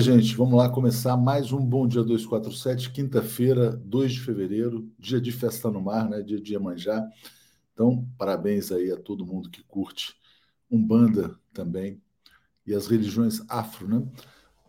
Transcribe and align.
Gente. 0.00 0.34
Vamos 0.34 0.54
lá 0.54 0.66
começar 0.66 1.14
mais 1.14 1.52
um 1.52 1.58
Bom 1.58 1.86
Dia 1.86 2.02
247, 2.02 2.90
quinta-feira, 2.90 3.70
2 3.70 4.12
de 4.12 4.20
fevereiro, 4.20 4.90
dia 4.98 5.20
de 5.20 5.30
festa 5.30 5.70
no 5.70 5.82
mar, 5.82 6.08
né? 6.08 6.22
Dia 6.22 6.40
de 6.40 6.54
Iemanjá. 6.54 7.06
Então, 7.74 8.08
parabéns 8.16 8.72
aí 8.72 8.90
a 8.90 8.96
todo 8.96 9.26
mundo 9.26 9.50
que 9.50 9.62
curte 9.62 10.14
Umbanda 10.70 11.38
também 11.52 12.00
e 12.66 12.74
as 12.74 12.86
religiões 12.86 13.42
afro, 13.46 13.86
né? 13.86 14.02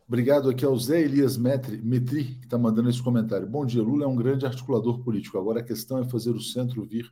Obrigado 0.06 0.50
aqui 0.50 0.66
ao 0.66 0.78
Zé 0.78 1.02
Elias 1.02 1.38
Metri, 1.38 1.82
Metri 1.82 2.36
que 2.36 2.44
está 2.44 2.58
mandando 2.58 2.90
esse 2.90 3.02
comentário. 3.02 3.48
Bom 3.48 3.66
dia, 3.66 3.82
Lula 3.82 4.04
é 4.04 4.08
um 4.08 4.18
grande 4.18 4.46
articulador 4.46 5.02
político. 5.02 5.38
Agora 5.38 5.62
a 5.62 5.64
questão 5.64 5.98
é 6.00 6.04
fazer 6.04 6.32
o 6.32 6.42
centro 6.42 6.84
vir 6.84 7.10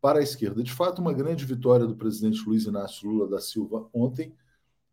para 0.00 0.20
a 0.20 0.22
esquerda. 0.22 0.62
De 0.62 0.72
fato, 0.72 1.02
uma 1.02 1.12
grande 1.12 1.44
vitória 1.44 1.84
do 1.84 1.96
presidente 1.96 2.40
Luiz 2.46 2.64
Inácio 2.66 3.10
Lula 3.10 3.28
da 3.28 3.40
Silva 3.40 3.88
ontem 3.92 4.36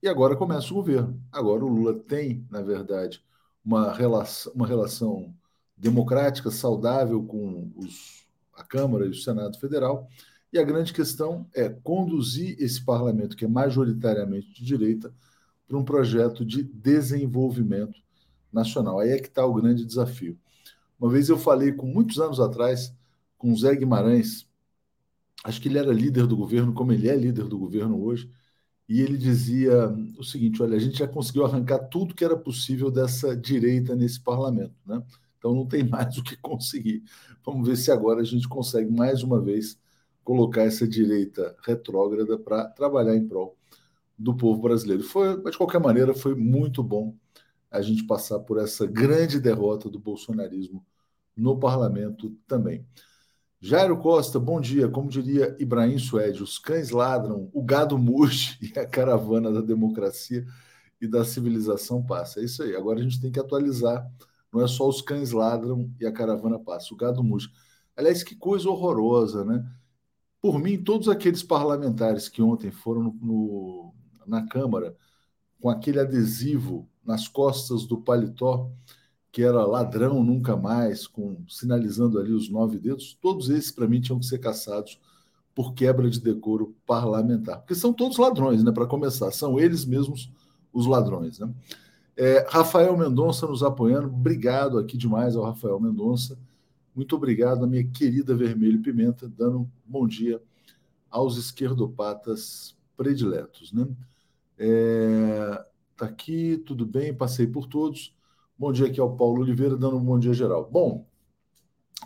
e 0.01 0.07
agora 0.07 0.35
começa 0.35 0.71
o 0.71 0.75
governo. 0.75 1.21
Agora 1.31 1.63
o 1.63 1.67
Lula 1.67 1.93
tem, 1.93 2.45
na 2.49 2.61
verdade, 2.61 3.23
uma 3.63 3.93
relação, 3.93 4.53
uma 4.53 4.67
relação 4.67 5.33
democrática, 5.75 6.49
saudável 6.51 7.23
com 7.23 7.71
os, 7.75 8.25
a 8.53 8.63
Câmara 8.63 9.05
e 9.05 9.09
o 9.09 9.15
Senado 9.15 9.59
Federal. 9.59 10.07
E 10.51 10.57
a 10.57 10.63
grande 10.63 10.93
questão 10.93 11.47
é 11.53 11.69
conduzir 11.69 12.55
esse 12.59 12.83
parlamento, 12.83 13.35
que 13.35 13.45
é 13.45 13.47
majoritariamente 13.47 14.53
de 14.53 14.63
direita, 14.63 15.13
para 15.67 15.77
um 15.77 15.83
projeto 15.83 16.45
de 16.45 16.63
desenvolvimento 16.63 17.99
nacional. 18.51 18.99
Aí 18.99 19.09
é 19.09 19.19
que 19.19 19.27
está 19.27 19.45
o 19.45 19.53
grande 19.53 19.85
desafio. 19.85 20.37
Uma 20.99 21.11
vez 21.11 21.29
eu 21.29 21.37
falei, 21.37 21.73
com 21.73 21.85
muitos 21.85 22.19
anos 22.19 22.39
atrás, 22.39 22.93
com 23.37 23.55
Zé 23.55 23.75
Guimarães, 23.75 24.47
acho 25.43 25.61
que 25.61 25.67
ele 25.67 25.77
era 25.77 25.91
líder 25.91 26.25
do 26.25 26.37
governo, 26.37 26.73
como 26.73 26.91
ele 26.91 27.09
é 27.09 27.15
líder 27.15 27.45
do 27.45 27.57
governo 27.57 28.01
hoje, 28.01 28.31
e 28.87 29.01
ele 29.01 29.17
dizia 29.17 29.89
o 30.17 30.23
seguinte: 30.23 30.61
olha, 30.61 30.75
a 30.75 30.79
gente 30.79 30.97
já 30.99 31.07
conseguiu 31.07 31.45
arrancar 31.45 31.79
tudo 31.79 32.15
que 32.15 32.23
era 32.23 32.37
possível 32.37 32.89
dessa 32.89 33.35
direita 33.35 33.95
nesse 33.95 34.19
parlamento, 34.21 34.75
né? 34.85 35.03
Então 35.37 35.53
não 35.53 35.65
tem 35.65 35.83
mais 35.87 36.17
o 36.17 36.23
que 36.23 36.37
conseguir. 36.37 37.03
Vamos 37.45 37.67
ver 37.67 37.77
se 37.77 37.91
agora 37.91 38.21
a 38.21 38.25
gente 38.25 38.47
consegue 38.47 38.91
mais 38.91 39.23
uma 39.23 39.41
vez 39.41 39.79
colocar 40.23 40.63
essa 40.63 40.87
direita 40.87 41.55
retrógrada 41.65 42.37
para 42.37 42.65
trabalhar 42.69 43.15
em 43.15 43.27
prol 43.27 43.57
do 44.17 44.35
povo 44.35 44.61
brasileiro. 44.61 45.03
Foi, 45.03 45.37
mas 45.41 45.51
de 45.51 45.57
qualquer 45.57 45.79
maneira, 45.79 46.13
foi 46.13 46.35
muito 46.35 46.83
bom 46.83 47.15
a 47.71 47.81
gente 47.81 48.05
passar 48.05 48.39
por 48.39 48.57
essa 48.57 48.85
grande 48.85 49.39
derrota 49.39 49.89
do 49.89 49.99
bolsonarismo 49.99 50.85
no 51.35 51.59
parlamento 51.59 52.31
também. 52.47 52.85
Jairo 53.59 53.97
Costa, 53.97 54.39
bom 54.39 54.61
dia. 54.61 54.87
Como 54.87 55.09
diria 55.09 55.55
Ibrahim 55.59 55.97
Suede, 55.97 56.43
os 56.43 56.59
cães 56.59 56.91
ladram, 56.91 57.49
o 57.53 57.63
gado 57.63 57.97
murche 57.97 58.57
e 58.73 58.77
a 58.77 58.85
caravana 58.85 59.51
da 59.51 59.61
democracia 59.61 60.45
e 61.01 61.07
da 61.07 61.25
civilização 61.25 62.03
passa. 62.05 62.39
É 62.39 62.43
isso 62.43 62.61
aí. 62.61 62.75
Agora 62.75 62.99
a 62.99 63.03
gente 63.03 63.19
tem 63.19 63.31
que 63.31 63.39
atualizar. 63.39 64.07
Não 64.53 64.61
é 64.61 64.67
só 64.67 64.87
os 64.87 65.01
cães 65.01 65.31
ladram 65.31 65.91
e 65.99 66.05
a 66.05 66.11
caravana 66.11 66.59
passa, 66.59 66.93
o 66.93 66.97
gado 66.97 67.23
murche. 67.23 67.49
Aliás, 67.95 68.23
que 68.23 68.35
coisa 68.35 68.69
horrorosa, 68.69 69.43
né? 69.43 69.65
Por 70.39 70.59
mim, 70.59 70.81
todos 70.81 71.09
aqueles 71.09 71.41
parlamentares 71.41 72.29
que 72.29 72.41
ontem 72.41 72.71
foram 72.71 73.03
no, 73.03 73.13
no, 73.21 73.93
na 74.25 74.47
Câmara 74.47 74.95
com 75.59 75.69
aquele 75.69 75.99
adesivo 75.99 76.87
nas 77.03 77.27
costas 77.27 77.85
do 77.87 78.01
paletó, 78.01 78.71
que 79.31 79.43
era 79.43 79.65
ladrão 79.65 80.23
nunca 80.23 80.55
mais, 80.55 81.05
com 81.05 81.37
sinalizando 81.47 82.19
ali 82.19 82.31
os 82.31 82.49
nove 82.49 82.77
dedos, 82.79 83.17
todos 83.21 83.49
esses, 83.49 83.71
para 83.71 83.87
mim, 83.87 84.01
tinham 84.01 84.19
que 84.19 84.25
ser 84.25 84.39
caçados 84.39 84.99
por 85.53 85.73
quebra 85.73 86.09
de 86.09 86.19
decoro 86.19 86.75
parlamentar. 86.85 87.59
Porque 87.59 87.75
são 87.75 87.91
todos 87.91 88.17
ladrões, 88.17 88.63
né? 88.63 88.71
Para 88.71 88.85
começar, 88.85 89.31
são 89.31 89.59
eles 89.59 89.85
mesmos 89.85 90.31
os 90.71 90.85
ladrões. 90.85 91.39
Né? 91.39 91.49
É, 92.15 92.45
Rafael 92.49 92.95
Mendonça 92.95 93.47
nos 93.47 93.63
apoiando, 93.63 94.07
obrigado 94.07 94.77
aqui 94.77 94.97
demais 94.97 95.35
ao 95.35 95.43
Rafael 95.43 95.79
Mendonça. 95.79 96.37
Muito 96.95 97.15
obrigado 97.15 97.63
a 97.63 97.67
minha 97.67 97.83
querida 97.83 98.35
Vermelho 98.35 98.81
Pimenta, 98.81 99.27
dando 99.27 99.69
bom 99.85 100.07
dia 100.07 100.41
aos 101.09 101.37
esquerdopatas 101.37 102.75
prediletos. 102.95 103.71
Né? 103.71 103.87
É, 104.57 105.65
tá 105.95 106.05
aqui, 106.05 106.57
tudo 106.65 106.85
bem, 106.85 107.13
passei 107.13 107.45
por 107.45 107.67
todos. 107.67 108.15
Bom 108.59 108.71
dia 108.71 108.87
aqui 108.87 108.99
ao 108.99 109.15
Paulo 109.15 109.43
Oliveira, 109.43 109.77
dando 109.77 109.97
um 109.97 110.03
bom 110.03 110.17
dia 110.17 110.33
geral. 110.33 110.67
Bom, 110.67 111.05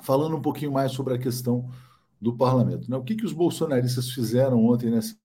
falando 0.02 0.36
um 0.36 0.42
pouquinho 0.42 0.74
mais 0.74 0.92
sobre 0.92 1.14
a 1.14 1.18
questão 1.18 1.70
do 2.20 2.36
parlamento. 2.36 2.92
Né? 2.92 2.98
O 2.98 3.04
que, 3.06 3.16
que 3.16 3.26
os 3.26 3.32
bolsonaristas 3.32 4.10
fizeram 4.12 4.66
ontem 4.66 4.90
nessa. 4.90 5.16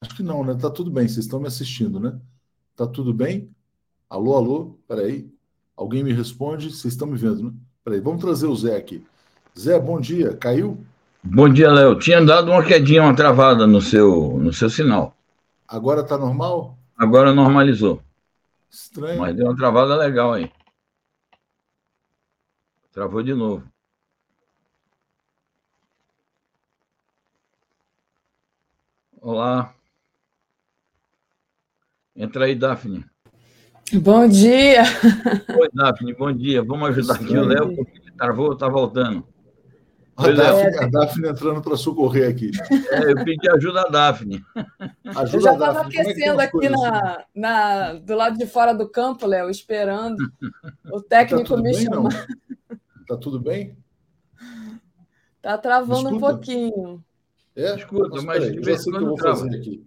Acho 0.00 0.16
que 0.16 0.22
não, 0.22 0.42
né? 0.42 0.54
Tá 0.54 0.70
tudo 0.70 0.90
bem, 0.90 1.06
vocês 1.06 1.26
estão 1.26 1.40
me 1.40 1.46
assistindo, 1.46 2.00
né? 2.00 2.18
Tá 2.74 2.86
tudo 2.86 3.12
bem? 3.12 3.54
Alô, 4.10 4.36
alô, 4.36 4.76
peraí. 4.88 5.32
Alguém 5.76 6.02
me 6.02 6.12
responde? 6.12 6.72
Vocês 6.72 6.92
estão 6.92 7.06
me 7.06 7.16
vendo, 7.16 7.44
né? 7.44 7.52
Peraí, 7.84 8.00
vamos 8.00 8.20
trazer 8.20 8.48
o 8.48 8.56
Zé 8.56 8.76
aqui. 8.76 9.06
Zé, 9.56 9.78
bom 9.78 10.00
dia. 10.00 10.36
Caiu? 10.36 10.84
Bom 11.22 11.48
dia, 11.48 11.70
Léo. 11.70 11.96
Tinha 11.96 12.20
dado 12.20 12.50
uma 12.50 12.64
quedinha, 12.64 13.02
uma 13.04 13.14
travada 13.14 13.68
no 13.68 13.80
seu, 13.80 14.36
no 14.36 14.52
seu 14.52 14.68
sinal. 14.68 15.16
Agora 15.68 16.02
tá 16.02 16.18
normal? 16.18 16.76
Agora 16.98 17.32
normalizou. 17.32 18.02
Estranho. 18.68 19.20
Mas 19.20 19.36
deu 19.36 19.46
uma 19.46 19.56
travada 19.56 19.94
legal 19.94 20.32
aí. 20.32 20.50
Travou 22.90 23.22
de 23.22 23.32
novo. 23.32 23.62
Olá. 29.20 29.72
Entra 32.16 32.46
aí, 32.46 32.56
Daphne. 32.56 33.09
Bom 33.94 34.28
dia! 34.28 34.82
Oi, 35.58 35.68
Daphne, 35.74 36.14
bom 36.14 36.32
dia. 36.32 36.62
Vamos 36.62 36.90
ajudar 36.90 37.14
aqui 37.14 37.36
o 37.36 37.44
Léo, 37.44 37.74
porque 37.74 37.98
ele 37.98 38.12
travou, 38.12 38.52
está 38.52 38.68
voltando. 38.68 39.26
A 40.16 40.30
Daphne, 40.30 40.76
a 40.76 40.86
Daphne, 40.86 41.28
entrando 41.28 41.60
para 41.60 41.76
socorrer 41.76 42.30
aqui. 42.30 42.50
É, 42.90 43.10
eu 43.10 43.24
pedi 43.24 43.50
ajuda 43.50 43.82
a 43.82 43.88
Daphne. 43.88 44.44
Ajuda 45.04 45.36
eu 45.36 45.40
já 45.40 45.52
estava 45.54 45.80
é 45.80 45.82
aquecendo 45.82 46.40
é 46.40 46.44
aqui 46.44 46.68
na, 46.68 47.24
na, 47.34 47.92
do 47.94 48.14
lado 48.14 48.38
de 48.38 48.46
fora 48.46 48.72
do 48.72 48.88
campo, 48.88 49.26
Léo, 49.26 49.50
esperando 49.50 50.18
o 50.92 51.00
técnico 51.00 51.48
tá 51.48 51.56
me 51.56 51.62
bem, 51.72 51.84
chamar. 51.84 52.26
Está 53.00 53.16
tudo 53.16 53.40
bem? 53.40 53.76
Está 55.36 55.58
travando 55.58 56.10
um 56.10 56.20
pouquinho. 56.20 57.02
É? 57.56 57.74
Escuta, 57.74 58.22
mas, 58.22 58.24
mas 58.24 58.54
eu 58.54 58.62
já 58.62 58.78
sei 58.78 58.92
o 58.92 58.96
que 58.98 59.02
eu 59.02 59.08
vou 59.08 59.16
trava. 59.16 59.36
fazer 59.36 59.56
aqui. 59.56 59.86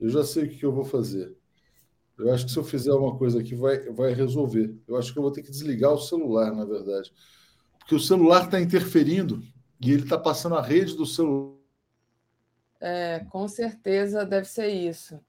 Eu 0.00 0.08
já 0.08 0.24
sei 0.24 0.44
o 0.44 0.48
que 0.48 0.64
eu 0.64 0.72
vou 0.72 0.84
fazer. 0.84 1.39
Eu 2.20 2.34
acho 2.34 2.46
que 2.46 2.52
se 2.52 2.58
eu 2.58 2.64
fizer 2.64 2.92
uma 2.92 3.16
coisa 3.16 3.40
aqui, 3.40 3.54
vai, 3.54 3.78
vai 3.90 4.12
resolver. 4.12 4.74
Eu 4.86 4.96
acho 4.96 5.12
que 5.12 5.18
eu 5.18 5.22
vou 5.22 5.32
ter 5.32 5.42
que 5.42 5.50
desligar 5.50 5.92
o 5.92 5.98
celular, 5.98 6.52
na 6.54 6.64
verdade. 6.64 7.12
Porque 7.78 7.94
o 7.94 8.00
celular 8.00 8.44
está 8.44 8.60
interferindo 8.60 9.42
e 9.80 9.90
ele 9.90 10.02
está 10.02 10.18
passando 10.18 10.56
a 10.56 10.62
rede 10.62 10.96
do 10.96 11.06
celular. 11.06 11.56
É, 12.80 13.24
com 13.30 13.46
certeza 13.46 14.24
deve 14.24 14.46
ser 14.46 14.68
isso. 14.68 15.20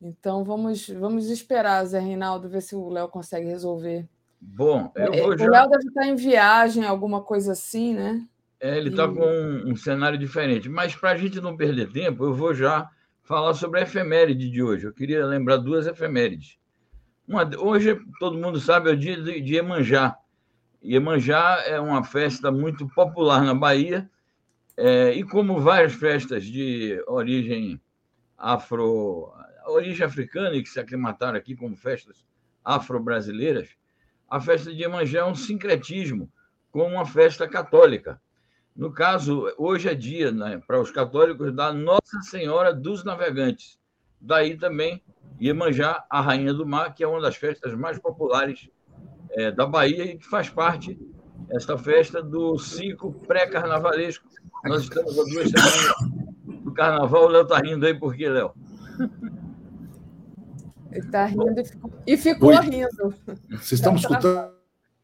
Então 0.00 0.44
vamos, 0.44 0.88
vamos 0.88 1.28
esperar, 1.28 1.84
Zé 1.84 1.98
Reinaldo, 1.98 2.48
ver 2.48 2.62
se 2.62 2.76
o 2.76 2.88
Léo 2.88 3.08
consegue 3.08 3.46
resolver. 3.46 4.08
Bom, 4.40 4.92
eu 4.94 5.12
é, 5.12 5.20
vou 5.20 5.30
o 5.30 5.38
já... 5.38 5.50
Léo 5.50 5.68
deve 5.68 5.88
estar 5.88 6.06
em 6.06 6.14
viagem, 6.14 6.84
alguma 6.84 7.22
coisa 7.22 7.52
assim, 7.52 7.94
né? 7.94 8.24
É, 8.60 8.76
ele 8.76 8.90
está 8.90 9.04
e... 9.04 9.14
com 9.14 9.20
um, 9.20 9.72
um 9.72 9.76
cenário 9.76 10.18
diferente. 10.18 10.68
Mas 10.68 10.94
para 10.94 11.10
a 11.10 11.16
gente 11.16 11.40
não 11.40 11.56
perder 11.56 11.90
tempo, 11.92 12.24
eu 12.24 12.34
vou 12.34 12.54
já 12.54 12.88
falar 13.28 13.52
sobre 13.52 13.78
a 13.78 13.82
efeméride 13.82 14.48
de 14.48 14.62
hoje. 14.62 14.86
Eu 14.86 14.92
queria 14.92 15.24
lembrar 15.26 15.58
duas 15.58 15.86
efemérides. 15.86 16.58
Uma, 17.28 17.48
hoje, 17.58 18.00
todo 18.18 18.38
mundo 18.38 18.58
sabe, 18.58 18.88
é 18.88 18.94
o 18.94 18.96
dia 18.96 19.20
de, 19.20 19.40
de 19.42 19.54
Iemanjá. 19.54 20.16
Iemanjá 20.82 21.62
é 21.66 21.78
uma 21.78 22.02
festa 22.02 22.50
muito 22.50 22.88
popular 22.88 23.42
na 23.42 23.54
Bahia, 23.54 24.10
é, 24.74 25.12
e 25.12 25.22
como 25.22 25.60
várias 25.60 25.92
festas 25.92 26.44
de 26.44 27.02
origem 27.06 27.78
afro, 28.38 29.30
origem 29.66 30.06
africana 30.06 30.54
e 30.54 30.62
que 30.62 30.68
se 30.70 30.80
aclimataram 30.80 31.36
aqui 31.36 31.54
como 31.54 31.76
festas 31.76 32.24
afro-brasileiras, 32.64 33.68
a 34.30 34.40
festa 34.40 34.72
de 34.72 34.80
Iemanjá 34.80 35.20
é 35.20 35.24
um 35.24 35.34
sincretismo 35.34 36.32
com 36.70 36.86
uma 36.86 37.04
festa 37.04 37.46
católica. 37.46 38.20
No 38.78 38.92
caso, 38.92 39.52
hoje 39.58 39.88
é 39.88 39.94
dia 39.94 40.30
né, 40.30 40.62
para 40.64 40.80
os 40.80 40.92
católicos 40.92 41.52
da 41.52 41.72
Nossa 41.72 42.20
Senhora 42.22 42.72
dos 42.72 43.02
Navegantes. 43.02 43.76
Daí 44.20 44.56
também 44.56 45.02
Iemanjá, 45.40 46.04
a 46.08 46.20
Rainha 46.20 46.54
do 46.54 46.64
Mar, 46.64 46.94
que 46.94 47.02
é 47.02 47.08
uma 47.08 47.20
das 47.20 47.34
festas 47.34 47.74
mais 47.74 47.98
populares 47.98 48.70
é, 49.32 49.50
da 49.50 49.66
Bahia 49.66 50.04
e 50.04 50.16
que 50.16 50.24
faz 50.24 50.48
parte, 50.48 50.96
esta 51.50 51.76
festa, 51.76 52.22
do 52.22 52.56
ciclo 52.56 53.12
pré-carnavalesco. 53.26 54.28
Nós 54.64 54.84
estamos 54.84 55.18
há 55.18 55.24
duas 55.24 55.50
semanas 55.50 56.62
do 56.62 56.72
carnaval. 56.72 57.24
O 57.24 57.28
Léo 57.28 57.42
está 57.42 57.58
rindo 57.58 57.84
aí 57.84 57.98
por 57.98 58.14
quê, 58.14 58.28
Léo? 58.28 58.52
Ele 60.92 61.00
está 61.00 61.26
rindo 61.26 61.60
e 61.60 61.64
ficou, 61.64 61.90
e 62.06 62.16
ficou 62.16 62.60
rindo. 62.60 63.14
Vocês 63.50 63.72
estão 63.72 63.92
me 63.92 63.98
escutando? 63.98 64.57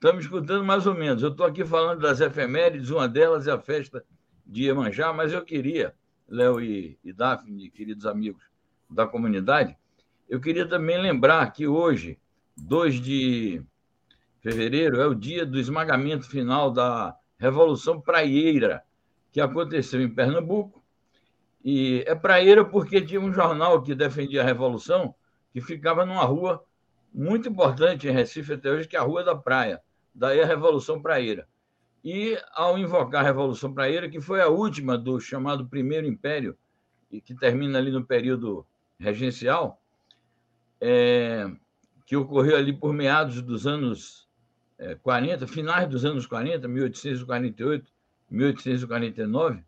Estamos 0.04 0.24
escutando 0.26 0.62
mais 0.62 0.86
ou 0.86 0.92
menos. 0.92 1.22
Eu 1.22 1.30
estou 1.30 1.46
aqui 1.46 1.64
falando 1.64 2.00
das 2.00 2.20
efemérides, 2.20 2.90
uma 2.90 3.08
delas 3.08 3.46
é 3.46 3.52
a 3.52 3.58
festa 3.58 4.04
de 4.44 4.64
Iemanjá, 4.64 5.14
mas 5.14 5.32
eu 5.32 5.42
queria, 5.42 5.94
Léo 6.28 6.60
e, 6.60 6.98
e 7.02 7.10
Daphne, 7.10 7.70
queridos 7.70 8.04
amigos 8.04 8.44
da 8.90 9.06
comunidade, 9.06 9.74
eu 10.28 10.38
queria 10.42 10.68
também 10.68 11.00
lembrar 11.00 11.50
que 11.54 11.66
hoje, 11.66 12.18
2 12.54 12.96
de 12.96 13.62
fevereiro, 14.42 15.00
é 15.00 15.06
o 15.06 15.14
dia 15.14 15.46
do 15.46 15.58
esmagamento 15.58 16.28
final 16.28 16.70
da 16.70 17.16
Revolução 17.38 17.98
Praieira, 17.98 18.84
que 19.32 19.40
aconteceu 19.40 20.02
em 20.02 20.14
Pernambuco. 20.14 20.84
E 21.64 22.04
é 22.06 22.14
praieira 22.14 22.62
porque 22.62 23.00
tinha 23.00 23.22
um 23.22 23.32
jornal 23.32 23.80
que 23.80 23.94
defendia 23.94 24.42
a 24.42 24.44
Revolução, 24.44 25.14
que 25.50 25.62
ficava 25.62 26.04
numa 26.04 26.24
rua 26.24 26.62
muito 27.10 27.48
importante 27.48 28.06
em 28.06 28.10
Recife 28.10 28.52
até 28.52 28.70
hoje, 28.70 28.86
que 28.86 28.96
é 28.96 28.98
a 28.98 29.02
Rua 29.02 29.24
da 29.24 29.34
Praia. 29.34 29.80
Daí 30.14 30.40
a 30.40 30.46
Revolução 30.46 31.02
Praieira. 31.02 31.48
E 32.04 32.38
ao 32.52 32.78
invocar 32.78 33.22
a 33.22 33.26
Revolução 33.26 33.72
Praieira, 33.72 34.08
que 34.08 34.20
foi 34.20 34.40
a 34.40 34.48
última 34.48 34.96
do 34.96 35.18
chamado 35.18 35.66
Primeiro 35.66 36.06
Império, 36.06 36.56
e 37.10 37.20
que 37.20 37.34
termina 37.34 37.78
ali 37.78 37.90
no 37.90 38.04
período 38.04 38.66
regencial, 38.98 39.80
é, 40.80 41.50
que 42.06 42.16
ocorreu 42.16 42.56
ali 42.56 42.72
por 42.72 42.92
meados 42.92 43.40
dos 43.40 43.66
anos 43.66 44.28
é, 44.78 44.94
40, 44.96 45.46
finais 45.46 45.88
dos 45.88 46.04
anos 46.04 46.26
40, 46.26 46.68
1848, 46.68 47.90
1849, 48.30 49.64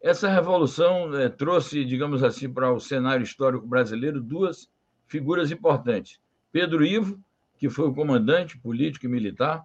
essa 0.00 0.28
revolução 0.28 1.14
é, 1.18 1.28
trouxe, 1.28 1.84
digamos 1.84 2.22
assim, 2.22 2.48
para 2.48 2.72
o 2.72 2.80
cenário 2.80 3.24
histórico 3.24 3.66
brasileiro 3.66 4.20
duas 4.20 4.70
figuras 5.06 5.50
importantes. 5.50 6.20
Pedro 6.52 6.84
Ivo, 6.84 7.20
que 7.58 7.68
foi 7.68 7.88
o 7.88 7.94
comandante 7.94 8.56
político 8.58 9.06
e 9.06 9.08
militar 9.08 9.64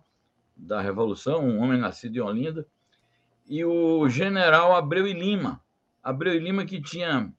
da 0.56 0.82
Revolução, 0.82 1.46
um 1.46 1.60
homem 1.60 1.80
nascido 1.80 2.18
em 2.18 2.22
Olinda, 2.22 2.68
e 3.48 3.64
o 3.66 4.08
general 4.08 4.76
Abreu 4.76 5.08
e 5.08 5.14
Lima. 5.14 5.62
Abreu 6.02 6.34
e 6.34 6.40
Lima 6.40 6.66
que 6.66 6.82
tinha 6.82 7.32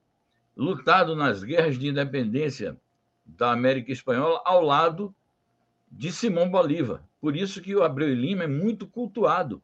lutado 0.55 1.15
nas 1.15 1.43
guerras 1.43 1.77
de 1.77 1.87
independência 1.87 2.77
da 3.25 3.51
América 3.51 3.91
Espanhola 3.91 4.41
ao 4.45 4.61
lado 4.61 5.13
de 5.91 6.11
Simão 6.11 6.49
Bolívar. 6.49 7.03
Por 7.19 7.35
isso 7.35 7.61
que 7.61 7.75
o 7.75 7.83
Abreu 7.83 8.09
e 8.09 8.15
Lima 8.15 8.43
é 8.43 8.47
muito 8.47 8.85
cultuado 8.85 9.61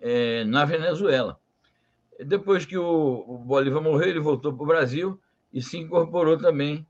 é, 0.00 0.44
na 0.44 0.64
Venezuela. 0.64 1.38
Depois 2.24 2.64
que 2.64 2.76
o, 2.76 3.38
Bolívar 3.44 3.82
morreu, 3.82 4.08
ele 4.08 4.20
voltou 4.20 4.52
para 4.52 4.64
o 4.64 4.66
Brasil 4.66 5.20
e 5.52 5.62
se 5.62 5.78
incorporou 5.78 6.36
também 6.36 6.86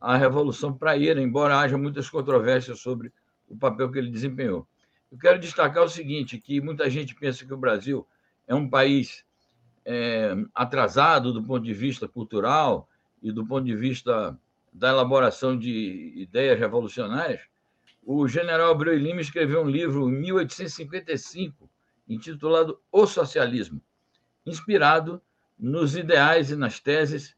à 0.00 0.16
Revolução 0.16 0.72
Praieira, 0.72 1.20
embora 1.20 1.60
haja 1.60 1.78
muitas 1.78 2.10
controvérsias 2.10 2.80
sobre 2.80 3.12
o 3.48 3.56
papel 3.56 3.90
que 3.92 3.98
ele 3.98 4.10
desempenhou. 4.10 4.66
Eu 5.12 5.18
quero 5.18 5.38
destacar 5.38 5.84
o 5.84 5.88
seguinte, 5.90 6.38
que 6.38 6.58
muita 6.58 6.88
gente 6.88 7.14
pensa 7.14 7.44
que 7.44 7.52
o 7.52 7.58
Brasil 7.58 8.08
é 8.48 8.54
um 8.54 8.66
país 8.66 9.26
é, 9.84 10.34
atrasado 10.54 11.34
do 11.34 11.42
ponto 11.42 11.62
de 11.62 11.74
vista 11.74 12.08
cultural 12.08 12.88
e 13.22 13.30
do 13.30 13.46
ponto 13.46 13.66
de 13.66 13.76
vista 13.76 14.34
da 14.72 14.88
elaboração 14.88 15.58
de 15.58 16.14
ideias 16.16 16.58
revolucionárias, 16.58 17.42
o 18.02 18.26
general 18.26 18.72
Abreu 18.72 18.96
Lima 18.96 19.20
escreveu 19.20 19.62
um 19.62 19.68
livro 19.68 20.08
em 20.08 20.12
1855 20.12 21.68
intitulado 22.08 22.80
O 22.90 23.06
Socialismo, 23.06 23.82
inspirado 24.46 25.20
nos 25.58 25.94
ideais 25.94 26.50
e 26.50 26.56
nas 26.56 26.80
teses 26.80 27.36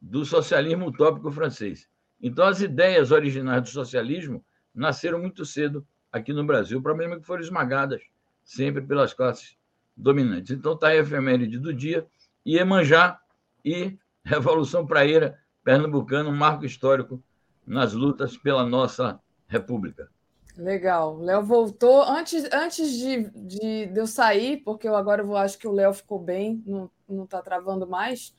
do 0.00 0.24
socialismo 0.24 0.88
utópico 0.88 1.30
francês. 1.30 1.88
Então, 2.20 2.46
as 2.48 2.60
ideias 2.60 3.12
originais 3.12 3.62
do 3.62 3.68
socialismo 3.68 4.44
nasceram 4.74 5.20
muito 5.20 5.46
cedo 5.46 5.86
aqui 6.12 6.32
no 6.32 6.44
Brasil. 6.44 6.78
O 6.78 6.82
problema 6.82 7.14
é 7.14 7.18
que 7.18 7.26
foram 7.26 7.42
esmagadas 7.42 8.02
sempre 8.44 8.82
pelas 8.82 9.14
classes 9.14 9.56
dominantes. 9.96 10.50
Então, 10.50 10.74
está 10.74 10.88
a 10.88 10.96
efeméride 10.96 11.58
do 11.58 11.72
dia, 11.72 12.06
Iemanjá 12.46 13.18
e 13.64 13.98
Revolução 14.24 14.86
Praeira 14.86 15.38
Pernambucana, 15.64 16.28
um 16.28 16.36
marco 16.36 16.64
histórico 16.64 17.22
nas 17.66 17.92
lutas 17.92 18.36
pela 18.36 18.66
nossa 18.66 19.20
República. 19.46 20.08
Legal. 20.56 21.18
Léo 21.18 21.42
voltou. 21.42 22.02
Antes, 22.02 22.44
antes 22.52 22.92
de, 22.92 23.30
de, 23.30 23.86
de, 23.86 23.98
eu 23.98 24.06
sair, 24.06 24.58
porque 24.58 24.86
eu 24.86 24.94
agora 24.94 25.22
vou, 25.22 25.36
acho 25.36 25.58
que 25.58 25.66
o 25.66 25.72
Léo 25.72 25.94
ficou 25.94 26.18
bem, 26.18 26.62
não 27.08 27.24
está 27.24 27.40
travando 27.40 27.86
mais. 27.86 28.34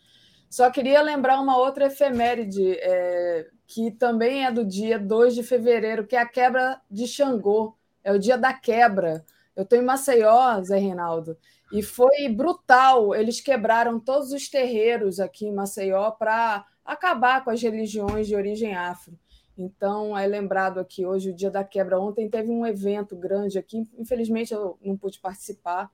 Só 0.50 0.70
queria 0.70 1.02
lembrar 1.02 1.40
uma 1.40 1.58
outra 1.58 1.88
efeméride, 1.88 2.78
é, 2.80 3.50
que 3.68 3.92
também 3.92 4.46
é 4.46 4.52
do 4.52 4.66
dia 4.66 5.00
2 5.00 5.36
de 5.36 5.44
fevereiro, 5.44 6.06
que 6.06 6.16
é 6.16 6.20
a 6.20 6.28
quebra 6.28 6.82
de 6.90 7.08
Xangô. 7.08 7.76
É 8.04 8.12
o 8.12 8.20
dia 8.20 8.38
da 8.38 8.54
quebra. 8.54 9.26
Eu 9.56 9.64
estou 9.64 9.78
em 9.78 9.84
Maceió, 9.84 10.62
Zé 10.62 10.78
Reinaldo, 10.78 11.38
e 11.72 11.82
foi 11.82 12.28
brutal. 12.30 13.14
Eles 13.16 13.40
quebraram 13.40 14.00
todos 14.00 14.32
os 14.32 14.50
terreiros 14.50 15.20
aqui 15.20 15.46
em 15.46 15.54
Maceió 15.54 16.12
para 16.12 16.66
acabar 16.84 17.44
com 17.44 17.52
as 17.52 17.62
religiões 17.62 18.28
de 18.28 18.36
origem 18.36 18.76
afro. 18.76 19.18
Então, 19.58 20.18
é 20.18 20.26
lembrado 20.26 20.80
aqui 20.80 21.06
hoje 21.06 21.30
o 21.30 21.36
dia 21.36 21.52
da 21.52 21.64
quebra. 21.64 22.00
Ontem 22.00 22.30
teve 22.30 22.50
um 22.50 22.66
evento 22.66 23.16
grande 23.16 23.60
aqui, 23.60 23.88
infelizmente 23.98 24.54
eu 24.54 24.78
não 24.84 24.98
pude 24.98 25.20
participar, 25.20 25.92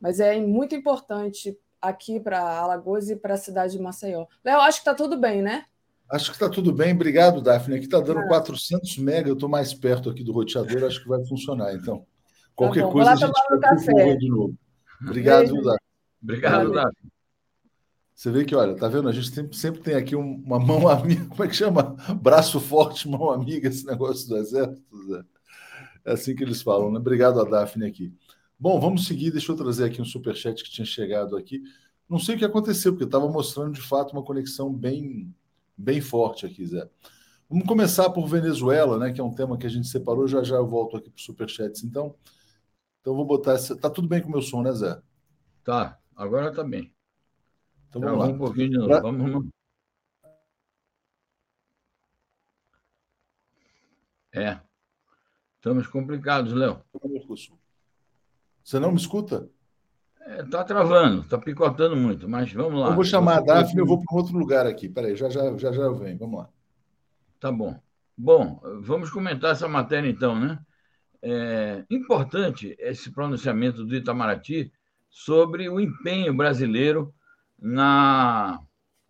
mas 0.00 0.20
é 0.20 0.38
muito 0.40 0.74
importante 0.74 1.58
aqui 1.80 2.20
para 2.20 2.40
Alagoas 2.40 3.10
e 3.10 3.16
para 3.16 3.34
a 3.34 3.38
cidade 3.38 3.72
de 3.72 3.82
Maceió. 3.82 4.26
Léo, 4.44 4.60
acho 4.60 4.78
que 4.78 4.88
está 4.88 4.94
tudo 4.94 5.16
bem, 5.16 5.42
né? 5.42 5.66
Acho 6.10 6.30
que 6.30 6.36
está 6.36 6.48
tudo 6.48 6.72
bem. 6.72 6.92
Obrigado, 6.92 7.40
Daphne. 7.40 7.76
Aqui 7.76 7.84
está 7.84 8.00
dando 8.00 8.20
ah. 8.20 8.28
400 8.28 8.98
mega, 8.98 9.28
eu 9.28 9.34
estou 9.34 9.48
mais 9.48 9.72
perto 9.72 10.10
aqui 10.10 10.24
do 10.24 10.32
roteador, 10.32 10.84
acho 10.84 11.02
que 11.02 11.08
vai 11.08 11.24
funcionar. 11.24 11.74
Então, 11.74 12.04
qualquer 12.54 12.84
tá 12.84 12.88
coisa 12.90 13.10
a 13.12 13.16
gente 13.16 13.48
vai 13.48 13.60
café. 13.60 14.16
de 14.16 14.28
novo. 14.28 14.54
Obrigado, 15.02 15.48
Beijo. 15.48 15.62
Daphne. 15.62 15.80
Obrigado, 16.22 16.72
Daphne. 16.72 17.10
Você 18.14 18.30
vê 18.30 18.44
que, 18.44 18.54
olha, 18.54 18.76
tá 18.76 18.86
vendo? 18.86 19.08
A 19.08 19.12
gente 19.12 19.30
sempre, 19.30 19.56
sempre 19.56 19.80
tem 19.80 19.94
aqui 19.94 20.14
uma 20.14 20.58
mão 20.58 20.86
amiga, 20.88 21.24
como 21.30 21.42
é 21.42 21.48
que 21.48 21.56
chama? 21.56 21.96
Braço 22.20 22.60
forte, 22.60 23.08
mão 23.08 23.30
amiga, 23.30 23.68
esse 23.68 23.86
negócio 23.86 24.28
do 24.28 24.36
exército. 24.36 25.06
Zé. 25.06 25.24
É 26.04 26.12
assim 26.12 26.34
que 26.34 26.42
eles 26.42 26.60
falam, 26.60 26.90
né? 26.92 26.98
Obrigado 26.98 27.40
a 27.40 27.44
Daphne 27.44 27.86
aqui. 27.86 28.12
Bom, 28.58 28.78
vamos 28.78 29.06
seguir. 29.06 29.30
Deixa 29.30 29.50
eu 29.50 29.56
trazer 29.56 29.84
aqui 29.84 30.02
um 30.02 30.04
superchat 30.04 30.62
que 30.62 30.70
tinha 30.70 30.84
chegado 30.84 31.34
aqui. 31.34 31.62
Não 32.06 32.18
sei 32.18 32.34
o 32.34 32.38
que 32.38 32.44
aconteceu, 32.44 32.92
porque 32.92 33.04
estava 33.04 33.26
mostrando 33.26 33.72
de 33.72 33.80
fato 33.80 34.12
uma 34.12 34.22
conexão 34.22 34.70
bem, 34.70 35.34
bem 35.80 36.00
forte 36.00 36.46
aqui, 36.46 36.66
Zé. 36.66 36.88
Vamos 37.48 37.66
começar 37.66 38.10
por 38.10 38.26
Venezuela, 38.26 38.98
né? 38.98 39.12
Que 39.12 39.20
é 39.20 39.24
um 39.24 39.34
tema 39.34 39.58
que 39.58 39.66
a 39.66 39.70
gente 39.70 39.88
separou. 39.88 40.28
Já 40.28 40.42
já 40.42 40.56
eu 40.56 40.66
volto 40.66 40.96
aqui 40.96 41.10
para 41.10 41.18
os 41.18 41.24
superchats. 41.24 41.82
Então, 41.82 42.14
então 43.00 43.14
vou 43.14 43.24
botar 43.24 43.54
essa. 43.54 43.76
Tá 43.76 43.90
tudo 43.90 44.06
bem 44.06 44.22
com 44.22 44.28
o 44.28 44.30
meu 44.30 44.42
som, 44.42 44.62
né, 44.62 44.72
Zé? 44.72 45.00
Tá, 45.64 45.98
agora 46.14 46.52
tá 46.52 46.62
bem. 46.62 46.94
Então 47.88 48.00
vamos 48.00 48.18
lá. 48.18 48.26
Um 48.26 48.38
pouquinho 48.38 48.70
de. 48.70 48.86
Pra... 48.86 49.00
Vamos... 49.00 49.48
É. 54.32 54.60
Estamos 55.56 55.86
complicados, 55.88 56.52
Léo. 56.52 56.82
Você 58.62 58.78
não 58.78 58.92
me 58.92 58.96
escuta? 58.96 59.50
Está 60.20 60.32
é, 60.32 60.42
tá 60.44 60.64
travando, 60.64 61.22
está 61.22 61.38
picotando 61.38 61.96
muito, 61.96 62.28
mas 62.28 62.52
vamos 62.52 62.80
lá. 62.80 62.88
Eu 62.88 62.94
vou 62.94 63.04
chamar 63.04 63.38
a 63.38 63.40
Daphne, 63.40 63.80
eu 63.80 63.86
vou 63.86 64.02
para 64.02 64.14
um 64.14 64.18
outro 64.18 64.36
lugar 64.36 64.66
aqui. 64.66 64.88
Peraí, 64.88 65.16
já, 65.16 65.28
já, 65.30 65.56
já, 65.56 65.72
já 65.72 65.82
eu 65.82 65.94
venho. 65.94 66.18
Vamos 66.18 66.40
lá. 66.40 66.48
Tá 67.40 67.50
bom. 67.50 67.80
Bom, 68.16 68.60
vamos 68.82 69.10
comentar 69.10 69.52
essa 69.52 69.66
matéria 69.66 70.08
então, 70.08 70.38
né? 70.38 70.58
É 71.22 71.84
importante 71.90 72.76
esse 72.78 73.10
pronunciamento 73.10 73.84
do 73.84 73.94
Itamaraty 73.94 74.70
sobre 75.08 75.68
o 75.68 75.80
empenho 75.80 76.32
brasileiro 76.34 77.14
na, 77.58 78.60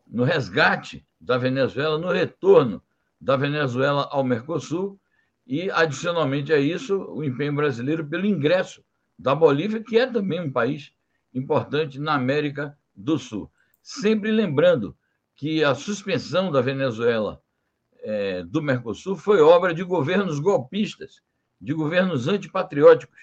no 0.07 0.25
resgate 0.25 1.05
da 1.21 1.37
Venezuela, 1.37 1.99
no 1.99 2.11
retorno 2.11 2.83
da 3.21 3.37
Venezuela 3.37 4.09
ao 4.11 4.25
Mercosul 4.25 4.99
e, 5.47 5.71
adicionalmente 5.71 6.53
a 6.53 6.59
isso, 6.59 6.97
o 7.11 7.23
empenho 7.23 7.55
brasileiro 7.55 8.07
pelo 8.07 8.27
ingresso 8.27 8.83
da 9.19 9.35
Bolívia, 9.35 9.83
que 9.83 9.99
é 9.99 10.07
também 10.07 10.41
um 10.41 10.51
país 10.51 10.93
importante 11.35 11.99
na 11.99 12.15
América 12.15 12.77
do 12.95 13.19
Sul. 13.19 13.51
Sempre 13.83 14.31
lembrando 14.31 14.97
que 15.37 15.65
a 15.65 15.75
suspensão 15.75 16.51
da 16.51 16.61
Venezuela 16.61 17.43
é, 18.03 18.43
do 18.45 18.63
Mercosul 18.63 19.17
foi 19.17 19.41
obra 19.41 19.75
de 19.75 19.83
governos 19.83 20.39
golpistas, 20.39 21.23
de 21.61 21.73
governos 21.73 22.29
antipatrióticos, 22.29 23.19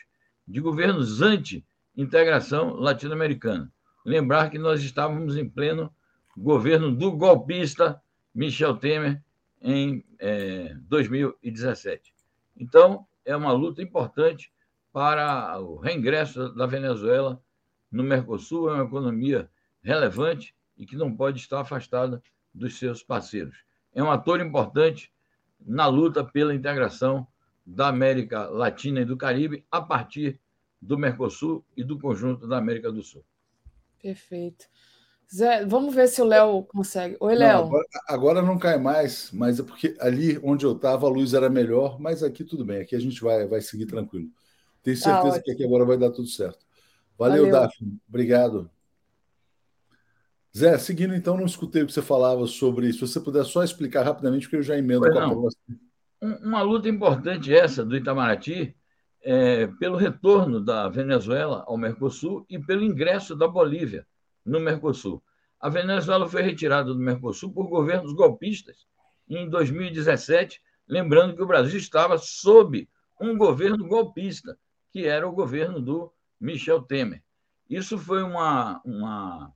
de 0.47 0.59
governos 0.59 1.21
anti-integração 1.21 2.73
latino-americana 2.73 3.71
lembrar 4.07 4.49
que 4.49 4.57
nós 4.57 4.81
estávamos 4.81 5.35
em 5.35 5.49
pleno 5.49 5.93
governo 6.35 6.95
do 6.95 7.11
golpista 7.11 8.01
Michel 8.33 8.77
Temer 8.77 9.21
em 9.61 10.01
é, 10.17 10.73
2017. 10.83 12.13
Então, 12.55 13.05
é 13.25 13.35
uma 13.35 13.51
luta 13.51 13.81
importante 13.81 14.49
para 14.93 15.59
o 15.59 15.75
reingresso 15.75 16.53
da 16.55 16.65
Venezuela 16.65 17.41
no 17.91 18.03
Mercosul, 18.03 18.69
é 18.69 18.73
uma 18.73 18.85
economia 18.85 19.49
relevante 19.81 20.55
e 20.77 20.85
que 20.85 20.95
não 20.95 21.15
pode 21.15 21.39
estar 21.39 21.61
afastada 21.61 22.21
dos 22.53 22.77
seus 22.77 23.03
parceiros. 23.03 23.63
É 23.93 24.03
um 24.03 24.11
ator 24.11 24.39
importante 24.41 25.11
na 25.59 25.87
luta 25.87 26.23
pela 26.23 26.53
integração 26.53 27.27
da 27.65 27.87
América 27.87 28.47
Latina 28.47 29.01
e 29.01 29.05
do 29.05 29.17
Caribe 29.17 29.65
a 29.71 29.81
partir 29.81 30.39
do 30.81 30.97
Mercosul 30.97 31.65
e 31.75 31.83
do 31.83 31.99
conjunto 31.99 32.47
da 32.47 32.57
América 32.57 32.91
do 32.91 33.03
Sul. 33.03 33.25
Perfeito. 34.01 34.65
Zé, 35.33 35.65
vamos 35.65 35.93
ver 35.93 36.07
se 36.07 36.21
o 36.21 36.25
Léo 36.25 36.63
consegue. 36.63 37.17
Oi, 37.19 37.35
Léo. 37.35 37.65
Agora, 37.65 37.85
agora, 38.07 38.41
não 38.41 38.57
cai 38.57 38.77
mais, 38.77 39.29
mas 39.33 39.59
é 39.59 39.63
porque 39.63 39.97
ali 39.99 40.39
onde 40.41 40.65
eu 40.65 40.71
estava 40.73 41.05
a 41.05 41.09
luz 41.09 41.33
era 41.33 41.49
melhor, 41.49 41.99
mas 41.99 42.23
aqui 42.23 42.45
tudo 42.45 42.63
bem, 42.63 42.81
aqui 42.81 42.95
a 42.95 42.99
gente 42.99 43.19
vai, 43.21 43.45
vai 43.45 43.59
seguir 43.59 43.87
tranquilo. 43.87 44.29
Tenho 44.81 44.97
tá 44.97 45.03
certeza 45.03 45.37
ah, 45.37 45.41
que 45.41 45.51
aqui 45.51 45.65
agora 45.65 45.83
vai 45.83 45.97
dar 45.97 46.11
tudo 46.11 46.29
certo. 46.29 46.65
Valeu, 47.17 47.45
Valeu. 47.45 47.51
Daphne. 47.51 47.99
Obrigado. 48.07 48.69
Zé, 50.55 50.77
seguindo 50.77 51.13
então, 51.13 51.37
não 51.37 51.45
escutei 51.45 51.83
o 51.83 51.87
que 51.87 51.93
você 51.93 52.01
falava 52.01 52.47
sobre 52.47 52.87
isso. 52.87 53.05
Se 53.05 53.13
você 53.13 53.19
puder 53.19 53.45
só 53.45 53.63
explicar 53.63 54.03
rapidamente, 54.03 54.43
porque 54.43 54.57
eu 54.57 54.63
já 54.63 54.77
emendo 54.77 55.01
pois 55.01 55.13
com 55.13 55.19
a 55.19 55.29
próxima. 55.29 55.77
Uma 56.19 56.61
luta 56.61 56.89
importante 56.89 57.53
essa 57.53 57.85
do 57.85 57.95
Itamaraty 57.95 58.75
é, 59.21 59.67
pelo 59.79 59.97
retorno 59.97 60.59
da 60.59 60.89
Venezuela 60.89 61.63
ao 61.67 61.77
Mercosul 61.77 62.45
e 62.49 62.57
pelo 62.57 62.83
ingresso 62.83 63.35
da 63.35 63.47
Bolívia 63.47 64.07
no 64.43 64.59
Mercosul. 64.59 65.21
A 65.59 65.69
Venezuela 65.69 66.27
foi 66.27 66.41
retirada 66.41 66.93
do 66.93 66.99
Mercosul 66.99 67.51
por 67.51 67.67
governos 67.67 68.13
golpistas 68.13 68.87
em 69.29 69.49
2017, 69.49 70.61
lembrando 70.87 71.35
que 71.35 71.41
o 71.41 71.47
Brasil 71.47 71.77
estava 71.77 72.17
sob 72.17 72.87
um 73.19 73.37
governo 73.37 73.87
golpista, 73.87 74.57
que 74.91 75.05
era 75.05 75.27
o 75.27 75.31
governo 75.31 75.81
do 75.81 76.11
Michel 76.39 76.81
Temer. 76.81 77.23
Isso 77.69 77.97
foi 77.97 78.23
uma, 78.23 78.81
uma 78.85 79.53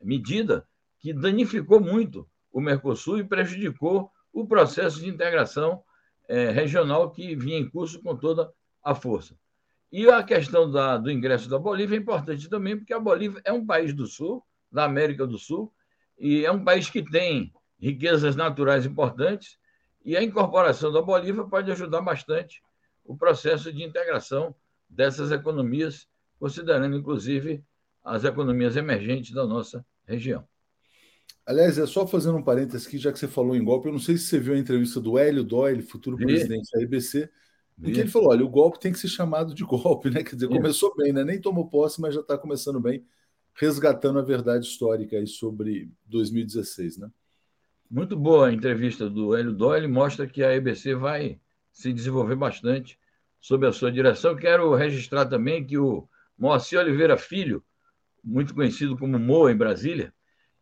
medida 0.00 0.66
que 0.98 1.12
danificou 1.12 1.80
muito 1.80 2.28
o 2.52 2.60
Mercosul 2.60 3.18
e 3.18 3.24
prejudicou 3.24 4.10
o 4.32 4.46
processo 4.46 5.00
de 5.00 5.08
integração 5.08 5.82
é, 6.28 6.50
regional 6.50 7.10
que 7.10 7.34
vinha 7.34 7.58
em 7.58 7.68
curso 7.68 8.02
com 8.02 8.16
toda 8.16 8.52
a 8.82 8.94
força. 8.94 9.36
E 9.90 10.08
a 10.08 10.22
questão 10.22 10.70
da, 10.70 10.98
do 10.98 11.10
ingresso 11.10 11.48
da 11.48 11.58
Bolívia 11.58 11.96
é 11.96 12.00
importante 12.00 12.48
também, 12.48 12.76
porque 12.76 12.92
a 12.92 13.00
Bolívia 13.00 13.40
é 13.44 13.52
um 13.52 13.64
país 13.64 13.94
do 13.94 14.06
Sul, 14.06 14.44
da 14.70 14.84
América 14.84 15.26
do 15.26 15.38
Sul, 15.38 15.72
e 16.18 16.44
é 16.44 16.52
um 16.52 16.62
país 16.62 16.90
que 16.90 17.02
tem 17.02 17.52
riquezas 17.80 18.36
naturais 18.36 18.84
importantes, 18.84 19.58
e 20.04 20.16
a 20.16 20.22
incorporação 20.22 20.92
da 20.92 21.00
Bolívia 21.00 21.44
pode 21.44 21.70
ajudar 21.70 22.02
bastante 22.02 22.62
o 23.04 23.16
processo 23.16 23.72
de 23.72 23.82
integração 23.82 24.54
dessas 24.88 25.30
economias, 25.30 26.06
considerando, 26.38 26.96
inclusive, 26.96 27.64
as 28.02 28.24
economias 28.24 28.76
emergentes 28.76 29.32
da 29.32 29.46
nossa 29.46 29.84
região. 30.06 30.46
Aliás, 31.44 31.78
é 31.78 31.86
só 31.86 32.06
fazendo 32.06 32.36
um 32.36 32.42
parênteses 32.42 32.86
aqui, 32.86 32.98
já 32.98 33.10
que 33.10 33.18
você 33.18 33.26
falou 33.26 33.56
em 33.56 33.64
golpe, 33.64 33.88
eu 33.88 33.92
não 33.92 33.98
sei 33.98 34.18
se 34.18 34.24
você 34.24 34.38
viu 34.38 34.54
a 34.54 34.58
entrevista 34.58 35.00
do 35.00 35.16
Hélio 35.16 35.42
Doyle, 35.42 35.82
futuro 35.82 36.16
presidente 36.16 36.70
da 36.72 36.82
IBC, 36.82 37.30
em 37.82 37.92
que 37.92 38.00
ele 38.00 38.10
falou: 38.10 38.30
olha, 38.30 38.44
o 38.44 38.48
golpe 38.48 38.80
tem 38.80 38.92
que 38.92 38.98
ser 38.98 39.08
chamado 39.08 39.54
de 39.54 39.64
golpe, 39.64 40.10
né? 40.10 40.22
Quer 40.22 40.34
dizer, 40.34 40.48
começou 40.48 40.94
bem, 40.96 41.12
né? 41.12 41.24
Nem 41.24 41.40
tomou 41.40 41.68
posse, 41.68 42.00
mas 42.00 42.14
já 42.14 42.20
está 42.20 42.36
começando 42.36 42.80
bem, 42.80 43.04
resgatando 43.54 44.18
a 44.18 44.22
verdade 44.22 44.66
histórica 44.66 45.16
aí 45.16 45.26
sobre 45.26 45.90
2016, 46.06 46.98
né? 46.98 47.10
Muito 47.90 48.14
boa 48.14 48.48
a 48.48 48.52
entrevista 48.52 49.08
do 49.08 49.34
Hélio 49.34 49.52
Doyle, 49.52 49.88
mostra 49.88 50.26
que 50.26 50.42
a 50.42 50.54
EBC 50.54 50.94
vai 50.94 51.40
se 51.72 51.92
desenvolver 51.92 52.36
bastante 52.36 52.98
sob 53.40 53.66
a 53.66 53.72
sua 53.72 53.90
direção. 53.90 54.36
Quero 54.36 54.74
registrar 54.74 55.26
também 55.26 55.64
que 55.64 55.78
o 55.78 56.08
Moacir 56.38 56.78
Oliveira 56.78 57.16
Filho, 57.16 57.64
muito 58.22 58.54
conhecido 58.54 58.96
como 58.96 59.18
Moa 59.18 59.50
em 59.50 59.56
Brasília, 59.56 60.12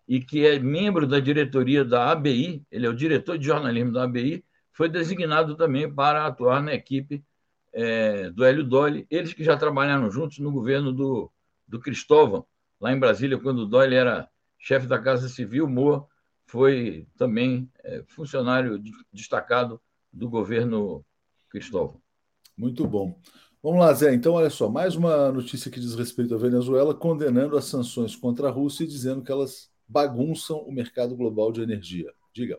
e 0.08 0.20
que 0.20 0.46
é 0.46 0.58
membro 0.58 1.06
da 1.06 1.18
diretoria 1.18 1.84
da 1.84 2.10
ABI, 2.10 2.64
ele 2.70 2.86
é 2.86 2.88
o 2.88 2.94
diretor 2.94 3.38
de 3.38 3.46
jornalismo 3.46 3.92
da 3.92 4.04
ABI, 4.04 4.44
foi 4.72 4.88
designado 4.88 5.56
também 5.56 5.92
para 5.92 6.26
atuar 6.26 6.62
na 6.62 6.74
equipe 6.74 7.24
é, 7.72 8.30
do 8.30 8.44
Hélio 8.44 8.62
Dolly, 8.62 9.06
eles 9.10 9.32
que 9.32 9.42
já 9.42 9.56
trabalharam 9.56 10.10
juntos 10.10 10.38
no 10.38 10.52
governo 10.52 10.92
do, 10.92 11.30
do 11.66 11.80
Cristóvão, 11.80 12.46
lá 12.80 12.92
em 12.92 12.98
Brasília, 12.98 13.38
quando 13.38 13.60
o 13.60 13.66
Dolly 13.66 13.94
era 13.94 14.28
chefe 14.58 14.86
da 14.86 14.98
Casa 14.98 15.28
Civil, 15.28 15.68
Moa 15.68 16.06
foi 16.46 17.06
também 17.16 17.70
é, 17.82 18.04
funcionário 18.06 18.80
destacado 19.12 19.80
do 20.12 20.28
governo 20.28 21.04
Cristóvão. 21.50 22.00
Muito 22.56 22.86
bom. 22.86 23.20
Vamos 23.62 23.80
lá, 23.80 23.92
Zé. 23.92 24.14
Então, 24.14 24.34
olha 24.34 24.48
só, 24.48 24.68
mais 24.68 24.96
uma 24.96 25.30
notícia 25.30 25.70
que 25.70 25.80
diz 25.80 25.94
respeito 25.94 26.34
à 26.34 26.38
Venezuela, 26.38 26.94
condenando 26.94 27.56
as 27.56 27.64
sanções 27.66 28.14
contra 28.16 28.48
a 28.48 28.50
Rússia 28.50 28.84
e 28.84 28.86
dizendo 28.86 29.22
que 29.22 29.30
elas 29.30 29.70
bagunçam 29.86 30.58
o 30.58 30.72
mercado 30.72 31.16
global 31.16 31.52
de 31.52 31.62
energia. 31.62 32.12
Diga. 32.32 32.58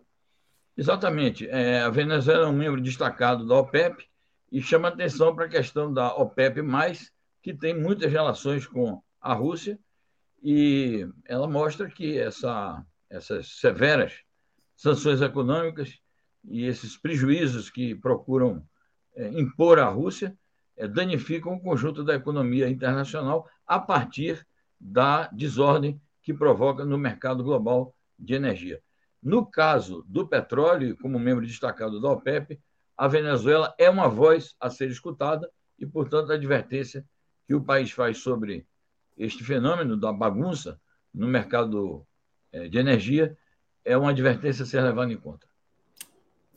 Exatamente. 0.75 1.47
É, 1.47 1.81
a 1.81 1.89
Venezuela 1.89 2.45
é 2.45 2.49
um 2.49 2.53
membro 2.53 2.81
destacado 2.81 3.47
da 3.47 3.55
OPEP 3.55 4.05
e 4.51 4.61
chama 4.61 4.89
atenção 4.89 5.35
para 5.35 5.45
a 5.45 5.49
questão 5.49 5.91
da 5.91 6.15
OPEP, 6.15 6.61
que 7.41 7.53
tem 7.53 7.73
muitas 7.73 8.11
relações 8.11 8.67
com 8.67 9.01
a 9.19 9.33
Rússia, 9.33 9.79
e 10.43 11.07
ela 11.25 11.47
mostra 11.47 11.89
que 11.89 12.17
essa, 12.17 12.85
essas 13.09 13.59
severas 13.59 14.13
sanções 14.75 15.21
econômicas 15.21 15.99
e 16.45 16.65
esses 16.65 16.95
prejuízos 16.95 17.69
que 17.69 17.95
procuram 17.95 18.63
impor 19.17 19.79
à 19.79 19.87
Rússia 19.87 20.37
é, 20.75 20.87
danificam 20.87 21.55
o 21.55 21.59
conjunto 21.59 22.03
da 22.03 22.15
economia 22.15 22.69
internacional 22.69 23.49
a 23.65 23.79
partir 23.79 24.45
da 24.79 25.27
desordem 25.27 25.99
que 26.21 26.33
provoca 26.33 26.85
no 26.85 26.97
mercado 26.97 27.43
global 27.43 27.95
de 28.17 28.33
energia. 28.35 28.81
No 29.21 29.45
caso 29.45 30.05
do 30.07 30.27
petróleo, 30.27 30.95
como 30.97 31.17
membro 31.19 31.45
destacado 31.45 31.99
da 31.99 32.11
OPEP, 32.11 32.59
a 32.95 33.07
Venezuela 33.07 33.73
é 33.77 33.89
uma 33.89 34.07
voz 34.07 34.55
a 34.59 34.69
ser 34.69 34.89
escutada 34.89 35.49
e, 35.79 35.85
portanto, 35.85 36.31
a 36.31 36.35
advertência 36.35 37.05
que 37.47 37.55
o 37.55 37.63
país 37.63 37.91
faz 37.91 38.19
sobre 38.19 38.67
este 39.17 39.43
fenômeno 39.43 39.97
da 39.97 40.11
bagunça 40.11 40.79
no 41.13 41.27
mercado 41.27 42.05
eh, 42.51 42.67
de 42.67 42.77
energia 42.77 43.37
é 43.83 43.97
uma 43.97 44.11
advertência 44.11 44.63
a 44.63 44.65
ser 44.65 44.81
levada 44.81 45.11
em 45.11 45.17
conta. 45.17 45.46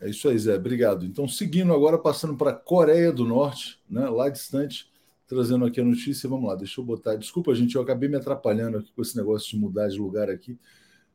É 0.00 0.08
isso 0.08 0.28
aí, 0.28 0.38
Zé. 0.38 0.56
Obrigado. 0.56 1.04
Então, 1.04 1.28
seguindo 1.28 1.72
agora, 1.72 1.98
passando 1.98 2.36
para 2.36 2.50
a 2.50 2.54
Coreia 2.54 3.12
do 3.12 3.24
Norte, 3.24 3.78
né, 3.88 4.08
lá 4.08 4.28
distante, 4.28 4.90
trazendo 5.26 5.64
aqui 5.64 5.80
a 5.80 5.84
notícia. 5.84 6.28
Vamos 6.28 6.48
lá, 6.48 6.56
deixa 6.56 6.80
eu 6.80 6.84
botar. 6.84 7.16
Desculpa, 7.16 7.54
gente, 7.54 7.76
eu 7.76 7.82
acabei 7.82 8.08
me 8.08 8.16
atrapalhando 8.16 8.78
aqui 8.78 8.92
com 8.92 9.02
esse 9.02 9.16
negócio 9.16 9.50
de 9.50 9.56
mudar 9.58 9.88
de 9.88 9.98
lugar 9.98 10.30
aqui 10.30 10.58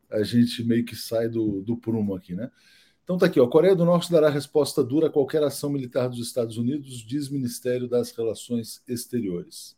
a 0.10 0.24
gente 0.24 0.64
meio 0.64 0.86
que 0.86 0.96
sai 0.96 1.28
do, 1.28 1.62
do 1.62 1.78
prumo 1.78 2.16
aqui, 2.16 2.36
né? 2.36 2.52
Então 3.04 3.18
tá 3.18 3.28
aqui, 3.28 3.40
ó. 3.40 3.46
A 3.46 3.50
Coreia 3.50 3.76
do 3.76 3.86
Norte 3.86 4.12
dará 4.12 4.30
resposta 4.30 4.84
dura 4.84 5.08
a 5.08 5.12
qualquer 5.12 5.44
ação 5.44 5.70
militar 5.70 6.10
dos 6.10 6.20
Estados 6.20 6.58
Unidos, 6.58 7.06
diz 7.06 7.30
Ministério 7.30 7.88
das 7.88 8.12
Relações 8.12 8.82
Exteriores. 8.88 9.78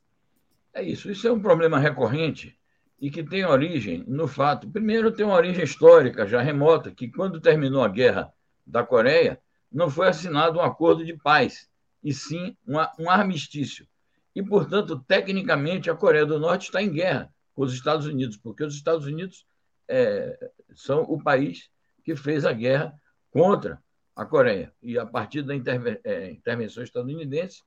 É 0.73 0.81
isso. 0.81 1.11
Isso 1.11 1.27
é 1.27 1.31
um 1.31 1.41
problema 1.41 1.79
recorrente 1.79 2.57
e 2.99 3.11
que 3.11 3.23
tem 3.23 3.45
origem 3.45 4.03
no 4.07 4.27
fato. 4.27 4.69
Primeiro, 4.69 5.11
tem 5.11 5.25
uma 5.25 5.35
origem 5.35 5.63
histórica 5.63 6.25
já 6.25 6.41
remota, 6.41 6.91
que 6.91 7.09
quando 7.09 7.41
terminou 7.41 7.83
a 7.83 7.89
guerra 7.89 8.31
da 8.67 8.83
Coreia, 8.83 9.41
não 9.71 9.89
foi 9.89 10.07
assinado 10.07 10.59
um 10.59 10.61
acordo 10.61 11.05
de 11.05 11.15
paz, 11.15 11.69
e 12.03 12.13
sim 12.13 12.55
uma, 12.65 12.91
um 12.99 13.09
armistício. 13.09 13.87
E, 14.35 14.43
portanto, 14.43 15.03
tecnicamente, 15.07 15.89
a 15.89 15.95
Coreia 15.95 16.25
do 16.25 16.39
Norte 16.39 16.65
está 16.65 16.81
em 16.81 16.91
guerra 16.91 17.33
com 17.55 17.63
os 17.63 17.73
Estados 17.73 18.05
Unidos, 18.05 18.37
porque 18.37 18.63
os 18.63 18.75
Estados 18.75 19.07
Unidos 19.07 19.47
é, 19.87 20.51
são 20.75 21.01
o 21.01 21.21
país 21.21 21.69
que 22.03 22.15
fez 22.15 22.45
a 22.45 22.53
guerra 22.53 22.93
contra 23.31 23.81
a 24.15 24.25
Coreia. 24.25 24.71
E 24.81 24.97
a 24.97 25.05
partir 25.05 25.41
da 25.41 25.55
interve 25.55 25.99
é, 26.03 26.29
intervenção 26.31 26.83
estadunidense 26.83 27.63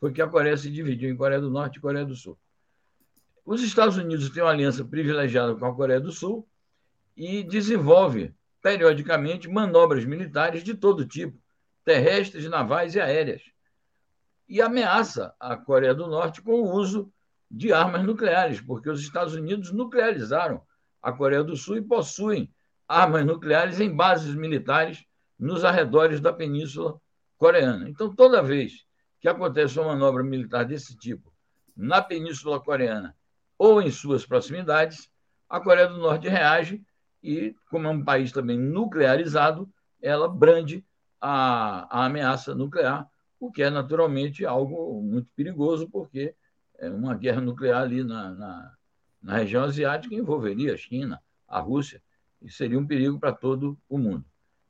foi 0.00 0.12
que 0.12 0.22
a 0.22 0.26
Coreia 0.26 0.56
se 0.56 0.70
dividiu 0.70 1.10
em 1.10 1.16
Coreia 1.16 1.40
do 1.40 1.50
Norte 1.50 1.76
e 1.76 1.80
Coreia 1.80 2.04
do 2.04 2.14
Sul. 2.14 2.38
Os 3.44 3.62
Estados 3.62 3.96
Unidos 3.96 4.30
têm 4.30 4.42
uma 4.42 4.50
aliança 4.50 4.84
privilegiada 4.84 5.54
com 5.54 5.66
a 5.66 5.74
Coreia 5.74 6.00
do 6.00 6.10
Sul 6.10 6.48
e 7.16 7.42
desenvolve 7.42 8.34
periodicamente 8.64 9.46
manobras 9.46 10.06
militares 10.06 10.64
de 10.64 10.72
todo 10.72 11.06
tipo, 11.06 11.38
terrestres, 11.84 12.48
navais 12.48 12.94
e 12.94 13.00
aéreas, 13.00 13.42
e 14.48 14.62
ameaça 14.62 15.34
a 15.38 15.54
Coreia 15.54 15.94
do 15.94 16.06
Norte 16.06 16.40
com 16.40 16.62
o 16.62 16.72
uso 16.72 17.12
de 17.50 17.74
armas 17.74 18.02
nucleares, 18.02 18.62
porque 18.62 18.88
os 18.88 19.02
Estados 19.02 19.34
Unidos 19.34 19.70
nuclearizaram 19.70 20.62
a 21.02 21.12
Coreia 21.12 21.44
do 21.44 21.54
Sul 21.54 21.76
e 21.76 21.82
possuem 21.82 22.50
armas 22.88 23.26
nucleares 23.26 23.80
em 23.80 23.94
bases 23.94 24.34
militares 24.34 25.04
nos 25.38 25.62
arredores 25.62 26.18
da 26.18 26.32
Península 26.32 26.98
Coreana. 27.36 27.86
Então, 27.90 28.14
toda 28.14 28.42
vez 28.42 28.86
que 29.20 29.28
acontece 29.28 29.78
uma 29.78 29.92
manobra 29.92 30.22
militar 30.22 30.64
desse 30.64 30.96
tipo 30.96 31.30
na 31.76 32.00
Península 32.00 32.58
Coreana 32.58 33.14
ou 33.58 33.82
em 33.82 33.90
suas 33.90 34.24
proximidades, 34.24 35.10
a 35.50 35.60
Coreia 35.60 35.86
do 35.86 35.98
Norte 35.98 36.28
reage 36.28 36.82
e, 37.24 37.56
como 37.70 37.88
é 37.88 37.90
um 37.90 38.04
país 38.04 38.30
também 38.30 38.58
nuclearizado, 38.58 39.68
ela 40.00 40.28
brande 40.28 40.84
a, 41.20 41.88
a 41.90 42.04
ameaça 42.04 42.54
nuclear, 42.54 43.08
o 43.40 43.50
que 43.50 43.62
é 43.62 43.70
naturalmente 43.70 44.44
algo 44.44 45.02
muito 45.02 45.28
perigoso, 45.34 45.88
porque 45.88 46.34
é 46.78 46.90
uma 46.90 47.16
guerra 47.16 47.40
nuclear 47.40 47.82
ali 47.82 48.04
na, 48.04 48.30
na 48.30 48.74
na 49.24 49.38
região 49.38 49.64
asiática 49.64 50.14
envolveria 50.14 50.74
a 50.74 50.76
China, 50.76 51.18
a 51.48 51.58
Rússia, 51.58 52.02
e 52.42 52.50
seria 52.50 52.78
um 52.78 52.86
perigo 52.86 53.18
para 53.18 53.32
todo 53.32 53.78
o 53.88 53.96
mundo. 53.96 54.22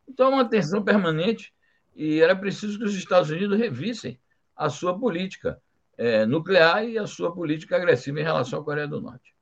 Então, 0.08 0.30
é 0.30 0.34
uma 0.34 0.48
tensão 0.48 0.82
permanente 0.84 1.52
e 1.96 2.20
era 2.20 2.36
preciso 2.36 2.78
que 2.78 2.84
os 2.84 2.94
Estados 2.94 3.30
Unidos 3.30 3.58
revissem 3.58 4.16
a 4.54 4.70
sua 4.70 4.96
política 4.96 5.60
é, 5.98 6.24
nuclear 6.24 6.84
e 6.84 6.96
a 6.96 7.06
sua 7.06 7.34
política 7.34 7.74
agressiva 7.74 8.20
em 8.20 8.22
relação 8.22 8.60
à 8.60 8.64
Coreia 8.64 8.86
do 8.86 9.00
Norte. 9.00 9.33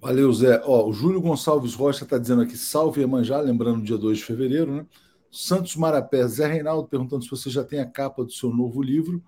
Valeu, 0.00 0.32
Zé. 0.32 0.62
Ó, 0.64 0.88
o 0.88 0.92
Júlio 0.92 1.20
Gonçalves 1.20 1.74
Rocha 1.74 2.04
está 2.04 2.18
dizendo 2.18 2.42
aqui, 2.42 2.56
salve 2.56 3.02
Emanjá, 3.02 3.40
lembrando 3.40 3.82
dia 3.82 3.98
2 3.98 4.18
de 4.18 4.24
fevereiro, 4.24 4.72
né? 4.72 4.86
Santos 5.30 5.76
Marapé, 5.76 6.26
Zé 6.26 6.46
Reinaldo 6.46 6.88
perguntando 6.88 7.24
se 7.24 7.30
você 7.30 7.50
já 7.50 7.64
tem 7.64 7.80
a 7.80 7.86
capa 7.86 8.24
do 8.24 8.32
seu 8.32 8.50
novo 8.50 8.80
livro. 8.80 9.22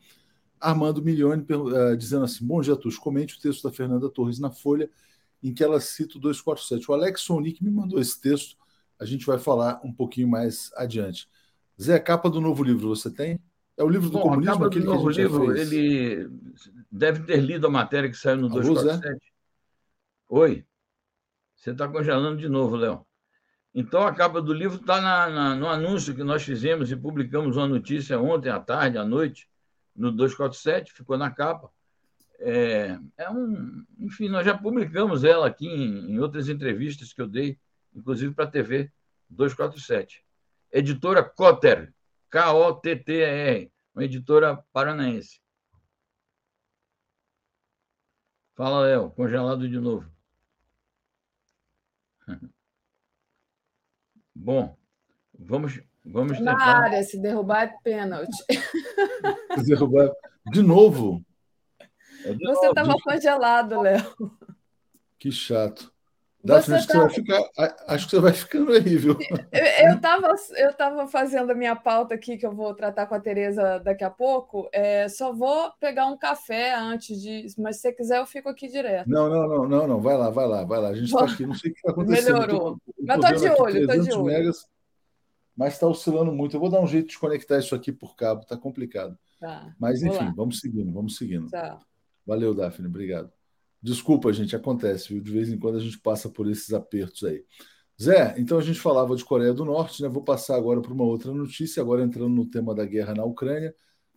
Armando 0.60 1.02
Milione 1.02 1.44
uh, 1.50 1.96
dizendo 1.96 2.24
assim: 2.24 2.46
Bom 2.46 2.60
dia. 2.60 2.78
Comente 3.00 3.36
o 3.36 3.40
texto 3.40 3.62
da 3.62 3.72
Fernanda 3.72 4.08
Torres 4.08 4.38
na 4.38 4.50
Folha, 4.50 4.88
em 5.42 5.52
que 5.52 5.64
ela 5.64 5.80
cita 5.80 6.18
o 6.18 6.20
247. 6.20 6.90
O 6.90 6.94
Alex 6.94 7.22
Sonic 7.22 7.62
me 7.64 7.70
mandou 7.70 7.98
esse 7.98 8.20
texto, 8.20 8.56
a 8.98 9.04
gente 9.04 9.26
vai 9.26 9.38
falar 9.38 9.80
um 9.84 9.92
pouquinho 9.92 10.28
mais 10.28 10.70
adiante. 10.76 11.28
Zé, 11.80 11.96
a 11.96 12.00
capa 12.00 12.30
do 12.30 12.40
novo 12.40 12.62
livro 12.62 12.88
você 12.88 13.10
tem? 13.10 13.40
É 13.76 13.82
o 13.82 13.88
livro 13.88 14.08
do 14.08 14.18
Bom, 14.18 14.22
comunismo? 14.22 14.52
A 14.52 14.58
capa 14.58 14.68
do 14.68 14.84
novo 14.84 15.08
livro, 15.08 15.56
ele 15.56 16.30
deve 16.92 17.20
ter 17.24 17.40
lido 17.40 17.66
a 17.66 17.70
matéria 17.70 18.10
que 18.10 18.16
saiu 18.16 18.36
no 18.36 18.46
Alô, 18.48 18.60
247. 18.60 19.08
Zé? 19.08 19.29
Oi. 20.32 20.64
Você 21.56 21.72
está 21.72 21.88
congelando 21.88 22.36
de 22.36 22.48
novo, 22.48 22.76
Léo. 22.76 23.04
Então, 23.74 24.02
a 24.06 24.14
capa 24.14 24.40
do 24.40 24.52
livro 24.52 24.76
está 24.76 25.56
no 25.56 25.66
anúncio 25.66 26.14
que 26.14 26.22
nós 26.22 26.44
fizemos 26.44 26.92
e 26.92 26.96
publicamos 26.96 27.56
uma 27.56 27.66
notícia 27.66 28.16
ontem 28.20 28.48
à 28.48 28.60
tarde, 28.60 28.96
à 28.96 29.04
noite, 29.04 29.50
no 29.94 30.12
247, 30.12 30.92
ficou 30.92 31.18
na 31.18 31.32
capa. 31.32 31.68
É, 32.38 32.96
é 33.18 33.28
um, 33.28 33.84
enfim, 33.98 34.28
nós 34.28 34.46
já 34.46 34.56
publicamos 34.56 35.24
ela 35.24 35.48
aqui 35.48 35.66
em, 35.66 36.12
em 36.12 36.20
outras 36.20 36.48
entrevistas 36.48 37.12
que 37.12 37.20
eu 37.20 37.26
dei, 37.26 37.58
inclusive 37.92 38.32
para 38.32 38.44
a 38.44 38.50
TV 38.50 38.88
247. 39.28 40.24
Editora 40.70 41.24
Cotter, 41.24 41.92
K-O-T-T-E-R, 42.30 43.72
uma 43.92 44.04
editora 44.04 44.64
paranaense. 44.72 45.40
Fala, 48.54 48.86
Léo, 48.86 49.10
congelado 49.10 49.68
de 49.68 49.80
novo. 49.80 50.19
Bom, 54.34 54.76
vamos, 55.38 55.80
vamos 56.04 56.38
tentar... 56.38 56.56
Na 56.56 56.76
área, 56.84 57.02
se 57.02 57.20
derrubar 57.20 57.64
é 57.64 57.74
pênalti. 57.82 58.44
Se 59.58 59.66
derrubar... 59.66 60.10
De 60.52 60.62
novo? 60.62 61.24
É 62.24 62.32
de 62.32 62.44
Você 62.44 62.68
estava 62.68 62.94
congelado, 63.02 63.80
Léo. 63.80 64.02
Que 65.18 65.30
chato. 65.30 65.92
Daphne, 66.42 66.76
acho, 66.76 66.88
tá... 66.88 66.92
que 66.92 66.98
você 66.98 67.22
vai 67.22 67.42
ficar, 67.42 67.74
acho 67.86 68.04
que 68.06 68.10
você 68.10 68.20
vai 68.20 68.32
ficando 68.32 68.72
aí, 68.72 68.96
viu? 68.96 69.18
Eu 69.52 69.94
estava 69.94 70.34
eu 70.56 70.72
tava 70.72 71.06
fazendo 71.06 71.50
a 71.50 71.54
minha 71.54 71.76
pauta 71.76 72.14
aqui, 72.14 72.38
que 72.38 72.46
eu 72.46 72.52
vou 72.52 72.74
tratar 72.74 73.06
com 73.06 73.14
a 73.14 73.20
Tereza 73.20 73.78
daqui 73.80 74.02
a 74.02 74.10
pouco. 74.10 74.68
É, 74.72 75.06
só 75.08 75.32
vou 75.32 75.70
pegar 75.78 76.06
um 76.06 76.16
café 76.16 76.74
antes 76.74 77.20
de. 77.20 77.46
Mas 77.58 77.76
se 77.76 77.82
você 77.82 77.92
quiser, 77.92 78.18
eu 78.18 78.26
fico 78.26 78.48
aqui 78.48 78.68
direto. 78.68 79.08
Não, 79.08 79.28
não, 79.28 79.46
não, 79.46 79.68
não, 79.68 79.86
não. 79.86 80.00
Vai 80.00 80.16
lá, 80.16 80.30
vai 80.30 80.46
lá, 80.46 80.64
vai 80.64 80.80
lá. 80.80 80.88
A 80.88 80.94
gente 80.94 81.06
está 81.06 81.24
aqui, 81.24 81.44
não 81.44 81.54
sei 81.54 81.70
o 81.70 81.74
que 81.74 81.80
está 81.80 81.90
acontecendo. 81.92 82.32
Melhorou. 82.32 82.58
Tô, 82.58 82.94
mas 83.02 83.18
estou 83.18 83.36
de 83.36 83.60
olho, 83.60 83.78
estou 83.80 84.02
de 84.02 84.12
olho. 84.12 84.24
Megas, 84.24 84.66
mas 85.54 85.74
está 85.74 85.86
oscilando 85.86 86.32
muito. 86.32 86.56
Eu 86.56 86.60
vou 86.60 86.70
dar 86.70 86.80
um 86.80 86.86
jeito 86.86 87.08
de 87.08 87.18
conectar 87.18 87.58
isso 87.58 87.74
aqui 87.74 87.92
por 87.92 88.16
cabo, 88.16 88.40
está 88.40 88.56
complicado. 88.56 89.18
Tá, 89.38 89.74
mas, 89.78 90.02
enfim, 90.02 90.32
vamos 90.34 90.60
seguindo, 90.60 90.90
vamos 90.90 91.16
seguindo. 91.16 91.50
Tá. 91.50 91.78
Valeu, 92.26 92.54
Daphne, 92.54 92.88
obrigado. 92.88 93.30
Desculpa, 93.82 94.32
gente, 94.32 94.54
acontece, 94.54 95.08
viu? 95.08 95.22
De 95.22 95.32
vez 95.32 95.48
em 95.48 95.58
quando 95.58 95.76
a 95.76 95.80
gente 95.80 95.98
passa 95.98 96.28
por 96.28 96.48
esses 96.50 96.72
apertos 96.72 97.24
aí. 97.24 97.44
Zé, 98.00 98.34
então 98.38 98.58
a 98.58 98.62
gente 98.62 98.80
falava 98.80 99.16
de 99.16 99.24
Coreia 99.24 99.52
do 99.54 99.64
Norte, 99.64 100.02
né? 100.02 100.08
Vou 100.08 100.22
passar 100.22 100.56
agora 100.56 100.80
para 100.80 100.92
uma 100.92 101.04
outra 101.04 101.32
notícia, 101.32 101.82
agora 101.82 102.02
entrando 102.02 102.30
no 102.30 102.46
tema 102.46 102.74
da 102.74 102.84
guerra 102.84 103.14
na 103.14 103.24
Ucrânia, 103.24 103.74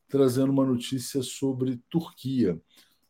trazendo 0.08 0.52
uma 0.52 0.66
notícia 0.66 1.22
sobre 1.22 1.82
Turquia. 1.90 2.60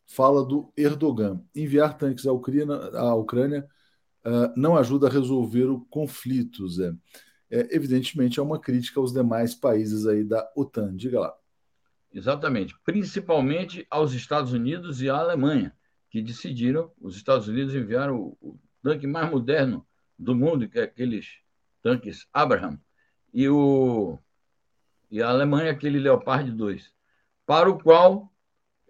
Fala 0.06 0.44
do 0.44 0.72
Erdogan. 0.76 1.42
Enviar 1.54 1.96
tanques 1.96 2.26
à 2.26 2.32
Ucrânia, 2.32 2.74
à 2.74 3.14
Ucrânia 3.14 3.66
uh, 4.24 4.52
não 4.56 4.76
ajuda 4.76 5.08
a 5.08 5.10
resolver 5.10 5.66
o 5.66 5.84
conflito, 5.86 6.68
Zé. 6.68 6.92
É, 7.50 7.74
evidentemente 7.74 8.38
é 8.38 8.42
uma 8.42 8.60
crítica 8.60 9.00
aos 9.00 9.12
demais 9.12 9.54
países 9.54 10.06
aí 10.06 10.24
da 10.24 10.48
OTAN. 10.56 10.94
Diga 10.96 11.20
lá. 11.20 11.34
Exatamente. 12.12 12.74
Principalmente 12.84 13.86
aos 13.90 14.12
Estados 14.12 14.52
Unidos 14.52 15.02
e 15.02 15.08
à 15.08 15.16
Alemanha 15.16 15.72
que 16.14 16.22
decidiram, 16.22 16.92
os 17.00 17.16
Estados 17.16 17.48
Unidos 17.48 17.74
enviaram 17.74 18.14
o, 18.16 18.38
o 18.40 18.60
tanque 18.80 19.04
mais 19.04 19.28
moderno 19.28 19.84
do 20.16 20.32
mundo, 20.32 20.68
que 20.68 20.78
é 20.78 20.84
aqueles 20.84 21.40
tanques 21.82 22.28
Abraham, 22.32 22.78
e, 23.32 23.48
o, 23.48 24.16
e 25.10 25.20
a 25.20 25.28
Alemanha 25.28 25.72
aquele 25.72 25.98
Leopard 25.98 26.52
2, 26.52 26.92
para 27.44 27.68
o 27.68 27.82
qual 27.82 28.32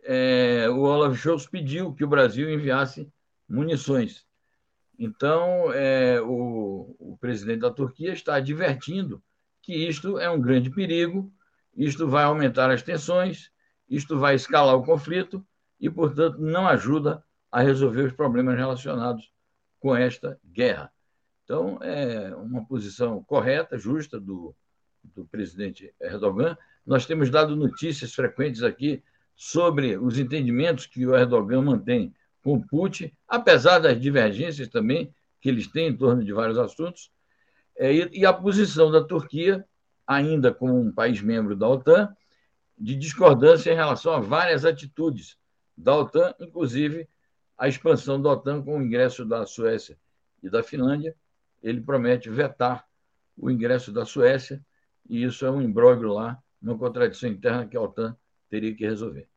é, 0.03 0.69
o 0.69 0.81
Olaf 0.81 1.17
Scholz 1.17 1.47
pediu 1.47 1.95
que 1.95 2.05
o 2.05 2.09
Brasil 2.09 2.53
enviasse 2.53 3.11
munições. 3.49 4.27
Então, 4.99 5.73
é, 5.73 6.21
o, 6.21 6.95
o 6.99 7.17
presidente 7.19 7.61
da 7.61 7.71
Turquia 7.71 8.13
está 8.13 8.35
advertindo 8.35 9.23
que 9.63 9.73
isto 9.73 10.19
é 10.19 10.29
um 10.29 10.43
grande 10.43 10.69
perigo, 10.69 11.33
isto 11.75 12.07
vai 12.07 12.25
aumentar 12.25 12.71
as 12.71 12.83
tensões, 12.83 13.51
isto 13.89 14.19
vai 14.19 14.35
escalar 14.35 14.77
o 14.77 14.85
conflito 14.85 15.43
e, 15.85 15.91
portanto, 15.91 16.39
não 16.39 16.67
ajuda 16.67 17.23
a 17.53 17.61
resolver 17.61 18.05
os 18.05 18.13
problemas 18.15 18.57
relacionados 18.57 19.31
com 19.79 19.95
esta 19.95 20.41
guerra. 20.43 20.91
Então, 21.45 21.79
é 21.83 22.35
uma 22.37 22.65
posição 22.65 23.23
correta, 23.23 23.77
justa 23.77 24.19
do, 24.19 24.57
do 25.15 25.27
presidente 25.27 25.93
Erdogan. 26.01 26.57
Nós 26.87 27.05
temos 27.05 27.29
dado 27.29 27.55
notícias 27.55 28.15
frequentes 28.15 28.63
aqui 28.63 29.03
sobre 29.37 29.99
os 29.99 30.19
entendimentos 30.19 30.87
que 30.87 31.07
o 31.07 31.15
Erdogan 31.15 31.61
mantém 31.61 32.15
com 32.43 32.59
Putin, 32.59 33.13
apesar 33.29 33.79
das 33.79 34.01
divergências 34.01 34.69
também 34.69 35.15
que 35.39 35.51
eles 35.51 35.67
têm 35.67 35.89
em 35.89 35.97
torno 35.99 36.25
de 36.25 36.33
vários 36.33 36.57
assuntos, 36.57 37.11
é, 37.77 37.93
e 37.93 38.25
a 38.25 38.33
posição 38.33 38.91
da 38.91 39.05
Turquia, 39.05 39.67
ainda 40.07 40.51
como 40.51 40.81
um 40.81 40.91
país 40.91 41.21
membro 41.21 41.55
da 41.55 41.69
OTAN, 41.69 42.17
de 42.79 42.97
discordância 42.97 43.71
em 43.71 43.77
relação 43.77 44.15
a 44.15 44.21
várias 44.21 44.65
atitudes 44.65 45.37
da 45.77 45.97
OTAN, 45.97 46.35
inclusive 46.41 47.09
a 47.57 47.69
expansão 47.69 48.21
da 48.21 48.31
OTAN 48.31 48.63
com 48.63 48.79
o 48.79 48.83
ingresso 48.83 49.25
da 49.25 49.47
Suécia 49.47 49.99
e 50.43 50.51
da 50.51 50.63
Finlândia. 50.63 51.15
Ele 51.63 51.81
promete 51.81 52.29
vetar 52.29 52.87
o 53.37 53.51
ingresso 53.51 53.93
da 53.93 54.05
Suécia, 54.05 54.65
e 55.09 55.25
isso 55.25 55.45
é 55.45 55.51
um 55.51 55.63
imbróglio 55.63 56.13
lá, 56.13 56.39
uma 56.63 56.79
contradição 56.79 57.29
interna 57.29 57.67
que 57.67 57.77
a 57.77 57.81
OTAN 57.81 58.17
teria 58.49 58.75
que 58.75 58.85
resolver. 58.85 59.29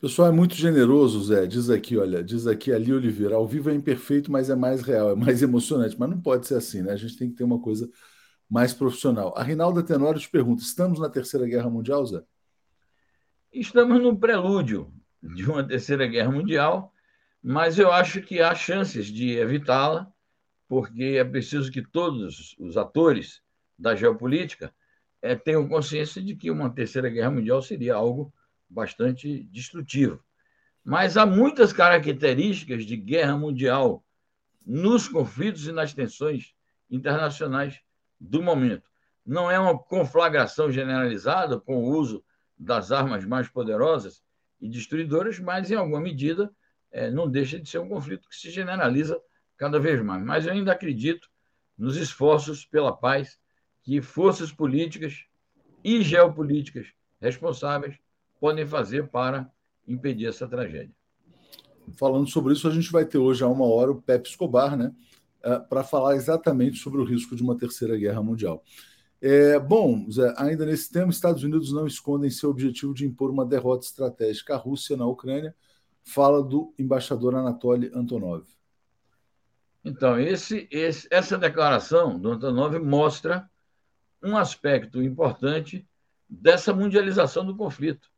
pessoal 0.00 0.28
é 0.28 0.32
muito 0.32 0.54
generoso, 0.54 1.22
Zé. 1.24 1.46
Diz 1.46 1.70
aqui, 1.70 1.96
olha, 1.96 2.22
diz 2.22 2.46
aqui 2.46 2.72
ali 2.72 2.92
Oliveira, 2.92 3.36
ao 3.36 3.46
vivo 3.46 3.70
é 3.70 3.74
imperfeito, 3.74 4.30
mas 4.30 4.50
é 4.50 4.54
mais 4.54 4.82
real, 4.82 5.10
é 5.10 5.14
mais 5.14 5.42
emocionante. 5.42 5.98
Mas 5.98 6.10
não 6.10 6.20
pode 6.20 6.46
ser 6.46 6.56
assim, 6.56 6.82
né? 6.82 6.92
A 6.92 6.96
gente 6.96 7.16
tem 7.16 7.30
que 7.30 7.36
ter 7.36 7.44
uma 7.44 7.60
coisa 7.60 7.88
mais 8.48 8.74
profissional. 8.74 9.32
A 9.36 9.42
Rinalda 9.42 9.82
Tenório 9.82 10.20
te 10.20 10.28
pergunta: 10.28 10.62
estamos 10.62 10.98
na 11.00 11.08
Terceira 11.08 11.46
Guerra 11.46 11.70
Mundial, 11.70 12.04
Zé? 12.06 12.22
Estamos 13.52 14.00
no 14.00 14.16
prelúdio 14.16 14.90
de 15.22 15.44
uma 15.44 15.62
terceira 15.62 16.06
guerra 16.06 16.30
mundial, 16.30 16.90
mas 17.42 17.78
eu 17.78 17.92
acho 17.92 18.22
que 18.22 18.40
há 18.40 18.54
chances 18.54 19.08
de 19.08 19.36
evitá-la, 19.36 20.10
porque 20.66 21.16
é 21.18 21.24
preciso 21.24 21.70
que 21.70 21.82
todos 21.82 22.56
os 22.58 22.78
atores 22.78 23.42
da 23.78 23.94
geopolítica 23.94 24.74
é, 25.20 25.34
tenham 25.36 25.68
consciência 25.68 26.22
de 26.22 26.34
que 26.34 26.50
uma 26.50 26.70
terceira 26.70 27.10
guerra 27.10 27.30
mundial 27.30 27.60
seria 27.60 27.94
algo 27.94 28.32
bastante 28.66 29.42
destrutivo. 29.44 30.24
Mas 30.82 31.18
há 31.18 31.26
muitas 31.26 31.74
características 31.74 32.86
de 32.86 32.96
guerra 32.96 33.36
mundial 33.36 34.02
nos 34.64 35.06
conflitos 35.06 35.66
e 35.66 35.72
nas 35.72 35.92
tensões 35.92 36.54
internacionais 36.90 37.82
do 38.18 38.42
momento. 38.42 38.88
Não 39.26 39.50
é 39.50 39.60
uma 39.60 39.78
conflagração 39.78 40.72
generalizada 40.72 41.60
com 41.60 41.84
o 41.84 41.90
uso 41.98 42.24
das 42.62 42.92
armas 42.92 43.24
mais 43.24 43.48
poderosas 43.48 44.22
e 44.60 44.68
destruidoras, 44.68 45.38
mas, 45.38 45.70
em 45.70 45.74
alguma 45.74 46.00
medida, 46.00 46.50
é, 46.90 47.10
não 47.10 47.28
deixa 47.28 47.58
de 47.58 47.68
ser 47.68 47.78
um 47.78 47.88
conflito 47.88 48.28
que 48.28 48.36
se 48.36 48.50
generaliza 48.50 49.20
cada 49.56 49.78
vez 49.78 50.02
mais. 50.02 50.24
Mas 50.24 50.46
eu 50.46 50.52
ainda 50.52 50.72
acredito 50.72 51.28
nos 51.76 51.96
esforços 51.96 52.64
pela 52.64 52.96
paz 52.96 53.38
que 53.82 54.00
forças 54.00 54.52
políticas 54.52 55.24
e 55.82 56.02
geopolíticas 56.02 56.86
responsáveis 57.20 57.96
podem 58.38 58.66
fazer 58.66 59.08
para 59.08 59.50
impedir 59.86 60.26
essa 60.26 60.46
tragédia. 60.46 60.94
Falando 61.96 62.28
sobre 62.28 62.52
isso, 62.52 62.68
a 62.68 62.70
gente 62.70 62.92
vai 62.92 63.04
ter 63.04 63.18
hoje, 63.18 63.42
a 63.42 63.48
uma 63.48 63.64
hora, 63.64 63.90
o 63.90 64.00
Pepe 64.00 64.28
Escobar, 64.28 64.76
né, 64.76 64.94
eh, 65.42 65.58
para 65.58 65.82
falar 65.82 66.14
exatamente 66.14 66.78
sobre 66.78 67.00
o 67.00 67.04
risco 67.04 67.34
de 67.34 67.42
uma 67.42 67.58
terceira 67.58 67.96
guerra 67.96 68.22
mundial. 68.22 68.62
É, 69.24 69.56
bom, 69.56 70.10
Zé, 70.10 70.34
ainda 70.36 70.66
nesse 70.66 70.90
tema, 70.90 71.12
Estados 71.12 71.44
Unidos 71.44 71.72
não 71.72 71.86
escondem 71.86 72.28
seu 72.28 72.50
objetivo 72.50 72.92
de 72.92 73.06
impor 73.06 73.30
uma 73.30 73.46
derrota 73.46 73.86
estratégica 73.86 74.54
à 74.54 74.56
Rússia 74.56 74.96
na 74.96 75.06
Ucrânia, 75.06 75.54
fala 76.02 76.42
do 76.42 76.74
embaixador 76.76 77.36
Anatoly 77.36 77.88
Antonov. 77.94 78.44
Então, 79.84 80.18
esse, 80.18 80.66
esse, 80.72 81.06
essa 81.08 81.38
declaração 81.38 82.18
do 82.18 82.32
Antonov 82.32 82.76
mostra 82.80 83.48
um 84.20 84.36
aspecto 84.36 85.00
importante 85.00 85.88
dessa 86.28 86.74
mundialização 86.74 87.46
do 87.46 87.56
conflito. 87.56 88.10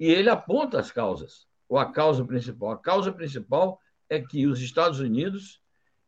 E 0.00 0.06
ele 0.06 0.30
aponta 0.30 0.80
as 0.80 0.90
causas, 0.90 1.46
ou 1.68 1.78
a 1.78 1.92
causa 1.92 2.24
principal. 2.24 2.72
A 2.72 2.76
causa 2.76 3.12
principal 3.12 3.80
é 4.08 4.20
que 4.20 4.48
os 4.48 4.60
Estados 4.60 4.98
Unidos 4.98 5.62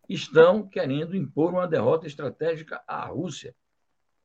estão 0.09 0.67
querendo 0.67 1.17
impor 1.17 1.53
uma 1.53 1.69
derrota 1.69 2.09
estratégica 2.09 2.83
à 2.89 3.07
Rússia. 3.07 3.55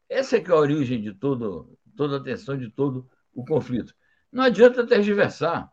Essa 0.09 0.37
é 0.37 0.39
que 0.39 0.49
é 0.49 0.53
a 0.53 0.57
origem 0.57 1.01
de 1.01 1.13
todo, 1.13 1.77
toda 1.95 2.17
a 2.17 2.23
tensão, 2.23 2.57
de 2.57 2.69
todo 2.69 3.09
o 3.33 3.45
conflito. 3.45 3.93
Não 4.31 4.43
adianta 4.43 4.85
tergiversar. 4.85 5.71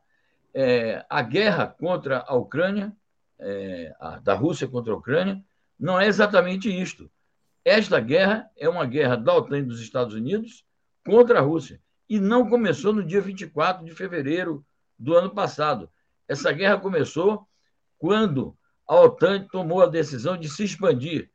É, 0.53 1.05
a 1.09 1.23
guerra 1.23 1.67
contra 1.67 2.25
a 2.27 2.35
Ucrânia, 2.35 2.97
é, 3.39 3.95
a, 3.99 4.19
da 4.19 4.35
Rússia 4.35 4.69
contra 4.69 4.93
a 4.93 4.97
Ucrânia, 4.97 5.45
não 5.79 6.01
é 6.01 6.07
exatamente 6.07 6.69
isto. 6.69 7.11
Esta 7.65 7.99
guerra 7.99 8.49
é 8.57 8.69
uma 8.69 8.87
guerra 8.87 9.17
da 9.17 9.35
OTAN 9.35 9.59
e 9.59 9.63
dos 9.63 9.81
Estados 9.81 10.15
Unidos 10.15 10.65
contra 11.05 11.39
a 11.39 11.43
Rússia. 11.43 11.81
E 12.09 12.21
não 12.21 12.49
começou 12.49 12.93
no 12.93 13.03
dia 13.03 13.21
24 13.21 13.85
de 13.85 13.91
fevereiro 13.93 14.65
do 14.99 15.15
ano 15.17 15.31
passado. 15.35 15.91
Essa 16.29 16.53
guerra 16.53 16.79
começou 16.79 17.49
quando 17.99 18.57
a 18.87 19.01
OTAN 19.01 19.47
tomou 19.51 19.83
a 19.83 19.87
decisão 19.87 20.37
de 20.37 20.49
se 20.49 20.63
expandir 20.63 21.31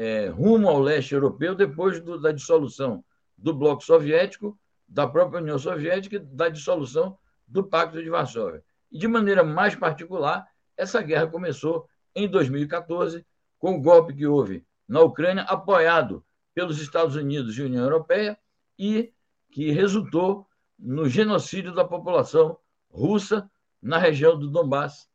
é, 0.00 0.28
rumo 0.28 0.68
ao 0.68 0.78
leste 0.78 1.12
europeu 1.12 1.56
depois 1.56 2.00
do, 2.00 2.20
da 2.20 2.30
dissolução 2.30 3.04
do 3.36 3.52
bloco 3.52 3.82
soviético, 3.82 4.56
da 4.86 5.08
própria 5.08 5.40
União 5.40 5.58
Soviética 5.58 6.14
e 6.14 6.18
da 6.20 6.48
dissolução 6.48 7.18
do 7.48 7.64
Pacto 7.64 8.00
de 8.00 8.08
Varsóvia. 8.08 8.62
E, 8.92 8.96
de 8.96 9.08
maneira 9.08 9.42
mais 9.42 9.74
particular, 9.74 10.46
essa 10.76 11.02
guerra 11.02 11.26
começou 11.26 11.88
em 12.14 12.28
2014, 12.28 13.26
com 13.58 13.74
o 13.74 13.82
golpe 13.82 14.14
que 14.14 14.24
houve 14.24 14.64
na 14.86 15.00
Ucrânia, 15.00 15.42
apoiado 15.42 16.24
pelos 16.54 16.80
Estados 16.80 17.16
Unidos 17.16 17.58
e 17.58 17.62
União 17.62 17.82
Europeia, 17.82 18.38
e 18.78 19.12
que 19.50 19.72
resultou 19.72 20.46
no 20.78 21.08
genocídio 21.08 21.74
da 21.74 21.84
população 21.84 22.56
russa 22.88 23.50
na 23.82 23.98
região 23.98 24.38
do 24.38 24.48
Donbass 24.48 25.08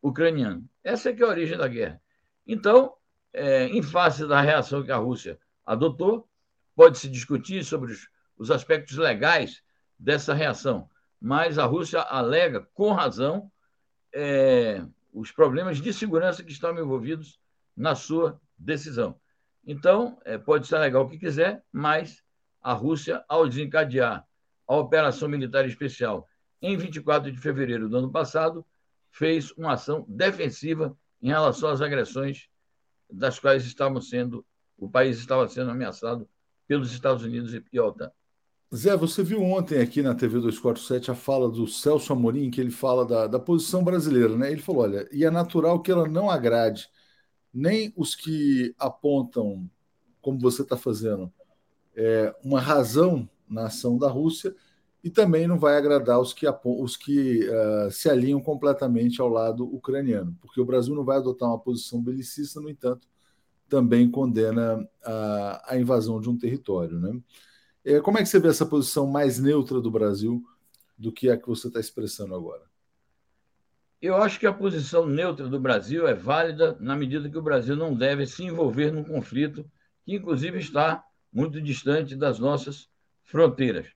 ucraniano. 0.00 0.66
Essa 0.82 1.10
é 1.10 1.12
que 1.12 1.22
é 1.22 1.26
a 1.26 1.28
origem 1.28 1.58
da 1.58 1.68
guerra. 1.68 2.00
Então, 2.46 2.94
é, 3.32 3.66
em 3.66 3.82
face 3.82 4.26
da 4.26 4.40
reação 4.40 4.82
que 4.82 4.92
a 4.92 4.96
Rússia 4.96 5.38
adotou, 5.64 6.28
pode-se 6.74 7.08
discutir 7.08 7.64
sobre 7.64 7.92
os, 7.92 8.08
os 8.36 8.50
aspectos 8.50 8.96
legais 8.96 9.62
dessa 9.98 10.32
reação, 10.32 10.88
mas 11.20 11.58
a 11.58 11.66
Rússia 11.66 12.00
alega, 12.00 12.66
com 12.72 12.92
razão, 12.92 13.50
é, 14.12 14.82
os 15.12 15.30
problemas 15.30 15.78
de 15.78 15.92
segurança 15.92 16.42
que 16.42 16.52
estão 16.52 16.76
envolvidos 16.78 17.38
na 17.76 17.94
sua 17.94 18.40
decisão. 18.58 19.18
Então, 19.66 20.18
é, 20.24 20.38
pode 20.38 20.66
ser 20.66 20.78
legal 20.78 21.04
o 21.04 21.08
que 21.08 21.18
quiser, 21.18 21.62
mas 21.72 22.22
a 22.62 22.72
Rússia, 22.72 23.24
ao 23.28 23.46
desencadear 23.46 24.26
a 24.66 24.76
operação 24.76 25.28
militar 25.28 25.66
especial 25.66 26.26
em 26.62 26.76
24 26.76 27.30
de 27.30 27.38
fevereiro 27.38 27.88
do 27.88 27.96
ano 27.96 28.10
passado, 28.10 28.64
fez 29.10 29.50
uma 29.52 29.72
ação 29.72 30.04
defensiva 30.08 30.96
em 31.20 31.28
relação 31.28 31.70
às 31.70 31.80
agressões 31.80 32.48
das 33.12 33.38
quais 33.38 33.64
estavam 33.64 34.00
sendo 34.00 34.44
o 34.78 34.88
país 34.88 35.18
estava 35.18 35.46
sendo 35.48 35.70
ameaçado 35.70 36.28
pelos 36.66 36.92
Estados 36.92 37.22
Unidos 37.22 37.52
e 37.52 37.78
a 37.78 37.84
OTAN. 37.84 38.10
Zé, 38.74 38.96
você 38.96 39.22
viu 39.22 39.42
ontem 39.42 39.80
aqui 39.80 40.00
na 40.00 40.14
TV 40.14 40.34
247 40.40 41.10
a 41.10 41.14
fala 41.14 41.50
do 41.50 41.66
Celso 41.66 42.12
Amorim, 42.12 42.50
que 42.50 42.60
ele 42.60 42.70
fala 42.70 43.04
da, 43.04 43.26
da 43.26 43.38
posição 43.38 43.82
brasileira, 43.82 44.36
né? 44.36 44.52
Ele 44.52 44.62
falou: 44.62 44.82
olha, 44.82 45.08
e 45.12 45.24
é 45.24 45.30
natural 45.30 45.82
que 45.82 45.90
ela 45.90 46.08
não 46.08 46.30
agrade 46.30 46.88
nem 47.52 47.92
os 47.96 48.14
que 48.14 48.72
apontam, 48.78 49.68
como 50.22 50.38
você 50.38 50.62
está 50.62 50.76
fazendo, 50.76 51.32
é, 51.96 52.32
uma 52.44 52.60
razão 52.60 53.28
na 53.48 53.66
ação 53.66 53.98
da 53.98 54.08
Rússia, 54.08 54.54
e 55.02 55.10
também 55.10 55.46
não 55.46 55.58
vai 55.58 55.76
agradar 55.76 56.20
os 56.20 56.32
que, 56.32 56.46
os 56.64 56.96
que 56.96 57.48
uh, 57.48 57.90
se 57.90 58.08
alinham 58.08 58.40
completamente 58.40 59.20
ao 59.20 59.28
lado 59.28 59.64
ucraniano, 59.64 60.36
porque 60.40 60.60
o 60.60 60.64
Brasil 60.64 60.94
não 60.94 61.04
vai 61.04 61.16
adotar 61.16 61.48
uma 61.48 61.58
posição 61.58 62.02
belicista, 62.02 62.60
no 62.60 62.68
entanto, 62.68 63.08
também 63.68 64.10
condena 64.10 64.86
a, 65.02 65.74
a 65.74 65.78
invasão 65.78 66.20
de 66.20 66.28
um 66.28 66.36
território. 66.36 66.98
Né? 66.98 67.18
É, 67.84 68.00
como 68.00 68.18
é 68.18 68.22
que 68.22 68.28
você 68.28 68.38
vê 68.38 68.48
essa 68.48 68.66
posição 68.66 69.06
mais 69.06 69.38
neutra 69.38 69.80
do 69.80 69.90
Brasil 69.90 70.42
do 70.98 71.10
que 71.10 71.30
a 71.30 71.36
que 71.36 71.48
você 71.48 71.68
está 71.68 71.80
expressando 71.80 72.34
agora? 72.34 72.62
Eu 74.02 74.16
acho 74.16 74.40
que 74.40 74.46
a 74.46 74.52
posição 74.52 75.06
neutra 75.06 75.46
do 75.46 75.60
Brasil 75.60 76.06
é 76.06 76.14
válida 76.14 76.76
na 76.80 76.96
medida 76.96 77.28
que 77.28 77.38
o 77.38 77.42
Brasil 77.42 77.76
não 77.76 77.94
deve 77.94 78.26
se 78.26 78.42
envolver 78.42 78.90
num 78.90 79.04
conflito 79.04 79.64
que, 80.04 80.14
inclusive, 80.14 80.58
está 80.58 81.04
muito 81.32 81.60
distante 81.60 82.16
das 82.16 82.38
nossas 82.38 82.88
fronteiras. 83.24 83.86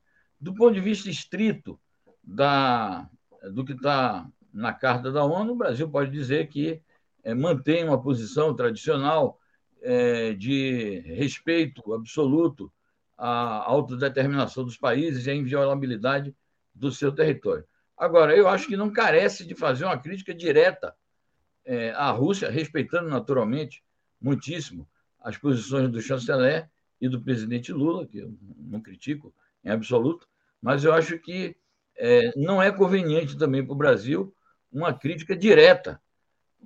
Do 0.45 0.55
ponto 0.55 0.75
de 0.75 0.81
vista 0.81 1.09
estrito 1.09 1.81
da, 2.23 3.09
do 3.51 3.65
que 3.65 3.73
está 3.73 4.31
na 4.53 4.75
Carta 4.75 5.11
da 5.11 5.25
ONU, 5.25 5.55
o 5.55 5.57
Brasil 5.57 5.89
pode 5.89 6.11
dizer 6.11 6.49
que 6.49 6.83
é, 7.23 7.33
mantém 7.33 7.83
uma 7.83 7.99
posição 7.99 8.55
tradicional 8.55 9.41
é, 9.81 10.35
de 10.35 10.99
respeito 11.07 11.95
absoluto 11.95 12.71
à 13.17 13.65
autodeterminação 13.65 14.65
dos 14.67 14.77
países 14.77 15.27
e 15.27 15.31
à 15.31 15.35
inviolabilidade 15.35 16.37
do 16.75 16.93
seu 16.93 17.11
território. 17.11 17.65
Agora, 17.97 18.37
eu 18.37 18.47
acho 18.47 18.69
que 18.69 18.77
não 18.77 18.93
carece 18.93 19.47
de 19.47 19.55
fazer 19.55 19.87
uma 19.87 19.97
crítica 19.97 20.35
direta 20.35 20.95
é, 21.65 21.93
à 21.93 22.11
Rússia, 22.11 22.51
respeitando 22.51 23.09
naturalmente 23.09 23.83
muitíssimo 24.21 24.87
as 25.23 25.39
posições 25.39 25.89
do 25.89 26.03
chanceler 26.03 26.69
e 27.01 27.09
do 27.09 27.19
presidente 27.19 27.73
Lula, 27.73 28.07
que 28.07 28.19
eu 28.19 28.37
não 28.59 28.83
critico 28.83 29.35
em 29.65 29.71
absoluto, 29.71 30.29
mas 30.65 30.83
eu 30.83 30.95
acho 30.95 31.19
que 31.19 31.55
é, 31.95 32.33
não 32.35 32.61
é 32.61 32.73
conveniente 32.73 33.37
também 33.37 33.63
para 33.63 33.75
o 33.75 33.77
Brasil 33.77 34.35
uma 34.73 34.95
crítica 34.95 35.37
direta, 35.37 36.01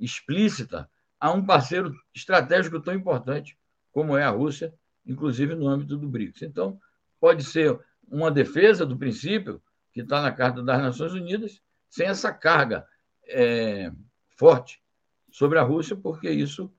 explícita, 0.01 0.89
a 1.19 1.33
um 1.33 1.45
parceiro 1.45 1.93
estratégico 2.15 2.81
tão 2.81 2.95
importante 2.95 3.59
como 3.91 4.17
é 4.17 4.23
a 4.23 4.31
Rússia, 4.31 4.73
inclusive 5.05 5.57
no 5.57 5.67
âmbito 5.67 5.97
do 5.97 6.09
BRICS. 6.09 6.43
Então, 6.43 6.81
pode 7.19 7.43
ser 7.43 7.77
uma 8.09 8.31
defesa 8.31 8.87
do 8.87 8.97
princípio 8.97 9.61
que 9.93 10.03
está 10.03 10.23
na 10.23 10.31
Carta 10.31 10.63
das 10.63 10.81
Nações 10.81 11.13
Unidas, 11.13 11.61
sem 11.91 12.07
essa 12.07 12.33
carga 12.33 12.87
é, 13.27 13.91
forte 14.29 14.81
sobre 15.29 15.59
a 15.59 15.63
Rússia, 15.63 15.97
porque 15.97 16.31
isso 16.31 16.73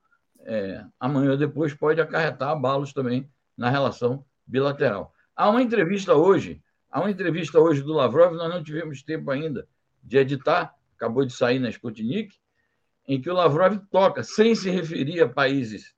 é, 0.45 0.85
amanhã 0.97 1.31
ou 1.31 1.37
depois 1.37 1.73
pode 1.73 1.99
acarretar 1.99 2.51
abalos 2.51 2.93
também 2.93 3.29
na 3.57 3.69
relação 3.69 4.23
bilateral. 4.47 5.13
Há 5.35 5.49
uma 5.49 5.61
entrevista 5.61 6.13
hoje, 6.15 6.63
há 6.89 6.99
uma 6.99 7.11
entrevista 7.11 7.59
hoje 7.59 7.81
do 7.81 7.93
Lavrov, 7.93 8.35
nós 8.35 8.49
não 8.49 8.63
tivemos 8.63 9.03
tempo 9.03 9.29
ainda 9.31 9.67
de 10.03 10.17
editar, 10.17 10.73
acabou 10.95 11.25
de 11.25 11.33
sair 11.33 11.59
na 11.59 11.69
Sputnik, 11.69 12.35
em 13.07 13.21
que 13.21 13.29
o 13.29 13.33
Lavrov 13.33 13.79
toca, 13.89 14.23
sem 14.23 14.53
se 14.55 14.69
referir 14.69 15.21
a 15.21 15.29
países 15.29 15.93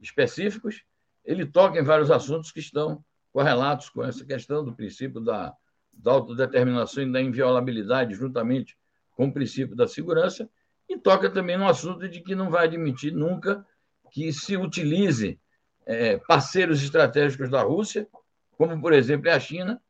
específicos, 0.00 0.82
ele 1.24 1.46
toca 1.46 1.78
em 1.78 1.82
vários 1.82 2.10
assuntos 2.10 2.52
que 2.52 2.60
estão 2.60 3.04
correlatos 3.32 3.88
com 3.90 4.04
essa 4.04 4.24
questão 4.24 4.64
do 4.64 4.74
princípio 4.74 5.20
da, 5.20 5.52
da 5.92 6.12
autodeterminação 6.12 7.02
e 7.02 7.12
da 7.12 7.20
inviolabilidade, 7.20 8.14
juntamente 8.14 8.76
com 9.14 9.26
o 9.26 9.32
princípio 9.32 9.76
da 9.76 9.86
segurança, 9.86 10.48
e 10.88 10.96
toca 10.98 11.28
também 11.30 11.56
no 11.56 11.68
assunto 11.68 12.08
de 12.08 12.20
que 12.20 12.34
não 12.34 12.50
vai 12.50 12.66
admitir 12.66 13.12
nunca 13.12 13.66
que 14.10 14.32
se 14.32 14.56
utilize 14.56 15.38
é, 15.84 16.16
parceiros 16.18 16.82
estratégicos 16.82 17.50
da 17.50 17.62
Rússia, 17.62 18.08
como, 18.56 18.80
por 18.80 18.92
exemplo, 18.92 19.28
é 19.28 19.32
a 19.32 19.40
China, 19.40 19.80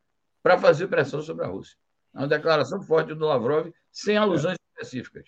para 0.47 0.57
fazer 0.57 0.87
pressão 0.87 1.21
sobre 1.21 1.43
a 1.43 1.47
Rússia. 1.49 1.75
É 2.15 2.19
uma 2.19 2.27
declaração 2.27 2.81
forte 2.81 3.13
do 3.13 3.25
Lavrov, 3.25 3.69
sem 3.91 4.15
alusões 4.15 4.55
é. 4.55 4.81
específicas. 4.81 5.25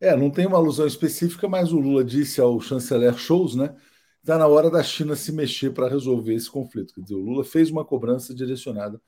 É, 0.00 0.16
não 0.16 0.30
tem 0.30 0.46
uma 0.46 0.56
alusão 0.56 0.84
específica, 0.84 1.48
mas 1.48 1.72
o 1.72 1.78
Lula 1.78 2.02
disse 2.02 2.40
ao 2.40 2.60
chanceler 2.60 3.16
Scholz, 3.16 3.54
né? 3.54 3.76
Está 4.20 4.36
na 4.36 4.48
hora 4.48 4.68
da 4.68 4.82
China 4.82 5.14
se 5.14 5.30
mexer 5.30 5.70
para 5.70 5.88
resolver 5.88 6.34
esse 6.34 6.50
conflito. 6.50 6.92
Quer 6.92 7.02
dizer, 7.02 7.14
o 7.14 7.20
Lula 7.20 7.44
fez 7.44 7.70
uma 7.70 7.84
cobrança 7.84 8.34
direcionada 8.34 9.00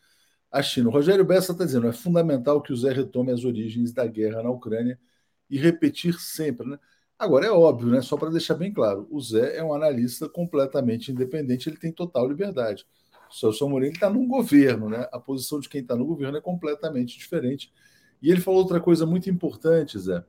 à 0.52 0.62
China. 0.62 0.88
O 0.88 0.92
Rogério 0.92 1.24
Bessa 1.24 1.50
está 1.50 1.64
dizendo: 1.64 1.88
é 1.88 1.92
fundamental 1.92 2.62
que 2.62 2.72
o 2.72 2.76
Zé 2.76 2.92
retome 2.92 3.32
as 3.32 3.44
origens 3.44 3.92
da 3.92 4.06
guerra 4.06 4.44
na 4.44 4.50
Ucrânia 4.50 5.00
e 5.48 5.58
repetir 5.58 6.14
sempre, 6.20 6.64
né? 6.64 6.78
Agora, 7.18 7.44
é 7.44 7.50
óbvio, 7.50 7.88
né? 7.88 8.00
só 8.02 8.16
para 8.16 8.30
deixar 8.30 8.54
bem 8.54 8.72
claro, 8.72 9.06
o 9.10 9.20
Zé 9.20 9.56
é 9.56 9.64
um 9.64 9.74
analista 9.74 10.28
completamente 10.28 11.10
independente, 11.10 11.68
ele 11.68 11.76
tem 11.76 11.92
total 11.92 12.28
liberdade. 12.28 12.86
O 13.30 13.34
Celso 13.34 13.64
Amorim 13.64 13.90
está 13.90 14.10
num 14.10 14.26
governo, 14.26 14.88
né? 14.88 15.08
a 15.12 15.20
posição 15.20 15.60
de 15.60 15.68
quem 15.68 15.80
está 15.80 15.94
no 15.94 16.04
governo 16.04 16.36
é 16.36 16.40
completamente 16.40 17.16
diferente. 17.16 17.72
E 18.20 18.30
ele 18.30 18.40
falou 18.40 18.60
outra 18.60 18.80
coisa 18.80 19.06
muito 19.06 19.30
importante, 19.30 19.98
Zé, 19.98 20.24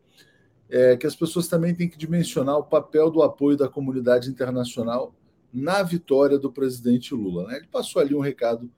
é 0.70 0.96
que 0.96 1.08
as 1.08 1.16
pessoas 1.16 1.48
também 1.48 1.74
têm 1.74 1.90
que 1.90 1.98
dimensionar 1.98 2.58
o 2.58 2.64
papel 2.64 3.10
do 3.10 3.24
apoio 3.24 3.58
da 3.58 3.68
comunidade 3.68 4.30
internacional 4.30 5.16
na 5.52 5.84
vitória 5.84 6.38
do 6.38 6.52
presidente 6.52 7.14
Lula. 7.14 7.48
Né? 7.48 7.58
Ele 7.58 7.68
passou 7.68 8.02
ali 8.02 8.16
um 8.16 8.22
recado 8.22 8.72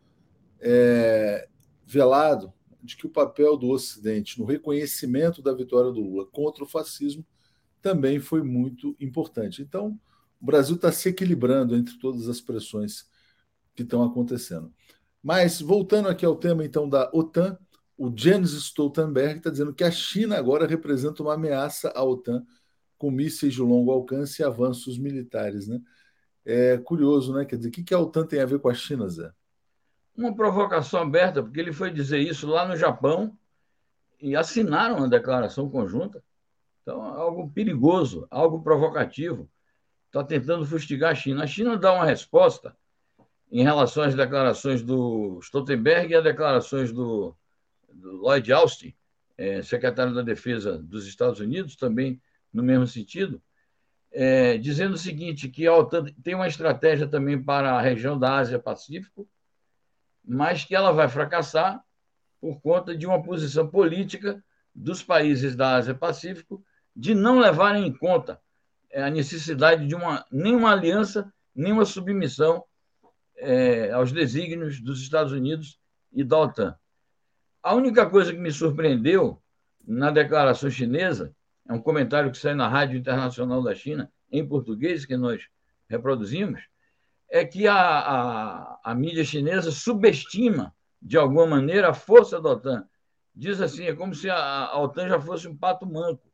é, 0.60 1.48
velado 1.86 2.52
de 2.82 2.98
que 2.98 3.06
o 3.06 3.10
papel 3.10 3.56
do 3.58 3.70
Ocidente 3.70 4.40
no 4.40 4.46
reconhecimento 4.46 5.42
da 5.42 5.54
vitória 5.54 5.92
do 5.92 6.02
Lula 6.02 6.26
contra 6.26 6.64
o 6.64 6.68
fascismo 6.68 7.26
também 7.82 8.20
foi 8.20 8.42
muito 8.42 8.96
importante. 9.00 9.62
Então, 9.62 10.00
o 10.42 10.46
Brasil 10.46 10.76
está 10.76 10.92
se 10.92 11.10
equilibrando 11.10 11.76
entre 11.76 11.98
todas 12.00 12.28
as 12.28 12.42
pressões 12.42 13.06
que 13.76 13.84
estão 13.84 14.04
acontecendo. 14.04 14.74
Mas, 15.22 15.62
voltando 15.62 16.10
aqui 16.10 16.26
ao 16.26 16.36
tema, 16.36 16.66
então, 16.66 16.88
da 16.88 17.10
OTAN, 17.14 17.58
o 17.98 18.12
Jens 18.16 18.52
Stoltenberg 18.52 19.38
está 19.38 19.50
dizendo 19.50 19.74
que 19.74 19.84
a 19.84 19.92
China 19.92 20.38
agora 20.38 20.68
representa 20.68 21.24
uma 21.24 21.36
ameaça 21.36 21.90
à 21.96 22.04
OTAN 22.04 22.46
com 22.98 23.12
mísseis 23.12 23.54
de 23.54 23.62
longo 23.62 23.92
alcance 23.92 24.42
e 24.42 24.46
avanços 24.46 24.98
militares. 24.98 25.68
Né? 25.68 25.80
É 26.46 26.78
curioso, 26.78 27.34
né? 27.34 27.46
Quer 27.46 27.58
dizer, 27.58 27.70
o 27.70 27.72
que 27.72 27.94
a 27.94 28.00
OTAN 28.00 28.26
tem 28.26 28.42
a 28.42 28.46
ver 28.46 28.60
com 28.60 28.70
a 28.70 28.74
China, 28.74 29.08
Zé? 29.08 29.32
Uma 30.16 30.36
provocação 30.36 31.02
aberta, 31.02 31.42
porque 31.42 31.60
ele 31.60 31.74
foi 31.74 31.92
dizer 31.92 32.20
isso 32.20 32.46
lá 32.48 32.68
no 32.68 32.76
Japão 32.76 33.38
e 34.22 34.36
assinaram 34.36 34.98
uma 34.98 35.10
declaração 35.10 35.70
conjunta. 35.70 36.24
Então, 36.82 37.02
algo 37.02 37.50
perigoso, 37.50 38.28
algo 38.30 38.62
provocativo. 38.62 39.50
Está 40.08 40.24
tentando 40.24 40.66
fustigar 40.66 41.12
a 41.12 41.16
China. 41.16 41.44
A 41.44 41.48
China 41.48 41.78
dá 41.78 41.94
uma 41.94 42.06
resposta 42.06 42.76
em 43.54 43.62
relação 43.62 44.04
às 44.04 44.16
declarações 44.16 44.82
do 44.82 45.38
Stoltenberg 45.44 46.12
e 46.12 46.16
às 46.16 46.24
declarações 46.24 46.92
do, 46.92 47.38
do 47.88 48.14
Lloyd 48.14 48.52
Austin, 48.52 48.96
é, 49.38 49.62
secretário 49.62 50.12
da 50.12 50.24
Defesa 50.24 50.80
dos 50.80 51.06
Estados 51.06 51.40
Unidos, 51.40 51.76
também 51.76 52.20
no 52.52 52.64
mesmo 52.64 52.88
sentido, 52.88 53.40
é, 54.12 54.58
dizendo 54.58 54.96
o 54.96 54.98
seguinte, 54.98 55.50
que 55.50 55.68
a 55.68 55.76
OTAN 55.76 56.06
tem 56.24 56.34
uma 56.34 56.48
estratégia 56.48 57.08
também 57.08 57.42
para 57.42 57.74
a 57.74 57.82
região 57.82 58.18
da 58.18 58.38
Ásia-Pacífico, 58.38 59.30
mas 60.26 60.66
que 60.66 60.76
ela 60.76 60.92
vai 60.92 61.08
fracassar 61.08 61.80
por 62.42 62.60
conta 62.60 62.98
de 62.98 63.06
uma 63.06 63.22
posição 63.22 63.68
política 63.68 64.44
dos 64.74 65.04
países 65.04 65.56
da 65.56 65.76
Ásia-Pacífico 65.76 66.66
de 66.96 67.14
não 67.14 67.38
levarem 67.38 67.86
em 67.86 67.94
conta 67.94 68.42
é, 68.90 69.04
a 69.04 69.12
necessidade 69.12 69.86
de 69.86 69.94
uma, 69.94 70.26
nenhuma 70.32 70.72
aliança, 70.72 71.32
nenhuma 71.56 71.86
submissão 71.86 72.66
é, 73.44 73.92
aos 73.92 74.12
desígnios 74.12 74.80
dos 74.80 75.02
Estados 75.02 75.32
Unidos 75.32 75.80
e 76.12 76.24
da 76.24 76.38
OTAN. 76.38 76.76
A 77.62 77.76
única 77.76 78.10
coisa 78.10 78.32
que 78.32 78.40
me 78.40 78.52
surpreendeu 78.52 79.42
na 79.86 80.12
declaração 80.12 80.70
chinesa 80.70 81.36
é 81.68 81.74
um 81.74 81.82
comentário 81.82 82.32
que 82.32 82.38
sai 82.38 82.54
na 82.54 82.68
Rádio 82.68 82.98
Internacional 82.98 83.62
da 83.62 83.74
China, 83.74 84.12
em 84.32 84.46
português, 84.46 85.06
que 85.06 85.16
nós 85.16 85.48
reproduzimos, 85.90 86.62
é 87.30 87.46
que 87.46 87.68
a, 87.68 87.76
a, 87.76 88.80
a 88.84 88.96
mídia 88.96 89.24
chinesa 89.24 89.72
subestima, 89.72 90.74
de 91.02 91.18
alguma 91.18 91.46
maneira, 91.46 91.90
a 91.90 91.94
força 91.94 92.42
da 92.42 92.50
OTAN. 92.50 92.88
Diz 93.36 93.62
assim, 93.62 93.86
é 93.86 93.96
como 93.96 94.14
se 94.14 94.30
a, 94.30 94.36
a 94.38 94.80
OTAN 94.82 95.08
já 95.08 95.20
fosse 95.20 95.48
um 95.48 95.56
pato 95.56 95.86
manco, 95.86 96.32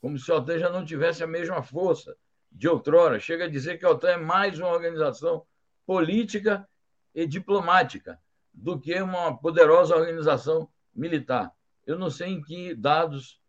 como 0.00 0.18
se 0.18 0.30
a 0.30 0.36
OTAN 0.36 0.58
já 0.58 0.70
não 0.70 0.84
tivesse 0.84 1.22
a 1.22 1.26
mesma 1.26 1.62
força 1.62 2.16
de 2.50 2.68
outrora. 2.68 3.18
Chega 3.20 3.44
a 3.44 3.48
dizer 3.48 3.78
que 3.78 3.86
a 3.86 3.90
OTAN 3.90 4.10
é 4.10 4.16
mais 4.16 4.58
uma 4.58 4.68
organização 4.68 5.44
política 5.86 6.68
e 7.14 7.26
diplomática 7.26 8.18
do 8.52 8.78
que 8.78 9.00
uma 9.00 9.36
poderosa 9.36 9.96
organização 9.96 10.68
militar. 10.94 11.52
Eu 11.86 11.98
não 11.98 12.10
sei 12.10 12.28
em 12.28 12.42
que 12.42 12.74
dados 12.74 13.40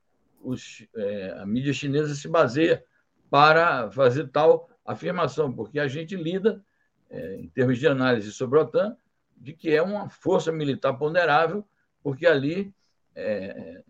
os, 0.41 0.85
é, 0.95 1.37
a 1.39 1.45
mídia 1.45 1.73
chinesa 1.73 2.15
se 2.15 2.27
baseia 2.27 2.83
para 3.29 3.89
fazer 3.91 4.27
tal 4.29 4.69
afirmação, 4.85 5.51
porque 5.51 5.79
a 5.79 5.87
gente 5.87 6.15
lida, 6.15 6.63
é, 7.09 7.35
em 7.37 7.47
termos 7.47 7.79
de 7.79 7.87
análise 7.87 8.31
sobre 8.31 8.59
a 8.59 8.63
OTAN, 8.63 8.97
de 9.37 9.53
que 9.53 9.71
é 9.71 9.81
uma 9.81 10.09
força 10.09 10.51
militar 10.51 10.93
ponderável, 10.93 11.65
porque 12.01 12.25
ali, 12.25 12.73
é, 13.15 13.81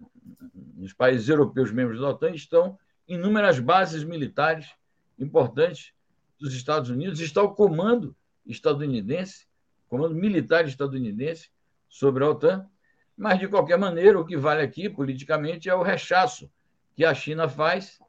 nos 0.76 0.94
países 0.94 1.30
europeus 1.30 1.72
membros 1.72 2.00
da 2.00 2.10
OTAN, 2.10 2.32
estão 2.32 2.78
inúmeras 3.08 3.60
bases 3.60 4.04
militares 4.04 4.72
importantes 5.18 5.94
dos 6.40 6.54
Estados 6.54 6.90
Unidos, 6.90 7.20
está 7.20 7.42
o 7.42 7.54
comando 7.54 8.16
estadunidense, 8.46 9.48
comando 9.88 10.16
militar 10.16 10.66
estadunidense 10.66 11.50
sobre 11.90 12.24
a 12.24 12.30
OTAN, 12.30 12.68
mas, 13.16 13.40
de 13.40 13.48
qualquer 13.48 13.78
maneira, 13.78 14.20
o 14.20 14.26
que 14.26 14.36
vale 14.36 14.62
aqui, 14.62 14.90
politicamente, 14.90 15.70
é 15.70 15.76
o 15.76 15.84
rechaço 15.84 16.50
que 16.96 17.06
a 17.06 17.14
China 17.14 17.48
faz 17.48 18.00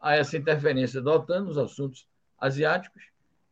a 0.00 0.16
essa 0.16 0.36
interferência 0.36 1.02
da 1.02 1.12
OTAN 1.12 1.42
nos 1.42 1.58
assuntos 1.58 2.08
asiáticos 2.38 3.02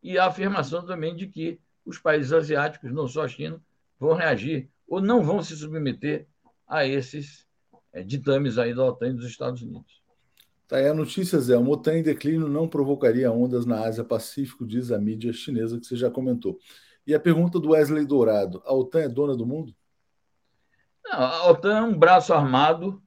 e 0.01 0.17
a 0.17 0.25
afirmação 0.25 0.85
também 0.85 1.15
de 1.15 1.27
que 1.27 1.59
os 1.85 1.97
países 1.97 2.33
asiáticos, 2.33 2.91
não 2.91 3.07
só 3.07 3.23
a 3.23 3.27
China, 3.27 3.61
vão 3.99 4.13
reagir 4.13 4.69
ou 4.87 5.01
não 5.01 5.23
vão 5.23 5.41
se 5.41 5.55
submeter 5.55 6.27
a 6.67 6.85
esses 6.85 7.47
é, 7.91 8.03
ditames 8.03 8.57
aí 8.57 8.73
da 8.73 8.83
OTAN 8.83 9.09
e 9.09 9.13
dos 9.13 9.25
Estados 9.25 9.61
Unidos. 9.61 10.02
Tá 10.67 10.77
aí 10.77 10.87
a 10.87 10.93
notícia, 10.93 11.39
Zé. 11.39 11.57
O 11.57 11.69
OTAN 11.69 11.99
em 11.99 12.03
declínio 12.03 12.47
não 12.47 12.67
provocaria 12.67 13.31
ondas 13.31 13.65
na 13.65 13.81
Ásia-Pacífico, 13.85 14.65
diz 14.65 14.91
a 14.91 14.97
mídia 14.97 15.33
chinesa, 15.33 15.79
que 15.79 15.85
você 15.85 15.95
já 15.95 16.09
comentou. 16.09 16.57
E 17.05 17.13
a 17.13 17.19
pergunta 17.19 17.59
do 17.59 17.71
Wesley 17.71 18.05
Dourado: 18.05 18.61
a 18.65 18.73
OTAN 18.73 19.01
é 19.01 19.09
dona 19.09 19.35
do 19.35 19.45
mundo? 19.45 19.75
Não, 21.03 21.19
a 21.19 21.49
OTAN 21.49 21.77
é 21.77 21.81
um 21.81 21.97
braço 21.97 22.33
armado 22.33 23.03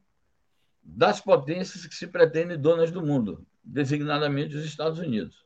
das 0.83 1.21
potências 1.21 1.87
que 1.87 1.95
se 1.95 2.07
pretendem 2.07 2.59
donas 2.59 2.93
do 2.93 3.05
mundo, 3.05 3.45
designadamente 3.65 4.55
os 4.55 4.65
Estados 4.65 4.99
Unidos. 4.99 5.45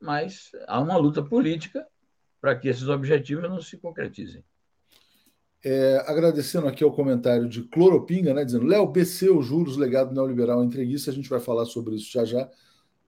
Mas 0.00 0.52
há 0.66 0.80
uma 0.80 0.96
luta 0.96 1.22
política 1.22 1.86
para 2.40 2.56
que 2.56 2.68
esses 2.68 2.88
objetivos 2.88 3.48
não 3.48 3.60
se 3.60 3.76
concretizem. 3.76 4.42
É, 5.62 6.02
agradecendo 6.06 6.66
aqui 6.66 6.82
ao 6.82 6.90
comentário 6.90 7.46
de 7.46 7.62
Cloropinga, 7.64 8.32
né, 8.32 8.44
dizendo: 8.44 8.64
Léo, 8.64 8.86
BC, 8.86 9.30
os 9.30 9.44
juros, 9.44 9.76
legado 9.76 10.14
neoliberal 10.14 10.64
entreguista, 10.64 11.10
a 11.10 11.14
gente 11.14 11.28
vai 11.28 11.40
falar 11.40 11.66
sobre 11.66 11.96
isso 11.96 12.10
já 12.10 12.24
já. 12.24 12.48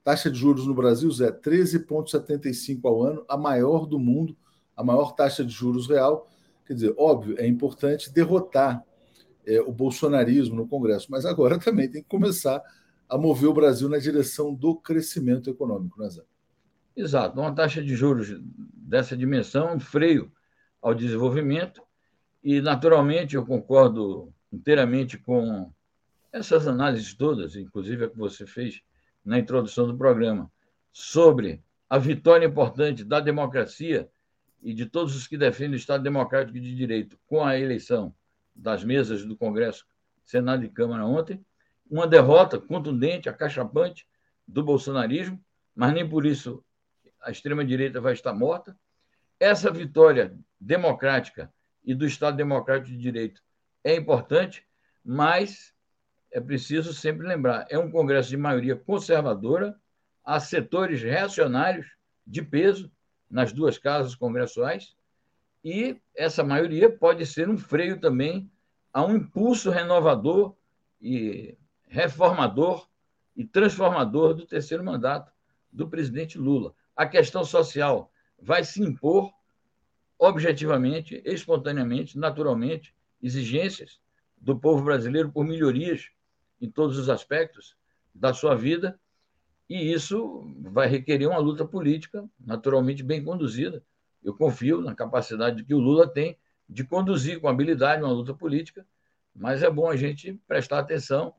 Taxa 0.05 0.31
de 0.31 0.39
juros 0.39 0.67
no 0.67 0.75
Brasil, 0.75 1.11
Zé, 1.11 1.31
13,75 1.31 2.81
ao 2.85 3.03
ano, 3.03 3.25
a 3.29 3.37
maior 3.37 3.87
do 3.87 3.99
mundo, 3.99 4.37
a 4.77 4.83
maior 4.83 5.15
taxa 5.15 5.45
de 5.45 5.53
juros 5.53 5.89
real. 5.89 6.29
Quer 6.67 6.75
dizer, 6.75 6.95
óbvio, 6.99 7.37
é 7.39 7.47
importante 7.47 8.13
derrotar 8.13 8.85
é, 9.47 9.61
o 9.61 9.73
bolsonarismo 9.73 10.57
no 10.57 10.69
Congresso, 10.69 11.07
mas 11.11 11.25
agora 11.25 11.59
também 11.61 11.89
tem 11.89 12.03
que 12.03 12.09
começar 12.09 12.63
a 13.09 13.17
mover 13.17 13.49
o 13.49 13.55
Brasil 13.55 13.89
na 13.89 13.99
direção 13.99 14.55
do 14.55 14.75
crescimento 14.75 15.49
econômico, 15.49 16.01
né, 16.01 16.11
Zé? 16.11 16.23
Exato. 16.95 17.41
Uma 17.41 17.55
taxa 17.55 17.83
de 17.83 17.95
juros 17.95 18.29
dessa 18.75 19.17
dimensão 19.17 19.75
um 19.75 19.81
freio 19.81 20.31
ao 20.81 20.95
desenvolvimento 20.95 21.83
e, 22.43 22.61
naturalmente, 22.61 23.37
eu 23.37 23.47
concordo 23.47 24.33
inteiramente 24.53 25.17
com 25.17 25.73
essas 26.33 26.67
análises 26.67 27.15
todas, 27.15 27.55
inclusive 27.57 28.05
a 28.05 28.11
que 28.11 28.17
você 28.17 28.47
fez 28.47 28.83
na 29.25 29.39
introdução 29.39 29.87
do 29.87 29.97
programa, 29.97 30.51
sobre 30.93 31.63
a 31.89 31.99
vitória 31.99 32.47
importante 32.47 33.05
da 33.05 33.21
democracia 33.21 34.09
e 34.63 34.73
de 34.73 34.87
todos 34.87 35.15
os 35.15 35.27
que 35.27 35.37
defendem 35.37 35.75
o 35.75 35.77
Estado 35.77 36.03
Democrático 36.03 36.59
de 36.59 36.75
Direito 36.75 37.19
com 37.27 37.45
a 37.45 37.59
eleição 37.59 38.15
das 38.55 38.83
mesas 38.83 39.25
do 39.25 39.37
Congresso, 39.37 39.87
Senado 40.25 40.65
e 40.65 40.69
Câmara 40.69 41.05
ontem, 41.05 41.45
uma 41.91 42.07
derrota 42.07 42.59
contundente, 42.59 43.29
acachapante 43.29 44.07
do 44.47 44.63
bolsonarismo, 44.63 45.43
mas 45.75 45.93
nem 45.93 46.09
por 46.09 46.25
isso 46.25 46.65
a 47.21 47.31
extrema-direita 47.31 48.01
vai 48.01 48.13
estar 48.13 48.33
morta. 48.33 48.77
Essa 49.39 49.71
vitória 49.71 50.37
democrática 50.61 51.53
e 51.85 51.95
do 51.95 52.07
Estado 52.07 52.37
Democrático 52.37 52.91
de 52.91 52.99
Direito 52.99 53.43
é 53.85 53.95
importante, 53.95 54.65
mas 55.05 55.75
é 56.31 56.41
preciso 56.41 56.93
sempre 56.93 57.27
lembrar: 57.27 57.67
é 57.69 57.79
um 57.79 57.91
Congresso 57.91 58.31
de 58.31 58.37
maioria 58.37 58.77
conservadora, 58.77 59.77
há 60.25 60.39
setores 60.41 61.03
reacionários 61.03 61.87
de 62.27 62.43
peso 62.43 62.91
nas 63.31 63.53
duas 63.53 63.79
casas 63.79 64.15
congressuais, 64.15 64.95
e 65.65 66.01
essa 66.15 66.45
maioria 66.45 66.91
pode 66.91 67.25
ser 67.27 67.49
um 67.49 67.59
freio 67.59 68.01
também 68.01 68.51
a 68.93 69.05
um 69.05 69.17
impulso 69.17 69.71
renovador 69.71 70.55
e 71.01 71.57
reformador 71.89 72.89
e 73.37 73.45
transformador 73.45 74.35
do 74.35 74.47
terceiro 74.47 74.85
mandato 74.85 75.33
do 75.73 75.89
presidente 75.89 76.39
Lula. 76.39 76.75
A 76.95 77.07
questão 77.07 77.45
social 77.45 78.13
vai 78.39 78.65
se 78.65 78.83
impor 78.83 79.33
objetivamente, 80.23 81.21
espontaneamente, 81.25 82.17
naturalmente, 82.17 82.95
exigências 83.21 84.01
do 84.39 84.57
povo 84.57 84.85
brasileiro 84.85 85.33
por 85.33 85.45
melhorias 85.45 86.11
em 86.61 86.71
todos 86.71 86.97
os 86.97 87.11
aspectos 87.11 87.77
da 88.15 88.33
sua 88.33 88.55
vida, 88.55 89.01
e 89.69 89.93
isso 89.93 90.49
vai 90.61 90.87
requerer 90.87 91.27
uma 91.27 91.41
luta 91.41 91.65
política 91.65 92.25
naturalmente 92.39 93.03
bem 93.03 93.25
conduzida, 93.25 93.83
eu 94.23 94.33
confio 94.33 94.81
na 94.81 94.95
capacidade 94.95 95.65
que 95.65 95.75
o 95.75 95.81
Lula 95.81 96.07
tem 96.07 96.39
de 96.69 96.85
conduzir 96.85 97.41
com 97.41 97.49
habilidade 97.49 98.05
uma 98.05 98.13
luta 98.13 98.33
política, 98.33 98.87
mas 99.35 99.61
é 99.61 99.69
bom 99.69 99.91
a 99.91 99.97
gente 99.97 100.41
prestar 100.47 100.79
atenção 100.79 101.35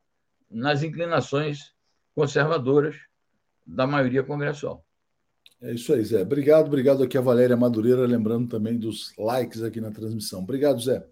nas 0.51 0.83
inclinações 0.83 1.73
conservadoras 2.13 2.97
da 3.65 3.87
maioria 3.87 4.23
congressual. 4.23 4.85
É 5.63 5.73
isso 5.73 5.93
aí, 5.93 6.03
Zé. 6.03 6.21
Obrigado, 6.23 6.67
obrigado 6.67 7.01
aqui 7.03 7.17
a 7.17 7.21
Valéria 7.21 7.55
Madureira, 7.55 8.05
lembrando 8.05 8.49
também 8.49 8.77
dos 8.77 9.13
likes 9.17 9.63
aqui 9.63 9.79
na 9.79 9.91
transmissão. 9.91 10.41
Obrigado, 10.41 10.81
Zé. 10.81 11.07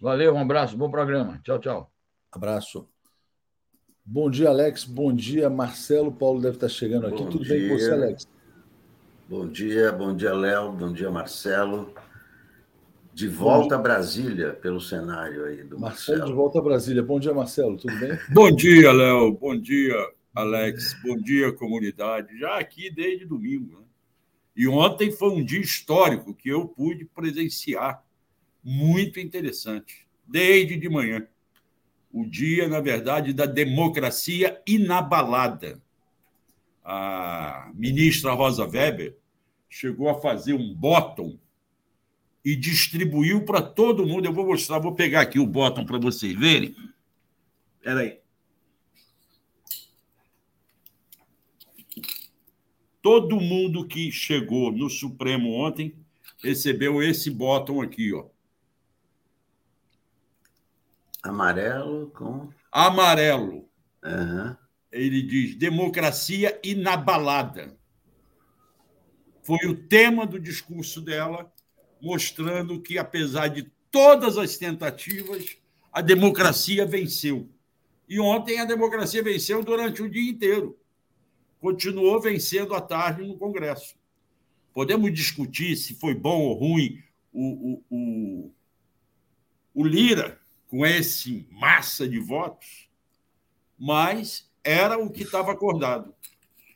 Valeu, 0.00 0.32
um 0.32 0.38
abraço, 0.38 0.76
bom 0.76 0.88
programa. 0.88 1.40
Tchau, 1.42 1.58
tchau. 1.58 1.92
Abraço. 2.30 2.88
Bom 4.04 4.30
dia, 4.30 4.48
Alex. 4.48 4.84
Bom 4.84 5.12
dia, 5.12 5.50
Marcelo. 5.50 6.12
Paulo 6.12 6.40
deve 6.40 6.54
estar 6.54 6.68
chegando 6.68 7.08
aqui. 7.08 7.20
Bom 7.20 7.30
Tudo 7.30 7.44
dia. 7.44 7.58
bem 7.58 7.68
com 7.68 7.76
você, 7.76 7.90
Alex? 7.90 8.28
Bom 9.28 9.48
dia, 9.48 9.90
bom 9.90 10.14
dia, 10.14 10.32
Léo, 10.32 10.70
bom 10.70 10.92
dia, 10.92 11.10
Marcelo. 11.10 11.92
De 13.12 13.26
volta 13.26 13.74
a 13.74 13.78
Brasília, 13.78 14.52
pelo 14.52 14.80
cenário 14.80 15.46
aí 15.46 15.64
do 15.64 15.80
Marcelo. 15.80 16.18
Marcelo. 16.18 16.26
De 16.26 16.32
volta 16.32 16.58
a 16.60 16.62
Brasília. 16.62 17.02
Bom 17.02 17.18
dia, 17.18 17.34
Marcelo, 17.34 17.76
tudo 17.76 17.98
bem? 17.98 18.16
Bom 18.32 18.54
dia, 18.54 18.92
Léo. 18.92 19.32
Bom 19.32 19.60
dia, 19.60 19.96
Alex. 20.32 20.94
Bom 21.02 21.16
dia, 21.16 21.52
comunidade. 21.52 22.38
Já 22.38 22.56
aqui 22.56 22.88
desde 22.88 23.24
domingo. 23.24 23.80
Né? 23.80 23.85
E 24.56 24.66
ontem 24.66 25.12
foi 25.12 25.30
um 25.30 25.44
dia 25.44 25.60
histórico 25.60 26.34
que 26.34 26.48
eu 26.48 26.66
pude 26.66 27.04
presenciar. 27.04 28.02
Muito 28.64 29.20
interessante. 29.20 30.08
Desde 30.26 30.76
de 30.76 30.88
manhã. 30.88 31.26
O 32.10 32.24
dia, 32.24 32.66
na 32.66 32.80
verdade, 32.80 33.34
da 33.34 33.44
democracia 33.44 34.60
inabalada. 34.66 35.82
A 36.82 37.70
ministra 37.74 38.32
Rosa 38.32 38.64
Weber 38.64 39.16
chegou 39.68 40.08
a 40.08 40.20
fazer 40.20 40.54
um 40.54 40.74
bottom 40.74 41.38
e 42.42 42.56
distribuiu 42.56 43.44
para 43.44 43.60
todo 43.60 44.06
mundo. 44.06 44.24
Eu 44.24 44.32
vou 44.32 44.46
mostrar, 44.46 44.78
vou 44.78 44.94
pegar 44.94 45.20
aqui 45.20 45.38
o 45.38 45.46
bottom 45.46 45.84
para 45.84 45.98
vocês 45.98 46.32
verem. 46.34 46.74
Espera 47.78 48.00
aí. 48.00 48.25
Todo 53.06 53.40
mundo 53.40 53.86
que 53.86 54.10
chegou 54.10 54.72
no 54.72 54.90
Supremo 54.90 55.52
ontem 55.52 55.94
recebeu 56.42 57.00
esse 57.00 57.30
bottom 57.30 57.80
aqui, 57.80 58.12
ó. 58.12 58.26
Amarelo 61.22 62.10
com. 62.10 62.48
Amarelo. 62.72 63.70
Uhum. 64.04 64.56
Ele 64.90 65.22
diz 65.22 65.54
democracia 65.54 66.60
inabalada. 66.64 67.78
Foi 69.40 69.64
o 69.68 69.86
tema 69.86 70.26
do 70.26 70.40
discurso 70.40 71.00
dela 71.00 71.48
mostrando 72.02 72.82
que, 72.82 72.98
apesar 72.98 73.46
de 73.46 73.70
todas 73.88 74.36
as 74.36 74.58
tentativas, 74.58 75.58
a 75.92 76.00
democracia 76.00 76.84
venceu. 76.84 77.48
E 78.08 78.18
ontem 78.18 78.58
a 78.58 78.64
democracia 78.64 79.22
venceu 79.22 79.62
durante 79.62 80.02
o 80.02 80.10
dia 80.10 80.28
inteiro. 80.28 80.76
Continuou 81.66 82.20
vencendo 82.20 82.76
à 82.76 82.80
tarde 82.80 83.24
no 83.24 83.36
Congresso. 83.36 83.96
Podemos 84.72 85.12
discutir 85.12 85.74
se 85.74 85.96
foi 85.96 86.14
bom 86.14 86.42
ou 86.42 86.54
ruim 86.54 87.02
o, 87.32 87.42
o, 87.72 87.84
o, 87.90 88.52
o 89.74 89.84
Lira 89.84 90.38
com 90.68 90.86
esse 90.86 91.44
massa 91.50 92.08
de 92.08 92.20
votos, 92.20 92.88
mas 93.76 94.48
era 94.62 94.96
o 94.96 95.10
que 95.10 95.24
estava 95.24 95.50
acordado. 95.50 96.14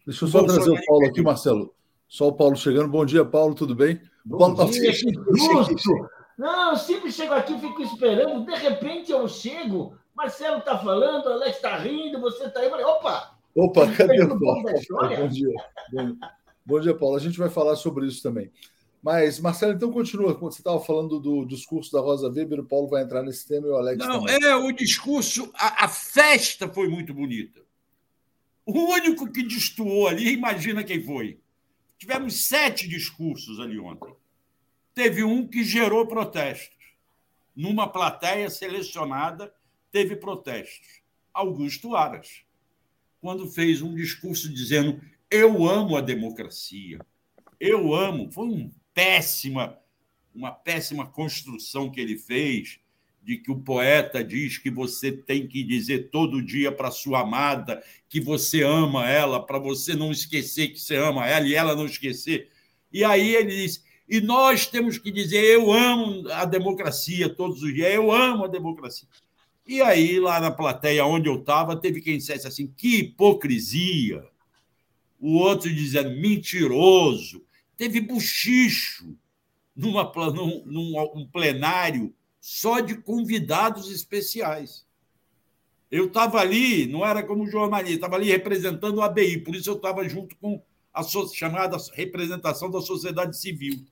Deixa 0.04 0.24
eu 0.24 0.28
só 0.28 0.42
trazer 0.42 0.70
o 0.72 0.84
Paulo 0.84 1.06
aqui, 1.06 1.22
Marcelo. 1.22 1.72
Só 2.08 2.26
o 2.26 2.32
Paulo 2.32 2.56
chegando. 2.56 2.88
Bom 2.88 3.06
dia, 3.06 3.24
Paulo, 3.24 3.54
tudo 3.54 3.76
bem? 3.76 4.02
Bom 4.24 4.52
dia, 4.72 4.90
que 4.90 5.38
susto! 5.38 6.10
Não, 6.36 6.72
eu 6.72 6.76
sempre 6.76 7.12
chego 7.12 7.34
aqui, 7.34 7.56
fico 7.60 7.80
esperando, 7.80 8.44
de 8.44 8.56
repente 8.56 9.12
eu 9.12 9.28
chego, 9.28 9.96
Marcelo 10.16 10.58
está 10.58 10.76
falando, 10.76 11.28
Alex 11.28 11.54
está 11.58 11.76
rindo, 11.76 12.20
você 12.20 12.46
está 12.46 12.58
aí, 12.58 12.68
opa! 12.82 13.38
Opa, 13.54 13.90
cadê 13.92 14.22
o 14.22 14.38
Paulo? 14.38 14.62
Bom 15.16 15.28
dia. 15.28 15.54
Bom, 15.92 16.16
bom 16.64 16.80
dia, 16.80 16.94
Paulo. 16.94 17.16
A 17.16 17.20
gente 17.20 17.38
vai 17.38 17.50
falar 17.50 17.76
sobre 17.76 18.06
isso 18.06 18.22
também. 18.22 18.50
Mas, 19.02 19.40
Marcelo, 19.40 19.72
então 19.72 19.90
continua. 19.90 20.34
Quando 20.34 20.52
você 20.52 20.60
estava 20.60 20.78
falando 20.80 21.18
do 21.18 21.44
discurso 21.44 21.90
da 21.92 22.00
Rosa 22.00 22.28
Weber, 22.28 22.60
o 22.60 22.64
Paulo 22.64 22.86
vai 22.88 23.02
entrar 23.02 23.22
nesse 23.22 23.46
tema 23.46 23.66
e 23.66 23.70
o 23.70 23.76
Alex 23.76 23.98
Não, 23.98 24.20
também. 24.20 24.38
é, 24.42 24.54
o 24.54 24.70
discurso, 24.72 25.50
a, 25.54 25.86
a, 25.86 25.88
festa 25.88 26.68
foi 26.68 26.88
muito 26.88 27.14
bonita. 27.14 27.60
O 28.66 28.72
único 28.92 29.30
que 29.32 29.42
destoou 29.42 30.06
ali, 30.06 30.32
imagina 30.32 30.84
quem 30.84 31.02
foi. 31.02 31.40
Tivemos 31.98 32.46
sete 32.46 32.86
discursos 32.86 33.58
ali 33.58 33.78
ontem. 33.78 34.14
Teve 34.94 35.24
um 35.24 35.46
que 35.46 35.64
gerou 35.64 36.06
protestos. 36.06 36.78
Numa 37.56 37.88
plateia 37.88 38.48
selecionada, 38.50 39.52
teve 39.90 40.14
protestos. 40.14 41.00
Augusto 41.32 41.96
Aras, 41.96 42.42
quando 43.20 43.50
fez 43.50 43.82
um 43.82 43.94
discurso 43.94 44.52
dizendo: 44.52 45.00
Eu 45.30 45.68
amo 45.68 45.96
a 45.96 46.00
democracia, 46.00 46.98
eu 47.58 47.94
amo. 47.94 48.30
Foi 48.30 48.46
um 48.46 48.70
péssima, 48.94 49.78
uma 50.34 50.50
péssima 50.50 51.06
construção 51.06 51.90
que 51.90 52.00
ele 52.00 52.16
fez 52.16 52.80
de 53.22 53.36
que 53.36 53.50
o 53.50 53.60
poeta 53.60 54.24
diz 54.24 54.56
que 54.56 54.70
você 54.70 55.12
tem 55.12 55.46
que 55.46 55.62
dizer 55.62 56.10
todo 56.10 56.42
dia 56.42 56.72
para 56.72 56.90
sua 56.90 57.20
amada 57.20 57.82
que 58.08 58.18
você 58.20 58.62
ama 58.62 59.08
ela, 59.08 59.44
para 59.44 59.58
você 59.58 59.94
não 59.94 60.10
esquecer 60.10 60.68
que 60.68 60.80
você 60.80 60.96
ama 60.96 61.26
ela 61.26 61.46
e 61.46 61.54
ela 61.54 61.76
não 61.76 61.84
esquecer. 61.84 62.48
E 62.92 63.04
aí 63.04 63.34
ele 63.36 63.50
diz: 63.50 63.84
e 64.10 64.20
nós 64.20 64.66
temos 64.66 64.98
que 64.98 65.12
dizer, 65.12 65.44
eu 65.44 65.72
amo 65.72 66.28
a 66.30 66.44
democracia 66.44 67.28
todos 67.28 67.62
os 67.62 67.72
dias, 67.72 67.94
eu 67.94 68.10
amo 68.10 68.44
a 68.44 68.48
democracia. 68.48 69.06
E 69.66 69.80
aí, 69.80 70.18
lá 70.18 70.40
na 70.40 70.50
plateia 70.50 71.04
onde 71.04 71.28
eu 71.28 71.36
estava, 71.36 71.76
teve 71.76 72.00
quem 72.00 72.18
dissesse 72.18 72.46
assim: 72.46 72.66
que 72.66 72.98
hipocrisia. 72.98 74.24
O 75.18 75.34
outro 75.34 75.72
dizendo 75.72 76.10
mentiroso. 76.10 77.44
Teve 77.76 78.00
buchicho 78.00 79.16
numa, 79.76 80.10
num, 80.32 80.64
num 80.66 80.98
um 81.14 81.26
plenário 81.26 82.14
só 82.40 82.80
de 82.80 82.96
convidados 82.96 83.90
especiais. 83.90 84.86
Eu 85.90 86.06
estava 86.06 86.38
ali, 86.38 86.86
não 86.86 87.04
era 87.04 87.22
como 87.22 87.46
jornalista, 87.46 87.96
estava 87.96 88.16
ali 88.16 88.28
representando 88.28 88.98
o 88.98 89.02
ABI, 89.02 89.40
por 89.40 89.54
isso 89.54 89.70
eu 89.70 89.76
estava 89.76 90.08
junto 90.08 90.36
com 90.36 90.62
a 90.92 91.02
chamada 91.02 91.76
representação 91.92 92.70
da 92.70 92.80
sociedade 92.80 93.38
civil. 93.38 93.84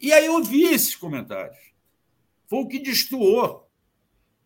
E 0.00 0.12
aí 0.12 0.26
eu 0.26 0.42
vi 0.42 0.64
esses 0.64 0.96
comentários. 0.96 1.72
Foi 2.48 2.60
o 2.60 2.68
que 2.68 2.80
destoou. 2.80 3.68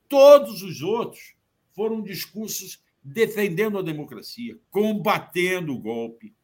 Todos 0.08 0.62
os 0.62 0.82
outros 0.82 1.34
foram 1.74 2.02
discursos 2.02 2.82
defendendo 3.02 3.78
a 3.78 3.82
democracia, 3.82 4.58
combatendo 4.70 5.74
o 5.74 5.78
golpe 5.78 6.34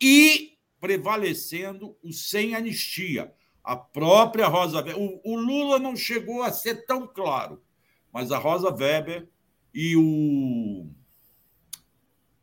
e 0.00 0.56
prevalecendo 0.80 1.96
o 2.02 2.12
sem 2.12 2.54
anistia, 2.54 3.32
a 3.62 3.76
própria 3.76 4.46
Rosa 4.46 4.78
Weber. 4.78 4.96
O, 4.98 5.36
Lula 5.36 5.78
não 5.78 5.96
chegou 5.96 6.42
a 6.42 6.52
ser 6.52 6.86
tão 6.86 7.06
claro, 7.06 7.62
mas 8.12 8.30
a 8.30 8.38
Rosa 8.38 8.70
Weber 8.70 9.28
e 9.74 9.96
o. 9.96 10.86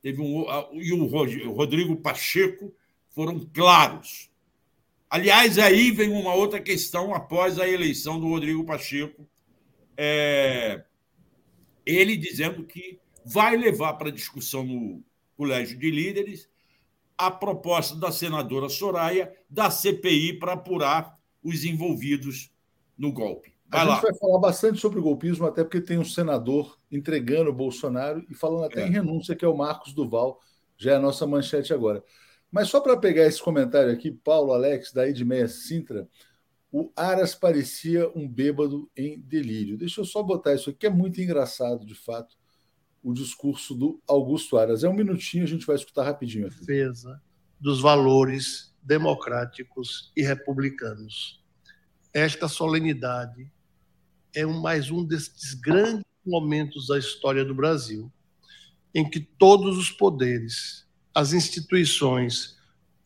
Teve 0.01 0.21
um, 0.21 0.45
e 0.73 0.91
o 0.91 1.53
Rodrigo 1.53 1.95
Pacheco 1.95 2.73
foram 3.09 3.39
claros. 3.39 4.29
Aliás, 5.09 5.57
aí 5.57 5.91
vem 5.91 6.09
uma 6.09 6.33
outra 6.33 6.59
questão 6.59 7.13
após 7.13 7.57
a 7.57 7.67
eleição 7.67 8.19
do 8.19 8.27
Rodrigo 8.27 8.65
Pacheco. 8.65 9.27
É, 9.97 10.83
ele 11.85 12.17
dizendo 12.17 12.63
que 12.63 12.99
vai 13.25 13.55
levar 13.55 13.93
para 13.93 14.11
discussão 14.11 14.63
no 14.63 15.03
Colégio 15.35 15.77
de 15.77 15.89
Líderes 15.89 16.49
a 17.17 17.29
proposta 17.31 17.95
da 17.95 18.11
senadora 18.11 18.69
Soraya 18.69 19.33
da 19.49 19.69
CPI 19.69 20.39
para 20.39 20.53
apurar 20.53 21.17
os 21.43 21.63
envolvidos 21.63 22.51
no 22.97 23.11
golpe. 23.11 23.53
Vai 23.67 23.81
a 23.81 23.83
lá. 23.85 23.93
gente 23.95 24.03
vai 24.03 24.15
falar 24.15 24.39
bastante 24.39 24.79
sobre 24.79 24.99
o 24.99 25.03
golpismo, 25.03 25.45
até 25.45 25.63
porque 25.63 25.81
tem 25.81 25.97
um 25.97 26.05
senador 26.05 26.77
entregando 26.91 27.49
o 27.49 27.53
Bolsonaro 27.53 28.23
e 28.29 28.33
falando 28.35 28.65
até 28.65 28.83
é. 28.83 28.87
em 28.87 28.91
renúncia, 28.91 29.35
que 29.35 29.43
é 29.43 29.47
o 29.47 29.57
Marcos 29.57 29.93
Duval, 29.93 30.39
já 30.77 30.93
é 30.93 30.95
a 30.95 30.99
nossa 30.99 31.25
manchete 31.25 31.73
agora. 31.73 32.03
Mas 32.51 32.69
só 32.69 32.79
para 32.79 32.95
pegar 32.95 33.25
esse 33.25 33.41
comentário 33.41 33.91
aqui, 33.91 34.11
Paulo 34.11 34.53
Alex, 34.53 34.91
daí 34.93 35.11
de 35.11 35.25
Meia 35.25 35.47
Sintra, 35.47 36.07
o 36.73 36.91
Aras 36.95 37.35
parecia 37.35 38.09
um 38.15 38.27
bêbado 38.27 38.89
em 38.97 39.19
delírio. 39.19 39.77
Deixa 39.77 40.01
eu 40.01 40.05
só 40.05 40.23
botar 40.23 40.55
isso 40.55 40.71
aqui, 40.71 40.87
é 40.87 40.89
muito 40.89 41.21
engraçado, 41.21 41.85
de 41.85 41.93
fato 41.93 42.35
o 43.03 43.13
discurso 43.13 43.75
do 43.75 44.01
Augusto 44.07 44.57
Aras. 44.57 44.83
É 44.83 44.89
um 44.89 44.93
minutinho, 44.93 45.43
a 45.43 45.47
gente 45.47 45.67
vai 45.67 45.75
escutar 45.75 46.03
rapidinho. 46.03 46.47
Aqui. 46.47 46.59
Defesa 46.61 47.21
dos 47.59 47.79
valores 47.79 48.73
democráticos 48.81 50.11
e 50.17 50.23
republicanos. 50.23 51.41
Esta 52.11 52.47
solenidade 52.47 53.51
é 54.33 54.45
um, 54.45 54.59
mais 54.59 54.89
um 54.89 55.05
desses 55.05 55.53
grandes 55.53 56.03
momentos 56.25 56.87
da 56.87 56.97
história 56.97 57.45
do 57.45 57.53
Brasil, 57.53 58.11
em 58.95 59.07
que 59.07 59.19
todos 59.19 59.77
os 59.77 59.91
poderes, 59.91 60.87
as 61.13 61.33
instituições, 61.33 62.57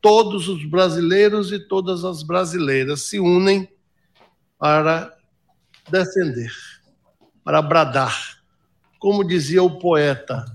todos 0.02 0.48
os 0.48 0.64
brasileiros 0.66 1.52
e 1.52 1.60
todas 1.60 2.04
as 2.06 2.24
brasileiras 2.24 3.02
se 3.02 3.20
unem 3.20 3.68
para 4.58 5.16
defender, 5.90 6.52
para 7.44 7.62
bradar 7.62 8.38
como 9.00 9.24
dizia 9.24 9.64
o 9.64 9.80
poeta 9.80 10.46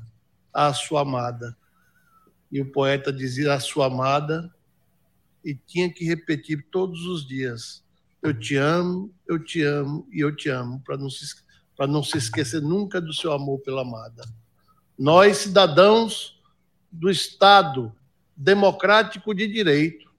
à 0.52 0.72
sua 0.72 1.02
amada. 1.02 1.56
E 2.50 2.60
o 2.60 2.70
poeta 2.70 3.12
dizia 3.12 3.54
à 3.54 3.60
sua 3.60 3.86
amada 3.86 4.54
e 5.44 5.54
tinha 5.54 5.90
que 5.92 6.04
repetir 6.04 6.66
todos 6.70 7.06
os 7.06 7.26
dias: 7.26 7.82
Eu 8.22 8.38
te 8.38 8.56
amo, 8.56 9.12
eu 9.26 9.38
te 9.38 9.62
amo 9.62 10.06
e 10.12 10.20
eu 10.20 10.34
te 10.34 10.48
amo, 10.48 10.80
para 10.84 10.96
não, 10.96 11.08
se, 11.08 11.24
não 11.88 12.02
se 12.02 12.18
esquecer 12.18 12.60
nunca 12.60 13.00
do 13.00 13.12
seu 13.12 13.32
amor 13.32 13.60
pela 13.60 13.82
amada. 13.82 14.22
Nós, 14.98 15.38
cidadãos 15.38 16.38
do 16.90 17.10
Estado 17.10 17.94
democrático 18.36 19.34
de 19.34 19.46
direito, 19.46 20.10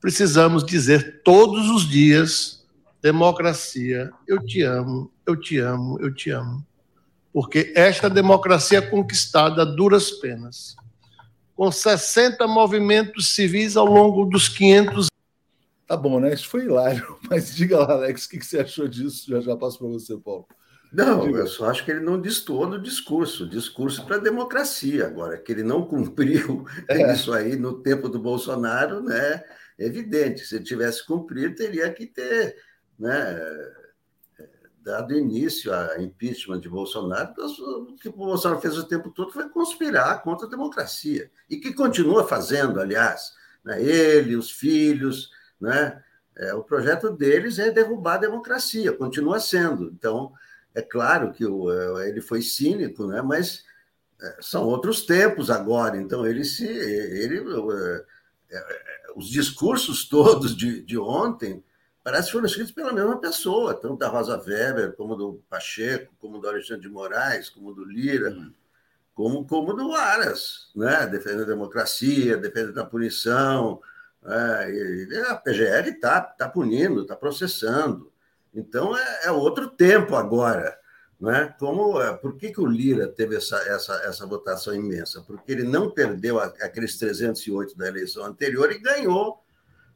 precisamos 0.00 0.64
dizer 0.64 1.22
todos 1.22 1.68
os 1.70 1.88
dias: 1.88 2.64
democracia, 3.02 4.10
eu 4.26 4.44
te 4.44 4.62
amo, 4.62 5.10
eu 5.26 5.36
te 5.36 5.58
amo, 5.58 5.98
eu 6.00 6.14
te 6.14 6.30
amo. 6.30 6.64
Porque 7.32 7.72
esta 7.74 8.08
democracia 8.08 8.78
é 8.78 8.82
conquistada 8.82 9.62
a 9.62 9.64
duras 9.64 10.10
penas, 10.10 10.76
com 11.56 11.70
60 11.70 12.46
movimentos 12.46 13.34
civis 13.34 13.76
ao 13.76 13.86
longo 13.86 14.24
dos 14.24 14.48
500 14.48 15.08
Tá 15.86 15.96
bom, 15.96 16.18
né? 16.18 16.32
Isso 16.32 16.48
foi 16.48 16.64
hilário. 16.64 17.18
Mas 17.28 17.54
diga 17.54 17.78
lá, 17.78 17.92
Alex, 17.92 18.24
o 18.24 18.28
que 18.30 18.40
você 18.40 18.60
achou 18.60 18.88
disso? 18.88 19.28
Já 19.28 19.40
já 19.40 19.56
passo 19.56 19.78
para 19.78 19.88
você, 19.88 20.16
Paulo. 20.16 20.46
Não, 20.94 21.28
eu 21.28 21.46
só 21.48 21.68
acho 21.68 21.84
que 21.84 21.90
ele 21.90 22.00
não 22.00 22.20
destoou 22.20 22.70
do 22.70 22.78
discurso, 22.80 23.48
discurso 23.48 24.06
para 24.06 24.14
a 24.14 24.20
democracia. 24.20 25.08
Agora, 25.08 25.36
que 25.36 25.50
ele 25.50 25.64
não 25.64 25.84
cumpriu 25.84 26.64
é. 26.88 27.12
isso 27.12 27.32
aí 27.32 27.56
no 27.56 27.82
tempo 27.82 28.08
do 28.08 28.20
Bolsonaro, 28.20 29.02
né? 29.02 29.42
É 29.76 29.86
evidente. 29.86 30.46
Se 30.46 30.54
ele 30.54 30.64
tivesse 30.64 31.04
cumprido, 31.04 31.56
teria 31.56 31.92
que 31.92 32.06
ter 32.06 32.56
né, 32.96 33.36
dado 34.80 35.16
início 35.16 35.74
a 35.74 36.00
impeachment 36.00 36.60
de 36.60 36.68
Bolsonaro. 36.68 37.34
O 37.42 37.96
que 37.96 38.08
o 38.08 38.12
Bolsonaro 38.12 38.60
fez 38.60 38.78
o 38.78 38.86
tempo 38.86 39.10
todo 39.10 39.32
foi 39.32 39.48
conspirar 39.48 40.22
contra 40.22 40.46
a 40.46 40.50
democracia. 40.50 41.28
E 41.50 41.56
que 41.56 41.72
continua 41.72 42.28
fazendo, 42.28 42.78
aliás. 42.78 43.32
Né? 43.64 43.82
Ele, 43.82 44.36
os 44.36 44.52
filhos, 44.52 45.30
né? 45.60 46.00
É, 46.36 46.52
o 46.54 46.62
projeto 46.62 47.10
deles 47.10 47.58
é 47.58 47.70
derrubar 47.70 48.14
a 48.14 48.18
democracia, 48.18 48.92
continua 48.92 49.38
sendo. 49.38 49.90
Então, 49.90 50.32
é 50.74 50.82
claro 50.82 51.32
que 51.32 51.46
o, 51.46 51.70
é, 51.70 52.08
ele 52.08 52.20
foi 52.20 52.42
cínico, 52.42 53.06
né? 53.06 53.22
mas 53.22 53.64
é, 54.20 54.36
são 54.40 54.64
outros 54.64 55.06
tempos 55.06 55.50
agora. 55.50 55.96
Então, 55.96 56.26
ele 56.26 56.44
se. 56.44 56.66
Ele, 56.66 57.38
é, 58.50 58.64
os 59.14 59.28
discursos 59.28 60.06
todos 60.08 60.56
de, 60.56 60.82
de 60.82 60.98
ontem 60.98 61.62
parece 62.02 62.26
que 62.26 62.32
foram 62.32 62.46
escritos 62.46 62.72
pela 62.72 62.92
mesma 62.92 63.18
pessoa, 63.18 63.72
tanto 63.72 63.96
da 63.96 64.08
Rosa 64.08 64.36
Weber, 64.36 64.94
como 64.94 65.16
do 65.16 65.42
Pacheco, 65.48 66.12
como 66.18 66.38
do 66.38 66.48
Alexandre 66.48 66.82
de 66.82 66.88
Moraes, 66.90 67.48
como 67.48 67.72
do 67.72 67.82
Lira, 67.82 68.30
hum. 68.30 68.52
como, 69.14 69.46
como 69.46 69.72
do 69.72 69.94
Aras, 69.94 70.70
né? 70.76 71.06
defendendo 71.06 71.44
a 71.44 71.46
democracia, 71.46 72.36
defendendo 72.36 72.78
a 72.78 72.84
punição. 72.84 73.80
É, 74.26 75.30
a 75.30 75.36
PGR 75.36 75.88
está 75.88 76.20
tá 76.20 76.48
punindo, 76.48 77.02
está 77.02 77.14
processando. 77.14 78.12
Então 78.54 78.96
é, 78.96 79.26
é, 79.26 79.30
outro 79.30 79.68
tempo 79.68 80.14
agora. 80.14 80.78
Né? 81.20 81.54
Como, 81.58 82.00
é, 82.00 82.14
por 82.16 82.36
que, 82.36 82.52
que 82.52 82.60
o 82.60 82.66
Lira 82.66 83.08
teve 83.08 83.36
essa, 83.36 83.56
essa, 83.68 83.94
essa 84.04 84.26
votação 84.26 84.74
imensa? 84.74 85.22
Porque 85.22 85.52
ele 85.52 85.64
não 85.64 85.90
perdeu 85.90 86.38
aqueles 86.38 86.98
308 86.98 87.76
da 87.76 87.88
eleição 87.88 88.24
anterior 88.24 88.70
e 88.70 88.78
ganhou 88.78 89.42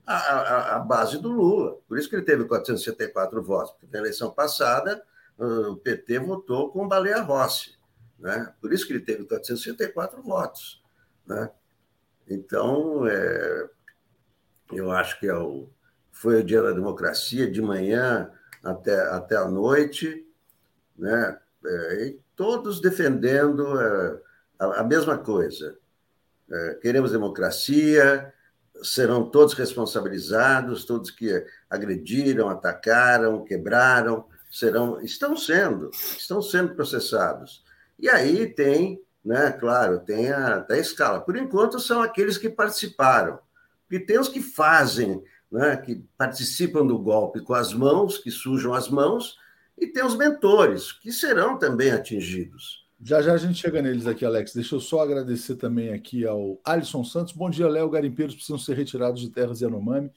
a, 0.07 0.17
a, 0.17 0.77
a 0.77 0.79
base 0.79 1.19
do 1.19 1.29
Lula. 1.29 1.77
Por 1.87 1.99
isso 1.99 2.09
que 2.09 2.17
ele 2.17 2.25
teve 2.25 2.45
474 2.45 3.43
votos, 3.43 3.73
porque 3.73 3.93
na 3.93 3.99
eleição 3.99 4.31
passada 4.31 5.03
o 5.39 5.77
PT 5.77 6.19
votou 6.19 6.71
com 6.73 6.89
Baleia 6.89 7.21
Rossi. 7.21 7.79
Né? 8.19 8.53
Por 8.61 8.73
isso 8.73 8.87
que 8.87 8.93
ele 8.93 9.05
teve 9.05 9.25
464 9.25 10.23
votos. 10.23 10.83
Né? 11.27 11.51
Então, 12.29 13.07
é, 13.07 13.69
eu 14.73 14.91
acho 14.91 15.21
que 15.21 15.29
é 15.29 15.37
o, 15.37 15.69
foi 16.11 16.41
o 16.41 16.45
dia 16.45 16.63
da 16.63 16.73
democracia, 16.73 17.51
de 17.51 17.63
manhã 17.63 18.31
até, 18.63 19.01
até 19.11 19.37
a 19.37 19.47
noite, 19.47 20.27
né? 20.97 21.39
É, 21.65 22.05
e 22.05 22.21
todos 22.37 22.81
defendendo 22.81 23.81
é, 23.81 24.21
a, 24.59 24.81
a, 24.81 24.85
mesma 24.85 25.19
coisa. 25.19 25.77
É, 26.51 26.75
queremos 26.81 27.13
democracia, 27.13 28.33
serão 28.83 29.29
todos 29.29 29.55
responsabilizados, 29.55 30.85
todos 30.85 31.11
que 31.11 31.45
agrediram, 31.69 32.49
atacaram, 32.49 33.45
quebraram, 33.45 34.25
serão, 34.51 35.01
estão 35.01 35.37
sendo, 35.37 35.91
estão 35.93 36.41
sendo 36.41 36.75
processados. 36.75 37.65
E 37.99 38.09
aí 38.09 38.47
tem, 38.47 39.03
né, 39.25 39.51
claro, 39.53 39.99
tem 40.01 40.31
a, 40.31 40.65
a 40.69 40.77
escala. 40.79 41.21
Por 41.21 41.37
enquanto 41.37 41.81
são 41.81 42.01
aqueles 42.01 42.39
que 42.39 42.49
participaram. 42.49 43.39
E 43.91 43.99
tem 43.99 44.19
os 44.19 44.29
que 44.29 44.41
fazem, 44.41 45.23
né, 45.51 45.77
que 45.77 46.05
participam 46.17 46.87
do 46.87 46.99
golpe 46.99 47.41
com 47.41 47.55
as 47.55 47.73
mãos, 47.73 48.19
que 48.19 48.31
sujam 48.31 48.75
as 48.75 48.89
mãos, 48.89 49.37
e 49.77 49.87
tem 49.87 50.05
os 50.05 50.17
mentores, 50.17 50.93
que 50.93 51.13
serão 51.13 51.59
também 51.59 51.91
atingidos. 51.91 52.87
Já 53.01 53.23
já 53.23 53.33
a 53.33 53.37
gente 53.37 53.55
chega 53.55 53.81
neles 53.81 54.09
aqui, 54.09 54.25
Alex. 54.25 54.53
Deixa 54.53 54.75
eu 54.75 54.81
só 54.81 55.01
agradecer 55.01 55.55
também 55.55 55.93
aqui 55.93 56.27
ao 56.27 56.61
Alisson 56.65 57.05
Santos. 57.05 57.33
Bom 57.33 57.49
dia, 57.49 57.69
Léo. 57.69 57.89
Garimpeiros 57.89 58.35
precisam 58.35 58.59
ser 58.59 58.77
retirados 58.77 59.21
de 59.21 59.31
terras 59.31 59.61
Yanomami. 59.61 60.11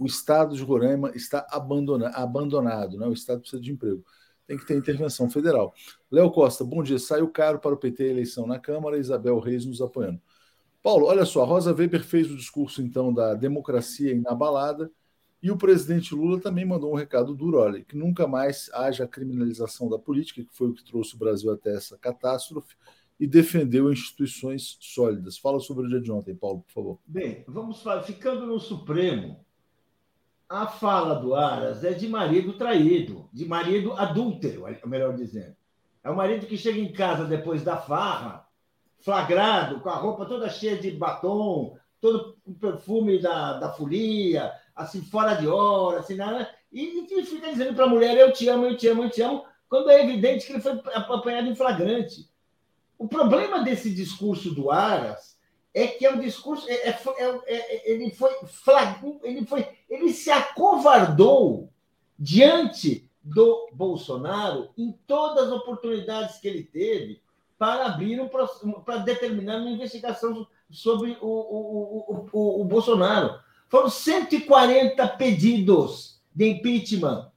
O 0.00 0.06
estado 0.06 0.56
de 0.56 0.62
Roraima 0.62 1.12
está 1.14 1.46
abandona 1.48 2.08
abandonado, 2.08 2.98
né? 2.98 3.06
o 3.06 3.12
estado 3.12 3.40
precisa 3.40 3.62
de 3.62 3.70
emprego. 3.70 4.04
Tem 4.48 4.58
que 4.58 4.66
ter 4.66 4.76
intervenção 4.76 5.30
federal. 5.30 5.72
Léo 6.10 6.30
Costa, 6.32 6.64
bom 6.64 6.82
dia. 6.82 6.98
Saiu 6.98 7.28
caro 7.28 7.60
para 7.60 7.72
o 7.72 7.76
PT 7.76 8.02
a 8.02 8.08
eleição 8.08 8.48
na 8.48 8.58
Câmara. 8.58 8.98
Isabel 8.98 9.38
Reis 9.38 9.64
nos 9.64 9.80
apoiando. 9.80 10.20
Paulo, 10.84 11.06
olha 11.06 11.24
só, 11.24 11.46
Rosa 11.46 11.72
Weber 11.72 12.04
fez 12.04 12.30
o 12.30 12.36
discurso 12.36 12.82
então 12.82 13.10
da 13.10 13.32
democracia 13.32 14.12
inabalada 14.12 14.92
e 15.42 15.50
o 15.50 15.56
presidente 15.56 16.14
Lula 16.14 16.38
também 16.38 16.66
mandou 16.66 16.92
um 16.92 16.94
recado 16.94 17.34
duro, 17.34 17.58
olha, 17.58 17.82
que 17.82 17.96
nunca 17.96 18.28
mais 18.28 18.68
haja 18.70 19.08
criminalização 19.08 19.88
da 19.88 19.98
política, 19.98 20.42
que 20.42 20.54
foi 20.54 20.68
o 20.68 20.74
que 20.74 20.84
trouxe 20.84 21.14
o 21.14 21.18
Brasil 21.18 21.50
até 21.50 21.74
essa 21.74 21.96
catástrofe, 21.96 22.76
e 23.18 23.26
defendeu 23.26 23.90
instituições 23.90 24.76
sólidas. 24.78 25.38
Fala 25.38 25.58
sobre 25.58 25.86
o 25.86 25.88
dia 25.88 26.02
de 26.02 26.12
ontem, 26.12 26.34
Paulo, 26.34 26.60
por 26.60 26.72
favor. 26.74 26.98
Bem, 27.06 27.44
vamos 27.48 27.80
falar, 27.80 28.02
ficando 28.02 28.44
no 28.44 28.60
Supremo, 28.60 29.42
a 30.46 30.66
fala 30.66 31.14
do 31.14 31.34
Aras 31.34 31.82
é 31.82 31.94
de 31.94 32.08
marido 32.08 32.58
traído, 32.58 33.26
de 33.32 33.46
marido 33.46 33.94
adúltero, 33.94 34.64
melhor 34.84 35.14
dizendo. 35.14 35.56
É 36.02 36.10
o 36.10 36.16
marido 36.16 36.44
que 36.44 36.58
chega 36.58 36.78
em 36.78 36.92
casa 36.92 37.24
depois 37.24 37.64
da 37.64 37.78
farra 37.78 38.43
flagrado, 39.04 39.80
com 39.80 39.90
a 39.90 39.96
roupa 39.96 40.24
toda 40.24 40.48
cheia 40.48 40.78
de 40.78 40.90
batom, 40.90 41.76
todo 42.00 42.36
o 42.46 42.54
perfume 42.54 43.20
da, 43.20 43.58
da 43.58 43.70
folia, 43.70 44.50
assim, 44.74 45.02
fora 45.02 45.34
de 45.34 45.46
hora, 45.46 46.00
assim, 46.00 46.14
nada, 46.14 46.50
e, 46.72 47.06
e 47.06 47.24
fica 47.24 47.50
dizendo 47.50 47.74
para 47.74 47.84
a 47.84 47.88
mulher: 47.88 48.16
Eu 48.16 48.32
te 48.32 48.48
amo, 48.48 48.64
eu 48.66 48.76
te 48.76 48.88
amo, 48.88 49.04
eu 49.04 49.10
te 49.10 49.20
amo, 49.20 49.44
quando 49.68 49.90
é 49.90 50.02
evidente 50.02 50.46
que 50.46 50.54
ele 50.54 50.62
foi 50.62 50.80
apanhado 50.94 51.48
em 51.48 51.54
flagrante. 51.54 52.28
O 52.98 53.06
problema 53.06 53.62
desse 53.62 53.94
discurso 53.94 54.54
do 54.54 54.70
Aras 54.70 55.38
é 55.74 55.86
que 55.86 56.06
é 56.06 56.10
um 56.10 56.20
discurso. 56.20 56.66
É, 56.68 56.88
é, 56.88 56.90
é, 56.90 57.44
é 57.46 57.90
ele 57.92 58.10
foi 58.10 58.32
ele 59.22 59.44
foi. 59.44 59.68
Ele 59.90 60.12
se 60.12 60.30
acovardou 60.30 61.68
diante 62.18 63.10
do 63.22 63.68
Bolsonaro 63.72 64.70
em 64.78 64.92
todas 65.06 65.48
as 65.48 65.52
oportunidades 65.52 66.38
que 66.38 66.48
ele 66.48 66.62
teve 66.62 67.20
para 67.58 67.86
abrir 67.86 68.20
um 68.20 68.28
para 68.28 68.98
determinar 68.98 69.58
uma 69.58 69.70
investigação 69.70 70.46
sobre 70.70 71.16
o, 71.20 71.26
o, 71.26 72.28
o, 72.32 72.60
o, 72.60 72.64
Bolsonaro. 72.64 73.38
Foram 73.68 73.88
140 73.88 75.06
pedidos 75.08 76.20
de 76.34 76.50
impeachment. 76.50 77.30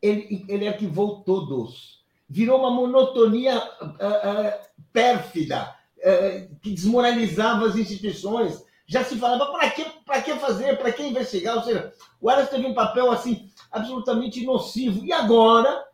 Ele, 0.00 0.44
ele 0.48 0.68
arquivou 0.68 1.22
todos. 1.22 2.00
Virou 2.28 2.60
uma 2.60 2.70
monotonia 2.70 3.58
uh, 3.58 3.86
uh, 3.86 4.84
pérfida, 4.92 5.74
uh, 5.98 6.56
que 6.62 6.72
desmoralizava 6.72 7.66
as 7.66 7.76
instituições. 7.76 8.64
Já 8.86 9.04
se 9.04 9.16
falava, 9.16 9.52
para 9.52 9.70
que, 9.70 9.84
que 9.84 10.34
fazer, 10.36 10.78
para 10.78 10.92
que 10.92 11.02
investigar? 11.02 11.56
Ou 11.56 11.62
seja, 11.62 11.92
o 12.20 12.28
Aras 12.28 12.50
teve 12.50 12.66
um 12.66 12.74
papel 12.74 13.10
assim 13.10 13.50
absolutamente 13.70 14.44
nocivo. 14.44 15.04
E 15.04 15.12
agora 15.12 15.84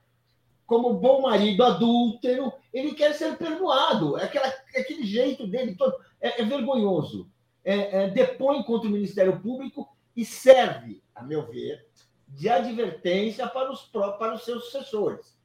como 0.67 0.95
bom 0.95 1.23
marido 1.23 1.63
adúltero, 1.63 2.53
ele 2.73 2.93
quer 2.93 3.15
ser 3.15 3.39
perdoado. 3.39 4.19
É, 4.19 4.25
aquela, 4.25 4.49
é 4.75 4.81
aquele 4.81 5.07
jeito 5.07 5.47
dele 5.47 5.77
todo. 5.77 5.97
É, 6.21 6.43
é 6.43 6.45
vergonhoso. 6.45 7.31
É, 7.65 8.05
é, 8.05 8.11
depõe 8.11 8.63
contra 8.65 8.89
o 8.89 8.93
Ministério 8.93 9.41
Público 9.41 9.89
e 10.15 10.25
serve, 10.25 11.03
a 11.15 11.23
meu 11.23 11.47
ver, 11.47 11.87
de 12.29 12.49
advertência 12.49 13.47
para 13.47 13.71
os, 13.71 13.83
para 13.83 14.35
os 14.35 14.45
seus 14.45 14.65
sucessores. 14.65 15.37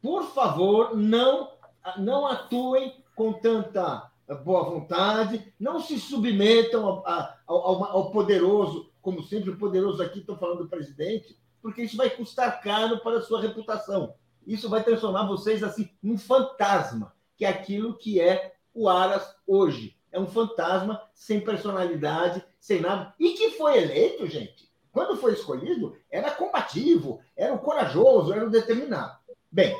Por 0.00 0.24
favor, 0.32 0.96
não, 0.96 1.50
não 1.96 2.26
atuem 2.26 3.02
com 3.16 3.32
tanta 3.32 4.10
boa 4.44 4.64
vontade, 4.64 5.52
não 5.58 5.80
se 5.80 5.98
submetam 5.98 6.86
ao, 6.86 7.02
ao, 7.46 7.84
ao 7.84 8.10
poderoso, 8.10 8.92
como 9.00 9.22
sempre, 9.22 9.50
o 9.50 9.58
poderoso 9.58 10.02
aqui, 10.02 10.18
estou 10.18 10.36
falando 10.36 10.64
do 10.64 10.68
presidente, 10.68 11.38
porque 11.62 11.82
isso 11.82 11.96
vai 11.96 12.10
custar 12.10 12.60
caro 12.60 12.98
para 13.00 13.18
a 13.18 13.22
sua 13.22 13.40
reputação 13.40 14.14
isso 14.52 14.68
vai 14.68 14.82
transformar 14.82 15.26
vocês 15.26 15.62
assim 15.62 15.90
num 16.02 16.16
fantasma, 16.16 17.14
que 17.36 17.44
é 17.44 17.48
aquilo 17.48 17.96
que 17.96 18.20
é 18.20 18.54
o 18.74 18.88
Aras 18.88 19.34
hoje. 19.46 19.96
É 20.10 20.18
um 20.18 20.26
fantasma 20.26 21.00
sem 21.14 21.40
personalidade, 21.40 22.42
sem 22.58 22.80
nada, 22.80 23.14
e 23.20 23.32
que 23.34 23.50
foi 23.50 23.76
eleito, 23.76 24.26
gente. 24.26 24.68
Quando 24.90 25.18
foi 25.18 25.34
escolhido, 25.34 25.94
era 26.10 26.30
combativo, 26.30 27.20
era 27.36 27.52
o 27.52 27.58
corajoso, 27.58 28.32
era 28.32 28.46
o 28.46 28.50
determinado. 28.50 29.18
Bem, 29.52 29.76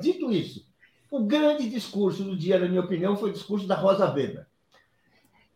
dito 0.00 0.32
isso, 0.32 0.66
o 1.10 1.20
grande 1.20 1.68
discurso 1.68 2.24
do 2.24 2.36
dia, 2.36 2.58
na 2.58 2.66
minha 2.66 2.80
opinião, 2.80 3.16
foi 3.16 3.30
o 3.30 3.32
discurso 3.32 3.66
da 3.66 3.74
Rosa 3.74 4.10
Weber. 4.10 4.46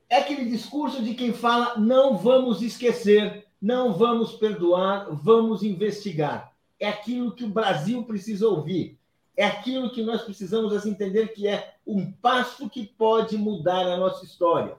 É 0.08 0.18
aquele 0.18 0.44
discurso 0.44 1.02
de 1.02 1.14
quem 1.14 1.32
fala: 1.32 1.78
não 1.78 2.16
vamos 2.16 2.60
esquecer 2.62 3.46
Não 3.60 3.94
vamos 3.94 4.32
perdoar, 4.32 5.08
vamos 5.10 5.62
investigar. 5.62 6.53
É 6.84 6.88
aquilo 6.88 7.34
que 7.34 7.44
o 7.44 7.48
Brasil 7.48 8.04
precisa 8.04 8.46
ouvir. 8.46 8.98
É 9.36 9.44
aquilo 9.44 9.90
que 9.90 10.02
nós 10.02 10.22
precisamos 10.22 10.86
entender 10.86 11.28
que 11.28 11.48
é 11.48 11.74
um 11.86 12.12
passo 12.12 12.68
que 12.68 12.86
pode 12.86 13.36
mudar 13.36 13.86
a 13.86 13.96
nossa 13.96 14.24
história. 14.24 14.76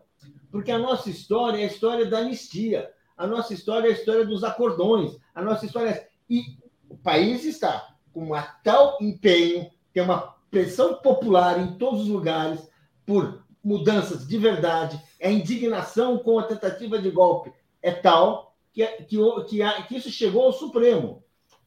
Porque 0.51 0.71
a 0.71 0.77
nossa 0.77 1.09
história 1.09 1.57
é 1.57 1.63
a 1.63 1.67
história 1.67 2.05
da 2.05 2.19
anistia. 2.19 2.91
A 3.17 3.25
nossa 3.25 3.53
história 3.53 3.87
é 3.87 3.91
a 3.91 3.93
história 3.93 4.25
dos 4.25 4.43
acordões. 4.43 5.17
A 5.33 5.41
nossa 5.41 5.65
história 5.65 5.89
é... 5.89 6.09
E 6.29 6.57
o 6.89 6.95
país 6.95 7.43
está 7.43 7.95
com 8.13 8.31
um 8.31 8.43
tal 8.63 8.97
empenho, 9.01 9.69
tem 9.91 10.03
uma 10.03 10.35
pressão 10.49 10.95
popular 10.95 11.59
em 11.59 11.77
todos 11.77 12.01
os 12.01 12.07
lugares 12.07 12.69
por 13.05 13.43
mudanças 13.63 14.27
de 14.27 14.37
verdade, 14.37 15.01
a 15.21 15.29
indignação 15.29 16.19
com 16.19 16.37
a 16.37 16.43
tentativa 16.43 16.99
de 16.99 17.09
golpe 17.09 17.51
é 17.81 17.91
tal 17.91 18.55
que, 18.71 18.85
que, 18.85 19.17
que, 19.47 19.83
que 19.87 19.95
isso 19.97 20.11
chegou 20.11 20.43
ao 20.43 20.53
Supremo. 20.53 21.24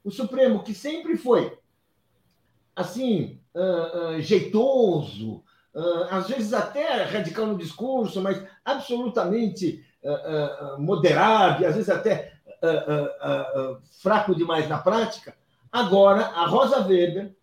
O 0.09 0.11
Supremo, 0.11 0.63
que 0.63 0.73
sempre 0.73 1.19
foi 1.19 1.59
assim, 2.75 3.39
uh, 3.55 4.17
uh, 4.17 4.21
jeitoso, 4.23 5.45
uh, 5.75 6.05
às 6.11 6.29
vezes 6.29 6.55
até 6.55 7.03
radical 7.03 7.45
no 7.45 7.59
discurso, 7.59 8.23
mas 8.23 8.43
absolutamente 8.65 9.85
moderado, 10.79 11.63
e 11.63 11.67
às 11.67 11.75
vezes 11.75 11.91
até 11.91 12.33
fraco 14.01 14.35
demais 14.35 14.69
na 14.69 14.79
prática. 14.79 15.37
Agora, 15.71 16.21
a 16.27 16.47
Rosa 16.47 16.87
Weber 16.87 17.35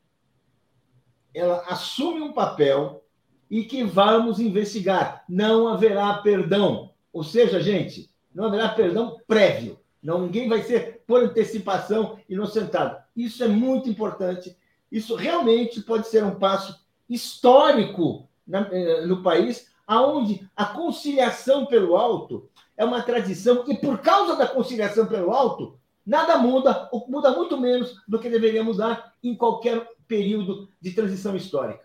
ela 1.33 1.63
assume 1.67 2.21
um 2.21 2.31
papel 2.31 3.03
e 3.51 3.65
que 3.65 3.83
vamos 3.83 4.39
investigar. 4.39 5.25
Não 5.27 5.67
haverá 5.67 6.13
perdão. 6.19 6.93
Ou 7.11 7.23
seja, 7.25 7.59
gente, 7.59 8.09
não 8.33 8.45
haverá 8.45 8.69
perdão 8.69 9.19
prévio. 9.27 9.77
Não, 10.05 10.21
ninguém 10.21 10.47
vai 10.47 10.61
ser 10.61 11.01
por 11.07 11.23
antecipação 11.23 12.19
inocentado. 12.29 12.95
Isso 13.17 13.43
é 13.43 13.47
muito 13.47 13.89
importante. 13.89 14.55
Isso 14.91 15.15
realmente 15.15 15.81
pode 15.81 16.07
ser 16.07 16.23
um 16.23 16.35
passo 16.35 16.79
histórico 17.09 18.29
na, 18.45 18.69
eh, 18.71 19.03
no 19.07 19.23
país, 19.23 19.71
aonde 19.87 20.47
a 20.55 20.63
conciliação 20.63 21.65
pelo 21.65 21.95
alto 21.95 22.47
é 22.77 22.85
uma 22.85 23.01
tradição 23.01 23.63
e 23.67 23.75
por 23.75 23.97
causa 23.97 24.35
da 24.35 24.47
conciliação 24.47 25.07
pelo 25.07 25.31
alto 25.31 25.79
nada 26.05 26.37
muda, 26.37 26.87
ou 26.91 27.07
muda 27.09 27.31
muito 27.31 27.59
menos 27.59 27.95
do 28.07 28.19
que 28.19 28.29
deveria 28.29 28.63
mudar 28.63 29.11
em 29.23 29.33
qualquer 29.33 29.89
período 30.07 30.69
de 30.79 30.91
transição 30.91 31.35
histórica. 31.35 31.83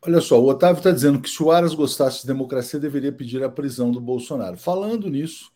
Olha 0.00 0.20
só, 0.20 0.40
o 0.40 0.48
Otávio 0.48 0.78
está 0.78 0.92
dizendo 0.92 1.20
que 1.20 1.28
se 1.28 1.42
o 1.42 1.50
Aras 1.50 1.74
gostasse 1.74 2.20
de 2.20 2.28
democracia, 2.28 2.78
deveria 2.78 3.10
pedir 3.10 3.42
a 3.42 3.48
prisão 3.48 3.90
do 3.90 4.00
Bolsonaro. 4.00 4.56
Falando 4.56 5.10
nisso, 5.10 5.50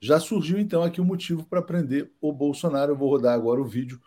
já 0.00 0.20
surgiu 0.20 0.58
então 0.58 0.82
aqui 0.82 1.00
o 1.00 1.04
um 1.04 1.06
motivo 1.06 1.44
para 1.44 1.62
prender 1.62 2.10
o 2.20 2.32
Bolsonaro. 2.32 2.92
Eu 2.92 2.96
vou 2.96 3.10
rodar 3.10 3.34
agora 3.34 3.60
o 3.60 3.64
vídeo 3.64 4.00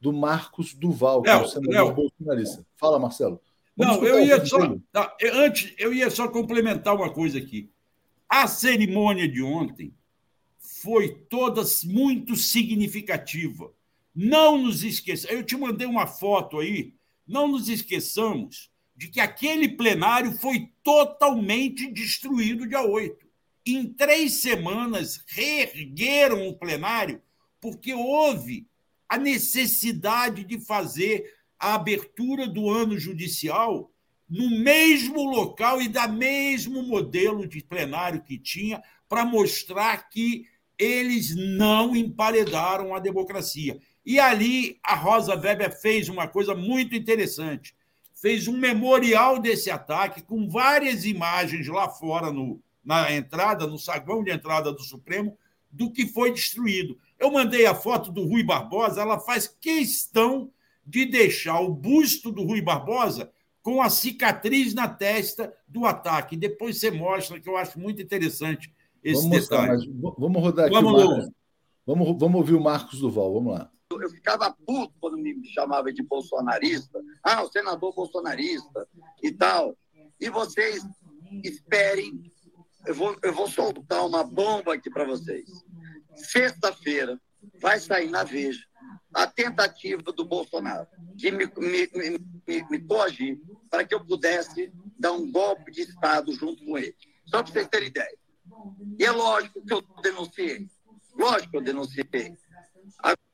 do 0.00 0.12
Marcos 0.12 0.74
Duval, 0.74 1.22
que 1.22 1.30
é 1.30 1.36
o 1.36 1.46
senador 1.46 1.94
bolsonarista. 1.94 2.64
Fala, 2.76 2.98
Marcelo. 2.98 3.40
Vamos 3.76 3.96
não, 3.96 4.04
eu 4.04 4.20
ia 4.20 4.44
só. 4.44 4.76
Tá, 4.92 5.16
antes, 5.34 5.74
eu 5.78 5.92
ia 5.92 6.10
só 6.10 6.28
complementar 6.28 6.94
uma 6.94 7.12
coisa 7.12 7.38
aqui. 7.38 7.70
A 8.28 8.46
cerimônia 8.46 9.28
de 9.28 9.42
ontem 9.42 9.92
foi 10.58 11.14
toda 11.28 11.62
muito 11.84 12.36
significativa. 12.36 13.72
Não 14.14 14.58
nos 14.58 14.84
esqueçamos. 14.84 15.34
Eu 15.34 15.42
te 15.42 15.56
mandei 15.56 15.86
uma 15.86 16.06
foto 16.06 16.60
aí. 16.60 16.94
Não 17.26 17.48
nos 17.48 17.68
esqueçamos 17.68 18.70
de 18.94 19.08
que 19.08 19.20
aquele 19.20 19.68
plenário 19.68 20.32
foi 20.32 20.70
totalmente 20.82 21.90
destruído 21.90 22.68
dia 22.68 22.82
8. 22.82 23.23
Em 23.66 23.86
três 23.86 24.40
semanas, 24.40 25.22
reergueram 25.26 26.48
o 26.48 26.54
plenário, 26.54 27.22
porque 27.60 27.94
houve 27.94 28.66
a 29.08 29.16
necessidade 29.16 30.44
de 30.44 30.60
fazer 30.60 31.32
a 31.58 31.74
abertura 31.74 32.46
do 32.46 32.68
ano 32.68 32.98
judicial 32.98 33.90
no 34.28 34.50
mesmo 34.50 35.22
local 35.24 35.80
e 35.80 35.88
da 35.88 36.08
mesmo 36.08 36.82
modelo 36.82 37.46
de 37.46 37.62
plenário 37.62 38.22
que 38.22 38.38
tinha, 38.38 38.82
para 39.08 39.24
mostrar 39.24 40.08
que 40.08 40.46
eles 40.78 41.34
não 41.34 41.94
emparedaram 41.94 42.94
a 42.94 42.98
democracia. 42.98 43.78
E 44.04 44.18
ali 44.18 44.78
a 44.82 44.94
Rosa 44.94 45.34
Weber 45.36 45.80
fez 45.80 46.08
uma 46.08 46.26
coisa 46.26 46.54
muito 46.54 46.94
interessante 46.94 47.74
fez 48.24 48.48
um 48.48 48.56
memorial 48.56 49.38
desse 49.38 49.70
ataque 49.70 50.22
com 50.22 50.48
várias 50.48 51.04
imagens 51.04 51.68
lá 51.68 51.90
fora 51.90 52.32
no, 52.32 52.58
na 52.84 53.12
entrada, 53.12 53.66
no 53.66 53.78
saguão 53.78 54.22
de 54.22 54.30
entrada 54.30 54.72
do 54.72 54.82
Supremo, 54.82 55.36
do 55.70 55.90
que 55.90 56.06
foi 56.06 56.32
destruído. 56.32 56.98
Eu 57.18 57.30
mandei 57.32 57.66
a 57.66 57.74
foto 57.74 58.12
do 58.12 58.26
Rui 58.26 58.42
Barbosa, 58.42 59.00
ela 59.00 59.18
faz 59.18 59.48
questão 59.48 60.50
de 60.86 61.06
deixar 61.06 61.60
o 61.60 61.72
busto 61.72 62.30
do 62.30 62.42
Rui 62.42 62.60
Barbosa 62.60 63.30
com 63.62 63.80
a 63.80 63.88
cicatriz 63.88 64.74
na 64.74 64.86
testa 64.86 65.52
do 65.66 65.86
ataque. 65.86 66.36
Depois 66.36 66.78
você 66.78 66.90
mostra, 66.90 67.40
que 67.40 67.48
eu 67.48 67.56
acho 67.56 67.78
muito 67.78 68.02
interessante 68.02 68.72
esse 69.02 69.22
vamos 69.22 69.48
detalhe. 69.48 69.88
Mostrar, 69.88 70.20
vamos 70.20 70.42
rodar 70.42 70.66
aqui. 70.66 70.74
Vamos, 70.74 71.30
vamos, 71.86 72.18
vamos 72.18 72.36
ouvir 72.36 72.54
o 72.54 72.62
Marcos 72.62 73.00
Duval, 73.00 73.32
vamos 73.32 73.54
lá 73.54 73.70
eu 74.02 74.10
ficava 74.10 74.54
puto 74.66 74.92
quando 75.00 75.16
me 75.16 75.46
chamava 75.48 75.92
de 75.92 76.02
bolsonarista. 76.02 77.00
Ah, 77.22 77.42
o 77.42 77.50
senador 77.50 77.94
bolsonarista 77.94 78.88
e 79.22 79.30
tal. 79.32 79.76
E 80.20 80.28
vocês 80.30 80.84
esperem, 81.42 82.30
eu 82.86 82.94
vou, 82.94 83.16
eu 83.22 83.32
vou 83.32 83.48
soltar 83.48 84.06
uma 84.06 84.24
bomba 84.24 84.74
aqui 84.74 84.90
para 84.90 85.04
vocês. 85.04 85.48
Sexta-feira 86.14 87.20
vai 87.60 87.78
sair 87.78 88.08
na 88.08 88.24
Veja 88.24 88.64
a 89.14 89.26
tentativa 89.26 90.02
do 90.12 90.24
Bolsonaro 90.24 90.86
de 91.14 91.30
me, 91.30 91.46
me, 91.56 91.88
me, 92.46 92.66
me 92.68 92.80
coagir 92.80 93.40
para 93.70 93.84
que 93.84 93.94
eu 93.94 94.04
pudesse 94.04 94.72
dar 94.98 95.12
um 95.12 95.30
golpe 95.30 95.70
de 95.70 95.82
Estado 95.82 96.32
junto 96.32 96.64
com 96.64 96.76
ele. 96.76 96.94
Só 97.26 97.42
para 97.42 97.52
vocês 97.52 97.68
terem 97.68 97.88
ideia. 97.88 98.18
E 98.98 99.04
é 99.04 99.10
lógico 99.10 99.64
que 99.64 99.72
eu 99.72 99.82
denunciei. 100.02 100.68
Lógico 101.16 101.52
que 101.52 101.56
eu 101.56 101.62
denunciei. 101.62 102.36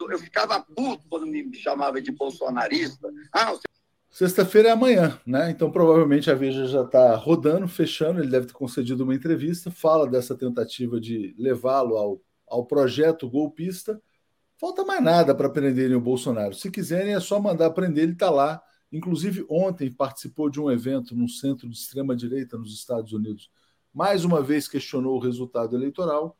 Eu 0.00 0.18
ficava 0.18 0.60
puto 0.60 1.06
quando 1.08 1.26
me 1.26 1.54
chamava 1.54 2.00
de 2.00 2.12
bolsonarista. 2.12 3.08
Ah, 3.32 3.52
você... 3.52 3.62
Sexta-feira 4.10 4.70
é 4.70 4.72
amanhã, 4.72 5.18
né? 5.24 5.50
Então 5.50 5.70
provavelmente 5.70 6.30
a 6.30 6.34
Veja 6.34 6.66
já 6.66 6.82
está 6.82 7.14
rodando, 7.14 7.68
fechando. 7.68 8.20
Ele 8.20 8.30
deve 8.30 8.46
ter 8.46 8.52
concedido 8.52 9.04
uma 9.04 9.14
entrevista, 9.14 9.70
fala 9.70 10.08
dessa 10.08 10.36
tentativa 10.36 11.00
de 11.00 11.34
levá-lo 11.38 11.96
ao, 11.96 12.20
ao 12.46 12.66
projeto 12.66 13.30
golpista. 13.30 14.02
Falta 14.58 14.84
mais 14.84 15.02
nada 15.02 15.34
para 15.34 15.48
prenderem 15.48 15.96
o 15.96 16.00
Bolsonaro. 16.00 16.54
Se 16.54 16.70
quiserem, 16.70 17.14
é 17.14 17.20
só 17.20 17.40
mandar 17.40 17.70
prender, 17.70 18.02
ele 18.02 18.12
está 18.12 18.28
lá. 18.28 18.60
Inclusive, 18.92 19.46
ontem 19.48 19.90
participou 19.90 20.50
de 20.50 20.60
um 20.60 20.70
evento 20.70 21.14
num 21.14 21.28
centro 21.28 21.68
de 21.68 21.76
extrema-direita 21.76 22.58
nos 22.58 22.74
Estados 22.74 23.12
Unidos. 23.12 23.48
Mais 23.94 24.24
uma 24.24 24.42
vez 24.42 24.66
questionou 24.66 25.16
o 25.16 25.20
resultado 25.20 25.76
eleitoral 25.76 26.36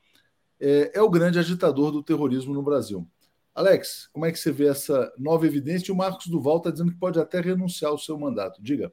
é, 0.61 0.93
é 0.95 1.03
o 1.03 1.09
grande 1.09 1.39
agitador 1.39 1.91
do 1.91 2.03
terrorismo 2.03 2.53
no 2.53 2.63
Brasil. 2.63 3.09
Alex, 3.55 4.09
como 4.13 4.27
é 4.27 4.33
que 4.33 4.39
você 4.39 4.53
vê 4.53 4.69
essa 4.69 5.13
nova 5.19 5.47
evidência? 5.47 5.91
E 5.91 5.93
o 5.93 5.97
Marcos 5.97 6.27
Duval 6.27 6.59
está 6.59 6.71
dizendo 6.71 6.93
que 6.93 6.99
pode 6.99 7.19
até 7.19 7.41
renunciar 7.41 7.91
ao 7.91 7.99
seu 7.99 8.19
mandato. 8.19 8.63
Diga. 8.63 8.93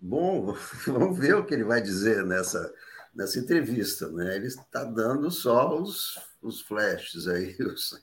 Bom, 0.00 0.54
vamos 0.86 1.18
ver 1.18 1.36
o 1.36 1.44
que 1.44 1.54
ele 1.54 1.64
vai 1.64 1.80
dizer 1.80 2.24
nessa, 2.26 2.72
nessa 3.14 3.38
entrevista. 3.38 4.08
Né? 4.10 4.36
Ele 4.36 4.46
está 4.46 4.84
dando 4.84 5.30
só 5.30 5.80
os, 5.80 6.18
os 6.42 6.60
flashes 6.60 7.28
aí. 7.28 7.56
Os, 7.60 8.00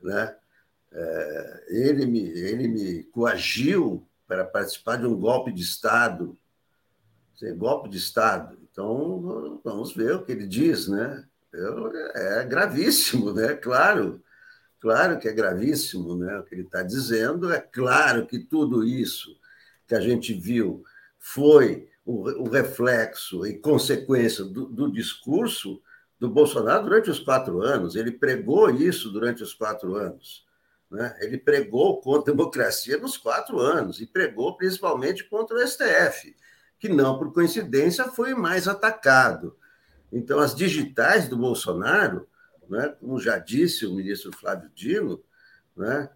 né? 0.00 0.36
É, 0.94 1.64
ele, 1.68 2.06
me, 2.06 2.20
ele 2.20 2.68
me 2.68 3.02
coagiu 3.04 4.06
para 4.26 4.44
participar 4.44 4.96
de 4.96 5.06
um 5.06 5.18
golpe 5.18 5.52
de 5.52 5.62
Estado. 5.62 6.38
Golpe 7.56 7.88
de 7.88 7.96
Estado. 7.96 8.56
Então, 8.70 9.60
vamos 9.64 9.92
ver 9.94 10.14
o 10.14 10.24
que 10.24 10.30
ele 10.30 10.46
diz, 10.46 10.86
né? 10.86 11.26
é 12.14 12.44
gravíssimo, 12.44 13.32
né? 13.32 13.54
Claro, 13.54 14.22
claro 14.82 15.20
que 15.20 15.28
é 15.28 15.32
gravíssimo, 15.32 16.16
né? 16.16 16.36
O 16.40 16.42
que 16.42 16.56
ele 16.56 16.62
está 16.62 16.82
dizendo 16.82 17.52
é 17.52 17.60
claro 17.60 18.26
que 18.26 18.40
tudo 18.40 18.84
isso 18.84 19.38
que 19.86 19.94
a 19.94 20.00
gente 20.00 20.34
viu 20.34 20.82
foi 21.20 21.88
o, 22.04 22.42
o 22.42 22.50
reflexo 22.50 23.46
e 23.46 23.58
consequência 23.58 24.44
do, 24.44 24.66
do, 24.66 24.90
discurso 24.90 25.80
do 26.18 26.28
Bolsonaro 26.28 26.82
durante 26.82 27.08
os 27.08 27.20
quatro 27.20 27.62
anos. 27.62 27.94
Ele 27.94 28.10
pregou 28.10 28.68
isso 28.70 29.08
durante 29.10 29.40
os 29.40 29.54
quatro 29.54 29.94
anos. 29.94 30.44
Né? 30.90 31.16
Ele 31.20 31.38
pregou 31.38 32.00
contra 32.00 32.32
a 32.32 32.36
democracia 32.36 32.98
nos 32.98 33.16
quatro 33.16 33.60
anos 33.60 34.00
e 34.00 34.06
pregou 34.06 34.56
principalmente 34.56 35.22
contra 35.24 35.56
o 35.56 35.66
STF, 35.66 36.34
que 36.76 36.88
não 36.88 37.18
por 37.18 37.32
coincidência 37.32 38.04
foi 38.06 38.34
mais 38.34 38.66
atacado. 38.66 39.56
Então, 40.12 40.40
as 40.40 40.56
digitais 40.56 41.28
do 41.28 41.36
Bolsonaro, 41.36 42.26
né, 42.68 42.94
como 43.00 43.18
já 43.20 43.38
disse 43.38 43.86
o 43.86 43.94
ministro 43.94 44.36
Flávio 44.36 44.70
Dino, 44.74 45.22
né, 45.76 46.08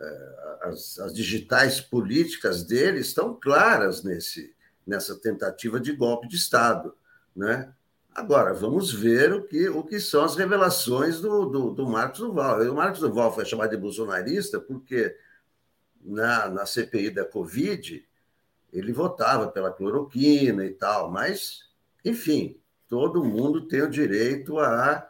é, 0.00 0.58
as, 0.62 0.98
as 0.98 1.14
digitais 1.14 1.80
políticas 1.80 2.64
dele 2.64 3.00
estão 3.00 3.34
claras 3.34 4.02
nesse, 4.02 4.54
nessa 4.86 5.14
tentativa 5.16 5.78
de 5.78 5.92
golpe 5.92 6.28
de 6.28 6.36
Estado. 6.36 6.94
Né? 7.34 7.72
Agora, 8.14 8.52
vamos 8.52 8.92
ver 8.92 9.32
o 9.32 9.42
que, 9.46 9.68
o 9.68 9.82
que 9.82 9.98
são 10.00 10.24
as 10.24 10.36
revelações 10.36 11.20
do, 11.20 11.46
do, 11.46 11.70
do 11.70 11.88
Marcos 11.88 12.20
Duval. 12.20 12.60
O 12.62 12.74
Marcos 12.74 13.00
Duval 13.00 13.34
foi 13.34 13.44
chamado 13.44 13.70
de 13.70 13.76
bolsonarista 13.76 14.60
porque 14.60 15.16
na, 16.04 16.48
na 16.48 16.66
CPI 16.66 17.10
da 17.10 17.24
Covid 17.24 18.06
ele 18.72 18.92
votava 18.92 19.48
pela 19.48 19.72
cloroquina 19.72 20.64
e 20.64 20.72
tal, 20.72 21.10
mas, 21.10 21.70
enfim, 22.04 22.58
todo 22.88 23.24
mundo 23.24 23.68
tem 23.68 23.82
o 23.82 23.90
direito 23.90 24.58
a, 24.58 25.08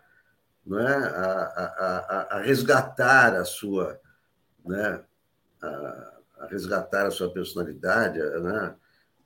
né, 0.67 0.87
a, 0.87 2.27
a, 2.31 2.37
a, 2.39 2.43
resgatar 2.43 3.35
a 3.35 3.45
sua. 3.45 4.01
Né, 4.65 5.03
a, 5.61 6.13
a 6.43 6.47
resgatar 6.47 7.07
a 7.07 7.11
sua 7.11 7.33
personalidade. 7.33 8.19
Né? 8.19 8.75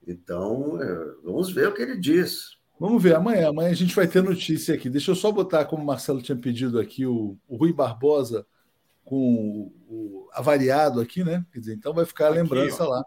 Então, 0.07 0.81
é, 0.83 1.15
vamos 1.25 1.51
ver 1.51 1.69
o 1.69 1.75
que 1.75 1.83
ele 1.83 1.99
diz. 1.99 2.57
Vamos 2.79 3.03
ver, 3.03 3.15
amanhã, 3.15 3.49
amanhã 3.49 3.71
a 3.71 3.75
gente 3.75 3.95
vai 3.95 4.07
ter 4.07 4.23
notícia 4.23 4.75
aqui. 4.75 4.91
Deixa 4.91 5.11
eu 5.11 5.15
só 5.15 5.33
botar, 5.33 5.65
como 5.65 5.83
o 5.83 5.87
Marcelo 5.87 6.21
tinha 6.21 6.37
pedido 6.37 6.79
aqui, 6.79 7.07
o, 7.07 7.39
o 7.49 7.57
Rui 7.57 7.73
Barbosa 7.73 8.47
com 9.03 9.17
o, 9.17 9.73
o, 9.89 10.29
avariado 10.33 11.01
aqui, 11.01 11.25
né? 11.25 11.45
Quer 11.53 11.61
dizer, 11.61 11.75
então 11.75 11.95
vai 11.95 12.05
ficar 12.05 12.27
a 12.27 12.29
aqui, 12.31 12.39
lembrança 12.39 12.85
ó. 12.85 12.89
lá. 12.91 13.05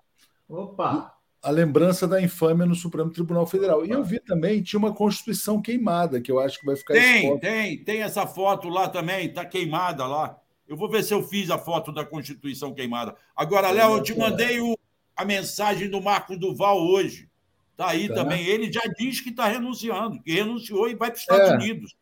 Opa! 0.48 1.19
A 1.42 1.50
lembrança 1.52 2.08
da 2.08 2.22
infâmia 2.22 2.66
no 2.66 2.76
Supremo 2.76 3.10
Tribunal 3.10 3.46
Federal. 3.48 3.86
E 3.86 3.92
eu 3.92 4.04
vi 4.04 4.20
também, 4.20 4.62
tinha 4.62 4.78
uma 4.78 4.94
Constituição 4.94 5.62
queimada, 5.62 6.20
que 6.20 6.32
eu 6.32 6.40
acho 6.40 6.60
que 6.60 6.66
vai 6.66 6.76
ficar. 6.76 6.94
Tem, 6.94 7.40
tem, 7.40 7.84
tem 7.84 8.02
essa 8.02 8.28
foto 8.28 8.68
lá 8.68 8.90
também, 8.90 9.28
está 9.28 9.46
queimada 9.46 10.06
lá. 10.06 10.38
Eu 10.68 10.78
vou 10.78 10.90
ver 10.90 11.04
se 11.04 11.14
eu 11.14 11.24
fiz 11.24 11.50
a 11.50 11.58
foto 11.58 11.92
da 11.92 12.06
Constituição 12.06 12.74
queimada. 12.74 13.16
Agora, 13.36 13.72
Léo, 13.72 13.96
eu 13.96 14.04
te 14.04 14.16
mandei 14.16 14.60
o, 14.60 14.78
a 15.16 15.26
mensagem 15.26 15.90
do 15.90 16.02
Marco 16.02 16.38
Duval 16.38 16.78
hoje. 16.78 17.30
Está 17.72 17.90
aí 17.90 18.08
tá. 18.08 18.16
também. 18.16 18.46
Ele 18.46 18.72
já 18.72 18.82
diz 18.98 19.22
que 19.22 19.30
está 19.30 19.48
renunciando, 19.48 20.22
que 20.22 20.32
renunciou 20.32 20.90
e 20.90 20.96
vai 20.96 21.10
para 21.10 21.16
os 21.16 21.22
Estados 21.22 21.50
é. 21.50 21.56
Unidos. 21.56 21.96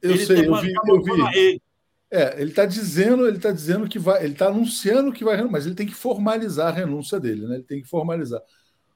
Eu 0.00 0.12
ele 0.12 0.26
sei, 0.26 0.46
eu 0.46 0.54
vi. 0.56 0.72
Eu 0.72 1.02
vi. 1.02 1.62
É, 2.14 2.40
ele 2.40 2.50
está 2.50 2.64
dizendo, 2.64 3.26
ele 3.26 3.38
está 3.38 3.50
dizendo 3.50 3.88
que 3.88 3.98
vai, 3.98 4.22
ele 4.22 4.34
está 4.34 4.46
anunciando 4.46 5.12
que 5.12 5.24
vai, 5.24 5.42
mas 5.42 5.66
ele 5.66 5.74
tem 5.74 5.84
que 5.84 5.94
formalizar 5.94 6.68
a 6.68 6.70
renúncia 6.70 7.18
dele, 7.18 7.44
né? 7.44 7.56
Ele 7.56 7.64
tem 7.64 7.82
que 7.82 7.88
formalizar. 7.88 8.40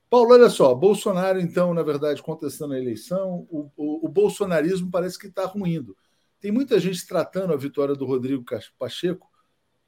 Paulo, 0.09 0.35
olha 0.35 0.49
só, 0.49 0.73
Bolsonaro, 0.73 1.41
então, 1.41 1.75
na 1.75 1.83
verdade, 1.83 2.23
contestando 2.23 2.75
a 2.75 2.79
eleição, 2.79 3.45
o, 3.51 3.73
o, 3.77 4.07
o 4.07 4.09
bolsonarismo 4.09 4.89
parece 4.89 5.19
que 5.19 5.27
está 5.27 5.45
ruindo. 5.47 5.97
Tem 6.41 6.53
muita 6.53 6.79
gente 6.79 7.05
tratando 7.09 7.53
a 7.53 7.57
vitória 7.57 7.97
do 7.97 8.07
Rodrigo 8.07 8.45
Pacheco 8.79 9.29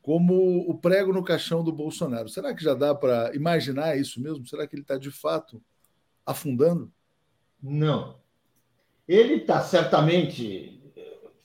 como 0.02 0.68
o 0.68 0.76
prego 0.76 1.12
no 1.12 1.22
caixão 1.22 1.62
do 1.62 1.72
Bolsonaro. 1.72 2.28
Será 2.28 2.52
que 2.52 2.64
já 2.64 2.74
dá 2.74 2.92
para 2.96 3.32
imaginar 3.32 3.96
isso 3.96 4.20
mesmo? 4.20 4.44
Será 4.44 4.66
que 4.66 4.74
ele 4.74 4.82
está 4.82 4.98
de 4.98 5.12
fato 5.12 5.62
afundando? 6.26 6.92
Não. 7.62 8.18
Ele 9.06 9.34
está 9.34 9.62
certamente 9.62 10.79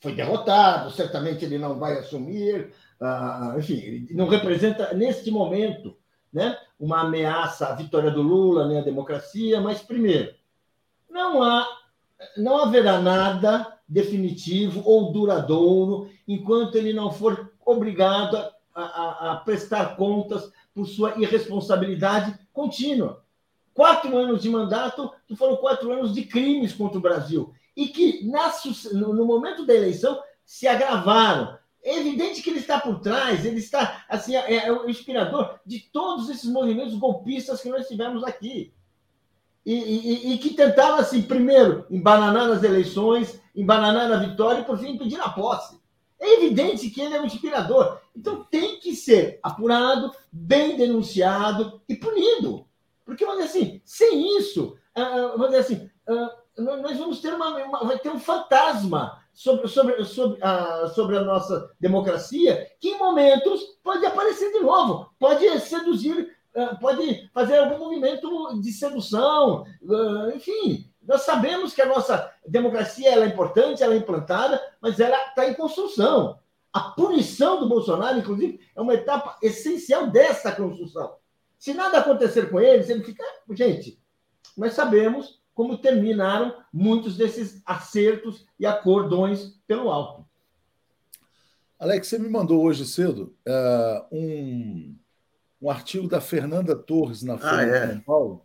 foi 0.06 0.14
derrotado, 0.14 0.92
certamente 0.92 1.44
ele 1.44 1.58
não 1.58 1.80
vai 1.80 1.98
assumir, 1.98 2.72
uh, 3.02 3.58
enfim, 3.58 3.74
ele 3.74 4.08
não 4.14 4.28
representa 4.28 4.94
neste 4.94 5.32
momento, 5.32 5.98
né, 6.32 6.56
uma 6.80 7.02
ameaça 7.02 7.66
à 7.66 7.74
vitória 7.74 8.12
do 8.12 8.22
Lula, 8.22 8.68
nem 8.68 8.78
à 8.78 8.82
democracia. 8.84 9.60
Mas 9.60 9.82
primeiro, 9.82 10.32
não 11.10 11.42
há, 11.42 11.68
não 12.38 12.60
haverá 12.60 13.02
nada 13.02 13.80
definitivo 13.88 14.84
ou 14.86 15.12
duradouro 15.12 16.08
enquanto 16.28 16.76
ele 16.76 16.94
não 16.94 17.12
for 17.12 17.52
obrigado 17.66 18.36
a, 18.76 18.84
a, 18.84 19.32
a 19.32 19.36
prestar 19.38 19.96
contas 19.96 20.52
por 20.72 20.86
sua 20.86 21.16
irresponsabilidade 21.18 22.38
contínua 22.54 23.24
quatro 23.74 24.16
anos 24.18 24.42
de 24.42 24.50
mandato 24.50 25.12
foram 25.36 25.58
quatro 25.58 25.92
anos 25.92 26.14
de 26.14 26.24
crimes 26.24 26.74
contra 26.74 26.98
o 26.98 27.02
Brasil 27.02 27.54
e 27.76 27.88
que 27.88 28.26
na, 28.26 28.52
no 28.94 29.26
momento 29.26 29.66
da 29.66 29.74
eleição 29.74 30.22
se 30.46 30.68
agravaram. 30.68 31.58
É 31.84 32.00
evidente 32.00 32.42
que 32.42 32.50
ele 32.50 32.60
está 32.60 32.80
por 32.80 33.00
trás, 33.00 33.46
ele 33.46 33.60
está 33.60 34.04
assim 34.10 34.36
é, 34.36 34.68
é 34.68 34.72
o 34.72 34.90
inspirador 34.90 35.60
de 35.66 35.80
todos 35.92 36.30
esses 36.30 36.50
movimentos 36.50 36.96
golpistas 36.96 37.62
que 37.62 37.70
nós 37.70 37.88
tivemos 37.88 38.24
aqui. 38.24 38.74
E, 39.66 39.74
e, 39.74 40.34
e 40.34 40.38
que 40.38 40.54
tentavam, 40.54 41.00
assim, 41.00 41.24
primeiro, 41.24 41.88
embananar 41.90 42.52
as 42.52 42.62
eleições, 42.62 43.42
embananar 43.56 44.12
a 44.12 44.18
vitória 44.18 44.62
e, 44.62 44.64
por 44.64 44.78
fim, 44.78 44.92
impedir 44.92 45.20
a 45.20 45.30
posse. 45.30 45.80
É 46.20 46.36
evidente 46.36 46.90
que 46.90 47.02
ele 47.02 47.16
é 47.16 47.22
um 47.22 47.26
inspirador. 47.26 48.00
Então 48.16 48.44
tem 48.44 48.80
que 48.80 48.96
ser 48.96 49.40
apurado, 49.42 50.12
bem 50.32 50.78
denunciado 50.78 51.82
e 51.90 51.96
punido. 51.96 52.66
Porque, 53.04 53.26
vamos 53.26 53.46
dizer 53.46 53.60
assim, 53.60 53.82
sem 53.84 54.38
isso, 54.38 54.78
uh, 54.98 55.38
vamos 55.38 55.48
dizer 55.48 55.60
assim, 55.60 55.90
uh, 56.10 56.45
nós 56.58 56.98
vamos 56.98 57.20
ter 57.20 57.34
uma, 57.34 57.50
uma, 57.64 57.84
vai 57.86 58.00
ter 58.00 58.10
um 58.10 58.20
fantasma 58.20 59.22
sobre, 59.34 59.68
sobre, 59.68 60.04
sobre, 60.06 60.40
uh, 60.40 60.88
sobre 60.90 61.18
a 61.18 61.24
nossa 61.24 61.72
democracia 61.80 62.72
que, 62.80 62.90
em 62.90 62.98
momentos, 62.98 63.62
pode 63.84 64.06
aparecer 64.06 64.52
de 64.52 64.60
novo, 64.60 65.10
pode 65.20 65.60
seduzir, 65.60 66.34
pode 66.80 67.30
fazer 67.34 67.58
algum 67.58 67.78
movimento 67.78 68.60
de 68.62 68.72
sedução, 68.72 69.66
enfim. 70.34 70.90
Nós 71.06 71.22
sabemos 71.22 71.74
que 71.74 71.82
a 71.82 71.86
nossa 71.86 72.32
democracia 72.48 73.12
ela 73.12 73.26
é 73.26 73.28
importante, 73.28 73.84
ela 73.84 73.94
é 73.94 73.98
implantada, 73.98 74.62
mas 74.82 75.00
ela 75.00 75.18
está 75.28 75.48
em 75.48 75.54
construção. 75.54 76.40
A 76.74 76.80
punição 76.80 77.60
do 77.60 77.70
Bolsonaro, 77.70 78.18
inclusive, 78.18 78.60
é 78.76 78.82
uma 78.82 78.94
etapa 78.94 79.38
essencial 79.42 80.08
dessa 80.08 80.52
construção. 80.52 81.16
Se 81.58 81.74
nada 81.74 82.00
acontecer 82.00 82.50
com 82.50 82.60
eles, 82.60 82.90
ele 82.90 83.04
fica. 83.04 83.24
Gente, 83.52 84.00
nós 84.58 84.74
sabemos 84.74 85.40
como 85.56 85.78
terminaram 85.78 86.54
muitos 86.72 87.16
desses 87.18 87.62
acertos 87.66 88.46
e 88.60 88.66
acordões 88.66 89.58
pelo 89.66 89.90
alto. 89.90 90.26
Alex, 91.80 92.08
você 92.08 92.20
me 92.20 92.30
mandou 92.30 92.62
hoje 92.62 92.86
cedo 92.86 93.34
uh, 93.48 94.06
um, 94.16 94.96
um 95.62 95.70
artigo 95.70 96.08
da 96.08 96.20
Fernanda 96.20 96.76
Torres 96.76 97.24
na 97.24 97.38
Folha 97.38 97.58
ah, 97.58 97.64
é. 97.64 97.86
de 97.88 97.94
São 97.94 98.02
Paulo, 98.02 98.42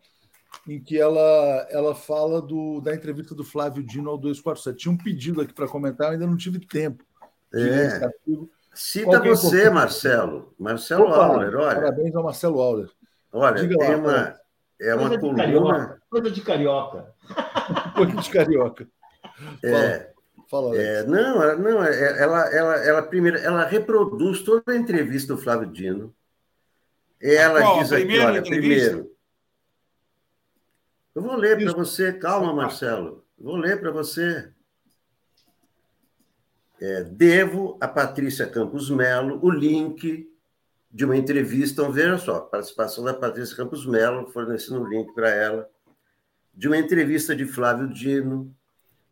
em 0.69 0.81
que 0.81 0.99
ela, 0.99 1.67
ela 1.71 1.95
fala 1.95 2.41
do, 2.41 2.81
da 2.81 2.95
entrevista 2.95 3.35
do 3.35 3.45
Flávio 3.45 3.83
Dino 3.83 4.11
ao 4.11 4.17
247. 4.17 4.79
Tinha 4.79 4.93
um 4.93 4.97
pedido 4.97 5.41
aqui 5.41 5.53
para 5.53 5.69
comentar, 5.69 6.09
eu 6.09 6.13
ainda 6.13 6.27
não 6.27 6.37
tive 6.37 6.61
tempo. 6.61 7.05
É. 7.53 8.09
Cita 8.73 9.17
é 9.17 9.29
você, 9.29 9.69
Marcelo. 9.69 10.55
Marcelo 10.57 11.07
Opa, 11.07 11.25
Auler, 11.25 11.57
olha. 11.57 11.75
Parabéns 11.75 12.15
ao 12.15 12.23
Marcelo 12.23 12.61
Auler. 12.61 12.91
Olha, 13.33 13.61
Diga 13.61 13.77
tem 13.79 13.91
lá, 13.91 13.97
uma, 13.97 14.40
é 14.81 14.95
uma 14.95 15.09
coisa 15.09 15.21
coluna. 15.21 16.03
coisa 16.09 16.31
de 16.31 16.41
carioca. 16.41 17.15
coisa 17.95 18.17
de 18.17 18.31
carioca. 18.31 18.89
É. 19.63 20.11
Fala, 20.51 20.77
é, 20.77 21.05
não, 21.05 21.59
não 21.59 21.85
é, 21.85 22.21
ela, 22.21 22.53
ela, 22.53 22.77
ela, 22.85 23.03
primeiro, 23.03 23.39
ela 23.39 23.65
reproduz 23.65 24.43
toda 24.43 24.73
a 24.73 24.77
entrevista 24.77 25.33
do 25.33 25.41
Flávio 25.41 25.71
Dino. 25.71 26.13
Ela 27.23 27.61
qual, 27.61 27.79
diz 27.79 27.93
aqui, 27.93 28.19
olha, 28.19 28.43
primeiro. 28.43 29.15
Eu 31.15 31.23
vou 31.23 31.37
ler 31.37 31.57
para 31.57 31.73
você, 31.73 32.13
calma, 32.13 32.53
Marcelo. 32.53 33.25
Vou 33.39 33.57
ler 33.57 33.79
para 33.79 33.93
você. 33.93 34.51
É, 36.81 37.05
devo 37.05 37.79
a 37.81 37.87
Patrícia 37.87 38.47
Campos 38.47 38.91
Melo 38.91 39.39
o 39.43 39.51
link 39.51 40.30
de 40.91 41.05
uma 41.05 41.17
entrevista, 41.17 41.81
então 41.83 41.93
veja 41.93 42.19
só, 42.19 42.41
participação 42.41 43.05
da 43.05 43.15
Patrícia 43.15 43.57
Campos 43.57 43.87
Melo, 43.87 44.27
fornecendo 44.29 44.81
o 44.81 44.85
um 44.85 44.89
link 44.89 45.15
para 45.15 45.31
ela, 45.31 45.71
de 46.53 46.67
uma 46.67 46.77
entrevista 46.77 47.35
de 47.35 47.47
Flávio 47.47 47.89
Dino 47.89 48.55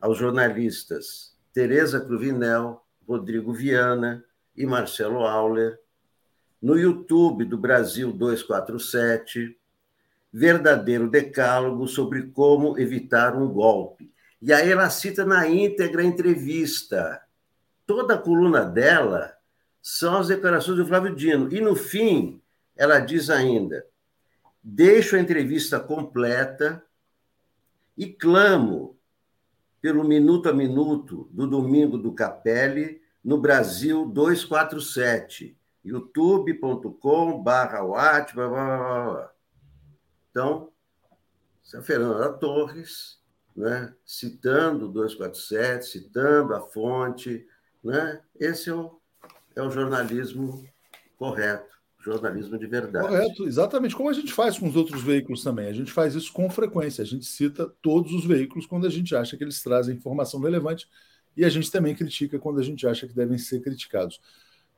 aos 0.01 0.19
jornalistas 0.19 1.37
Tereza 1.53 2.01
Cruvinel, 2.01 2.85
Rodrigo 3.07 3.53
Viana 3.53 4.25
e 4.57 4.67
Marcelo 4.67 5.21
Auler, 5.21 5.79
no 6.61 6.77
YouTube 6.77 7.45
do 7.45 7.57
Brasil 7.57 8.13
247, 8.13 9.57
verdadeiro 10.33 11.09
decálogo 11.09 11.87
sobre 11.87 12.23
como 12.29 12.79
evitar 12.79 13.37
um 13.37 13.49
golpe. 13.49 14.13
E 14.43 14.53
aí 14.53 14.71
ela 14.71 14.91
cita 14.91 15.25
na 15.25 15.49
íntegra 15.49 16.03
a 16.03 16.05
entrevista. 16.05 17.21
Toda 17.87 18.15
a 18.15 18.19
coluna 18.19 18.65
dela 18.65 19.38
são 19.91 20.19
as 20.19 20.29
declarações 20.29 20.77
do 20.77 20.85
Flávio 20.87 21.17
Dino. 21.17 21.51
E, 21.51 21.63
no 21.63 21.75
fim, 21.75 22.43
ela 22.77 22.99
diz 22.99 23.31
ainda: 23.31 23.87
deixo 24.63 25.17
a 25.17 25.19
entrevista 25.19 25.81
completa 25.81 26.85
e 27.97 28.07
clamo 28.07 28.99
pelo 29.81 30.05
minuto 30.05 30.47
a 30.47 30.53
minuto 30.53 31.27
do 31.33 31.47
domingo 31.47 31.97
do 31.97 32.13
Capelli 32.13 33.01
no 33.25 33.39
Brasil 33.39 34.05
247, 34.05 35.57
youtube.com/barra 35.83 37.81
Então, 40.31 40.71
a 41.75 41.81
Fernanda 41.81 42.31
Torres, 42.35 43.23
né, 43.57 43.95
citando 44.05 44.85
o 44.85 44.93
247, 44.93 45.87
citando 45.87 46.55
a 46.55 46.61
fonte, 46.61 47.47
né, 47.83 48.21
esse 48.39 48.69
é 48.69 48.75
o 48.75 48.98
é 49.61 49.63
o 49.63 49.71
jornalismo 49.71 50.65
correto. 51.17 51.77
jornalismo 52.01 52.59
de 52.59 52.67
verdade. 52.67 53.07
Correto, 53.07 53.47
exatamente 53.47 53.95
como 53.95 54.09
a 54.09 54.13
gente 54.13 54.33
faz 54.33 54.59
com 54.59 54.69
os 54.69 54.77
outros 54.77 55.03
veículos 55.03 55.43
também. 55.43 55.67
A 55.67 55.73
gente 55.73 55.93
faz 55.93 56.15
isso 56.15 56.33
com 56.33 56.49
frequência. 56.49 57.03
A 57.03 57.07
gente 57.07 57.27
cita 57.27 57.73
todos 57.83 58.13
os 58.13 58.25
veículos 58.25 58.67
quando 58.67 58.87
a 58.87 58.91
gente 58.91 59.15
acha 59.15 59.37
que 59.37 59.45
eles 59.45 59.63
trazem 59.63 59.97
informação 59.97 60.41
relevante 60.41 60.89
e 61.37 61.45
a 61.45 61.49
gente 61.49 61.71
também 61.71 61.95
critica 61.95 62.39
quando 62.39 62.61
a 62.61 62.63
gente 62.63 62.87
acha 62.87 63.07
que 63.07 63.15
devem 63.15 63.39
ser 63.39 63.61
criticados. 63.61 64.21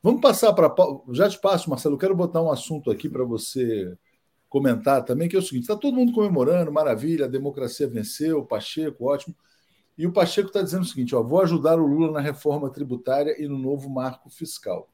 Vamos 0.02 0.20
passar 0.20 0.52
para. 0.54 0.74
Já 1.12 1.28
te 1.28 1.38
passo, 1.38 1.68
Marcelo. 1.68 1.98
Quero 1.98 2.14
botar 2.14 2.42
um 2.42 2.50
assunto 2.50 2.90
aqui 2.90 3.08
para 3.08 3.24
você 3.24 3.96
comentar 4.48 5.04
também, 5.04 5.28
que 5.28 5.36
é 5.36 5.38
o 5.38 5.42
seguinte: 5.42 5.62
está 5.62 5.76
todo 5.76 5.94
mundo 5.94 6.12
comemorando, 6.12 6.72
maravilha, 6.72 7.26
a 7.26 7.28
democracia 7.28 7.86
venceu, 7.86 8.44
Pacheco, 8.44 9.04
ótimo. 9.04 9.34
E 10.00 10.06
o 10.06 10.12
Pacheco 10.12 10.48
está 10.48 10.62
dizendo 10.62 10.80
o 10.80 10.86
seguinte: 10.86 11.14
ó, 11.14 11.22
vou 11.22 11.42
ajudar 11.42 11.78
o 11.78 11.86
Lula 11.86 12.10
na 12.10 12.20
reforma 12.20 12.70
tributária 12.70 13.36
e 13.38 13.46
no 13.46 13.58
novo 13.58 13.90
marco 13.90 14.30
fiscal. 14.30 14.90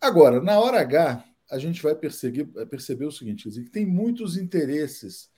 Agora, 0.00 0.40
na 0.40 0.58
hora 0.58 0.80
H, 0.80 1.22
a 1.50 1.58
gente 1.58 1.82
vai 1.82 1.94
perceber, 1.94 2.46
perceber 2.66 3.04
o 3.04 3.12
seguinte: 3.12 3.46
dizer, 3.46 3.64
que 3.64 3.70
tem 3.70 3.84
muitos 3.84 4.38
interesses 4.38 5.30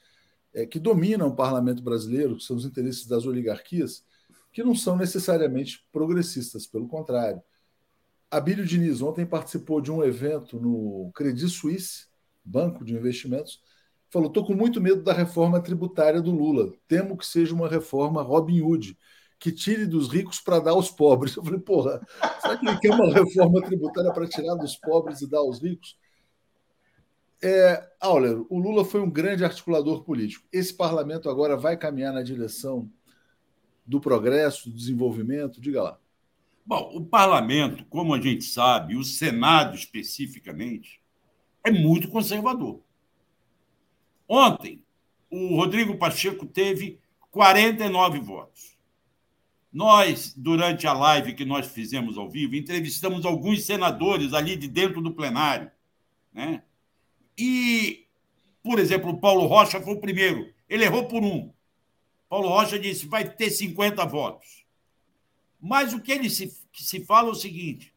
é, 0.54 0.64
que 0.64 0.78
dominam 0.78 1.26
o 1.26 1.34
parlamento 1.34 1.82
brasileiro, 1.82 2.36
que 2.36 2.44
são 2.44 2.54
os 2.54 2.64
interesses 2.64 3.04
das 3.04 3.26
oligarquias, 3.26 4.04
que 4.52 4.62
não 4.62 4.76
são 4.76 4.96
necessariamente 4.96 5.84
progressistas, 5.90 6.64
pelo 6.64 6.86
contrário. 6.86 7.42
Abílio 8.30 8.64
Diniz 8.64 9.02
ontem 9.02 9.26
participou 9.26 9.80
de 9.80 9.90
um 9.90 10.04
evento 10.04 10.60
no 10.60 11.10
Credit 11.16 11.48
Suisse, 11.48 12.06
banco 12.44 12.84
de 12.84 12.94
investimentos, 12.94 13.60
falou: 14.10 14.28
estou 14.28 14.44
com 14.44 14.54
muito 14.54 14.80
medo 14.80 15.02
da 15.02 15.12
reforma 15.12 15.60
tributária 15.60 16.20
do 16.20 16.30
Lula. 16.30 16.72
Temo 16.86 17.16
que 17.16 17.26
seja 17.26 17.54
uma 17.54 17.68
reforma 17.68 18.22
Robin 18.22 18.60
Hood, 18.60 18.96
que 19.38 19.52
tire 19.52 19.86
dos 19.86 20.08
ricos 20.08 20.40
para 20.40 20.58
dar 20.58 20.72
aos 20.72 20.90
pobres. 20.90 21.36
Eu 21.36 21.44
falei, 21.44 21.60
porra, 21.60 22.00
será 22.40 22.56
que 22.56 22.66
ele 22.66 22.78
quer 22.78 22.94
uma 22.94 23.12
reforma 23.12 23.60
tributária 23.62 24.12
para 24.12 24.26
tirar 24.26 24.54
dos 24.54 24.76
pobres 24.76 25.20
e 25.20 25.30
dar 25.30 25.38
aos 25.38 25.62
ricos? 25.62 25.98
É, 27.42 27.86
Auler, 28.00 28.42
o 28.48 28.58
Lula 28.58 28.84
foi 28.86 29.00
um 29.02 29.10
grande 29.10 29.44
articulador 29.44 30.02
político. 30.02 30.46
Esse 30.50 30.72
parlamento 30.72 31.28
agora 31.28 31.56
vai 31.56 31.76
caminhar 31.76 32.12
na 32.12 32.22
direção 32.22 32.90
do 33.84 34.00
progresso, 34.00 34.70
do 34.70 34.76
desenvolvimento? 34.76 35.60
Diga 35.60 35.82
lá. 35.82 35.98
Bom, 36.64 36.90
o 36.94 37.04
parlamento, 37.04 37.84
como 37.90 38.14
a 38.14 38.20
gente 38.20 38.44
sabe, 38.44 38.96
o 38.96 39.04
Senado 39.04 39.76
especificamente, 39.76 41.02
é 41.62 41.70
muito 41.70 42.08
conservador. 42.08 42.80
Ontem, 44.28 44.82
o 45.30 45.56
Rodrigo 45.56 45.96
Pacheco 45.96 46.46
teve 46.46 46.98
49 47.30 48.20
votos. 48.20 48.76
Nós, 49.72 50.32
durante 50.36 50.86
a 50.86 50.92
live 50.92 51.34
que 51.34 51.44
nós 51.44 51.66
fizemos 51.66 52.16
ao 52.16 52.30
vivo, 52.30 52.54
entrevistamos 52.54 53.26
alguns 53.26 53.64
senadores 53.64 54.32
ali 54.32 54.54
de 54.54 54.68
dentro 54.68 55.02
do 55.02 55.12
plenário, 55.12 55.70
né? 56.32 56.62
E, 57.36 58.06
por 58.62 58.78
exemplo, 58.78 59.10
o 59.10 59.18
Paulo 59.18 59.46
Rocha 59.46 59.80
foi 59.80 59.94
o 59.94 60.00
primeiro. 60.00 60.54
Ele 60.68 60.84
errou 60.84 61.08
por 61.08 61.22
um. 61.24 61.52
Paulo 62.28 62.48
Rocha 62.48 62.78
disse 62.78 63.06
vai 63.06 63.28
ter 63.28 63.50
50 63.50 64.04
votos. 64.06 64.64
Mas 65.60 65.92
o 65.92 66.00
que 66.00 66.12
ele 66.12 66.30
se, 66.30 66.56
que 66.72 66.84
se 66.84 67.04
fala 67.04 67.28
é 67.28 67.32
o 67.32 67.34
seguinte: 67.34 67.92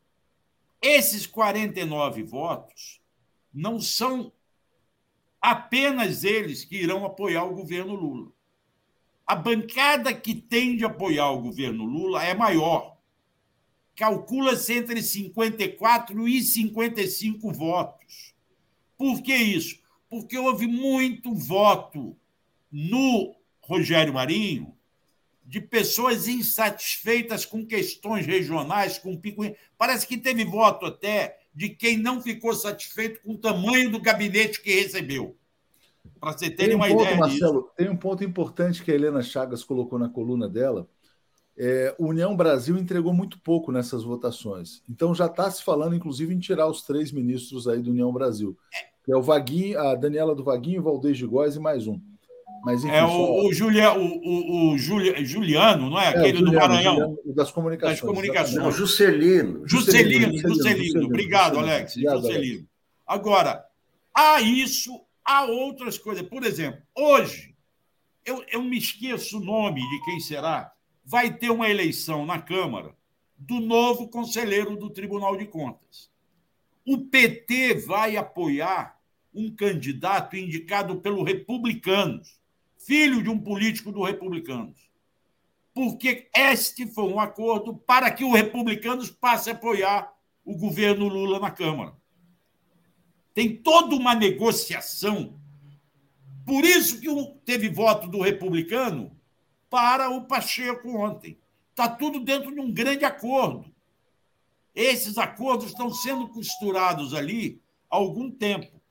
esses 0.82 1.28
49 1.28 2.24
votos 2.24 3.02
não 3.54 3.80
são 3.80 4.32
apenas 5.42 6.24
eles 6.24 6.64
que 6.66 6.78
irão 6.78 7.06
apoiar 7.06 7.44
o 7.46 7.56
governo 7.56 7.96
Lula. 7.96 8.32
A 9.26 9.36
bancada 9.36 10.14
que 10.14 10.34
tende 10.34 10.84
a 10.84 10.88
apoiar 10.88 11.32
o 11.32 11.42
governo 11.42 11.86
Lula 11.86 12.24
é 12.24 12.34
maior. 12.34 12.98
Calcula-se 13.96 14.74
entre 14.74 15.02
54 15.02 16.28
e 16.28 16.42
55 16.42 17.52
votos. 17.52 18.34
Por 18.98 19.22
que 19.22 19.36
isso? 19.36 19.80
Porque 20.10 20.38
houve 20.38 20.68
muito 20.68 21.34
voto 21.34 22.16
no 22.72 23.36
Rogério 23.62 24.14
Marinho 24.14 24.78
de 25.48 25.62
pessoas 25.62 26.28
insatisfeitas 26.28 27.46
com 27.46 27.66
questões 27.66 28.26
regionais, 28.26 28.98
com 28.98 29.16
pico. 29.16 29.44
Parece 29.78 30.06
que 30.06 30.18
teve 30.18 30.44
voto 30.44 30.86
até 30.86 31.40
de 31.58 31.70
quem 31.70 31.98
não 31.98 32.22
ficou 32.22 32.54
satisfeito 32.54 33.20
com 33.24 33.32
o 33.32 33.38
tamanho 33.38 33.90
do 33.90 34.00
gabinete 34.00 34.62
que 34.62 34.80
recebeu. 34.80 35.36
Para 36.20 36.34
você 36.38 36.52
ter 36.52 36.72
um 36.72 36.78
uma 36.78 36.88
ponto, 36.88 37.02
ideia. 37.02 37.18
Marcelo, 37.18 37.62
disso. 37.62 37.74
tem 37.76 37.90
um 37.90 37.98
ponto 37.98 38.24
importante 38.24 38.84
que 38.84 38.92
a 38.92 38.94
Helena 38.94 39.24
Chagas 39.24 39.64
colocou 39.64 39.98
na 39.98 40.08
coluna 40.08 40.48
dela. 40.48 40.88
É, 41.58 41.96
União 41.98 42.38
Brasil 42.38 42.78
entregou 42.78 43.12
muito 43.12 43.40
pouco 43.40 43.72
nessas 43.72 44.04
votações. 44.04 44.84
Então 44.88 45.16
já 45.16 45.26
está 45.26 45.50
se 45.50 45.64
falando, 45.64 45.96
inclusive, 45.96 46.32
em 46.32 46.38
tirar 46.38 46.68
os 46.68 46.84
três 46.84 47.12
ministros 47.12 47.68
aí 47.68 47.82
do 47.82 47.90
União 47.90 48.14
Brasil. 48.14 48.56
Que 49.04 49.12
é 49.12 49.18
o 49.18 49.24
Vaguinho, 49.24 49.80
a 49.80 49.96
Daniela 49.96 50.36
do 50.36 50.44
Vaguinho, 50.44 50.82
o 50.82 50.84
Valdez 50.84 51.18
de 51.18 51.26
Góes 51.26 51.56
e 51.56 51.60
mais 51.60 51.88
um. 51.88 52.00
Mas, 52.64 52.84
enfim, 52.84 52.94
é 52.94 53.04
o, 53.04 53.10
só... 53.10 53.46
o, 53.46 53.54
Julia, 53.54 53.94
o, 53.94 54.04
o, 54.04 54.72
o 54.72 54.78
Julia, 54.78 55.24
Juliano, 55.24 55.90
não 55.90 56.00
é? 56.00 56.06
é 56.06 56.10
Aquele 56.10 56.40
Juliano, 56.40 56.52
do 56.52 56.58
Maranhão. 56.58 56.96
Juliano, 56.96 57.36
das 57.36 57.52
comunicações. 57.52 58.00
Das 58.00 58.10
comunicações. 58.10 58.64
Não, 58.64 58.72
Juscelino. 58.72 59.68
Juscelino, 59.68 60.12
Juscelino. 60.12 60.48
Juscelino. 60.48 60.84
Juscelino. 60.84 61.06
Obrigado, 61.06 61.60
Alex. 61.60 61.94
Obrigado, 61.94 62.22
Juscelino. 62.22 62.54
Alex. 62.56 62.68
Agora, 63.06 63.66
há 64.14 64.42
isso, 64.42 65.02
há 65.24 65.46
outras 65.46 65.98
coisas. 65.98 66.28
Por 66.28 66.44
exemplo, 66.44 66.82
hoje, 66.96 67.56
eu, 68.26 68.44
eu 68.52 68.62
me 68.62 68.78
esqueço 68.78 69.38
o 69.38 69.44
nome 69.44 69.82
de 69.82 70.06
quem 70.06 70.20
será, 70.20 70.74
vai 71.06 71.34
ter 71.34 71.50
uma 71.50 71.70
eleição 71.70 72.26
na 72.26 72.42
Câmara 72.42 72.94
do 73.38 73.60
novo 73.60 74.10
conselheiro 74.10 74.76
do 74.76 74.90
Tribunal 74.90 75.38
de 75.38 75.46
Contas. 75.46 76.10
O 76.86 76.98
PT 76.98 77.76
vai 77.76 78.18
apoiar 78.18 79.00
um 79.34 79.50
candidato 79.54 80.36
indicado 80.36 80.98
pelo 80.98 81.24
Republicanos, 81.24 82.37
filho 82.88 83.22
de 83.22 83.30
um 83.30 83.38
político 83.38 83.92
do 83.92 84.02
Republicanos. 84.02 84.90
Porque 85.74 86.30
este 86.34 86.88
foi 86.88 87.04
um 87.04 87.20
acordo 87.20 87.76
para 87.76 88.10
que 88.10 88.24
o 88.24 88.32
Republicanos 88.32 89.12
passe 89.12 89.50
a 89.50 89.54
apoiar 89.54 90.12
o 90.46 90.56
governo 90.56 91.10
Lula 91.10 91.38
na 91.38 91.52
Câmara. 91.52 91.94
Tem 93.34 93.58
toda 93.58 93.94
uma 93.94 94.16
negociação. 94.16 95.38
Por 96.46 96.64
isso 96.64 97.02
que 97.02 97.08
teve 97.44 97.68
voto 97.68 98.08
do 98.08 98.22
republicano 98.22 99.12
para 99.70 100.10
o 100.10 100.24
Pacheco 100.24 100.90
ontem. 100.98 101.38
Está 101.72 101.90
tudo 101.90 102.22
dentro 102.22 102.54
de 102.54 102.62
um 102.62 102.72
grande 102.72 103.04
acordo. 103.04 103.70
Esses 104.74 105.18
acordos 105.18 105.68
estão 105.68 105.94
sendo 105.94 106.30
costurados 106.30 107.14
ali 107.14 107.62
há 107.92 107.98
algum 107.98 108.32
tempo. 108.32 108.82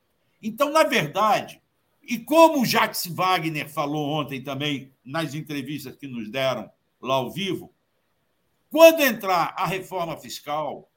Então, 0.41 0.71
na 0.71 0.83
verdade, 0.83 1.59
e 2.07 2.17
como 2.17 2.61
o 2.61 2.65
Jacques 2.65 3.05
Wagner 3.05 3.69
falou 3.69 4.07
ontem 4.09 4.41
também 4.41 4.93
nas 5.03 5.33
entrevistas 5.33 5.95
que 5.97 6.07
nos 6.07 6.29
deram 6.29 6.71
lá 7.01 7.15
ao 7.15 7.31
vivo, 7.31 7.73
quando 8.69 9.01
entrar 9.01 9.53
a 9.57 9.65
reforma 9.65 10.15
fiscal, 10.17 10.89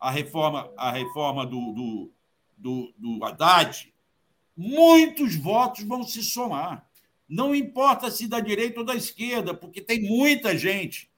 a 0.00 0.10
reforma, 0.10 0.70
a 0.76 0.90
reforma 0.90 1.46
do, 1.46 1.72
do, 1.72 2.12
do, 2.56 2.94
do 2.96 3.24
Haddad, 3.24 3.92
muitos 4.56 5.36
votos 5.36 5.84
vão 5.84 6.02
se 6.02 6.22
somar. 6.22 6.88
Não 7.28 7.54
importa 7.54 8.10
se 8.10 8.26
da 8.26 8.40
direita 8.40 8.80
ou 8.80 8.86
da 8.86 8.94
esquerda, 8.94 9.54
porque 9.54 9.80
tem 9.80 10.02
muita 10.02 10.56
gente 10.56 11.08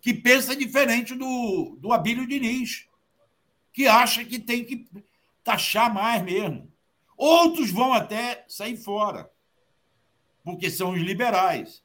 que 0.00 0.12
pensa 0.12 0.56
diferente 0.56 1.14
do, 1.14 1.76
do 1.80 1.92
Abílio 1.92 2.26
Diniz, 2.26 2.86
que 3.72 3.86
acha 3.86 4.24
que 4.24 4.38
tem 4.38 4.64
que 4.64 4.86
taxar 5.44 5.92
mais 5.92 6.22
mesmo. 6.22 6.71
Outros 7.24 7.70
vão 7.70 7.92
até 7.92 8.44
sair 8.48 8.76
fora, 8.76 9.30
porque 10.42 10.68
são 10.68 10.90
os 10.90 11.00
liberais. 11.00 11.80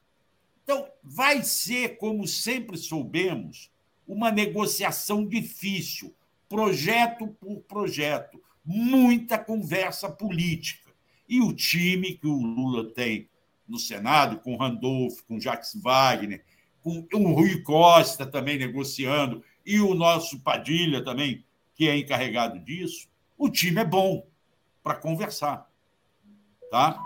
Então, 0.64 0.90
vai 1.04 1.44
ser, 1.44 2.00
como 2.00 2.28
sempre 2.28 2.76
soubemos, 2.76 3.72
uma 4.08 4.32
negociação 4.32 5.24
difícil, 5.28 6.12
projeto 6.50 7.28
por 7.40 7.60
projeto, 7.60 8.42
muita 8.66 9.38
conversa 9.38 10.10
política. 10.10 10.92
E 11.30 11.40
o 11.40 11.54
time 11.54 12.16
que 12.16 12.26
o 12.26 12.42
Lula 12.42 12.92
tem 12.92 13.30
no 13.68 13.78
Senado, 13.78 14.40
com 14.40 14.58
Randolph, 14.58 15.22
com 15.28 15.40
Jacques 15.40 15.80
Wagner, 15.80 16.44
com 16.82 17.06
o 17.14 17.34
Rui 17.34 17.62
Costa 17.62 18.26
também 18.26 18.58
negociando, 18.58 19.44
e 19.64 19.80
o 19.80 19.94
nosso 19.94 20.40
Padilha 20.40 21.04
também, 21.04 21.46
que 21.76 21.88
é 21.88 21.96
encarregado 21.96 22.58
disso, 22.58 23.08
o 23.38 23.52
time 23.52 23.82
é 23.82 23.86
bom 23.86 24.26
para 24.88 24.96
conversar. 24.96 25.70
Tá? 26.72 26.98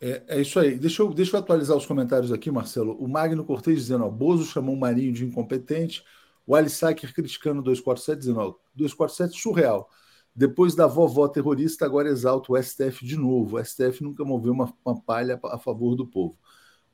É, 0.00 0.24
é, 0.26 0.40
isso 0.40 0.58
aí. 0.58 0.76
Deixa 0.76 1.02
eu, 1.02 1.14
deixa 1.14 1.36
eu 1.36 1.40
atualizar 1.40 1.76
os 1.76 1.86
comentários 1.86 2.32
aqui, 2.32 2.50
Marcelo. 2.50 2.96
O 2.98 3.06
Magno 3.06 3.44
Cortez 3.44 3.78
dizendo: 3.78 4.04
ó, 4.04 4.10
Bozo 4.10 4.44
chamou 4.44 4.74
o 4.74 4.80
Marinho 4.80 5.12
de 5.12 5.24
incompetente. 5.24 6.02
O 6.44 6.56
Ali 6.56 6.68
Sacker 6.68 7.14
criticando 7.14 7.62
247, 7.62 8.18
dizendo: 8.18 8.40
ó, 8.40 8.54
247 8.74 9.40
surreal. 9.40 9.88
Depois 10.34 10.74
da 10.74 10.88
vovó 10.88 11.28
terrorista, 11.28 11.84
agora 11.84 12.08
exalta 12.08 12.52
o 12.52 12.60
STF 12.60 13.06
de 13.06 13.16
novo. 13.16 13.56
O 13.56 13.64
STF 13.64 14.02
nunca 14.02 14.24
moveu 14.24 14.52
uma, 14.52 14.72
uma 14.84 15.00
palha 15.00 15.38
a 15.44 15.58
favor 15.58 15.94
do 15.94 16.06
povo. 16.06 16.36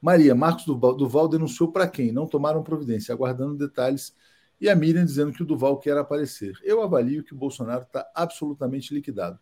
Maria, 0.02 0.34
Marcos 0.34 0.66
Duval, 0.66 0.94
Duval 0.94 1.28
denunciou 1.28 1.72
para 1.72 1.88
quem? 1.88 2.12
Não 2.12 2.26
tomaram 2.26 2.62
providência, 2.62 3.12
aguardando 3.12 3.56
detalhes 3.56 4.14
E 4.60 4.68
a 4.68 4.74
Miriam 4.76 5.04
dizendo 5.04 5.32
que 5.32 5.42
o 5.42 5.46
Duval 5.46 5.78
quer 5.78 5.96
aparecer. 5.96 6.58
Eu 6.62 6.82
avalio 6.82 7.24
que 7.24 7.32
o 7.32 7.36
Bolsonaro 7.36 7.84
está 7.84 8.06
absolutamente 8.14 8.92
liquidado. 8.92 9.38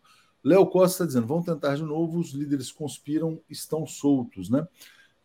Léo 0.47 0.65
Costa 0.65 1.03
está 1.03 1.05
dizendo: 1.05 1.27
vão 1.27 1.43
tentar 1.43 1.75
de 1.75 1.83
novo, 1.83 2.19
os 2.19 2.31
líderes 2.31 2.71
conspiram, 2.71 3.41
estão 3.49 3.85
soltos, 3.85 4.49
né? 4.49 4.61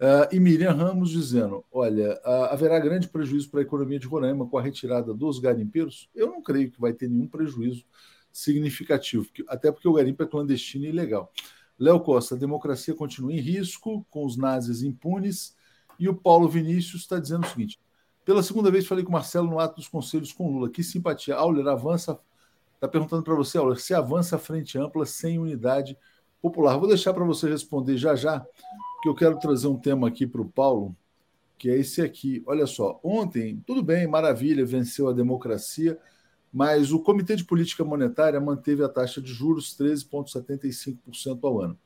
Uh, 0.01 0.27
e 0.35 0.41
Miriam 0.41 0.73
Ramos 0.73 1.11
dizendo: 1.11 1.65
olha, 1.71 2.21
uh, 2.25 2.51
haverá 2.51 2.81
grande 2.81 3.07
prejuízo 3.07 3.49
para 3.49 3.61
a 3.61 3.63
economia 3.63 4.01
de 4.01 4.07
Roraima 4.09 4.49
com 4.49 4.59
a 4.59 4.63
retirada 4.63 5.15
dos 5.15 5.39
garimpeiros? 5.39 6.11
Eu 6.13 6.27
não 6.27 6.43
creio 6.43 6.73
que 6.73 6.81
vai 6.81 6.93
ter 6.93 7.09
nenhum 7.09 7.29
prejuízo 7.29 7.85
significativo, 8.33 9.25
até 9.47 9.71
porque 9.71 9.87
o 9.87 9.93
garimpo 9.93 10.25
é 10.25 10.27
clandestino 10.27 10.87
e 10.87 10.89
ilegal. 10.89 11.33
Léo 11.79 12.01
Costa, 12.01 12.35
a 12.35 12.39
democracia 12.39 12.93
continua 12.93 13.33
em 13.33 13.39
risco, 13.39 14.05
com 14.11 14.27
os 14.27 14.37
nazis 14.37 14.83
impunes. 14.83 15.55
E 16.01 16.09
o 16.09 16.15
Paulo 16.17 16.49
Vinícius 16.49 17.03
está 17.03 17.21
dizendo 17.21 17.47
o 17.47 17.49
seguinte: 17.49 17.79
pela 18.25 18.43
segunda 18.43 18.73
vez 18.73 18.89
falei 18.89 19.05
com 19.05 19.11
o 19.11 19.13
Marcelo 19.13 19.49
no 19.49 19.61
ato 19.61 19.77
dos 19.77 19.87
conselhos 19.87 20.33
com 20.33 20.51
Lula. 20.51 20.69
Que 20.69 20.83
simpatia. 20.83 21.37
Auler 21.37 21.69
avança. 21.69 22.19
Está 22.83 22.91
perguntando 22.91 23.23
para 23.23 23.37
você, 23.37 23.59
Auler, 23.59 23.79
se 23.79 23.95
avança 23.95 24.35
a 24.35 24.39
frente 24.41 24.77
ampla 24.77 25.07
sem 25.07 25.39
unidade 25.39 25.97
popular. 26.41 26.77
Vou 26.77 26.89
deixar 26.89 27.15
para 27.15 27.25
você 27.25 27.49
responder 27.49 27.97
já 27.97 28.17
já, 28.17 28.41
porque 28.41 29.09
eu 29.09 29.15
quero 29.15 29.39
trazer 29.39 29.69
um 29.69 29.79
tema 29.79 30.09
aqui 30.09 30.27
para 30.27 30.43
o 30.43 30.51
Paulo, 30.51 30.97
que 31.57 31.71
é 31.71 31.79
esse 31.79 32.03
aqui. 32.03 32.43
Olha 32.45 32.67
só, 32.67 32.99
ontem, 33.05 33.63
tudo 33.65 33.85
bem, 33.85 34.09
maravilha, 34.09 34.67
venceu 34.67 35.09
a 35.09 35.13
democracia, 35.13 35.97
mas 36.53 36.91
o 36.91 36.99
Comitê 36.99 37.37
de 37.37 37.45
Política 37.45 37.85
Monetária 37.85 38.41
manteve 38.41 38.83
a 38.83 38.89
taxa 38.89 39.23
de 39.23 39.33
juros 39.33 39.79
13,75% 39.79 41.39
ao 41.45 41.61
ano. 41.61 41.79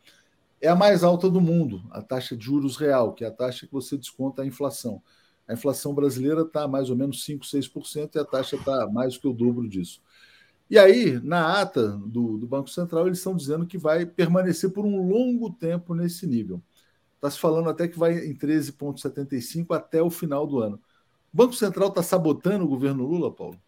É 0.63 0.69
a 0.69 0.75
mais 0.75 1.05
alta 1.05 1.29
do 1.29 1.43
mundo, 1.43 1.85
a 1.91 2.01
taxa 2.01 2.35
de 2.35 2.43
juros 2.43 2.79
real, 2.79 3.13
que 3.13 3.23
é 3.23 3.27
a 3.27 3.31
taxa 3.31 3.67
que 3.67 3.73
você 3.75 3.99
desconta 3.99 4.41
a 4.41 4.47
inflação. 4.47 5.03
A 5.47 5.53
inflação 5.53 5.95
brasileira 5.95 6.41
está 6.41 6.67
mais 6.67 6.89
ou 6.89 6.97
menos 6.97 7.23
5, 7.23 7.45
6% 7.45 8.15
e 8.15 8.19
a 8.19 8.25
taxa 8.25 8.57
está 8.57 8.89
mais 8.89 9.19
que 9.19 9.29
o 9.29 9.35
dobro 9.35 9.69
disso. 9.69 10.01
E 10.69 10.79
aí, 10.79 11.21
na 11.23 11.61
ata 11.61 11.89
do, 11.89 12.37
do, 12.39 12.47
Banco 12.47 12.69
Central, 12.69 13.07
eles 13.07 13.19
estão 13.19 13.37
dizendo 13.37 13.67
que 13.67 13.79
vai 13.79 14.05
permanecer 14.05 14.71
por 14.71 14.85
um 14.85 15.09
longo 15.09 15.51
tempo 15.51 15.95
nesse 15.95 16.27
nível. 16.27 16.61
Está 17.15 17.31
se 17.31 17.39
falando 17.39 17.69
até 17.69 17.87
que 17.87 17.99
vai 17.99 18.19
em 18.19 18.35
13,75 18.35 19.77
até 19.77 20.03
o 20.03 20.11
final 20.11 20.47
do 20.47 20.59
ano. 20.59 20.81
O 21.33 21.37
Banco 21.37 21.53
Central 21.53 21.89
está 21.89 22.03
sabotando 22.03 22.65
o 22.65 22.69
governo 22.69 23.07
Lula, 23.07 23.33
Paulo? 23.33 23.59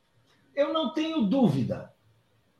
Eu 0.54 0.72
não 0.72 0.92
tenho 0.92 1.22
dúvida. 1.22 1.92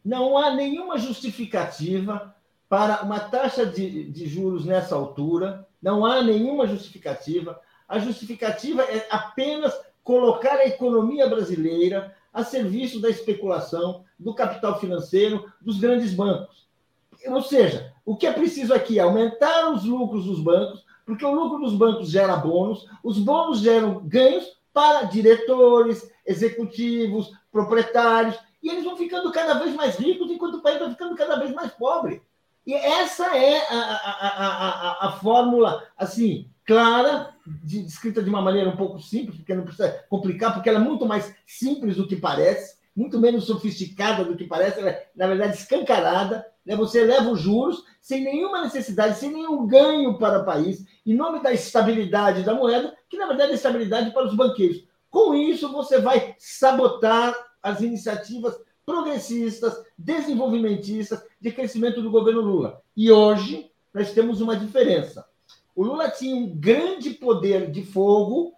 Não 0.05 0.39
há 0.39 0.55
nenhuma 0.55 0.99
justificativa 0.99 2.35
para 2.69 3.03
uma 3.03 3.19
taxa 3.19 3.67
de, 3.67 4.11
de 4.11 4.27
juros 4.27 4.65
nessa 4.65 4.95
altura. 4.95 5.67
Não 5.83 6.07
há 6.07 6.23
nenhuma 6.23 6.67
justificativa 6.67 7.61
a 7.89 7.99
justificativa 7.99 8.83
é 8.83 9.07
apenas 9.11 9.73
colocar 10.05 10.57
a 10.57 10.67
economia 10.67 11.27
brasileira 11.27 12.15
a 12.33 12.45
serviço 12.45 13.01
da 13.01 13.09
especulação, 13.09 14.05
do 14.19 14.35
capital 14.35 14.79
financeiro, 14.81 15.51
dos 15.61 15.79
grandes 15.79 16.13
bancos. 16.13 16.67
Ou 17.27 17.43
seja, 17.43 17.93
o 18.05 18.17
que 18.17 18.27
é 18.27 18.33
preciso 18.33 18.73
aqui 18.73 18.99
é 18.99 19.03
aumentar 19.03 19.71
os 19.71 19.85
lucros 19.85 20.25
dos 20.25 20.41
bancos, 20.41 20.85
porque 21.05 21.25
o 21.25 21.33
lucro 21.33 21.59
dos 21.59 21.75
bancos 21.75 22.11
gera 22.11 22.37
bônus, 22.37 22.87
os 23.03 23.19
bônus 23.19 23.61
geram 23.61 24.01
ganhos 24.05 24.59
para 24.73 25.05
diretores, 25.05 26.11
executivos, 26.25 27.33
proprietários, 27.51 28.39
e 28.63 28.69
eles 28.69 28.85
vão 28.85 28.97
ficando 28.97 29.33
cada 29.33 29.55
vez 29.55 29.75
mais 29.75 29.97
ricos, 29.97 30.31
enquanto 30.31 30.57
o 30.57 30.63
país 30.63 30.79
vai 30.79 30.91
ficando 30.91 31.17
cada 31.17 31.37
vez 31.37 31.53
mais 31.53 31.73
pobre. 31.73 32.23
E 32.67 32.75
essa 32.75 33.35
é 33.37 33.67
a, 33.69 33.75
a, 33.75 34.29
a, 34.29 34.49
a, 35.07 35.09
a 35.09 35.13
fórmula, 35.13 35.83
assim, 35.97 36.47
clara, 36.69 37.35
de, 37.65 37.83
descrita 37.83 38.23
de 38.23 38.29
uma 38.29 38.43
maneira 38.43 38.69
um 38.69 38.77
pouco 38.77 39.01
simples, 39.01 39.39
porque 39.39 39.55
não 39.55 39.65
precisa 39.65 40.05
complicar, 40.11 40.53
porque 40.53 40.69
ela 40.69 40.79
é 40.79 40.83
muito 40.83 41.07
mais 41.07 41.35
simples 41.47 41.97
do 41.97 42.07
que 42.07 42.15
parece, 42.15 42.77
muito 42.95 43.19
menos 43.19 43.47
sofisticada 43.47 44.23
do 44.23 44.37
que 44.37 44.45
parece, 44.45 44.79
ela 44.79 44.91
é, 44.91 45.09
na 45.17 45.27
verdade, 45.27 45.57
escancarada. 45.57 46.47
Né? 46.67 46.77
Você 46.77 47.03
leva 47.05 47.31
os 47.31 47.41
juros 47.41 47.83
sem 48.03 48.23
nenhuma 48.23 48.61
necessidade, 48.61 49.17
sem 49.17 49.33
nenhum 49.33 49.67
ganho 49.67 50.19
para 50.19 50.43
o 50.43 50.45
país, 50.45 50.85
em 51.07 51.15
nome 51.15 51.43
da 51.43 51.55
estabilidade 51.55 52.43
da 52.43 52.53
moeda, 52.53 52.95
que 53.09 53.17
na 53.17 53.27
verdade 53.27 53.53
é 53.53 53.55
estabilidade 53.55 54.11
para 54.11 54.27
os 54.27 54.37
banqueiros. 54.37 54.85
Com 55.09 55.35
isso, 55.35 55.73
você 55.73 56.03
vai 56.03 56.35
sabotar 56.37 57.35
as 57.63 57.81
iniciativas 57.81 58.55
progressistas, 58.85 59.75
desenvolvimentistas 59.97 61.23
de 61.41 61.51
crescimento 61.51 62.03
do 62.03 62.11
governo 62.11 62.43
Lula. 62.43 62.83
E 62.95 63.11
hoje 63.11 63.71
nós 63.95 64.13
temos 64.13 64.43
uma 64.43 64.55
diferença. 64.55 65.25
O 65.79 65.85
Lula 65.85 66.11
tinha 66.11 66.35
um 66.35 66.49
grande 66.59 67.11
poder 67.11 67.71
de 67.71 67.85
fogo 67.85 68.53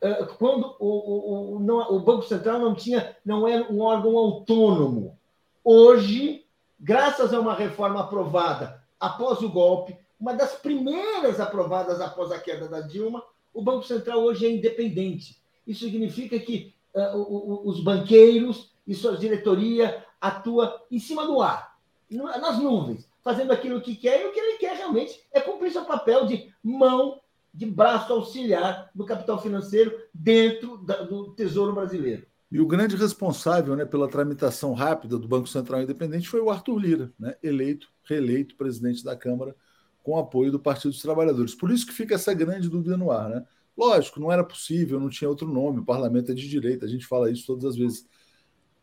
eh, 0.00 0.24
quando 0.38 0.76
o, 0.78 0.86
o, 0.86 1.56
o, 1.56 1.96
o 1.96 1.98
Banco 1.98 2.22
Central 2.22 2.60
não 2.60 2.76
tinha, 2.76 3.16
não 3.26 3.48
era 3.48 3.64
um 3.72 3.80
órgão 3.80 4.16
autônomo. 4.16 5.18
Hoje, 5.64 6.46
graças 6.78 7.34
a 7.34 7.40
uma 7.40 7.54
reforma 7.54 8.02
aprovada 8.02 8.80
após 9.00 9.40
o 9.42 9.48
golpe, 9.48 9.98
uma 10.20 10.32
das 10.32 10.52
primeiras 10.52 11.40
aprovadas 11.40 12.00
após 12.00 12.30
a 12.30 12.38
queda 12.38 12.68
da 12.68 12.82
Dilma, 12.82 13.20
o 13.52 13.60
Banco 13.60 13.82
Central 13.82 14.20
hoje 14.20 14.46
é 14.46 14.52
independente. 14.52 15.42
Isso 15.66 15.84
significa 15.84 16.38
que 16.38 16.72
uh, 16.94 17.68
os 17.68 17.82
banqueiros 17.82 18.70
e 18.86 18.94
sua 18.94 19.16
diretoria 19.16 20.06
atua 20.20 20.80
em 20.88 21.00
cima 21.00 21.26
do 21.26 21.42
ar, 21.42 21.76
nas 22.08 22.60
nuvens 22.60 23.09
fazendo 23.22 23.52
aquilo 23.52 23.80
que 23.80 23.96
quer, 23.96 24.22
e 24.22 24.26
o 24.26 24.32
que 24.32 24.40
ele 24.40 24.58
quer 24.58 24.76
realmente 24.76 25.20
é 25.32 25.40
cumprir 25.40 25.72
seu 25.72 25.84
papel 25.84 26.26
de 26.26 26.52
mão, 26.62 27.20
de 27.52 27.66
braço 27.66 28.12
auxiliar 28.12 28.90
do 28.94 29.04
capital 29.04 29.40
financeiro 29.40 29.92
dentro 30.14 30.78
da, 30.78 31.02
do 31.02 31.34
Tesouro 31.34 31.72
Brasileiro. 31.72 32.26
E 32.50 32.60
o 32.60 32.66
grande 32.66 32.96
responsável 32.96 33.76
né, 33.76 33.84
pela 33.84 34.08
tramitação 34.08 34.72
rápida 34.72 35.16
do 35.16 35.28
Banco 35.28 35.48
Central 35.48 35.82
Independente 35.82 36.28
foi 36.28 36.40
o 36.40 36.50
Arthur 36.50 36.78
Lira, 36.78 37.12
né, 37.18 37.36
eleito, 37.42 37.88
reeleito 38.02 38.56
presidente 38.56 39.04
da 39.04 39.16
Câmara 39.16 39.54
com 40.02 40.18
apoio 40.18 40.50
do 40.50 40.58
Partido 40.58 40.90
dos 40.90 41.02
Trabalhadores. 41.02 41.54
Por 41.54 41.70
isso 41.70 41.86
que 41.86 41.92
fica 41.92 42.14
essa 42.14 42.34
grande 42.34 42.68
dúvida 42.68 42.96
no 42.96 43.12
ar. 43.12 43.28
Né? 43.28 43.44
Lógico, 43.76 44.18
não 44.18 44.32
era 44.32 44.42
possível, 44.42 44.98
não 44.98 45.08
tinha 45.08 45.28
outro 45.28 45.46
nome, 45.46 45.80
o 45.80 45.84
parlamento 45.84 46.32
é 46.32 46.34
de 46.34 46.48
direita, 46.48 46.86
a 46.86 46.88
gente 46.88 47.06
fala 47.06 47.30
isso 47.30 47.46
todas 47.46 47.64
as 47.64 47.76
vezes. 47.76 48.08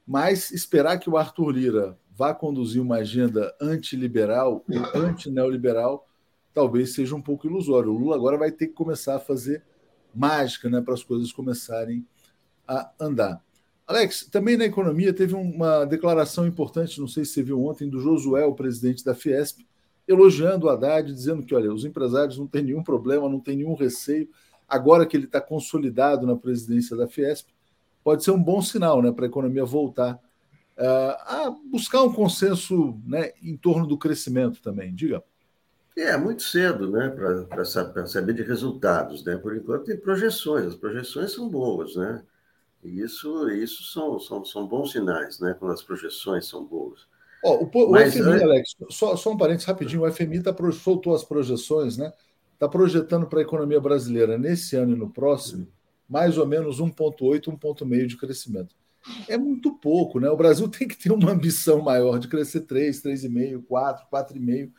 Mas 0.05 0.51
esperar 0.51 0.97
que 0.97 1.09
o 1.09 1.17
Arthur 1.17 1.51
Lira 1.51 1.99
vá 2.17 2.33
conduzir 2.33 2.81
uma 2.81 2.95
agenda 2.95 3.55
antiliberal 3.61 4.65
ou 4.67 5.01
antineoliberal 5.01 6.07
talvez 6.51 6.95
seja 6.95 7.15
um 7.15 7.21
pouco 7.21 7.45
ilusório. 7.45 7.93
O 7.93 7.97
Lula 7.97 8.15
agora 8.15 8.35
vai 8.35 8.51
ter 8.51 8.67
que 8.67 8.73
começar 8.73 9.17
a 9.17 9.19
fazer 9.19 9.63
mágica 10.15 10.67
né, 10.67 10.81
para 10.81 10.95
as 10.95 11.03
coisas 11.03 11.31
começarem 11.31 12.03
a 12.67 12.91
andar. 12.99 13.39
Alex, 13.85 14.27
também 14.31 14.57
na 14.57 14.65
economia 14.65 15.13
teve 15.13 15.35
uma 15.35 15.85
declaração 15.85 16.47
importante, 16.47 16.99
não 16.99 17.07
sei 17.07 17.23
se 17.23 17.33
você 17.33 17.43
viu 17.43 17.63
ontem, 17.63 17.87
do 17.87 17.99
Josué, 17.99 18.43
o 18.45 18.55
presidente 18.55 19.05
da 19.05 19.13
Fiesp, 19.13 19.59
elogiando 20.07 20.65
o 20.65 20.69
Haddad, 20.69 21.13
dizendo 21.13 21.43
que, 21.43 21.53
olha, 21.53 21.71
os 21.71 21.85
empresários 21.85 22.39
não 22.39 22.47
têm 22.47 22.63
nenhum 22.63 22.83
problema, 22.83 23.29
não 23.29 23.39
têm 23.39 23.57
nenhum 23.57 23.75
receio. 23.75 24.27
Agora 24.67 25.05
que 25.05 25.15
ele 25.15 25.25
está 25.25 25.39
consolidado 25.39 26.25
na 26.25 26.35
presidência 26.35 26.97
da 26.97 27.07
Fiesp, 27.07 27.49
pode 28.03 28.23
ser 28.23 28.31
um 28.31 28.41
bom 28.41 28.61
sinal 28.61 29.03
né, 29.03 29.11
para 29.11 29.25
a 29.25 29.29
economia 29.29 29.63
voltar 29.63 30.19
a 30.85 31.55
buscar 31.71 32.03
um 32.03 32.13
consenso 32.13 32.99
né, 33.05 33.31
em 33.41 33.57
torno 33.57 33.87
do 33.87 33.97
crescimento 33.97 34.61
também. 34.61 34.93
Diga. 34.93 35.23
É, 35.97 36.15
muito 36.15 36.43
cedo 36.43 36.91
né, 36.91 37.09
para 37.09 37.65
saber 37.65 38.33
de 38.33 38.43
resultados. 38.43 39.23
Né? 39.25 39.35
Por 39.37 39.55
enquanto, 39.55 39.85
tem 39.85 39.97
projeções, 39.97 40.65
as 40.65 40.75
projeções 40.75 41.31
são 41.31 41.49
boas. 41.49 41.95
Né? 41.95 42.23
E 42.83 43.01
isso, 43.01 43.49
isso 43.49 43.83
são, 43.91 44.19
são, 44.19 44.45
são 44.45 44.67
bons 44.67 44.91
sinais, 44.91 45.39
né, 45.39 45.55
quando 45.57 45.73
as 45.73 45.81
projeções 45.81 46.47
são 46.47 46.63
boas. 46.63 47.07
Oh, 47.43 47.65
o, 47.65 47.91
Mas, 47.91 48.15
o 48.15 48.23
FMI. 48.23 48.43
Alex, 48.43 48.75
só, 48.89 49.15
só 49.15 49.31
um 49.31 49.37
parênteses 49.37 49.67
rapidinho: 49.67 50.03
o 50.03 50.11
FMI 50.11 50.41
tá, 50.41 50.55
soltou 50.71 51.13
as 51.13 51.23
projeções, 51.23 51.95
né? 51.95 52.11
Está 52.53 52.67
projetando 52.67 53.27
para 53.27 53.39
a 53.39 53.43
economia 53.43 53.79
brasileira 53.79 54.37
nesse 54.39 54.75
ano 54.75 54.95
e 54.95 54.99
no 54.99 55.09
próximo 55.09 55.67
mais 56.07 56.37
ou 56.37 56.47
menos 56.47 56.79
1,8, 56.79 57.47
1,5 57.59 58.05
de 58.07 58.17
crescimento. 58.17 58.75
É 59.27 59.37
muito 59.37 59.73
pouco, 59.73 60.19
né? 60.19 60.29
O 60.29 60.37
Brasil 60.37 60.67
tem 60.69 60.87
que 60.87 60.97
ter 60.97 61.11
uma 61.11 61.31
ambição 61.31 61.81
maior 61.81 62.19
de 62.19 62.27
crescer 62.27 62.61
3, 62.61 63.01
3,5, 63.01 63.63
4, 63.67 64.05
4,5. 64.11 64.71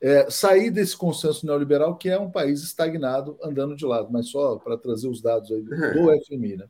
É, 0.00 0.30
sair 0.30 0.70
desse 0.70 0.96
consenso 0.96 1.46
neoliberal, 1.46 1.96
que 1.96 2.10
é 2.10 2.18
um 2.18 2.30
país 2.30 2.62
estagnado, 2.62 3.38
andando 3.42 3.74
de 3.74 3.86
lado, 3.86 4.08
mas 4.10 4.28
só 4.28 4.56
para 4.56 4.76
trazer 4.76 5.08
os 5.08 5.22
dados 5.22 5.50
aí 5.50 5.62
do, 5.62 5.70
do 5.70 6.24
FMI, 6.26 6.56
né? 6.56 6.68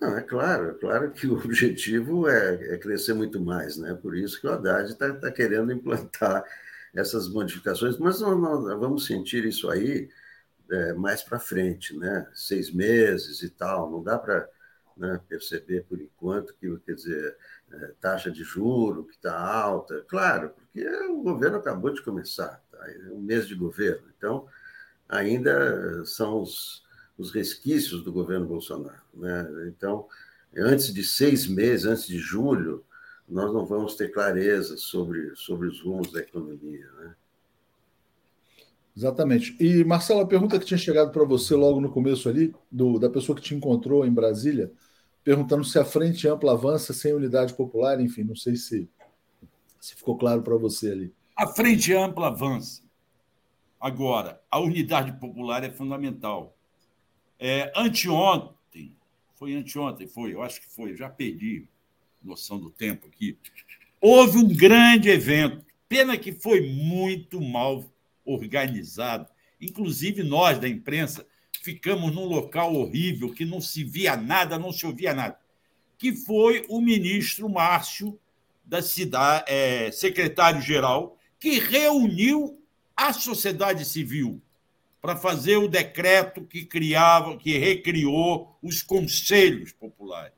Não, 0.00 0.16
é 0.16 0.22
claro, 0.22 0.70
é 0.70 0.74
claro 0.74 1.10
que 1.10 1.26
o 1.26 1.34
objetivo 1.34 2.28
é, 2.28 2.74
é, 2.74 2.78
crescer 2.78 3.14
muito 3.14 3.40
mais, 3.40 3.76
né? 3.76 3.94
Por 3.94 4.16
isso 4.16 4.40
que 4.40 4.46
o 4.46 4.52
Haddad 4.52 4.90
está 4.90 5.12
tá 5.14 5.30
querendo 5.30 5.72
implantar 5.72 6.44
essas 6.94 7.28
modificações, 7.28 7.98
mas 7.98 8.20
não, 8.20 8.38
não, 8.38 8.78
vamos 8.78 9.06
sentir 9.06 9.44
isso 9.44 9.68
aí 9.70 10.08
é, 10.70 10.92
mais 10.94 11.22
para 11.22 11.38
frente, 11.38 11.96
né? 11.96 12.26
seis 12.34 12.72
meses 12.72 13.42
e 13.42 13.50
tal. 13.50 13.90
Não 13.90 14.02
dá 14.02 14.18
para 14.18 14.48
né, 14.96 15.20
perceber 15.28 15.84
por 15.84 16.00
enquanto 16.00 16.54
que, 16.54 16.74
quer 16.78 16.94
dizer, 16.94 17.36
é, 17.70 17.92
taxa 18.00 18.30
de 18.30 18.42
juro 18.42 19.04
que 19.04 19.14
está 19.14 19.38
alta. 19.38 20.04
Claro, 20.08 20.50
porque 20.50 20.88
o 21.06 21.22
governo 21.22 21.58
acabou 21.58 21.92
de 21.92 22.02
começar, 22.02 22.62
tá? 22.70 22.78
é 22.90 23.12
um 23.12 23.20
mês 23.20 23.46
de 23.46 23.54
governo. 23.54 24.08
Então, 24.16 24.46
ainda 25.08 26.04
são 26.04 26.40
os, 26.40 26.82
os 27.18 27.30
resquícios 27.30 28.02
do 28.02 28.12
governo 28.12 28.46
Bolsonaro. 28.46 29.02
Né? 29.14 29.68
Então, 29.68 30.08
antes 30.56 30.92
de 30.92 31.04
seis 31.04 31.46
meses, 31.46 31.86
antes 31.86 32.06
de 32.06 32.18
julho, 32.18 32.84
nós 33.28 33.52
não 33.52 33.66
vamos 33.66 33.96
ter 33.96 34.08
clareza 34.12 34.76
sobre, 34.76 35.34
sobre 35.34 35.68
os 35.68 35.80
rumos 35.82 36.12
da 36.12 36.20
economia. 36.20 36.86
Né? 36.98 37.14
Exatamente. 38.96 39.56
E, 39.60 39.84
Marcelo, 39.84 40.20
a 40.20 40.26
pergunta 40.26 40.58
que 40.58 40.64
tinha 40.64 40.78
chegado 40.78 41.12
para 41.12 41.24
você 41.24 41.54
logo 41.54 41.80
no 41.80 41.90
começo 41.90 42.28
ali, 42.28 42.54
do, 42.70 42.98
da 42.98 43.10
pessoa 43.10 43.36
que 43.36 43.42
te 43.42 43.54
encontrou 43.54 44.06
em 44.06 44.12
Brasília, 44.12 44.72
perguntando 45.26 45.64
se 45.64 45.76
a 45.76 45.84
frente 45.84 46.28
ampla 46.28 46.52
avança 46.52 46.92
sem 46.92 47.12
unidade 47.12 47.52
popular, 47.52 48.00
enfim, 48.00 48.22
não 48.22 48.36
sei 48.36 48.54
se, 48.54 48.88
se 49.80 49.96
ficou 49.96 50.16
claro 50.16 50.40
para 50.40 50.56
você 50.56 50.92
ali. 50.92 51.12
A 51.34 51.48
frente 51.48 51.92
ampla 51.92 52.28
avança. 52.28 52.84
Agora, 53.80 54.40
a 54.48 54.60
unidade 54.60 55.10
popular 55.18 55.64
é 55.64 55.70
fundamental. 55.72 56.56
É, 57.40 57.72
anteontem, 57.74 58.96
foi 59.34 59.56
anteontem, 59.56 60.06
foi, 60.06 60.32
eu 60.32 60.42
acho 60.42 60.60
que 60.60 60.68
foi, 60.68 60.94
já 60.94 61.10
perdi 61.10 61.68
noção 62.22 62.56
do 62.56 62.70
tempo 62.70 63.08
aqui. 63.08 63.36
Houve 64.00 64.38
um 64.38 64.46
grande 64.46 65.08
evento, 65.08 65.66
pena 65.88 66.16
que 66.16 66.30
foi 66.30 66.72
muito 66.72 67.40
mal 67.40 67.84
organizado. 68.24 69.28
Inclusive, 69.60 70.22
nós 70.22 70.60
da 70.60 70.68
imprensa 70.68 71.26
ficamos 71.66 72.14
num 72.14 72.26
local 72.26 72.76
horrível 72.76 73.34
que 73.34 73.44
não 73.44 73.60
se 73.60 73.82
via 73.82 74.16
nada, 74.16 74.56
não 74.56 74.72
se 74.72 74.86
ouvia 74.86 75.12
nada, 75.12 75.36
que 75.98 76.14
foi 76.14 76.64
o 76.68 76.80
ministro 76.80 77.48
Márcio 77.48 78.16
da 78.64 78.80
cidade, 78.80 79.46
é, 79.48 79.90
secretário-geral, 79.90 81.18
que 81.40 81.58
reuniu 81.58 82.62
a 82.96 83.12
sociedade 83.12 83.84
civil 83.84 84.40
para 85.02 85.16
fazer 85.16 85.56
o 85.56 85.66
decreto 85.66 86.44
que 86.44 86.64
criava, 86.64 87.36
que 87.36 87.58
recriou 87.58 88.56
os 88.62 88.80
conselhos 88.80 89.72
populares. 89.72 90.34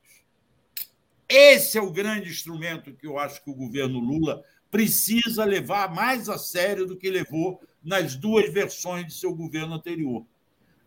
Esse 1.29 1.77
é 1.77 1.83
o 1.83 1.93
grande 1.93 2.31
instrumento 2.31 2.95
que 2.95 3.07
eu 3.07 3.19
acho 3.19 3.45
que 3.45 3.51
o 3.51 3.55
governo 3.55 3.99
Lula 3.99 4.43
precisa 4.71 5.45
levar 5.45 5.95
mais 5.95 6.31
a 6.31 6.39
sério 6.39 6.87
do 6.87 6.97
que 6.97 7.11
levou 7.11 7.61
nas 7.85 8.15
duas 8.15 8.51
versões 8.51 9.07
de 9.07 9.13
seu 9.13 9.35
governo 9.35 9.75
anterior. 9.75 10.25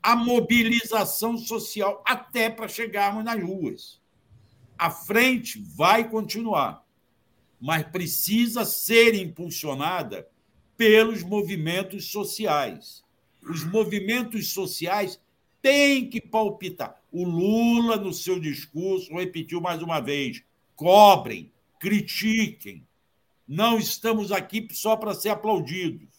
A 0.02 0.16
mobilização 0.16 1.38
social 1.38 2.04
até 2.06 2.50
para 2.50 2.68
chegarmos 2.68 3.24
nas 3.24 3.42
ruas. 3.42 4.02
A 4.78 4.90
frente 4.90 5.62
vai 5.76 6.10
continuar, 6.10 6.84
mas 7.60 7.84
precisa 7.84 8.66
ser 8.66 9.14
impulsionada 9.14 10.28
pelos 10.76 11.22
movimentos 11.22 12.12
sociais. 12.12 13.04
Os 13.44 13.64
movimentos 13.64 14.52
sociais 14.52 15.22
têm 15.62 16.10
que 16.10 16.20
palpitar. 16.20 17.00
O 17.12 17.24
Lula, 17.24 17.98
no 17.98 18.14
seu 18.14 18.40
discurso, 18.40 19.14
repetiu 19.14 19.62
mais 19.62 19.82
uma 19.84 20.00
vez: 20.00 20.44
cobrem, 20.76 21.52
critiquem. 21.80 22.88
Não 23.48 23.78
estamos 23.78 24.32
aqui 24.32 24.68
só 24.72 24.96
para 24.96 25.14
ser 25.14 25.30
aplaudidos. 25.30 26.10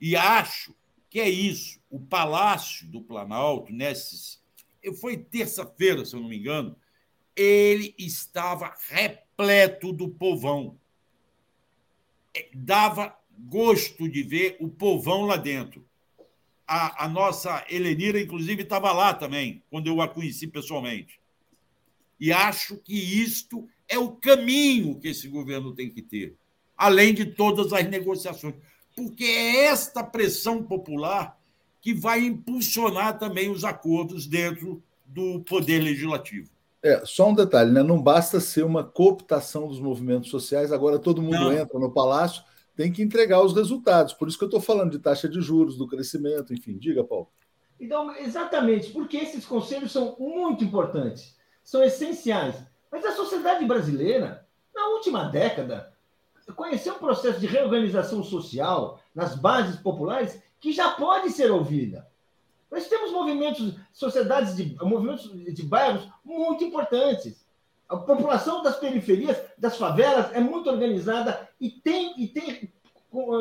E 0.00 0.16
acho 0.16 0.74
que 1.14 1.20
é 1.20 1.30
isso. 1.30 1.78
O 1.88 2.00
Palácio 2.00 2.88
do 2.88 3.00
Planalto, 3.00 3.72
nesses. 3.72 4.42
Foi 5.00 5.16
terça-feira, 5.16 6.04
se 6.04 6.16
eu 6.16 6.20
não 6.20 6.28
me 6.28 6.36
engano, 6.36 6.74
ele 7.36 7.94
estava 7.96 8.74
repleto 8.88 9.92
do 9.92 10.08
povão. 10.08 10.76
É, 12.34 12.48
dava 12.52 13.16
gosto 13.38 14.08
de 14.08 14.24
ver 14.24 14.56
o 14.58 14.68
povão 14.68 15.24
lá 15.24 15.36
dentro. 15.36 15.86
A, 16.66 17.04
a 17.04 17.08
nossa 17.08 17.64
Helenira, 17.70 18.20
inclusive, 18.20 18.64
estava 18.64 18.92
lá 18.92 19.14
também, 19.14 19.62
quando 19.70 19.86
eu 19.86 20.02
a 20.02 20.08
conheci 20.08 20.48
pessoalmente. 20.48 21.20
E 22.18 22.32
acho 22.32 22.76
que 22.78 22.92
isto 22.92 23.68
é 23.88 23.96
o 23.96 24.10
caminho 24.10 24.98
que 24.98 25.06
esse 25.06 25.28
governo 25.28 25.72
tem 25.76 25.88
que 25.88 26.02
ter, 26.02 26.34
além 26.76 27.14
de 27.14 27.24
todas 27.24 27.72
as 27.72 27.88
negociações. 27.88 28.56
Porque 28.96 29.24
é 29.24 29.66
esta 29.66 30.02
pressão 30.02 30.62
popular 30.62 31.38
que 31.80 31.92
vai 31.92 32.20
impulsionar 32.20 33.18
também 33.18 33.50
os 33.50 33.64
acordos 33.64 34.26
dentro 34.26 34.82
do 35.04 35.40
Poder 35.40 35.80
Legislativo. 35.82 36.50
É, 36.82 37.02
só 37.04 37.30
um 37.30 37.34
detalhe, 37.34 37.70
né? 37.70 37.82
não 37.82 38.00
basta 38.00 38.40
ser 38.40 38.64
uma 38.64 38.84
cooptação 38.84 39.68
dos 39.68 39.80
movimentos 39.80 40.30
sociais, 40.30 40.70
agora 40.70 40.98
todo 40.98 41.22
mundo 41.22 41.38
não. 41.38 41.52
entra 41.52 41.78
no 41.78 41.90
palácio 41.90 42.44
tem 42.76 42.92
que 42.92 43.02
entregar 43.02 43.42
os 43.42 43.54
resultados. 43.54 44.12
Por 44.12 44.28
isso 44.28 44.36
que 44.36 44.44
eu 44.44 44.48
estou 44.48 44.60
falando 44.60 44.92
de 44.92 44.98
taxa 44.98 45.28
de 45.28 45.40
juros, 45.40 45.76
do 45.76 45.86
crescimento, 45.86 46.52
enfim. 46.52 46.76
Diga, 46.76 47.04
Paulo. 47.04 47.28
Então, 47.78 48.14
exatamente, 48.16 48.90
porque 48.90 49.16
esses 49.16 49.44
conselhos 49.44 49.92
são 49.92 50.16
muito 50.18 50.64
importantes, 50.64 51.36
são 51.62 51.82
essenciais. 51.82 52.56
Mas 52.90 53.04
a 53.04 53.12
sociedade 53.12 53.64
brasileira, 53.64 54.46
na 54.74 54.88
última 54.88 55.24
década, 55.24 55.92
conheceu 56.52 56.94
um 56.94 56.98
processo 56.98 57.40
de 57.40 57.46
reorganização 57.46 58.22
social 58.22 59.00
nas 59.14 59.34
bases 59.34 59.76
populares 59.76 60.42
que 60.60 60.72
já 60.72 60.90
pode 60.90 61.30
ser 61.30 61.50
ouvida. 61.50 62.08
Nós 62.70 62.88
temos 62.88 63.12
movimentos, 63.12 63.74
sociedades 63.92 64.56
de 64.56 64.74
movimentos 64.82 65.30
de 65.32 65.62
bairros 65.62 66.08
muito 66.24 66.64
importantes. 66.64 67.44
A 67.88 67.96
população 67.96 68.62
das 68.62 68.76
periferias, 68.76 69.36
das 69.56 69.76
favelas, 69.76 70.32
é 70.32 70.40
muito 70.40 70.68
organizada 70.68 71.48
e 71.60 71.70
tem, 71.70 72.14
e 72.20 72.26
tem 72.26 72.72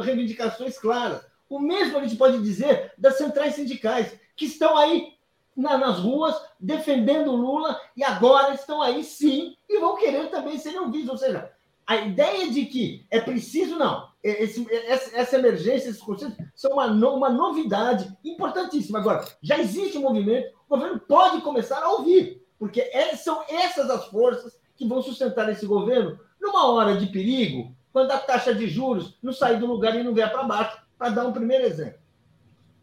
reivindicações 0.03 0.77
claras. 0.77 1.25
O 1.49 1.59
mesmo 1.59 1.97
a 1.97 2.03
gente 2.03 2.15
pode 2.15 2.41
dizer 2.41 2.93
das 2.97 3.17
centrais 3.17 3.55
sindicais, 3.55 4.13
que 4.35 4.45
estão 4.45 4.77
aí 4.77 5.13
na, 5.55 5.77
nas 5.77 5.99
ruas 5.99 6.35
defendendo 6.59 7.31
Lula 7.31 7.79
e 7.95 8.03
agora 8.03 8.53
estão 8.53 8.81
aí 8.81 9.03
sim 9.03 9.55
e 9.69 9.79
vão 9.79 9.95
querer 9.95 10.29
também 10.29 10.57
serem 10.57 10.79
ouvidos. 10.79 11.09
Ou 11.09 11.17
seja, 11.17 11.51
a 11.85 11.97
ideia 11.97 12.49
de 12.49 12.65
que 12.65 13.05
é 13.09 13.19
preciso, 13.19 13.77
não. 13.77 14.07
Esse, 14.23 14.65
essa 15.13 15.37
emergência, 15.37 15.89
esses 15.89 16.01
conceitos 16.01 16.37
são 16.55 16.71
uma, 16.71 16.87
uma 16.87 17.29
novidade 17.29 18.15
importantíssima. 18.23 18.99
Agora, 18.99 19.25
já 19.41 19.59
existe 19.59 19.97
um 19.97 20.01
movimento, 20.01 20.53
o 20.67 20.75
governo 20.75 20.99
pode 20.99 21.41
começar 21.41 21.83
a 21.83 21.89
ouvir. 21.91 22.41
Porque 22.57 22.79
é, 22.79 23.15
são 23.15 23.43
essas 23.49 23.89
as 23.89 24.05
forças 24.05 24.57
que 24.75 24.87
vão 24.87 25.01
sustentar 25.01 25.49
esse 25.49 25.65
governo 25.65 26.17
numa 26.41 26.67
hora 26.71 26.95
de 26.95 27.07
perigo, 27.07 27.75
quando 27.91 28.11
a 28.11 28.17
taxa 28.17 28.55
de 28.55 28.67
juros 28.67 29.17
não 29.21 29.33
sair 29.33 29.59
do 29.59 29.67
lugar 29.67 29.95
e 29.99 30.03
não 30.03 30.13
vier 30.13 30.31
para 30.31 30.43
baixo, 30.43 30.81
para 30.97 31.09
dar 31.09 31.27
um 31.27 31.33
primeiro 31.33 31.65
exemplo. 31.65 31.99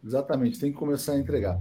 Exatamente, 0.03 0.59
tem 0.59 0.71
que 0.71 0.77
começar 0.77 1.13
a 1.13 1.17
entregar. 1.17 1.59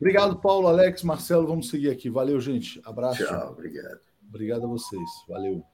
Obrigado, 0.00 0.36
Paulo, 0.36 0.68
Alex, 0.68 1.02
Marcelo. 1.02 1.46
Vamos 1.46 1.68
seguir 1.68 1.90
aqui. 1.90 2.08
Valeu, 2.08 2.40
gente. 2.40 2.80
Abraço. 2.84 3.24
Tchau, 3.24 3.50
obrigado. 3.50 4.00
Obrigado 4.28 4.64
a 4.64 4.68
vocês. 4.68 5.10
Valeu. 5.28 5.64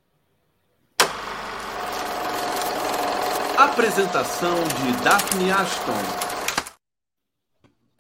Apresentação 3.56 4.52
de 4.64 5.04
Daphne 5.04 5.52
Ashton. 5.52 5.92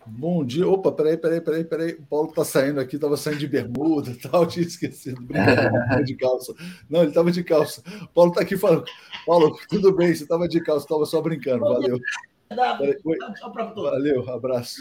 Bom 0.04 0.44
dia. 0.44 0.68
Opa, 0.68 0.90
peraí, 0.90 1.16
peraí, 1.16 1.40
peraí, 1.40 1.64
peraí. 1.64 1.92
O 1.92 2.04
Paulo 2.06 2.32
tá 2.32 2.44
saindo 2.44 2.80
aqui, 2.80 2.96
estava 2.96 3.16
saindo 3.16 3.38
de 3.38 3.46
bermuda 3.46 4.10
e 4.10 4.16
tal, 4.18 4.48
tinha 4.48 4.66
esquecido. 4.66 5.24
De 6.04 6.16
calça. 6.16 6.52
Não, 6.90 7.02
ele 7.02 7.10
estava 7.10 7.30
de 7.30 7.44
calça. 7.44 7.84
O 8.02 8.08
Paulo 8.08 8.32
está 8.32 8.42
aqui 8.42 8.56
falando. 8.56 8.84
Paulo, 9.24 9.56
tudo 9.68 9.94
bem, 9.94 10.12
você 10.12 10.24
estava 10.24 10.48
de 10.48 10.60
calça, 10.60 10.86
estava 10.86 11.06
só 11.06 11.22
brincando. 11.22 11.60
Valeu. 11.60 12.00
Valeu, 13.76 14.30
abraço. 14.30 14.80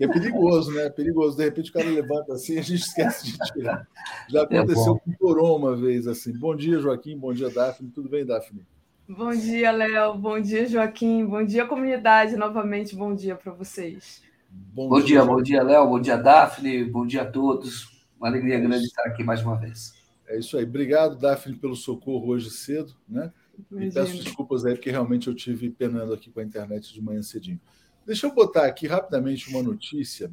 É 0.00 0.06
perigoso, 0.06 0.70
né? 0.70 0.86
É 0.86 0.90
perigoso. 0.90 1.36
De 1.36 1.42
repente 1.42 1.70
o 1.70 1.72
cara 1.72 1.90
levanta 1.90 2.34
assim 2.34 2.54
e 2.54 2.58
a 2.58 2.62
gente 2.62 2.82
esquece 2.82 3.32
de 3.32 3.38
tirar. 3.52 3.84
Já 4.28 4.40
é 4.40 4.42
aconteceu 4.44 4.94
é 4.94 4.98
com 5.00 5.10
o 5.10 5.16
Toró 5.18 5.56
uma 5.56 5.74
vez 5.74 6.06
assim. 6.06 6.32
Bom 6.38 6.54
dia, 6.54 6.78
Joaquim. 6.78 7.18
Bom 7.18 7.32
dia, 7.32 7.50
Daphne. 7.50 7.90
Tudo 7.90 8.08
bem, 8.08 8.24
Daphne? 8.24 8.64
Bom 9.08 9.30
dia, 9.30 9.70
Léo. 9.70 10.18
Bom 10.18 10.38
dia, 10.38 10.66
Joaquim. 10.66 11.24
Bom 11.24 11.42
dia, 11.42 11.66
comunidade. 11.66 12.36
Novamente, 12.36 12.94
bom 12.94 13.14
dia 13.14 13.34
para 13.34 13.54
vocês. 13.54 14.22
Bom, 14.50 14.86
bom 14.86 15.00
dia, 15.00 15.24
bom 15.24 15.40
dia, 15.40 15.62
Léo. 15.62 15.88
Bom 15.88 15.98
dia, 15.98 16.18
Daphne. 16.18 16.84
Bom 16.84 17.06
dia 17.06 17.22
a 17.22 17.24
todos. 17.24 18.04
Uma 18.18 18.28
alegria 18.28 18.56
é 18.56 18.60
grande 18.60 18.84
estar 18.84 19.04
aqui 19.04 19.24
mais 19.24 19.42
uma 19.42 19.56
vez. 19.56 19.94
É 20.26 20.38
isso 20.38 20.58
aí. 20.58 20.64
Obrigado, 20.64 21.16
Daphne, 21.16 21.56
pelo 21.56 21.74
socorro 21.74 22.28
hoje 22.28 22.50
cedo, 22.50 22.94
né? 23.08 23.32
E 23.78 23.90
peço 23.90 24.22
desculpas 24.22 24.66
aí, 24.66 24.74
porque 24.74 24.90
realmente 24.90 25.28
eu 25.28 25.34
tive 25.34 25.70
penando 25.70 26.12
aqui 26.12 26.30
com 26.30 26.40
a 26.40 26.44
internet 26.44 26.92
de 26.92 27.00
manhã 27.00 27.22
cedinho. 27.22 27.58
Deixa 28.04 28.26
eu 28.26 28.34
botar 28.34 28.66
aqui 28.66 28.86
rapidamente 28.86 29.48
uma 29.48 29.62
notícia, 29.62 30.30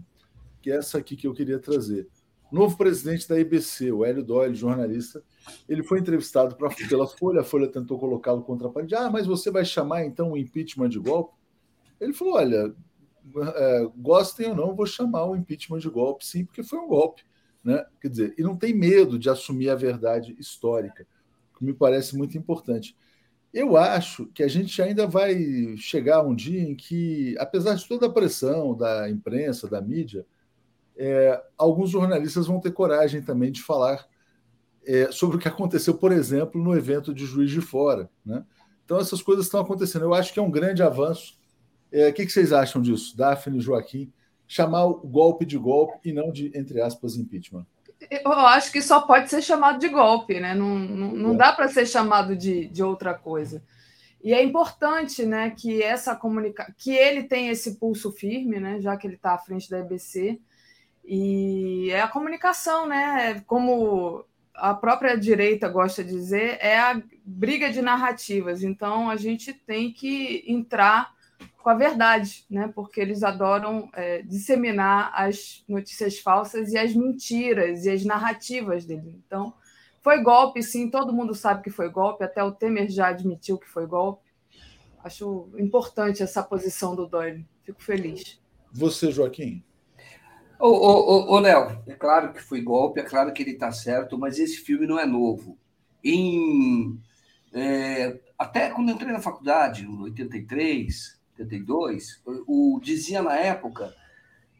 que 0.61 0.69
é 0.69 0.75
essa 0.75 0.97
aqui 0.97 1.15
que 1.15 1.27
eu 1.27 1.33
queria 1.33 1.59
trazer. 1.59 2.09
novo 2.51 2.75
presidente 2.75 3.25
da 3.29 3.39
IBC, 3.39 3.93
o 3.93 4.03
Hélio 4.03 4.21
Doyle, 4.21 4.53
jornalista, 4.53 5.23
ele 5.67 5.83
foi 5.83 5.99
entrevistado 5.99 6.55
pra, 6.55 6.69
pela 6.89 7.07
Folha, 7.07 7.41
a 7.41 7.43
Folha 7.43 7.67
tentou 7.67 7.97
colocá-lo 7.99 8.41
contra 8.43 8.67
a 8.67 8.71
parede. 8.71 8.95
Ah, 8.95 9.09
mas 9.09 9.25
você 9.27 9.51
vai 9.51 9.65
chamar 9.65 10.05
então 10.05 10.31
o 10.31 10.37
impeachment 10.37 10.89
de 10.89 10.99
golpe? 10.99 11.33
Ele 11.99 12.13
falou: 12.13 12.35
olha, 12.35 12.73
é, 13.55 13.87
gostem 13.97 14.49
ou 14.49 14.55
não, 14.55 14.75
vou 14.75 14.85
chamar 14.85 15.25
o 15.25 15.35
impeachment 15.35 15.79
de 15.79 15.89
golpe, 15.89 16.25
sim, 16.25 16.45
porque 16.45 16.63
foi 16.63 16.79
um 16.79 16.87
golpe. 16.87 17.23
Né? 17.63 17.83
Quer 17.99 18.09
dizer, 18.09 18.35
e 18.37 18.43
não 18.43 18.55
tem 18.55 18.73
medo 18.73 19.17
de 19.17 19.29
assumir 19.29 19.69
a 19.69 19.75
verdade 19.75 20.35
histórica, 20.39 21.07
que 21.57 21.65
me 21.65 21.73
parece 21.73 22.15
muito 22.15 22.37
importante. 22.37 22.95
Eu 23.51 23.77
acho 23.77 24.27
que 24.27 24.43
a 24.43 24.47
gente 24.47 24.79
ainda 24.81 25.07
vai 25.07 25.75
chegar 25.77 26.21
um 26.21 26.35
dia 26.35 26.61
em 26.61 26.75
que, 26.75 27.35
apesar 27.39 27.73
de 27.75 27.87
toda 27.87 28.05
a 28.05 28.11
pressão 28.11 28.75
da 28.75 29.09
imprensa, 29.09 29.67
da 29.67 29.81
mídia, 29.81 30.25
é, 30.97 31.41
alguns 31.57 31.89
jornalistas 31.89 32.47
vão 32.47 32.59
ter 32.59 32.71
coragem 32.71 33.21
também 33.21 33.51
de 33.51 33.63
falar 33.63 34.05
é, 34.85 35.11
sobre 35.11 35.37
o 35.37 35.39
que 35.39 35.47
aconteceu, 35.47 35.95
por 35.95 36.11
exemplo, 36.11 36.61
no 36.61 36.75
evento 36.75 37.13
de 37.13 37.25
Juiz 37.25 37.51
de 37.51 37.61
Fora. 37.61 38.09
Né? 38.25 38.43
Então, 38.83 38.99
essas 38.99 39.21
coisas 39.21 39.45
estão 39.45 39.59
acontecendo. 39.59 40.03
Eu 40.03 40.13
acho 40.13 40.33
que 40.33 40.39
é 40.39 40.43
um 40.43 40.51
grande 40.51 40.83
avanço. 40.83 41.37
É, 41.91 42.09
o 42.09 42.13
que, 42.13 42.25
que 42.25 42.31
vocês 42.31 42.53
acham 42.53 42.81
disso, 42.81 43.15
Daphne, 43.17 43.59
Joaquim? 43.59 44.11
Chamar 44.47 44.85
o 44.85 44.95
golpe 45.07 45.45
de 45.45 45.57
golpe 45.57 46.09
e 46.09 46.13
não 46.13 46.31
de, 46.31 46.51
entre 46.55 46.81
aspas, 46.81 47.15
impeachment. 47.17 47.65
Eu 48.11 48.31
acho 48.31 48.71
que 48.71 48.81
só 48.81 49.01
pode 49.01 49.29
ser 49.29 49.41
chamado 49.41 49.79
de 49.79 49.87
golpe, 49.89 50.39
né? 50.39 50.53
Não, 50.53 50.77
não, 50.77 51.11
não 51.11 51.33
é. 51.33 51.37
dá 51.37 51.53
para 51.53 51.67
ser 51.67 51.87
chamado 51.87 52.35
de, 52.35 52.67
de 52.67 52.83
outra 52.83 53.13
coisa. 53.13 53.63
E 54.23 54.33
é 54.33 54.43
importante, 54.43 55.23
né, 55.23 55.51
que 55.51 55.83
essa 55.83 56.15
comunica 56.15 56.73
que 56.77 56.91
ele 56.91 57.23
tem 57.23 57.49
esse 57.49 57.75
pulso 57.75 58.11
firme, 58.11 58.59
né, 58.59 58.81
já 58.81 58.97
que 58.97 59.05
ele 59.05 59.17
está 59.17 59.35
à 59.35 59.37
frente 59.37 59.69
da 59.69 59.79
EBC. 59.79 60.39
E 61.03 61.89
é 61.91 62.01
a 62.01 62.07
comunicação, 62.07 62.87
né? 62.87 63.39
Como 63.41 64.25
a 64.55 64.73
própria 64.73 65.17
direita 65.17 65.67
gosta 65.67 66.03
de 66.03 66.11
dizer, 66.11 66.57
é 66.61 66.77
a 66.77 67.01
briga 67.25 67.71
de 67.71 67.81
narrativas. 67.81 68.63
Então, 68.63 69.09
a 69.09 69.15
gente 69.15 69.53
tem 69.53 69.91
que 69.91 70.43
entrar 70.47 71.13
com 71.57 71.69
a 71.69 71.73
verdade, 71.73 72.45
né? 72.49 72.71
porque 72.73 73.01
eles 73.01 73.23
adoram 73.23 73.89
é, 73.93 74.21
disseminar 74.21 75.11
as 75.13 75.63
notícias 75.67 76.19
falsas 76.19 76.71
e 76.71 76.77
as 76.77 76.93
mentiras 76.93 77.85
e 77.85 77.89
as 77.89 78.05
narrativas 78.05 78.85
dele. 78.85 79.19
Então, 79.25 79.53
foi 80.01 80.21
golpe, 80.21 80.61
sim, 80.61 80.89
todo 80.89 81.11
mundo 81.11 81.33
sabe 81.33 81.63
que 81.63 81.71
foi 81.71 81.89
golpe, 81.89 82.23
até 82.23 82.43
o 82.43 82.51
Temer 82.51 82.89
já 82.89 83.07
admitiu 83.07 83.57
que 83.57 83.67
foi 83.67 83.87
golpe. 83.87 84.29
Acho 85.03 85.49
importante 85.57 86.21
essa 86.21 86.43
posição 86.43 86.95
do 86.95 87.07
Doyle, 87.07 87.45
fico 87.63 87.81
feliz. 87.81 88.39
Você, 88.71 89.11
Joaquim? 89.11 89.63
Ô, 90.59 90.67
ô, 90.67 91.33
ô, 91.33 91.39
Léo, 91.39 91.83
é 91.85 91.93
claro 91.93 92.31
que 92.31 92.41
foi 92.41 92.61
golpe, 92.61 92.99
é 92.99 93.03
claro 93.03 93.33
que 93.33 93.43
ele 93.43 93.51
está 93.51 93.71
certo, 93.71 94.17
mas 94.17 94.39
esse 94.39 94.57
filme 94.57 94.87
não 94.87 94.97
é 94.97 95.05
novo. 95.05 95.57
Em, 96.03 96.97
é, 97.53 98.19
até 98.37 98.69
quando 98.69 98.89
eu 98.89 98.95
entrei 98.95 99.11
na 99.11 99.19
faculdade, 99.21 99.83
em 99.85 100.01
83, 100.01 101.19
82, 101.37 102.21
o, 102.47 102.79
dizia 102.81 103.21
na 103.21 103.35
época 103.35 103.93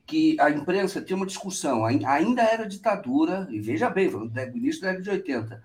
que 0.06 0.40
a 0.40 0.50
imprensa 0.50 1.02
tinha 1.02 1.16
uma 1.16 1.26
discussão, 1.26 1.86
ainda 1.86 2.44
era 2.44 2.68
ditadura, 2.68 3.48
e 3.50 3.60
veja 3.60 3.90
bem, 3.90 4.12
no 4.12 4.58
início 4.58 4.82
da 4.82 4.90
década 4.90 5.04
de 5.04 5.10
80. 5.10 5.64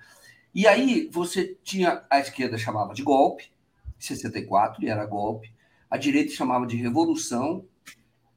E 0.55 0.67
aí 0.67 1.09
você 1.13 1.57
tinha, 1.63 2.05
a 2.09 2.21
esquerda 2.21 2.57
chamava 2.57 2.95
de 2.95 3.03
golpe, 3.03 3.51
64, 3.99 4.85
e 4.85 4.89
era 4.89 5.05
golpe, 5.05 5.53
a 5.91 5.97
direita 5.97 6.33
chamava 6.33 6.67
de 6.67 6.77
revolução, 6.77 7.67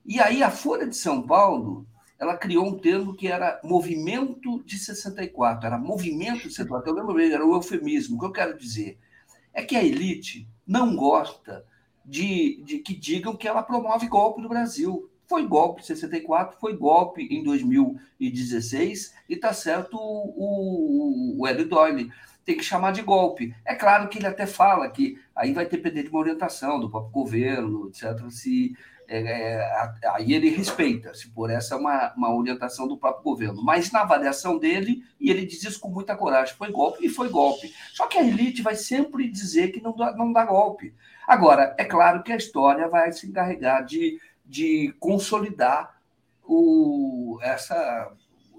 e 0.05 0.19
aí 0.19 0.43
a 0.43 0.51
Folha 0.51 0.87
de 0.87 0.95
São 0.95 1.21
Paulo, 1.21 1.87
ela 2.19 2.37
criou 2.37 2.67
um 2.67 2.77
termo 2.77 3.15
que 3.15 3.27
era 3.27 3.59
movimento 3.63 4.63
de 4.63 4.77
64, 4.77 5.67
era 5.67 5.77
movimento 5.77 6.43
de 6.43 6.53
64, 6.53 6.89
eu 6.89 6.95
lembro 6.95 7.13
bem, 7.13 7.31
era 7.31 7.45
o 7.45 7.55
eufemismo. 7.55 8.15
O 8.15 8.19
que 8.19 8.25
eu 8.25 8.31
quero 8.31 8.57
dizer 8.57 8.97
é 9.53 9.63
que 9.63 9.75
a 9.75 9.83
elite 9.83 10.47
não 10.65 10.95
gosta 10.95 11.65
de, 12.05 12.61
de 12.63 12.79
que 12.79 12.93
digam 12.95 13.35
que 13.35 13.47
ela 13.47 13.63
promove 13.63 14.07
golpe 14.07 14.41
no 14.41 14.49
Brasil. 14.49 15.09
Foi 15.25 15.47
golpe 15.47 15.81
em 15.81 15.85
64, 15.85 16.59
foi 16.59 16.75
golpe 16.75 17.23
em 17.23 17.43
2016, 17.43 19.13
e 19.29 19.33
está 19.33 19.53
certo 19.53 19.97
o, 19.97 21.39
o, 21.39 21.45
o 21.45 21.65
Doyle 21.65 22.11
tem 22.45 22.57
que 22.57 22.63
chamar 22.63 22.91
de 22.91 23.01
golpe. 23.01 23.55
É 23.65 23.73
claro 23.73 24.09
que 24.09 24.17
ele 24.17 24.27
até 24.27 24.45
fala 24.45 24.89
que 24.89 25.17
aí 25.35 25.53
vai 25.53 25.65
depender 25.65 26.03
de 26.03 26.09
uma 26.09 26.19
orientação 26.19 26.79
do 26.79 26.89
próprio 26.89 27.11
governo, 27.11 27.87
etc., 27.87 28.29
se 28.29 28.75
é, 29.17 29.99
é 30.01 30.09
aí 30.09 30.33
ele 30.33 30.49
respeita, 30.49 31.13
se 31.13 31.29
por 31.29 31.49
essa 31.49 31.75
é 31.75 31.77
uma, 31.77 32.13
uma 32.15 32.35
orientação 32.35 32.87
do 32.87 32.97
próprio 32.97 33.23
governo. 33.23 33.63
Mas 33.63 33.91
na 33.91 34.01
avaliação 34.01 34.57
dele, 34.57 35.03
e 35.19 35.29
ele 35.29 35.45
diz 35.45 35.63
isso 35.63 35.79
com 35.79 35.89
muita 35.89 36.15
coragem, 36.15 36.55
foi 36.55 36.71
golpe 36.71 37.05
e 37.05 37.09
foi 37.09 37.29
golpe. 37.29 37.73
Só 37.93 38.07
que 38.07 38.17
a 38.17 38.23
elite 38.23 38.61
vai 38.61 38.75
sempre 38.75 39.29
dizer 39.29 39.71
que 39.71 39.81
não 39.81 39.95
dá, 39.95 40.15
não 40.15 40.31
dá 40.31 40.45
golpe. 40.45 40.93
Agora, 41.27 41.75
é 41.77 41.85
claro 41.85 42.23
que 42.23 42.31
a 42.31 42.37
história 42.37 42.87
vai 42.87 43.11
se 43.11 43.27
encarregar 43.27 43.85
de, 43.85 44.19
de 44.45 44.93
consolidar 44.99 46.01
o, 46.43 47.39
essa, 47.41 48.11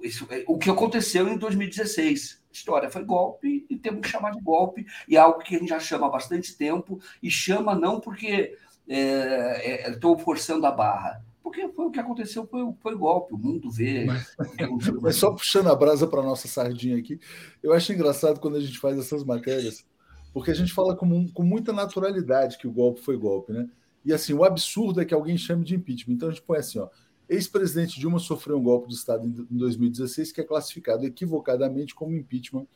isso, 0.02 0.26
o 0.46 0.58
que 0.58 0.70
aconteceu 0.70 1.28
em 1.28 1.36
2016. 1.36 2.42
A 2.50 2.52
história 2.52 2.90
foi 2.90 3.04
golpe 3.04 3.66
e 3.68 3.76
temos 3.76 4.02
que 4.02 4.08
chamar 4.08 4.30
de 4.30 4.40
golpe, 4.40 4.86
e 5.08 5.16
é 5.16 5.20
algo 5.20 5.40
que 5.40 5.56
a 5.56 5.58
gente 5.58 5.68
já 5.68 5.80
chama 5.80 6.06
há 6.06 6.10
bastante 6.10 6.56
tempo, 6.56 7.00
e 7.22 7.30
chama 7.30 7.74
não 7.74 8.00
porque 8.00 8.56
estou 8.86 10.16
é, 10.16 10.20
é, 10.20 10.24
forçando 10.24 10.66
a 10.66 10.70
barra. 10.70 11.24
Porque 11.42 11.68
foi 11.68 11.86
o 11.86 11.90
que 11.90 12.00
aconteceu, 12.00 12.46
foi, 12.46 12.62
foi 12.80 12.96
golpe, 12.96 13.34
o 13.34 13.38
mundo 13.38 13.70
vê. 13.70 14.04
Mas, 14.06 14.34
mas 15.02 15.16
só 15.16 15.30
puxando 15.30 15.68
a 15.68 15.76
brasa 15.76 16.06
para 16.06 16.22
nossa 16.22 16.48
sardinha 16.48 16.98
aqui, 16.98 17.20
eu 17.62 17.72
acho 17.72 17.92
engraçado 17.92 18.40
quando 18.40 18.56
a 18.56 18.60
gente 18.60 18.78
faz 18.78 18.98
essas 18.98 19.22
matérias, 19.22 19.84
porque 20.32 20.50
a 20.50 20.54
gente 20.54 20.72
fala 20.72 20.96
com, 20.96 21.28
com 21.28 21.42
muita 21.42 21.72
naturalidade 21.72 22.56
que 22.58 22.66
o 22.66 22.72
golpe 22.72 23.02
foi 23.02 23.16
golpe, 23.16 23.52
né? 23.52 23.68
E 24.04 24.12
assim, 24.12 24.32
o 24.32 24.44
absurdo 24.44 25.00
é 25.00 25.04
que 25.04 25.14
alguém 25.14 25.36
chame 25.36 25.64
de 25.64 25.74
impeachment. 25.74 26.14
Então 26.14 26.28
a 26.28 26.32
gente 26.32 26.42
põe 26.42 26.58
assim, 26.58 26.78
ó. 26.78 26.88
Ex-presidente 27.28 27.98
Dilma 27.98 28.18
sofreu 28.18 28.58
um 28.58 28.62
golpe 28.62 28.88
de 28.88 28.94
Estado 28.94 29.26
em 29.26 29.56
2016 29.56 30.30
que 30.30 30.42
é 30.42 30.44
classificado 30.44 31.06
equivocadamente 31.06 31.94
como 31.94 32.14
impeachment 32.14 32.66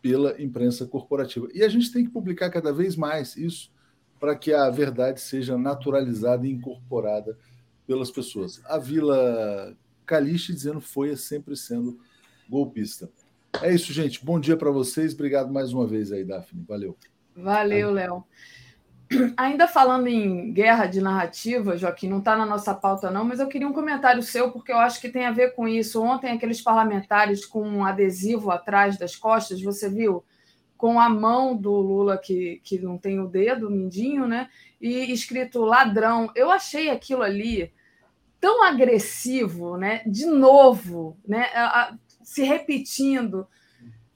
pela 0.00 0.40
imprensa 0.40 0.86
corporativa. 0.86 1.48
E 1.52 1.64
a 1.64 1.68
gente 1.68 1.92
tem 1.92 2.04
que 2.04 2.10
publicar 2.10 2.50
cada 2.50 2.72
vez 2.72 2.94
mais 2.94 3.36
isso 3.36 3.72
para 4.18 4.34
que 4.34 4.52
a 4.52 4.68
verdade 4.70 5.20
seja 5.20 5.56
naturalizada 5.58 6.46
e 6.46 6.50
incorporada 6.50 7.36
pelas 7.86 8.10
pessoas. 8.10 8.60
A 8.66 8.78
Vila 8.78 9.76
Calixte 10.04 10.52
dizendo 10.52 10.80
foi 10.80 11.16
sempre 11.16 11.56
sendo 11.56 11.98
golpista. 12.48 13.10
É 13.62 13.72
isso, 13.72 13.92
gente. 13.92 14.24
Bom 14.24 14.38
dia 14.38 14.56
para 14.56 14.70
vocês. 14.70 15.14
Obrigado 15.14 15.52
mais 15.52 15.72
uma 15.72 15.86
vez 15.86 16.12
aí, 16.12 16.24
Daphne. 16.24 16.64
Valeu. 16.66 16.96
Valeu, 17.34 17.90
Léo. 17.90 18.24
Ainda 19.36 19.68
falando 19.68 20.08
em 20.08 20.52
guerra 20.52 20.86
de 20.86 21.00
narrativa, 21.00 21.76
Joaquim, 21.76 22.08
não 22.08 22.18
está 22.18 22.36
na 22.36 22.44
nossa 22.44 22.74
pauta, 22.74 23.08
não, 23.08 23.24
mas 23.24 23.38
eu 23.38 23.46
queria 23.46 23.68
um 23.68 23.72
comentário 23.72 24.22
seu, 24.22 24.50
porque 24.50 24.72
eu 24.72 24.78
acho 24.78 25.00
que 25.00 25.08
tem 25.08 25.24
a 25.24 25.30
ver 25.30 25.54
com 25.54 25.68
isso. 25.68 26.02
Ontem, 26.02 26.32
aqueles 26.32 26.60
parlamentares 26.60 27.46
com 27.46 27.62
um 27.62 27.84
adesivo 27.84 28.50
atrás 28.50 28.98
das 28.98 29.14
costas, 29.14 29.62
você 29.62 29.88
viu? 29.88 30.24
Com 30.76 31.00
a 31.00 31.08
mão 31.08 31.56
do 31.56 31.72
Lula, 31.72 32.18
que, 32.18 32.60
que 32.62 32.78
não 32.78 32.98
tem 32.98 33.18
o 33.20 33.26
dedo, 33.26 33.68
o 33.68 33.70
mindinho, 33.70 34.26
né? 34.26 34.48
E 34.80 35.12
escrito 35.12 35.64
ladrão. 35.64 36.30
Eu 36.34 36.50
achei 36.50 36.90
aquilo 36.90 37.22
ali 37.22 37.72
tão 38.40 38.62
agressivo, 38.62 39.76
né? 39.76 40.02
De 40.06 40.26
novo, 40.26 41.16
né? 41.26 41.46
Se 42.22 42.42
repetindo. 42.42 43.46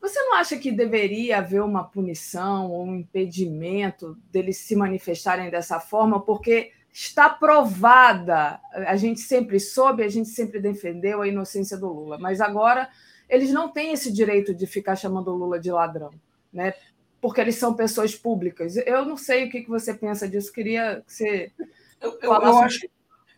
Você 0.00 0.18
não 0.22 0.34
acha 0.34 0.56
que 0.56 0.72
deveria 0.72 1.38
haver 1.38 1.62
uma 1.62 1.84
punição 1.84 2.70
ou 2.70 2.84
um 2.84 2.96
impedimento 2.96 4.16
deles 4.30 4.56
se 4.58 4.74
manifestarem 4.74 5.50
dessa 5.50 5.78
forma? 5.78 6.20
Porque 6.20 6.72
está 6.92 7.28
provada, 7.28 8.60
a 8.72 8.96
gente 8.96 9.20
sempre 9.20 9.60
soube, 9.60 10.02
a 10.02 10.08
gente 10.08 10.28
sempre 10.30 10.58
defendeu 10.58 11.20
a 11.22 11.28
inocência 11.28 11.76
do 11.76 11.92
Lula, 11.92 12.18
mas 12.18 12.40
agora 12.40 12.88
eles 13.28 13.52
não 13.52 13.68
têm 13.68 13.92
esse 13.92 14.12
direito 14.12 14.54
de 14.54 14.66
ficar 14.66 14.96
chamando 14.96 15.28
o 15.28 15.36
Lula 15.36 15.60
de 15.60 15.70
ladrão 15.70 16.10
né? 16.52 16.74
Porque 17.20 17.40
eles 17.40 17.56
são 17.56 17.74
pessoas 17.74 18.14
públicas. 18.14 18.77
Eu 18.77 19.05
não 19.05 19.16
sei 19.16 19.47
o 19.47 19.51
que 19.51 19.66
você 19.66 19.93
pensa 19.93 20.28
disso, 20.28 20.52
queria 20.52 21.02
que 21.06 21.12
você. 21.12 21.52
Eu, 22.01 22.18
eu, 22.22 22.32
eu 22.32 22.59
acho, 22.59 22.89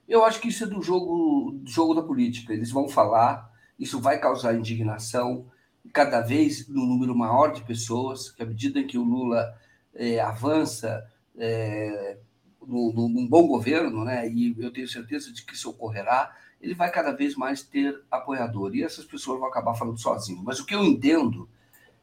eu 0.09 0.25
acho 0.25 0.41
que 0.41 0.49
isso 0.49 0.65
é 0.65 0.67
do 0.67 0.81
jogo, 0.81 1.53
do 1.53 1.71
jogo 1.71 1.95
da 1.95 2.03
política. 2.03 2.53
Eles 2.53 2.71
vão 2.71 2.89
falar, 2.89 3.51
isso 3.79 4.01
vai 4.01 4.21
causar 4.21 4.55
indignação, 4.55 5.47
cada 5.93 6.21
vez 6.21 6.69
no 6.69 6.87
número 6.87 7.15
maior 7.15 7.53
de 7.53 7.65
pessoas, 7.65 8.31
que 8.31 8.43
à 8.43 8.47
medida 8.47 8.85
que 8.85 8.97
o 8.97 9.03
Lula 9.03 9.53
é, 9.95 10.21
avança 10.21 11.05
é, 11.37 12.19
no, 12.61 12.93
no, 12.93 13.09
num 13.09 13.27
bom 13.27 13.47
governo, 13.47 14.05
né, 14.05 14.29
e 14.29 14.55
eu 14.59 14.73
tenho 14.73 14.87
certeza 14.87 15.33
de 15.33 15.45
que 15.45 15.55
isso 15.55 15.71
ocorrerá, 15.71 16.35
ele 16.61 16.75
vai 16.75 16.91
cada 16.91 17.11
vez 17.11 17.35
mais 17.35 17.63
ter 17.63 18.01
apoiador. 18.11 18.75
E 18.77 18.85
essas 18.85 19.05
pessoas 19.05 19.41
vão 19.41 19.49
acabar 19.49 19.75
falando 19.75 19.99
sozinho. 19.99 20.43
Mas 20.45 20.61
o 20.61 20.67
que 20.67 20.75
eu 20.75 20.85
entendo 20.85 21.49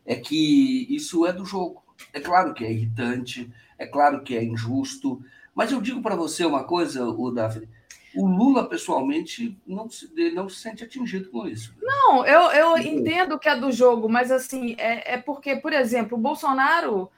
é 0.09 0.15
que 0.15 0.87
isso 0.89 1.23
é 1.27 1.31
do 1.31 1.45
jogo. 1.45 1.83
É 2.11 2.19
claro 2.19 2.55
que 2.55 2.65
é 2.65 2.71
irritante, 2.71 3.47
é 3.77 3.85
claro 3.85 4.23
que 4.23 4.35
é 4.35 4.43
injusto, 4.43 5.23
mas 5.53 5.71
eu 5.71 5.79
digo 5.79 6.01
para 6.01 6.15
você 6.15 6.43
uma 6.43 6.63
coisa, 6.63 7.07
o 7.07 7.29
Davi, 7.29 7.69
o 8.15 8.25
Lula, 8.25 8.67
pessoalmente, 8.67 9.55
não 9.67 9.87
se, 9.87 10.09
não 10.33 10.49
se 10.49 10.55
sente 10.61 10.83
atingido 10.83 11.29
com 11.29 11.47
isso. 11.47 11.75
Não, 11.79 12.25
eu, 12.25 12.51
eu 12.51 12.77
entendo 12.79 13.37
que 13.37 13.47
é 13.47 13.55
do 13.55 13.71
jogo, 13.71 14.09
mas 14.09 14.31
assim, 14.31 14.73
é, 14.79 15.13
é 15.13 15.17
porque, 15.17 15.55
por 15.57 15.73
exemplo, 15.73 16.17
o 16.17 16.21
Bolsonaro 16.21 17.11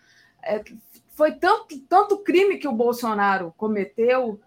é, 0.44 0.62
foi 1.12 1.32
tanto, 1.32 1.80
tanto 1.88 2.18
crime 2.18 2.58
que 2.58 2.68
o 2.68 2.74
Bolsonaro 2.74 3.54
cometeu 3.56 4.38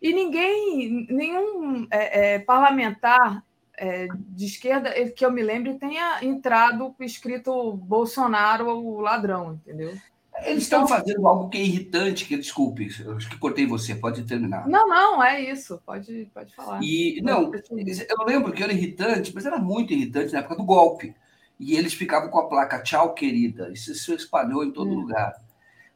e 0.00 0.12
ninguém, 0.12 1.06
nenhum 1.08 1.86
é, 1.88 2.34
é 2.34 2.38
parlamentar 2.40 3.44
é, 3.82 4.06
de 4.14 4.46
esquerda 4.46 4.92
que 5.10 5.26
eu 5.26 5.32
me 5.32 5.42
lembre 5.42 5.74
tenha 5.74 6.22
entrado 6.22 6.94
escrito 7.00 7.72
Bolsonaro 7.72 8.68
o 8.68 9.00
ladrão, 9.00 9.54
entendeu? 9.54 9.92
Eles 10.44 10.62
estão 10.62 10.86
fazendo 10.86 11.26
algo 11.26 11.48
que 11.48 11.58
é 11.58 11.62
irritante, 11.62 12.24
que 12.24 12.36
desculpe, 12.36 12.86
acho 12.86 13.28
que 13.28 13.36
cortei 13.36 13.66
você, 13.66 13.96
pode 13.96 14.22
terminar. 14.22 14.68
Não, 14.68 14.88
não, 14.88 15.22
é 15.22 15.42
isso, 15.42 15.82
pode, 15.84 16.30
pode 16.32 16.54
falar. 16.54 16.80
E 16.80 17.20
não, 17.22 17.50
eu 17.52 18.24
lembro 18.24 18.52
que 18.52 18.62
era 18.62 18.72
irritante, 18.72 19.34
mas 19.34 19.44
era 19.44 19.58
muito 19.58 19.92
irritante 19.92 20.32
na 20.32 20.38
época 20.38 20.56
do 20.56 20.64
golpe. 20.64 21.16
E 21.58 21.76
eles 21.76 21.92
ficavam 21.92 22.30
com 22.30 22.38
a 22.38 22.48
placa 22.48 22.82
tchau, 22.82 23.14
querida. 23.14 23.68
Isso 23.72 23.92
se 23.94 24.14
espalhou 24.14 24.64
em 24.64 24.70
todo 24.70 24.92
é. 24.92 24.94
lugar. 24.94 25.34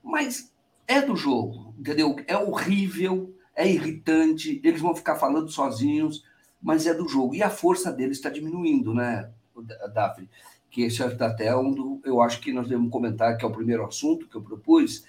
Mas 0.02 0.52
é 0.88 1.00
do 1.00 1.14
jogo, 1.14 1.72
entendeu? 1.78 2.16
É 2.26 2.36
horrível, 2.36 3.32
é 3.54 3.66
irritante, 3.66 4.60
eles 4.64 4.80
vão 4.80 4.94
ficar 4.94 5.16
falando 5.16 5.48
sozinhos, 5.48 6.24
mas 6.66 6.84
é 6.84 6.92
do 6.92 7.08
jogo. 7.08 7.32
E 7.32 7.44
a 7.44 7.48
força 7.48 7.92
deles 7.92 8.16
está 8.16 8.28
diminuindo, 8.28 8.92
né, 8.92 9.30
Daphne? 9.94 10.28
Que 10.68 10.82
esse 10.82 11.00
é 11.00 11.06
até 11.06 11.56
um 11.56 11.72
do, 11.72 12.00
eu 12.04 12.20
acho 12.20 12.40
que 12.40 12.52
nós 12.52 12.66
devemos 12.66 12.90
comentar 12.90 13.38
que 13.38 13.44
é 13.44 13.48
o 13.48 13.52
primeiro 13.52 13.86
assunto 13.86 14.26
que 14.26 14.36
eu 14.36 14.42
propus, 14.42 15.04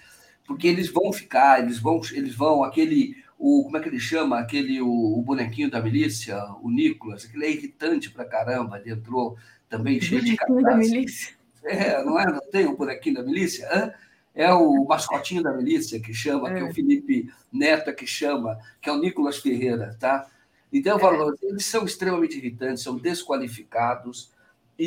porque 0.46 0.68
eles 0.68 0.88
vão 0.88 1.12
ficar, 1.12 1.60
eles 1.60 1.80
vão, 1.80 2.00
eles 2.12 2.32
vão, 2.32 2.62
aquele, 2.62 3.16
o, 3.36 3.64
como 3.64 3.76
é 3.76 3.80
que 3.80 3.88
ele 3.88 3.98
chama? 3.98 4.38
Aquele, 4.38 4.80
o, 4.80 5.18
o 5.18 5.20
bonequinho 5.20 5.68
da 5.68 5.82
milícia, 5.82 6.40
o 6.62 6.70
Nicolas, 6.70 7.24
aquele 7.24 7.46
é 7.46 7.50
irritante 7.50 8.08
pra 8.08 8.24
caramba, 8.24 8.78
ele 8.78 8.92
entrou 8.92 9.36
também 9.68 10.00
cheio 10.00 10.22
de 10.22 10.36
da 10.36 10.76
milícia. 10.76 11.34
É, 11.64 12.04
não 12.04 12.20
é? 12.20 12.24
Não 12.24 12.50
tem 12.52 12.66
o 12.66 12.76
bonequinho 12.76 13.16
da 13.16 13.24
milícia? 13.24 13.68
Hã? 13.72 13.92
É 14.32 14.54
o 14.54 14.84
mascotinho 14.84 15.42
da 15.42 15.52
milícia 15.52 15.98
que 15.98 16.14
chama, 16.14 16.50
é. 16.50 16.54
que 16.54 16.60
é 16.60 16.64
o 16.64 16.72
Felipe 16.72 17.28
Neto 17.52 17.92
que 17.92 18.06
chama, 18.06 18.56
que 18.80 18.88
é 18.88 18.92
o 18.92 19.00
Nicolas 19.00 19.38
Ferreira, 19.38 19.96
tá? 19.98 20.30
Então, 20.72 20.96
eu 20.96 21.00
falo, 21.00 21.32
é. 21.32 21.36
eles 21.42 21.64
são 21.64 21.84
extremamente 21.84 22.36
irritantes, 22.36 22.82
são 22.82 22.96
desqualificados, 22.96 24.30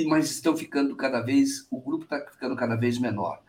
mas 0.08 0.32
estão 0.32 0.56
ficando 0.56 0.96
cada 0.96 1.22
vez, 1.22 1.68
o 1.70 1.80
grupo 1.80 2.04
está 2.04 2.20
ficando 2.32 2.56
cada 2.56 2.76
vez 2.76 2.98
menor. 2.98 3.42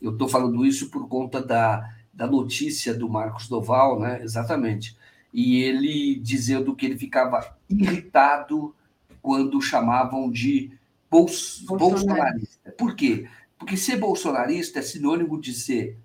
Eu 0.00 0.12
estou 0.12 0.28
falando 0.28 0.64
isso 0.64 0.90
por 0.90 1.06
conta 1.08 1.42
da, 1.42 1.94
da 2.12 2.26
notícia 2.26 2.94
do 2.94 3.08
Marcos 3.08 3.48
Doval, 3.48 4.00
né? 4.00 4.22
Exatamente. 4.22 4.96
E 5.32 5.62
ele 5.62 6.14
dizendo 6.16 6.74
que 6.74 6.86
ele 6.86 6.98
ficava 6.98 7.56
irritado 7.68 8.74
quando 9.20 9.60
chamavam 9.60 10.30
de 10.30 10.72
bols 11.10 11.62
bolsonarista. 11.66 12.70
Por 12.72 12.94
quê? 12.94 13.28
Porque 13.58 13.76
ser 13.76 13.98
bolsonarista 13.98 14.78
é 14.78 14.82
sinônimo 14.82 15.38
de 15.38 15.52
ser 15.52 15.98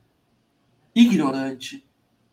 ignorante, 0.93 1.85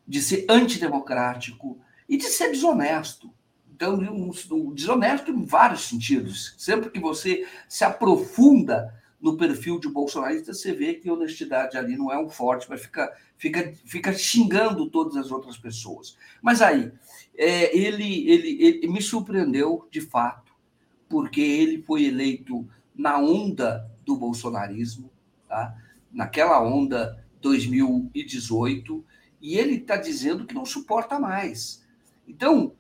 de 0.07 0.21
ser 0.21 0.45
antidemocrático 0.49 1.79
e 2.09 2.17
de 2.17 2.25
ser 2.25 2.51
desonesto. 2.51 3.33
Então, 3.75 3.95
um, 3.95 4.31
um, 4.51 4.75
desonesto 4.75 5.31
em 5.31 5.45
vários 5.45 5.89
sentidos. 5.89 6.55
Sempre 6.59 6.91
que 6.91 7.01
você 7.01 7.47
se 7.69 7.85
aprofunda 7.85 8.95
no 9.21 9.37
perfil 9.37 9.79
de 9.79 9.89
bolsonarista, 9.89 10.53
você 10.53 10.73
vê 10.73 10.95
que 10.95 11.11
honestidade 11.11 11.79
ali 11.79 11.97
não 11.97 12.13
é 12.13 12.19
um 12.19 12.29
forte, 12.29 12.67
mas 12.69 12.83
fica, 12.83 13.13
fica, 13.39 13.73
fica 13.85 14.13
xingando 14.13 14.91
todas 14.91 15.17
as 15.17 15.31
outras 15.31 15.57
pessoas. 15.57 16.17
Mas 16.43 16.61
aí, 16.61 16.93
é, 17.37 17.77
ele, 17.77 18.29
ele, 18.29 18.63
ele 18.63 18.89
me 18.89 19.01
surpreendeu 19.01 19.87
de 19.91 20.01
fato 20.01 20.53
porque 21.09 21.41
ele 21.41 21.83
foi 21.83 22.05
eleito 22.05 22.69
na 22.95 23.19
onda 23.19 23.89
do 24.05 24.17
bolsonarismo, 24.17 25.11
tá? 25.49 25.77
naquela 26.13 26.63
onda 26.63 27.23
2018, 27.41 29.05
e 29.41 29.57
ele 29.57 29.75
está 29.77 29.97
dizendo 29.97 30.47
que 30.47 30.55
não 30.55 30.65
suporta 30.65 31.19
mais. 31.19 31.85
Então, 32.27 32.73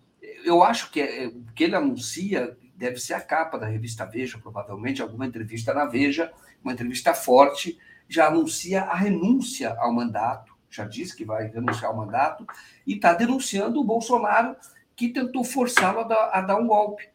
eu 0.44 0.62
acho 0.62 0.90
que 0.90 1.01
é, 1.01 1.27
o 1.27 1.44
que 1.55 1.65
ele 1.65 1.77
anuncia 1.77 2.57
deve 2.74 2.99
ser 2.99 3.15
a 3.15 3.20
capa 3.20 3.59
da 3.59 3.66
revista 3.66 4.05
Veja, 4.05 4.39
provavelmente, 4.39 5.03
alguma 5.03 5.27
entrevista 5.27 5.74
na 5.74 5.85
Veja, 5.85 6.32
uma 6.62 6.73
entrevista 6.73 7.15
forte, 7.15 7.78
já 8.09 8.27
anuncia 8.27 8.82
a 8.82 8.94
renúncia 8.94 9.74
ao 9.78 9.93
mandato, 9.93 10.53
já 10.70 10.85
disse 10.85 11.16
que 11.16 11.24
vai 11.24 11.49
renunciar 11.49 11.90
ao 11.90 11.97
mandato, 11.97 12.47
e 12.86 12.94
está 12.94 13.12
denunciando 13.12 13.81
o 13.81 13.85
Bolsonaro 13.85 14.57
que 14.97 15.09
tentou 15.09 15.44
forçá-lo 15.44 16.01
a, 16.01 16.39
a 16.39 16.40
dar 16.40 16.57
um 16.57 16.66
golpe. 16.66 17.09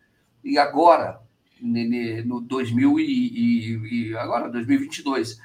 E 0.43 0.57
agora, 0.57 1.19
no 1.61 2.41
2000 2.41 2.99
e, 2.99 4.09
e 4.09 4.17
agora 4.17 4.49
2022 4.49 5.39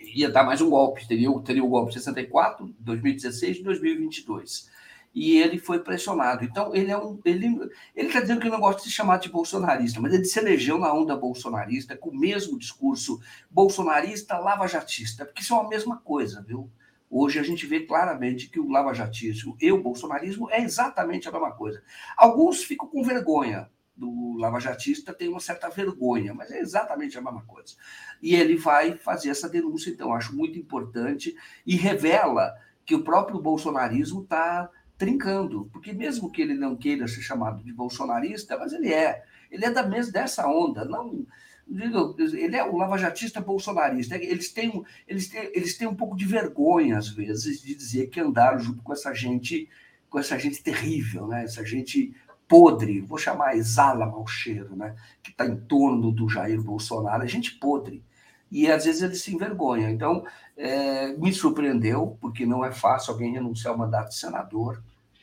ia 0.00 0.30
dar 0.30 0.44
mais 0.44 0.60
um 0.60 0.70
golpe, 0.70 1.06
teria, 1.06 1.28
teria 1.40 1.62
o 1.62 1.68
golpe 1.68 1.92
64, 1.92 2.74
2016 2.80 3.58
e 3.58 3.62
2022. 3.62 4.70
E 5.14 5.38
ele 5.38 5.58
foi 5.58 5.80
pressionado. 5.80 6.44
Então, 6.44 6.74
ele 6.74 6.90
é 6.90 6.96
um. 6.96 7.20
Ele 7.24 7.68
está 7.96 8.20
dizendo 8.20 8.40
que 8.40 8.48
não 8.48 8.60
gosta 8.60 8.82
de 8.82 8.88
se 8.88 8.94
chamar 8.94 9.18
de 9.18 9.28
bolsonarista, 9.28 10.00
mas 10.00 10.14
ele 10.14 10.24
se 10.24 10.38
elegeu 10.38 10.78
na 10.78 10.92
onda 10.92 11.16
bolsonarista, 11.16 11.96
com 11.96 12.10
o 12.10 12.16
mesmo 12.16 12.58
discurso 12.58 13.20
bolsonarista 13.50 14.38
lava-jatista, 14.38 15.24
porque 15.24 15.42
isso 15.42 15.54
é 15.54 15.58
a 15.58 15.68
mesma 15.68 15.96
coisa, 15.98 16.42
viu? 16.42 16.70
Hoje 17.10 17.40
a 17.40 17.42
gente 17.42 17.66
vê 17.66 17.80
claramente 17.80 18.48
que 18.48 18.60
o 18.60 18.68
lava-jatismo 18.68 19.56
e 19.60 19.72
o 19.72 19.82
bolsonarismo 19.82 20.48
é 20.48 20.62
exatamente 20.62 21.28
a 21.28 21.32
mesma 21.32 21.50
coisa. 21.50 21.82
Alguns 22.16 22.62
ficam 22.62 22.86
com 22.86 23.02
vergonha 23.02 23.68
do 24.00 24.38
lavajatista 24.38 25.12
tem 25.12 25.28
uma 25.28 25.40
certa 25.40 25.68
vergonha, 25.68 26.32
mas 26.32 26.50
é 26.50 26.58
exatamente 26.58 27.18
a 27.18 27.20
mesma 27.20 27.42
coisa. 27.42 27.74
E 28.22 28.34
ele 28.34 28.56
vai 28.56 28.96
fazer 28.96 29.28
essa 29.28 29.48
denúncia, 29.48 29.90
então, 29.90 30.14
acho 30.14 30.34
muito 30.34 30.58
importante 30.58 31.36
e 31.66 31.76
revela 31.76 32.54
que 32.86 32.94
o 32.94 33.04
próprio 33.04 33.38
bolsonarismo 33.38 34.22
está 34.22 34.70
trincando, 35.00 35.66
porque 35.72 35.94
mesmo 35.94 36.30
que 36.30 36.42
ele 36.42 36.52
não 36.52 36.76
queira 36.76 37.08
ser 37.08 37.22
chamado 37.22 37.64
de 37.64 37.72
bolsonarista, 37.72 38.58
mas 38.58 38.74
ele 38.74 38.92
é, 38.92 39.24
ele 39.50 39.64
é 39.64 39.70
da 39.70 39.82
mesma 39.82 40.12
dessa 40.12 40.46
onda, 40.46 40.84
não 40.84 41.26
ele 41.72 42.56
é 42.56 42.64
o 42.64 42.76
lavajatista 42.76 43.40
bolsonarista. 43.40 44.16
Eles 44.16 44.52
têm, 44.52 44.82
eles, 45.06 45.28
têm, 45.28 45.50
eles 45.54 45.78
têm 45.78 45.86
um 45.86 45.94
pouco 45.94 46.16
de 46.16 46.26
vergonha, 46.26 46.98
às 46.98 47.08
vezes, 47.08 47.62
de 47.62 47.74
dizer 47.74 48.08
que 48.08 48.20
andaram 48.20 48.58
junto 48.58 48.82
com 48.82 48.92
essa 48.92 49.14
gente, 49.14 49.68
com 50.10 50.18
essa 50.18 50.36
gente 50.36 50.60
terrível, 50.62 51.28
né? 51.28 51.44
essa 51.44 51.64
gente 51.64 52.12
podre, 52.48 53.00
vou 53.00 53.16
chamar 53.16 53.56
exala 53.56 54.04
mau 54.04 54.26
cheiro, 54.26 54.74
né? 54.74 54.96
que 55.22 55.30
está 55.30 55.46
em 55.46 55.56
torno 55.56 56.10
do 56.10 56.28
Jair 56.28 56.60
Bolsonaro, 56.60 57.22
é 57.22 57.28
gente 57.28 57.52
podre. 57.52 58.02
E 58.50 58.68
às 58.68 58.84
vezes 58.84 59.00
ele 59.00 59.14
se 59.14 59.32
envergonha. 59.32 59.88
Então, 59.88 60.24
é, 60.56 61.12
me 61.12 61.32
surpreendeu, 61.32 62.18
porque 62.20 62.44
não 62.44 62.64
é 62.64 62.72
fácil 62.72 63.12
alguém 63.12 63.32
renunciar 63.32 63.72
ao 63.72 63.78
mandato 63.78 64.08
de 64.08 64.16
senador, 64.16 64.82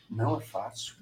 não 0.10 0.38
é 0.38 0.42
fácil. 0.42 0.96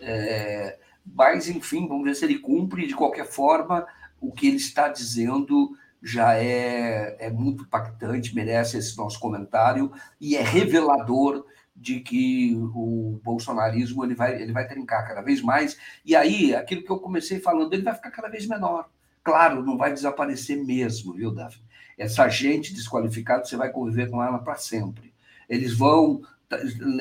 É, 0.00 0.78
mas, 1.04 1.48
enfim, 1.48 1.86
vamos 1.86 2.04
ver 2.04 2.14
se 2.14 2.24
ele 2.24 2.38
cumpre. 2.38 2.86
De 2.86 2.94
qualquer 2.94 3.26
forma, 3.26 3.86
o 4.20 4.32
que 4.32 4.46
ele 4.46 4.56
está 4.56 4.88
dizendo 4.88 5.76
já 6.02 6.34
é, 6.36 7.16
é 7.18 7.30
muito 7.30 7.62
impactante, 7.62 8.34
merece 8.34 8.76
esse 8.76 8.96
nosso 8.96 9.20
comentário 9.20 9.92
e 10.20 10.36
é 10.36 10.42
revelador 10.42 11.46
de 11.74 12.00
que 12.00 12.54
o 12.74 13.20
bolsonarismo 13.22 14.04
ele 14.04 14.14
vai, 14.14 14.40
ele 14.40 14.52
vai 14.52 14.66
trincar 14.66 15.06
cada 15.06 15.22
vez 15.22 15.40
mais. 15.40 15.78
E 16.04 16.14
aí, 16.14 16.54
aquilo 16.54 16.84
que 16.84 16.90
eu 16.90 16.98
comecei 16.98 17.40
falando, 17.40 17.72
ele 17.72 17.82
vai 17.82 17.94
ficar 17.94 18.10
cada 18.10 18.28
vez 18.28 18.46
menor. 18.46 18.88
Claro, 19.24 19.64
não 19.64 19.78
vai 19.78 19.92
desaparecer 19.92 20.62
mesmo, 20.62 21.14
viu, 21.14 21.32
Davi? 21.32 21.62
Essa 21.96 22.28
gente 22.28 22.74
desqualificada, 22.74 23.44
você 23.44 23.56
vai 23.56 23.70
conviver 23.70 24.10
com 24.10 24.22
ela 24.22 24.38
para 24.38 24.56
sempre. 24.56 25.14
Eles 25.48 25.76
vão 25.76 26.22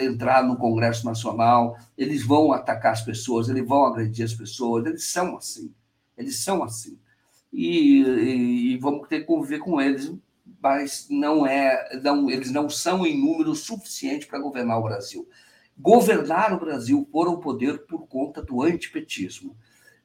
entrar 0.02 0.44
no 0.44 0.57
Congresso 0.57 1.06
Nacional, 1.06 1.78
eles 1.98 2.26
vão 2.26 2.52
atacar 2.52 2.94
as 2.94 3.02
pessoas, 3.02 3.49
eles 3.49 3.68
vão 3.68 3.86
agredir 3.86 4.26
as 4.26 4.34
pessoas, 4.34 4.86
eles 4.86 5.06
são 5.06 5.38
assim. 5.38 5.73
Eles 6.18 6.40
são 6.40 6.64
assim. 6.64 6.98
E, 7.52 8.02
e, 8.02 8.73
e 8.73 8.78
vamos 8.78 9.07
ter 9.07 9.22
que 9.22 9.26
conviver 9.26 9.60
com 9.60 9.82
eles 9.82 10.11
mas 10.61 11.07
não 11.10 11.45
é, 11.45 11.99
não, 12.03 12.30
eles 12.30 12.52
não 12.52 12.69
são 12.69 13.06
em 13.06 13.19
número 13.19 13.56
suficiente 13.56 14.28
para 14.28 14.40
governar 14.40 14.80
o 14.80 14.84
Brasil. 14.84 15.28
Governar 15.78 16.53
o 16.53 16.60
Brasil 16.60 17.07
por 17.11 17.28
o 17.28 17.40
poder 17.40 17.80
por 17.88 18.07
conta 18.07 18.41
do 18.44 18.61
antipetismo. 18.61 19.56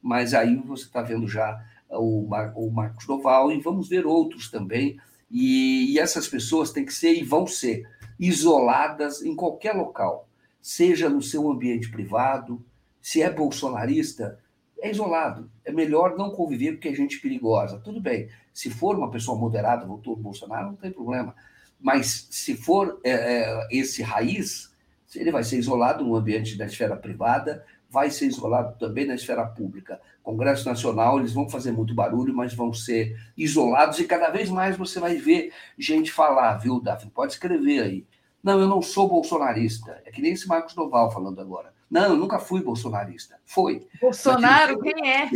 Mas 0.01 0.33
aí 0.33 0.55
você 0.55 0.83
está 0.83 1.01
vendo 1.01 1.27
já 1.27 1.63
o, 1.89 2.27
o 2.55 2.71
Marcos 2.71 3.05
Doval 3.05 3.51
e 3.51 3.59
vamos 3.59 3.87
ver 3.87 4.05
outros 4.05 4.49
também. 4.49 4.97
E, 5.29 5.93
e 5.93 5.99
essas 5.99 6.27
pessoas 6.27 6.71
têm 6.71 6.85
que 6.85 6.93
ser 6.93 7.13
e 7.13 7.23
vão 7.23 7.45
ser 7.45 7.87
isoladas 8.19 9.21
em 9.21 9.35
qualquer 9.35 9.73
local, 9.73 10.27
seja 10.61 11.09
no 11.09 11.21
seu 11.21 11.49
ambiente 11.49 11.89
privado, 11.89 12.63
se 13.01 13.21
é 13.21 13.29
bolsonarista, 13.29 14.39
é 14.81 14.91
isolado. 14.91 15.49
É 15.63 15.71
melhor 15.71 16.17
não 16.17 16.31
conviver 16.31 16.73
porque 16.73 16.89
é 16.89 16.93
gente 16.93 17.19
perigosa. 17.19 17.79
Tudo 17.79 17.99
bem. 17.99 18.29
Se 18.53 18.69
for 18.69 18.95
uma 18.95 19.09
pessoa 19.09 19.37
moderada, 19.37 19.85
votou 19.85 20.15
Bolsonaro, 20.15 20.67
não 20.67 20.75
tem 20.75 20.91
problema. 20.91 21.35
Mas 21.79 22.27
se 22.31 22.55
for 22.55 22.99
é, 23.03 23.11
é, 23.11 23.67
esse 23.71 24.01
raiz, 24.01 24.73
ele 25.15 25.31
vai 25.31 25.43
ser 25.43 25.57
isolado 25.57 26.03
no 26.03 26.15
ambiente 26.15 26.57
da 26.57 26.65
esfera 26.65 26.95
privada, 26.95 27.63
vai 27.97 28.11
ser 28.11 28.27
isolado 28.27 28.77
também 28.77 29.07
na 29.07 29.15
esfera 29.15 29.43
pública. 29.43 29.99
Congresso 30.21 30.69
Nacional, 30.69 31.17
eles 31.17 31.33
vão 31.33 31.49
fazer 31.49 31.71
muito 31.71 31.95
barulho, 31.95 32.31
mas 32.31 32.53
vão 32.53 32.71
ser 32.71 33.19
isolados 33.35 33.99
e 33.99 34.03
cada 34.03 34.29
vez 34.29 34.51
mais 34.51 34.77
você 34.77 34.99
vai 34.99 35.15
ver 35.15 35.51
gente 35.79 36.11
falar, 36.11 36.57
viu, 36.57 36.79
Daphne? 36.79 37.09
Pode 37.09 37.33
escrever 37.33 37.81
aí. 37.81 38.05
Não, 38.43 38.59
eu 38.59 38.67
não 38.67 38.83
sou 38.83 39.09
bolsonarista. 39.09 39.99
É 40.05 40.11
que 40.11 40.21
nem 40.21 40.33
esse 40.33 40.47
Marcos 40.47 40.75
Noval 40.75 41.09
falando 41.11 41.41
agora. 41.41 41.73
Não, 41.89 42.03
eu 42.03 42.17
nunca 42.17 42.37
fui 42.37 42.61
bolsonarista. 42.61 43.39
Foi. 43.43 43.87
Bolsonaro, 43.99 44.79
quem 44.79 45.09
é? 45.09 45.31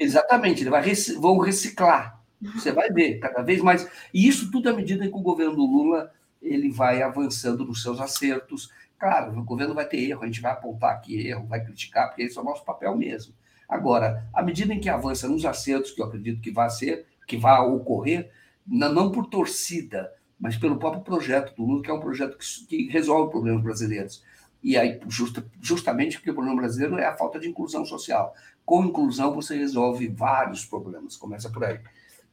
Exatamente, 0.00 0.62
ele 0.62 0.70
vai 0.70 0.82
vão 1.20 1.36
reciclar. 1.36 2.18
Você 2.54 2.72
vai 2.72 2.88
ver 2.88 3.18
cada 3.18 3.42
vez 3.42 3.60
mais. 3.60 3.86
E 4.14 4.26
isso 4.26 4.50
tudo 4.50 4.70
à 4.70 4.72
medida 4.72 5.06
que 5.06 5.14
o 5.14 5.20
governo 5.20 5.56
do 5.56 5.66
Lula 5.66 6.10
ele 6.40 6.70
vai 6.70 7.02
avançando 7.02 7.62
nos 7.62 7.82
seus 7.82 8.00
acertos. 8.00 8.70
Claro, 8.98 9.38
o 9.38 9.44
governo 9.44 9.74
vai 9.74 9.86
ter 9.86 9.98
erro, 9.98 10.22
a 10.22 10.26
gente 10.26 10.40
vai 10.40 10.52
apontar 10.52 10.92
aqui 10.92 11.26
erro, 11.26 11.46
vai 11.46 11.64
criticar, 11.64 12.08
porque 12.08 12.22
esse 12.22 12.38
é 12.38 12.40
o 12.40 12.44
nosso 12.44 12.64
papel 12.64 12.96
mesmo. 12.96 13.34
Agora, 13.68 14.26
à 14.32 14.42
medida 14.42 14.72
em 14.72 14.80
que 14.80 14.88
avança 14.88 15.28
nos 15.28 15.44
acertos, 15.44 15.90
que 15.90 16.00
eu 16.00 16.06
acredito 16.06 16.40
que 16.40 16.50
vai 16.50 16.70
ser, 16.70 17.06
que 17.26 17.36
vai 17.36 17.60
ocorrer, 17.60 18.30
não 18.66 19.10
por 19.10 19.26
torcida, 19.26 20.12
mas 20.38 20.56
pelo 20.56 20.78
próprio 20.78 21.02
projeto 21.02 21.54
do 21.54 21.64
Lula, 21.64 21.82
que 21.82 21.90
é 21.90 21.94
um 21.94 22.00
projeto 22.00 22.36
que, 22.36 22.66
que 22.66 22.88
resolve 22.88 23.30
problemas 23.30 23.62
brasileiros. 23.62 24.22
E 24.62 24.78
aí, 24.78 24.98
justa, 25.08 25.44
justamente 25.60 26.16
porque 26.16 26.30
o 26.30 26.34
problema 26.34 26.56
brasileiro 26.56 26.98
é 26.98 27.04
a 27.04 27.16
falta 27.16 27.38
de 27.38 27.48
inclusão 27.48 27.84
social. 27.84 28.34
Com 28.64 28.84
inclusão, 28.84 29.34
você 29.34 29.56
resolve 29.56 30.08
vários 30.08 30.64
problemas, 30.64 31.16
começa 31.16 31.50
por 31.50 31.64
aí. 31.64 31.80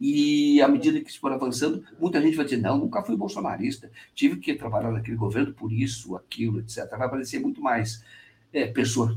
E 0.03 0.59
à 0.63 0.67
medida 0.67 0.99
que 0.99 1.11
isso 1.11 1.19
for 1.19 1.31
avançando, 1.31 1.85
muita 1.99 2.19
gente 2.19 2.35
vai 2.35 2.43
dizer: 2.43 2.57
não, 2.57 2.75
nunca 2.75 3.03
fui 3.03 3.15
bolsonarista, 3.15 3.91
tive 4.15 4.37
que 4.37 4.55
trabalhar 4.55 4.91
naquele 4.91 5.15
governo 5.15 5.53
por 5.53 5.71
isso, 5.71 6.15
aquilo, 6.15 6.59
etc. 6.59 6.89
Vai 6.89 7.05
aparecer 7.05 7.39
muito 7.39 7.61
mais 7.61 8.03
é, 8.51 8.65
pessoa, 8.65 9.15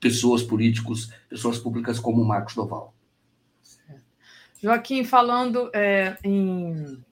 pessoas 0.00 0.42
políticos, 0.42 1.12
pessoas 1.28 1.60
públicas 1.60 2.00
como 2.00 2.22
o 2.22 2.26
Marcos 2.26 2.56
Doval. 2.56 2.92
Joaquim, 4.60 5.04
falando 5.04 5.70
é, 5.72 6.16
em 6.24 7.04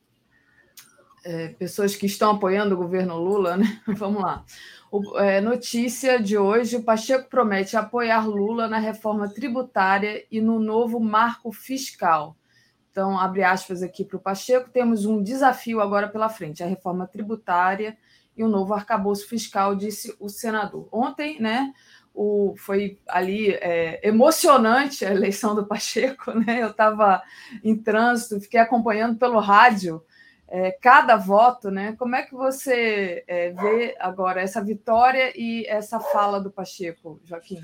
é, 1.24 1.49
pessoas 1.51 1.95
que 1.95 2.07
estão 2.07 2.32
apoiando 2.32 2.74
o 2.74 2.78
governo 2.78 3.16
Lula, 3.16 3.57
né? 3.57 3.81
Vamos 3.86 4.24
lá. 4.24 4.45
O, 4.91 5.16
é, 5.20 5.41
notícia 5.41 6.20
de 6.20 6.36
hoje: 6.36 6.74
o 6.74 6.82
Pacheco 6.82 7.31
promete 7.31 7.77
apoiar 7.77 8.27
Lula 8.27 8.66
na 8.66 8.78
reforma 8.78 9.28
tributária 9.28 10.27
e 10.32 10.41
no 10.41 10.59
novo 10.59 10.99
marco 10.99 11.53
fiscal. 11.53 12.36
Então, 12.94 13.18
abre 13.18 13.42
aspas 13.42 13.82
aqui 13.82 14.04
para 14.04 14.16
o 14.16 14.20
Pacheco: 14.20 14.70
temos 14.70 15.04
um 15.04 15.20
desafio 15.20 15.80
agora 15.80 16.06
pela 16.08 16.28
frente, 16.28 16.62
a 16.62 16.66
reforma 16.66 17.08
tributária 17.08 17.98
e 18.36 18.44
o 18.44 18.48
novo 18.48 18.72
arcabouço 18.72 19.28
fiscal, 19.28 19.74
disse 19.74 20.14
o 20.20 20.28
senador. 20.28 20.88
Ontem, 20.92 21.40
né? 21.40 21.72
O, 22.14 22.54
foi 22.56 23.00
ali 23.08 23.50
é, 23.50 23.98
emocionante 24.06 25.04
a 25.04 25.10
eleição 25.10 25.56
do 25.56 25.66
Pacheco, 25.66 26.30
né? 26.38 26.62
Eu 26.62 26.70
estava 26.70 27.20
em 27.64 27.76
trânsito, 27.76 28.40
fiquei 28.40 28.60
acompanhando 28.60 29.18
pelo 29.18 29.40
rádio 29.40 30.00
é, 30.46 30.70
cada 30.70 31.16
voto, 31.16 31.72
né? 31.72 31.96
Como 31.98 32.14
é 32.14 32.22
que 32.22 32.32
você 32.32 33.24
é, 33.26 33.50
vê 33.50 33.96
agora 33.98 34.40
essa 34.40 34.62
vitória 34.62 35.32
e 35.34 35.66
essa 35.66 35.98
fala 35.98 36.40
do 36.40 36.48
Pacheco, 36.48 37.20
Joaquim? 37.24 37.60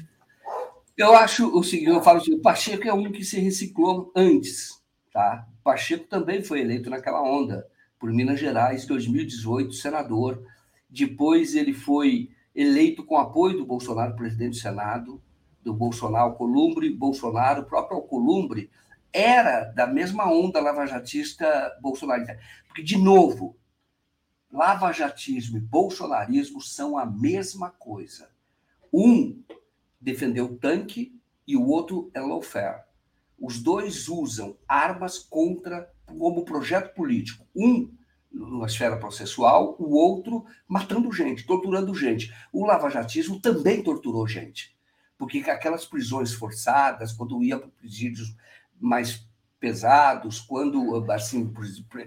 Eu 0.97 1.15
acho 1.15 1.57
o 1.57 1.62
seguinte, 1.62 1.90
eu 1.90 2.02
falo 2.02 2.19
assim, 2.19 2.35
o 2.35 2.43
Pacheco 2.43 2.89
é 2.89 2.93
um 2.93 3.12
que 3.12 3.24
se 3.24 3.39
reciclou 3.39 4.11
antes, 4.16 4.80
tá? 5.12 5.47
Pacheco 5.62 6.07
também 6.07 6.43
foi 6.43 6.61
eleito 6.61 6.91
naquela 6.91 7.23
onda 7.23 7.66
por 7.99 8.12
Minas 8.12 8.41
Gerais, 8.41 8.87
2018, 8.87 9.74
senador. 9.74 10.43
Depois 10.89 11.55
ele 11.55 11.73
foi 11.73 12.31
eleito 12.55 13.05
com 13.05 13.19
apoio 13.19 13.59
do 13.59 13.66
Bolsonaro, 13.66 14.16
presidente 14.16 14.53
do 14.53 14.57
Senado, 14.57 15.23
do 15.62 15.74
Bolsonaro, 15.74 16.35
Columbre, 16.35 16.91
Bolsonaro, 16.91 17.62
o 17.62 17.66
próprio 17.66 17.99
Alcolumbre 17.99 18.70
era 19.12 19.65
da 19.65 19.87
mesma 19.87 20.32
onda 20.32 20.61
lavajatista 20.61 21.47
bolsonarista. 21.81 22.39
Porque, 22.66 22.82
de 22.82 22.97
novo, 22.97 23.57
lavajatismo 24.53 25.59
e 25.59 25.61
bolsonarismo 25.61 26.61
são 26.61 26.97
a 26.97 27.05
mesma 27.05 27.70
coisa. 27.70 28.31
Um 28.93 29.43
defendeu 30.01 30.47
o 30.47 30.57
tanque 30.57 31.20
e 31.47 31.57
o 31.57 31.66
outro 31.66 32.11
é 32.15 32.20
lawfare. 32.20 32.82
Os 33.41 33.59
dois 33.59 34.09
usam 34.09 34.57
armas 34.69 35.19
contra 35.19 35.91
como 36.05 36.45
projeto 36.45 36.95
político. 36.95 37.47
Um 37.57 37.91
na 38.33 38.67
esfera 38.67 38.97
processual, 38.97 39.75
o 39.79 39.93
outro 39.93 40.45
matando 40.69 41.12
gente, 41.12 41.45
torturando 41.45 41.95
gente. 41.95 42.33
O 42.53 42.65
lavajatismo 42.65 43.41
também 43.41 43.83
torturou 43.83 44.27
gente. 44.27 44.77
Porque 45.19 45.39
aquelas 45.39 45.85
prisões 45.85 46.33
forçadas, 46.33 47.12
quando 47.12 47.43
ia 47.43 47.59
para 47.59 47.69
presídios 47.69 48.35
mais 48.79 49.27
pesados, 49.59 50.41
quando 50.41 51.05
assim 51.11 51.53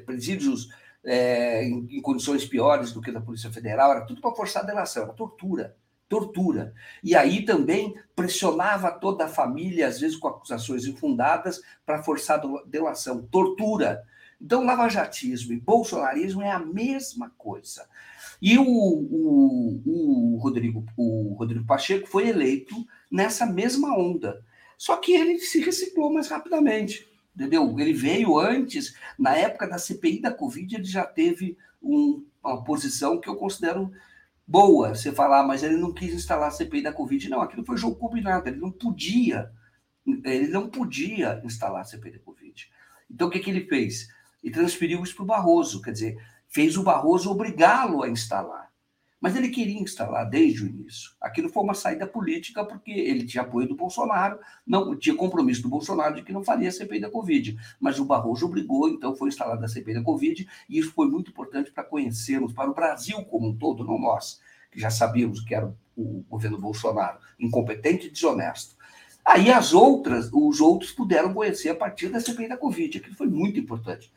presídios 0.05 0.69
é, 1.03 1.63
em, 1.65 1.87
em, 1.91 2.01
condições 2.01 2.45
piores 2.45 2.91
do 2.91 3.01
que 3.01 3.11
da 3.11 3.21
Polícia 3.21 3.51
Federal, 3.51 3.91
era 3.91 4.05
tudo 4.05 4.21
para 4.21 4.33
forçar 4.33 4.63
a 4.63 4.65
delação, 4.65 5.03
era 5.03 5.13
tortura, 5.13 5.75
tortura. 6.07 6.73
E 7.03 7.15
aí 7.15 7.43
também 7.43 7.95
pressionava 8.15 8.91
toda 8.91 9.25
a 9.25 9.29
família, 9.29 9.87
às 9.87 9.99
vezes 9.99 10.17
com 10.17 10.27
acusações 10.27 10.85
infundadas, 10.85 11.61
para 11.85 12.03
forçar 12.03 12.41
delação, 12.65 13.21
tortura. 13.31 14.03
Então, 14.39 14.65
lavajatismo 14.65 15.53
e 15.53 15.59
bolsonarismo 15.59 16.41
é 16.41 16.51
a 16.51 16.59
mesma 16.59 17.31
coisa. 17.37 17.87
E 18.41 18.57
o, 18.57 18.65
o, 18.65 19.81
o, 19.85 20.37
Rodrigo, 20.37 20.85
o 20.97 21.33
Rodrigo 21.39 21.65
Pacheco 21.65 22.07
foi 22.07 22.27
eleito 22.27 22.75
nessa 23.09 23.45
mesma 23.45 23.97
onda. 23.97 24.43
Só 24.77 24.97
que 24.97 25.13
ele 25.13 25.39
se 25.39 25.61
reciclou 25.61 26.11
mais 26.11 26.27
rapidamente, 26.27 27.07
entendeu? 27.33 27.79
Ele 27.79 27.93
veio 27.93 28.37
antes, 28.37 28.95
na 29.17 29.33
época 29.33 29.65
da 29.65 29.77
CPI 29.77 30.19
da 30.19 30.33
Covid, 30.33 30.75
ele 30.75 30.83
já 30.83 31.05
teve 31.05 31.57
um, 31.81 32.25
uma 32.43 32.61
posição 32.65 33.17
que 33.19 33.29
eu 33.29 33.37
considero 33.37 33.89
boa. 34.47 34.95
Você 34.95 35.11
falar, 35.11 35.43
mas 35.43 35.63
ele 35.63 35.77
não 35.77 35.93
quis 35.93 36.13
instalar 36.13 36.49
a 36.49 36.51
CPI 36.51 36.83
da 36.83 36.93
Covid. 36.93 37.29
Não, 37.29 37.41
aquilo 37.41 37.65
foi 37.65 37.77
jogo 37.77 37.95
combinado, 37.95 38.47
ele 38.47 38.59
não 38.59 38.71
podia, 38.71 39.51
ele 40.05 40.47
não 40.47 40.69
podia 40.69 41.41
instalar 41.43 41.81
a 41.81 41.85
CPI 41.85 42.11
da 42.11 42.19
Covid. 42.19 42.69
Então, 43.09 43.27
o 43.27 43.31
que, 43.31 43.39
que 43.39 43.49
ele 43.49 43.65
fez? 43.67 44.07
Ele 44.43 44.53
transferiu 44.53 45.03
isso 45.03 45.15
para 45.15 45.23
o 45.23 45.27
Barroso, 45.27 45.81
quer 45.81 45.91
dizer, 45.91 46.17
fez 46.47 46.77
o 46.77 46.83
Barroso 46.83 47.31
obrigá-lo 47.31 48.03
a 48.03 48.09
instalar. 48.09 48.62
Mas 49.23 49.37
ele 49.37 49.47
queria 49.47 49.79
instalar 49.79 50.29
desde 50.29 50.65
o 50.65 50.67
início. 50.67 51.11
Aquilo 51.21 51.47
foi 51.47 51.63
uma 51.63 51.73
saída 51.73 52.05
política, 52.05 52.65
porque 52.65 52.91
ele 52.91 53.25
tinha 53.25 53.41
apoio 53.41 53.65
do 53.65 53.73
Bolsonaro, 53.73 54.37
não 54.67 54.97
tinha 54.97 55.15
compromisso 55.15 55.61
do 55.61 55.69
Bolsonaro 55.69 56.15
de 56.15 56.23
que 56.23 56.33
não 56.33 56.43
faria 56.43 56.67
a 56.67 56.71
CPI 56.73 56.99
da 56.99 57.09
Covid. 57.09 57.57
Mas 57.79 57.99
o 57.99 58.03
Barroso 58.03 58.45
obrigou, 58.45 58.89
então 58.89 59.15
foi 59.15 59.29
instalada 59.29 59.63
a 59.63 59.69
CPI 59.69 59.93
da 59.93 60.03
Covid, 60.03 60.45
e 60.67 60.77
isso 60.77 60.91
foi 60.91 61.07
muito 61.07 61.31
importante 61.31 61.71
para 61.71 61.85
conhecermos, 61.85 62.51
para 62.51 62.69
o 62.69 62.73
Brasil 62.73 63.23
como 63.23 63.47
um 63.47 63.55
todo, 63.55 63.85
não 63.85 63.97
nós, 63.97 64.41
que 64.69 64.77
já 64.77 64.89
sabíamos 64.89 65.39
que 65.39 65.55
era 65.55 65.73
o 65.95 66.25
governo 66.29 66.59
Bolsonaro, 66.59 67.17
incompetente 67.39 68.07
e 68.07 68.11
desonesto. 68.11 68.75
Aí 69.23 69.49
as 69.49 69.73
outras, 69.73 70.29
os 70.33 70.59
outros 70.59 70.91
puderam 70.91 71.33
conhecer 71.33 71.69
a 71.69 71.75
partir 71.75 72.09
da 72.09 72.19
CPI 72.19 72.49
da 72.49 72.57
Covid. 72.57 72.97
Aquilo 72.97 73.15
foi 73.15 73.27
muito 73.27 73.57
importante. 73.57 74.11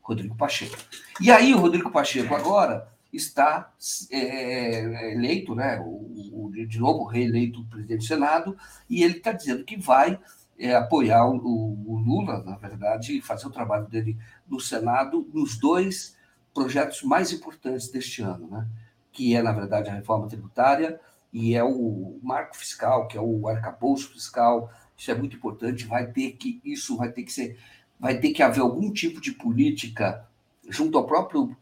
Rodrigo 0.00 0.36
Pacheco. 0.36 0.78
E 1.20 1.28
aí 1.28 1.52
o 1.52 1.58
Rodrigo 1.58 1.90
Pacheco 1.90 2.32
agora 2.36 2.96
está 3.12 3.72
é, 4.10 4.18
é, 4.18 5.12
eleito, 5.14 5.54
né, 5.54 5.80
o, 5.80 6.46
o, 6.46 6.50
de 6.52 6.78
novo 6.78 7.04
reeleito 7.04 7.64
presidente 7.64 8.00
do 8.00 8.04
Senado, 8.04 8.56
e 8.88 9.02
ele 9.02 9.16
está 9.16 9.32
dizendo 9.32 9.64
que 9.64 9.76
vai 9.76 10.18
é, 10.58 10.74
apoiar 10.74 11.26
o, 11.26 11.36
o, 11.36 11.98
Lula, 11.98 12.42
na 12.42 12.56
verdade, 12.56 13.16
e 13.16 13.22
fazer 13.22 13.46
o 13.46 13.52
trabalho 13.52 13.86
dele 13.86 14.18
no 14.46 14.60
Senado 14.60 15.28
nos 15.32 15.58
dois 15.58 16.16
projetos 16.52 17.02
mais 17.02 17.32
importantes 17.32 17.88
deste 17.88 18.22
ano, 18.22 18.48
né, 18.48 18.68
que 19.12 19.34
é, 19.34 19.42
na 19.42 19.52
verdade, 19.52 19.88
a 19.88 19.94
reforma 19.94 20.28
tributária 20.28 21.00
e 21.32 21.54
é 21.54 21.62
o 21.62 22.18
marco 22.22 22.56
fiscal, 22.56 23.06
que 23.06 23.16
é 23.16 23.20
o 23.20 23.46
arcabouço 23.48 24.12
fiscal. 24.12 24.70
Isso 24.96 25.10
é 25.10 25.14
muito 25.14 25.36
importante. 25.36 25.84
Vai 25.84 26.10
ter 26.10 26.32
que 26.32 26.60
isso 26.64 26.96
vai 26.96 27.12
ter 27.12 27.22
que 27.22 27.32
ser, 27.32 27.58
vai 27.98 28.18
ter 28.18 28.30
que 28.30 28.42
haver 28.42 28.60
algum 28.60 28.92
tipo 28.92 29.20
de 29.20 29.32
política 29.32 30.27
junto 30.68 30.98
ao 30.98 31.06
próprio 31.06 31.56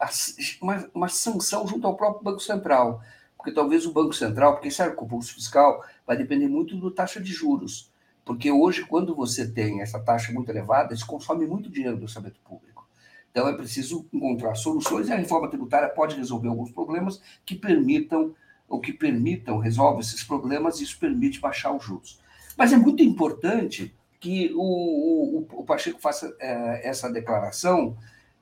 uma, 0.61 0.89
uma 0.93 1.07
sanção 1.07 1.67
junto 1.67 1.87
ao 1.87 1.95
próprio 1.95 2.23
Banco 2.23 2.39
Central, 2.39 3.01
porque 3.35 3.51
talvez 3.51 3.85
o 3.85 3.93
Banco 3.93 4.13
Central, 4.13 4.53
porque 4.53 4.69
serve 4.69 4.95
com 4.95 5.05
o 5.05 5.07
pulso 5.07 5.33
fiscal, 5.33 5.83
vai 6.05 6.17
depender 6.17 6.47
muito 6.47 6.75
do 6.75 6.91
taxa 6.91 7.21
de 7.21 7.31
juros, 7.31 7.91
porque 8.25 8.51
hoje 8.51 8.85
quando 8.85 9.15
você 9.15 9.47
tem 9.47 9.81
essa 9.81 9.99
taxa 9.99 10.31
muito 10.31 10.49
elevada, 10.49 10.95
se 10.95 11.05
consome 11.05 11.45
muito 11.45 11.69
dinheiro 11.69 11.97
do 11.97 12.03
orçamento 12.03 12.39
público. 12.41 12.87
Então 13.31 13.47
é 13.47 13.53
preciso 13.53 14.05
encontrar 14.11 14.55
soluções 14.55 15.07
e 15.07 15.13
a 15.13 15.17
reforma 15.17 15.49
tributária 15.49 15.89
pode 15.89 16.15
resolver 16.15 16.47
alguns 16.47 16.71
problemas 16.71 17.21
que 17.45 17.55
permitam 17.55 18.33
ou 18.67 18.81
que 18.81 18.91
permitam 18.91 19.59
resolver 19.59 20.01
esses 20.01 20.23
problemas 20.23 20.79
e 20.79 20.83
isso 20.83 20.99
permite 20.99 21.39
baixar 21.39 21.71
os 21.71 21.83
juros. 21.83 22.19
Mas 22.57 22.73
é 22.73 22.77
muito 22.77 23.03
importante 23.03 23.95
que 24.19 24.51
o, 24.55 25.39
o, 25.39 25.47
o 25.61 25.63
Pacheco 25.63 26.01
faça 26.01 26.35
é, 26.39 26.89
essa 26.89 27.09
declaração 27.09 27.95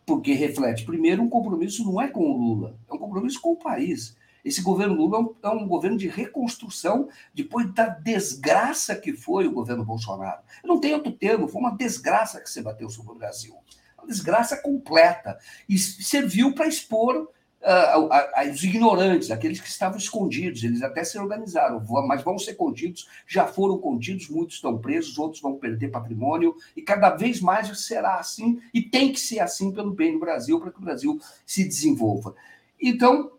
porque 0.05 0.33
reflete, 0.33 0.85
primeiro, 0.85 1.23
um 1.23 1.29
compromisso 1.29 1.83
não 1.83 1.99
é 1.99 2.07
com 2.07 2.29
o 2.29 2.37
Lula, 2.37 2.77
é 2.89 2.93
um 2.93 2.97
compromisso 2.97 3.41
com 3.41 3.53
o 3.53 3.57
país. 3.57 4.15
Esse 4.45 4.61
governo 4.61 4.93
Lula 4.93 5.35
é 5.43 5.49
um, 5.49 5.63
é 5.63 5.65
governo 5.65 5.97
de 5.97 6.07
reconstrução 6.07 7.09
depois 7.33 7.73
da 7.73 7.87
desgraça 7.87 8.95
que 8.95 9.11
foi 9.13 9.47
o 9.47 9.51
governo 9.51 9.83
Bolsonaro. 9.83 10.41
Eu 10.63 10.67
não 10.67 10.79
tenho 10.79 10.97
outro 10.97 11.11
termo, 11.11 11.47
foi 11.47 11.59
uma 11.59 11.75
desgraça 11.75 12.39
que 12.39 12.49
se 12.49 12.61
bateu 12.61 12.87
sobre 12.87 13.13
o 13.13 13.15
Brasil. 13.15 13.55
Uma 13.97 14.05
desgraça 14.05 14.55
completa. 14.55 15.39
E 15.67 15.79
serviu 15.79 16.53
para 16.53 16.67
expor 16.67 17.27
uh, 17.65 18.51
os 18.51 18.63
ignorantes, 18.63 19.31
aqueles 19.31 19.59
que 19.59 19.67
estavam 19.67 19.97
escondidos. 19.97 20.63
Eles 20.63 20.81
até 20.81 21.03
se 21.03 21.17
organizaram, 21.17 21.83
mas 22.07 22.23
vão 22.23 22.37
ser 22.37 22.53
contidos, 22.53 23.07
já 23.27 23.47
foram 23.47 23.77
contidos, 23.77 24.29
muitos 24.29 24.55
estão 24.55 24.77
presos, 24.77 25.17
outros 25.17 25.41
vão 25.41 25.55
perder 25.55 25.89
patrimônio, 25.89 26.55
e 26.75 26.81
cada 26.81 27.09
vez 27.09 27.41
mais 27.41 27.65
será 27.85 28.15
assim, 28.15 28.61
e 28.73 28.81
tem 28.81 29.11
que 29.11 29.19
ser 29.19 29.39
assim 29.39 29.71
pelo 29.71 29.91
bem 29.91 30.13
do 30.13 30.19
Brasil, 30.19 30.59
para 30.59 30.71
que 30.71 30.79
o 30.79 30.83
Brasil 30.83 31.19
se 31.45 31.63
desenvolva. 31.63 32.35
Então, 32.79 33.31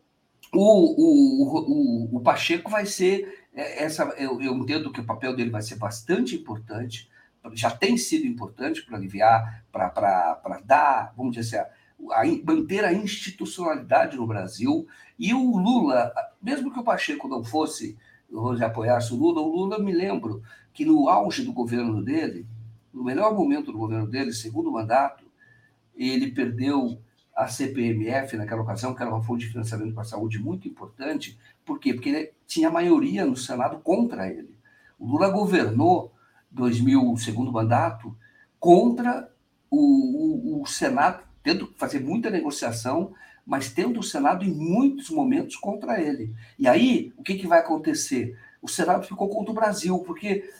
o, 0.52 0.58
o, 0.58 1.58
o, 1.58 2.16
o 2.16 2.20
Pacheco 2.20 2.70
vai 2.70 2.86
ser 2.86 3.46
é, 3.54 3.84
essa. 3.84 4.04
Eu, 4.18 4.40
eu 4.40 4.54
entendo 4.56 4.92
que 4.92 5.00
o 5.00 5.06
papel 5.06 5.34
dele 5.34 5.50
vai 5.50 5.62
ser 5.62 5.76
bastante 5.76 6.34
importante, 6.34 7.08
já 7.52 7.70
tem 7.70 7.96
sido 7.96 8.26
importante 8.26 8.82
para 8.84 8.96
aliviar, 8.96 9.64
para 9.70 10.60
dar, 10.64 11.12
vamos 11.16 11.36
dizer 11.36 11.60
assim, 11.60 11.70
a, 12.12 12.24
manter 12.44 12.84
a 12.84 12.92
institucionalidade 12.92 14.16
no 14.16 14.26
Brasil. 14.26 14.86
E 15.18 15.32
o 15.32 15.56
Lula, 15.56 16.12
mesmo 16.40 16.72
que 16.72 16.78
o 16.78 16.84
Pacheco 16.84 17.28
não 17.28 17.42
fosse, 17.42 17.96
hoje 18.30 18.64
apoiasse 18.64 19.12
o 19.12 19.16
Lula, 19.16 19.40
o 19.40 19.48
Lula, 19.48 19.78
me 19.78 19.92
lembro 19.92 20.42
que 20.72 20.84
no 20.84 21.08
auge 21.08 21.42
do 21.42 21.52
governo 21.52 22.02
dele, 22.02 22.46
no 22.92 23.04
melhor 23.04 23.34
momento 23.34 23.72
do 23.72 23.78
governo 23.78 24.06
dele, 24.06 24.32
segundo 24.32 24.70
mandato, 24.70 25.24
ele 25.94 26.30
perdeu 26.30 27.00
a 27.34 27.48
CPMF 27.48 28.36
naquela 28.36 28.62
ocasião, 28.62 28.94
que 28.94 29.02
era 29.02 29.10
uma 29.10 29.22
fonte 29.22 29.44
de 29.44 29.52
financiamento 29.52 29.92
para 29.92 30.02
a 30.02 30.06
saúde 30.06 30.38
muito 30.38 30.66
importante. 30.66 31.38
Por 31.64 31.78
quê? 31.78 31.92
Porque 31.92 32.08
ele 32.08 32.32
tinha 32.46 32.70
maioria 32.70 33.26
no 33.26 33.36
Senado 33.36 33.78
contra 33.80 34.28
ele. 34.28 34.56
O 34.98 35.06
Lula 35.06 35.28
governou 35.28 36.12
2000, 36.50 37.16
segundo 37.18 37.52
mandato, 37.52 38.16
contra 38.58 39.30
o, 39.70 40.56
o, 40.58 40.62
o 40.62 40.66
Senado 40.66 41.25
tendo 41.46 41.68
que 41.68 41.78
fazer 41.78 42.00
muita 42.00 42.28
negociação, 42.28 43.14
mas 43.46 43.72
tendo 43.72 44.00
o 44.00 44.02
Senado 44.02 44.44
em 44.44 44.52
muitos 44.52 45.10
momentos 45.10 45.54
contra 45.54 46.02
ele. 46.02 46.34
E 46.58 46.66
aí, 46.66 47.12
o 47.16 47.22
que, 47.22 47.36
que 47.36 47.46
vai 47.46 47.60
acontecer? 47.60 48.36
O 48.60 48.66
Senado 48.66 49.06
ficou 49.06 49.28
contra 49.28 49.52
o 49.52 49.54
Brasil, 49.54 49.96
porque 50.00 50.50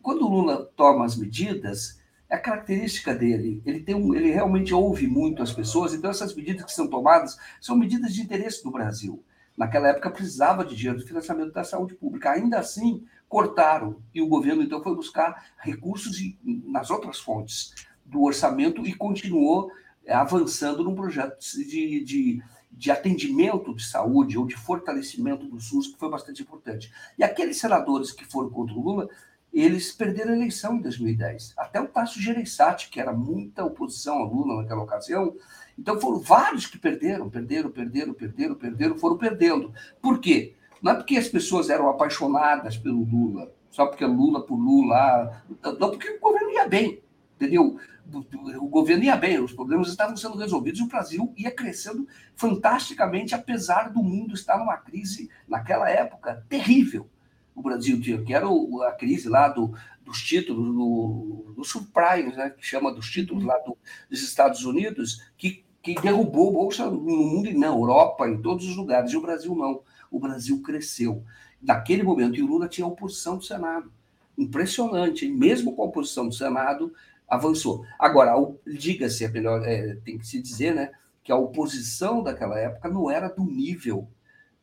quando 0.00 0.22
o 0.22 0.30
Lula 0.30 0.70
toma 0.74 1.04
as 1.04 1.14
medidas, 1.14 2.00
é 2.26 2.36
a 2.36 2.40
característica 2.40 3.14
dele. 3.14 3.60
Ele, 3.66 3.80
tem 3.80 3.94
um, 3.94 4.14
ele 4.14 4.30
realmente 4.30 4.72
ouve 4.72 5.06
muito 5.06 5.42
as 5.42 5.52
pessoas, 5.52 5.92
então 5.92 6.10
essas 6.10 6.34
medidas 6.34 6.64
que 6.64 6.72
são 6.72 6.88
tomadas 6.88 7.36
são 7.60 7.76
medidas 7.76 8.14
de 8.14 8.22
interesse 8.22 8.64
do 8.64 8.70
Brasil. 8.70 9.22
Naquela 9.54 9.88
época 9.88 10.10
precisava 10.10 10.64
de 10.64 10.74
dinheiro 10.74 11.00
do 11.00 11.06
financiamento 11.06 11.52
da 11.52 11.64
saúde 11.64 11.94
pública. 11.94 12.30
Ainda 12.30 12.58
assim, 12.58 13.04
cortaram 13.28 14.00
e 14.14 14.22
o 14.22 14.26
governo 14.26 14.62
então 14.62 14.82
foi 14.82 14.94
buscar 14.96 15.50
recursos 15.58 16.16
nas 16.42 16.88
outras 16.88 17.18
fontes 17.18 17.74
do 18.06 18.22
orçamento 18.22 18.86
e 18.86 18.94
continuou 18.94 19.70
avançando 20.14 20.84
num 20.84 20.94
projeto 20.94 21.38
de, 21.40 22.04
de, 22.04 22.42
de 22.70 22.90
atendimento 22.90 23.74
de 23.74 23.84
saúde 23.84 24.38
ou 24.38 24.46
de 24.46 24.56
fortalecimento 24.56 25.46
do 25.46 25.60
SUS, 25.60 25.88
que 25.88 25.98
foi 25.98 26.10
bastante 26.10 26.42
importante. 26.42 26.92
E 27.18 27.24
aqueles 27.24 27.58
senadores 27.58 28.12
que 28.12 28.24
foram 28.24 28.50
contra 28.50 28.74
o 28.74 28.80
Lula, 28.80 29.08
eles 29.52 29.92
perderam 29.92 30.32
a 30.32 30.36
eleição 30.36 30.76
em 30.76 30.80
2010. 30.80 31.54
Até 31.56 31.80
o 31.80 31.88
Tasso 31.88 32.20
Gereissati, 32.20 32.88
que 32.88 33.00
era 33.00 33.12
muita 33.12 33.64
oposição 33.64 34.18
ao 34.18 34.32
Lula 34.32 34.62
naquela 34.62 34.82
ocasião. 34.82 35.34
Então 35.78 36.00
foram 36.00 36.20
vários 36.20 36.66
que 36.66 36.78
perderam, 36.78 37.28
perderam, 37.28 37.70
perderam, 37.70 38.14
perderam, 38.14 38.54
perderam, 38.54 38.98
foram 38.98 39.16
perdendo. 39.16 39.72
Por 40.00 40.20
quê? 40.20 40.54
Não 40.80 40.92
é 40.92 40.94
porque 40.94 41.16
as 41.16 41.28
pessoas 41.28 41.68
eram 41.68 41.88
apaixonadas 41.88 42.76
pelo 42.76 43.04
Lula, 43.04 43.52
só 43.70 43.86
porque 43.86 44.04
Lula 44.04 44.44
por 44.44 44.56
Lula, 44.56 45.42
não 45.78 45.90
porque 45.90 46.10
o 46.10 46.20
governo 46.20 46.50
ia 46.50 46.66
bem, 46.66 47.02
entendeu? 47.36 47.78
O 48.12 48.68
governo 48.68 49.04
ia 49.04 49.16
bem, 49.16 49.38
os 49.38 49.52
problemas 49.52 49.88
estavam 49.88 50.16
sendo 50.16 50.36
resolvidos 50.36 50.80
e 50.80 50.82
o 50.82 50.88
Brasil 50.88 51.32
ia 51.36 51.50
crescendo 51.50 52.06
fantasticamente, 52.34 53.34
apesar 53.34 53.90
do 53.90 54.02
mundo 54.02 54.34
estar 54.34 54.58
numa 54.58 54.76
crise, 54.76 55.30
naquela 55.48 55.88
época, 55.88 56.44
terrível. 56.48 57.08
O 57.54 57.62
Brasil 57.62 58.00
tinha, 58.00 58.22
que 58.22 58.32
era 58.32 58.46
a 58.46 58.92
crise 58.92 59.28
lá 59.28 59.48
do, 59.48 59.74
dos 60.04 60.22
títulos, 60.22 60.74
do, 60.74 61.52
do 61.56 61.64
subprime, 61.64 62.34
né, 62.34 62.50
que 62.50 62.64
chama 62.64 62.92
dos 62.92 63.10
títulos 63.10 63.44
lá 63.44 63.56
do, 63.58 63.76
dos 64.08 64.22
Estados 64.22 64.64
Unidos, 64.64 65.22
que, 65.36 65.64
que 65.82 65.94
derrubou 66.00 66.52
Bolsa 66.52 66.90
no 66.90 67.00
mundo 67.00 67.48
e 67.48 67.56
na 67.56 67.68
Europa, 67.68 68.28
em 68.28 68.40
todos 68.40 68.66
os 68.66 68.76
lugares, 68.76 69.12
e 69.12 69.16
o 69.16 69.22
Brasil 69.22 69.54
não. 69.54 69.82
O 70.10 70.18
Brasil 70.18 70.60
cresceu. 70.62 71.24
Naquele 71.62 72.02
momento, 72.02 72.36
e 72.36 72.42
o 72.42 72.46
Lula 72.46 72.68
tinha 72.68 72.86
oposição 72.86 73.36
do 73.36 73.44
Senado. 73.44 73.92
Impressionante, 74.36 75.26
hein? 75.26 75.32
mesmo 75.32 75.76
com 75.76 75.82
a 75.82 75.86
oposição 75.86 76.26
do 76.26 76.34
Senado, 76.34 76.92
avançou. 77.30 77.84
Agora, 77.98 78.34
diga-se, 78.66 79.24
é 79.24 79.28
melhor, 79.28 79.64
é, 79.64 79.94
tem 80.04 80.18
que 80.18 80.26
se 80.26 80.42
dizer, 80.42 80.74
né, 80.74 80.90
que 81.22 81.30
a 81.30 81.36
oposição 81.36 82.22
daquela 82.22 82.58
época 82.58 82.88
não 82.88 83.08
era 83.08 83.28
do 83.28 83.44
nível 83.44 84.08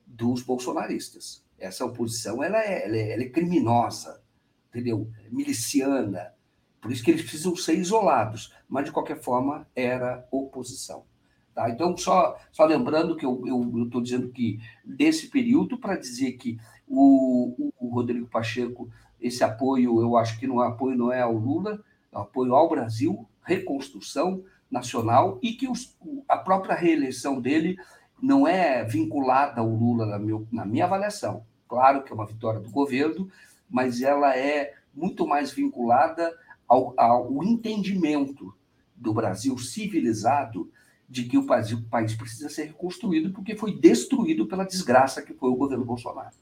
dos 0.06 0.44
bolsonaristas. 0.44 1.46
Essa 1.58 1.86
oposição 1.86 2.44
ela 2.44 2.62
é, 2.62 2.86
ela 2.86 2.98
é, 2.98 3.14
ela 3.14 3.24
é 3.24 3.30
criminosa, 3.30 4.22
entendeu? 4.70 5.10
Miliciana. 5.32 6.34
Por 6.82 6.92
isso 6.92 7.04
que 7.04 7.12
eles 7.12 7.24
precisam 7.24 7.56
ser 7.56 7.76
isolados, 7.76 8.54
mas 8.68 8.86
de 8.86 8.92
qualquer 8.92 9.20
forma 9.20 9.68
era 9.76 10.28
oposição. 10.30 11.06
Tá? 11.54 11.70
Então, 11.70 11.98
só, 11.98 12.38
só 12.52 12.66
lembrando 12.66 13.16
que 13.16 13.26
eu 13.26 13.42
estou 13.84 14.02
dizendo 14.02 14.30
que 14.30 14.60
desse 14.86 15.28
período, 15.28 15.78
para 15.78 15.96
dizer 15.96 16.34
que 16.34 16.60
o, 16.88 17.72
o, 17.80 17.90
Rodrigo 17.90 18.28
Pacheco, 18.28 18.90
esse 19.20 19.44
apoio, 19.44 20.00
eu 20.00 20.16
acho 20.16 20.40
que 20.40 20.46
não 20.46 20.60
apoio 20.60 20.96
não 20.96 21.12
é 21.12 21.22
ao 21.22 21.34
Lula, 21.34 21.84
apoio 22.12 22.56
ao 22.56 22.70
Brasil, 22.70 23.28
reconstrução 23.44 24.44
nacional 24.70 25.40
e 25.42 25.54
que 25.54 25.68
os, 25.68 25.96
a 26.28 26.38
própria 26.38 26.76
reeleição 26.76 27.40
dele 27.40 27.78
não 28.22 28.48
é 28.48 28.84
vinculada 28.84 29.62
ao 29.62 29.70
Lula, 29.70 30.06
na, 30.06 30.20
meu, 30.20 30.48
na 30.52 30.66
minha 30.66 30.86
avaliação. 30.86 31.46
Claro 31.68 32.04
que 32.04 32.12
é 32.12 32.16
uma 32.16 32.26
vitória 32.26 32.60
do 32.60 32.70
governo, 32.70 33.30
mas 33.70 34.02
ela 34.02 34.36
é 34.36 34.74
muito 34.94 35.28
mais 35.28 35.52
vinculada 35.52 36.36
ao, 36.68 36.94
ao 36.98 37.44
entendimento 37.44 38.54
do 38.96 39.14
Brasil 39.14 39.58
civilizado 39.58 40.72
de 41.08 41.24
que 41.24 41.38
o 41.38 41.46
país, 41.46 41.72
o 41.72 41.84
país 41.84 42.16
precisa 42.16 42.50
ser 42.50 42.66
reconstruído 42.66 43.32
porque 43.32 43.56
foi 43.56 43.78
destruído 43.78 44.48
pela 44.48 44.66
desgraça 44.66 45.22
que 45.22 45.34
foi 45.34 45.50
o 45.50 45.56
governo 45.56 45.86
Bolsonaro. 45.86 46.36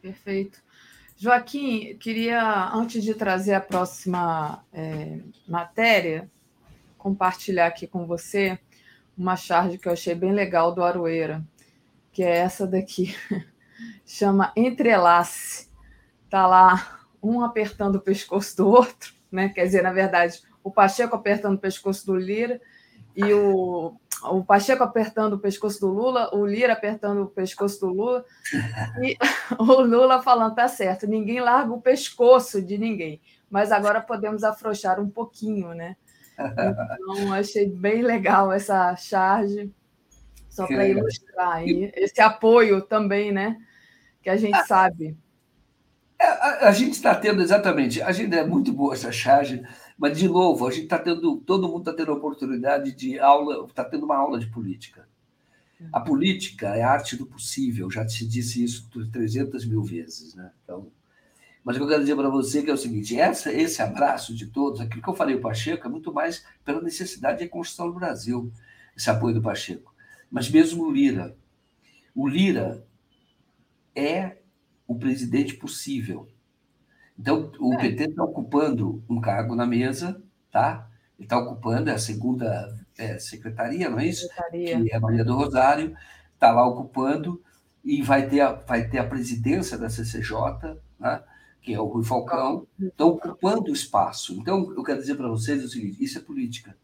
Perfeito. 0.00 0.62
Joaquim, 1.20 1.96
queria, 1.96 2.70
antes 2.72 3.02
de 3.02 3.12
trazer 3.12 3.54
a 3.54 3.60
próxima 3.60 4.64
é, 4.72 5.18
matéria, 5.48 6.30
compartilhar 6.96 7.66
aqui 7.66 7.88
com 7.88 8.06
você 8.06 8.56
uma 9.16 9.34
charge 9.34 9.78
que 9.78 9.88
eu 9.88 9.92
achei 9.92 10.14
bem 10.14 10.32
legal 10.32 10.72
do 10.72 10.80
Aroeira, 10.80 11.44
que 12.12 12.22
é 12.22 12.36
essa 12.36 12.68
daqui. 12.68 13.16
Chama 14.06 14.52
Entrelace. 14.54 15.68
Está 16.24 16.46
lá 16.46 17.00
um 17.20 17.42
apertando 17.42 17.96
o 17.96 18.00
pescoço 18.00 18.56
do 18.56 18.68
outro, 18.68 19.12
né? 19.28 19.48
quer 19.48 19.64
dizer, 19.64 19.82
na 19.82 19.92
verdade, 19.92 20.40
o 20.62 20.70
Pacheco 20.70 21.16
apertando 21.16 21.56
o 21.56 21.60
pescoço 21.60 22.06
do 22.06 22.14
Lira 22.14 22.60
e 23.16 23.34
o 23.34 23.96
o 24.24 24.44
Pacheco 24.44 24.82
apertando 24.82 25.34
o 25.34 25.38
pescoço 25.38 25.80
do 25.80 25.88
Lula, 25.88 26.34
o 26.34 26.44
Lira 26.44 26.72
apertando 26.72 27.22
o 27.22 27.28
pescoço 27.28 27.80
do 27.80 27.88
Lula, 27.88 28.24
e 29.02 29.16
o 29.58 29.82
Lula 29.82 30.22
falando, 30.22 30.54
tá 30.54 30.68
certo, 30.68 31.06
ninguém 31.06 31.40
larga 31.40 31.72
o 31.72 31.80
pescoço 31.80 32.60
de 32.60 32.76
ninguém, 32.76 33.20
mas 33.50 33.70
agora 33.70 34.00
podemos 34.00 34.44
afrouxar 34.44 35.00
um 35.00 35.08
pouquinho, 35.08 35.72
né? 35.74 35.96
Então, 36.38 37.32
achei 37.34 37.68
bem 37.68 38.02
legal 38.02 38.52
essa 38.52 38.94
charge, 38.96 39.72
só 40.48 40.66
para 40.66 40.88
ilustrar 40.88 41.52
aí, 41.56 41.92
esse 41.94 42.20
apoio 42.20 42.82
também, 42.82 43.30
né? 43.30 43.56
Que 44.22 44.30
a 44.30 44.36
gente 44.36 44.56
ah, 44.56 44.66
sabe. 44.66 45.16
É, 46.20 46.26
a, 46.26 46.68
a 46.68 46.72
gente 46.72 46.92
está 46.92 47.14
tendo 47.14 47.40
exatamente, 47.40 48.02
a 48.02 48.10
gente 48.10 48.34
é 48.34 48.44
muito 48.44 48.72
boa 48.72 48.94
essa 48.94 49.12
charge, 49.12 49.62
mas, 49.98 50.16
de 50.16 50.28
novo, 50.28 50.66
a 50.66 50.70
gente 50.70 50.84
está 50.84 50.98
tendo, 50.98 51.38
todo 51.38 51.68
mundo 51.68 51.80
está 51.80 51.92
tendo 51.92 52.12
a 52.12 52.14
oportunidade 52.14 52.92
de 52.92 53.18
aula, 53.18 53.66
está 53.66 53.84
tendo 53.84 54.04
uma 54.04 54.16
aula 54.16 54.38
de 54.38 54.46
política. 54.46 55.08
A 55.92 56.00
política 56.00 56.68
é 56.76 56.82
a 56.82 56.90
arte 56.90 57.16
do 57.16 57.26
possível, 57.26 57.90
já 57.90 58.04
te 58.06 58.26
disse 58.26 58.62
isso 58.62 58.88
300 59.12 59.64
mil 59.64 59.82
vezes. 59.82 60.34
Né? 60.34 60.50
Então, 60.62 60.90
mas 61.64 61.76
o 61.76 61.80
que 61.80 61.84
eu 61.84 61.88
quero 61.88 62.00
dizer 62.02 62.16
para 62.16 62.28
você 62.28 62.60
é 62.60 62.62
que 62.62 62.70
é 62.70 62.72
o 62.72 62.78
seguinte: 62.78 63.18
essa, 63.18 63.52
esse 63.52 63.82
abraço 63.82 64.34
de 64.34 64.46
todos, 64.46 64.80
aquilo 64.80 65.02
que 65.02 65.08
eu 65.08 65.14
falei 65.14 65.34
o 65.34 65.40
Pacheco, 65.40 65.86
é 65.86 65.90
muito 65.90 66.12
mais 66.12 66.44
pela 66.64 66.80
necessidade 66.80 67.38
de 67.38 67.44
reconstrução 67.44 67.88
do 67.88 67.98
Brasil, 67.98 68.52
esse 68.96 69.10
apoio 69.10 69.34
do 69.34 69.42
Pacheco. 69.42 69.94
Mas 70.30 70.48
mesmo 70.48 70.84
o 70.84 70.90
Lira. 70.90 71.36
O 72.14 72.26
Lira 72.26 72.84
é 73.94 74.38
o 74.86 74.94
presidente 74.94 75.54
possível. 75.54 76.28
Então, 77.18 77.50
o 77.58 77.74
é. 77.74 77.78
PT 77.78 78.04
está 78.04 78.22
ocupando 78.22 79.02
um 79.08 79.20
cargo 79.20 79.54
na 79.54 79.66
mesa, 79.66 80.22
tá? 80.50 80.88
Ele 81.18 81.26
está 81.26 81.36
ocupando, 81.36 81.90
é 81.90 81.94
a 81.94 81.98
segunda 81.98 82.76
é, 82.96 83.18
secretaria, 83.18 83.90
não 83.90 83.98
é 83.98 84.06
isso? 84.06 84.28
Secretaria. 84.28 84.80
Que 84.82 84.92
é 84.92 84.96
a 84.96 85.00
Maria 85.00 85.24
do 85.24 85.34
Rosário, 85.34 85.96
está 86.34 86.52
lá 86.52 86.66
ocupando 86.66 87.42
e 87.82 88.02
vai 88.02 88.28
ter, 88.28 88.40
a, 88.40 88.52
vai 88.52 88.88
ter 88.88 88.98
a 88.98 89.06
presidência 89.06 89.76
da 89.76 89.90
CCJ, 89.90 90.76
né? 90.98 91.22
que 91.60 91.74
é 91.74 91.80
o 91.80 91.86
Rui 91.86 92.04
Falcão, 92.04 92.66
estão 92.78 93.08
ocupando 93.08 93.70
o 93.70 93.74
espaço. 93.74 94.34
Então, 94.34 94.72
eu 94.76 94.82
quero 94.82 95.00
dizer 95.00 95.16
para 95.16 95.28
vocês 95.28 95.64
o 95.64 95.68
seguinte: 95.68 96.02
isso 96.02 96.18
é 96.18 96.22
política. 96.22 96.76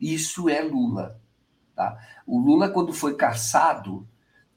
Isso 0.00 0.48
é 0.48 0.60
Lula. 0.62 1.20
Tá? 1.76 1.96
O 2.26 2.38
Lula, 2.38 2.68
quando 2.68 2.92
foi 2.92 3.14
caçado 3.14 4.06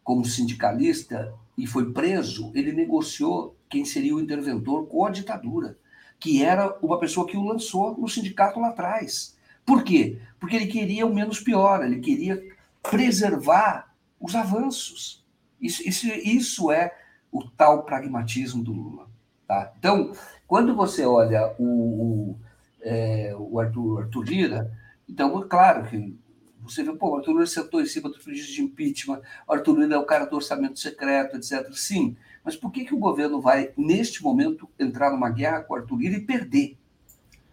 como 0.04 0.26
sindicalista 0.26 1.34
e 1.58 1.68
foi 1.68 1.94
preso, 1.94 2.52
ele 2.56 2.72
negociou 2.72 3.56
quem 3.74 3.84
seria 3.84 4.16
o 4.16 4.22
interventor 4.22 4.86
com 4.86 5.04
a 5.04 5.10
ditadura, 5.10 5.76
que 6.20 6.44
era 6.44 6.78
uma 6.80 7.00
pessoa 7.00 7.26
que 7.26 7.36
o 7.36 7.44
lançou 7.44 7.98
no 7.98 8.08
sindicato 8.08 8.60
lá 8.60 8.68
atrás. 8.70 9.36
Por 9.66 9.84
quê? 9.84 10.20
Porque 10.40 10.56
ele 10.56 10.68
queria 10.68 11.08
o 11.08 11.14
menos 11.14 11.40
pior, 11.40 11.84
ele 11.84 12.00
queria 12.00 12.40
preservar 12.84 13.92
os 14.20 14.36
avanços. 14.36 15.26
Isso, 15.60 15.82
isso, 15.90 16.06
isso 16.06 16.72
é 16.72 16.96
o 17.32 17.50
tal 17.50 17.84
pragmatismo 17.84 18.64
do 18.64 18.72
Lula. 18.72 19.08
Tá? 19.48 19.74
Então, 19.80 20.14
quando 20.46 20.76
você 20.76 21.04
olha 21.04 21.56
o, 21.58 21.66
o, 21.66 22.40
é, 22.80 23.34
o 23.36 23.60
Arthur, 23.60 24.04
Arthur 24.04 24.24
Lira, 24.24 24.72
então, 25.10 25.42
é 25.42 25.48
claro 25.48 25.88
que 25.88 26.16
você 26.62 26.84
vê, 26.84 26.94
pô, 26.94 27.10
o 27.10 27.18
Arthur 27.18 27.34
Lira 27.34 27.48
sentou 27.48 27.82
em 27.82 27.88
cima 27.88 28.08
do 28.08 28.20
pedido 28.20 28.48
de 28.48 28.62
impeachment, 28.62 29.22
o 29.48 29.54
Arthur 29.54 29.80
Lira 29.80 29.96
é 29.96 29.98
o 29.98 30.06
cara 30.06 30.26
do 30.26 30.36
orçamento 30.36 30.80
secreto, 30.80 31.38
etc. 31.38 31.74
Sim, 31.74 32.16
mas 32.44 32.56
por 32.56 32.72
que, 32.72 32.86
que 32.86 32.94
o 32.94 33.00
governo 33.00 33.40
vai, 33.40 33.72
neste 33.78 34.24
momento, 34.24 34.70
entrar 34.80 35.12
numa 35.12 35.30
guerra 35.30 35.62
com 35.62 35.74
o 35.74 35.78
Arthur 35.78 35.98
Lira 35.98 36.18
e 36.18 36.22
perder? 36.22 36.78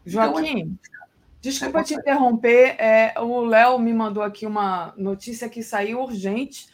Joaquim, 0.04 0.58
então, 0.58 0.72
é... 0.72 1.06
desculpa 1.40 1.84
te 1.84 1.94
interromper, 1.94 2.76
é, 2.78 3.14
o 3.20 3.40
Léo 3.42 3.78
me 3.78 3.92
mandou 3.92 4.22
aqui 4.22 4.46
uma 4.46 4.92
notícia 4.96 5.48
que 5.48 5.62
saiu 5.62 6.00
urgente. 6.00 6.68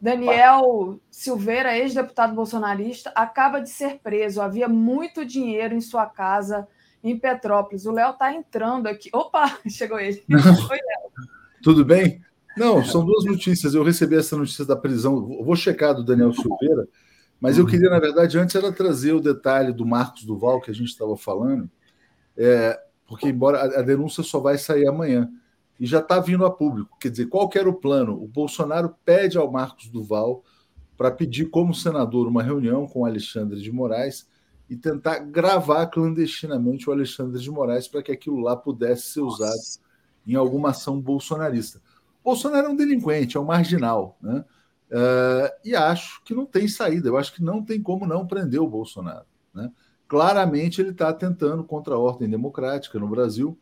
Daniel 0.00 0.98
Silveira, 1.10 1.78
ex-deputado 1.78 2.34
bolsonarista, 2.34 3.12
acaba 3.14 3.60
de 3.60 3.70
ser 3.70 4.00
preso. 4.02 4.42
Havia 4.42 4.68
muito 4.68 5.24
dinheiro 5.24 5.76
em 5.76 5.80
sua 5.80 6.06
casa 6.06 6.66
em 7.04 7.16
Petrópolis. 7.16 7.86
O 7.86 7.92
Léo 7.92 8.10
está 8.10 8.34
entrando 8.34 8.88
aqui. 8.88 9.08
Opa, 9.12 9.58
chegou 9.70 10.00
ele. 10.00 10.22
Oi, 10.28 10.38
Léo. 10.38 11.28
Tudo 11.62 11.84
bem? 11.84 12.20
Não, 12.56 12.84
são 12.84 13.04
duas 13.04 13.24
notícias. 13.24 13.74
Eu 13.74 13.82
recebi 13.82 14.16
essa 14.16 14.36
notícia 14.36 14.64
da 14.64 14.76
prisão. 14.76 15.38
Vou 15.42 15.56
checar 15.56 15.94
do 15.94 16.04
Daniel 16.04 16.32
Silveira, 16.32 16.88
mas 17.42 17.58
eu 17.58 17.66
queria, 17.66 17.90
na 17.90 17.98
verdade, 17.98 18.38
antes 18.38 18.54
era 18.54 18.70
trazer 18.70 19.12
o 19.12 19.20
detalhe 19.20 19.72
do 19.72 19.84
Marcos 19.84 20.22
Duval 20.22 20.60
que 20.60 20.70
a 20.70 20.74
gente 20.74 20.90
estava 20.90 21.16
falando, 21.16 21.68
é, 22.36 22.80
porque 23.04 23.28
embora 23.28 23.80
a 23.80 23.82
denúncia 23.82 24.22
só 24.22 24.38
vai 24.38 24.56
sair 24.56 24.86
amanhã 24.86 25.28
e 25.80 25.84
já 25.84 25.98
está 25.98 26.20
vindo 26.20 26.46
a 26.46 26.50
público. 26.52 26.96
Quer 27.00 27.10
dizer, 27.10 27.26
qual 27.26 27.50
era 27.56 27.68
o 27.68 27.74
plano? 27.74 28.12
O 28.12 28.28
Bolsonaro 28.28 28.94
pede 29.04 29.36
ao 29.36 29.50
Marcos 29.50 29.88
Duval 29.88 30.44
para 30.96 31.10
pedir, 31.10 31.46
como 31.46 31.74
senador, 31.74 32.28
uma 32.28 32.44
reunião 32.44 32.86
com 32.86 33.00
o 33.00 33.06
Alexandre 33.06 33.60
de 33.60 33.72
Moraes 33.72 34.28
e 34.70 34.76
tentar 34.76 35.18
gravar 35.18 35.88
clandestinamente 35.88 36.88
o 36.88 36.92
Alexandre 36.92 37.42
de 37.42 37.50
Moraes 37.50 37.88
para 37.88 38.04
que 38.04 38.12
aquilo 38.12 38.38
lá 38.38 38.54
pudesse 38.54 39.08
ser 39.08 39.20
usado 39.20 39.58
em 40.24 40.36
alguma 40.36 40.70
ação 40.70 41.00
bolsonarista. 41.00 41.82
Bolsonaro 42.22 42.68
é 42.68 42.70
um 42.70 42.76
delinquente, 42.76 43.36
é 43.36 43.40
um 43.40 43.46
marginal, 43.46 44.16
né? 44.22 44.44
Uh, 44.92 45.48
e 45.64 45.74
acho 45.74 46.22
que 46.22 46.34
não 46.34 46.44
tem 46.44 46.68
saída. 46.68 47.08
Eu 47.08 47.16
acho 47.16 47.32
que 47.32 47.42
não 47.42 47.64
tem 47.64 47.82
como 47.82 48.06
não 48.06 48.26
prender 48.26 48.60
o 48.60 48.68
Bolsonaro. 48.68 49.24
Né? 49.54 49.72
Claramente 50.06 50.82
ele 50.82 50.90
está 50.90 51.10
tentando 51.14 51.64
contra 51.64 51.94
a 51.94 51.98
ordem 51.98 52.28
democrática 52.28 52.98
no 52.98 53.08
Brasil. 53.08 53.58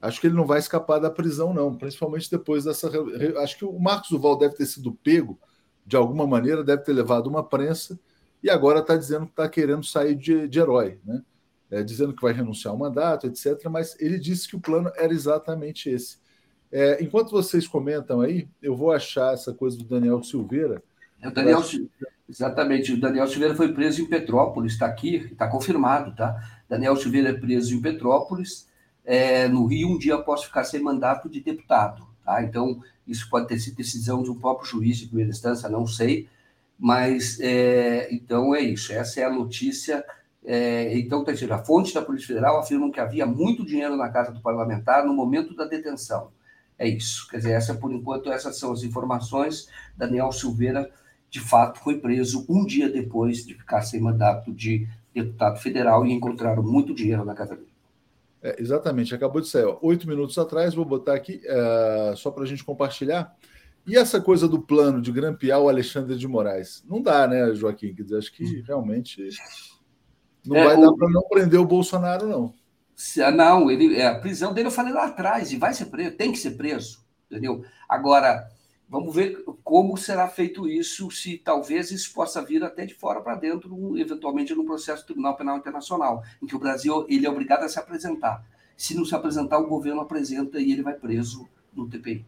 Acho 0.00 0.20
que 0.20 0.28
ele 0.28 0.36
não 0.36 0.46
vai 0.46 0.60
escapar 0.60 1.00
da 1.00 1.10
prisão, 1.10 1.52
não, 1.52 1.76
principalmente 1.76 2.30
depois 2.30 2.62
dessa. 2.62 2.88
Acho 3.42 3.58
que 3.58 3.64
o 3.64 3.76
Marcos 3.80 4.10
Duval 4.10 4.38
deve 4.38 4.54
ter 4.54 4.66
sido 4.66 4.92
pego 4.92 5.36
de 5.84 5.96
alguma 5.96 6.24
maneira, 6.24 6.62
deve 6.62 6.84
ter 6.84 6.92
levado 6.92 7.26
uma 7.26 7.42
prensa 7.42 7.98
e 8.40 8.48
agora 8.48 8.78
está 8.78 8.96
dizendo 8.96 9.26
que 9.26 9.32
está 9.32 9.48
querendo 9.48 9.84
sair 9.84 10.14
de, 10.14 10.46
de 10.46 10.60
herói, 10.60 11.00
né? 11.04 11.22
É, 11.70 11.82
dizendo 11.82 12.14
que 12.14 12.22
vai 12.22 12.32
renunciar 12.32 12.72
ao 12.72 12.78
mandato, 12.78 13.26
etc. 13.26 13.64
Mas 13.68 13.96
ele 14.00 14.18
disse 14.18 14.48
que 14.48 14.56
o 14.56 14.60
plano 14.60 14.90
era 14.96 15.12
exatamente 15.12 15.90
esse. 15.90 16.18
É, 16.70 17.02
enquanto 17.02 17.30
vocês 17.30 17.66
comentam 17.66 18.20
aí, 18.20 18.46
eu 18.62 18.76
vou 18.76 18.92
achar 18.92 19.32
essa 19.32 19.52
coisa 19.52 19.76
do 19.78 19.84
Daniel 19.84 20.22
Silveira. 20.22 20.82
É, 21.20 21.28
o 21.28 21.32
Daniel, 21.32 21.62
exatamente, 22.28 22.92
o 22.92 23.00
Daniel 23.00 23.26
Silveira 23.26 23.54
foi 23.54 23.72
preso 23.72 24.02
em 24.02 24.06
Petrópolis, 24.06 24.72
está 24.72 24.86
aqui, 24.86 25.16
está 25.32 25.48
confirmado, 25.48 26.14
tá? 26.14 26.36
Daniel 26.68 26.96
Silveira 26.96 27.30
é 27.30 27.32
preso 27.32 27.74
em 27.74 27.80
Petrópolis, 27.80 28.68
é, 29.04 29.48
no 29.48 29.64
Rio, 29.64 29.88
um 29.88 29.98
dia 29.98 30.16
após 30.16 30.44
ficar 30.44 30.64
sem 30.64 30.80
mandato 30.80 31.28
de 31.28 31.40
deputado, 31.40 32.06
tá? 32.24 32.42
Então, 32.42 32.82
isso 33.06 33.28
pode 33.30 33.48
ter 33.48 33.58
sido 33.58 33.76
decisão 33.76 34.22
de 34.22 34.30
um 34.30 34.38
próprio 34.38 34.68
juiz 34.68 34.98
de 34.98 35.06
primeira 35.06 35.30
instância, 35.30 35.68
não 35.68 35.86
sei, 35.86 36.28
mas 36.78 37.40
é, 37.40 38.12
então 38.12 38.54
é 38.54 38.60
isso, 38.60 38.92
essa 38.92 39.20
é 39.20 39.24
a 39.24 39.32
notícia. 39.32 40.04
É, 40.44 40.96
então, 40.96 41.24
tá 41.24 41.32
a 41.32 41.64
fonte 41.64 41.92
da 41.92 42.00
Polícia 42.00 42.28
Federal 42.28 42.58
afirmam 42.58 42.90
que 42.90 43.00
havia 43.00 43.26
muito 43.26 43.66
dinheiro 43.66 43.96
na 43.96 44.08
casa 44.08 44.30
do 44.30 44.40
parlamentar 44.40 45.04
no 45.04 45.12
momento 45.12 45.54
da 45.54 45.64
detenção. 45.64 46.30
É 46.78 46.88
isso. 46.88 47.26
Quer 47.28 47.38
dizer, 47.38 47.52
essa, 47.52 47.74
por 47.74 47.92
enquanto, 47.92 48.30
essas 48.30 48.58
são 48.58 48.72
as 48.72 48.82
informações. 48.82 49.68
Daniel 49.96 50.30
Silveira, 50.30 50.90
de 51.28 51.40
fato, 51.40 51.80
foi 51.80 51.98
preso 51.98 52.46
um 52.48 52.64
dia 52.64 52.88
depois 52.88 53.44
de 53.44 53.54
ficar 53.54 53.82
sem 53.82 54.00
mandato 54.00 54.52
de 54.52 54.86
deputado 55.12 55.58
federal 55.58 56.06
e 56.06 56.12
encontraram 56.12 56.62
muito 56.62 56.94
dinheiro 56.94 57.24
na 57.24 57.34
casa 57.34 57.56
dele. 57.56 57.68
É, 58.40 58.56
exatamente, 58.60 59.14
acabou 59.14 59.40
de 59.40 59.48
sair. 59.48 59.64
Ó, 59.64 59.78
oito 59.82 60.06
minutos 60.06 60.38
atrás, 60.38 60.74
vou 60.74 60.84
botar 60.84 61.14
aqui 61.14 61.40
é, 61.44 62.14
só 62.16 62.30
para 62.30 62.44
a 62.44 62.46
gente 62.46 62.64
compartilhar. 62.64 63.36
E 63.86 63.96
essa 63.96 64.20
coisa 64.20 64.46
do 64.46 64.60
plano 64.60 65.00
de 65.00 65.10
grampear 65.10 65.60
o 65.60 65.68
Alexandre 65.68 66.16
de 66.16 66.28
Moraes? 66.28 66.84
Não 66.88 67.02
dá, 67.02 67.26
né, 67.26 67.54
Joaquim? 67.54 67.94
Quer 67.94 68.02
dizer, 68.02 68.18
acho 68.18 68.32
que 68.32 68.60
realmente 68.60 69.28
não 70.46 70.56
é, 70.56 70.64
vai 70.64 70.76
o... 70.76 70.80
dar 70.82 70.92
para 70.92 71.10
não 71.10 71.22
prender 71.28 71.58
o 71.58 71.66
Bolsonaro, 71.66 72.28
não. 72.28 72.54
Ah, 73.24 73.30
não, 73.30 73.70
ele, 73.70 73.96
é, 73.96 74.08
a 74.08 74.18
prisão 74.18 74.52
dele 74.52 74.68
eu 74.68 74.72
falei 74.72 74.92
lá 74.92 75.06
atrás, 75.06 75.52
e 75.52 75.56
vai 75.56 75.72
ser 75.72 75.86
preso, 75.86 76.16
tem 76.16 76.32
que 76.32 76.38
ser 76.38 76.52
preso, 76.52 77.04
entendeu? 77.30 77.64
Agora, 77.88 78.50
vamos 78.88 79.14
ver 79.14 79.44
como 79.62 79.96
será 79.96 80.26
feito 80.26 80.68
isso, 80.68 81.08
se 81.10 81.38
talvez 81.38 81.92
isso 81.92 82.12
possa 82.12 82.42
vir 82.42 82.64
até 82.64 82.84
de 82.84 82.94
fora 82.94 83.20
para 83.20 83.36
dentro, 83.36 83.96
eventualmente 83.96 84.52
no 84.52 84.64
processo 84.64 85.02
do 85.02 85.06
Tribunal 85.06 85.36
Penal 85.36 85.58
Internacional, 85.58 86.24
em 86.42 86.46
que 86.46 86.56
o 86.56 86.58
Brasil 86.58 87.06
ele 87.08 87.24
é 87.24 87.30
obrigado 87.30 87.62
a 87.62 87.68
se 87.68 87.78
apresentar. 87.78 88.44
Se 88.76 88.96
não 88.96 89.04
se 89.04 89.14
apresentar, 89.14 89.58
o 89.58 89.68
governo 89.68 90.00
apresenta 90.00 90.58
e 90.58 90.72
ele 90.72 90.82
vai 90.82 90.94
preso 90.94 91.48
no 91.72 91.88
TPI. 91.88 92.24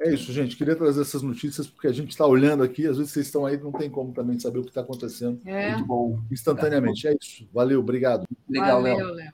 É 0.00 0.14
isso, 0.14 0.32
gente. 0.32 0.56
Queria 0.56 0.76
trazer 0.76 1.00
essas 1.00 1.22
notícias 1.22 1.66
porque 1.66 1.88
a 1.88 1.92
gente 1.92 2.10
está 2.10 2.24
olhando 2.24 2.62
aqui. 2.62 2.86
Às 2.86 2.98
vezes 2.98 3.12
vocês 3.12 3.26
estão 3.26 3.44
aí, 3.44 3.56
não 3.56 3.72
tem 3.72 3.90
como 3.90 4.12
também 4.12 4.38
saber 4.38 4.60
o 4.60 4.62
que 4.62 4.68
está 4.68 4.80
acontecendo. 4.80 5.40
É. 5.44 5.72
Muito 5.72 5.86
bom. 5.86 6.20
Instantaneamente. 6.30 7.08
É 7.08 7.16
isso. 7.20 7.48
Valeu, 7.52 7.80
obrigado. 7.80 8.24
Legal, 8.48 8.80
Léo. 8.80 9.12
Léo. 9.12 9.32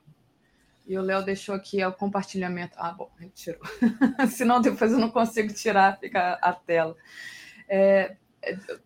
E 0.86 0.98
o 0.98 1.02
Léo 1.02 1.24
deixou 1.24 1.54
aqui 1.54 1.84
o 1.84 1.92
compartilhamento. 1.92 2.74
Ah, 2.78 2.92
bom, 2.92 3.10
retirou. 3.18 3.60
Senão 4.28 4.60
depois 4.60 4.92
eu 4.92 4.98
não 4.98 5.10
consigo 5.10 5.52
tirar, 5.52 5.98
fica 5.98 6.34
a 6.34 6.52
tela. 6.52 6.94
É, 7.68 8.16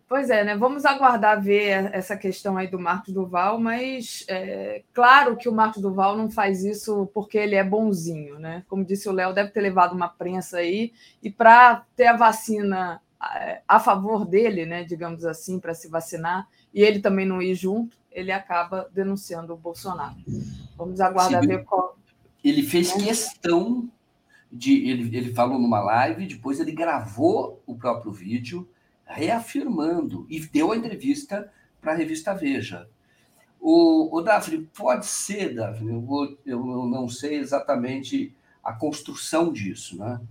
Pois 0.07 0.29
é, 0.29 0.43
né? 0.43 0.55
Vamos 0.55 0.85
aguardar 0.85 1.41
ver 1.41 1.93
essa 1.93 2.15
questão 2.17 2.57
aí 2.57 2.67
do 2.67 2.79
Marcos 2.79 3.13
Duval, 3.13 3.59
mas 3.59 4.25
é, 4.27 4.83
claro 4.93 5.35
que 5.37 5.47
o 5.47 5.53
Marcos 5.53 5.81
Duval 5.81 6.17
não 6.17 6.29
faz 6.29 6.63
isso 6.63 7.09
porque 7.13 7.37
ele 7.37 7.55
é 7.55 7.63
bonzinho, 7.63 8.39
né? 8.39 8.63
Como 8.67 8.85
disse 8.85 9.07
o 9.09 9.11
Léo, 9.11 9.33
deve 9.33 9.51
ter 9.51 9.61
levado 9.61 9.93
uma 9.93 10.07
prensa 10.07 10.57
aí, 10.57 10.93
e 11.21 11.29
para 11.29 11.83
ter 11.95 12.07
a 12.07 12.17
vacina 12.17 13.01
é, 13.35 13.61
a 13.67 13.79
favor 13.79 14.25
dele, 14.25 14.65
né, 14.65 14.83
digamos 14.83 15.25
assim, 15.25 15.59
para 15.59 15.73
se 15.73 15.89
vacinar, 15.89 16.47
e 16.73 16.81
ele 16.81 16.99
também 16.99 17.25
não 17.25 17.41
ir 17.41 17.53
junto, 17.53 17.97
ele 18.11 18.31
acaba 18.31 18.89
denunciando 18.93 19.53
o 19.53 19.57
Bolsonaro. 19.57 20.15
Vamos 20.77 21.01
aguardar 21.01 21.41
Sim, 21.41 21.47
ver 21.47 21.65
qual. 21.65 21.97
Ele 22.43 22.63
fez 22.63 22.95
né? 22.95 23.03
questão 23.03 23.89
de. 24.51 24.89
Ele, 24.89 25.15
ele 25.15 25.33
falou 25.33 25.59
numa 25.59 25.81
live, 25.81 26.25
depois 26.25 26.59
ele 26.59 26.71
gravou 26.71 27.61
o 27.65 27.75
próprio 27.75 28.11
vídeo 28.11 28.67
reafirmando 29.09 30.25
e 30.29 30.39
deu 30.39 30.71
a 30.71 30.77
entrevista 30.77 31.51
para 31.81 31.93
a 31.93 31.95
revista 31.95 32.33
Veja. 32.33 32.87
O, 33.59 34.15
o 34.15 34.21
Daphne, 34.21 34.69
pode 34.73 35.05
ser, 35.05 35.55
Daphne, 35.55 35.91
eu, 35.91 36.01
vou, 36.01 36.37
eu 36.45 36.63
não 36.85 37.09
sei 37.09 37.37
exatamente 37.37 38.33
a 38.63 38.71
construção 38.71 39.51
disso, 39.51 39.97
né? 39.97 40.21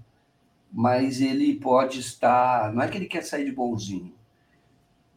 mas 0.73 1.21
ele 1.21 1.57
pode 1.57 2.01
estar. 2.01 2.73
Não 2.73 2.83
é 2.83 2.89
que 2.89 2.97
ele 2.97 3.07
quer 3.07 3.23
sair 3.23 3.45
de 3.45 3.53
bonzinho, 3.53 4.15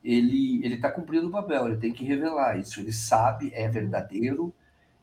ele 0.04 0.66
ele 0.66 0.76
está 0.76 0.92
cumprindo 0.92 1.28
o 1.28 1.32
papel, 1.32 1.68
ele 1.68 1.78
tem 1.78 1.94
que 1.94 2.04
revelar 2.04 2.58
isso. 2.60 2.80
Ele 2.80 2.92
sabe, 2.92 3.52
é 3.54 3.70
verdadeiro, 3.70 4.54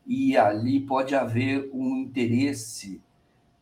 e 0.05 0.37
ali 0.37 0.79
pode 0.79 1.15
haver 1.15 1.69
um 1.73 1.97
interesse 1.97 3.01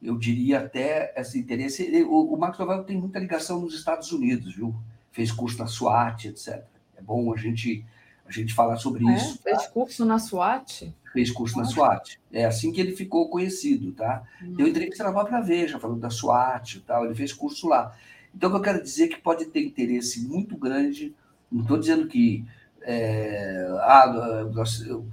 eu 0.02 0.18
diria 0.18 0.60
até 0.60 1.14
esse 1.16 1.40
interesse. 1.40 1.84
Ele, 1.84 2.04
o, 2.04 2.34
o 2.34 2.38
Marcos 2.38 2.60
Novel 2.60 2.84
tem 2.84 2.98
muita 2.98 3.20
ligação 3.20 3.62
nos 3.62 3.74
Estados 3.74 4.12
Unidos, 4.12 4.56
viu? 4.56 4.76
Fez 5.12 5.32
curso 5.32 5.58
na 5.58 5.68
SWAT, 5.68 6.26
etc. 6.26 6.64
É 6.96 7.02
bom 7.02 7.34
a 7.34 7.38
gente 7.38 7.86
a 8.28 8.32
gente 8.32 8.54
falar 8.54 8.76
sobre 8.76 9.08
é? 9.08 9.16
isso. 9.16 9.38
Tá? 9.38 9.44
Fez 9.44 9.68
curso 9.68 10.06
na 10.06 10.20
SWAT? 10.20 10.94
Fez 11.14 11.32
curso 11.32 11.58
na 11.58 11.64
SWAT. 11.64 12.20
É 12.32 12.46
assim 12.46 12.72
que 12.72 12.82
ele 12.82 12.96
ficou 12.96 13.30
conhecido, 13.30 13.94
tá? 13.94 14.24
Hum. 14.44 14.54
Deu 14.54 14.68
entrevista 14.68 15.04
na 15.04 15.14
própria 15.14 15.40
Veja, 15.40 15.80
falando 15.80 16.02
da 16.02 16.10
SWAT 16.10 16.76
e 16.76 16.80
tal. 16.82 17.06
Ele 17.06 17.16
fez 17.16 17.32
curso 17.32 17.68
lá. 17.68 17.96
Então, 18.36 18.50
o 18.50 18.54
que 18.54 18.60
eu 18.60 18.62
quero 18.62 18.84
dizer 18.84 19.06
é 19.06 19.08
que 19.08 19.22
pode 19.22 19.46
ter 19.46 19.62
interesse 19.64 20.28
muito 20.28 20.58
grande. 20.58 21.16
Não 21.52 21.62
estou 21.62 21.80
dizendo 21.80 22.08
que 22.08 22.46
é, 22.90 23.68
ah, 23.82 24.46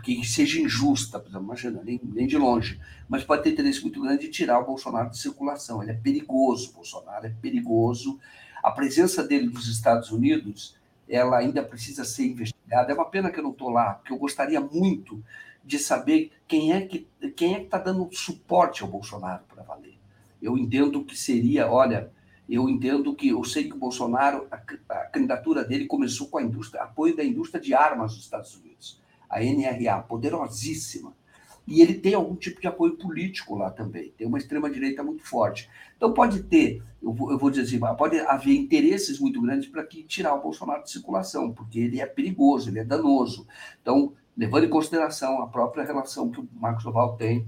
que 0.05 0.24
seja 0.24 0.60
injusta, 0.60 1.22
imagina, 1.34 1.82
nem, 1.82 2.01
nem 2.05 2.24
de 2.24 2.38
longe, 2.38 2.80
mas 3.09 3.24
pode 3.24 3.42
ter 3.42 3.51
interesse 3.51 3.82
muito 3.82 4.01
grande 4.01 4.26
de 4.26 4.30
tirar 4.30 4.60
o 4.60 4.64
Bolsonaro 4.64 5.10
de 5.10 5.18
circulação. 5.18 5.82
Ele 5.82 5.90
é 5.90 5.94
perigoso, 5.94 6.72
Bolsonaro 6.72 7.26
é 7.26 7.30
perigoso. 7.30 8.20
A 8.62 8.70
presença 8.70 9.24
dele 9.24 9.48
nos 9.48 9.68
Estados 9.68 10.12
Unidos, 10.12 10.76
ela 11.09 11.38
ainda 11.38 11.64
precisa 11.64 12.05
ser 12.05 12.26
investigada. 12.26 12.92
É 12.92 12.94
uma 12.94 13.10
pena 13.10 13.28
que 13.28 13.40
eu 13.40 13.42
não 13.42 13.51
estou 13.51 13.70
lá, 13.70 13.94
porque 13.94 14.12
eu 14.12 14.18
gostaria 14.18 14.60
muito 14.60 15.20
de 15.64 15.76
saber 15.76 16.30
quem 16.46 16.72
é 16.72 16.80
que 16.82 17.09
quem 17.34 17.55
é 17.55 17.59
que 17.59 17.64
está 17.64 17.78
dando 17.78 18.09
suporte 18.12 18.84
ao 18.84 18.88
Bolsonaro 18.88 19.42
para 19.52 19.64
valer. 19.64 19.98
Eu 20.40 20.56
entendo 20.56 21.05
que 21.05 21.16
seria, 21.16 21.68
olha, 21.68 22.12
eu 22.49 22.69
entendo 22.69 23.15
que, 23.15 23.29
eu 23.29 23.43
sei 23.43 23.65
que 23.65 23.75
o 23.75 23.79
Bolsonaro, 23.79 24.47
a, 24.51 24.57
a, 24.57 25.07
candidatura 25.07 25.65
dele 25.65 25.87
começou 25.87 26.29
com 26.29 26.39
a 26.39 26.43
indústria, 26.43 26.83
apoio 26.83 27.16
da 27.16 27.25
indústria 27.25 27.61
de 27.61 27.73
armas 27.73 28.15
dos 28.15 28.25
Estados 28.25 28.55
Unidos, 28.55 29.01
a 29.29 29.41
NRA, 29.41 30.03
poderosíssima. 30.03 31.15
E 31.66 31.81
ele 31.81 31.95
tem 31.95 32.12
algum 32.12 32.37
tipo 32.37 32.61
de 32.61 32.66
apoio 32.66 32.97
político 32.97 33.57
lá 33.57 33.71
também, 33.71 34.12
tem 34.19 34.27
uma 34.27 34.37
extrema-direita 34.37 35.03
muito 35.03 35.25
forte. 35.25 35.71
Então 35.97 36.12
pode 36.12 36.43
ter, 36.43 36.83
eu 37.03 37.12
vou, 37.12 37.33
eu 37.33 37.39
vou 37.39 37.49
dizer 37.49 37.62
assim, 37.62 37.97
pode 37.97 38.21
haver 38.21 38.55
interesses 38.55 39.19
muito 39.19 39.41
grandes 39.41 39.69
para 39.69 39.83
que 39.83 40.03
tirar 40.03 40.35
o 40.35 40.43
Bolsonaro 40.43 40.83
de 40.83 40.91
circulação, 40.91 41.53
porque 41.53 41.79
ele 41.79 42.01
é 42.01 42.07
perigoso, 42.07 42.69
ele 42.69 42.81
é 42.81 42.85
danoso. 42.85 43.47
Então, 43.81 44.12
levando 44.37 44.65
em 44.65 44.71
consideração 44.71 45.41
a 45.41 45.47
própria 45.47 45.85
relação 45.85 46.31
que 46.31 46.41
o 46.41 46.49
Marcos 46.53 46.85
Oval 46.85 47.16
tem 47.16 47.47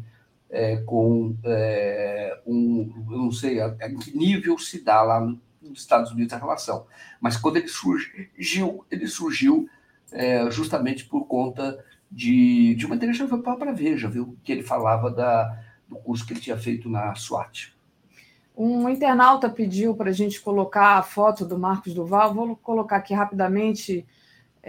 é, 0.51 0.77
com 0.78 1.36
é, 1.44 2.40
um, 2.47 2.93
eu 3.10 3.18
não 3.18 3.32
sei 3.32 3.60
a, 3.60 3.70
que 3.73 4.16
nível 4.16 4.59
se 4.59 4.82
dá 4.82 5.02
lá 5.02 5.20
nos 5.20 5.81
Estados 5.81 6.12
Unidos 6.12 6.32
a 6.32 6.39
relação, 6.39 6.86
mas 7.20 7.36
quando 7.36 7.56
ele 7.56 7.68
surgiu, 7.68 8.85
ele 8.90 9.06
surgiu 9.06 9.68
é, 10.12 10.48
justamente 10.51 11.05
por 11.05 11.27
conta 11.27 11.85
de, 12.10 12.74
de 12.74 12.86
uma 12.86 12.94
entrevista 12.94 13.27
para 13.39 13.70
a 13.70 13.74
Veja, 13.74 14.09
viu, 14.09 14.36
que 14.44 14.52
ele 14.52 14.62
falava 14.62 15.10
da, 15.10 15.60
do 15.89 15.97
curso 15.97 16.24
que 16.27 16.32
ele 16.32 16.40
tinha 16.40 16.56
feito 16.56 16.89
na 16.89 17.14
SWAT. 17.14 17.74
Um 18.56 18.89
internauta 18.89 19.51
pediu 19.51 19.94
para 19.94 20.10
a 20.10 20.14
gente 20.14 20.40
colocar 20.40 20.97
a 20.97 21.02
foto 21.02 21.44
do 21.44 21.59
Marcos 21.59 21.93
Duval, 21.93 22.32
vou 22.32 22.56
colocar 22.56 22.97
aqui 22.97 23.12
rapidamente 23.12 24.06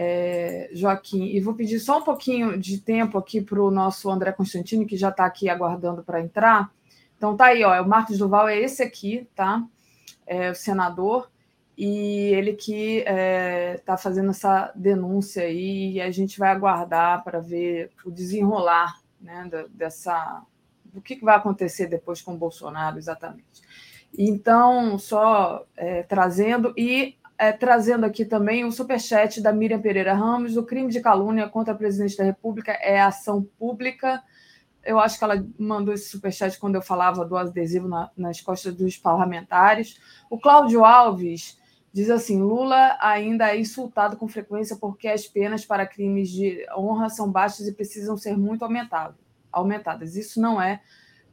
é, 0.00 0.70
Joaquim, 0.72 1.24
e 1.24 1.40
vou 1.40 1.54
pedir 1.54 1.80
só 1.80 1.98
um 1.98 2.02
pouquinho 2.02 2.56
de 2.56 2.78
tempo 2.78 3.18
aqui 3.18 3.40
para 3.40 3.60
o 3.60 3.68
nosso 3.68 4.08
André 4.08 4.30
Constantino, 4.30 4.86
que 4.86 4.96
já 4.96 5.08
está 5.08 5.24
aqui 5.24 5.50
aguardando 5.50 6.04
para 6.04 6.20
entrar. 6.20 6.70
Então 7.16 7.36
tá 7.36 7.46
aí, 7.46 7.64
ó, 7.64 7.82
o 7.82 7.88
Marcos 7.88 8.16
Duval 8.16 8.46
é 8.46 8.56
esse 8.56 8.80
aqui, 8.80 9.28
tá? 9.34 9.60
É 10.24 10.52
o 10.52 10.54
senador, 10.54 11.28
e 11.76 12.32
ele 12.32 12.52
que 12.52 12.98
está 12.98 13.10
é, 13.10 13.78
tá 13.78 13.96
fazendo 13.96 14.30
essa 14.30 14.70
denúncia 14.72 15.42
aí, 15.42 15.94
e 15.94 16.00
a 16.00 16.12
gente 16.12 16.38
vai 16.38 16.50
aguardar 16.50 17.24
para 17.24 17.40
ver 17.40 17.90
o 18.04 18.10
desenrolar 18.12 19.00
né, 19.20 19.50
dessa. 19.70 20.42
do 20.84 21.00
que, 21.00 21.16
que 21.16 21.24
vai 21.24 21.34
acontecer 21.34 21.88
depois 21.88 22.22
com 22.22 22.34
o 22.34 22.38
Bolsonaro, 22.38 22.98
exatamente. 22.98 23.62
Então, 24.16 24.96
só 24.96 25.66
é, 25.76 26.04
trazendo, 26.04 26.72
e 26.76 27.16
é, 27.38 27.52
trazendo 27.52 28.04
aqui 28.04 28.24
também 28.24 28.64
o 28.64 28.72
superchat 28.72 29.40
da 29.40 29.52
Miriam 29.52 29.80
Pereira 29.80 30.12
Ramos. 30.12 30.56
O 30.56 30.64
crime 30.64 30.90
de 30.90 31.00
calúnia 31.00 31.48
contra 31.48 31.72
a 31.72 31.76
presidente 31.76 32.16
da 32.16 32.24
República 32.24 32.72
é 32.72 33.00
ação 33.00 33.48
pública. 33.56 34.20
Eu 34.84 34.98
acho 34.98 35.16
que 35.16 35.24
ela 35.24 35.46
mandou 35.56 35.94
esse 35.94 36.08
superchat 36.08 36.58
quando 36.58 36.74
eu 36.74 36.82
falava 36.82 37.24
do 37.24 37.36
adesivo 37.36 37.86
na, 37.86 38.10
nas 38.16 38.40
costas 38.40 38.74
dos 38.74 38.96
parlamentares. 38.96 40.00
O 40.28 40.38
Cláudio 40.38 40.84
Alves 40.84 41.56
diz 41.92 42.10
assim: 42.10 42.40
Lula 42.40 42.96
ainda 43.00 43.54
é 43.54 43.60
insultado 43.60 44.16
com 44.16 44.26
frequência 44.26 44.76
porque 44.76 45.06
as 45.06 45.26
penas 45.26 45.64
para 45.64 45.86
crimes 45.86 46.30
de 46.30 46.66
honra 46.76 47.08
são 47.08 47.30
baixas 47.30 47.68
e 47.68 47.72
precisam 47.72 48.16
ser 48.16 48.36
muito 48.36 48.64
aumentadas. 49.52 50.16
Isso 50.16 50.40
não 50.40 50.60
é 50.60 50.80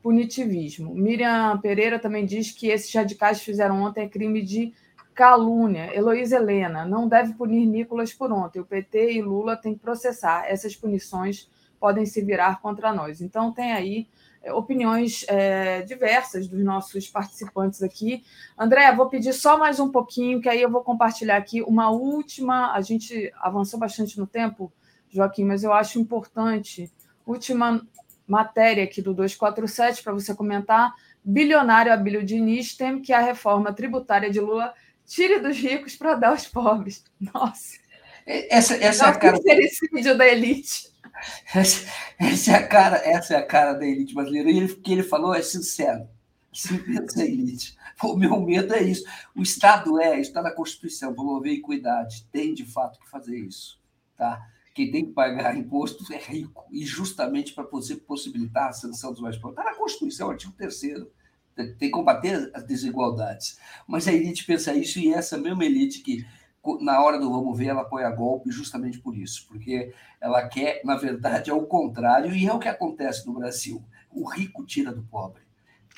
punitivismo. 0.03 0.93
Miriam 0.93 1.57
Pereira 1.59 1.97
também 1.97 2.27
diz 2.27 2.51
que 2.51 2.67
esses 2.67 2.93
radicais 2.93 3.41
fizeram 3.41 3.81
ontem 3.81 4.07
crime 4.07 4.43
de 4.43 4.71
Calúnia. 5.15 5.95
Heloísa 5.95 6.35
Helena. 6.35 6.85
Não 6.85 7.07
deve 7.07 7.33
punir 7.33 7.65
Nicolas 7.65 8.13
por 8.13 8.31
ontem. 8.31 8.59
O 8.59 8.65
PT 8.65 9.13
e 9.13 9.21
Lula 9.21 9.55
têm 9.55 9.73
que 9.73 9.79
processar. 9.79 10.45
Essas 10.45 10.75
punições 10.75 11.49
podem 11.79 12.05
se 12.05 12.21
virar 12.21 12.61
contra 12.61 12.93
nós. 12.93 13.21
Então, 13.21 13.51
tem 13.53 13.71
aí 13.71 14.07
é, 14.43 14.53
opiniões 14.53 15.25
é, 15.29 15.81
diversas 15.83 16.47
dos 16.47 16.63
nossos 16.63 17.07
participantes 17.07 17.81
aqui. 17.81 18.23
André, 18.57 18.93
vou 18.93 19.07
pedir 19.07 19.33
só 19.33 19.57
mais 19.57 19.79
um 19.79 19.89
pouquinho, 19.89 20.41
que 20.41 20.49
aí 20.49 20.61
eu 20.61 20.69
vou 20.69 20.83
compartilhar 20.83 21.37
aqui 21.37 21.61
uma 21.61 21.89
última. 21.89 22.73
A 22.73 22.81
gente 22.81 23.31
avançou 23.39 23.79
bastante 23.79 24.19
no 24.19 24.27
tempo, 24.27 24.71
Joaquim, 25.09 25.45
mas 25.45 25.63
eu 25.63 25.71
acho 25.71 25.97
importante. 25.97 26.91
Última 27.25 27.81
matéria 28.27 28.83
aqui 28.83 29.01
do 29.01 29.13
247 29.13 30.03
para 30.03 30.13
você 30.13 30.35
comentar. 30.35 30.93
Bilionário 31.23 31.91
Abílio 31.91 32.23
Diniz 32.23 32.75
teme 32.75 33.01
que 33.01 33.13
a 33.13 33.19
reforma 33.19 33.73
tributária 33.73 34.29
de 34.29 34.39
Lula 34.39 34.73
Tire 35.05 35.39
dos 35.39 35.57
ricos 35.57 35.95
para 35.95 36.15
dar 36.15 36.29
aos 36.29 36.47
pobres. 36.47 37.03
Nossa. 37.19 37.77
Essa, 38.25 38.75
essa 38.75 39.05
é 39.05 39.09
a 39.09 39.15
cara. 39.15 39.39
Da 40.17 40.27
elite. 40.27 40.89
Essa, 41.53 41.85
essa, 42.19 42.51
é 42.51 42.55
a 42.55 42.67
cara, 42.67 42.97
essa 42.97 43.33
é 43.35 43.37
a 43.37 43.45
cara 43.45 43.73
da 43.73 43.85
elite 43.85 44.13
brasileira. 44.13 44.49
E 44.49 44.65
o 44.65 44.81
que 44.81 44.91
ele 44.91 45.03
falou 45.03 45.33
é 45.33 45.41
sincero. 45.41 46.07
Assim 46.51 46.77
pensa 46.79 47.21
a 47.21 47.25
elite. 47.25 47.75
O 48.03 48.17
meu 48.17 48.39
medo 48.41 48.73
é 48.73 48.81
isso. 48.81 49.05
O 49.35 49.41
Estado 49.41 49.99
é, 50.01 50.19
está 50.19 50.41
na 50.41 50.51
Constituição, 50.51 51.13
promover 51.13 51.53
equidade. 51.53 52.27
Tem, 52.31 52.53
de 52.53 52.65
fato, 52.65 52.99
que 52.99 53.09
fazer 53.09 53.37
isso. 53.37 53.79
Tá? 54.17 54.41
Quem 54.73 54.91
tem 54.91 55.05
que 55.05 55.13
pagar 55.13 55.55
imposto 55.55 56.11
é 56.13 56.17
rico. 56.17 56.65
E 56.71 56.85
justamente 56.85 57.53
para 57.53 57.63
possibilitar 57.63 58.69
a 58.69 58.73
sanção 58.73 59.11
dos 59.11 59.21
mais 59.21 59.37
pobres. 59.37 59.59
Está 59.59 59.71
na 59.71 59.77
Constituição, 59.77 60.29
artigo 60.29 60.53
3 60.57 60.81
tem 61.55 61.75
que 61.75 61.89
combater 61.89 62.51
as 62.53 62.63
desigualdades. 62.63 63.59
Mas 63.87 64.07
a 64.07 64.13
elite 64.13 64.45
pensa 64.45 64.73
isso 64.73 64.99
e 64.99 65.13
essa 65.13 65.37
mesma 65.37 65.65
elite 65.65 66.01
que, 66.01 66.25
na 66.81 67.01
hora 67.01 67.17
do 67.17 67.31
vamos 67.31 67.57
ver, 67.57 67.67
ela 67.67 67.81
apoia 67.81 68.09
golpe 68.09 68.51
justamente 68.51 68.99
por 68.99 69.15
isso, 69.15 69.47
porque 69.47 69.93
ela 70.19 70.47
quer, 70.47 70.81
na 70.83 70.95
verdade, 70.95 71.49
é 71.49 71.53
o 71.53 71.65
contrário 71.65 72.33
e 72.35 72.45
é 72.45 72.53
o 72.53 72.59
que 72.59 72.67
acontece 72.67 73.25
no 73.25 73.33
Brasil. 73.33 73.83
O 74.11 74.29
rico 74.29 74.65
tira 74.65 74.91
do 74.91 75.03
pobre. 75.03 75.41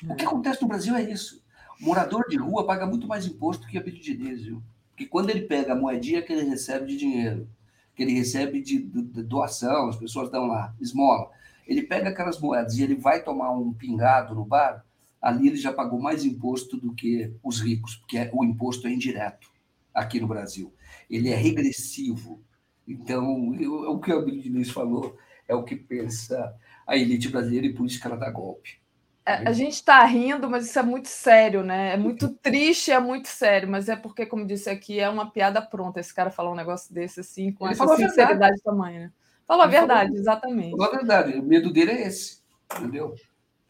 O 0.08 0.14
que 0.14 0.24
acontece 0.24 0.62
no 0.62 0.68
Brasil 0.68 0.94
é 0.94 1.02
isso. 1.02 1.42
O 1.80 1.84
morador 1.84 2.28
de 2.28 2.36
rua 2.36 2.66
paga 2.66 2.86
muito 2.86 3.06
mais 3.06 3.26
imposto 3.26 3.66
que 3.66 3.78
a 3.78 3.82
Pedro 3.82 4.00
Diniz, 4.00 4.42
viu? 4.42 4.62
Porque 4.90 5.06
quando 5.06 5.30
ele 5.30 5.42
pega 5.42 5.72
a 5.72 5.76
moedinha 5.76 6.22
que 6.22 6.32
ele 6.32 6.48
recebe 6.48 6.86
de 6.86 6.96
dinheiro, 6.96 7.48
que 7.94 8.02
ele 8.02 8.12
recebe 8.12 8.60
de, 8.60 8.82
de, 8.82 9.02
de 9.02 9.22
doação, 9.22 9.88
as 9.88 9.96
pessoas 9.96 10.30
dão 10.30 10.46
lá, 10.46 10.74
esmola, 10.80 11.30
ele 11.66 11.82
pega 11.82 12.08
aquelas 12.08 12.40
moedas 12.40 12.76
e 12.76 12.82
ele 12.82 12.94
vai 12.94 13.22
tomar 13.22 13.52
um 13.52 13.72
pingado 13.72 14.34
no 14.34 14.44
bar, 14.44 14.84
ali 15.20 15.48
ele 15.48 15.56
já 15.56 15.72
pagou 15.72 16.00
mais 16.00 16.24
imposto 16.24 16.76
do 16.76 16.94
que 16.94 17.32
os 17.42 17.60
ricos, 17.60 17.96
porque 17.96 18.18
é, 18.18 18.30
o 18.32 18.44
imposto 18.44 18.86
é 18.86 18.92
indireto 18.92 19.50
aqui 19.92 20.20
no 20.20 20.28
Brasil. 20.28 20.72
Ele 21.10 21.30
é 21.30 21.34
regressivo. 21.34 22.42
Então, 22.86 23.54
eu, 23.60 23.84
é 23.84 23.88
o 23.88 23.98
que 23.98 24.12
o 24.12 24.18
Amigo 24.18 24.40
Diniz 24.40 24.70
falou 24.70 25.16
é 25.48 25.54
o 25.54 25.64
que 25.64 25.74
pensa 25.74 26.54
a 26.86 26.96
elite 26.96 27.28
brasileira 27.28 27.66
e 27.66 27.74
por 27.74 27.86
isso 27.86 28.00
que 28.00 28.06
ela 28.06 28.16
dá 28.16 28.30
golpe. 28.30 28.78
É, 29.24 29.46
a 29.46 29.52
gente 29.52 29.74
está 29.74 30.02
rindo, 30.04 30.48
mas 30.48 30.66
isso 30.66 30.78
é 30.78 30.82
muito 30.82 31.08
sério, 31.08 31.62
né? 31.62 31.92
É 31.92 31.96
muito 31.96 32.28
triste, 32.28 32.90
é 32.90 32.98
muito 32.98 33.28
sério, 33.28 33.68
mas 33.68 33.88
é 33.88 33.96
porque, 33.96 34.24
como 34.24 34.46
disse 34.46 34.70
aqui, 34.70 34.98
é 34.98 35.08
uma 35.08 35.30
piada 35.30 35.60
pronta 35.60 36.00
esse 36.00 36.14
cara 36.14 36.30
falar 36.30 36.50
um 36.50 36.54
negócio 36.54 36.94
desse 36.94 37.20
assim, 37.20 37.52
com 37.52 37.66
Ele 37.66 37.74
essa 37.74 37.96
sinceridade 37.96 38.60
tamanha. 38.62 39.00
Né? 39.00 39.12
Falou 39.46 39.64
a 39.64 39.66
verdade, 39.66 40.14
exatamente. 40.14 40.70
Falou 40.70 40.86
a 40.86 40.96
verdade, 40.96 41.38
o 41.38 41.42
medo 41.42 41.70
dele 41.70 41.90
é 41.90 42.06
esse, 42.06 42.40
entendeu? 42.74 43.14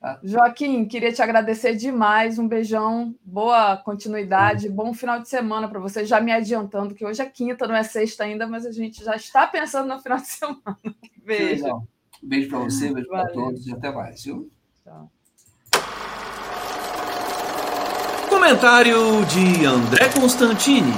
Tá? 0.01 0.21
Joaquim, 0.23 0.85
queria 0.85 1.13
te 1.13 1.21
agradecer 1.21 1.75
demais. 1.75 2.39
Um 2.39 2.47
beijão, 2.47 3.15
boa 3.25 3.77
continuidade, 3.77 4.69
bom 4.69 4.95
final 4.95 5.21
de 5.21 5.29
semana 5.29 5.69
para 5.69 5.81
você. 5.81 6.05
Já 6.05 6.21
me 6.21 6.31
adiantando 6.31 6.95
que 6.95 7.05
hoje 7.05 7.21
é 7.21 7.27
quinta, 7.27 7.67
não 7.67 7.75
é 7.75 7.83
sexta 7.83 8.23
ainda, 8.23 8.47
mas 8.47 8.65
a 8.65 8.71
gente 8.71 9.03
já 9.03 9.17
está 9.17 9.47
pensando 9.47 9.89
no 9.89 10.01
final 10.01 10.19
de 10.19 10.27
semana. 10.29 10.79
Beijo. 11.25 11.83
Beijo 12.23 12.49
para 12.49 12.59
você, 12.61 12.93
beijo 12.93 13.09
para 13.09 13.29
todos 13.29 13.67
e 13.67 13.73
até 13.73 13.91
mais. 13.91 14.23
Viu? 14.23 14.49
Tchau. 14.85 15.11
Comentário 18.29 19.25
de 19.27 19.67
André 19.67 20.09
Constantini. 20.11 20.93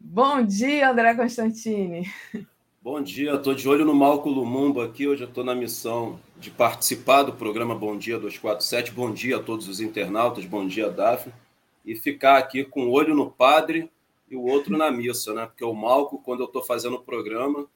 Bom 0.00 0.42
dia, 0.42 0.90
André 0.90 1.14
Constantini. 1.14 2.10
Bom 2.80 3.02
dia, 3.02 3.34
estou 3.34 3.54
de 3.54 3.68
olho 3.68 3.84
no 3.84 3.92
Malco 3.92 4.30
Lumumba 4.30 4.84
aqui. 4.84 5.08
Hoje 5.08 5.24
eu 5.24 5.28
estou 5.28 5.42
na 5.42 5.52
missão 5.52 6.18
de 6.36 6.48
participar 6.48 7.24
do 7.24 7.32
programa 7.32 7.74
Bom 7.74 7.98
Dia 7.98 8.20
247. 8.20 8.92
Bom 8.92 9.12
dia 9.12 9.36
a 9.36 9.42
todos 9.42 9.66
os 9.66 9.80
internautas, 9.80 10.44
bom 10.44 10.64
dia, 10.64 10.88
Daphne. 10.88 11.34
E 11.84 11.96
ficar 11.96 12.38
aqui 12.38 12.64
com 12.64 12.82
o 12.82 12.86
um 12.86 12.90
olho 12.92 13.16
no 13.16 13.28
padre 13.28 13.90
e 14.30 14.36
o 14.36 14.42
outro 14.42 14.78
na 14.78 14.92
missa, 14.92 15.34
né? 15.34 15.46
Porque 15.46 15.64
o 15.64 15.74
Malco, 15.74 16.18
quando 16.18 16.40
eu 16.40 16.46
estou 16.46 16.62
fazendo 16.62 16.94
o 16.94 17.02
programa, 17.02 17.66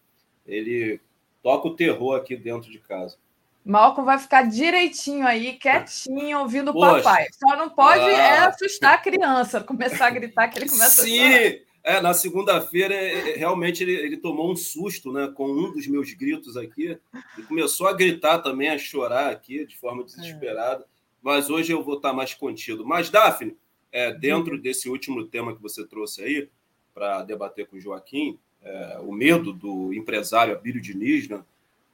ele 0.46 1.00
toca 1.42 1.66
o 1.66 1.74
terror 1.74 2.14
aqui 2.14 2.36
dentro 2.36 2.70
de 2.70 2.78
casa. 2.78 3.16
Malco 3.64 4.04
vai 4.04 4.20
ficar 4.20 4.42
direitinho 4.42 5.26
aí, 5.26 5.54
quietinho, 5.54 6.38
ouvindo 6.38 6.70
o 6.70 6.78
papai. 6.78 7.26
Só 7.32 7.56
não 7.56 7.68
pode 7.68 8.04
ah, 8.04 8.12
é 8.12 8.38
assustar 8.38 8.94
a 8.94 8.98
criança, 8.98 9.60
começar 9.60 10.06
a 10.06 10.10
gritar 10.10 10.46
que 10.46 10.60
ele 10.60 10.68
começa 10.68 11.02
sim, 11.02 11.20
a 11.20 11.71
É, 11.84 12.00
na 12.00 12.14
segunda-feira, 12.14 12.94
é, 12.94 13.30
é, 13.30 13.36
realmente 13.36 13.82
ele, 13.82 13.92
ele, 13.92 14.16
tomou 14.16 14.52
um 14.52 14.56
susto 14.56 15.12
né, 15.12 15.32
com 15.34 15.50
um 15.50 15.72
dos 15.72 15.86
meus 15.88 16.12
gritos 16.12 16.56
aqui 16.56 16.96
e 17.36 17.42
começou 17.42 17.88
a 17.88 17.92
gritar 17.92 18.38
também, 18.38 18.68
a 18.68 18.78
chorar 18.78 19.30
aqui 19.30 19.66
de 19.66 19.76
forma 19.76 20.04
desesperada. 20.04 20.86
Mas 21.20 21.50
hoje 21.50 21.72
eu 21.72 21.82
vou 21.82 21.96
estar 21.96 22.12
mais 22.12 22.34
contido. 22.34 22.86
Mas, 22.86 23.10
Daphne, 23.10 23.56
é, 23.90 24.12
dentro 24.12 24.60
desse 24.60 24.88
último 24.88 25.24
tema 25.24 25.54
que 25.54 25.62
você 25.62 25.84
trouxe 25.84 26.22
aí, 26.22 26.48
para 26.94 27.22
debater 27.22 27.66
com 27.66 27.76
o 27.76 27.80
Joaquim, 27.80 28.38
é, 28.62 28.98
o 29.00 29.12
medo 29.12 29.52
do 29.52 29.92
empresário 29.92 30.54
Abílio 30.54 30.80
Diniz, 30.80 31.28
né, 31.28 31.42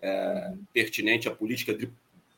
é, 0.02 0.52
pertinente 0.72 1.28
à 1.28 1.30
política 1.30 1.74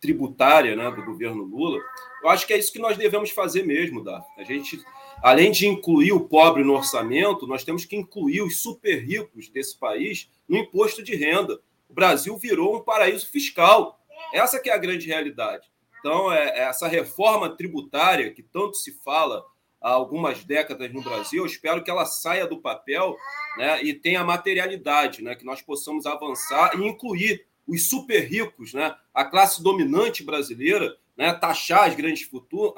tributária 0.01 0.75
né, 0.75 0.91
do 0.91 1.05
governo 1.05 1.43
Lula, 1.43 1.79
eu 2.23 2.29
acho 2.29 2.47
que 2.47 2.53
é 2.53 2.59
isso 2.59 2.73
que 2.73 2.79
nós 2.79 2.97
devemos 2.97 3.31
fazer 3.31 3.65
mesmo, 3.65 4.03
Daphne. 4.03 4.33
A 4.39 4.45
gente 4.45 4.81
além 5.23 5.51
de 5.51 5.67
incluir 5.67 6.13
o 6.13 6.21
pobre 6.21 6.65
no 6.65 6.75
orçamento, 6.75 7.47
nós 7.47 7.65
temos 7.65 7.85
que 7.85 7.97
incluir 7.97 8.43
os 8.43 8.61
super 8.61 8.97
ricos 9.05 9.49
desse 9.49 9.79
país 9.79 10.31
no 10.49 10.57
imposto 10.57 11.03
de 11.03 11.15
renda. 11.15 11.61
O 11.89 11.95
Brasil 11.95 12.37
virou 12.37 12.77
um 12.77 12.81
paraíso 12.81 13.31
fiscal. 13.31 13.99
Essa 14.33 14.61
que 14.61 14.71
é 14.71 14.75
a 14.75 14.79
grande 14.79 15.07
realidade. 15.07 15.69
Então, 15.99 16.33
é, 16.33 16.61
é 16.61 16.61
essa 16.61 16.89
reforma 16.89 17.55
tributária 17.55 18.33
que 18.33 18.43
tanto 18.43 18.77
se 18.77 18.93
fala 19.05 19.45
há 19.81 19.91
algumas 19.91 20.45
décadas 20.45 20.93
no 20.93 21.03
Brasil, 21.03 21.43
eu 21.43 21.47
espero 21.47 21.83
que 21.83 21.91
ela 21.91 22.05
saia 22.05 22.47
do 22.47 22.61
papel 22.61 23.17
né, 23.57 23.83
e 23.83 23.95
tenha 23.95 24.23
materialidade, 24.23 25.23
né, 25.23 25.35
que 25.35 25.45
nós 25.45 25.63
possamos 25.63 26.05
avançar 26.05 26.79
e 26.79 26.87
incluir 26.87 27.47
os 27.71 27.89
super 27.89 28.21
ricos, 28.29 28.75
né, 28.75 28.95
a 29.15 29.25
classe 29.25 29.63
dominante 29.63 30.25
brasileira, 30.25 30.97
né, 31.17 31.33
taxar 31.33 31.89
as 31.89 31.95
grandes 31.95 32.29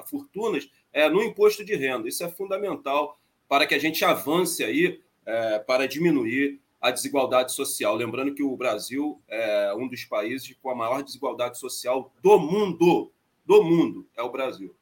fortunas 0.07 0.71
é, 0.93 1.09
no 1.09 1.23
imposto 1.23 1.65
de 1.65 1.75
renda. 1.75 2.09
Isso 2.09 2.23
é 2.23 2.29
fundamental 2.29 3.19
para 3.49 3.67
que 3.67 3.75
a 3.75 3.79
gente 3.79 4.05
avance 4.05 4.63
aí 4.63 5.01
é, 5.25 5.59
para 5.61 5.89
diminuir 5.89 6.61
a 6.81 6.91
desigualdade 6.91 7.53
social. 7.53 7.95
Lembrando 7.95 8.35
que 8.35 8.43
o 8.43 8.57
Brasil 8.57 9.23
é 9.29 9.73
um 9.75 9.89
dos 9.89 10.05
países 10.05 10.55
com 10.61 10.71
a 10.71 10.75
maior 10.75 11.03
desigualdade 11.03 11.59
social 11.59 12.13
do 12.23 12.39
mundo. 12.39 13.13
Do 13.47 13.63
mundo 13.63 14.07
é 14.17 14.23
o 14.23 14.31
Brasil. 14.31 14.75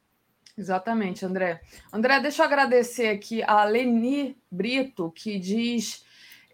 Exatamente, 0.57 1.24
André. 1.24 1.61
André, 1.93 2.20
deixa 2.20 2.43
eu 2.43 2.47
agradecer 2.47 3.09
aqui 3.09 3.43
a 3.43 3.65
Leni 3.65 4.37
Brito, 4.51 5.11
que 5.11 5.39
diz 5.39 6.05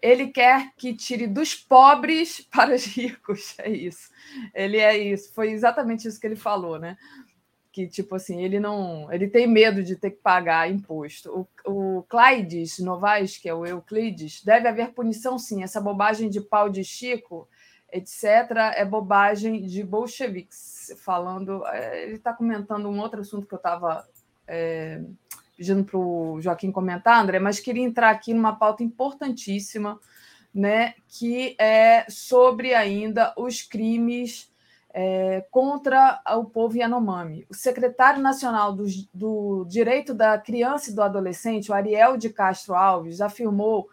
ele 0.01 0.27
quer 0.27 0.71
que 0.77 0.93
tire 0.93 1.27
dos 1.27 1.55
pobres 1.55 2.41
para 2.51 2.75
os 2.75 2.85
ricos. 2.85 3.57
É 3.59 3.69
isso. 3.69 4.09
Ele 4.53 4.77
é 4.77 4.97
isso. 4.97 5.33
Foi 5.33 5.51
exatamente 5.51 6.07
isso 6.07 6.19
que 6.19 6.27
ele 6.27 6.35
falou, 6.35 6.79
né? 6.79 6.97
que 7.77 7.87
tipo 7.87 8.15
assim 8.15 8.41
ele 8.41 8.59
não 8.59 9.13
ele 9.13 9.27
tem 9.27 9.45
medo 9.45 9.83
de 9.83 9.95
ter 9.95 10.09
que 10.09 10.17
pagar 10.17 10.67
imposto. 10.67 11.47
O, 11.63 11.99
o 11.99 12.03
Clydes 12.09 12.79
Novaes, 12.79 13.37
que 13.37 13.47
é 13.47 13.53
o 13.53 13.67
Euclides, 13.67 14.43
deve 14.43 14.67
haver 14.67 14.93
punição 14.93 15.37
sim. 15.37 15.61
Essa 15.61 15.79
bobagem 15.79 16.27
de 16.27 16.41
pau 16.41 16.69
de 16.69 16.83
Chico, 16.83 17.47
etc., 17.93 18.73
é 18.73 18.83
bobagem 18.83 19.61
de 19.67 19.83
bolcheviques. 19.83 20.91
Falando, 21.05 21.63
é, 21.67 22.05
ele 22.05 22.15
está 22.15 22.33
comentando 22.33 22.89
um 22.89 22.99
outro 22.99 23.21
assunto 23.21 23.45
que 23.45 23.53
eu 23.53 23.57
estava 23.57 24.09
é, 24.47 24.99
pedindo 25.57 25.83
para 25.83 25.97
o 25.97 26.39
Joaquim 26.39 26.71
comentar, 26.71 27.21
André, 27.21 27.39
mas 27.39 27.59
queria 27.59 27.83
entrar 27.83 28.11
aqui 28.11 28.33
numa 28.33 28.55
pauta 28.55 28.83
importantíssima, 28.83 29.99
né, 30.53 30.93
que 31.07 31.55
é 31.59 32.05
sobre 32.07 32.75
ainda 32.75 33.33
os 33.35 33.63
crimes 33.63 34.51
é, 34.93 35.45
contra 35.51 36.21
o 36.37 36.45
povo 36.45 36.77
Yanomami. 36.77 37.45
O 37.49 37.53
secretário 37.53 38.21
nacional 38.21 38.73
do, 38.73 38.85
do 39.13 39.65
Direito 39.67 40.13
da 40.13 40.37
Criança 40.37 40.91
e 40.91 40.93
do 40.93 41.01
Adolescente, 41.01 41.71
o 41.71 41.73
Ariel 41.73 42.17
de 42.17 42.29
Castro 42.29 42.75
Alves, 42.75 43.19
afirmou 43.19 43.89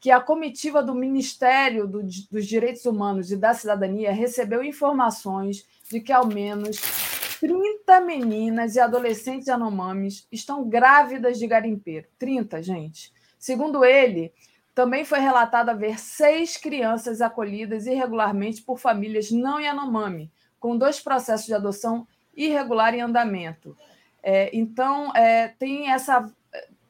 que 0.00 0.10
a 0.10 0.20
comitiva 0.20 0.82
do 0.82 0.94
Ministério 0.94 1.86
do, 1.86 2.02
dos 2.02 2.46
Direitos 2.46 2.84
Humanos 2.84 3.32
e 3.32 3.36
da 3.36 3.54
Cidadania 3.54 4.12
recebeu 4.12 4.62
informações 4.62 5.66
de 5.90 6.00
que 6.00 6.12
ao 6.12 6.26
menos 6.26 6.76
30 7.38 8.00
meninas 8.00 8.76
e 8.76 8.80
adolescentes 8.80 9.48
Yanomamis 9.48 10.26
estão 10.30 10.68
grávidas 10.68 11.38
de 11.38 11.46
garimpeiro. 11.46 12.06
30, 12.18 12.62
gente. 12.62 13.12
Segundo 13.38 13.84
ele, 13.84 14.32
também 14.74 15.04
foi 15.04 15.20
relatado 15.20 15.68
haver 15.68 16.00
seis 16.00 16.56
crianças 16.56 17.20
acolhidas 17.20 17.86
irregularmente 17.86 18.62
por 18.62 18.78
famílias 18.78 19.30
não 19.30 19.60
Yanomami, 19.60 20.30
com 20.58 20.76
dois 20.76 20.98
processos 20.98 21.46
de 21.46 21.54
adoção 21.54 22.06
irregular 22.34 22.94
em 22.94 23.00
andamento. 23.00 23.76
É, 24.22 24.50
então, 24.52 25.14
é, 25.14 25.48
tem 25.48 25.92
essa, 25.92 26.28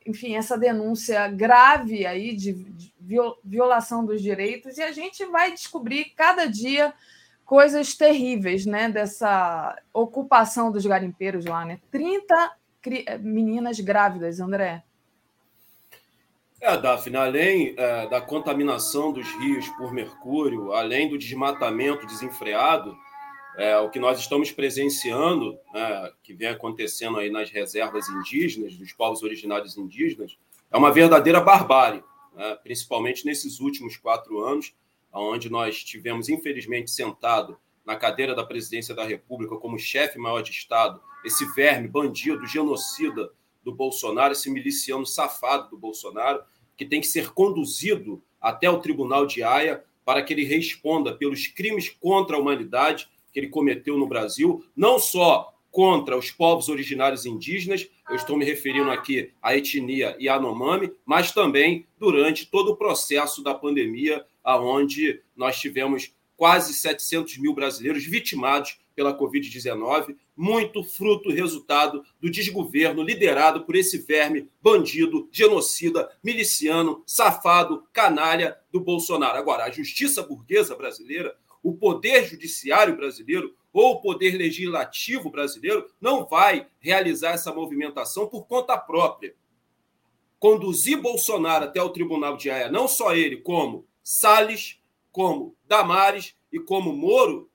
enfim, 0.06 0.36
essa 0.36 0.56
denúncia 0.56 1.28
grave 1.28 2.06
aí 2.06 2.34
de, 2.34 2.52
de 2.54 2.92
violação 3.44 4.06
dos 4.06 4.22
direitos, 4.22 4.78
e 4.78 4.82
a 4.82 4.92
gente 4.92 5.26
vai 5.26 5.52
descobrir 5.52 6.06
cada 6.16 6.46
dia 6.46 6.94
coisas 7.44 7.94
terríveis 7.94 8.66
né, 8.66 8.88
dessa 8.88 9.76
ocupação 9.92 10.70
dos 10.72 10.84
garimpeiros 10.84 11.44
lá. 11.44 11.64
Né? 11.64 11.80
30 11.90 12.56
meninas 13.20 13.80
grávidas, 13.80 14.40
André. 14.40 14.82
É, 16.60 16.78
Daphne, 16.78 17.16
além 17.16 17.74
é, 17.76 18.08
da 18.08 18.20
contaminação 18.20 19.12
dos 19.12 19.28
rios 19.36 19.68
por 19.70 19.92
mercúrio, 19.92 20.72
além 20.72 21.08
do 21.08 21.18
desmatamento 21.18 22.06
desenfreado, 22.06 22.96
é, 23.56 23.76
o 23.78 23.90
que 23.90 23.98
nós 23.98 24.18
estamos 24.18 24.50
presenciando, 24.50 25.58
né, 25.72 26.10
que 26.22 26.32
vem 26.32 26.48
acontecendo 26.48 27.18
aí 27.18 27.30
nas 27.30 27.50
reservas 27.50 28.08
indígenas, 28.08 28.76
dos 28.76 28.92
povos 28.92 29.22
originários 29.22 29.76
indígenas, 29.76 30.38
é 30.70 30.76
uma 30.76 30.90
verdadeira 30.90 31.40
barbárie, 31.40 32.02
né, 32.34 32.58
principalmente 32.62 33.26
nesses 33.26 33.60
últimos 33.60 33.96
quatro 33.96 34.40
anos, 34.40 34.74
onde 35.20 35.50
nós 35.50 35.82
tivemos, 35.82 36.28
infelizmente, 36.28 36.90
sentado 36.90 37.58
na 37.84 37.96
cadeira 37.96 38.34
da 38.34 38.44
presidência 38.44 38.94
da 38.94 39.04
República 39.04 39.56
como 39.56 39.78
chefe 39.78 40.18
maior 40.18 40.42
de 40.42 40.50
Estado, 40.50 41.00
esse 41.24 41.44
verme, 41.54 41.86
bandido, 41.86 42.46
genocida 42.46 43.30
do 43.62 43.74
Bolsonaro, 43.74 44.32
esse 44.32 44.50
miliciano 44.50 45.06
safado 45.06 45.70
do 45.70 45.78
Bolsonaro, 45.78 46.42
que 46.76 46.84
tem 46.84 47.00
que 47.00 47.06
ser 47.06 47.32
conduzido 47.32 48.22
até 48.40 48.68
o 48.68 48.80
Tribunal 48.80 49.26
de 49.26 49.42
Haia 49.42 49.84
para 50.04 50.22
que 50.22 50.32
ele 50.32 50.44
responda 50.44 51.14
pelos 51.14 51.46
crimes 51.46 51.88
contra 51.88 52.36
a 52.36 52.40
humanidade 52.40 53.08
que 53.32 53.40
ele 53.40 53.48
cometeu 53.48 53.96
no 53.98 54.06
Brasil, 54.06 54.64
não 54.76 54.98
só 54.98 55.53
contra 55.74 56.16
os 56.16 56.30
povos 56.30 56.68
originários 56.68 57.26
indígenas, 57.26 57.90
eu 58.08 58.14
estou 58.14 58.36
me 58.36 58.44
referindo 58.44 58.92
aqui 58.92 59.32
à 59.42 59.56
etnia 59.56 60.16
Yanomami, 60.20 60.92
mas 61.04 61.32
também 61.32 61.84
durante 61.98 62.46
todo 62.46 62.70
o 62.70 62.76
processo 62.76 63.42
da 63.42 63.52
pandemia, 63.52 64.24
aonde 64.44 65.20
nós 65.36 65.58
tivemos 65.58 66.14
quase 66.36 66.74
700 66.74 67.38
mil 67.38 67.52
brasileiros 67.52 68.04
vitimados 68.04 68.78
pela 68.94 69.18
Covid-19, 69.18 70.14
muito 70.36 70.84
fruto 70.84 71.32
e 71.32 71.34
resultado 71.34 72.04
do 72.20 72.30
desgoverno 72.30 73.02
liderado 73.02 73.64
por 73.64 73.74
esse 73.74 73.98
verme 73.98 74.48
bandido, 74.62 75.28
genocida, 75.32 76.08
miliciano, 76.22 77.02
safado, 77.04 77.82
canalha 77.92 78.56
do 78.70 78.78
Bolsonaro. 78.78 79.36
Agora, 79.36 79.64
a 79.64 79.70
justiça 79.72 80.22
burguesa 80.22 80.76
brasileira 80.76 81.34
o 81.64 81.72
poder 81.74 82.26
judiciário 82.26 82.94
brasileiro 82.94 83.56
ou 83.72 83.94
o 83.94 84.00
poder 84.00 84.36
legislativo 84.36 85.30
brasileiro 85.30 85.90
não 85.98 86.26
vai 86.26 86.68
realizar 86.78 87.32
essa 87.32 87.52
movimentação 87.52 88.28
por 88.28 88.46
conta 88.46 88.76
própria. 88.76 89.34
Conduzir 90.38 91.00
Bolsonaro 91.00 91.64
até 91.64 91.82
o 91.82 91.88
Tribunal 91.88 92.36
de 92.36 92.50
Haia, 92.50 92.70
não 92.70 92.86
só 92.86 93.16
ele, 93.16 93.38
como 93.38 93.86
Salles, 94.02 94.78
como 95.10 95.56
Damares 95.66 96.36
e 96.52 96.60
como 96.60 96.92
Moro, 96.92 97.50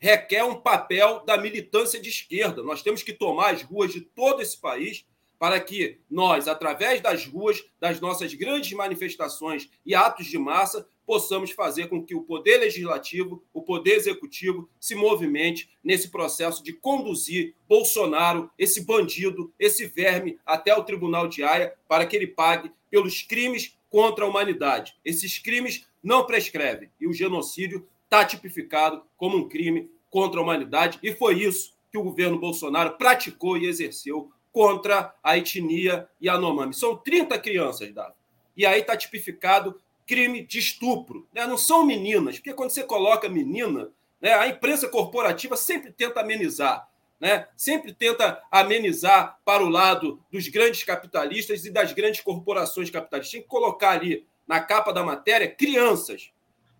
requer 0.00 0.42
um 0.42 0.60
papel 0.60 1.24
da 1.24 1.38
militância 1.38 2.00
de 2.00 2.08
esquerda. 2.08 2.62
Nós 2.62 2.82
temos 2.82 3.04
que 3.04 3.12
tomar 3.12 3.54
as 3.54 3.62
ruas 3.62 3.92
de 3.92 4.00
todo 4.00 4.42
esse 4.42 4.60
país 4.60 5.06
para 5.38 5.60
que 5.60 6.00
nós, 6.10 6.48
através 6.48 7.00
das 7.00 7.24
ruas, 7.24 7.64
das 7.78 8.00
nossas 8.00 8.34
grandes 8.34 8.72
manifestações 8.72 9.70
e 9.86 9.94
atos 9.94 10.26
de 10.26 10.36
massa, 10.36 10.88
possamos 11.08 11.52
fazer 11.52 11.88
com 11.88 12.04
que 12.04 12.14
o 12.14 12.20
poder 12.20 12.58
legislativo, 12.58 13.42
o 13.54 13.62
poder 13.62 13.94
executivo 13.94 14.68
se 14.78 14.94
movimente 14.94 15.70
nesse 15.82 16.10
processo 16.10 16.62
de 16.62 16.74
conduzir 16.74 17.54
Bolsonaro, 17.66 18.50
esse 18.58 18.84
bandido, 18.84 19.50
esse 19.58 19.86
verme, 19.86 20.38
até 20.44 20.74
o 20.74 20.84
Tribunal 20.84 21.26
de 21.26 21.42
Haia, 21.42 21.72
para 21.88 22.04
que 22.04 22.14
ele 22.14 22.26
pague 22.26 22.70
pelos 22.90 23.22
crimes 23.22 23.74
contra 23.88 24.26
a 24.26 24.28
humanidade. 24.28 24.96
Esses 25.02 25.38
crimes 25.38 25.86
não 26.02 26.26
prescrevem 26.26 26.90
e 27.00 27.06
o 27.06 27.14
genocídio 27.14 27.88
está 28.04 28.22
tipificado 28.22 29.02
como 29.16 29.38
um 29.38 29.48
crime 29.48 29.90
contra 30.10 30.38
a 30.38 30.42
humanidade 30.42 30.98
e 31.02 31.14
foi 31.14 31.40
isso 31.42 31.72
que 31.90 31.96
o 31.96 32.02
governo 32.02 32.38
Bolsonaro 32.38 32.98
praticou 32.98 33.56
e 33.56 33.64
exerceu 33.64 34.30
contra 34.52 35.14
a 35.24 35.38
etnia 35.38 36.06
Yanomami. 36.22 36.74
São 36.74 36.98
30 36.98 37.38
crianças, 37.38 37.94
Davi. 37.94 38.12
E 38.54 38.66
aí 38.66 38.80
está 38.80 38.94
tipificado 38.94 39.80
crime 40.08 40.42
de 40.44 40.58
estupro. 40.58 41.28
Né? 41.32 41.46
Não 41.46 41.58
são 41.58 41.84
meninas, 41.84 42.36
porque 42.36 42.54
quando 42.54 42.70
você 42.70 42.82
coloca 42.82 43.28
menina, 43.28 43.92
né, 44.20 44.32
a 44.32 44.48
imprensa 44.48 44.88
corporativa 44.88 45.56
sempre 45.56 45.92
tenta 45.92 46.20
amenizar. 46.20 46.88
né, 47.20 47.48
sempre 47.56 47.92
tenta 47.92 48.40
amenizar 48.48 49.40
para 49.44 49.64
o 49.64 49.68
lado 49.68 50.22
dos 50.30 50.46
grandes 50.46 50.84
capitalistas 50.84 51.64
e 51.64 51.70
das 51.70 51.92
grandes 51.92 52.20
corporações 52.20 52.90
capitalistas. 52.90 53.32
Tem 53.32 53.42
que 53.42 53.48
colocar 53.48 53.90
ali 53.90 54.24
na 54.46 54.60
capa 54.60 54.92
da 54.92 55.02
matéria 55.02 55.50
crianças. 55.50 56.30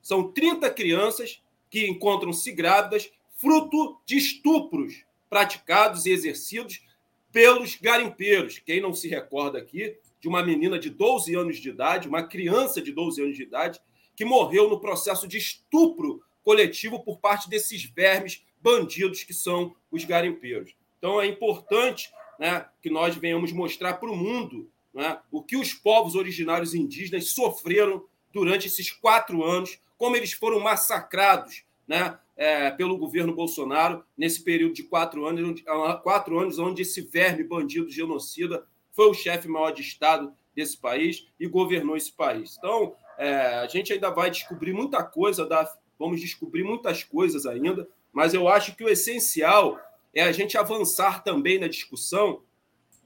São 0.01 0.31
30 0.31 0.71
crianças 0.71 1.43
que 1.69 1.89
encontram-se 1.89 2.53
grávidas 2.53 3.11
fruto 3.35 4.01
de 4.07 4.17
estupros 4.17 5.05
praticados 5.29 6.07
e 6.07 6.13
exercidos 6.13 6.87
pelos 7.33 7.75
garimpeiros. 7.75 8.61
Quem 8.61 8.81
não 8.81 8.95
se 8.95 9.09
recorda 9.09 9.59
aqui 9.59 9.99
de 10.21 10.29
uma 10.29 10.43
menina 10.43 10.79
de 10.79 10.91
12 10.91 11.35
anos 11.35 11.59
de 11.59 11.69
idade, 11.69 12.09
uma 12.09 12.23
criança 12.23 12.81
de 12.83 12.93
12 12.93 13.23
anos 13.23 13.37
de 13.37 13.43
idade, 13.43 13.81
que 14.17 14.25
morreu 14.25 14.69
no 14.69 14.81
processo 14.81 15.29
de 15.29 15.39
estupro 15.39 16.23
coletivo 16.43 17.01
por 17.01 17.19
parte 17.19 17.49
desses 17.49 17.85
vermes 17.85 18.43
bandidos 18.61 19.23
que 19.23 19.35
são 19.35 19.75
os 19.91 20.05
garimpeiros. 20.05 20.75
Então 20.99 21.21
é 21.21 21.27
importante 21.27 22.11
né, 22.39 22.67
que 22.83 22.91
nós 22.91 23.15
venhamos 23.17 23.53
mostrar 23.53 23.95
para 23.95 24.11
o 24.11 24.17
mundo 24.17 24.71
né, 24.93 25.19
o 25.31 25.43
que 25.43 25.57
os 25.57 25.73
povos 25.73 26.15
originários 26.15 26.75
indígenas 26.75 27.31
sofreram 27.31 28.05
durante 28.33 28.67
esses 28.67 28.91
quatro 28.91 29.45
anos, 29.45 29.79
como 29.97 30.17
eles 30.17 30.33
foram 30.33 30.61
massacrados 30.61 31.63
né, 31.87 32.19
é, 32.37 32.71
pelo 32.71 32.99
governo 32.99 33.35
Bolsonaro 33.35 34.05
nesse 34.17 34.43
período 34.43 34.75
de 34.75 34.83
quatro 34.83 35.27
anos, 35.27 35.63
quatro 36.03 36.39
anos 36.39 36.59
onde 36.59 36.83
esse 36.83 37.01
verme 37.01 37.45
bandido 37.45 37.91
genocida 37.91 38.67
foi 38.99 39.09
o 39.09 39.15
chefe 39.15 39.47
maior 39.47 39.71
de 39.71 39.81
Estado 39.81 40.35
desse 40.57 40.77
país 40.77 41.29
e 41.39 41.47
governou 41.47 41.97
esse 41.97 42.11
país. 42.11 42.57
Então, 42.59 42.97
é, 43.17 43.55
a 43.55 43.67
gente 43.69 43.93
ainda 43.93 44.11
vai 44.11 44.29
descobrir 44.29 44.73
muita 44.73 45.05
coisa, 45.05 45.47
da, 45.47 45.73
vamos 45.97 46.21
descobrir 46.21 46.65
muitas 46.65 47.05
coisas 47.05 47.47
ainda, 47.47 47.89
mas 48.13 48.35
eu 48.35 48.49
acho 48.49 48.75
que 48.75 48.83
o 48.83 48.89
essencial 48.89 49.79
é 50.13 50.23
a 50.23 50.33
gente 50.33 50.59
avançar 50.59 51.23
também 51.23 51.61
na 51.61 51.69
discussão. 51.69 52.43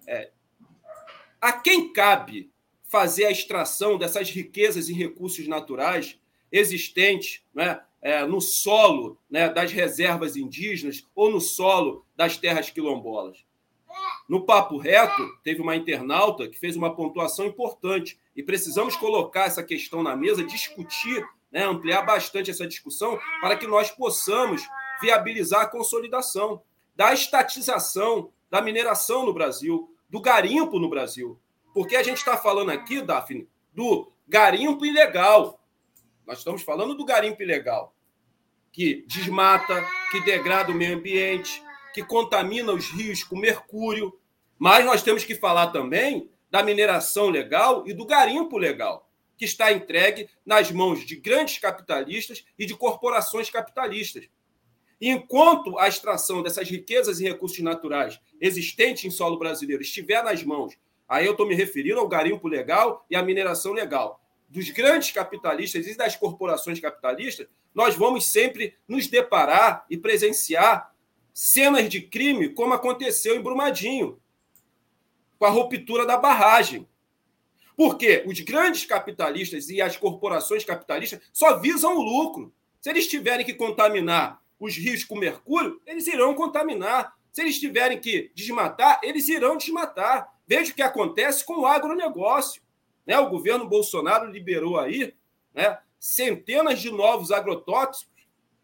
É, 0.07 0.31
a 1.39 1.53
quem 1.53 1.93
cabe 1.93 2.51
fazer 2.89 3.27
a 3.27 3.31
extração 3.31 3.99
dessas 3.99 4.31
riquezas 4.31 4.89
e 4.89 4.95
recursos 4.95 5.47
naturais 5.47 6.19
existentes 6.51 7.45
né, 7.55 7.83
é, 8.01 8.25
no 8.25 8.41
solo 8.41 9.19
né, 9.29 9.51
das 9.51 9.71
reservas 9.71 10.39
indígenas 10.39 11.07
ou 11.15 11.31
no 11.31 11.41
solo 11.41 12.07
das 12.17 12.39
terras 12.39 12.71
quilombolas? 12.71 13.45
No 14.29 14.45
Papo 14.45 14.79
Reto, 14.79 15.29
teve 15.43 15.61
uma 15.61 15.77
internauta 15.77 16.49
que 16.49 16.59
fez 16.59 16.77
uma 16.77 16.95
pontuação 16.95 17.47
importante 17.47 18.19
e 18.35 18.43
precisamos 18.43 18.97
colocar 18.97 19.45
essa 19.45 19.63
questão 19.63 20.03
na 20.03 20.17
mesa, 20.17 20.45
discutir, 20.45 21.27
né, 21.51 21.65
ampliar 21.65 22.03
bastante 22.03 22.51
essa 22.51 22.67
discussão 22.67 23.19
para 23.41 23.57
que 23.57 23.67
nós 23.67 23.91
possamos 23.91 24.67
viabilizar 25.01 25.63
a 25.63 25.69
consolidação 25.69 26.63
da 26.95 27.13
estatização 27.13 28.31
da 28.51 28.61
mineração 28.61 29.25
no 29.25 29.33
Brasil, 29.33 29.95
do 30.09 30.21
garimpo 30.21 30.79
no 30.79 30.89
Brasil. 30.89 31.39
Porque 31.73 31.97
a 31.97 32.03
gente 32.03 32.19
está 32.19 32.37
falando 32.37 32.71
aqui, 32.71 33.01
Daphne, 33.01 33.49
do 33.73 34.13
garimpo 34.29 34.85
ilegal. 34.85 35.59
Nós 36.27 36.39
estamos 36.39 36.63
falando 36.63 36.95
do 36.95 37.05
garimpo 37.05 37.43
ilegal, 37.43 37.95
que 38.71 39.05
desmata, 39.09 39.85
que 40.11 40.21
degrada 40.21 40.71
o 40.71 40.75
meio 40.75 40.97
ambiente, 40.97 41.63
que 41.93 42.03
contamina 42.03 42.73
os 42.73 42.91
rios 42.91 43.23
com 43.23 43.37
mercúrio. 43.37 44.19
Mas 44.59 44.85
nós 44.85 45.03
temos 45.03 45.25
que 45.25 45.35
falar 45.35 45.69
também 45.69 46.31
da 46.51 46.63
mineração 46.63 47.29
legal 47.31 47.85
e 47.87 47.95
do 47.95 48.05
garimpo 48.05 48.59
legal, 48.59 49.09
que 49.37 49.45
está 49.45 49.73
entregue 49.73 50.29
nas 50.45 50.71
mãos 50.71 51.05
de 51.05 51.17
grandes 51.17 51.59
capitalistas 51.59 52.45
e 52.59 52.67
de 52.67 52.77
corporações 52.77 53.49
capitalistas. 53.49 54.29
Enquanto 55.01 55.79
a 55.79 55.89
extração 55.89 56.43
dessas 56.43 56.69
riquezas 56.69 57.19
e 57.19 57.25
recursos 57.25 57.59
naturais 57.59 58.21
existentes 58.41 59.05
em 59.05 59.11
solo 59.11 59.39
brasileiro 59.39 59.83
estiver 59.83 60.23
nas 60.23 60.45
mãos, 60.45 60.75
aí 61.09 61.27
eu 61.27 61.33
estou 61.33 61.47
me 61.47 61.55
referindo 61.55 61.99
ao 61.99 62.07
garimpo 62.07 62.47
legal 62.47 63.05
e 63.11 63.17
à 63.17 63.23
mineração 63.23 63.73
legal, 63.73 64.23
dos 64.49 64.69
grandes 64.71 65.11
capitalistas 65.11 65.87
e 65.87 65.97
das 65.97 66.15
corporações 66.15 66.79
capitalistas, 66.79 67.49
nós 67.75 67.97
vamos 67.97 68.31
sempre 68.31 68.77
nos 68.87 69.07
deparar 69.09 69.87
e 69.89 69.97
presenciar 69.97 70.92
cenas 71.33 71.89
de 71.89 72.01
crime, 72.01 72.49
como 72.49 72.75
aconteceu 72.75 73.37
em 73.37 73.43
Brumadinho, 73.43 74.21
com 75.39 75.47
a 75.47 75.51
ruptura 75.51 76.07
da 76.07 76.17
barragem. 76.17 76.87
Porque 77.77 78.23
os 78.27 78.39
grandes 78.41 78.85
capitalistas 78.85 79.69
e 79.69 79.81
as 79.81 79.97
corporações 79.97 80.65
capitalistas 80.65 81.21
só 81.33 81.59
visam 81.59 81.97
o 81.97 82.03
lucro. 82.03 82.53
Se 82.81 82.91
eles 82.91 83.07
tiverem 83.07 83.45
que 83.45 83.55
contaminar 83.55 84.41
os 84.61 84.77
rios 84.77 85.05
com 85.05 85.17
mercúrio, 85.17 85.81
eles 85.87 86.07
irão 86.07 86.35
contaminar. 86.35 87.15
Se 87.33 87.41
eles 87.41 87.59
tiverem 87.59 87.99
que 87.99 88.31
desmatar, 88.35 89.01
eles 89.03 89.29
irão 89.29 89.57
desmatar. 89.57 90.33
Veja 90.47 90.71
o 90.71 90.75
que 90.75 90.83
acontece 90.83 91.45
com 91.45 91.61
o 91.61 91.67
agronegócio. 91.67 92.63
Né? 93.07 93.19
O 93.19 93.31
governo 93.31 93.67
Bolsonaro 93.67 94.31
liberou 94.31 94.79
aí 94.79 95.15
né, 95.55 95.79
centenas 95.99 96.81
de 96.81 96.91
novos 96.91 97.31
agrotóxicos 97.31 98.12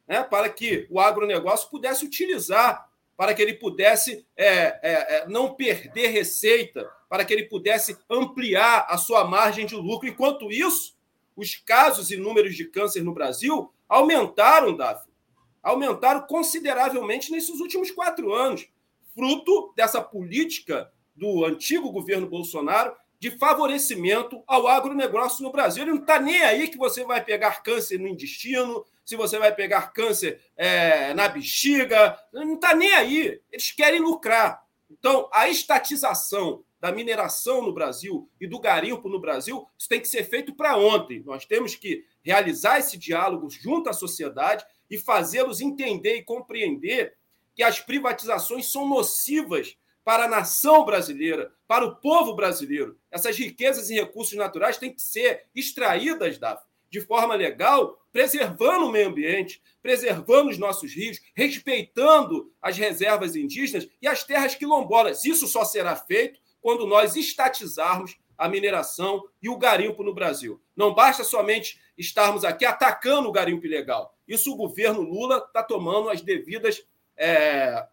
né, 0.08 0.24
para 0.24 0.48
que 0.48 0.86
o 0.90 0.98
agronegócio 0.98 1.68
pudesse 1.68 2.04
utilizar, 2.04 2.88
para 3.16 3.34
que 3.34 3.42
ele 3.42 3.54
pudesse 3.54 4.26
é, 4.36 4.46
é, 4.46 4.78
é, 4.82 5.26
não 5.28 5.54
perder 5.54 6.08
receita, 6.08 6.88
para 7.08 7.24
que 7.24 7.32
ele 7.32 7.44
pudesse 7.44 7.98
ampliar 8.08 8.86
a 8.88 8.96
sua 8.96 9.24
margem 9.24 9.66
de 9.66 9.74
lucro. 9.74 10.08
Enquanto 10.08 10.50
isso, 10.50 10.96
os 11.36 11.56
casos 11.56 12.10
e 12.10 12.16
números 12.16 12.56
de 12.56 12.64
câncer 12.64 13.02
no 13.02 13.12
Brasil 13.12 13.72
aumentaram, 13.88 14.74
Davi 14.74 15.08
aumentaram 15.62 16.22
consideravelmente 16.22 17.30
nesses 17.30 17.60
últimos 17.60 17.90
quatro 17.90 18.32
anos, 18.32 18.68
fruto 19.14 19.72
dessa 19.76 20.00
política 20.00 20.90
do 21.14 21.44
antigo 21.44 21.90
governo 21.90 22.28
Bolsonaro 22.28 22.94
de 23.18 23.32
favorecimento 23.32 24.42
ao 24.46 24.68
agronegócio 24.68 25.42
no 25.42 25.50
Brasil. 25.50 25.82
Ele 25.82 25.92
não 25.92 26.00
está 26.00 26.20
nem 26.20 26.40
aí 26.42 26.68
que 26.68 26.78
você 26.78 27.04
vai 27.04 27.22
pegar 27.22 27.62
câncer 27.62 27.98
no 27.98 28.06
intestino, 28.06 28.84
se 29.08 29.16
você 29.16 29.38
vai 29.38 29.54
pegar 29.54 29.94
câncer 29.94 30.38
é, 30.54 31.14
na 31.14 31.30
bexiga, 31.30 32.14
não 32.30 32.56
está 32.56 32.74
nem 32.74 32.94
aí. 32.94 33.40
Eles 33.50 33.70
querem 33.70 34.02
lucrar. 34.02 34.62
Então, 34.90 35.30
a 35.32 35.48
estatização 35.48 36.62
da 36.78 36.92
mineração 36.92 37.62
no 37.62 37.72
Brasil 37.72 38.28
e 38.38 38.46
do 38.46 38.60
garimpo 38.60 39.08
no 39.08 39.18
Brasil, 39.18 39.66
isso 39.78 39.88
tem 39.88 39.98
que 39.98 40.08
ser 40.08 40.24
feito 40.24 40.54
para 40.54 40.76
ontem. 40.76 41.22
Nós 41.24 41.46
temos 41.46 41.74
que 41.74 42.04
realizar 42.22 42.80
esse 42.80 42.98
diálogo 42.98 43.48
junto 43.48 43.88
à 43.88 43.94
sociedade 43.94 44.62
e 44.90 44.98
fazê-los 44.98 45.62
entender 45.62 46.16
e 46.16 46.22
compreender 46.22 47.14
que 47.54 47.62
as 47.62 47.80
privatizações 47.80 48.70
são 48.70 48.86
nocivas 48.86 49.74
para 50.04 50.24
a 50.24 50.28
nação 50.28 50.84
brasileira, 50.84 51.50
para 51.66 51.86
o 51.86 51.96
povo 51.96 52.34
brasileiro. 52.34 52.98
Essas 53.10 53.38
riquezas 53.38 53.88
e 53.88 53.94
recursos 53.94 54.36
naturais 54.36 54.76
têm 54.76 54.92
que 54.92 55.00
ser 55.00 55.46
extraídas 55.54 56.36
da, 56.36 56.62
de 56.90 57.00
forma 57.00 57.34
legal, 57.34 57.98
preservando 58.12 58.86
o 58.86 58.92
meio 58.92 59.08
ambiente, 59.08 59.62
preservando 59.82 60.50
os 60.50 60.58
nossos 60.58 60.92
rios, 60.94 61.20
respeitando 61.34 62.52
as 62.60 62.76
reservas 62.76 63.36
indígenas 63.36 63.88
e 64.00 64.08
as 64.08 64.24
terras 64.24 64.54
quilombolas. 64.54 65.24
Isso 65.24 65.46
só 65.46 65.64
será 65.64 65.94
feito 65.94 66.40
quando 66.60 66.86
nós 66.86 67.16
estatizarmos 67.16 68.16
a 68.36 68.48
mineração 68.48 69.24
e 69.42 69.48
o 69.48 69.58
garimpo 69.58 70.02
no 70.02 70.14
Brasil. 70.14 70.62
Não 70.76 70.94
basta 70.94 71.24
somente 71.24 71.80
estarmos 71.96 72.44
aqui 72.44 72.64
atacando 72.64 73.28
o 73.28 73.32
garimpo 73.32 73.66
ilegal. 73.66 74.16
Isso 74.26 74.52
o 74.52 74.56
governo 74.56 75.00
Lula 75.00 75.38
está 75.38 75.62
tomando 75.62 76.08
as 76.08 76.20
devidas 76.20 76.86
é, 77.16 77.84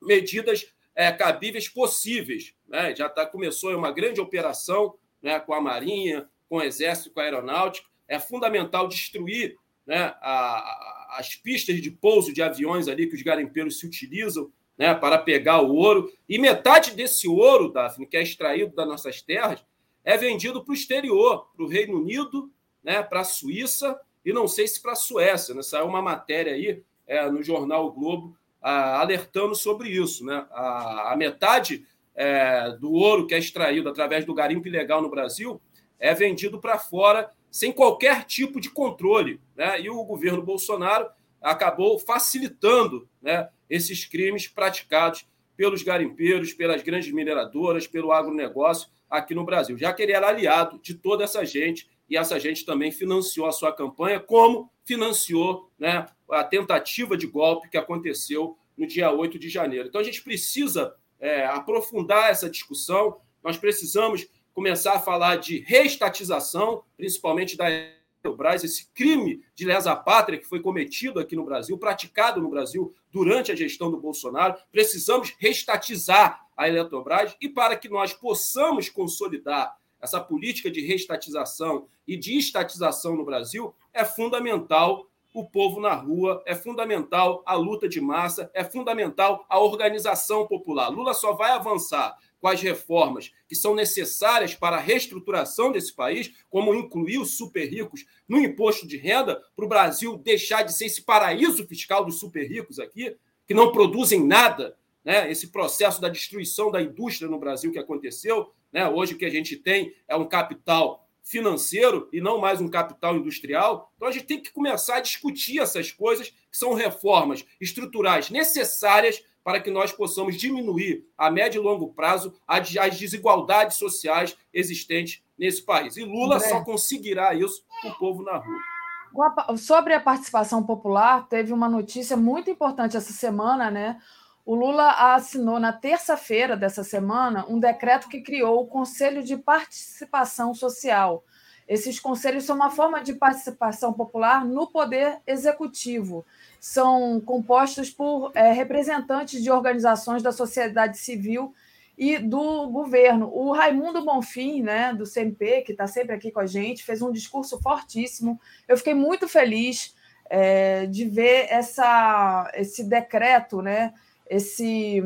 medidas 0.00 0.66
é, 0.94 1.10
cabíveis 1.10 1.68
possíveis. 1.68 2.54
Né? 2.66 2.94
Já 2.94 3.08
tá, 3.08 3.24
começou 3.24 3.74
uma 3.74 3.90
grande 3.90 4.20
operação 4.20 4.98
né, 5.22 5.40
com 5.40 5.54
a 5.54 5.60
Marinha, 5.60 6.28
com 6.48 6.56
o 6.56 6.62
Exército, 6.62 7.10
com 7.10 7.20
a 7.20 7.22
Aeronáutica. 7.22 7.87
É 8.08 8.18
fundamental 8.18 8.88
destruir 8.88 9.56
né, 9.86 10.14
a, 10.20 11.16
as 11.18 11.36
pistas 11.36 11.80
de 11.80 11.90
pouso 11.90 12.32
de 12.32 12.42
aviões 12.42 12.88
ali 12.88 13.06
que 13.06 13.14
os 13.14 13.22
garimpeiros 13.22 13.78
se 13.78 13.86
utilizam 13.86 14.50
né, 14.76 14.94
para 14.94 15.18
pegar 15.18 15.60
o 15.60 15.74
ouro. 15.74 16.12
E 16.28 16.38
metade 16.38 16.92
desse 16.92 17.28
ouro, 17.28 17.72
Daphne, 17.72 18.06
que 18.06 18.16
é 18.16 18.22
extraído 18.22 18.74
das 18.74 18.86
nossas 18.86 19.22
terras, 19.22 19.64
é 20.04 20.16
vendido 20.16 20.64
para 20.64 20.72
o 20.72 20.74
exterior, 20.74 21.48
para 21.54 21.64
o 21.64 21.68
Reino 21.68 21.98
Unido, 21.98 22.50
né, 22.82 23.02
para 23.02 23.20
a 23.20 23.24
Suíça 23.24 24.00
e 24.24 24.32
não 24.32 24.46
sei 24.46 24.66
se 24.66 24.80
para 24.80 24.92
a 24.92 24.96
Suécia. 24.96 25.54
Né? 25.54 25.62
Saiu 25.62 25.86
uma 25.86 26.02
matéria 26.02 26.52
aí 26.52 26.82
é, 27.06 27.28
no 27.30 27.42
jornal 27.42 27.86
o 27.86 27.92
Globo 27.92 28.36
alertando 28.60 29.54
sobre 29.54 29.88
isso. 29.88 30.24
Né? 30.24 30.46
A, 30.50 31.12
a 31.12 31.16
metade 31.16 31.86
é, 32.14 32.70
do 32.72 32.92
ouro 32.92 33.26
que 33.26 33.34
é 33.34 33.38
extraído 33.38 33.88
através 33.88 34.24
do 34.24 34.34
garimpo 34.34 34.66
ilegal 34.66 35.00
no 35.00 35.10
Brasil 35.10 35.60
é 35.98 36.12
vendido 36.14 36.60
para 36.60 36.78
fora 36.78 37.30
sem 37.58 37.72
qualquer 37.72 38.22
tipo 38.24 38.60
de 38.60 38.70
controle. 38.70 39.40
Né? 39.56 39.80
E 39.80 39.90
o 39.90 40.04
governo 40.04 40.40
Bolsonaro 40.40 41.08
acabou 41.42 41.98
facilitando 41.98 43.08
né, 43.20 43.48
esses 43.68 44.04
crimes 44.04 44.46
praticados 44.46 45.26
pelos 45.56 45.82
garimpeiros, 45.82 46.52
pelas 46.52 46.82
grandes 46.82 47.10
mineradoras, 47.12 47.88
pelo 47.88 48.12
agronegócio 48.12 48.88
aqui 49.10 49.34
no 49.34 49.44
Brasil, 49.44 49.76
já 49.76 49.92
que 49.92 50.00
ele 50.00 50.12
era 50.12 50.28
aliado 50.28 50.78
de 50.80 50.94
toda 50.94 51.24
essa 51.24 51.44
gente 51.44 51.88
e 52.08 52.16
essa 52.16 52.38
gente 52.38 52.64
também 52.64 52.92
financiou 52.92 53.48
a 53.48 53.52
sua 53.52 53.72
campanha, 53.72 54.20
como 54.20 54.70
financiou 54.84 55.68
né, 55.76 56.06
a 56.30 56.44
tentativa 56.44 57.16
de 57.16 57.26
golpe 57.26 57.68
que 57.68 57.76
aconteceu 57.76 58.56
no 58.76 58.86
dia 58.86 59.10
8 59.10 59.36
de 59.36 59.48
janeiro. 59.48 59.88
Então, 59.88 60.00
a 60.00 60.04
gente 60.04 60.22
precisa 60.22 60.94
é, 61.18 61.44
aprofundar 61.46 62.30
essa 62.30 62.48
discussão, 62.48 63.16
nós 63.42 63.56
precisamos 63.56 64.28
começar 64.58 64.94
a 64.94 64.98
falar 64.98 65.36
de 65.36 65.60
reestatização, 65.60 66.82
principalmente 66.96 67.56
da 67.56 67.70
Eletrobras, 67.70 68.64
esse 68.64 68.90
crime 68.92 69.40
de 69.54 69.64
lesa 69.64 69.94
pátria 69.94 70.36
que 70.36 70.48
foi 70.48 70.58
cometido 70.58 71.20
aqui 71.20 71.36
no 71.36 71.44
Brasil, 71.44 71.78
praticado 71.78 72.42
no 72.42 72.50
Brasil 72.50 72.92
durante 73.08 73.52
a 73.52 73.54
gestão 73.54 73.88
do 73.88 74.00
Bolsonaro. 74.00 74.56
Precisamos 74.72 75.32
reestatizar 75.38 76.44
a 76.56 76.68
Eletrobras 76.68 77.36
e 77.40 77.48
para 77.48 77.76
que 77.76 77.88
nós 77.88 78.12
possamos 78.12 78.88
consolidar 78.88 79.78
essa 80.00 80.20
política 80.20 80.68
de 80.68 80.80
reestatização 80.80 81.86
e 82.04 82.16
de 82.16 82.36
estatização 82.36 83.14
no 83.14 83.24
Brasil, 83.24 83.72
é 83.94 84.04
fundamental 84.04 85.08
o 85.32 85.48
povo 85.48 85.80
na 85.80 85.94
rua, 85.94 86.42
é 86.44 86.54
fundamental 86.56 87.44
a 87.46 87.54
luta 87.54 87.88
de 87.88 88.00
massa, 88.00 88.50
é 88.52 88.64
fundamental 88.64 89.46
a 89.48 89.60
organização 89.60 90.48
popular. 90.48 90.88
Lula 90.88 91.14
só 91.14 91.32
vai 91.32 91.52
avançar 91.52 92.16
com 92.40 92.48
as 92.48 92.60
reformas 92.60 93.32
que 93.48 93.54
são 93.54 93.74
necessárias 93.74 94.54
para 94.54 94.76
a 94.76 94.80
reestruturação 94.80 95.72
desse 95.72 95.94
país, 95.94 96.32
como 96.50 96.74
incluir 96.74 97.18
os 97.18 97.36
super 97.36 97.68
ricos 97.68 98.04
no 98.28 98.38
imposto 98.38 98.86
de 98.86 98.96
renda, 98.96 99.42
para 99.56 99.64
o 99.64 99.68
Brasil 99.68 100.16
deixar 100.16 100.62
de 100.62 100.72
ser 100.72 100.86
esse 100.86 101.02
paraíso 101.02 101.66
fiscal 101.66 102.04
dos 102.04 102.18
super 102.18 102.46
ricos 102.46 102.78
aqui, 102.78 103.16
que 103.46 103.54
não 103.54 103.72
produzem 103.72 104.24
nada, 104.24 104.76
né? 105.04 105.30
esse 105.30 105.48
processo 105.48 106.00
da 106.00 106.08
destruição 106.08 106.70
da 106.70 106.82
indústria 106.82 107.30
no 107.30 107.38
Brasil 107.38 107.72
que 107.72 107.78
aconteceu. 107.78 108.52
Né? 108.72 108.86
Hoje 108.88 109.14
o 109.14 109.18
que 109.18 109.24
a 109.24 109.30
gente 109.30 109.56
tem 109.56 109.94
é 110.06 110.14
um 110.14 110.26
capital 110.26 111.08
financeiro 111.28 112.08
e 112.12 112.20
não 112.20 112.38
mais 112.38 112.60
um 112.60 112.68
capital 112.68 113.16
industrial. 113.16 113.92
Então 113.96 114.08
a 114.08 114.10
gente 114.10 114.24
tem 114.24 114.40
que 114.40 114.50
começar 114.50 114.96
a 114.96 115.00
discutir 115.00 115.60
essas 115.60 115.92
coisas, 115.92 116.30
que 116.30 116.56
são 116.56 116.72
reformas 116.72 117.44
estruturais 117.60 118.30
necessárias 118.30 119.22
para 119.48 119.60
que 119.60 119.70
nós 119.70 119.90
possamos 119.90 120.36
diminuir 120.36 121.06
a 121.16 121.30
médio 121.30 121.58
e 121.58 121.64
longo 121.64 121.88
prazo 121.94 122.38
as 122.46 122.98
desigualdades 122.98 123.78
sociais 123.78 124.36
existentes 124.52 125.22
nesse 125.38 125.62
país. 125.62 125.96
E 125.96 126.04
Lula 126.04 126.36
André. 126.36 126.50
só 126.50 126.62
conseguirá 126.62 127.32
isso 127.32 127.64
com 127.80 127.88
o 127.88 127.94
povo 127.94 128.22
na 128.22 128.36
rua. 128.36 129.56
Sobre 129.56 129.94
a 129.94 130.00
participação 130.00 130.62
popular, 130.62 131.26
teve 131.30 131.54
uma 131.54 131.66
notícia 131.66 132.14
muito 132.14 132.50
importante 132.50 132.94
essa 132.94 133.10
semana, 133.10 133.70
né? 133.70 133.98
O 134.44 134.54
Lula 134.54 135.14
assinou 135.14 135.58
na 135.58 135.72
terça-feira 135.72 136.54
dessa 136.54 136.84
semana 136.84 137.46
um 137.48 137.58
decreto 137.58 138.06
que 138.06 138.20
criou 138.20 138.60
o 138.60 138.66
Conselho 138.66 139.22
de 139.22 139.38
Participação 139.38 140.52
Social. 140.52 141.24
Esses 141.68 142.00
conselhos 142.00 142.44
são 142.44 142.56
uma 142.56 142.70
forma 142.70 143.02
de 143.02 143.12
participação 143.12 143.92
popular 143.92 144.42
no 144.42 144.66
poder 144.66 145.18
executivo. 145.26 146.24
São 146.58 147.20
compostos 147.20 147.90
por 147.90 148.32
é, 148.34 148.52
representantes 148.52 149.42
de 149.42 149.50
organizações 149.50 150.22
da 150.22 150.32
sociedade 150.32 150.96
civil 150.96 151.54
e 151.96 152.16
do 152.16 152.68
governo. 152.68 153.30
O 153.34 153.52
Raimundo 153.52 154.02
Bonfim, 154.04 154.62
né, 154.62 154.94
do 154.94 155.04
CNP, 155.04 155.62
que 155.62 155.72
está 155.72 155.86
sempre 155.86 156.14
aqui 156.14 156.30
com 156.30 156.40
a 156.40 156.46
gente, 156.46 156.84
fez 156.84 157.02
um 157.02 157.12
discurso 157.12 157.60
fortíssimo. 157.60 158.40
Eu 158.66 158.78
fiquei 158.78 158.94
muito 158.94 159.28
feliz 159.28 159.94
é, 160.30 160.86
de 160.86 161.04
ver 161.04 161.48
essa, 161.50 162.50
esse 162.54 162.84
decreto, 162.84 163.60
né, 163.60 163.92
esse, 164.30 165.02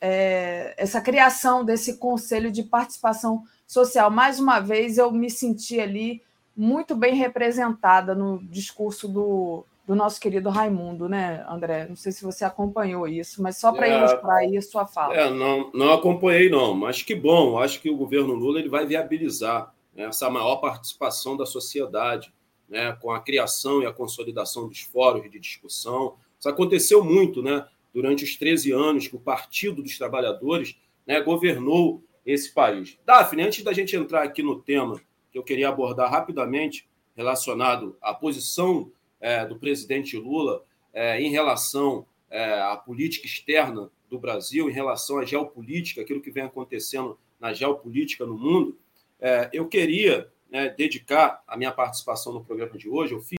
é, 0.00 0.74
essa 0.76 1.00
criação 1.00 1.64
desse 1.64 1.96
conselho 1.96 2.50
de 2.50 2.62
participação 2.62 3.44
social. 3.68 4.10
Mais 4.10 4.40
uma 4.40 4.58
vez, 4.58 4.98
eu 4.98 5.12
me 5.12 5.30
senti 5.30 5.78
ali 5.78 6.20
muito 6.56 6.96
bem 6.96 7.14
representada 7.14 8.16
no 8.16 8.42
discurso 8.42 9.06
do, 9.06 9.64
do 9.86 9.94
nosso 9.94 10.20
querido 10.20 10.48
Raimundo, 10.48 11.08
né, 11.08 11.46
André? 11.48 11.86
Não 11.88 11.94
sei 11.94 12.10
se 12.10 12.24
você 12.24 12.44
acompanhou 12.44 13.06
isso, 13.06 13.40
mas 13.40 13.58
só 13.58 13.70
para 13.70 13.86
é, 13.86 13.96
ilustrar 13.96 14.36
aí 14.38 14.56
a 14.56 14.62
sua 14.62 14.84
fala. 14.84 15.14
É, 15.14 15.30
não, 15.30 15.70
não 15.72 15.92
acompanhei, 15.92 16.50
não, 16.50 16.74
mas 16.74 17.02
que 17.02 17.14
bom. 17.14 17.58
Acho 17.58 17.80
que 17.80 17.88
o 17.88 17.96
governo 17.96 18.34
Lula 18.34 18.58
ele 18.58 18.68
vai 18.68 18.84
viabilizar 18.84 19.72
né, 19.94 20.06
essa 20.06 20.28
maior 20.28 20.56
participação 20.56 21.36
da 21.36 21.46
sociedade, 21.46 22.32
né, 22.68 22.96
com 23.00 23.12
a 23.12 23.20
criação 23.20 23.82
e 23.82 23.86
a 23.86 23.92
consolidação 23.92 24.66
dos 24.66 24.80
fóruns 24.80 25.30
de 25.30 25.38
discussão. 25.38 26.16
Isso 26.40 26.48
aconteceu 26.48 27.04
muito, 27.04 27.42
né? 27.42 27.64
durante 27.92 28.24
os 28.24 28.36
13 28.36 28.72
anos 28.72 29.08
que 29.08 29.16
o 29.16 29.20
Partido 29.20 29.82
dos 29.82 29.96
Trabalhadores 29.96 30.76
né, 31.06 31.20
governou 31.20 32.02
esse 32.28 32.52
país. 32.52 32.98
Daphne, 33.06 33.42
antes 33.42 33.64
da 33.64 33.72
gente 33.72 33.96
entrar 33.96 34.22
aqui 34.22 34.42
no 34.42 34.60
tema 34.60 35.00
que 35.32 35.38
eu 35.38 35.42
queria 35.42 35.70
abordar 35.70 36.10
rapidamente, 36.10 36.86
relacionado 37.16 37.96
à 38.02 38.12
posição 38.12 38.92
é, 39.18 39.46
do 39.46 39.58
presidente 39.58 40.14
Lula 40.14 40.62
é, 40.92 41.18
em 41.22 41.30
relação 41.30 42.06
é, 42.28 42.60
à 42.60 42.76
política 42.76 43.26
externa 43.26 43.90
do 44.10 44.18
Brasil, 44.18 44.68
em 44.68 44.72
relação 44.72 45.18
à 45.18 45.24
geopolítica, 45.24 46.02
aquilo 46.02 46.20
que 46.20 46.30
vem 46.30 46.44
acontecendo 46.44 47.18
na 47.40 47.54
geopolítica 47.54 48.26
no 48.26 48.36
mundo, 48.36 48.78
é, 49.18 49.48
eu 49.50 49.66
queria 49.66 50.30
né, 50.50 50.68
dedicar 50.68 51.42
a 51.46 51.56
minha 51.56 51.72
participação 51.72 52.34
no 52.34 52.44
programa 52.44 52.76
de 52.76 52.90
hoje. 52.90 53.14
Eu 53.14 53.22
fiz 53.22 53.38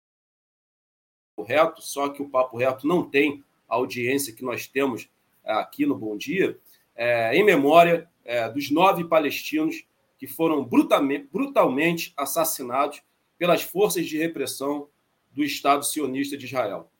o 1.36 1.42
reto, 1.42 1.82
só 1.82 2.08
que 2.08 2.22
o 2.22 2.28
papo 2.28 2.56
reto 2.56 2.86
não 2.86 3.04
tem 3.08 3.44
a 3.68 3.74
audiência 3.74 4.32
que 4.32 4.42
nós 4.42 4.66
temos 4.66 5.10
é, 5.44 5.52
aqui 5.52 5.84
no 5.84 5.94
Bom 5.94 6.16
Dia, 6.16 6.58
é, 6.96 7.36
em 7.36 7.44
memória 7.44 8.08
é, 8.28 8.46
dos 8.50 8.70
nove 8.70 9.04
palestinos 9.04 9.86
que 10.18 10.26
foram 10.26 10.62
brutalmente, 10.62 11.26
brutalmente 11.32 12.12
assassinados 12.14 13.02
pelas 13.38 13.62
forças 13.62 14.06
de 14.06 14.18
repressão 14.18 14.86
do 15.32 15.42
Estado 15.42 15.82
sionista 15.82 16.36
de 16.36 16.44
Israel. 16.44 16.92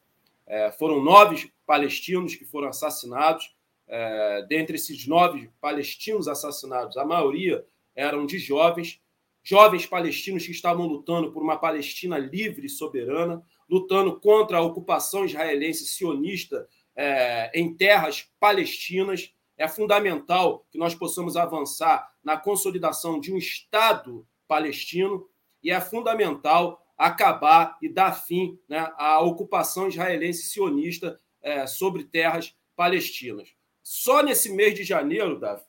É, 0.47 0.73
foram 0.73 1.05
nove 1.05 1.53
palestinos 1.67 2.35
que 2.35 2.47
foram 2.47 2.69
assassinados. 2.69 3.55
É, 3.87 4.47
dentre 4.49 4.77
esses 4.77 5.07
nove 5.07 5.51
palestinos 5.61 6.29
assassinados, 6.29 6.97
a 6.97 7.05
maioria 7.05 7.63
eram 7.95 8.25
de 8.25 8.39
jovens, 8.39 8.99
jovens 9.43 9.85
palestinos 9.85 10.47
que 10.47 10.53
estavam 10.53 10.87
lutando 10.87 11.31
por 11.31 11.43
uma 11.43 11.59
Palestina 11.59 12.17
livre 12.17 12.67
e 12.67 12.71
soberana, 12.71 13.45
lutando 13.69 14.19
contra 14.19 14.57
a 14.59 14.63
ocupação 14.63 15.27
israelense 15.27 15.85
sionista 15.85 16.67
é, 16.97 17.51
em 17.55 17.75
terras 17.75 18.31
palestinas. 18.41 19.35
É 19.59 19.67
fundamental 19.67 20.65
que 20.71 20.79
nós 20.79 20.95
possamos 20.95 21.37
avançar 21.37 22.09
na 22.23 22.37
consolidação 22.37 23.19
de 23.19 23.33
um 23.33 23.37
Estado 23.37 24.25
palestino 24.47 25.29
e 25.63 25.73
é 25.73 25.81
fundamental 25.81 26.81
acabar 26.97 27.77
e 27.83 27.89
dar 27.89 28.13
fim 28.13 28.59
né, 28.69 28.93
à 28.97 29.21
ocupação 29.21 29.89
israelense 29.89 30.45
sionista 30.45 31.19
é, 31.43 31.67
sobre 31.67 32.05
terras 32.05 32.55
palestinas. 32.77 33.49
Só 33.83 34.23
nesse 34.23 34.53
mês 34.53 34.75
de 34.75 34.85
janeiro, 34.85 35.39
Davi, 35.39 35.63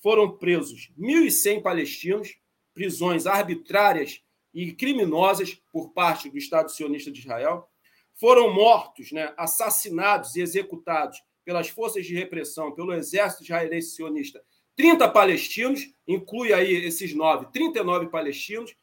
foram 0.00 0.36
presos 0.36 0.92
1.100 0.98 1.62
palestinos, 1.62 2.36
prisões 2.72 3.26
arbitrárias 3.26 4.22
e 4.52 4.72
criminosas 4.72 5.60
por 5.72 5.90
parte 5.92 6.30
do 6.30 6.38
Estado 6.38 6.70
sionista 6.70 7.10
de 7.10 7.20
Israel. 7.20 7.68
Foram 8.14 8.52
mortos, 8.52 9.10
né, 9.10 9.34
assassinados 9.36 10.36
e 10.36 10.40
executados 10.40 11.20
pelas 11.44 11.68
forças 11.68 12.06
de 12.06 12.14
repressão, 12.14 12.72
pelo 12.72 12.92
exército 12.92 13.42
israelense 13.42 13.90
sionista, 13.90 14.42
30 14.76 15.08
palestinos, 15.08 15.92
inclui 16.06 16.52
aí 16.52 16.72
esses 16.84 17.14
nove, 17.14 17.46
39 17.52 18.08
palestinos. 18.08 18.74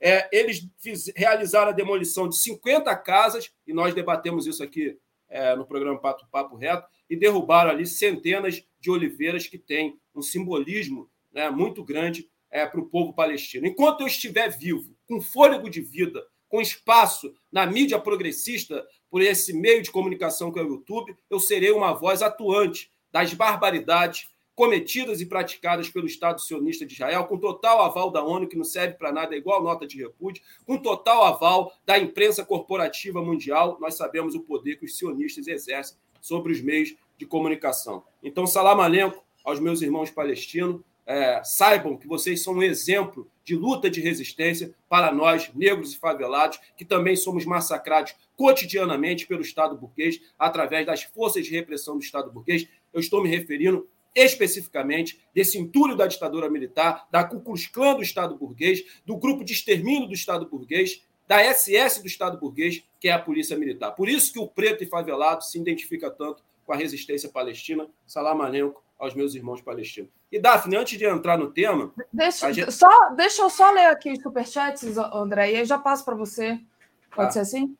É, 0.00 0.28
eles 0.32 0.66
fiz, 0.78 1.12
realizaram 1.14 1.70
a 1.70 1.74
demolição 1.74 2.28
de 2.28 2.38
50 2.38 2.94
casas, 2.96 3.50
e 3.66 3.72
nós 3.72 3.94
debatemos 3.94 4.46
isso 4.46 4.62
aqui 4.62 4.98
é, 5.28 5.54
no 5.54 5.66
programa 5.66 5.98
Papo, 5.98 6.26
Papo 6.30 6.56
Reto, 6.56 6.86
e 7.08 7.16
derrubaram 7.16 7.70
ali 7.70 7.86
centenas 7.86 8.64
de 8.80 8.90
oliveiras 8.90 9.46
que 9.46 9.58
têm 9.58 9.98
um 10.14 10.22
simbolismo 10.22 11.10
né, 11.32 11.50
muito 11.50 11.84
grande 11.84 12.28
é, 12.50 12.64
para 12.64 12.80
o 12.80 12.86
povo 12.88 13.12
palestino. 13.12 13.66
Enquanto 13.66 14.02
eu 14.02 14.06
estiver 14.06 14.48
vivo, 14.48 14.96
com 15.06 15.20
fôlego 15.20 15.68
de 15.68 15.80
vida, 15.80 16.24
com 16.48 16.60
espaço 16.60 17.34
na 17.50 17.66
mídia 17.66 17.98
progressista, 17.98 18.86
por 19.14 19.22
esse 19.22 19.52
meio 19.52 19.80
de 19.80 19.92
comunicação 19.92 20.50
que 20.50 20.58
é 20.58 20.62
o 20.64 20.66
YouTube, 20.66 21.16
eu 21.30 21.38
serei 21.38 21.70
uma 21.70 21.92
voz 21.92 22.20
atuante 22.20 22.90
das 23.12 23.32
barbaridades 23.32 24.28
cometidas 24.56 25.20
e 25.20 25.26
praticadas 25.26 25.88
pelo 25.88 26.08
Estado 26.08 26.40
sionista 26.40 26.84
de 26.84 26.94
Israel, 26.94 27.22
com 27.26 27.38
total 27.38 27.80
aval 27.82 28.10
da 28.10 28.24
ONU, 28.24 28.48
que 28.48 28.56
não 28.56 28.64
serve 28.64 28.94
para 28.94 29.12
nada, 29.12 29.36
é 29.36 29.38
igual 29.38 29.62
nota 29.62 29.86
de 29.86 30.02
repúdio, 30.02 30.42
com 30.66 30.76
total 30.76 31.22
aval 31.22 31.72
da 31.86 31.96
imprensa 31.96 32.44
corporativa 32.44 33.22
mundial, 33.22 33.78
nós 33.80 33.94
sabemos 33.94 34.34
o 34.34 34.40
poder 34.40 34.80
que 34.80 34.84
os 34.84 34.98
sionistas 34.98 35.46
exercem 35.46 35.96
sobre 36.20 36.52
os 36.52 36.60
meios 36.60 36.92
de 37.16 37.24
comunicação. 37.24 38.02
Então, 38.20 38.48
salam 38.48 38.80
alenco 38.80 39.22
aos 39.44 39.60
meus 39.60 39.80
irmãos 39.80 40.10
palestinos, 40.10 40.80
é, 41.06 41.40
saibam 41.44 41.96
que 41.96 42.08
vocês 42.08 42.42
são 42.42 42.54
um 42.54 42.64
exemplo 42.64 43.30
de 43.44 43.54
luta 43.54 43.90
de 43.90 44.00
resistência 44.00 44.74
para 44.88 45.12
nós, 45.12 45.50
negros 45.54 45.92
e 45.92 45.98
favelados, 45.98 46.58
que 46.76 46.84
também 46.84 47.14
somos 47.14 47.44
massacrados 47.44 48.14
cotidianamente 48.36 49.26
pelo 49.26 49.42
Estado 49.42 49.76
burguês, 49.76 50.20
através 50.38 50.86
das 50.86 51.02
forças 51.02 51.44
de 51.44 51.50
repressão 51.50 51.98
do 51.98 52.02
Estado 52.02 52.30
burguês. 52.30 52.66
Eu 52.92 53.00
estou 53.00 53.22
me 53.22 53.28
referindo 53.28 53.88
especificamente 54.14 55.20
desse 55.34 55.58
entulho 55.58 55.96
da 55.96 56.06
ditadura 56.06 56.48
militar, 56.48 57.06
da 57.10 57.24
Ku 57.24 57.40
Klux 57.40 57.66
Klan 57.66 57.96
do 57.96 58.02
Estado 58.02 58.36
burguês, 58.36 58.84
do 59.04 59.16
grupo 59.16 59.44
de 59.44 59.52
extermínio 59.52 60.06
do 60.06 60.14
Estado 60.14 60.46
burguês, 60.46 61.02
da 61.26 61.42
SS 61.52 62.00
do 62.00 62.06
Estado 62.06 62.38
burguês, 62.38 62.82
que 63.00 63.08
é 63.08 63.12
a 63.12 63.18
Polícia 63.18 63.56
Militar. 63.56 63.92
Por 63.92 64.08
isso 64.08 64.32
que 64.32 64.38
o 64.38 64.46
preto 64.46 64.84
e 64.84 64.86
favelado 64.86 65.42
se 65.42 65.58
identifica 65.58 66.10
tanto 66.10 66.42
com 66.64 66.72
a 66.72 66.76
resistência 66.76 67.28
palestina. 67.28 67.88
Salam 68.06 68.74
aos 68.98 69.14
meus 69.14 69.34
irmãos 69.34 69.60
palestinos. 69.60 70.10
E, 70.34 70.40
Daphne, 70.40 70.76
antes 70.76 70.98
de 70.98 71.06
entrar 71.06 71.38
no 71.38 71.48
tema. 71.48 71.92
Deixa, 72.12 72.52
gente... 72.52 72.72
só, 72.72 73.10
deixa 73.10 73.40
eu 73.40 73.48
só 73.48 73.70
ler 73.70 73.86
aqui 73.86 74.10
os 74.10 74.20
superchats, 74.20 74.98
André, 74.98 75.52
e 75.52 75.64
já 75.64 75.78
passo 75.78 76.04
para 76.04 76.16
você. 76.16 76.58
Pode 77.14 77.28
ah. 77.28 77.30
ser 77.30 77.38
assim? 77.38 77.76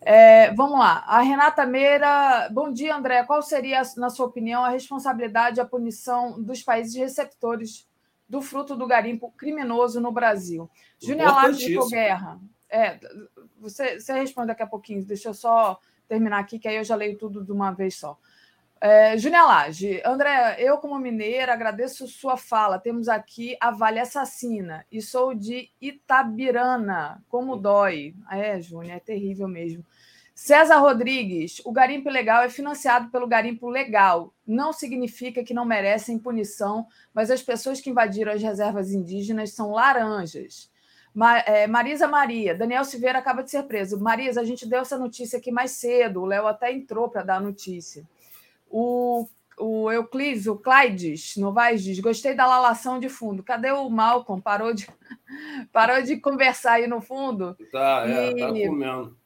É, 0.00 0.50
vamos 0.54 0.78
lá. 0.78 1.04
A 1.06 1.20
Renata 1.20 1.66
Meira. 1.66 2.48
Bom 2.50 2.72
dia, 2.72 2.96
André. 2.96 3.24
Qual 3.24 3.42
seria, 3.42 3.82
na 3.98 4.08
sua 4.08 4.24
opinião, 4.24 4.64
a 4.64 4.70
responsabilidade 4.70 5.58
e 5.58 5.60
a 5.60 5.66
punição 5.66 6.42
dos 6.42 6.62
países 6.62 6.94
receptores 6.94 7.86
do 8.26 8.40
fruto 8.40 8.74
do 8.74 8.86
garimpo 8.86 9.30
criminoso 9.36 10.00
no 10.00 10.10
Brasil? 10.10 10.70
Júnior 10.98 11.34
Lages 11.34 11.58
de 11.58 11.90
Guerra. 11.90 12.40
É, 12.70 12.98
você, 13.60 14.00
você 14.00 14.14
responde 14.14 14.46
daqui 14.46 14.62
a 14.62 14.66
pouquinho. 14.66 15.04
Deixa 15.04 15.28
eu 15.28 15.34
só 15.34 15.78
terminar 16.08 16.38
aqui, 16.38 16.58
que 16.58 16.68
aí 16.68 16.76
eu 16.76 16.84
já 16.84 16.96
leio 16.96 17.18
tudo 17.18 17.44
de 17.44 17.52
uma 17.52 17.70
vez 17.70 17.96
só. 17.96 18.18
É, 18.80 19.18
Júnior 19.18 19.44
Lage, 19.46 20.00
André, 20.04 20.56
eu 20.60 20.78
como 20.78 20.96
mineira 21.00 21.52
agradeço 21.52 22.06
sua 22.06 22.36
fala. 22.36 22.78
Temos 22.78 23.08
aqui 23.08 23.56
a 23.60 23.72
Vale 23.72 23.98
Assassina 23.98 24.86
e 24.90 25.02
sou 25.02 25.34
de 25.34 25.68
Itabirana. 25.80 27.22
Como 27.28 27.56
dói. 27.56 28.14
É, 28.30 28.60
Júnior, 28.60 28.96
é 28.96 29.00
terrível 29.00 29.48
mesmo. 29.48 29.84
César 30.32 30.78
Rodrigues, 30.78 31.60
o 31.64 31.72
garimpo 31.72 32.08
ilegal 32.08 32.44
é 32.44 32.48
financiado 32.48 33.10
pelo 33.10 33.26
garimpo 33.26 33.68
legal. 33.68 34.32
Não 34.46 34.72
significa 34.72 35.42
que 35.42 35.52
não 35.52 35.64
merecem 35.64 36.16
punição, 36.16 36.86
mas 37.12 37.28
as 37.28 37.42
pessoas 37.42 37.80
que 37.80 37.90
invadiram 37.90 38.32
as 38.32 38.40
reservas 38.40 38.92
indígenas 38.92 39.52
são 39.52 39.72
laranjas. 39.72 40.70
É, 41.44 41.66
Marisa 41.66 42.06
Maria, 42.06 42.54
Daniel 42.54 42.84
Silveira 42.84 43.18
acaba 43.18 43.42
de 43.42 43.50
ser 43.50 43.64
preso. 43.64 43.98
Marisa, 43.98 44.40
a 44.40 44.44
gente 44.44 44.64
deu 44.64 44.82
essa 44.82 44.96
notícia 44.96 45.40
aqui 45.40 45.50
mais 45.50 45.72
cedo, 45.72 46.22
o 46.22 46.26
Léo 46.26 46.46
até 46.46 46.72
entrou 46.72 47.08
para 47.08 47.24
dar 47.24 47.36
a 47.38 47.40
notícia. 47.40 48.06
O, 48.70 49.26
o 49.58 49.90
Euclides, 49.90 50.46
o 50.46 50.56
Clydes 50.56 51.36
Novaes 51.36 51.82
diz: 51.82 51.98
gostei 52.00 52.34
da 52.34 52.46
lalação 52.46 52.98
de 52.98 53.08
fundo. 53.08 53.42
Cadê 53.42 53.70
o 53.70 53.88
Malcolm? 53.88 54.40
Parou 54.40 54.72
de, 54.72 54.88
parou 55.72 56.02
de 56.02 56.16
conversar 56.16 56.74
aí 56.74 56.86
no 56.86 57.00
fundo? 57.00 57.56
Tá, 57.72 58.04
é, 58.06 58.34
tá 58.34 58.48
comendo. 58.48 59.16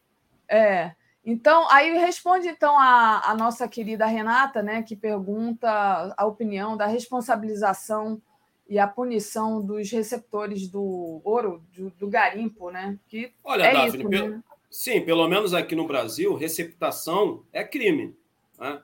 É. 0.48 0.92
Então, 1.24 1.70
aí 1.70 1.96
responde 1.98 2.48
então 2.48 2.76
a, 2.78 3.30
a 3.30 3.34
nossa 3.36 3.68
querida 3.68 4.06
Renata, 4.06 4.60
né, 4.60 4.82
que 4.82 4.96
pergunta 4.96 6.12
a 6.16 6.26
opinião 6.26 6.76
da 6.76 6.86
responsabilização 6.86 8.20
e 8.68 8.78
a 8.78 8.88
punição 8.88 9.64
dos 9.64 9.90
receptores 9.90 10.66
do 10.66 11.20
ouro, 11.24 11.62
do, 11.72 11.90
do 11.90 12.08
garimpo, 12.08 12.70
né? 12.70 12.98
Que 13.06 13.32
Olha, 13.44 13.64
é 13.64 13.72
Daphne, 13.72 13.88
isso, 13.88 14.08
né? 14.08 14.18
pelo, 14.18 14.44
sim, 14.70 15.00
pelo 15.02 15.28
menos 15.28 15.54
aqui 15.54 15.76
no 15.76 15.86
Brasil, 15.86 16.34
receptação 16.34 17.44
é 17.52 17.62
crime. 17.62 18.16
Né? 18.58 18.80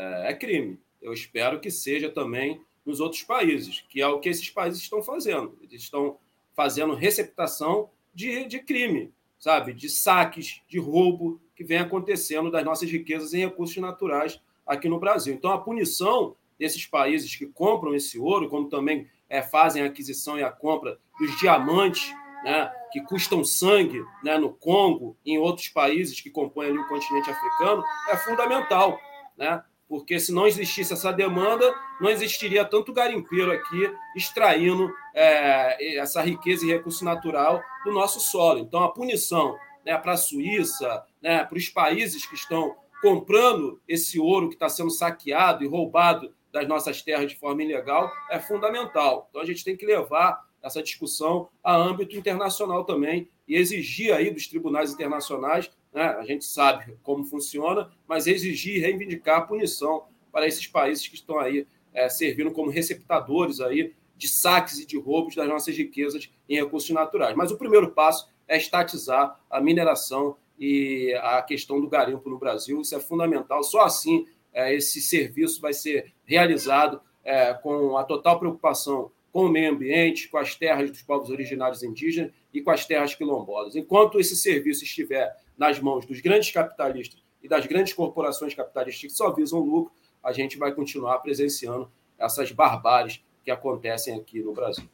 É, 0.00 0.30
é 0.30 0.34
crime. 0.34 0.78
Eu 1.00 1.12
espero 1.12 1.60
que 1.60 1.70
seja 1.70 2.08
também 2.08 2.60
nos 2.84 3.00
outros 3.00 3.22
países, 3.22 3.84
que 3.88 4.00
é 4.00 4.06
o 4.06 4.18
que 4.18 4.28
esses 4.28 4.48
países 4.50 4.80
estão 4.80 5.02
fazendo. 5.02 5.58
Eles 5.62 5.82
estão 5.82 6.16
fazendo 6.54 6.94
receptação 6.94 7.90
de, 8.14 8.44
de 8.46 8.58
crime, 8.58 9.12
sabe? 9.38 9.72
De 9.72 9.88
saques, 9.88 10.62
de 10.68 10.78
roubo 10.78 11.40
que 11.54 11.64
vem 11.64 11.78
acontecendo 11.78 12.50
das 12.50 12.64
nossas 12.64 12.90
riquezas 12.90 13.34
em 13.34 13.40
recursos 13.40 13.76
naturais 13.76 14.40
aqui 14.66 14.88
no 14.88 14.98
Brasil. 14.98 15.34
Então, 15.34 15.52
a 15.52 15.58
punição 15.58 16.34
desses 16.58 16.86
países 16.86 17.34
que 17.34 17.46
compram 17.46 17.94
esse 17.94 18.18
ouro, 18.18 18.48
como 18.48 18.68
também 18.68 19.06
é, 19.28 19.42
fazem 19.42 19.82
a 19.82 19.86
aquisição 19.86 20.38
e 20.38 20.42
a 20.42 20.50
compra 20.50 20.98
dos 21.18 21.38
diamantes, 21.38 22.12
né, 22.44 22.72
que 22.92 23.00
custam 23.02 23.44
sangue 23.44 24.02
né, 24.22 24.38
no 24.38 24.52
Congo 24.52 25.16
e 25.24 25.32
em 25.32 25.38
outros 25.38 25.68
países 25.68 26.20
que 26.20 26.30
compõem 26.30 26.68
ali 26.68 26.78
o 26.78 26.88
continente 26.88 27.30
africano, 27.30 27.82
é 28.08 28.16
fundamental. 28.16 28.98
Né? 29.36 29.62
Porque 29.90 30.20
se 30.20 30.32
não 30.32 30.46
existisse 30.46 30.92
essa 30.92 31.12
demanda, 31.12 31.74
não 32.00 32.08
existiria 32.08 32.64
tanto 32.64 32.92
garimpeiro 32.92 33.50
aqui 33.50 33.92
extraindo 34.14 34.88
é, 35.12 35.98
essa 35.98 36.22
riqueza 36.22 36.64
e 36.64 36.68
recurso 36.68 37.04
natural 37.04 37.60
do 37.84 37.90
nosso 37.90 38.20
solo. 38.20 38.60
Então, 38.60 38.84
a 38.84 38.92
punição 38.92 39.58
né, 39.84 39.98
para 39.98 40.12
a 40.12 40.16
Suíça, 40.16 41.04
né, 41.20 41.44
para 41.44 41.58
os 41.58 41.68
países 41.68 42.24
que 42.24 42.36
estão 42.36 42.76
comprando 43.02 43.80
esse 43.88 44.20
ouro 44.20 44.48
que 44.48 44.54
está 44.54 44.68
sendo 44.68 44.90
saqueado 44.90 45.64
e 45.64 45.66
roubado 45.66 46.32
das 46.52 46.68
nossas 46.68 47.02
terras 47.02 47.28
de 47.28 47.36
forma 47.36 47.64
ilegal 47.64 48.12
é 48.30 48.38
fundamental. 48.38 49.26
Então, 49.30 49.42
a 49.42 49.44
gente 49.44 49.64
tem 49.64 49.76
que 49.76 49.84
levar 49.84 50.40
essa 50.62 50.80
discussão 50.80 51.48
a 51.64 51.74
âmbito 51.74 52.16
internacional 52.16 52.84
também 52.84 53.28
e 53.48 53.56
exigir 53.56 54.14
aí 54.14 54.30
dos 54.30 54.46
tribunais 54.46 54.92
internacionais 54.92 55.68
né? 55.92 56.02
a 56.02 56.24
gente 56.24 56.44
sabe 56.44 56.96
como 57.02 57.24
funciona, 57.24 57.90
mas 58.06 58.26
exigir 58.26 58.76
e 58.76 58.80
reivindicar 58.80 59.46
punição 59.46 60.04
para 60.30 60.46
esses 60.46 60.66
países 60.66 61.06
que 61.06 61.14
estão 61.14 61.38
aí 61.38 61.66
é, 61.92 62.08
servindo 62.08 62.52
como 62.52 62.70
receptadores 62.70 63.60
aí 63.60 63.92
de 64.16 64.28
saques 64.28 64.78
e 64.78 64.86
de 64.86 64.98
roubos 64.98 65.34
das 65.34 65.48
nossas 65.48 65.76
riquezas 65.76 66.30
em 66.48 66.56
recursos 66.56 66.90
naturais. 66.90 67.34
Mas 67.34 67.50
o 67.50 67.56
primeiro 67.56 67.90
passo 67.90 68.28
é 68.46 68.56
estatizar 68.56 69.40
a 69.48 69.60
mineração 69.60 70.36
e 70.58 71.14
a 71.22 71.40
questão 71.42 71.80
do 71.80 71.88
garimpo 71.88 72.28
no 72.28 72.38
Brasil. 72.38 72.80
Isso 72.80 72.94
é 72.94 73.00
fundamental. 73.00 73.62
Só 73.62 73.80
assim 73.80 74.26
é, 74.52 74.74
esse 74.74 75.00
serviço 75.00 75.60
vai 75.60 75.72
ser 75.72 76.12
realizado 76.24 77.00
é, 77.24 77.54
com 77.54 77.96
a 77.96 78.04
total 78.04 78.38
preocupação 78.38 79.10
com 79.32 79.46
o 79.46 79.48
meio 79.48 79.72
ambiente, 79.72 80.28
com 80.28 80.38
as 80.38 80.54
terras 80.54 80.90
dos 80.90 81.02
povos 81.02 81.30
originários 81.30 81.82
indígenas 81.82 82.32
e 82.52 82.60
com 82.60 82.70
as 82.70 82.84
terras 82.84 83.14
quilombolas. 83.14 83.76
Enquanto 83.76 84.18
esse 84.18 84.36
serviço 84.36 84.82
estiver 84.84 85.32
nas 85.60 85.78
mãos 85.78 86.06
dos 86.06 86.22
grandes 86.22 86.50
capitalistas 86.50 87.22
e 87.42 87.46
das 87.46 87.66
grandes 87.66 87.92
corporações 87.92 88.54
capitalistas 88.54 89.02
que 89.02 89.14
só 89.14 89.30
visam 89.30 89.60
lucro, 89.60 89.92
a 90.24 90.32
gente 90.32 90.56
vai 90.56 90.72
continuar 90.72 91.18
presenciando 91.18 91.92
essas 92.18 92.50
barbáries 92.50 93.22
que 93.44 93.50
acontecem 93.50 94.18
aqui 94.18 94.40
no 94.40 94.54
Brasil. 94.54 94.88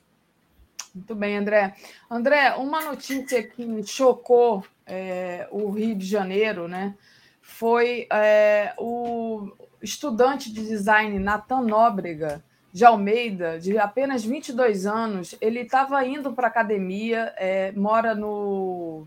Muito 0.93 1.15
bem, 1.15 1.37
André. 1.37 1.77
André, 2.11 2.55
uma 2.57 2.83
notícia 2.83 3.47
que 3.47 3.83
chocou 3.85 4.65
é, 4.85 5.47
o 5.53 5.71
Rio 5.71 5.95
de 5.95 6.07
Janeiro, 6.07 6.67
né? 6.67 6.97
Foi 7.41 8.09
é, 8.13 8.75
o 8.77 9.53
estudante 9.81 10.53
de 10.53 10.67
design 10.67 11.17
Nathan 11.21 11.61
Nóbrega 11.61 12.43
de 12.73 12.85
Almeida, 12.85 13.59
de 13.59 13.79
apenas 13.79 14.25
22 14.25 14.85
anos. 14.85 15.35
Ele 15.41 15.61
estava 15.61 16.05
indo 16.05 16.33
para 16.33 16.49
a 16.49 16.51
academia, 16.51 17.33
é, 17.37 17.73
mora 17.73 18.15
no 18.15 19.07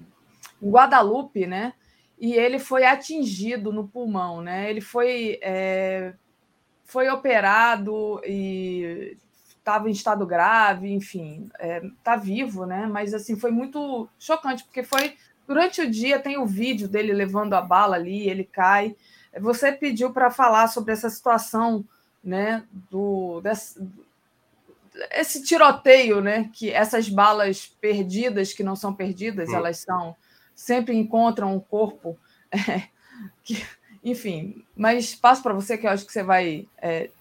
Guadalupe, 0.61 1.45
né? 1.45 1.73
E 2.19 2.33
ele 2.33 2.59
foi 2.59 2.83
atingido 2.83 3.71
no 3.71 3.87
pulmão, 3.87 4.41
né? 4.41 4.69
Ele 4.69 4.81
foi, 4.81 5.39
é, 5.41 6.13
foi 6.83 7.09
operado 7.09 8.21
e 8.25 9.17
estava 9.57 9.87
em 9.87 9.91
estado 9.91 10.25
grave, 10.25 10.91
enfim, 10.91 11.49
está 11.97 12.13
é, 12.13 12.17
vivo, 12.17 12.65
né? 12.65 12.87
Mas 12.87 13.13
assim 13.13 13.35
foi 13.37 13.51
muito 13.51 14.09
chocante 14.17 14.63
porque 14.63 14.83
foi 14.83 15.15
durante 15.47 15.81
o 15.81 15.89
dia 15.89 16.19
tem 16.19 16.37
o 16.37 16.45
vídeo 16.45 16.87
dele 16.87 17.13
levando 17.13 17.53
a 17.53 17.61
bala 17.61 17.95
ali, 17.95 18.29
ele 18.29 18.43
cai. 18.43 18.95
Você 19.39 19.71
pediu 19.71 20.11
para 20.11 20.29
falar 20.29 20.67
sobre 20.67 20.91
essa 20.91 21.09
situação, 21.09 21.85
né? 22.23 22.65
Do 22.89 23.39
desse, 23.41 23.79
esse 25.11 25.43
tiroteio, 25.43 26.19
né? 26.19 26.49
Que 26.53 26.71
essas 26.71 27.07
balas 27.07 27.67
perdidas 27.79 28.51
que 28.51 28.63
não 28.63 28.75
são 28.75 28.93
perdidas, 28.93 29.49
hum. 29.49 29.55
elas 29.55 29.77
são 29.77 30.15
sempre 30.59 30.93
encontram 30.95 31.55
um 31.55 31.59
corpo. 31.59 32.17
É, 32.51 32.89
que, 33.43 33.63
enfim, 34.03 34.65
mas 34.75 35.13
passo 35.13 35.43
para 35.43 35.53
você 35.53 35.77
que 35.77 35.85
eu 35.85 35.91
acho 35.91 36.03
que 36.03 36.11
você 36.11 36.23
vai 36.23 36.67
é, 36.81 37.11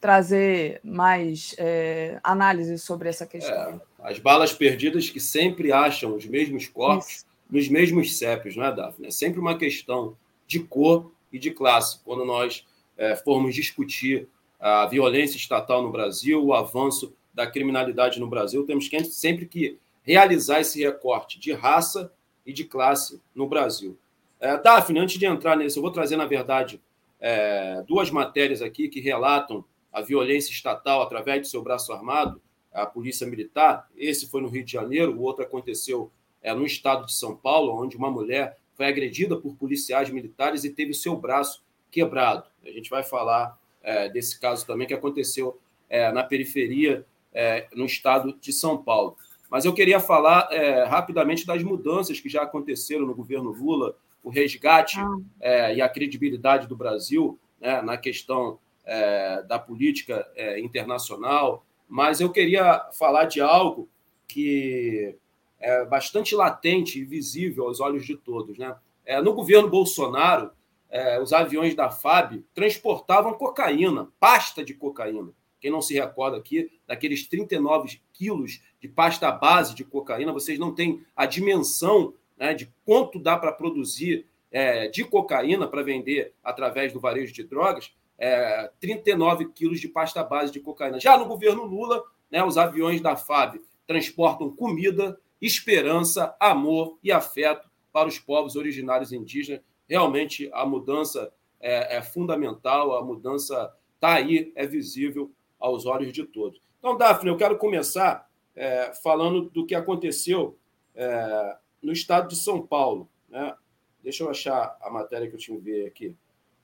trazer 0.00 0.80
mais 0.84 1.52
é, 1.58 2.20
análise 2.22 2.78
sobre 2.78 3.08
essa 3.08 3.26
questão. 3.26 3.80
É, 3.98 4.08
as 4.08 4.20
balas 4.20 4.52
perdidas 4.52 5.10
que 5.10 5.18
sempre 5.18 5.72
acham 5.72 6.14
os 6.14 6.24
mesmos 6.26 6.68
corpos 6.68 7.08
Isso. 7.08 7.26
nos 7.50 7.68
mesmos 7.68 8.16
CEPs, 8.16 8.54
não 8.54 8.66
é, 8.66 8.72
Daphne? 8.72 9.08
É 9.08 9.10
sempre 9.10 9.40
uma 9.40 9.58
questão 9.58 10.16
de 10.46 10.60
cor 10.60 11.10
e 11.32 11.40
de 11.40 11.50
classe. 11.50 11.98
Quando 12.04 12.24
nós 12.24 12.64
é, 12.96 13.16
formos 13.16 13.52
discutir 13.52 14.28
a 14.60 14.86
violência 14.86 15.36
estatal 15.36 15.82
no 15.82 15.90
Brasil, 15.90 16.40
o 16.40 16.54
avanço 16.54 17.12
da 17.34 17.50
criminalidade 17.50 18.20
no 18.20 18.28
Brasil, 18.28 18.64
temos 18.64 18.86
que 18.86 19.02
sempre 19.02 19.44
que 19.44 19.76
realizar 20.04 20.60
esse 20.60 20.80
recorte 20.80 21.40
de 21.40 21.52
raça 21.52 22.12
e 22.48 22.52
de 22.52 22.64
classe 22.64 23.20
no 23.34 23.46
Brasil. 23.46 23.94
É, 24.40 24.56
Daphne, 24.56 25.00
antes 25.00 25.18
de 25.18 25.26
entrar 25.26 25.54
nisso, 25.54 25.78
eu 25.78 25.82
vou 25.82 25.90
trazer, 25.90 26.16
na 26.16 26.24
verdade, 26.24 26.80
é, 27.20 27.84
duas 27.86 28.10
matérias 28.10 28.62
aqui 28.62 28.88
que 28.88 29.00
relatam 29.00 29.62
a 29.92 30.00
violência 30.00 30.50
estatal 30.50 31.02
através 31.02 31.42
do 31.42 31.46
seu 31.46 31.62
braço 31.62 31.92
armado, 31.92 32.40
a 32.72 32.86
Polícia 32.86 33.26
Militar. 33.26 33.86
Esse 33.94 34.26
foi 34.26 34.40
no 34.40 34.48
Rio 34.48 34.64
de 34.64 34.72
Janeiro, 34.72 35.14
o 35.14 35.20
outro 35.20 35.44
aconteceu 35.44 36.10
é, 36.42 36.54
no 36.54 36.64
estado 36.64 37.04
de 37.04 37.12
São 37.12 37.36
Paulo, 37.36 37.78
onde 37.78 37.98
uma 37.98 38.10
mulher 38.10 38.56
foi 38.74 38.86
agredida 38.86 39.36
por 39.36 39.54
policiais 39.54 40.08
militares 40.08 40.64
e 40.64 40.70
teve 40.70 40.94
seu 40.94 41.16
braço 41.16 41.62
quebrado. 41.90 42.44
A 42.64 42.70
gente 42.70 42.88
vai 42.88 43.02
falar 43.02 43.58
é, 43.82 44.08
desse 44.08 44.40
caso 44.40 44.66
também 44.66 44.86
que 44.86 44.94
aconteceu 44.94 45.60
é, 45.90 46.10
na 46.12 46.24
periferia, 46.24 47.04
é, 47.34 47.68
no 47.74 47.84
estado 47.84 48.38
de 48.40 48.54
São 48.54 48.82
Paulo. 48.82 49.16
Mas 49.50 49.64
eu 49.64 49.72
queria 49.72 49.98
falar 49.98 50.48
é, 50.50 50.84
rapidamente 50.84 51.46
das 51.46 51.62
mudanças 51.62 52.20
que 52.20 52.28
já 52.28 52.42
aconteceram 52.42 53.06
no 53.06 53.14
governo 53.14 53.50
Lula, 53.50 53.96
o 54.22 54.30
resgate 54.30 54.98
ah. 54.98 55.16
é, 55.40 55.76
e 55.76 55.82
a 55.82 55.88
credibilidade 55.88 56.66
do 56.66 56.76
Brasil 56.76 57.38
né, 57.60 57.80
na 57.80 57.96
questão 57.96 58.58
é, 58.84 59.42
da 59.42 59.58
política 59.58 60.26
é, 60.34 60.60
internacional, 60.60 61.64
mas 61.88 62.20
eu 62.20 62.30
queria 62.30 62.86
falar 62.92 63.24
de 63.24 63.40
algo 63.40 63.88
que 64.26 65.16
é 65.58 65.84
bastante 65.86 66.34
latente 66.34 67.00
e 67.00 67.04
visível 67.04 67.66
aos 67.66 67.80
olhos 67.80 68.06
de 68.06 68.16
todos. 68.16 68.58
Né? 68.58 68.74
É, 69.04 69.20
no 69.20 69.32
governo 69.32 69.68
Bolsonaro, 69.68 70.52
é, 70.90 71.20
os 71.20 71.32
aviões 71.32 71.74
da 71.74 71.90
FAB 71.90 72.44
transportavam 72.54 73.34
cocaína, 73.34 74.08
pasta 74.20 74.64
de 74.64 74.74
cocaína. 74.74 75.32
Quem 75.60 75.70
não 75.70 75.80
se 75.80 75.94
recorda 75.94 76.36
aqui, 76.36 76.70
daqueles 76.86 77.26
39 77.26 78.00
quilos 78.12 78.60
de 78.80 78.88
pasta 78.88 79.30
base 79.30 79.74
de 79.74 79.84
cocaína, 79.84 80.32
vocês 80.32 80.58
não 80.58 80.74
têm 80.74 81.04
a 81.16 81.26
dimensão 81.26 82.14
né, 82.36 82.54
de 82.54 82.72
quanto 82.84 83.18
dá 83.18 83.36
para 83.36 83.52
produzir 83.52 84.26
é, 84.50 84.88
de 84.88 85.04
cocaína 85.04 85.66
para 85.66 85.82
vender 85.82 86.32
através 86.42 86.92
do 86.92 87.00
varejo 87.00 87.32
de 87.32 87.42
drogas, 87.42 87.92
é, 88.16 88.70
39 88.80 89.46
quilos 89.52 89.80
de 89.80 89.88
pasta 89.88 90.22
base 90.22 90.52
de 90.52 90.60
cocaína. 90.60 91.00
Já 91.00 91.18
no 91.18 91.26
governo 91.26 91.64
Lula, 91.64 92.02
né, 92.30 92.42
os 92.42 92.56
aviões 92.56 93.00
da 93.00 93.16
FAB 93.16 93.60
transportam 93.86 94.50
comida, 94.50 95.18
esperança, 95.40 96.34
amor 96.38 96.98
e 97.02 97.12
afeto 97.12 97.68
para 97.92 98.08
os 98.08 98.18
povos 98.18 98.56
originários 98.56 99.12
indígenas. 99.12 99.62
Realmente 99.88 100.50
a 100.52 100.66
mudança 100.66 101.32
é, 101.60 101.96
é 101.96 102.02
fundamental, 102.02 102.96
a 102.96 103.04
mudança 103.04 103.72
está 103.94 104.14
aí, 104.14 104.52
é 104.54 104.66
visível 104.66 105.32
aos 105.58 105.86
olhos 105.86 106.12
de 106.12 106.24
todos. 106.24 106.60
Então, 106.78 106.96
Daphne, 106.96 107.30
eu 107.30 107.36
quero 107.36 107.56
começar 107.58 108.28
é, 108.54 108.92
falando 109.02 109.50
do 109.50 109.66
que 109.66 109.74
aconteceu 109.74 110.58
é, 110.94 111.56
no 111.82 111.92
estado 111.92 112.28
de 112.28 112.36
São 112.36 112.64
Paulo. 112.64 113.08
Né? 113.28 113.54
Deixa 114.02 114.24
eu 114.24 114.30
achar 114.30 114.76
a 114.80 114.90
matéria 114.90 115.28
que 115.28 115.34
eu 115.34 115.38
tinha 115.38 115.58
ver 115.58 115.86
aqui. 115.86 116.16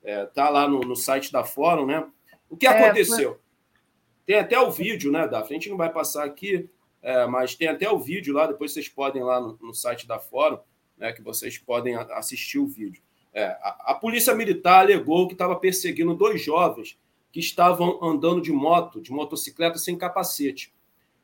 Está 0.03 0.47
é, 0.47 0.51
lá 0.51 0.69
no, 0.69 0.81
no, 0.81 0.97
site 0.97 1.33
da 1.33 1.45
Fórum, 1.45 1.87
né? 1.87 2.07
O 2.49 2.57
que 2.57 2.67
é, 2.67 2.71
aconteceu? 2.71 3.41
Tem 4.27 4.37
até 4.37 4.59
o 4.59 4.71
vídeo, 4.71 5.11
né, 5.11 5.27
Daphne? 5.27 5.57
A 5.57 5.61
gente 5.61 5.71
não 5.71 5.77
vai 5.77 5.91
passar 5.91 6.25
aqui, 6.25 6.69
é, 7.03 7.27
mas 7.27 7.55
tem 7.55 7.69
até 7.69 7.91
o 7.91 7.99
vídeo 7.99 8.35
lá, 8.35 8.47
depois 8.47 8.73
vocês 8.73 8.89
podem 8.89 9.23
lá 9.23 9.41
no, 9.41 9.59
no 9.61 9.75
site 9.75 10.07
da 10.07 10.19
Fórum, 10.19 10.59
né, 10.97 11.13
que 11.13 11.23
vocês 11.23 11.59
podem 11.59 11.97
assistir 11.97 12.59
o 12.59 12.67
vídeo. 12.67 13.03
É, 13.33 13.47
a, 13.47 13.93
a, 13.93 13.95
polícia 13.95 14.35
militar 14.35 14.81
alegou 14.81 15.27
que 15.27 15.35
estava 15.35 15.57
perseguindo 15.57 16.15
dois 16.15 16.41
jovens 16.41 16.99
que 17.35 17.41
estavam 17.41 17.99
andando 18.01 18.41
de 18.41 18.53
moto, 18.53 19.01
de 19.01 19.11
motocicleta 19.11 19.77
sem 19.77 19.99
capacete. 19.99 20.73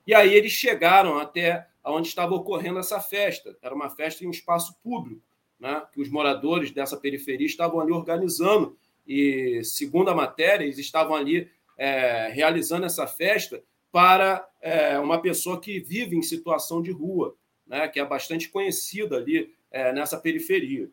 E 0.05 0.13
aí 0.13 0.35
eles 0.35 0.51
chegaram 0.51 1.19
até 1.19 1.69
onde 1.85 2.09
estava 2.09 2.35
ocorrendo 2.35 2.81
essa 2.81 2.99
festa. 2.99 3.57
Era 3.63 3.73
uma 3.73 3.89
festa 3.89 4.25
em 4.25 4.27
um 4.27 4.33
espaço 4.33 4.77
público, 4.83 5.23
né, 5.57 5.81
que 5.93 6.01
os 6.01 6.11
moradores 6.11 6.73
dessa 6.73 6.97
periferia 6.97 7.47
estavam 7.47 7.79
ali 7.79 7.93
organizando. 7.93 8.77
E, 9.07 9.63
segundo 9.63 10.11
a 10.11 10.15
matéria, 10.15 10.65
eles 10.65 10.79
estavam 10.79 11.15
ali 11.15 11.49
é, 11.79 12.27
realizando 12.35 12.87
essa 12.87 13.07
festa 13.07 13.63
para 13.93 14.45
é, 14.61 14.99
uma 14.99 15.23
pessoa 15.23 15.61
que 15.61 15.79
vive 15.79 16.17
em 16.17 16.23
situação 16.23 16.83
de 16.83 16.91
rua, 16.91 17.37
né, 17.65 17.87
que 17.87 18.01
é 18.01 18.05
bastante 18.05 18.49
conhecida 18.49 19.17
ali 19.17 19.55
é, 19.71 19.93
nessa 19.93 20.19
periferia. 20.19 20.91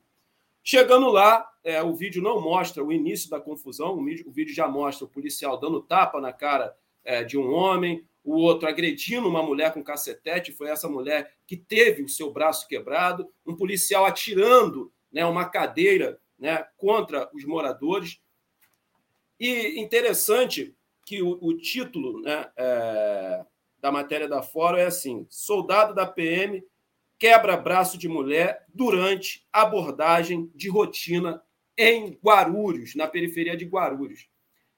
Chegando 0.69 1.09
lá, 1.09 1.49
é, 1.63 1.81
o 1.81 1.95
vídeo 1.95 2.21
não 2.21 2.41
mostra 2.41 2.83
o 2.83 2.91
início 2.91 3.29
da 3.29 3.39
confusão, 3.39 3.97
o 3.97 4.03
vídeo, 4.03 4.27
o 4.27 4.31
vídeo 4.33 4.53
já 4.53 4.67
mostra 4.67 5.05
o 5.05 5.09
policial 5.09 5.57
dando 5.57 5.81
tapa 5.81 6.19
na 6.19 6.33
cara 6.33 6.75
é, 7.05 7.23
de 7.23 7.37
um 7.37 7.53
homem, 7.53 8.05
o 8.21 8.33
outro 8.33 8.67
agredindo 8.67 9.29
uma 9.29 9.41
mulher 9.41 9.73
com 9.73 9.81
cacetete, 9.81 10.51
foi 10.51 10.67
essa 10.69 10.89
mulher 10.89 11.33
que 11.47 11.55
teve 11.55 12.03
o 12.03 12.09
seu 12.09 12.33
braço 12.33 12.67
quebrado, 12.67 13.31
um 13.45 13.55
policial 13.55 14.05
atirando 14.05 14.91
né, 15.09 15.25
uma 15.25 15.45
cadeira 15.45 16.19
né, 16.37 16.67
contra 16.75 17.29
os 17.33 17.45
moradores. 17.45 18.19
E 19.39 19.79
interessante 19.79 20.75
que 21.05 21.21
o, 21.21 21.37
o 21.41 21.55
título 21.55 22.19
né, 22.19 22.51
é, 22.57 23.45
da 23.79 23.89
matéria 23.89 24.27
da 24.27 24.43
Fórum 24.43 24.75
é 24.75 24.87
assim: 24.87 25.25
soldado 25.29 25.95
da 25.95 26.05
PM 26.05 26.61
quebra 27.19 27.57
braço 27.57 27.97
de 27.97 28.07
mulher 28.07 28.65
durante 28.73 29.45
abordagem 29.51 30.51
de 30.55 30.69
rotina 30.69 31.41
em 31.77 32.17
Guarulhos, 32.23 32.95
na 32.95 33.07
periferia 33.07 33.55
de 33.55 33.65
Guarulhos. 33.65 34.27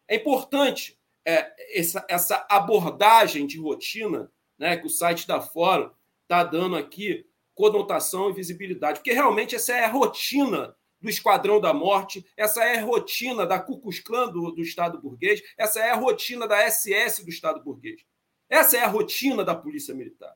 É 0.07 0.16
importante 0.16 0.99
é, 1.26 1.53
essa, 1.78 2.06
essa 2.10 2.45
abordagem 2.49 3.45
de 3.45 3.60
rotina 3.60 4.32
né, 4.57 4.76
que 4.78 4.88
o 4.88 4.90
site 4.90 5.28
da 5.28 5.40
Fórum 5.40 5.91
está 6.24 6.44
dando 6.44 6.76
aqui 6.76 7.26
conotação 7.56 8.30
e 8.30 8.34
visibilidade, 8.34 8.99
porque 8.99 9.11
realmente 9.11 9.56
essa 9.56 9.74
é 9.74 9.84
a 9.84 9.90
rotina 9.90 10.76
do 11.02 11.10
Esquadrão 11.10 11.60
da 11.60 11.74
Morte, 11.74 12.26
essa 12.36 12.64
é 12.64 12.80
a 12.80 12.84
rotina 12.84 13.45
da 13.45 13.60
Ku 13.60 13.80
Klux 13.80 14.02
do, 14.32 14.52
do 14.52 14.61
Estado 14.61 15.02
burguês, 15.02 15.41
essa 15.57 15.80
é 15.80 15.91
a 15.91 15.95
rotina 15.95 16.48
da 16.48 16.70
SS 16.70 17.24
do 17.24 17.30
Estado 17.30 17.64
burguês. 17.64 18.02
Essa 18.49 18.78
é 18.78 18.82
a 18.82 18.88
rotina 18.88 19.44
da 19.44 19.56
Polícia 19.56 19.94
Militar. 19.94 20.36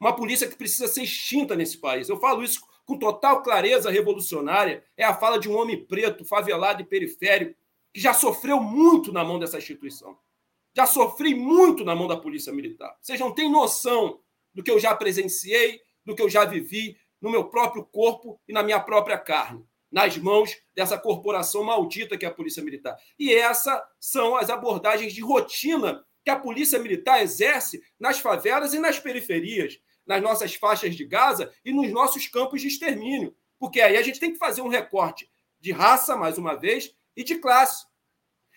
Uma 0.00 0.16
polícia 0.16 0.48
que 0.48 0.56
precisa 0.56 0.88
ser 0.88 1.02
extinta 1.02 1.54
nesse 1.54 1.78
país. 1.78 2.08
Eu 2.08 2.18
falo 2.18 2.42
isso 2.42 2.62
com 2.86 2.98
total 2.98 3.42
clareza 3.42 3.90
revolucionária. 3.90 4.82
É 4.96 5.04
a 5.04 5.14
fala 5.14 5.38
de 5.38 5.48
um 5.48 5.56
homem 5.56 5.84
preto, 5.84 6.24
favelado 6.24 6.80
e 6.80 6.86
periférico, 6.86 7.54
que 7.92 8.00
já 8.00 8.14
sofreu 8.14 8.60
muito 8.60 9.12
na 9.12 9.22
mão 9.22 9.38
dessa 9.38 9.58
instituição. 9.58 10.18
Já 10.74 10.86
sofri 10.86 11.34
muito 11.34 11.84
na 11.84 11.94
mão 11.94 12.08
da 12.08 12.16
Polícia 12.16 12.52
Militar. 12.52 12.96
Vocês 13.00 13.20
não 13.20 13.32
têm 13.32 13.50
noção 13.50 14.20
do 14.54 14.62
que 14.62 14.70
eu 14.70 14.78
já 14.78 14.94
presenciei, 14.94 15.80
do 16.04 16.16
que 16.16 16.22
eu 16.22 16.30
já 16.30 16.44
vivi 16.44 16.96
no 17.20 17.30
meu 17.30 17.44
próprio 17.44 17.84
corpo 17.84 18.40
e 18.48 18.52
na 18.52 18.62
minha 18.62 18.80
própria 18.80 19.18
carne 19.18 19.64
nas 19.90 20.16
mãos 20.16 20.56
dessa 20.74 20.96
corporação 20.96 21.64
maldita 21.64 22.16
que 22.16 22.24
é 22.24 22.28
a 22.28 22.32
Polícia 22.32 22.62
Militar. 22.62 22.96
E 23.18 23.34
essas 23.34 23.80
são 23.98 24.36
as 24.36 24.48
abordagens 24.48 25.12
de 25.12 25.20
rotina 25.20 26.04
que 26.24 26.30
a 26.30 26.38
Polícia 26.38 26.78
Militar 26.78 27.22
exerce 27.22 27.82
nas 27.98 28.20
favelas 28.20 28.72
e 28.72 28.78
nas 28.78 28.98
periferias, 28.98 29.80
nas 30.06 30.22
nossas 30.22 30.54
faixas 30.54 30.94
de 30.96 31.04
Gaza 31.04 31.52
e 31.64 31.72
nos 31.72 31.90
nossos 31.90 32.26
campos 32.26 32.60
de 32.60 32.68
extermínio. 32.68 33.34
Porque 33.58 33.80
aí 33.80 33.96
a 33.96 34.02
gente 34.02 34.20
tem 34.20 34.32
que 34.32 34.38
fazer 34.38 34.62
um 34.62 34.68
recorte 34.68 35.30
de 35.60 35.72
raça, 35.72 36.16
mais 36.16 36.38
uma 36.38 36.54
vez, 36.54 36.94
e 37.16 37.22
de 37.22 37.36
classe. 37.36 37.86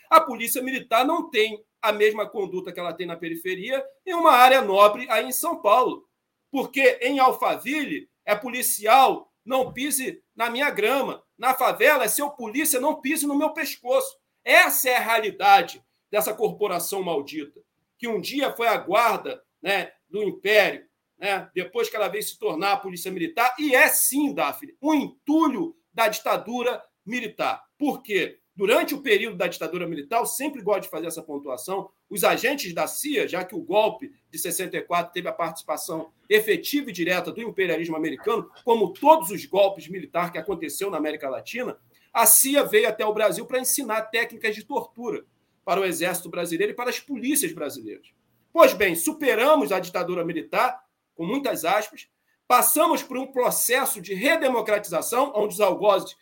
A 0.10 0.22
Polícia 0.22 0.62
Militar 0.62 1.06
não 1.06 1.30
tem 1.30 1.64
a 1.82 1.92
mesma 1.92 2.28
conduta 2.28 2.72
que 2.72 2.80
ela 2.80 2.94
tem 2.94 3.06
na 3.06 3.18
periferia 3.18 3.84
em 4.06 4.14
uma 4.14 4.32
área 4.32 4.62
nobre 4.62 5.06
aí 5.10 5.26
em 5.26 5.32
São 5.32 5.62
Paulo. 5.62 6.08
Porque 6.50 7.00
em 7.02 7.20
Alphaville 7.20 8.10
é 8.26 8.36
policial 8.36 9.34
não 9.46 9.74
pise 9.74 10.24
na 10.36 10.50
minha 10.50 10.70
grama. 10.70 11.24
Na 11.38 11.54
favela, 11.54 12.06
é 12.06 12.08
seu 12.08 12.30
polícia, 12.30 12.80
não 12.80 13.02
pise 13.02 13.28
no 13.28 13.38
meu 13.38 13.52
pescoço. 13.52 14.18
Essa 14.44 14.90
é 14.90 14.96
a 14.96 15.02
realidade 15.02 15.84
dessa 16.10 16.34
corporação 16.34 17.02
maldita, 17.02 17.62
que 17.98 18.08
um 18.08 18.22
dia 18.22 18.54
foi 18.54 18.68
a 18.68 18.78
guarda 18.78 19.44
né, 19.62 19.92
do 20.08 20.22
império, 20.22 20.86
né, 21.18 21.50
depois 21.54 21.90
que 21.90 21.96
ela 21.96 22.08
veio 22.08 22.24
se 22.24 22.38
tornar 22.38 22.74
a 22.74 22.78
polícia 22.78 23.12
militar, 23.12 23.56
e 23.60 23.76
é 23.76 23.88
sim, 23.88 24.34
Daphne, 24.34 24.76
um 24.82 24.94
entulho 24.94 25.76
da 25.94 26.08
ditadura 26.08 26.84
militar. 27.06 27.64
Por 27.78 28.02
quê? 28.02 28.40
Durante 28.56 28.94
o 28.94 29.02
período 29.02 29.36
da 29.36 29.48
ditadura 29.48 29.88
militar, 29.88 30.20
eu 30.20 30.28
sempre 30.28 30.62
gosto 30.62 30.84
de 30.84 30.90
fazer 30.90 31.08
essa 31.08 31.24
pontuação, 31.24 31.90
os 32.08 32.24
agentes 32.24 32.72
da 32.72 32.86
CIA, 32.86 33.28
já 33.28 33.44
que 33.44 33.56
o 33.56 33.62
golpe 33.62 34.12
de 34.30 34.38
64 34.38 35.12
teve 35.12 35.28
a 35.28 35.34
participação 35.34 36.12
efetiva 36.30 36.92
e 36.92 36.94
direta 36.94 37.32
do 37.32 37.42
imperialismo 37.42 37.96
americano, 37.96 38.48
como 38.64 38.94
todos 38.94 39.32
os 39.32 39.46
golpes 39.46 39.88
militares 39.88 40.30
que 40.30 40.38
aconteceu 40.38 40.92
na 40.92 40.98
América 40.98 41.30
Latina, 41.30 41.76
a 42.14 42.28
CIA 42.28 42.64
veio 42.64 42.88
até 42.88 43.04
o 43.04 43.14
Brasil 43.14 43.44
para 43.48 43.60
ensinar 43.60 44.04
técnicas 44.04 44.54
de 44.54 44.64
tortura 44.64 45.26
para 45.66 45.82
o 45.82 45.86
exército 45.86 46.30
brasileiro 46.30 46.74
e 46.74 46.76
para 46.76 46.92
as 46.92 47.00
polícias 47.00 47.52
brasileiras. 47.52 48.14
Pois 48.52 48.72
bem, 48.74 48.94
superamos 48.94 49.72
a 49.72 49.80
ditadura 49.80 50.24
militar, 50.24 50.83
com 51.16 51.26
muitas 51.26 51.66
aspas, 51.66 52.08
passamos 52.48 53.04
por 53.04 53.18
um 53.18 53.28
processo 53.28 54.02
de 54.02 54.14
redemocratização, 54.14 55.32
onde 55.36 55.54
os 55.54 55.62
algozes 55.62 56.16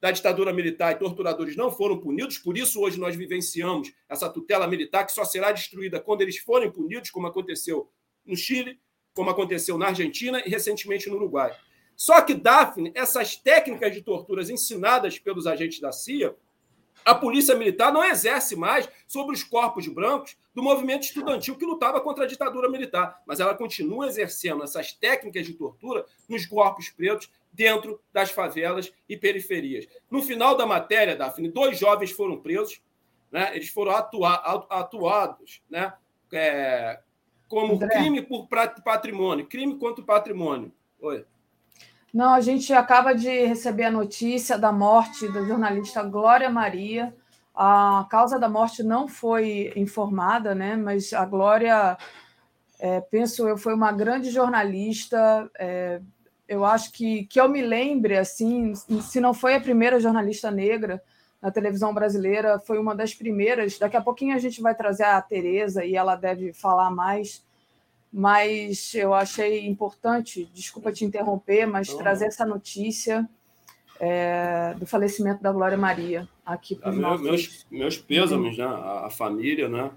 da 0.00 0.10
ditadura 0.10 0.52
militar 0.52 0.92
e 0.92 0.98
torturadores 0.98 1.56
não 1.56 1.70
foram 1.70 1.98
punidos, 1.98 2.38
por 2.38 2.56
isso 2.56 2.80
hoje 2.80 2.98
nós 2.98 3.14
vivenciamos 3.14 3.92
essa 4.08 4.30
tutela 4.30 4.66
militar 4.66 5.04
que 5.04 5.12
só 5.12 5.24
será 5.24 5.52
destruída 5.52 6.00
quando 6.00 6.22
eles 6.22 6.38
forem 6.38 6.70
punidos, 6.70 7.10
como 7.10 7.26
aconteceu 7.26 7.90
no 8.24 8.34
Chile, 8.34 8.80
como 9.12 9.28
aconteceu 9.28 9.76
na 9.76 9.88
Argentina 9.88 10.42
e 10.44 10.48
recentemente 10.48 11.08
no 11.10 11.16
Uruguai. 11.16 11.54
Só 11.94 12.22
que, 12.22 12.32
Daphne, 12.32 12.92
essas 12.94 13.36
técnicas 13.36 13.92
de 13.92 14.00
torturas 14.00 14.48
ensinadas 14.48 15.18
pelos 15.18 15.46
agentes 15.46 15.80
da 15.80 15.92
CIA, 15.92 16.34
a 17.04 17.14
polícia 17.14 17.54
militar 17.54 17.92
não 17.92 18.04
exerce 18.04 18.56
mais 18.56 18.88
sobre 19.06 19.34
os 19.34 19.42
corpos 19.42 19.86
brancos 19.88 20.36
do 20.54 20.62
movimento 20.62 21.04
estudantil 21.04 21.56
que 21.56 21.64
lutava 21.64 22.00
contra 22.00 22.24
a 22.24 22.26
ditadura 22.26 22.68
militar, 22.68 23.22
mas 23.26 23.40
ela 23.40 23.54
continua 23.54 24.06
exercendo 24.06 24.62
essas 24.62 24.92
técnicas 24.92 25.46
de 25.46 25.54
tortura 25.54 26.04
nos 26.28 26.46
corpos 26.46 26.88
pretos 26.88 27.30
dentro 27.52 28.00
das 28.12 28.30
favelas 28.30 28.92
e 29.08 29.16
periferias. 29.16 29.86
No 30.10 30.22
final 30.22 30.56
da 30.56 30.66
matéria, 30.66 31.16
Daphne, 31.16 31.48
dois 31.48 31.78
jovens 31.78 32.10
foram 32.10 32.40
presos, 32.40 32.80
né? 33.30 33.50
eles 33.54 33.68
foram 33.68 33.92
atua 33.92 34.34
atuados 34.70 35.62
né? 35.68 35.92
É, 36.32 37.00
como 37.48 37.74
André. 37.74 37.88
crime 37.88 38.22
por 38.22 38.46
patrimônio, 38.84 39.46
crime 39.46 39.76
contra 39.78 40.02
o 40.02 40.06
patrimônio. 40.06 40.72
Oi. 41.00 41.24
Não, 42.12 42.34
a 42.34 42.40
gente 42.40 42.72
acaba 42.72 43.14
de 43.14 43.46
receber 43.46 43.84
a 43.84 43.90
notícia 43.90 44.58
da 44.58 44.72
morte 44.72 45.28
da 45.32 45.44
jornalista 45.44 46.02
Glória 46.02 46.50
Maria, 46.50 47.14
A 47.54 48.06
causa 48.10 48.38
da 48.38 48.48
morte 48.48 48.82
não 48.82 49.06
foi 49.08 49.72
informada, 49.76 50.54
né? 50.54 50.76
Mas 50.76 51.12
a 51.12 51.24
Glória, 51.24 51.96
é, 52.78 53.00
penso 53.00 53.48
eu, 53.48 53.56
foi 53.56 53.74
uma 53.74 53.92
grande 53.92 54.30
jornalista. 54.30 55.50
É, 55.58 56.00
eu 56.48 56.64
acho 56.64 56.92
que 56.92 57.24
que 57.26 57.40
eu 57.40 57.48
me 57.48 57.62
lembre 57.62 58.16
assim, 58.18 58.74
se 58.74 59.20
não 59.20 59.32
foi 59.34 59.54
a 59.54 59.60
primeira 59.60 60.00
jornalista 60.00 60.50
negra 60.50 61.02
na 61.40 61.50
televisão 61.50 61.94
brasileira, 61.94 62.58
foi 62.60 62.78
uma 62.78 62.94
das 62.94 63.14
primeiras. 63.14 63.78
Daqui 63.78 63.96
a 63.96 64.02
pouquinho 64.02 64.34
a 64.34 64.38
gente 64.38 64.60
vai 64.60 64.74
trazer 64.74 65.04
a 65.04 65.22
Tereza 65.22 65.84
e 65.84 65.96
ela 65.96 66.16
deve 66.16 66.52
falar 66.52 66.90
mais. 66.90 67.44
Mas 68.12 68.92
eu 68.94 69.14
achei 69.14 69.66
importante, 69.66 70.50
desculpa 70.52 70.90
te 70.90 71.04
interromper, 71.04 71.66
mas 71.66 71.94
trazer 71.94 72.26
essa 72.26 72.44
notícia 72.44 73.28
é, 74.00 74.74
do 74.78 74.86
falecimento 74.86 75.42
da 75.42 75.52
Glória 75.52 75.76
Maria 75.76 76.28
aqui 76.44 76.74
para 76.74 76.90
os 76.90 76.96
meu, 76.96 77.18
meus, 77.18 77.66
meus 77.70 77.98
pêsames, 77.98 78.58
né? 78.58 78.64
A, 78.64 79.06
a 79.06 79.10
família, 79.10 79.68
né? 79.68 79.90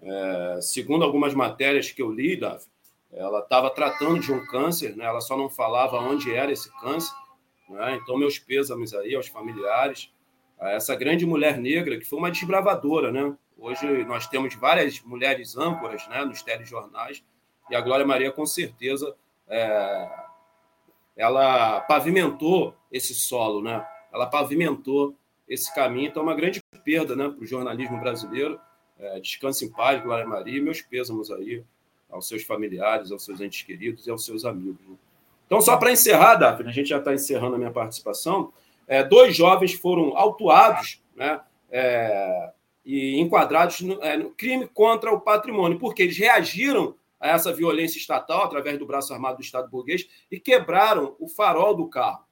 É, 0.00 0.60
segundo 0.62 1.04
algumas 1.04 1.34
matérias 1.34 1.90
que 1.90 2.00
eu 2.00 2.10
li, 2.10 2.36
Davi, 2.36 2.64
ela 3.12 3.40
estava 3.40 3.68
tratando 3.68 4.20
de 4.20 4.32
um 4.32 4.46
câncer, 4.46 4.96
né? 4.96 5.04
Ela 5.04 5.20
só 5.20 5.36
não 5.36 5.50
falava 5.50 5.98
onde 5.98 6.32
era 6.32 6.52
esse 6.52 6.70
câncer, 6.80 7.12
né? 7.68 7.98
Então 8.02 8.16
meus 8.16 8.38
pêsames 8.38 8.94
aí 8.94 9.14
aos 9.14 9.26
familiares, 9.26 10.10
a 10.58 10.70
essa 10.70 10.94
grande 10.94 11.26
mulher 11.26 11.58
negra 11.58 11.98
que 11.98 12.04
foi 12.04 12.18
uma 12.18 12.30
desbravadora, 12.30 13.12
né? 13.12 13.34
Hoje 13.58 14.04
nós 14.04 14.26
temos 14.26 14.54
várias 14.54 15.02
mulheres 15.02 15.56
âncoras, 15.56 16.06
né? 16.08 16.24
Nos 16.24 16.42
telejornais 16.42 17.22
e 17.70 17.76
a 17.76 17.80
Glória 17.80 18.06
Maria 18.06 18.32
com 18.32 18.46
certeza 18.46 19.14
é, 19.48 20.08
ela 21.16 21.80
pavimentou 21.82 22.74
esse 22.92 23.14
solo, 23.14 23.62
né? 23.62 23.84
Ela 24.12 24.26
pavimentou 24.26 25.14
esse 25.48 25.74
caminho. 25.74 26.08
Então, 26.08 26.22
é 26.22 26.26
uma 26.26 26.34
grande 26.34 26.62
perda 26.84 27.16
né, 27.16 27.28
para 27.28 27.42
o 27.42 27.46
jornalismo 27.46 27.98
brasileiro. 28.00 28.58
É, 28.98 29.20
descanse 29.20 29.64
em 29.64 29.70
paz, 29.70 30.02
Glória 30.02 30.26
Maria, 30.26 30.58
e 30.58 30.60
meus 30.60 30.80
pêsamos 30.80 31.30
aí 31.30 31.62
aos 32.10 32.26
seus 32.26 32.42
familiares, 32.42 33.12
aos 33.12 33.24
seus 33.24 33.40
entes 33.40 33.62
queridos 33.62 34.06
e 34.06 34.10
aos 34.10 34.24
seus 34.24 34.44
amigos. 34.44 34.80
Né? 34.86 34.96
Então, 35.46 35.60
só 35.60 35.76
para 35.76 35.92
encerrar, 35.92 36.36
Daphne, 36.36 36.68
a 36.68 36.72
gente 36.72 36.88
já 36.88 36.98
está 36.98 37.14
encerrando 37.14 37.54
a 37.54 37.58
minha 37.58 37.70
participação. 37.70 38.52
É, 38.86 39.02
dois 39.02 39.36
jovens 39.36 39.74
foram 39.74 40.16
autuados 40.16 41.02
né, 41.14 41.40
é, 41.70 42.50
e 42.84 43.18
enquadrados 43.20 43.80
no, 43.80 44.02
é, 44.02 44.16
no 44.16 44.30
crime 44.30 44.66
contra 44.68 45.12
o 45.12 45.20
patrimônio, 45.20 45.78
porque 45.78 46.02
eles 46.02 46.18
reagiram 46.18 46.94
a 47.20 47.28
essa 47.28 47.52
violência 47.52 47.98
estatal 47.98 48.44
através 48.44 48.78
do 48.78 48.86
braço 48.86 49.12
armado 49.12 49.38
do 49.38 49.42
Estado 49.42 49.68
burguês 49.68 50.08
e 50.30 50.38
quebraram 50.38 51.16
o 51.18 51.28
farol 51.28 51.74
do 51.74 51.88
carro. 51.88 52.24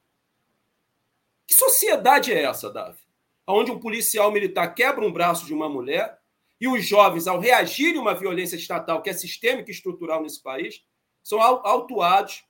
Que 1.45 1.53
sociedade 1.53 2.33
é 2.33 2.43
essa, 2.43 2.69
Davi? 2.69 2.99
Onde 3.45 3.71
um 3.71 3.79
policial 3.79 4.31
militar 4.31 4.73
quebra 4.73 5.05
um 5.05 5.11
braço 5.11 5.45
de 5.45 5.53
uma 5.53 5.69
mulher 5.69 6.19
e 6.59 6.67
os 6.67 6.85
jovens, 6.85 7.27
ao 7.27 7.39
reagirem 7.39 7.97
a 7.97 8.01
uma 8.01 8.15
violência 8.15 8.55
estatal 8.55 9.01
que 9.01 9.09
é 9.09 9.13
sistêmica 9.13 9.69
e 9.69 9.73
estrutural 9.73 10.21
nesse 10.21 10.41
país, 10.41 10.83
são 11.23 11.41
autuados 11.41 12.43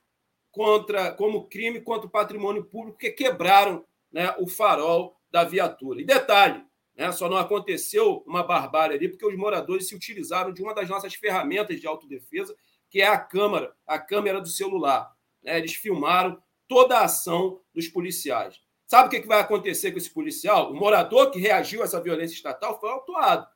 contra, 0.50 1.12
como 1.12 1.46
crime 1.46 1.80
contra 1.80 2.06
o 2.06 2.10
patrimônio 2.10 2.64
público, 2.64 2.98
que 2.98 3.10
quebraram 3.10 3.84
né, 4.10 4.34
o 4.38 4.48
farol 4.48 5.16
da 5.30 5.44
viatura. 5.44 6.00
E 6.00 6.04
detalhe, 6.04 6.64
né? 6.98 7.12
Só 7.12 7.28
não 7.28 7.36
aconteceu 7.36 8.24
uma 8.26 8.42
barbárie 8.42 8.96
ali 8.96 9.08
porque 9.08 9.24
os 9.24 9.36
moradores 9.36 9.86
se 9.86 9.94
utilizaram 9.94 10.52
de 10.52 10.60
uma 10.60 10.74
das 10.74 10.88
nossas 10.88 11.14
ferramentas 11.14 11.80
de 11.80 11.86
autodefesa, 11.86 12.54
que 12.90 13.00
é 13.00 13.06
a 13.06 13.16
câmera, 13.16 13.72
a 13.86 14.00
câmera 14.00 14.40
do 14.40 14.48
celular. 14.48 15.14
Né? 15.40 15.56
Eles 15.58 15.74
filmaram 15.74 16.42
toda 16.66 16.98
a 16.98 17.04
ação 17.04 17.60
dos 17.72 17.86
policiais. 17.86 18.60
Sabe 18.84 19.06
o 19.06 19.10
que 19.20 19.26
vai 19.28 19.38
acontecer 19.38 19.92
com 19.92 19.98
esse 19.98 20.12
policial? 20.12 20.72
O 20.72 20.74
morador 20.74 21.30
que 21.30 21.38
reagiu 21.38 21.82
a 21.82 21.84
essa 21.84 22.00
violência 22.00 22.34
estatal 22.34 22.80
foi 22.80 22.90
autuado. 22.90 23.46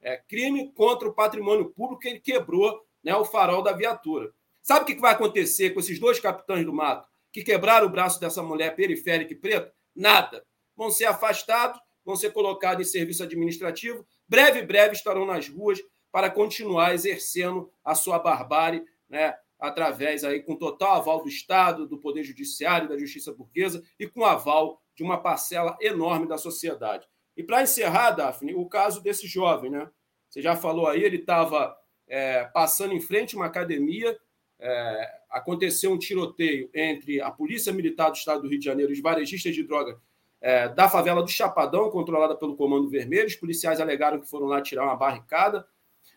É 0.00 0.16
crime 0.16 0.70
contra 0.74 1.08
o 1.08 1.14
patrimônio 1.14 1.70
público 1.70 2.02
que 2.02 2.08
ele 2.08 2.20
quebrou 2.20 2.84
né, 3.02 3.14
o 3.16 3.24
farol 3.24 3.62
da 3.62 3.72
viatura. 3.72 4.30
Sabe 4.60 4.82
o 4.82 4.86
que 4.86 5.00
vai 5.00 5.12
acontecer 5.12 5.70
com 5.70 5.80
esses 5.80 5.98
dois 5.98 6.20
capitães 6.20 6.66
do 6.66 6.72
mato 6.72 7.08
que 7.32 7.42
quebraram 7.42 7.86
o 7.86 7.90
braço 7.90 8.20
dessa 8.20 8.42
mulher 8.42 8.76
periférica 8.76 9.32
e 9.32 9.36
preta? 9.36 9.72
Nada. 9.94 10.44
Vão 10.76 10.90
ser 10.90 11.06
afastados 11.06 11.80
vão 12.04 12.16
ser 12.16 12.32
colocados 12.32 12.86
em 12.86 12.90
serviço 12.90 13.22
administrativo, 13.22 14.06
breve, 14.28 14.62
breve 14.62 14.94
estarão 14.94 15.26
nas 15.26 15.48
ruas 15.48 15.80
para 16.10 16.30
continuar 16.30 16.94
exercendo 16.94 17.70
a 17.84 17.94
sua 17.94 18.18
barbárie, 18.18 18.84
né, 19.08 19.34
através 19.58 20.24
aí 20.24 20.42
com 20.42 20.56
total 20.56 20.96
aval 20.96 21.22
do 21.22 21.28
Estado, 21.28 21.86
do 21.86 21.98
Poder 21.98 22.24
Judiciário, 22.24 22.88
da 22.88 22.98
Justiça 22.98 23.32
Burguesa 23.32 23.82
e 23.98 24.06
com 24.06 24.24
aval 24.24 24.82
de 24.94 25.02
uma 25.02 25.22
parcela 25.22 25.76
enorme 25.80 26.26
da 26.26 26.36
sociedade. 26.36 27.06
E 27.36 27.42
para 27.42 27.62
encerrar, 27.62 28.10
Daphne, 28.10 28.54
o 28.54 28.66
caso 28.66 29.02
desse 29.02 29.26
jovem, 29.26 29.70
né? 29.70 29.88
Você 30.28 30.42
já 30.42 30.56
falou 30.56 30.86
aí, 30.86 31.02
ele 31.02 31.18
estava 31.18 31.76
é, 32.06 32.44
passando 32.44 32.92
em 32.92 33.00
frente 33.00 33.34
a 33.34 33.38
uma 33.38 33.46
academia, 33.46 34.18
é, 34.58 35.20
aconteceu 35.30 35.92
um 35.92 35.98
tiroteio 35.98 36.68
entre 36.74 37.20
a 37.20 37.30
Polícia 37.30 37.72
Militar 37.72 38.10
do 38.10 38.16
Estado 38.16 38.42
do 38.42 38.48
Rio 38.48 38.58
de 38.58 38.64
Janeiro 38.64 38.92
e 38.92 38.94
os 38.94 39.00
varejistas 39.00 39.54
de 39.54 39.62
droga 39.62 40.00
é, 40.42 40.68
da 40.68 40.88
favela 40.88 41.22
do 41.22 41.30
Chapadão, 41.30 41.88
controlada 41.88 42.34
pelo 42.34 42.56
Comando 42.56 42.90
Vermelho. 42.90 43.28
Os 43.28 43.36
policiais 43.36 43.80
alegaram 43.80 44.20
que 44.20 44.28
foram 44.28 44.46
lá 44.46 44.60
tirar 44.60 44.84
uma 44.84 44.96
barricada 44.96 45.64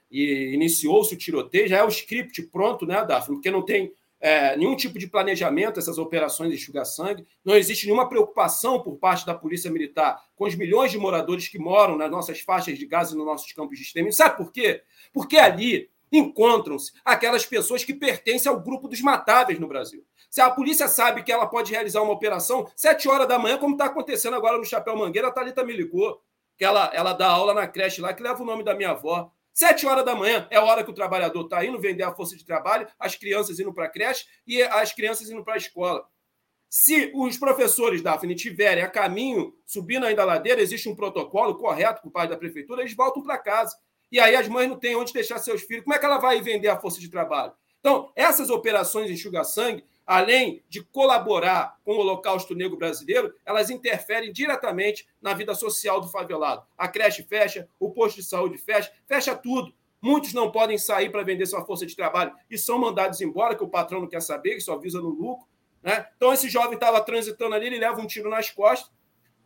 e 0.10 0.52
iniciou-se 0.53 1.14
o 1.14 1.18
tiroteio. 1.18 1.68
Já 1.68 1.77
é 1.77 1.84
o 1.84 1.89
script 1.89 2.41
pronto, 2.47 2.85
né, 2.88 3.06
Daphne? 3.06 3.35
Porque 3.35 3.52
não 3.52 3.61
tem 3.61 3.93
é, 4.19 4.57
nenhum 4.57 4.76
tipo 4.76 4.97
de 4.97 5.06
planejamento 5.06 5.80
essas 5.80 5.99
operações 5.99 6.49
de 6.49 6.56
enxugar-sangue. 6.56 7.26
Não 7.43 7.56
existe 7.56 7.85
nenhuma 7.85 8.10
preocupação 8.10 8.81
por 8.81 8.97
parte 8.97 9.26
da 9.26 9.35
Polícia 9.35 9.69
Militar 9.69 10.19
com 10.35 10.45
os 10.45 10.56
milhões 10.56 10.91
de 10.91 10.97
moradores 10.97 11.47
que 11.47 11.60
moram 11.60 11.95
nas 11.95 12.10
nossas 12.10 12.39
faixas 12.41 12.80
de 12.80 12.85
gás 12.88 13.11
e 13.11 13.15
nos 13.15 13.26
nossos 13.26 13.52
campos 13.53 13.77
de 13.77 13.84
extermínio. 13.84 14.15
Sabe 14.15 14.38
por 14.38 14.52
quê? 14.52 14.81
Porque 15.14 15.38
ali 15.38 15.88
encontram-se 16.11 16.91
aquelas 17.03 17.45
pessoas 17.45 17.84
que 17.84 17.94
pertencem 17.94 18.52
ao 18.52 18.60
grupo 18.60 18.88
dos 18.88 19.02
matáveis 19.02 19.60
no 19.60 19.68
Brasil. 19.68 20.06
Se 20.30 20.41
a 20.41 20.49
polícia 20.49 20.88
sabe 20.88 21.23
que 21.23 21.32
ela 21.32 21.48
pode 21.48 21.72
realizar 21.72 22.02
uma 22.02 22.14
operação 22.14 22.69
sete 22.76 23.07
horas 23.07 23.27
da 23.27 23.40
manhã, 23.40 23.57
como 23.57 23.73
está 23.73 23.86
acontecendo 23.86 24.36
agora 24.36 24.57
no 24.57 24.65
Chapéu 24.65 24.98
Mangueira, 24.98 25.30
a 25.30 25.32
Thalita 25.32 25.64
me 25.64 25.73
ligou, 25.73 26.22
que 26.57 26.65
ela, 26.65 26.91
ela 26.94 27.14
dá 27.14 27.27
aula 27.27 27.53
na 27.53 27.68
creche 27.68 28.02
lá, 28.02 28.14
que 28.14 28.23
leva 28.23 28.41
o 28.41 28.45
nome 28.45 28.64
da 28.64 28.76
minha 28.76 28.91
avó. 28.91 29.32
Sete 29.53 29.88
horas 29.88 30.03
da 30.03 30.14
manhã 30.15 30.45
é 30.49 30.57
a 30.57 30.64
hora 30.64 30.84
que 30.84 30.91
o 30.91 30.94
trabalhador 30.94 31.45
está 31.45 31.64
indo 31.64 31.80
vender 31.80 32.03
a 32.03 32.14
força 32.14 32.36
de 32.36 32.45
trabalho, 32.45 32.88
as 32.99 33.15
crianças 33.15 33.60
indo 33.60 33.73
para 33.73 33.86
a 33.86 33.90
creche 33.90 34.26
e 34.45 34.61
as 34.61 34.91
crianças 34.91 35.30
indo 35.30 35.44
para 35.44 35.53
a 35.53 35.57
escola. 35.57 36.06
Se 36.69 37.10
os 37.15 37.38
professores, 37.38 38.02
Daphne, 38.02 38.36
tiverem 38.36 38.84
a 38.84 38.90
caminho, 38.90 39.53
subindo 39.65 40.06
ainda 40.06 40.23
a 40.23 40.26
ladeira, 40.26 40.61
existe 40.61 40.90
um 40.90 40.95
protocolo 40.95 41.56
correto 41.56 42.02
por 42.02 42.11
parte 42.11 42.32
da 42.32 42.38
prefeitura, 42.38 42.82
eles 42.82 42.94
voltam 42.94 43.23
para 43.23 43.38
casa. 43.38 43.73
E 44.11 44.19
aí 44.19 44.36
as 44.36 44.48
mães 44.48 44.69
não 44.69 44.77
têm 44.77 44.95
onde 44.95 45.14
deixar 45.14 45.40
seus 45.40 45.61
filhos. 45.61 45.84
Como 45.84 45.95
é 45.95 45.99
que 45.99 46.06
ela 46.06 46.18
vai 46.18 46.41
vender 46.41 46.69
a 46.69 46.80
força 46.80 46.99
de 46.99 47.10
trabalho? 47.10 47.53
Então, 47.80 48.11
essas 48.15 48.49
operações 48.49 49.11
enxuga-sangue 49.11 49.84
além 50.06 50.64
de 50.69 50.84
colaborar 50.84 51.77
com 51.84 51.94
o 51.94 51.99
Holocausto 51.99 52.53
Negro 52.53 52.77
Brasileiro, 52.77 53.34
elas 53.44 53.69
interferem 53.69 54.32
diretamente 54.32 55.07
na 55.19 55.34
vida 55.34 55.56
social 55.56 55.99
do 55.99 56.07
favelado. 56.07 56.64
A 56.77 56.88
creche 56.88 57.23
fecha, 57.23 57.68
o 57.80 57.90
posto 57.91 58.18
de 58.18 58.23
saúde 58.23 58.57
fecha, 58.57 58.91
fecha 59.07 59.36
tudo. 59.36 59.73
Muitos 60.02 60.34
não 60.34 60.52
podem 60.52 60.77
sair 60.77 61.10
para 61.10 61.23
vender 61.23 61.48
sua 61.48 61.65
força 61.65 61.86
de 61.86 61.95
trabalho 61.95 62.32
e 62.49 62.57
são 62.57 62.77
mandados 62.77 63.22
embora, 63.22 63.56
que 63.56 63.64
o 63.64 63.69
patrão 63.69 64.02
não 64.02 64.07
quer 64.07 64.22
saber, 64.22 64.53
que 64.53 64.61
só 64.61 64.77
visa 64.77 65.02
no 65.02 65.10
lucro. 65.10 65.48
Né? 65.82 66.06
Então, 66.15 66.32
esse 66.32 66.48
jovem 66.49 66.76
estava 66.76 67.02
transitando 67.02 67.56
ali, 67.56 67.68
ele 67.68 67.80
leva 67.80 67.99
um 67.99 68.06
tiro 68.06 68.30
nas 68.30 68.52
costas, 68.52 68.91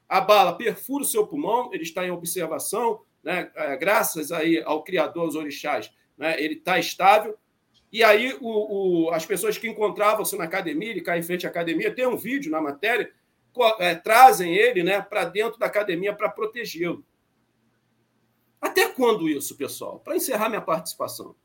a 0.07 0.19
bala 0.19 0.57
perfura 0.57 1.03
o 1.03 1.07
seu 1.07 1.25
pulmão, 1.25 1.69
ele 1.71 1.83
está 1.83 2.05
em 2.05 2.11
observação, 2.11 3.01
né? 3.29 3.51
É, 3.53 3.77
graças 3.77 4.31
aí 4.31 4.59
ao 4.65 4.83
Criador, 4.83 5.25
aos 5.25 5.35
orixás, 5.35 5.91
né? 6.17 6.41
ele 6.43 6.55
está 6.55 6.79
estável, 6.79 7.37
e 7.93 8.03
aí 8.03 8.35
o, 8.41 9.05
o, 9.05 9.11
as 9.11 9.23
pessoas 9.23 9.55
que 9.55 9.69
encontravam-se 9.69 10.35
na 10.35 10.45
academia, 10.45 10.89
ele 10.89 11.01
cai 11.01 11.19
em 11.19 11.23
frente 11.23 11.45
à 11.45 11.49
academia, 11.49 11.93
tem 11.93 12.07
um 12.07 12.17
vídeo 12.17 12.51
na 12.51 12.59
matéria, 12.59 13.13
é, 13.77 13.93
trazem 13.93 14.55
ele 14.55 14.81
né, 14.81 14.99
para 14.99 15.25
dentro 15.25 15.59
da 15.59 15.67
academia 15.67 16.11
para 16.11 16.27
protegê-lo. 16.27 17.05
Até 18.59 18.89
quando 18.89 19.29
isso, 19.29 19.55
pessoal? 19.55 19.99
Para 19.99 20.15
encerrar 20.15 20.49
minha 20.49 20.61
participação. 20.61 21.35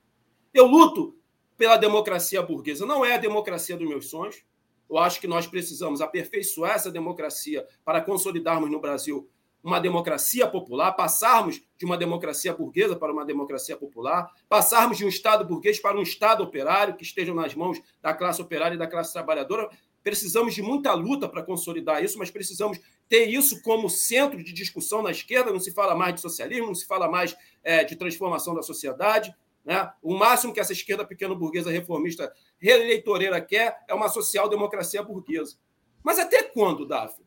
Eu 0.54 0.66
luto 0.66 1.14
pela 1.56 1.76
democracia 1.76 2.42
burguesa. 2.42 2.86
Não 2.86 3.04
é 3.04 3.14
a 3.14 3.18
democracia 3.18 3.76
dos 3.76 3.88
meus 3.88 4.08
sonhos. 4.08 4.42
Eu 4.88 4.98
acho 4.98 5.20
que 5.20 5.26
nós 5.26 5.46
precisamos 5.46 6.00
aperfeiçoar 6.00 6.76
essa 6.76 6.90
democracia 6.90 7.66
para 7.84 8.00
consolidarmos 8.00 8.70
no 8.70 8.80
Brasil 8.80 9.28
uma 9.64 9.80
democracia 9.80 10.46
popular, 10.46 10.92
passarmos 10.92 11.62
de 11.78 11.86
uma 11.86 11.96
democracia 11.96 12.52
burguesa 12.52 12.94
para 12.94 13.10
uma 13.10 13.24
democracia 13.24 13.74
popular, 13.74 14.30
passarmos 14.46 14.98
de 14.98 15.06
um 15.06 15.08
Estado 15.08 15.42
burguês 15.42 15.80
para 15.80 15.96
um 15.98 16.02
Estado 16.02 16.42
operário 16.42 16.94
que 16.94 17.02
estejam 17.02 17.34
nas 17.34 17.54
mãos 17.54 17.80
da 18.02 18.12
classe 18.12 18.42
operária 18.42 18.74
e 18.74 18.78
da 18.78 18.86
classe 18.86 19.14
trabalhadora. 19.14 19.70
Precisamos 20.02 20.54
de 20.54 20.60
muita 20.60 20.92
luta 20.92 21.26
para 21.26 21.42
consolidar 21.42 22.04
isso, 22.04 22.18
mas 22.18 22.30
precisamos 22.30 22.78
ter 23.08 23.24
isso 23.24 23.62
como 23.62 23.88
centro 23.88 24.44
de 24.44 24.52
discussão 24.52 25.00
na 25.00 25.10
esquerda. 25.10 25.50
Não 25.50 25.58
se 25.58 25.72
fala 25.72 25.94
mais 25.94 26.14
de 26.14 26.20
socialismo, 26.20 26.66
não 26.66 26.74
se 26.74 26.86
fala 26.86 27.08
mais 27.08 27.34
é, 27.62 27.84
de 27.84 27.96
transformação 27.96 28.54
da 28.54 28.62
sociedade. 28.62 29.34
Né? 29.64 29.90
O 30.02 30.14
máximo 30.14 30.52
que 30.52 30.60
essa 30.60 30.74
esquerda 30.74 31.06
pequeno-burguesa 31.06 31.70
reformista 31.70 32.30
reeleitoreira 32.58 33.40
quer 33.40 33.82
é 33.88 33.94
uma 33.94 34.10
social-democracia 34.10 35.02
burguesa. 35.02 35.56
Mas 36.02 36.18
até 36.18 36.42
quando, 36.42 36.86
Daphne? 36.86 37.23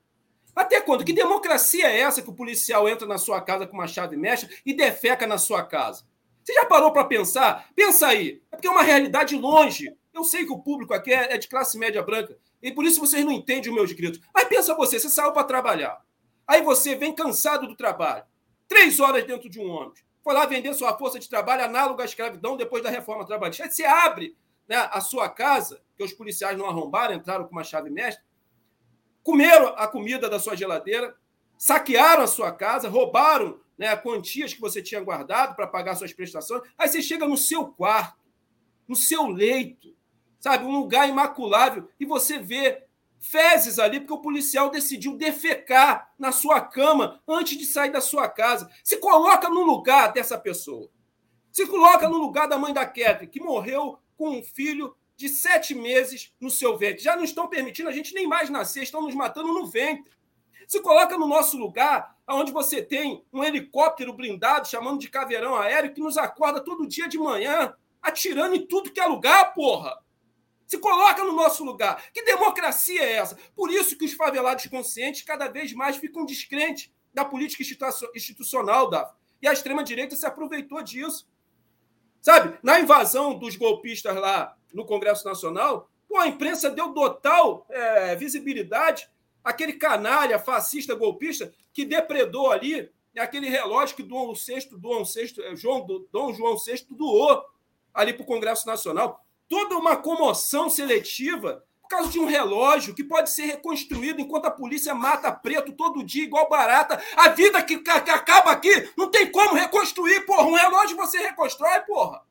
Até 0.58 0.82
quando? 0.82 1.06
Que 1.06 1.14
democracia 1.14 1.88
é 1.88 2.00
essa 2.00 2.22
que 2.22 2.30
o 2.30 2.34
policial 2.34 2.90
entra 2.90 3.08
na 3.08 3.20
sua 3.20 3.40
casa 3.40 3.68
com 3.68 3.78
uma 3.78 3.88
chave 3.88 4.18
mexa 4.18 4.50
e 4.66 4.74
defeca 4.74 5.28
na 5.28 5.38
sua 5.38 5.64
casa? 5.64 6.04
Você 6.44 6.52
já 6.52 6.66
parou 6.66 6.92
para 6.92 7.06
pensar? 7.06 7.70
Pensa 7.76 8.08
aí. 8.08 8.42
É 8.52 8.56
porque 8.56 8.68
é 8.68 8.72
uma 8.72 8.82
realidade 8.82 9.36
longe. 9.36 9.96
Eu 10.12 10.24
sei 10.24 10.46
que 10.46 10.52
o 10.52 10.58
público 10.58 10.96
aqui 10.96 11.14
é, 11.14 11.36
é 11.36 11.38
de 11.38 11.48
classe 11.48 11.78
média 11.78 12.02
branca. 12.02 12.36
E 12.60 12.72
por 12.72 12.86
isso 12.86 13.00
vocês 13.00 13.24
não 13.24 13.32
entendem 13.32 13.70
os 13.70 13.76
meus 13.76 13.92
gritos. 13.92 14.20
Mas 14.34 14.46
pensa 14.46 14.74
você, 14.74 15.00
você 15.00 15.10
saiu 15.10 15.32
para 15.32 15.44
trabalhar. 15.44 16.02
Aí 16.48 16.64
você 16.64 16.96
vem 16.96 17.14
cansado 17.14 17.68
do 17.68 17.76
trabalho. 17.76 18.24
Três 18.68 19.00
horas 19.00 19.26
dentro 19.26 19.48
de 19.50 19.60
um 19.60 19.70
ônibus. 19.70 20.04
Foi 20.24 20.34
lá 20.34 20.48
vender 20.48 20.74
sua 20.74 20.98
força 20.98 21.20
de 21.20 21.30
trabalho 21.30 21.66
análoga 21.66 22.02
à 22.02 22.06
escravidão 22.06 22.58
depois 22.58 22.82
da 22.82 22.90
reforma 22.90 23.26
trabalhista. 23.28 23.64
Aí 23.64 23.72
você 23.72 23.86
abre 23.86 24.36
né, 24.68 24.90
a 24.92 25.02
sua 25.02 25.30
casa, 25.30 25.82
que 25.96 26.04
os 26.04 26.14
policiais 26.14 26.58
não 26.58 26.66
arrombaram, 26.66 27.14
entraram 27.14 27.46
com 27.46 27.52
uma 27.52 27.64
chave 27.64 27.92
mestra, 27.92 28.24
comeram 29.28 29.74
a 29.76 29.86
comida 29.90 30.30
da 30.30 30.40
sua 30.40 30.56
geladeira, 30.56 31.14
saquearam 31.58 32.24
a 32.24 32.28
sua 32.28 32.50
casa, 32.50 32.88
roubaram 32.88 33.60
né, 33.78 33.94
quantias 33.98 34.54
que 34.54 34.62
você 34.62 34.82
tinha 34.82 35.02
guardado 35.02 35.54
para 35.54 35.68
pagar 35.68 35.96
suas 35.96 36.14
prestações. 36.14 36.64
Aí 36.78 36.88
você 36.88 37.02
chega 37.02 37.28
no 37.28 37.36
seu 37.36 37.68
quarto, 37.68 38.22
no 38.88 38.96
seu 38.96 39.28
leito, 39.28 39.94
sabe, 40.40 40.64
um 40.64 40.72
lugar 40.72 41.10
imaculável, 41.10 41.90
e 42.00 42.06
você 42.06 42.40
vê 42.40 42.86
fezes 43.20 43.80
ali, 43.80 44.00
porque 44.00 44.14
o 44.14 44.22
policial 44.22 44.70
decidiu 44.70 45.18
defecar 45.18 46.10
na 46.18 46.32
sua 46.32 46.62
cama 46.62 47.22
antes 47.28 47.58
de 47.58 47.66
sair 47.66 47.92
da 47.92 48.00
sua 48.00 48.30
casa. 48.30 48.72
Se 48.82 48.96
coloca 48.96 49.50
no 49.50 49.64
lugar 49.64 50.14
dessa 50.14 50.38
pessoa. 50.38 50.90
Se 51.52 51.68
coloca 51.68 52.08
no 52.08 52.18
lugar 52.18 52.48
da 52.48 52.58
mãe 52.58 52.74
da 52.74 52.86
Catherine, 52.86 53.28
que 53.28 53.42
morreu 53.42 54.00
com 54.16 54.38
um 54.38 54.42
filho 54.42 54.96
de 55.18 55.28
sete 55.28 55.74
meses 55.74 56.32
no 56.40 56.50
seu 56.50 56.78
ventre. 56.78 57.04
Já 57.04 57.16
não 57.16 57.24
estão 57.24 57.50
permitindo 57.50 57.90
a 57.90 57.92
gente 57.92 58.14
nem 58.14 58.28
mais 58.28 58.50
nascer, 58.50 58.84
estão 58.84 59.02
nos 59.02 59.16
matando 59.16 59.52
no 59.52 59.66
ventre. 59.66 60.12
Se 60.68 60.80
coloca 60.80 61.18
no 61.18 61.28
nosso 61.28 61.58
lugar, 61.58 62.16
onde 62.30 62.52
você 62.52 62.84
tem 62.84 63.26
um 63.34 63.44
helicóptero 63.44 64.14
blindado, 64.14 64.68
chamando 64.68 65.00
de 65.00 65.10
caveirão 65.10 65.56
aéreo, 65.56 65.94
que 65.94 66.02
nos 66.02 66.18
acorda 66.18 66.64
todo 66.64 66.88
dia 66.88 67.08
de 67.08 67.18
manhã, 67.18 67.74
atirando 68.02 68.56
em 68.56 68.68
tudo 68.68 68.92
que 68.92 69.00
é 69.00 69.06
lugar, 69.08 69.54
porra. 69.54 69.98
Se 70.68 70.78
coloca 70.78 71.24
no 71.24 71.32
nosso 71.32 71.64
lugar. 71.64 72.12
Que 72.12 72.24
democracia 72.24 73.02
é 73.02 73.14
essa? 73.14 73.38
Por 73.56 73.72
isso 73.72 73.98
que 73.98 74.06
os 74.06 74.14
favelados 74.14 74.68
conscientes 74.68 75.24
cada 75.24 75.48
vez 75.48 75.74
mais 75.74 75.98
ficam 75.98 76.26
descrentes 76.26 76.92
da 77.14 77.26
política 77.26 77.64
institucional, 78.14 78.90
da 78.90 79.16
E 79.42 79.48
a 79.48 79.54
extrema-direita 79.54 80.16
se 80.16 80.26
aproveitou 80.26 80.84
disso. 80.84 81.28
Sabe? 82.20 82.60
Na 82.62 82.80
invasão 82.80 83.40
dos 83.40 83.56
golpistas 83.56 84.16
lá 84.16 84.57
no 84.74 84.86
Congresso 84.86 85.26
Nacional, 85.26 85.90
pô, 86.08 86.18
a 86.18 86.28
imprensa 86.28 86.70
deu 86.70 86.94
total 86.94 87.66
é, 87.70 88.16
visibilidade 88.16 89.10
àquele 89.44 89.74
canalha 89.74 90.40
fascista 90.40 90.96
golpista 90.96 91.54
que 91.74 91.86
depredou 91.86 92.52
ali 92.52 92.92
aquele 93.18 93.50
relógio 93.50 93.96
que 93.96 94.04
Dom 94.04 94.34
VI, 94.34 94.70
Dom 94.78 95.04
VI, 95.04 95.34
é, 95.44 95.56
João, 95.56 95.86
Dom 96.12 96.34
João 96.34 96.58
VI 96.58 96.86
doou 96.92 97.44
ali 97.94 98.14
para 98.14 98.24
o 98.24 98.28
Congresso 98.28 98.68
Nacional 98.68 99.24
toda 99.50 99.78
uma 99.78 99.96
comoção 99.96 100.70
seletiva 100.70 101.64
por 101.82 101.88
causa 101.88 102.10
de 102.10 102.20
um 102.20 102.26
relógio 102.26 102.94
que 102.94 103.04
pode 103.04 103.30
ser 103.30 103.46
reconstruído 103.46 104.20
enquanto 104.20 104.46
a 104.46 104.52
polícia 104.52 104.94
mata 104.94 105.32
preto 105.32 105.72
todo 105.72 106.04
dia, 106.04 106.26
igual 106.26 106.50
barata. 106.50 107.02
A 107.16 107.30
vida 107.30 107.64
que, 107.64 107.78
que 107.78 107.90
acaba 107.90 108.52
aqui 108.52 108.92
não 108.98 109.10
tem 109.10 109.32
como 109.32 109.56
reconstruir, 109.56 110.26
porra. 110.26 110.44
Um 110.44 110.54
relógio 110.54 110.98
você 110.98 111.18
reconstrói, 111.18 111.80
porra. 111.82 112.22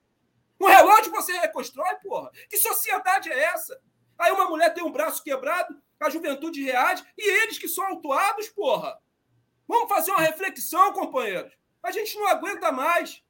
Um 0.61 0.67
relógio 0.67 1.13
você 1.13 1.33
reconstrói, 1.39 1.95
porra. 2.03 2.31
Que 2.49 2.57
sociedade 2.57 3.31
é 3.31 3.45
essa? 3.45 3.81
Aí 4.19 4.33
uma 4.33 4.49
mulher 4.49 4.73
tem 4.73 4.85
um 4.85 4.91
braço 4.91 5.23
quebrado, 5.23 5.77
a 6.01 6.11
juventude 6.11 6.63
reage, 6.63 7.05
e 7.17 7.43
eles 7.43 7.59
que 7.59 7.69
são 7.69 7.85
autuados, 7.85 8.49
porra. 8.49 8.99
Vamos 9.69 9.89
fazer 9.89 10.11
uma 10.11 10.21
reflexão, 10.21 10.93
companheiros. 10.93 11.53
A 11.83 11.91
gente 11.91 12.17
não 12.17 12.27
aguenta 12.29 12.73
mais. 12.73 13.23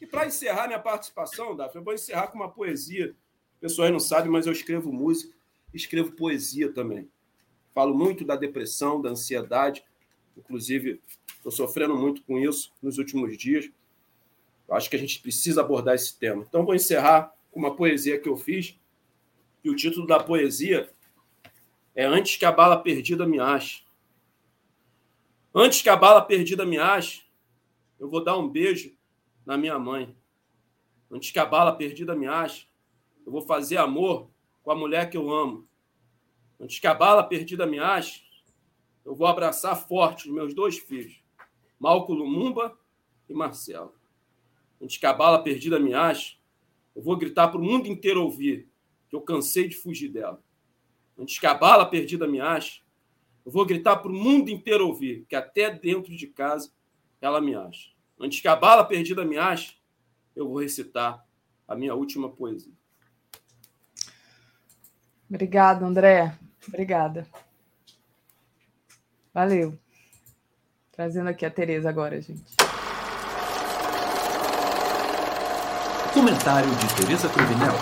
E 0.00 0.06
para 0.06 0.26
encerrar 0.26 0.66
minha 0.66 0.78
participação, 0.78 1.56
Daphne, 1.56 1.80
eu 1.80 1.84
vou 1.84 1.94
encerrar 1.94 2.26
com 2.26 2.36
uma 2.36 2.50
poesia 2.50 3.16
pessoas 3.64 3.90
não 3.90 3.98
sabem, 3.98 4.30
mas 4.30 4.46
eu 4.46 4.52
escrevo 4.52 4.92
música, 4.92 5.34
escrevo 5.72 6.12
poesia 6.12 6.70
também. 6.70 7.08
Falo 7.72 7.96
muito 7.96 8.22
da 8.22 8.36
depressão, 8.36 9.00
da 9.00 9.08
ansiedade, 9.08 9.82
inclusive 10.36 11.00
estou 11.34 11.50
sofrendo 11.50 11.96
muito 11.96 12.22
com 12.24 12.38
isso 12.38 12.70
nos 12.82 12.98
últimos 12.98 13.38
dias. 13.38 13.70
Eu 14.68 14.74
acho 14.74 14.88
que 14.88 14.96
a 14.96 14.98
gente 14.98 15.20
precisa 15.20 15.60
abordar 15.60 15.94
esse 15.94 16.18
tema. 16.18 16.44
Então, 16.48 16.64
vou 16.64 16.74
encerrar 16.74 17.34
com 17.50 17.60
uma 17.60 17.74
poesia 17.74 18.18
que 18.18 18.28
eu 18.28 18.36
fiz, 18.36 18.78
e 19.62 19.70
o 19.70 19.76
título 19.76 20.06
da 20.06 20.22
poesia 20.22 20.90
é 21.94 22.04
Antes 22.04 22.36
que 22.36 22.44
a 22.44 22.52
bala 22.52 22.76
perdida 22.76 23.26
me 23.26 23.38
ache. 23.38 23.84
Antes 25.54 25.80
que 25.80 25.88
a 25.88 25.96
bala 25.96 26.20
perdida 26.20 26.66
me 26.66 26.78
ache, 26.78 27.22
eu 27.98 28.08
vou 28.08 28.22
dar 28.22 28.36
um 28.36 28.48
beijo 28.48 28.94
na 29.46 29.56
minha 29.56 29.78
mãe. 29.78 30.14
Antes 31.10 31.30
que 31.30 31.38
a 31.38 31.46
bala 31.46 31.74
perdida 31.74 32.14
me 32.14 32.26
ache, 32.26 32.66
eu 33.24 33.30
vou 33.30 33.42
fazer 33.42 33.76
amor 33.76 34.28
com 34.62 34.70
a 34.70 34.74
mulher 34.74 35.08
que 35.08 35.16
eu 35.16 35.30
amo. 35.30 35.68
Antes 36.60 36.78
que 36.78 36.86
a 36.86 36.94
bala 36.94 37.22
perdida 37.22 37.66
me 37.66 37.78
ache, 37.78 38.24
eu 39.04 39.14
vou 39.14 39.26
abraçar 39.26 39.76
forte 39.76 40.28
os 40.28 40.34
meus 40.34 40.54
dois 40.54 40.78
filhos, 40.78 41.22
Malco 41.78 42.12
Lumumba 42.12 42.76
e 43.28 43.34
Marcelo. 43.34 43.94
Antes 44.84 44.98
que 44.98 45.06
a 45.06 45.14
bala 45.14 45.42
perdida 45.42 45.80
me 45.80 45.94
ache, 45.94 46.36
eu 46.94 47.02
vou 47.02 47.16
gritar 47.16 47.48
para 47.48 47.58
o 47.58 47.64
mundo 47.64 47.88
inteiro 47.88 48.22
ouvir 48.22 48.68
que 49.08 49.16
eu 49.16 49.22
cansei 49.22 49.66
de 49.66 49.74
fugir 49.74 50.10
dela. 50.10 50.42
Antes 51.18 51.38
que 51.38 51.46
a 51.46 51.54
bala 51.54 51.86
perdida 51.86 52.28
me 52.28 52.38
ache, 52.38 52.82
eu 53.46 53.50
vou 53.50 53.64
gritar 53.64 53.96
para 53.96 54.10
o 54.10 54.14
mundo 54.14 54.50
inteiro 54.50 54.86
ouvir 54.86 55.24
que 55.26 55.34
até 55.34 55.70
dentro 55.70 56.14
de 56.14 56.26
casa 56.26 56.70
ela 57.18 57.40
me 57.40 57.54
acha. 57.54 57.92
Antes 58.20 58.42
que 58.42 58.48
a 58.48 58.54
bala 58.54 58.84
perdida 58.84 59.24
me 59.24 59.38
ache, 59.38 59.78
eu 60.36 60.46
vou 60.46 60.60
recitar 60.60 61.26
a 61.66 61.74
minha 61.74 61.94
última 61.94 62.28
poesia. 62.28 62.72
Obrigada, 65.30 65.86
André. 65.86 66.36
Obrigada. 66.68 67.26
Valeu. 69.32 69.78
Trazendo 70.92 71.30
aqui 71.30 71.46
a 71.46 71.50
Tereza 71.50 71.88
agora, 71.88 72.20
gente. 72.20 72.63
Comentário 76.14 76.70
de 76.70 76.94
Tereza 76.94 77.28
Cruvinel. 77.28 77.74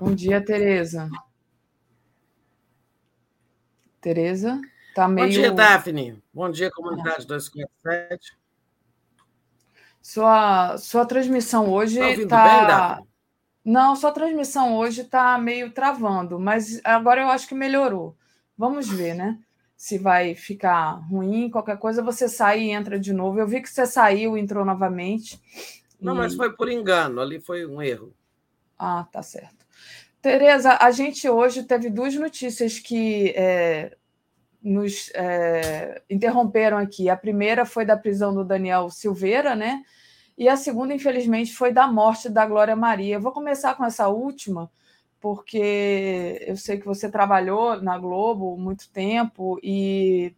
Bom 0.00 0.14
dia, 0.14 0.42
Tereza. 0.42 1.10
Tereza, 4.00 4.58
tá 4.94 5.06
meio... 5.06 5.26
Bom 5.26 5.32
dia, 5.34 5.52
Daphne. 5.52 6.22
Bom 6.32 6.50
dia, 6.50 6.70
comunidade 6.70 7.26
257. 7.26 8.34
Sua, 10.00 10.78
sua 10.78 11.04
transmissão 11.04 11.70
hoje 11.70 12.00
está... 12.00 12.26
Tá... 12.26 12.48
Bem, 12.48 12.66
Daphne? 12.66 13.08
Não, 13.62 13.94
sua 13.94 14.10
transmissão 14.10 14.74
hoje 14.78 15.02
está 15.02 15.36
meio 15.36 15.70
travando, 15.70 16.40
mas 16.40 16.80
agora 16.82 17.20
eu 17.20 17.28
acho 17.28 17.46
que 17.46 17.54
melhorou. 17.54 18.16
Vamos 18.56 18.88
ver, 18.88 19.12
né? 19.12 19.38
Se 19.76 19.98
vai 19.98 20.34
ficar 20.34 20.92
ruim, 21.10 21.50
qualquer 21.50 21.76
coisa, 21.76 22.02
você 22.02 22.26
sai 22.26 22.62
e 22.62 22.70
entra 22.70 22.98
de 22.98 23.12
novo. 23.12 23.38
Eu 23.38 23.46
vi 23.46 23.60
que 23.60 23.68
você 23.68 23.84
saiu 23.84 24.34
e 24.34 24.40
entrou 24.40 24.64
novamente. 24.64 25.38
Não, 26.02 26.14
e... 26.14 26.18
mas 26.18 26.34
foi 26.34 26.54
por 26.54 26.68
engano, 26.68 27.20
ali 27.20 27.40
foi 27.40 27.64
um 27.64 27.80
erro. 27.80 28.14
Ah, 28.78 29.06
tá 29.10 29.22
certo. 29.22 29.64
Tereza, 30.20 30.78
a 30.80 30.90
gente 30.90 31.28
hoje 31.28 31.62
teve 31.64 31.90
duas 31.90 32.14
notícias 32.14 32.78
que 32.78 33.30
é, 33.36 33.96
nos 34.62 35.10
é, 35.14 36.02
interromperam 36.08 36.78
aqui. 36.78 37.08
A 37.08 37.16
primeira 37.16 37.64
foi 37.66 37.84
da 37.84 37.96
prisão 37.96 38.34
do 38.34 38.44
Daniel 38.44 38.90
Silveira, 38.90 39.56
né? 39.56 39.82
E 40.36 40.48
a 40.48 40.56
segunda, 40.56 40.94
infelizmente, 40.94 41.52
foi 41.52 41.72
da 41.72 41.86
morte 41.86 42.28
da 42.28 42.46
Glória 42.46 42.74
Maria. 42.76 43.18
vou 43.20 43.32
começar 43.32 43.74
com 43.74 43.84
essa 43.84 44.08
última, 44.08 44.70
porque 45.20 46.42
eu 46.46 46.56
sei 46.56 46.78
que 46.78 46.86
você 46.86 47.10
trabalhou 47.10 47.80
na 47.82 47.98
Globo 47.98 48.56
muito 48.56 48.90
tempo 48.90 49.58
e, 49.62 50.34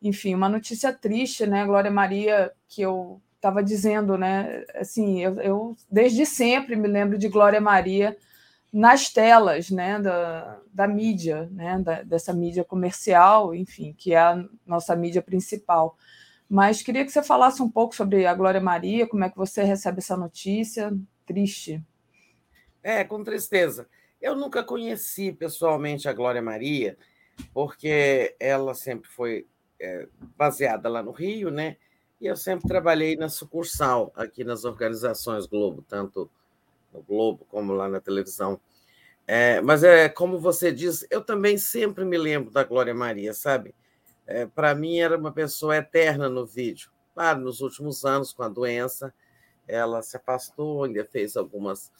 enfim, 0.00 0.34
uma 0.34 0.48
notícia 0.48 0.92
triste, 0.92 1.46
né? 1.46 1.64
Glória 1.64 1.90
Maria, 1.90 2.52
que 2.68 2.82
eu 2.82 3.20
estava 3.42 3.60
dizendo, 3.60 4.16
né? 4.16 4.64
Assim, 4.76 5.20
eu, 5.20 5.40
eu, 5.40 5.76
desde 5.90 6.24
sempre 6.24 6.76
me 6.76 6.86
lembro 6.86 7.18
de 7.18 7.28
Glória 7.28 7.60
Maria 7.60 8.16
nas 8.72 9.12
telas, 9.12 9.68
né? 9.68 9.98
Da, 9.98 10.60
da 10.72 10.86
mídia, 10.86 11.48
né? 11.50 11.80
Da, 11.80 12.02
dessa 12.02 12.32
mídia 12.32 12.62
comercial, 12.62 13.52
enfim, 13.52 13.92
que 13.98 14.14
é 14.14 14.18
a 14.18 14.44
nossa 14.64 14.94
mídia 14.94 15.20
principal. 15.20 15.98
Mas 16.48 16.82
queria 16.82 17.04
que 17.04 17.10
você 17.10 17.22
falasse 17.22 17.60
um 17.60 17.68
pouco 17.68 17.96
sobre 17.96 18.26
a 18.26 18.34
Glória 18.34 18.60
Maria, 18.60 19.08
como 19.08 19.24
é 19.24 19.28
que 19.28 19.36
você 19.36 19.64
recebe 19.64 19.98
essa 19.98 20.16
notícia. 20.16 20.96
Triste. 21.26 21.82
É, 22.80 23.02
com 23.02 23.24
tristeza. 23.24 23.88
Eu 24.20 24.36
nunca 24.36 24.62
conheci 24.62 25.32
pessoalmente 25.32 26.08
a 26.08 26.12
Glória 26.12 26.40
Maria, 26.40 26.96
porque 27.52 28.36
ela 28.38 28.72
sempre 28.72 29.10
foi 29.10 29.48
é, 29.80 30.06
baseada 30.36 30.88
lá 30.88 31.02
no 31.02 31.10
Rio, 31.10 31.50
né? 31.50 31.76
E 32.22 32.26
eu 32.28 32.36
sempre 32.36 32.68
trabalhei 32.68 33.16
na 33.16 33.28
sucursal 33.28 34.12
aqui 34.14 34.44
nas 34.44 34.64
organizações 34.64 35.44
Globo, 35.44 35.84
tanto 35.88 36.30
no 36.94 37.02
Globo 37.02 37.44
como 37.50 37.72
lá 37.72 37.88
na 37.88 38.00
televisão. 38.00 38.60
É, 39.26 39.60
mas 39.60 39.82
é 39.82 40.08
como 40.08 40.38
você 40.38 40.70
diz, 40.70 41.04
eu 41.10 41.20
também 41.20 41.58
sempre 41.58 42.04
me 42.04 42.16
lembro 42.16 42.52
da 42.52 42.62
Glória 42.62 42.94
Maria, 42.94 43.34
sabe? 43.34 43.74
É, 44.24 44.46
Para 44.46 44.72
mim 44.72 45.00
era 45.00 45.18
uma 45.18 45.32
pessoa 45.32 45.76
eterna 45.76 46.28
no 46.28 46.46
vídeo. 46.46 46.92
Claro, 47.12 47.40
nos 47.40 47.60
últimos 47.60 48.04
anos, 48.04 48.32
com 48.32 48.44
a 48.44 48.48
doença, 48.48 49.12
ela 49.66 50.00
se 50.00 50.16
afastou, 50.16 50.84
ainda 50.84 51.04
fez 51.04 51.36
algumas 51.36 51.90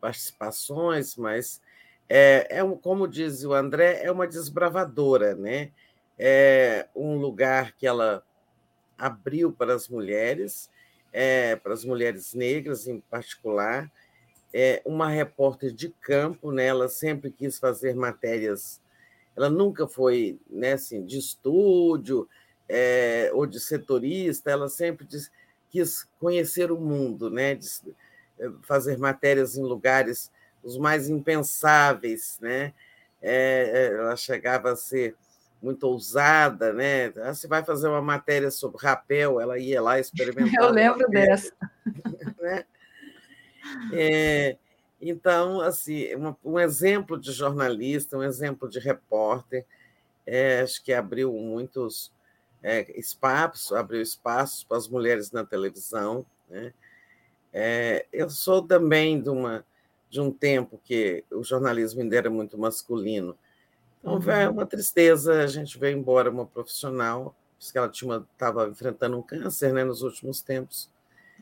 participações, 0.00 1.14
mas 1.14 1.62
é, 2.08 2.48
é 2.50 2.64
um, 2.64 2.76
como 2.76 3.06
diz 3.06 3.44
o 3.44 3.54
André, 3.54 4.00
é 4.02 4.10
uma 4.10 4.26
desbravadora, 4.26 5.36
né? 5.36 5.70
É 6.18 6.88
um 6.96 7.16
lugar 7.16 7.76
que 7.76 7.86
ela 7.86 8.24
abriu 8.98 9.52
para 9.52 9.74
as 9.74 9.88
mulheres, 9.88 10.68
é, 11.12 11.56
para 11.56 11.72
as 11.72 11.84
mulheres 11.84 12.34
negras 12.34 12.86
em 12.86 13.00
particular, 13.00 13.90
é 14.52 14.82
uma 14.84 15.08
repórter 15.08 15.72
de 15.72 15.90
campo, 16.00 16.50
né? 16.50 16.66
ela 16.66 16.88
sempre 16.88 17.30
quis 17.30 17.58
fazer 17.58 17.94
matérias, 17.94 18.80
ela 19.36 19.48
nunca 19.48 19.86
foi 19.86 20.38
né, 20.50 20.72
assim, 20.72 21.04
de 21.04 21.18
estúdio 21.18 22.28
é, 22.68 23.30
ou 23.32 23.46
de 23.46 23.60
setorista, 23.60 24.50
ela 24.50 24.68
sempre 24.68 25.06
diz, 25.06 25.30
quis 25.70 26.06
conhecer 26.18 26.70
o 26.70 26.78
mundo, 26.78 27.30
né? 27.30 27.54
De 27.54 27.66
é, 28.38 28.50
fazer 28.62 28.98
matérias 28.98 29.56
em 29.56 29.62
lugares 29.62 30.30
os 30.62 30.76
mais 30.76 31.08
impensáveis, 31.08 32.38
né? 32.40 32.74
É, 33.22 33.92
ela 33.94 34.16
chegava 34.16 34.72
a 34.72 34.76
ser 34.76 35.16
muito 35.60 35.84
ousada, 35.84 36.72
né? 36.72 37.12
Ah, 37.22 37.34
você 37.34 37.48
vai 37.48 37.64
fazer 37.64 37.88
uma 37.88 38.02
matéria 38.02 38.50
sobre 38.50 38.84
rapel, 38.84 39.40
ela 39.40 39.58
ia 39.58 39.82
lá 39.82 39.98
experimentar. 40.00 40.62
Eu 40.62 40.70
lembro 40.70 41.08
dessa. 41.08 41.52
Né? 42.40 42.64
É, 43.92 44.56
então, 45.00 45.60
assim, 45.60 46.14
um, 46.16 46.34
um, 46.44 46.58
exemplo 46.58 47.18
de 47.18 47.32
jornalista, 47.32 48.16
um 48.16 48.22
exemplo 48.22 48.68
de 48.68 48.78
repórter, 48.78 49.66
é, 50.24 50.60
acho 50.60 50.82
que 50.82 50.92
abriu 50.92 51.32
muitos 51.32 52.12
é, 52.62 52.98
espaços, 52.98 53.72
abriu 53.72 54.00
espaços 54.00 54.64
para 54.64 54.76
as 54.76 54.88
mulheres 54.88 55.30
na 55.30 55.44
televisão. 55.44 56.24
Né? 56.48 56.72
É, 57.52 58.06
eu 58.12 58.28
sou 58.28 58.62
também 58.62 59.20
de, 59.20 59.30
uma, 59.30 59.64
de 60.10 60.20
um 60.20 60.30
tempo 60.30 60.80
que 60.84 61.24
o 61.30 61.42
jornalismo 61.42 62.00
ainda 62.00 62.16
era 62.16 62.30
muito 62.30 62.58
masculino. 62.58 63.36
Então, 64.00 64.14
uhum. 64.14 64.30
é 64.30 64.48
uma 64.48 64.66
tristeza 64.66 65.42
a 65.42 65.46
gente 65.46 65.78
ver 65.78 65.96
embora 65.96 66.30
uma 66.30 66.46
profissional, 66.46 67.34
porque 67.58 67.78
ela 67.78 68.26
estava 68.32 68.68
enfrentando 68.68 69.18
um 69.18 69.22
câncer 69.22 69.72
né, 69.72 69.84
nos 69.84 70.02
últimos 70.02 70.40
tempos. 70.40 70.90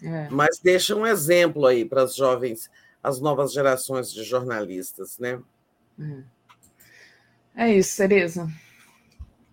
É. 0.02 0.28
Mas 0.30 0.58
deixa 0.58 0.94
um 0.94 1.06
exemplo 1.06 1.66
aí 1.66 1.84
para 1.84 2.02
as 2.02 2.14
jovens, 2.14 2.70
as 3.02 3.20
novas 3.20 3.52
gerações 3.52 4.12
de 4.12 4.22
jornalistas, 4.24 5.18
né? 5.18 5.40
É, 7.56 7.64
é 7.64 7.74
isso, 7.74 7.96
Tereza. 7.96 8.48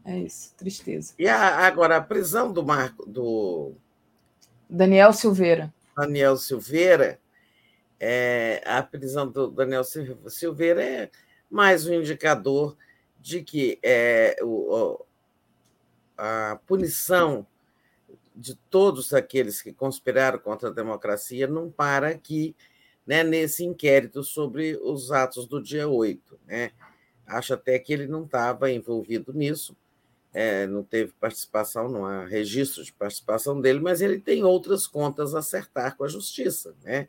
É 0.05 0.17
isso, 0.17 0.53
tristeza. 0.57 1.13
E 1.17 1.27
a, 1.27 1.65
agora, 1.65 1.95
a 1.95 2.01
prisão 2.01 2.51
do 2.51 2.61
Marco 2.63 3.09
do 3.09 3.73
Daniel 4.69 5.13
Silveira. 5.13 5.73
Daniel 5.95 6.35
Silveira, 6.35 7.19
é, 7.99 8.61
a 8.65 8.83
prisão 8.83 9.29
do 9.29 9.47
Daniel 9.47 9.83
Silveira 9.83 10.83
é 10.83 11.09
mais 11.49 11.87
um 11.87 11.93
indicador 11.93 12.75
de 13.23 13.41
que 13.41 13.79
é, 13.81 14.35
o, 14.43 14.99
a 16.17 16.59
punição 16.67 17.47
de 18.35 18.53
todos 18.69 19.13
aqueles 19.13 19.61
que 19.61 19.71
conspiraram 19.71 20.37
contra 20.39 20.67
a 20.67 20.73
democracia 20.73 21.47
não 21.47 21.71
para 21.71 22.09
aqui, 22.09 22.53
né, 23.07 23.23
nesse 23.23 23.63
inquérito 23.63 24.25
sobre 24.25 24.77
os 24.81 25.09
atos 25.09 25.47
do 25.47 25.63
dia 25.63 25.87
8. 25.87 26.37
Né? 26.45 26.71
Acho 27.25 27.53
até 27.53 27.79
que 27.79 27.93
ele 27.93 28.07
não 28.07 28.25
estava 28.25 28.69
envolvido 28.69 29.31
nisso, 29.33 29.73
é, 30.33 30.67
não 30.67 30.83
teve 30.83 31.13
participação, 31.13 31.87
não 31.87 32.05
há 32.05 32.25
registro 32.25 32.83
de 32.83 32.91
participação 32.91 33.61
dele, 33.61 33.79
mas 33.79 34.01
ele 34.01 34.19
tem 34.19 34.43
outras 34.43 34.85
contas 34.85 35.33
a 35.33 35.39
acertar 35.39 35.95
com 35.95 36.03
a 36.03 36.09
justiça. 36.09 36.75
Né? 36.83 37.07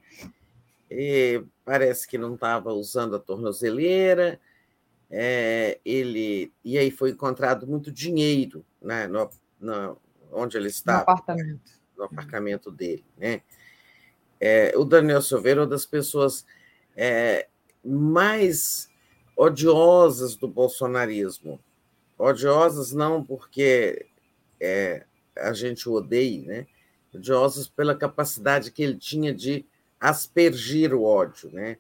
E 0.88 1.42
parece 1.64 2.06
que 2.06 2.16
não 2.18 2.34
estava 2.34 2.72
usando 2.72 3.16
a 3.16 3.18
tornozeleira, 3.18 4.38
é, 5.16 5.78
ele 5.84 6.52
e 6.64 6.76
aí 6.76 6.90
foi 6.90 7.10
encontrado 7.10 7.68
muito 7.68 7.92
dinheiro 7.92 8.66
né, 8.82 9.06
no, 9.06 9.30
no, 9.60 9.96
onde 10.32 10.56
ele 10.56 10.66
estava. 10.66 11.04
No 11.06 11.12
apartamento. 11.12 11.72
No 11.96 12.04
apartamento 12.04 12.70
dele. 12.72 13.04
Né? 13.16 13.40
É, 14.40 14.74
o 14.76 14.84
Daniel 14.84 15.22
Silveira 15.22 15.60
é 15.60 15.62
uma 15.62 15.70
das 15.70 15.86
pessoas 15.86 16.44
é, 16.96 17.46
mais 17.84 18.90
odiosas 19.36 20.34
do 20.34 20.48
bolsonarismo. 20.48 21.60
Odiosas 22.18 22.92
não 22.92 23.22
porque 23.22 24.06
é, 24.60 25.04
a 25.36 25.52
gente 25.52 25.88
o 25.88 25.92
odeie, 25.92 26.42
né? 26.42 26.66
odiosas 27.14 27.68
pela 27.68 27.94
capacidade 27.94 28.72
que 28.72 28.82
ele 28.82 28.96
tinha 28.96 29.32
de 29.32 29.64
aspergir 30.00 30.92
o 30.92 31.04
ódio. 31.04 31.52
Né? 31.52 31.78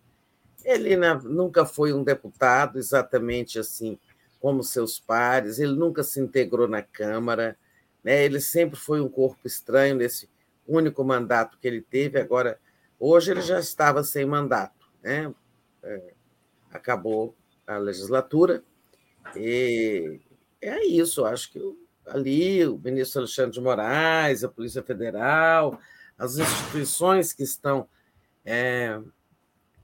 Ele 0.64 0.96
nunca 1.24 1.66
foi 1.66 1.92
um 1.92 2.02
deputado 2.02 2.78
exatamente 2.78 3.58
assim 3.58 3.98
como 4.40 4.62
seus 4.62 4.98
pares, 4.98 5.58
ele 5.58 5.72
nunca 5.72 6.02
se 6.02 6.20
integrou 6.20 6.68
na 6.68 6.82
Câmara, 6.82 7.56
né? 8.02 8.24
Ele 8.24 8.40
sempre 8.40 8.78
foi 8.78 9.00
um 9.00 9.08
corpo 9.08 9.46
estranho 9.46 9.94
nesse 9.94 10.28
único 10.68 11.02
mandato 11.02 11.58
que 11.58 11.66
ele 11.66 11.80
teve. 11.80 12.20
Agora, 12.20 12.58
hoje 13.00 13.30
ele 13.30 13.40
já 13.40 13.58
estava 13.58 14.04
sem 14.04 14.26
mandato, 14.26 14.86
né? 15.02 15.32
É, 15.82 16.12
acabou 16.70 17.34
a 17.66 17.78
legislatura 17.78 18.62
e 19.34 20.20
é 20.60 20.84
isso. 20.84 21.24
Acho 21.24 21.50
que 21.50 21.60
ali 22.06 22.66
o 22.66 22.78
ministro 22.78 23.20
Alexandre 23.20 23.52
de 23.52 23.60
Moraes, 23.60 24.44
a 24.44 24.48
Polícia 24.48 24.82
Federal, 24.82 25.78
as 26.18 26.36
instituições 26.36 27.32
que 27.32 27.42
estão 27.42 27.88
é, 28.44 29.00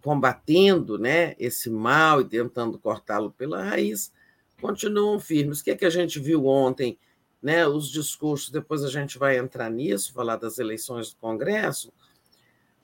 combatendo 0.03 0.99
né, 0.99 1.35
esse 1.39 1.69
mal 1.71 2.21
e 2.21 2.25
tentando 2.25 2.79
cortá-lo 2.79 3.31
pela 3.31 3.63
raiz, 3.63 4.13
continuam 4.61 5.19
firmes. 5.19 5.61
O 5.61 5.65
que, 5.65 5.71
é 5.71 5.77
que 5.77 5.85
a 5.85 5.91
gente 5.91 6.19
viu 6.19 6.47
ontem 6.47 6.99
né, 7.43 7.67
os 7.67 7.89
discursos, 7.89 8.51
depois 8.51 8.85
a 8.85 8.91
gente 8.91 9.19
vai 9.19 9.39
entrar 9.39 9.71
nisso, 9.71 10.13
falar 10.13 10.37
das 10.37 10.59
eleições 10.59 11.11
do 11.11 11.17
Congresso, 11.17 11.93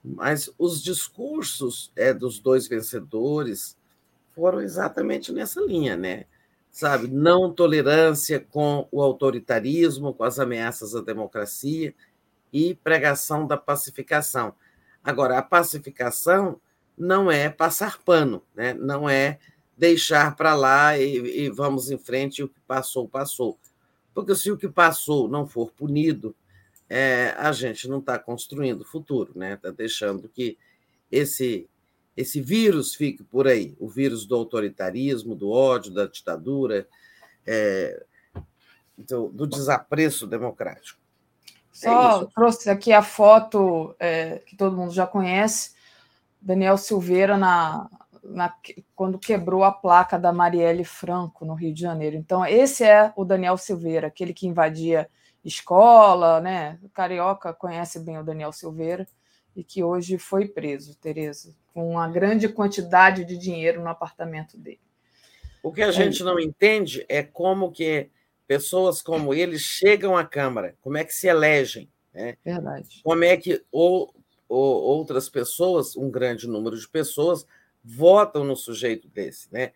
mas 0.02 0.50
os 0.58 0.82
discursos 0.82 1.92
é, 1.96 2.14
dos 2.14 2.38
dois 2.38 2.68
vencedores 2.68 3.76
foram 4.34 4.60
exatamente 4.60 5.32
nessa 5.32 5.60
linha, 5.60 5.96
né? 5.96 6.26
Sabe, 6.70 7.08
não 7.08 7.52
tolerância 7.52 8.38
com 8.38 8.86
o 8.92 9.02
autoritarismo, 9.02 10.12
com 10.12 10.22
as 10.22 10.38
ameaças 10.38 10.94
à 10.94 11.00
democracia 11.00 11.94
e 12.52 12.74
pregação 12.74 13.46
da 13.46 13.56
pacificação. 13.56 14.54
Agora, 15.02 15.38
a 15.38 15.42
pacificação 15.42 16.60
não 16.96 17.30
é 17.30 17.48
passar 17.48 17.98
pano, 17.98 18.42
né? 18.54 18.72
não 18.74 19.08
é 19.08 19.38
deixar 19.76 20.34
para 20.34 20.54
lá 20.54 20.98
e, 20.98 21.44
e 21.44 21.50
vamos 21.50 21.90
em 21.90 21.98
frente, 21.98 22.42
o 22.42 22.48
que 22.48 22.60
passou, 22.60 23.08
passou. 23.08 23.58
Porque 24.14 24.34
se 24.34 24.50
o 24.50 24.56
que 24.56 24.68
passou 24.68 25.28
não 25.28 25.46
for 25.46 25.70
punido, 25.70 26.34
é, 26.88 27.34
a 27.36 27.52
gente 27.52 27.88
não 27.88 27.98
está 27.98 28.18
construindo 28.18 28.84
futuro, 28.84 29.32
né? 29.34 29.54
Está 29.54 29.70
deixando 29.70 30.28
que 30.28 30.56
esse 31.10 31.68
esse 32.16 32.40
vírus 32.40 32.94
fique 32.94 33.22
por 33.22 33.46
aí, 33.46 33.76
o 33.78 33.86
vírus 33.86 34.24
do 34.24 34.34
autoritarismo, 34.34 35.34
do 35.34 35.50
ódio, 35.50 35.92
da 35.92 36.06
ditadura, 36.06 36.88
é, 37.46 38.02
do, 38.96 39.28
do, 39.28 39.46
desapreço 39.46 40.26
democrático. 40.26 40.98
É 41.46 41.52
Só 41.70 42.22
é 42.22 42.26
trouxe 42.34 42.70
aqui 42.70 42.90
a 42.90 43.02
foto 43.02 43.94
é, 44.00 44.38
que 44.38 44.56
todo 44.56 44.74
mundo 44.74 44.94
já 44.94 45.06
conhece, 45.06 45.72
Daniel 46.46 46.78
Silveira 46.78 47.36
na, 47.36 47.90
na, 48.22 48.54
quando 48.94 49.18
quebrou 49.18 49.64
a 49.64 49.72
placa 49.72 50.16
da 50.16 50.32
Marielle 50.32 50.84
Franco 50.84 51.44
no 51.44 51.54
Rio 51.54 51.74
de 51.74 51.80
Janeiro. 51.80 52.14
Então, 52.14 52.46
esse 52.46 52.84
é 52.84 53.12
o 53.16 53.24
Daniel 53.24 53.56
Silveira, 53.56 54.06
aquele 54.06 54.32
que 54.32 54.46
invadia 54.46 55.08
escola, 55.44 56.40
né? 56.40 56.78
O 56.84 56.88
Carioca 56.88 57.52
conhece 57.52 57.98
bem 57.98 58.16
o 58.18 58.22
Daniel 58.22 58.52
Silveira 58.52 59.08
e 59.56 59.64
que 59.64 59.82
hoje 59.82 60.18
foi 60.18 60.46
preso, 60.46 60.96
Tereza, 60.96 61.52
com 61.74 61.90
uma 61.90 62.08
grande 62.08 62.48
quantidade 62.48 63.24
de 63.24 63.36
dinheiro 63.36 63.82
no 63.82 63.88
apartamento 63.88 64.56
dele. 64.56 64.80
O 65.64 65.72
que 65.72 65.82
a 65.82 65.90
gente 65.90 66.22
não 66.22 66.38
entende 66.38 67.04
é 67.08 67.24
como 67.24 67.72
que 67.72 68.08
pessoas 68.46 69.02
como 69.02 69.34
ele 69.34 69.58
chegam 69.58 70.16
à 70.16 70.24
Câmara, 70.24 70.76
como 70.80 70.96
é 70.96 71.04
que 71.04 71.12
se 71.12 71.26
elegem, 71.26 71.90
né? 72.14 72.36
Verdade. 72.44 73.00
Como 73.02 73.24
é 73.24 73.36
que 73.36 73.64
ou, 73.72 74.14
ou 74.48 74.82
outras 74.82 75.28
pessoas, 75.28 75.96
um 75.96 76.10
grande 76.10 76.46
número 76.46 76.78
de 76.78 76.88
pessoas, 76.88 77.46
votam 77.84 78.44
no 78.44 78.56
sujeito 78.56 79.08
desse, 79.08 79.52
né? 79.52 79.72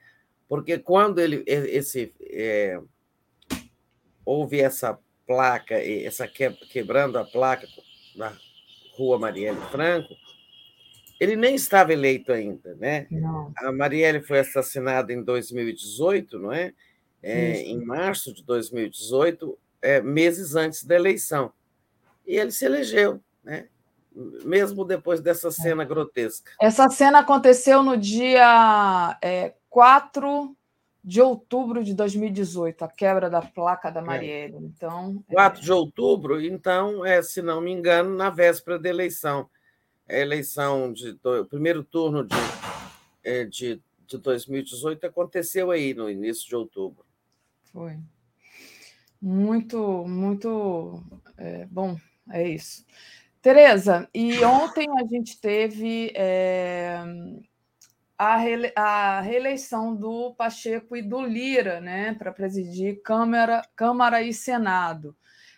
Porque 0.49 0.79
quando 0.79 1.21
ele 1.21 1.45
esse 1.47 2.13
é, 2.21 2.81
houve 4.25 4.61
essa 4.61 4.99
placa, 5.27 5.75
essa 5.75 6.27
que, 6.27 6.51
quebrando 6.51 7.19
a 7.19 7.25
placa 7.25 7.67
na 8.17 8.37
Rua 8.97 9.19
Marielle 9.19 9.61
Franco, 9.71 10.15
ele 11.21 11.37
nem 11.37 11.55
estava 11.55 11.93
eleito 11.93 12.33
ainda, 12.33 12.75
né? 12.75 13.07
Não. 13.11 13.53
A 13.57 13.71
Marielle 13.71 14.23
foi 14.23 14.41
assassinada 14.41 15.13
em 15.13 15.23
2018, 15.23 16.39
não 16.39 16.53
é? 16.53 16.73
é 17.23 17.61
em 17.63 17.85
março 17.85 18.33
de 18.33 18.43
2018, 18.43 19.59
é, 19.83 20.01
meses 20.01 20.57
antes 20.57 20.83
da 20.83 20.97
eleição. 20.97 21.53
E 22.27 22.37
ele 22.37 22.51
se 22.51 22.65
elegeu, 22.65 23.21
né? 23.45 23.69
Mesmo 24.15 24.85
depois 24.85 25.21
dessa 25.21 25.49
É. 25.49 25.51
cena 25.53 25.85
grotesca. 25.85 26.53
Essa 26.61 26.89
cena 26.89 27.21
aconteceu 27.21 27.83
no 27.83 27.97
dia 27.97 29.19
é, 29.23 29.55
4 29.69 30.57
de 31.03 31.21
outubro 31.23 31.83
de 31.83 31.95
2018, 31.95 32.85
a 32.85 32.89
quebra 32.89 33.31
da 33.31 33.41
placa 33.41 33.91
da 33.91 34.03
Marielle. 34.03 34.57
Então, 34.59 35.25
4 35.33 35.63
de 35.63 35.73
outubro, 35.73 36.41
então, 36.45 37.05
é, 37.07 37.23
se 37.23 37.41
não 37.41 37.61
me 37.61 37.71
engano, 37.73 38.15
na 38.15 38.29
véspera 38.29 38.79
da 38.79 38.89
eleição. 38.89 39.49
A 40.09 40.15
eleição 40.15 40.93
de 40.93 41.13
do- 41.13 41.47
primeiro 41.47 41.83
turno 41.85 42.25
de, 42.25 42.35
é, 43.25 43.45
de, 43.45 43.81
de 44.07 44.19
2018 44.19 45.07
aconteceu 45.07 45.71
aí 45.71 45.95
no 45.95 46.11
início 46.11 46.47
de 46.49 46.57
outubro. 46.57 47.05
Foi. 47.73 47.97
Muito, 49.23 50.05
muito 50.07 51.03
é, 51.37 51.67
bom, 51.67 51.97
é 52.31 52.49
isso. 52.49 52.85
Tereza, 53.43 54.07
e 54.15 54.45
ontem 54.45 54.87
a 54.99 55.07
gente 55.07 55.41
teve 55.41 56.13
é, 56.15 57.03
a, 58.19 58.37
a 58.77 59.21
reeleição 59.23 59.97
do 59.97 60.35
Pacheco 60.35 60.95
e 60.95 61.01
do 61.01 61.23
Lira, 61.23 61.81
né, 61.81 62.13
para 62.15 62.33
presidir 62.33 63.01
Câmara, 63.03 63.63
Câmara 63.75 64.23
e 64.23 64.35
Senado. 64.35 65.17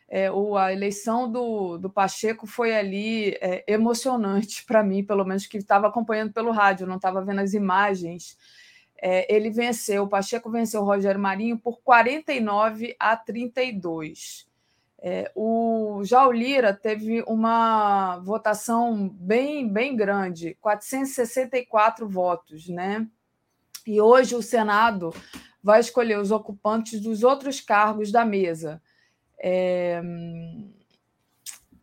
É, 0.09 0.31
o, 0.31 0.57
a 0.57 0.73
eleição 0.73 1.31
do, 1.31 1.77
do 1.77 1.91
Pacheco 1.91 2.47
foi 2.47 2.77
ali 2.77 3.31
é, 3.41 3.65
emocionante 3.67 4.65
para 4.65 4.85
mim, 4.85 5.03
pelo 5.03 5.25
menos 5.25 5.47
que 5.47 5.57
estava 5.57 5.89
acompanhando 5.89 6.33
pelo 6.33 6.53
rádio, 6.53 6.87
não 6.87 6.97
estava 6.97 7.25
vendo 7.25 7.41
as 7.41 7.53
imagens. 7.53 8.39
É, 8.97 9.35
ele 9.35 9.51
venceu, 9.51 10.05
o 10.05 10.09
Pacheco 10.09 10.49
venceu 10.49 10.83
o 10.83 10.85
Rogério 10.85 11.21
Marinho 11.21 11.59
por 11.59 11.81
49 11.83 12.95
a 12.97 13.17
32. 13.17 14.52
É, 15.05 15.33
o 15.35 16.01
João 16.05 16.31
Lira 16.31 16.73
teve 16.73 17.25
uma 17.27 18.21
votação 18.21 19.09
bem, 19.09 19.69
bem 19.69 19.97
grande, 19.97 20.57
464 20.61 22.09
votos, 22.09 22.69
né? 22.69 23.05
E 23.85 24.01
hoje 24.01 24.37
o 24.37 24.43
Senado 24.43 25.13
vai 25.61 25.81
escolher 25.81 26.21
os 26.21 26.31
ocupantes 26.31 27.01
dos 27.01 27.25
outros 27.25 27.61
cargos 27.61 28.13
da 28.13 28.25
mesa. 28.25 28.81
É, 29.43 30.01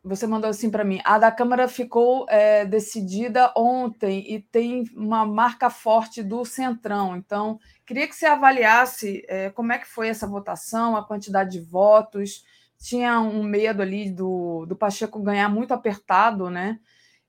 você 0.01 0.25
mandou 0.25 0.49
assim 0.49 0.69
para 0.69 0.85
mim. 0.85 1.01
A 1.03 1.19
da 1.19 1.29
Câmara 1.29 1.67
ficou 1.67 2.25
é, 2.29 2.65
decidida 2.65 3.51
ontem 3.55 4.33
e 4.33 4.39
tem 4.39 4.85
uma 4.95 5.25
marca 5.25 5.69
forte 5.69 6.23
do 6.23 6.45
Centrão. 6.45 7.17
Então, 7.17 7.59
queria 7.85 8.07
que 8.07 8.15
você 8.15 8.27
avaliasse 8.27 9.25
é, 9.27 9.49
como 9.49 9.73
é 9.73 9.77
que 9.77 9.87
foi 9.87 10.07
essa 10.07 10.25
votação, 10.25 10.95
a 10.95 11.05
quantidade 11.05 11.51
de 11.51 11.59
votos. 11.59 12.45
Tinha 12.79 13.19
um 13.19 13.43
medo 13.43 13.81
ali 13.81 14.09
do, 14.09 14.65
do 14.65 14.75
Pacheco 14.75 15.21
ganhar 15.21 15.49
muito 15.49 15.73
apertado, 15.73 16.49
né? 16.49 16.79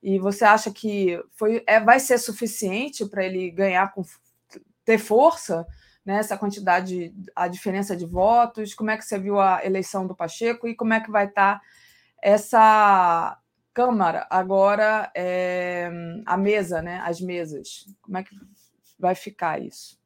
E 0.02 0.18
você 0.18 0.44
acha 0.44 0.70
que 0.70 1.22
foi, 1.32 1.62
é, 1.66 1.80
vai 1.80 2.00
ser 2.00 2.18
suficiente 2.18 3.04
para 3.04 3.24
ele 3.24 3.50
ganhar 3.50 3.92
com 3.92 4.02
ter 4.84 4.98
força? 4.98 5.66
Né, 6.02 6.16
essa 6.16 6.36
quantidade, 6.38 7.14
a 7.36 7.46
diferença 7.46 7.94
de 7.94 8.06
votos, 8.06 8.72
como 8.72 8.90
é 8.90 8.96
que 8.96 9.04
você 9.04 9.18
viu 9.18 9.38
a 9.38 9.62
eleição 9.62 10.06
do 10.06 10.16
Pacheco 10.16 10.66
e 10.66 10.74
como 10.74 10.94
é 10.94 11.00
que 11.00 11.10
vai 11.10 11.26
estar 11.26 11.60
essa 12.22 13.38
Câmara 13.72 14.26
agora, 14.28 15.12
é, 15.14 15.88
a 16.26 16.36
mesa, 16.36 16.82
né, 16.82 17.00
as 17.04 17.20
mesas, 17.20 17.86
como 18.02 18.18
é 18.18 18.24
que 18.24 18.34
vai 18.98 19.14
ficar 19.14 19.62
isso? 19.62 19.99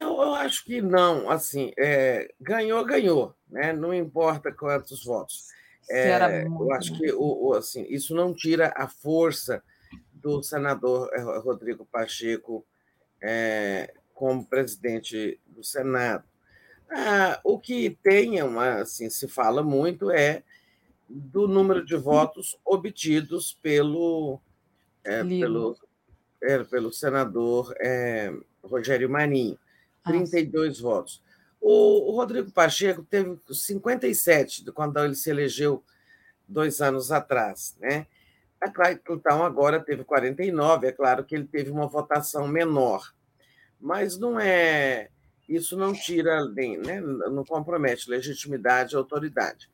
Eu, 0.00 0.08
eu 0.22 0.34
acho 0.34 0.64
que 0.64 0.80
não, 0.80 1.28
assim, 1.28 1.72
é, 1.78 2.32
ganhou, 2.40 2.82
ganhou, 2.84 3.34
né? 3.48 3.72
não 3.72 3.92
importa 3.92 4.50
quantos 4.50 5.04
votos. 5.04 5.48
É, 5.90 6.44
eu 6.44 6.72
acho 6.72 6.92
né? 6.92 6.98
que 6.98 7.12
o, 7.12 7.48
o, 7.48 7.54
assim, 7.54 7.84
isso 7.88 8.14
não 8.14 8.32
tira 8.32 8.72
a 8.74 8.88
força 8.88 9.62
do 10.12 10.42
senador 10.42 11.10
eh, 11.12 11.38
Rodrigo 11.38 11.84
Pacheco 11.84 12.64
é, 13.20 13.92
como 14.14 14.46
presidente 14.46 15.40
do 15.46 15.64
Senado. 15.64 16.24
Ah, 16.90 17.40
o 17.44 17.58
que 17.58 17.98
tem, 18.02 18.42
uma, 18.42 18.82
assim, 18.82 19.08
se 19.10 19.26
fala 19.28 19.62
muito 19.62 20.10
é 20.10 20.42
do 21.08 21.48
número 21.48 21.84
de 21.84 21.96
votos 21.96 22.56
obtidos 22.64 23.58
pelo, 23.60 24.40
é, 25.04 25.24
pelo, 25.24 25.76
é, 26.42 26.62
pelo 26.64 26.92
senador 26.92 27.74
é, 27.80 28.32
Rogério 28.62 29.10
Marinho, 29.10 29.58
Ah, 30.04 30.10
32 30.10 30.80
votos. 30.80 31.22
O, 31.60 32.12
o 32.12 32.16
Rodrigo 32.16 32.50
Pacheco 32.50 33.02
teve 33.02 33.38
57 33.50 34.64
de 34.64 34.72
quando 34.72 34.98
ele 34.98 35.14
se 35.14 35.30
elegeu 35.30 35.84
dois 36.48 36.80
anos 36.80 37.12
atrás, 37.12 37.76
né? 37.78 38.06
É 38.60 38.68
claro 38.68 38.98
que, 38.98 39.12
Então, 39.12 39.44
agora 39.44 39.80
teve 39.80 40.04
49, 40.04 40.86
é 40.86 40.92
claro 40.92 41.24
que 41.24 41.34
ele 41.34 41.46
teve 41.46 41.70
uma 41.70 41.86
votação 41.86 42.46
menor, 42.46 43.14
mas 43.80 44.18
não 44.18 44.38
é. 44.38 45.08
Isso 45.48 45.76
não 45.76 45.92
tira, 45.92 46.46
nem, 46.48 46.78
né? 46.78 47.00
não 47.00 47.44
compromete 47.44 48.08
legitimidade 48.08 48.94
e 48.94 48.96
autoridade. 48.96 49.68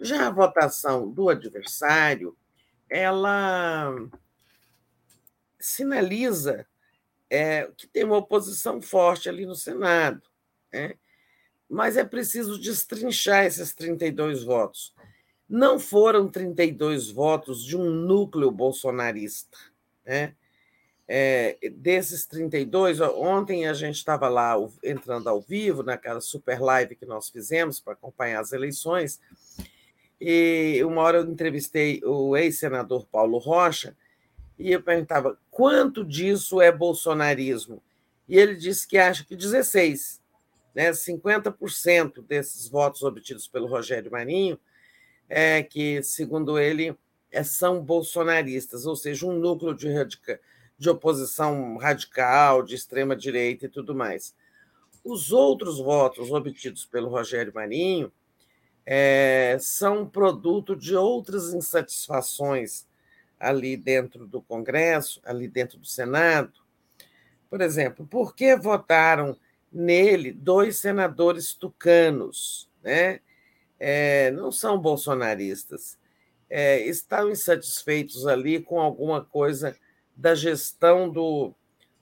Já 0.00 0.26
a 0.26 0.30
votação 0.30 1.10
do 1.10 1.30
adversário, 1.30 2.36
ela 2.90 3.94
sinaliza 5.58 6.66
é, 7.30 7.70
que 7.76 7.86
tem 7.86 8.04
uma 8.04 8.18
oposição 8.18 8.80
forte 8.80 9.28
ali 9.28 9.46
no 9.46 9.54
Senado, 9.54 10.22
né? 10.72 10.94
mas 11.68 11.96
é 11.96 12.04
preciso 12.04 12.58
destrinchar 12.58 13.44
esses 13.44 13.74
32 13.74 14.44
votos. 14.44 14.94
Não 15.48 15.78
foram 15.78 16.28
32 16.28 17.10
votos 17.10 17.62
de 17.64 17.76
um 17.76 17.90
núcleo 17.90 18.50
bolsonarista. 18.50 19.58
Né? 20.04 20.34
É, 21.06 21.58
desses 21.72 22.26
32, 22.26 23.00
ontem 23.00 23.66
a 23.66 23.74
gente 23.74 23.96
estava 23.96 24.28
lá 24.28 24.54
entrando 24.82 25.28
ao 25.28 25.40
vivo, 25.40 25.82
naquela 25.82 26.20
super 26.20 26.60
live 26.60 26.96
que 26.96 27.04
nós 27.04 27.28
fizemos 27.28 27.78
para 27.78 27.92
acompanhar 27.92 28.40
as 28.40 28.52
eleições, 28.52 29.20
e 30.20 30.80
uma 30.84 31.02
hora 31.02 31.18
eu 31.18 31.30
entrevistei 31.30 32.00
o 32.04 32.36
ex-senador 32.36 33.06
Paulo 33.06 33.36
Rocha, 33.36 33.94
e 34.58 34.72
eu 34.72 34.82
perguntava 34.82 35.38
quanto 35.50 36.04
disso 36.04 36.60
é 36.60 36.70
bolsonarismo. 36.70 37.82
E 38.28 38.38
ele 38.38 38.54
disse 38.54 38.86
que 38.86 38.96
acha 38.96 39.24
que 39.24 39.36
16, 39.36 40.20
né, 40.74 40.90
50% 40.92 42.22
desses 42.22 42.68
votos 42.68 43.02
obtidos 43.02 43.46
pelo 43.48 43.66
Rogério 43.66 44.10
Marinho, 44.10 44.58
é, 45.28 45.62
que, 45.62 46.02
segundo 46.02 46.58
ele, 46.58 46.96
é, 47.30 47.42
são 47.42 47.82
bolsonaristas, 47.82 48.86
ou 48.86 48.94
seja, 48.94 49.26
um 49.26 49.38
núcleo 49.38 49.74
de, 49.74 49.92
radica, 49.92 50.40
de 50.78 50.88
oposição 50.88 51.76
radical, 51.76 52.62
de 52.62 52.74
extrema-direita 52.74 53.66
e 53.66 53.68
tudo 53.68 53.94
mais. 53.94 54.34
Os 55.02 55.32
outros 55.32 55.78
votos 55.78 56.30
obtidos 56.30 56.86
pelo 56.86 57.08
Rogério 57.08 57.52
Marinho 57.54 58.10
é, 58.86 59.56
são 59.60 60.08
produto 60.08 60.74
de 60.76 60.94
outras 60.94 61.52
insatisfações 61.52 62.86
ali 63.38 63.76
dentro 63.76 64.26
do 64.26 64.40
Congresso, 64.40 65.20
ali 65.24 65.48
dentro 65.48 65.78
do 65.78 65.86
Senado. 65.86 66.52
Por 67.48 67.60
exemplo, 67.60 68.06
por 68.06 68.34
que 68.34 68.56
votaram 68.56 69.36
nele 69.72 70.32
dois 70.32 70.78
senadores 70.78 71.54
tucanos? 71.54 72.68
Né? 72.82 73.20
É, 73.78 74.30
não 74.30 74.50
são 74.50 74.78
bolsonaristas, 74.78 75.98
é, 76.48 76.80
estão 76.86 77.30
insatisfeitos 77.30 78.26
ali 78.26 78.60
com 78.60 78.80
alguma 78.80 79.24
coisa 79.24 79.76
da 80.16 80.34
gestão 80.34 81.10
do, 81.10 81.54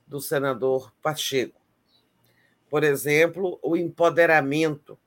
do 0.05 0.19
senador 0.21 0.93
Pacheco. 1.01 1.59
Por 2.69 2.83
exemplo, 2.83 3.59
o 3.61 3.75
empoderamento, 3.75 4.97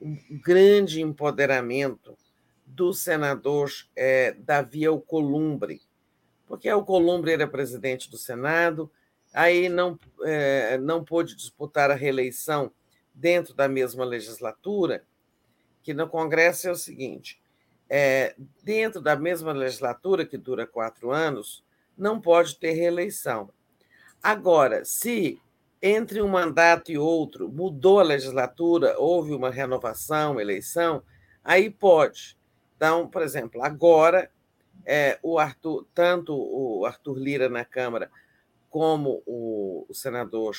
um 0.00 0.16
grande 0.40 1.00
empoderamento 1.00 2.16
do 2.74 2.92
senador 2.92 3.70
é, 3.94 4.32
Davi 4.32 4.86
Alcolumbre, 4.86 5.82
porque 6.46 6.68
Alcolumbre 6.68 7.32
era 7.32 7.46
presidente 7.46 8.10
do 8.10 8.16
Senado, 8.16 8.90
aí 9.32 9.68
não, 9.68 9.98
é, 10.22 10.78
não 10.78 11.04
pôde 11.04 11.34
disputar 11.34 11.90
a 11.90 11.94
reeleição 11.94 12.72
dentro 13.14 13.54
da 13.54 13.68
mesma 13.68 14.04
legislatura, 14.04 15.04
que 15.82 15.92
no 15.92 16.08
Congresso 16.08 16.68
é 16.68 16.70
o 16.70 16.76
seguinte: 16.76 17.40
é, 17.88 18.34
dentro 18.62 19.00
da 19.00 19.16
mesma 19.16 19.52
legislatura, 19.52 20.24
que 20.24 20.38
dura 20.38 20.66
quatro 20.66 21.10
anos, 21.10 21.64
não 21.96 22.20
pode 22.20 22.56
ter 22.58 22.72
reeleição. 22.72 23.50
Agora, 24.22 24.84
se 24.84 25.40
entre 25.82 26.22
um 26.22 26.28
mandato 26.28 26.92
e 26.92 26.96
outro 26.96 27.50
mudou 27.50 27.98
a 27.98 28.04
legislatura, 28.04 28.94
houve 28.98 29.32
uma 29.34 29.50
renovação, 29.50 30.40
eleição, 30.40 31.02
aí 31.42 31.68
pode. 31.68 32.36
Então, 32.82 33.06
por 33.06 33.22
exemplo, 33.22 33.62
agora 33.62 34.28
é, 34.84 35.16
o 35.22 35.38
Arthur, 35.38 35.86
tanto 35.94 36.34
o 36.34 36.84
Arthur 36.84 37.16
Lira 37.16 37.48
na 37.48 37.64
Câmara 37.64 38.10
como 38.68 39.22
o, 39.24 39.86
o 39.88 39.94
senador 39.94 40.56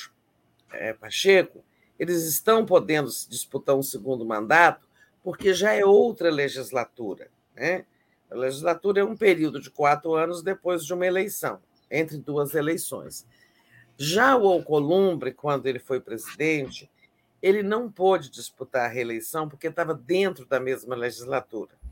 é, 0.72 0.94
Pacheco, 0.94 1.62
eles 1.98 2.24
estão 2.24 2.64
podendo 2.64 3.10
disputar 3.28 3.76
um 3.76 3.82
segundo 3.82 4.24
mandato 4.24 4.88
porque 5.22 5.52
já 5.52 5.74
é 5.74 5.84
outra 5.84 6.30
legislatura. 6.30 7.28
Né? 7.54 7.84
A 8.30 8.36
legislatura 8.36 9.02
é 9.02 9.04
um 9.04 9.18
período 9.18 9.60
de 9.60 9.68
quatro 9.68 10.14
anos 10.14 10.42
depois 10.42 10.82
de 10.82 10.94
uma 10.94 11.06
eleição, 11.06 11.60
entre 11.90 12.16
duas 12.16 12.54
eleições. 12.54 13.26
Já 13.98 14.34
o 14.34 14.46
Alcolumbre, 14.50 15.34
quando 15.34 15.66
ele 15.66 15.78
foi 15.78 16.00
presidente, 16.00 16.90
ele 17.42 17.62
não 17.62 17.92
pôde 17.92 18.30
disputar 18.30 18.86
a 18.86 18.88
reeleição 18.88 19.46
porque 19.46 19.66
estava 19.66 19.92
dentro 19.92 20.46
da 20.46 20.58
mesma 20.58 20.96
legislatura. 20.96 21.83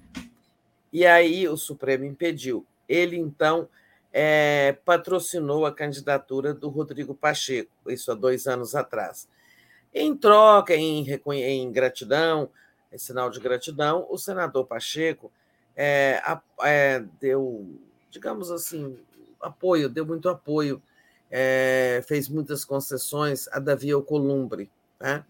E 0.93 1.07
aí 1.07 1.49
o 1.49 1.57
Supremo 1.57 2.05
impediu. 2.05 2.67
Ele, 2.89 3.17
então, 3.17 3.69
é, 4.13 4.77
patrocinou 4.85 5.65
a 5.65 5.73
candidatura 5.75 6.53
do 6.53 6.69
Rodrigo 6.69 7.15
Pacheco, 7.15 7.71
isso 7.89 8.13
há 8.13 8.15
dois 8.15 8.47
anos 8.47 8.75
atrás. 8.75 9.27
Em 9.95 10.15
troca, 10.17 10.75
em, 10.75 11.07
em 11.27 11.73
gratidão, 11.73 12.51
em 12.93 12.99
sinal 12.99 13.31
de 13.31 13.41
gratidão, 13.41 14.07
o 14.11 14.19
senador 14.19 14.67
Pacheco 14.67 15.33
é, 15.75 16.23
é, 16.63 17.03
deu, 17.19 17.67
digamos 18.11 18.51
assim, 18.51 18.99
apoio, 19.41 19.89
deu 19.89 20.05
muito 20.05 20.29
apoio, 20.29 20.83
é, 21.31 22.03
fez 22.07 22.29
muitas 22.29 22.65
concessões 22.65 23.49
a 23.49 23.59
Davi 23.59 23.91
Alcolumbre, 23.91 24.71
tá? 24.99 25.25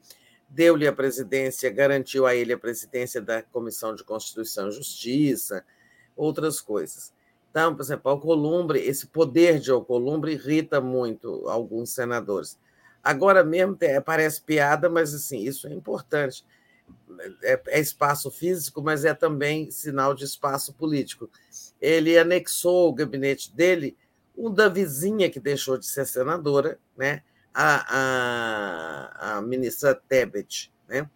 Deu-lhe 0.55 0.87
a 0.87 0.93
presidência, 0.93 1.71
garantiu 1.71 2.27
a 2.27 2.35
ele 2.35 2.53
a 2.53 2.59
presidência 2.59 3.21
da 3.21 3.43
Comissão 3.43 3.95
de 3.95 4.05
Constituição 4.05 4.69
e 4.69 4.73
Justiça, 4.73 5.65
outras 6.15 6.61
coisas. 6.61 7.13
Então, 7.51 7.75
por 7.75 7.83
exemplo, 7.83 8.11
Alcolumbre, 8.11 8.79
esse 8.79 9.07
poder 9.07 9.59
de 9.59 9.71
Alcolumbre 9.71 10.33
irrita 10.33 10.81
muito 10.81 11.49
alguns 11.49 11.91
senadores. 11.91 12.59
Agora 13.03 13.43
mesmo 13.43 13.77
parece 14.05 14.43
piada, 14.43 14.89
mas 14.89 15.15
assim, 15.15 15.41
isso 15.41 15.67
é 15.67 15.73
importante. 15.73 16.45
É, 17.43 17.61
é, 17.69 17.81
espaço 17.81 18.31
físico, 18.31 18.83
mas 18.83 19.05
é 19.05 19.15
também 19.15 19.71
sinal 19.71 20.15
de 20.15 20.25
espaço 20.25 20.73
político. 20.75 21.31
Ele 21.81 22.17
anexou 22.19 22.89
o 22.89 22.93
gabinete 22.93 23.55
dele 23.55 23.97
um 24.37 24.53
da 24.53 24.69
vizinha 24.69 25.31
que 25.31 25.41
deixou 25.41 25.77
de 25.77 25.87
ser 25.87 26.07
senadora, 26.07 26.79
né? 26.97 27.23
A, 27.55 27.85
a, 29.29 29.37
a 29.39 29.43
ministra 29.43 29.95
Tebet. 29.95 30.73
Né? 30.89 31.09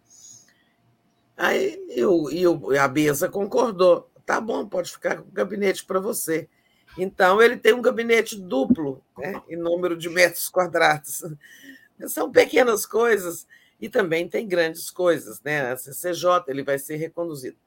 Aí 1.35 1.85
eu, 1.89 2.29
eu, 2.31 2.79
a 2.79 2.87
Beza 2.87 3.29
concordou. 3.29 4.09
Tá 4.25 4.41
bom, 4.41 4.67
pode 4.67 4.91
ficar 4.91 5.17
com 5.17 5.29
o 5.29 5.31
gabinete 5.31 5.85
para 5.85 5.99
você. 5.99 6.49
Então, 6.97 7.41
ele 7.41 7.57
tem 7.57 7.73
um 7.73 7.81
gabinete 7.81 8.39
duplo, 8.39 9.03
né, 9.17 9.41
em 9.47 9.55
número 9.55 9.95
de 9.95 10.09
metros 10.09 10.49
quadrados. 10.49 11.23
São 12.07 12.31
pequenas 12.31 12.85
coisas 12.85 13.47
e 13.79 13.87
também 13.87 14.27
tem 14.27 14.47
grandes 14.47 14.89
coisas. 14.89 15.41
Né? 15.41 15.71
A 15.71 15.77
CCJ 15.77 16.43
ele 16.47 16.63
vai 16.63 16.79
ser 16.79 16.95
reconduzido. 16.95 17.57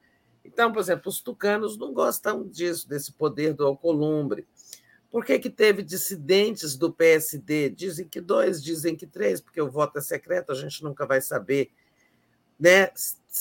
Então, 0.45 0.73
por 0.73 0.81
exemplo, 0.81 1.09
os 1.09 1.21
tucanos 1.21 1.79
não 1.79 1.93
gostam 1.93 2.47
disso, 2.49 2.89
desse 2.89 3.13
poder 3.13 3.55
do 3.55 3.65
Alcolumbre. 3.65 4.47
Por 5.11 5.25
que, 5.25 5.39
que 5.39 5.51
teve 5.51 5.83
dissidentes 5.83 6.77
do 6.77 6.93
PSD? 6.93 7.71
Dizem 7.71 8.07
que 8.07 8.21
dois, 8.21 8.63
dizem 8.63 8.95
que 8.97 9.07
três, 9.07 9.41
porque 9.41 9.61
o 9.61 9.71
voto 9.71 9.99
é 9.99 10.01
secreto, 10.01 10.53
a 10.53 10.55
gente 10.55 10.85
nunca 10.85 11.05
vai 11.05 11.21
saber. 11.21 11.71
Né? 12.59 12.91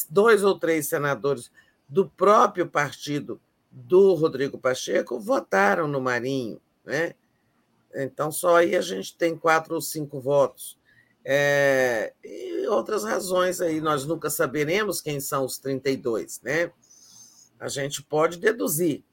Dois 0.10 0.44
ou 0.44 0.58
três 0.58 0.88
senadores 0.88 1.52
do 1.88 2.10
próprio 2.10 2.68
partido 2.68 3.40
do 3.72 4.14
Rodrigo 4.16 4.58
Pacheco 4.58 5.20
votaram 5.20 5.88
no 5.88 6.02
Marinho. 6.02 6.60
Né? 6.84 7.14
Então, 7.94 8.32
só 8.32 8.58
aí 8.58 8.76
a 8.76 8.82
gente 8.82 9.16
tem 9.16 9.38
quatro 9.38 9.76
ou 9.76 9.82
cinco 9.82 10.20
votos. 10.20 10.78
É, 11.24 12.14
e 12.24 12.68
outras 12.68 13.04
razões 13.04 13.62
aí, 13.62 13.82
nós 13.82 14.06
nunca 14.06 14.30
saberemos 14.30 15.02
quem 15.02 15.20
são 15.20 15.46
os 15.46 15.58
32, 15.60 16.42
né? 16.42 16.72
A 17.60 17.68
gente 17.68 18.02
pode 18.02 18.38
deduzir, 18.38 19.04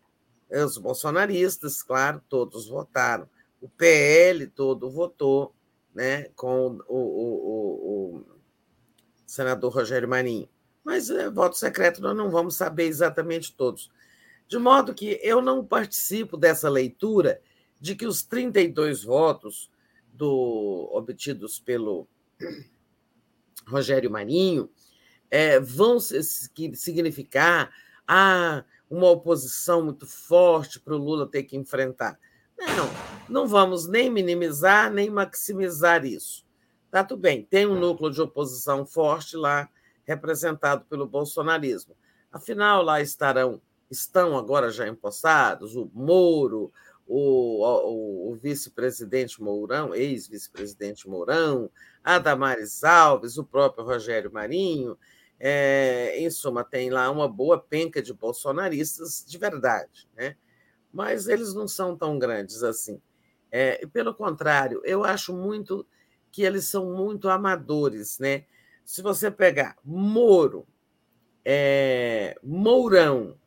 os 0.51 0.79
bolsonaristas, 0.79 1.83
claro, 1.83 2.23
todos 2.29 2.69
votaram. 2.69 3.29
O 3.61 3.69
PL 3.69 4.47
todo 4.49 4.91
votou 4.91 5.55
né, 5.95 6.25
com 6.37 6.79
o, 6.89 6.97
o, 6.97 7.37
o, 7.47 8.17
o 8.17 8.25
senador 9.27 9.73
Rogério 9.73 10.09
Marinho. 10.09 10.49
Mas 10.85 11.11
é, 11.11 11.29
voto 11.29 11.57
secreto 11.57 12.01
nós 12.01 12.17
não 12.17 12.31
vamos 12.31 12.55
saber 12.55 12.85
exatamente 12.85 13.53
todos. 13.53 13.91
De 14.47 14.59
modo 14.59 14.95
que 14.95 15.19
eu 15.23 15.43
não 15.43 15.65
participo 15.65 16.37
dessa 16.37 16.69
leitura 16.69 17.41
de 17.81 17.97
que 17.97 18.07
os 18.07 18.23
32 18.23 19.03
votos 19.03 19.71
do, 20.13 20.89
obtidos 20.93 21.59
pelo 21.59 22.07
Rogério 23.67 24.11
Marinho 24.11 24.71
é, 25.31 25.59
vão 25.59 25.99
significar 25.99 27.73
ah, 28.07 28.65
uma 28.89 29.11
oposição 29.11 29.85
muito 29.85 30.07
forte 30.07 30.81
para 30.81 30.95
o 30.95 30.99
Lula 30.99 31.27
ter 31.27 31.43
que 31.43 31.57
enfrentar. 31.57 32.19
Não, 32.59 32.89
não 33.29 33.47
vamos 33.47 33.87
nem 33.87 34.11
minimizar, 34.11 34.91
nem 34.91 35.11
maximizar 35.11 36.05
isso. 36.05 36.47
Tá 36.91 37.05
tudo 37.05 37.21
bem, 37.21 37.45
tem 37.45 37.67
um 37.67 37.79
núcleo 37.79 38.11
de 38.11 38.23
oposição 38.23 38.87
forte 38.87 39.37
lá, 39.37 39.69
representado 40.05 40.85
pelo 40.87 41.07
bolsonarismo. 41.07 41.95
Afinal, 42.33 42.83
lá 42.83 43.01
estarão, 43.01 43.61
estão 43.91 44.37
agora 44.39 44.71
já 44.71 44.87
empossados 44.87 45.77
o 45.77 45.91
Moro, 45.93 46.73
o, 47.07 47.63
o, 47.63 48.33
o 48.33 48.35
vice-presidente 48.37 49.43
Mourão, 49.43 49.95
ex-vice-presidente 49.95 51.09
Mourão, 51.09 51.71
a 52.03 52.19
Damares 52.19 52.83
Alves, 52.83 53.37
o 53.37 53.45
próprio 53.45 53.85
Rogério 53.85 54.33
Marinho, 54.33 54.99
é, 55.39 56.19
em 56.19 56.31
suma, 56.31 56.65
tem 56.65 56.91
lá 56.91 57.11
uma 57.11 57.29
boa 57.29 57.59
penca 57.59 58.01
de 58.01 58.13
bolsonaristas 58.13 59.25
de 59.27 59.39
verdade, 59.39 60.09
né? 60.17 60.37
mas 60.93 61.29
eles 61.29 61.53
não 61.55 61.69
são 61.69 61.97
tão 61.97 62.19
grandes 62.19 62.63
assim. 62.63 63.01
É, 63.51 63.87
pelo 63.87 64.15
contrário, 64.15 64.81
eu 64.85 65.05
acho 65.05 65.37
muito 65.37 65.87
que 66.33 66.43
eles 66.43 66.65
são 66.65 66.93
muito 66.95 67.29
amadores. 67.29 68.19
Né? 68.19 68.45
Se 68.85 69.03
você 69.03 69.31
pegar 69.31 69.77
Moro, 69.85 70.67
é, 71.45 72.35
Mourão 72.43 73.39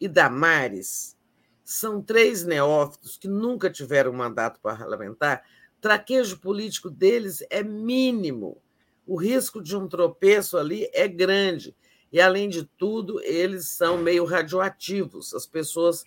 e 0.00 0.08
Damares, 0.08 1.16
são 1.62 2.00
três 2.02 2.44
neófitos 2.44 3.16
que 3.16 3.28
nunca 3.28 3.68
tiveram 3.68 4.12
mandato 4.12 4.60
parlamentar, 4.60 5.44
traquejo 5.80 6.38
político 6.38 6.88
deles 6.88 7.44
é 7.50 7.62
mínimo 7.62 8.62
o 9.06 9.16
risco 9.16 9.62
de 9.62 9.76
um 9.76 9.88
tropeço 9.88 10.58
ali 10.58 10.88
é 10.92 11.06
grande. 11.06 11.76
E, 12.12 12.20
além 12.20 12.48
de 12.48 12.64
tudo, 12.64 13.20
eles 13.22 13.68
são 13.70 13.98
meio 13.98 14.24
radioativos, 14.24 15.34
as 15.34 15.46
pessoas 15.46 16.04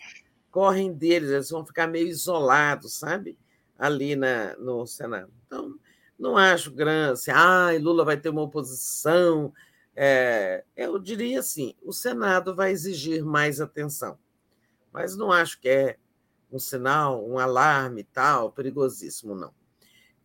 correm 0.49 0.91
deles, 0.93 1.29
eles 1.29 1.49
vão 1.49 1.65
ficar 1.65 1.87
meio 1.87 2.07
isolados, 2.07 2.93
sabe? 2.93 3.37
Ali 3.77 4.15
na, 4.15 4.55
no 4.57 4.85
Senado. 4.85 5.31
Então, 5.45 5.75
não 6.17 6.37
acho 6.37 6.71
grande, 6.71 7.13
assim, 7.13 7.31
ah, 7.31 7.69
Lula 7.79 8.03
vai 8.03 8.17
ter 8.17 8.29
uma 8.29 8.41
oposição. 8.41 9.53
É, 9.95 10.63
eu 10.75 10.97
diria 10.99 11.39
assim: 11.39 11.75
o 11.81 11.93
Senado 11.93 12.53
vai 12.55 12.71
exigir 12.71 13.23
mais 13.23 13.61
atenção, 13.61 14.17
mas 14.91 15.15
não 15.15 15.31
acho 15.31 15.59
que 15.61 15.69
é 15.69 15.97
um 16.51 16.59
sinal, 16.59 17.25
um 17.27 17.37
alarme 17.37 18.03
tal, 18.03 18.51
perigosíssimo, 18.51 19.35
não. 19.35 19.53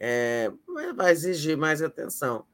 É, 0.01 0.51
vai 0.97 1.12
exigir 1.12 1.57
mais 1.57 1.83
atenção. 1.83 2.44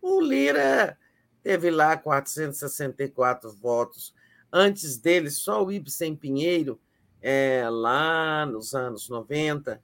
O 0.00 0.20
Lira 0.20 0.98
teve 1.42 1.70
lá 1.70 1.96
464 1.96 3.52
votos. 3.52 4.14
Antes 4.52 4.96
dele, 4.98 5.30
só 5.30 5.64
o 5.64 5.70
Ibsen 5.72 6.16
Pinheiro, 6.16 6.80
é, 7.20 7.68
lá 7.68 8.46
nos 8.46 8.74
anos 8.74 9.08
90, 9.08 9.82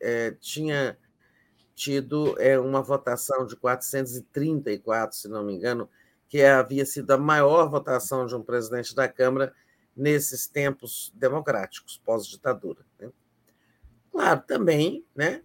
é, 0.00 0.32
tinha 0.40 0.98
tido 1.74 2.40
é, 2.40 2.58
uma 2.58 2.82
votação 2.82 3.46
de 3.46 3.56
434, 3.56 5.16
se 5.16 5.28
não 5.28 5.44
me 5.44 5.54
engano, 5.54 5.88
que 6.28 6.42
havia 6.42 6.86
sido 6.86 7.10
a 7.10 7.18
maior 7.18 7.68
votação 7.68 8.26
de 8.26 8.34
um 8.34 8.42
presidente 8.42 8.94
da 8.94 9.08
Câmara 9.08 9.54
nesses 9.96 10.46
tempos 10.46 11.12
democráticos, 11.14 12.00
pós-ditadura. 12.04 12.84
Né? 12.98 13.10
Claro, 14.10 14.42
também, 14.46 15.04
né, 15.14 15.42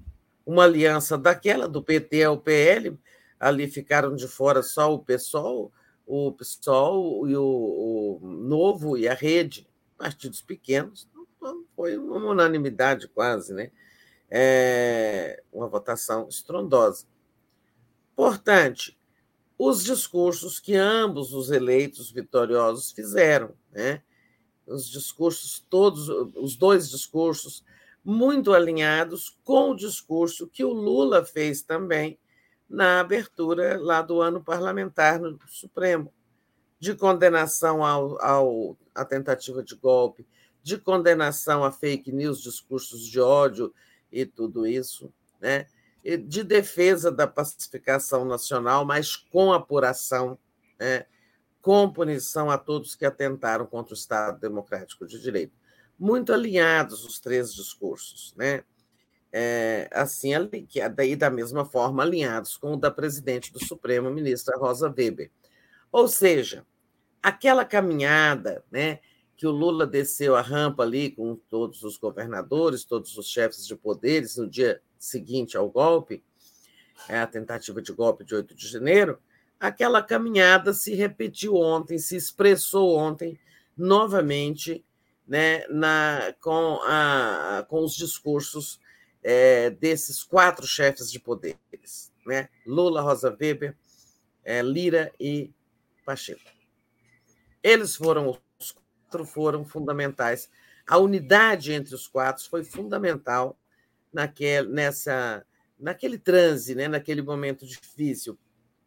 uma 0.49 0.63
aliança 0.63 1.15
daquela, 1.15 1.67
do 1.67 1.83
PT 1.83 2.23
ao 2.23 2.39
PL, 2.39 2.97
ali 3.39 3.67
ficaram 3.69 4.15
de 4.15 4.27
fora 4.27 4.63
só 4.63 4.91
o 4.91 4.97
PSOL, 4.97 5.71
o 6.07 6.31
PSOL 6.31 7.27
e 7.27 7.37
o, 7.37 8.19
o 8.21 8.27
Novo 8.27 8.97
e 8.97 9.07
a 9.07 9.13
Rede, 9.13 9.69
partidos 9.95 10.41
pequenos, 10.41 11.07
foi 11.75 11.97
uma 11.97 12.31
unanimidade 12.31 13.07
quase, 13.07 13.53
né? 13.53 13.69
É 14.27 15.43
uma 15.53 15.67
votação 15.67 16.27
estrondosa. 16.27 17.05
Importante, 18.13 18.99
os 19.55 19.83
discursos 19.83 20.59
que 20.59 20.75
ambos 20.75 21.31
os 21.31 21.51
eleitos 21.51 22.11
vitoriosos 22.11 22.91
fizeram, 22.91 23.53
né? 23.71 24.01
os 24.65 24.89
discursos, 24.89 25.63
todos 25.69 26.09
os 26.09 26.55
dois 26.55 26.89
discursos, 26.89 27.63
muito 28.09 28.53
alinhados 28.53 29.37
com 29.43 29.69
o 29.69 29.75
discurso 29.75 30.47
que 30.47 30.65
o 30.65 30.73
Lula 30.73 31.23
fez 31.23 31.61
também 31.61 32.17
na 32.67 32.99
abertura 32.99 33.79
lá 33.79 34.01
do 34.01 34.19
ano 34.19 34.43
parlamentar 34.43 35.19
no 35.19 35.39
Supremo, 35.47 36.11
de 36.79 36.95
condenação 36.95 37.85
ao, 37.85 38.19
ao, 38.19 38.77
à 38.95 39.05
tentativa 39.05 39.61
de 39.61 39.75
golpe, 39.75 40.25
de 40.63 40.75
condenação 40.75 41.63
a 41.63 41.71
fake 41.71 42.11
news, 42.11 42.41
discursos 42.41 43.05
de 43.05 43.19
ódio 43.19 43.71
e 44.11 44.25
tudo 44.25 44.65
isso, 44.65 45.13
né? 45.39 45.67
De 46.27 46.43
defesa 46.43 47.11
da 47.11 47.27
pacificação 47.27 48.25
nacional, 48.25 48.85
mas 48.85 49.15
com 49.15 49.53
apuração, 49.53 50.39
né? 50.79 51.05
com 51.61 51.91
punição 51.91 52.49
a 52.49 52.57
todos 52.57 52.95
que 52.95 53.05
atentaram 53.05 53.67
contra 53.67 53.93
o 53.93 53.97
Estado 53.97 54.39
Democrático 54.39 55.05
de 55.05 55.21
Direito. 55.21 55.58
Muito 55.99 56.31
alinhados 56.31 57.03
os 57.03 57.19
três 57.19 57.53
discursos, 57.53 58.33
né? 58.37 58.63
É, 59.31 59.87
assim, 59.91 60.31
que 60.67 60.87
daí 60.89 61.15
da 61.15 61.29
mesma 61.29 61.63
forma 61.63 62.01
alinhados 62.01 62.57
com 62.57 62.73
o 62.73 62.77
da 62.77 62.89
presidente 62.89 63.53
do 63.53 63.63
Supremo, 63.63 64.09
ministra 64.09 64.57
Rosa 64.57 64.87
Weber. 64.89 65.29
Ou 65.91 66.07
seja, 66.07 66.65
aquela 67.21 67.63
caminhada, 67.63 68.63
né, 68.71 68.99
que 69.37 69.45
o 69.45 69.51
Lula 69.51 69.85
desceu 69.85 70.35
a 70.35 70.41
rampa 70.41 70.83
ali 70.83 71.11
com 71.11 71.35
todos 71.49 71.83
os 71.83 71.97
governadores, 71.97 72.83
todos 72.83 73.17
os 73.17 73.27
chefes 73.27 73.65
de 73.65 73.75
poderes 73.75 74.37
no 74.37 74.49
dia 74.49 74.81
seguinte 74.97 75.55
ao 75.55 75.69
golpe, 75.69 76.23
é 77.07 77.19
a 77.19 77.27
tentativa 77.27 77.81
de 77.81 77.93
golpe 77.93 78.25
de 78.25 78.35
8 78.35 78.53
de 78.53 78.67
janeiro, 78.67 79.19
aquela 79.59 80.01
caminhada 80.01 80.73
se 80.73 80.93
repetiu 80.93 81.55
ontem, 81.55 81.97
se 81.97 82.15
expressou 82.15 82.97
ontem 82.97 83.39
novamente 83.77 84.83
né, 85.29 85.63
na, 85.67 86.33
com, 86.41 86.79
a, 86.81 87.63
com 87.69 87.83
os 87.83 87.95
discursos 87.95 88.81
é, 89.21 89.69
desses 89.69 90.23
quatro 90.23 90.65
chefes 90.65 91.11
de 91.11 91.19
poderes, 91.19 92.11
né? 92.25 92.49
Lula, 92.65 93.01
Rosa 93.01 93.37
Weber, 93.39 93.77
é, 94.43 94.63
Lira 94.63 95.13
e 95.19 95.53
Pacheco. 96.03 96.41
Eles 97.61 97.95
foram 97.95 98.35
os 98.59 98.71
quatro 98.71 99.23
foram 99.23 99.63
fundamentais. 99.63 100.49
A 100.87 100.97
unidade 100.97 101.73
entre 101.73 101.93
os 101.93 102.07
quatro 102.07 102.43
foi 102.49 102.63
fundamental 102.63 103.55
naquele, 104.11 104.67
nessa, 104.69 105.45
naquele 105.79 106.17
transe, 106.17 106.73
né? 106.73 106.87
naquele 106.87 107.21
momento 107.21 107.67
difícil 107.67 108.35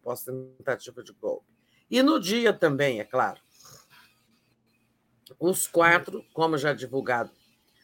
pós-tentativa 0.02 1.04
de 1.04 1.12
golpe. 1.12 1.46
E 1.88 2.02
no 2.02 2.18
dia 2.18 2.52
também, 2.52 2.98
é 2.98 3.04
claro. 3.04 3.40
Os 5.39 5.67
quatro, 5.67 6.25
como 6.33 6.57
já 6.57 6.73
divulgado, 6.73 7.31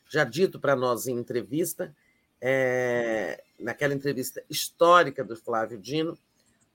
já 0.08 0.24
dito 0.24 0.58
para 0.58 0.74
nós 0.74 1.06
em 1.06 1.16
entrevista, 1.16 1.94
é, 2.40 3.42
naquela 3.58 3.94
entrevista 3.94 4.42
histórica 4.48 5.24
do 5.24 5.36
Flávio 5.36 5.78
Dino, 5.78 6.16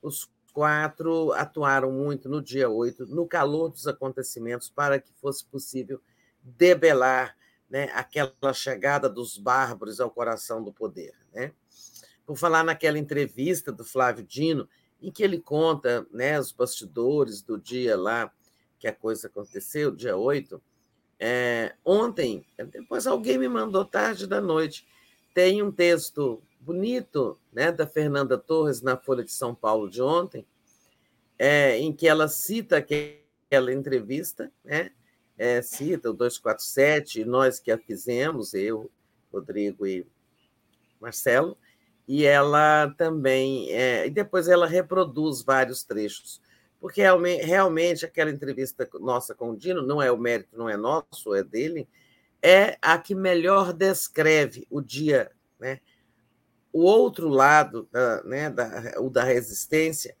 os 0.02 0.28
quatro 0.52 1.32
atuaram 1.32 1.90
muito 1.90 2.28
no 2.28 2.40
dia 2.40 2.68
8, 2.68 3.06
no 3.06 3.26
calor 3.26 3.70
dos 3.70 3.86
acontecimentos, 3.86 4.68
para 4.68 5.00
que 5.00 5.12
fosse 5.14 5.44
possível 5.44 6.00
debelar 6.42 7.36
né, 7.68 7.90
aquela 7.94 8.52
chegada 8.52 9.08
dos 9.08 9.36
bárbaros 9.36 10.00
ao 10.00 10.10
coração 10.10 10.62
do 10.62 10.72
poder. 10.72 11.12
Né? 11.32 11.52
Por 12.24 12.36
falar 12.36 12.62
naquela 12.62 12.98
entrevista 12.98 13.72
do 13.72 13.84
Flávio 13.84 14.24
Dino, 14.24 14.68
em 15.02 15.10
que 15.10 15.22
ele 15.22 15.40
conta 15.40 16.06
né, 16.12 16.38
os 16.38 16.52
bastidores 16.52 17.42
do 17.42 17.58
dia 17.58 17.96
lá 17.96 18.32
que 18.84 18.88
a 18.88 18.94
coisa 18.94 19.28
aconteceu, 19.28 19.90
dia 19.90 20.14
8. 20.14 20.60
É, 21.18 21.74
ontem, 21.82 22.44
depois 22.70 23.06
alguém 23.06 23.38
me 23.38 23.48
mandou 23.48 23.82
tarde 23.82 24.26
da 24.26 24.42
noite, 24.42 24.86
tem 25.32 25.62
um 25.62 25.72
texto 25.72 26.42
bonito 26.60 27.38
né, 27.50 27.72
da 27.72 27.86
Fernanda 27.86 28.36
Torres 28.36 28.82
na 28.82 28.94
Folha 28.94 29.24
de 29.24 29.32
São 29.32 29.54
Paulo 29.54 29.88
de 29.88 30.02
ontem, 30.02 30.46
é, 31.38 31.78
em 31.78 31.94
que 31.94 32.06
ela 32.06 32.28
cita 32.28 32.76
aquela 32.76 33.72
entrevista, 33.72 34.52
né, 34.62 34.90
é, 35.38 35.62
cita 35.62 36.10
o 36.10 36.12
247, 36.12 37.24
nós 37.24 37.58
que 37.58 37.72
a 37.72 37.78
fizemos, 37.78 38.52
eu, 38.52 38.90
Rodrigo 39.32 39.86
e 39.86 40.06
Marcelo, 41.00 41.56
e 42.06 42.26
ela 42.26 42.94
também. 42.98 43.70
É, 43.72 44.06
e 44.06 44.10
depois 44.10 44.46
ela 44.46 44.66
reproduz 44.66 45.40
vários 45.40 45.82
trechos, 45.84 46.38
porque 46.84 47.00
realmente, 47.00 48.04
aquela 48.04 48.30
entrevista 48.30 48.86
nossa 49.00 49.34
com 49.34 49.52
o 49.52 49.56
Dino, 49.56 49.80
não 49.80 50.02
é 50.02 50.12
o 50.12 50.18
mérito, 50.18 50.54
não 50.54 50.68
é 50.68 50.76
nosso, 50.76 51.34
é 51.34 51.42
dele, 51.42 51.88
é 52.42 52.76
a 52.82 52.98
que 52.98 53.14
melhor 53.14 53.72
descreve 53.72 54.66
o 54.68 54.82
dia, 54.82 55.32
né? 55.58 55.80
O 56.70 56.82
outro 56.82 57.30
lado, 57.30 57.88
da, 57.90 58.22
né, 58.24 58.50
da, 58.50 58.96
o 58.98 59.08
da 59.08 59.24
resistência, 59.24 60.14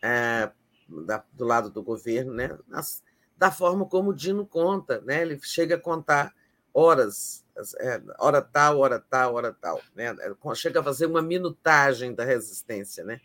é, 0.00 0.50
da, 0.88 1.22
do 1.30 1.44
lado 1.44 1.68
do 1.68 1.82
governo, 1.82 2.32
né, 2.32 2.58
As, 2.72 3.02
da 3.36 3.50
forma 3.50 3.84
como 3.84 4.08
o 4.08 4.14
Dino 4.14 4.46
conta, 4.46 5.02
né? 5.02 5.20
Ele 5.20 5.38
chega 5.42 5.74
a 5.74 5.78
contar 5.78 6.34
horas 6.72 7.44
é, 7.80 8.00
hora 8.18 8.40
tal, 8.40 8.78
hora 8.78 8.98
tal, 8.98 9.34
hora 9.34 9.52
tal. 9.52 9.82
Né? 9.94 10.06
É, 10.06 10.54
chega 10.54 10.80
a 10.80 10.82
fazer 10.82 11.04
uma 11.04 11.20
minutagem 11.20 12.14
da 12.14 12.24
resistência. 12.24 13.04
Né? 13.04 13.20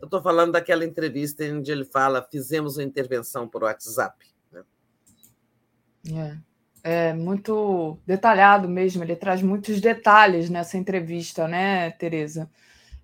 Eu 0.00 0.06
estou 0.06 0.22
falando 0.22 0.52
daquela 0.52 0.84
entrevista 0.84 1.44
onde 1.44 1.70
ele 1.70 1.84
fala: 1.84 2.26
fizemos 2.30 2.76
uma 2.76 2.84
intervenção 2.84 3.46
por 3.46 3.62
WhatsApp. 3.62 4.26
Né? 4.50 6.40
É, 6.82 7.08
é 7.08 7.12
muito 7.12 7.98
detalhado 8.06 8.68
mesmo, 8.68 9.04
ele 9.04 9.14
traz 9.14 9.42
muitos 9.42 9.80
detalhes 9.80 10.48
nessa 10.48 10.78
entrevista, 10.78 11.46
né, 11.46 11.90
Tereza? 11.90 12.50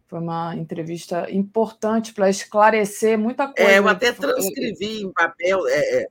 Foi 0.09 0.21
uma 0.21 0.55
entrevista 0.57 1.31
importante 1.31 2.15
para 2.15 2.31
esclarecer 2.31 3.19
muita 3.19 3.49
coisa. 3.49 3.71
É, 3.71 3.79
eu 3.79 3.89
até 3.89 4.13
transcrevi 4.13 5.03
em 5.03 5.13
papel. 5.13 5.67
É, 5.69 6.09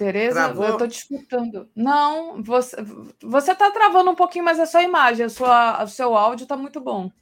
Tereza, 0.00 0.32
Travou? 0.32 0.64
eu 0.64 0.72
estou 0.72 0.88
te 0.88 0.96
escutando. 0.96 1.68
Não, 1.76 2.42
você 2.42 2.74
você 3.20 3.52
está 3.52 3.70
travando 3.70 4.10
um 4.10 4.14
pouquinho, 4.14 4.46
mas 4.46 4.58
a 4.58 4.64
sua 4.64 4.82
imagem, 4.82 5.26
a 5.26 5.28
sua, 5.28 5.84
o 5.84 5.88
seu 5.88 6.16
áudio 6.16 6.44
está 6.44 6.56
muito 6.56 6.80
bom. 6.80 7.12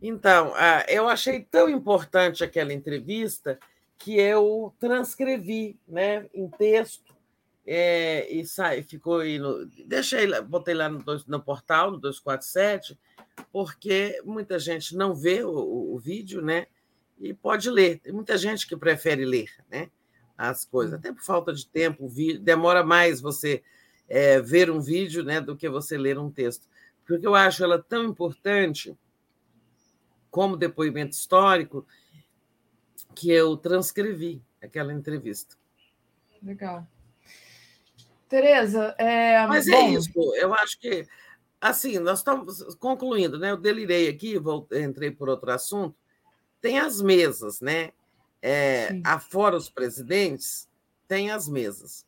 Então, 0.00 0.54
eu 0.88 1.06
achei 1.06 1.42
tão 1.42 1.68
importante 1.68 2.42
aquela 2.42 2.72
entrevista 2.72 3.58
que 3.98 4.18
eu 4.18 4.74
transcrevi 4.80 5.78
né, 5.86 6.26
em 6.32 6.48
texto 6.48 7.14
é, 7.66 8.26
e 8.32 8.46
sai, 8.46 8.82
ficou 8.82 9.20
aí 9.20 9.38
no, 9.38 9.66
deixei 9.86 10.26
botei 10.42 10.72
lá 10.72 10.88
no, 10.88 11.04
no, 11.26 11.42
portal, 11.42 11.90
no 11.90 11.98
247, 11.98 12.98
porque 13.52 14.18
muita 14.24 14.58
gente 14.58 14.96
não 14.96 15.14
vê 15.14 15.44
o, 15.44 15.94
o 15.94 15.98
vídeo, 15.98 16.40
né? 16.40 16.68
E 17.18 17.32
pode 17.32 17.70
ler. 17.70 17.98
Tem 18.00 18.12
muita 18.12 18.36
gente 18.36 18.66
que 18.66 18.76
prefere 18.76 19.24
ler 19.24 19.50
né, 19.70 19.90
as 20.36 20.64
coisas, 20.64 20.94
até 20.94 21.12
por 21.12 21.22
falta 21.22 21.52
de 21.52 21.66
tempo, 21.66 22.10
demora 22.40 22.84
mais 22.84 23.20
você 23.20 23.62
é, 24.08 24.40
ver 24.40 24.70
um 24.70 24.80
vídeo 24.80 25.24
né, 25.24 25.40
do 25.40 25.56
que 25.56 25.68
você 25.68 25.96
ler 25.96 26.18
um 26.18 26.30
texto. 26.30 26.68
Porque 27.06 27.26
eu 27.26 27.34
acho 27.34 27.62
ela 27.62 27.82
tão 27.82 28.04
importante 28.04 28.96
como 30.30 30.56
depoimento 30.56 31.14
histórico 31.14 31.86
que 33.14 33.30
eu 33.30 33.56
transcrevi 33.56 34.42
aquela 34.60 34.92
entrevista. 34.92 35.56
Legal. 36.42 36.86
Tereza, 38.28 38.94
é... 38.98 39.46
Mas 39.46 39.68
é 39.68 39.70
bom... 39.70 39.76
é 39.76 39.90
isso, 39.92 40.34
eu 40.36 40.52
acho 40.54 40.78
que 40.80 41.06
assim, 41.60 41.98
nós 41.98 42.18
estamos 42.18 42.62
concluindo, 42.74 43.38
né? 43.38 43.50
Eu 43.50 43.56
delirei 43.56 44.08
aqui, 44.08 44.38
voltei, 44.38 44.82
entrei 44.82 45.10
por 45.10 45.30
outro 45.30 45.50
assunto, 45.50 45.96
tem 46.64 46.78
as 46.78 47.02
mesas, 47.02 47.60
né? 47.60 47.92
É, 48.40 48.98
afora 49.04 49.54
os 49.54 49.68
presidentes, 49.68 50.66
tem 51.06 51.30
as 51.30 51.46
mesas. 51.46 52.06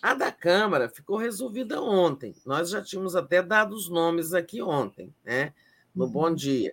A 0.00 0.14
da 0.14 0.30
Câmara 0.30 0.88
ficou 0.88 1.16
resolvida 1.16 1.82
ontem. 1.82 2.32
Nós 2.46 2.70
já 2.70 2.80
tínhamos 2.80 3.16
até 3.16 3.42
dado 3.42 3.74
os 3.74 3.88
nomes 3.88 4.34
aqui 4.34 4.62
ontem, 4.62 5.12
né? 5.24 5.52
No 5.92 6.04
uhum. 6.04 6.12
Bom 6.12 6.32
Dia. 6.32 6.72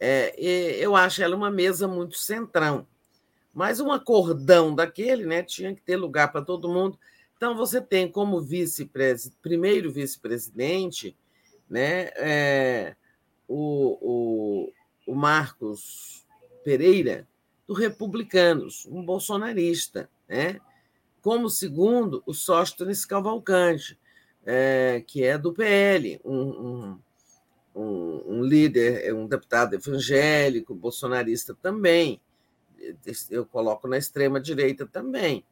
É, 0.00 0.34
eu 0.82 0.96
acho 0.96 1.22
ela 1.22 1.36
uma 1.36 1.50
mesa 1.50 1.86
muito 1.86 2.16
centrão. 2.16 2.86
Mas 3.52 3.78
um 3.78 3.92
acordão 3.92 4.74
daquele, 4.74 5.26
né? 5.26 5.42
Tinha 5.42 5.74
que 5.74 5.82
ter 5.82 5.96
lugar 5.96 6.32
para 6.32 6.40
todo 6.40 6.72
mundo. 6.72 6.98
Então, 7.36 7.54
você 7.54 7.78
tem 7.78 8.10
como 8.10 8.40
vice 8.40 8.90
primeiro 9.42 9.92
vice-presidente 9.92 11.14
né, 11.68 12.10
é, 12.16 12.96
o, 13.46 13.98
o, 14.00 14.72
o 15.06 15.14
Marcos 15.14 16.21
Pereira, 16.64 17.26
do 17.66 17.74
Republicanos, 17.74 18.86
um 18.86 19.04
bolsonarista, 19.04 20.08
né? 20.28 20.60
como 21.22 21.48
segundo 21.48 22.22
o 22.26 22.34
Sóstenes 22.34 23.06
Cavalcante, 23.06 23.98
é, 24.44 25.02
que 25.06 25.22
é 25.22 25.38
do 25.38 25.52
PL, 25.52 26.20
um, 26.24 26.98
um, 27.74 28.22
um, 28.26 28.42
líder, 28.42 29.14
um 29.14 29.26
deputado 29.26 29.74
evangélico, 29.74 30.74
bolsonarista 30.74 31.56
também. 31.62 32.20
Eu 33.30 33.46
coloco 33.46 33.86
na 33.86 33.96
extrema 33.96 34.40
direita 34.40 34.84
também, 34.84 35.44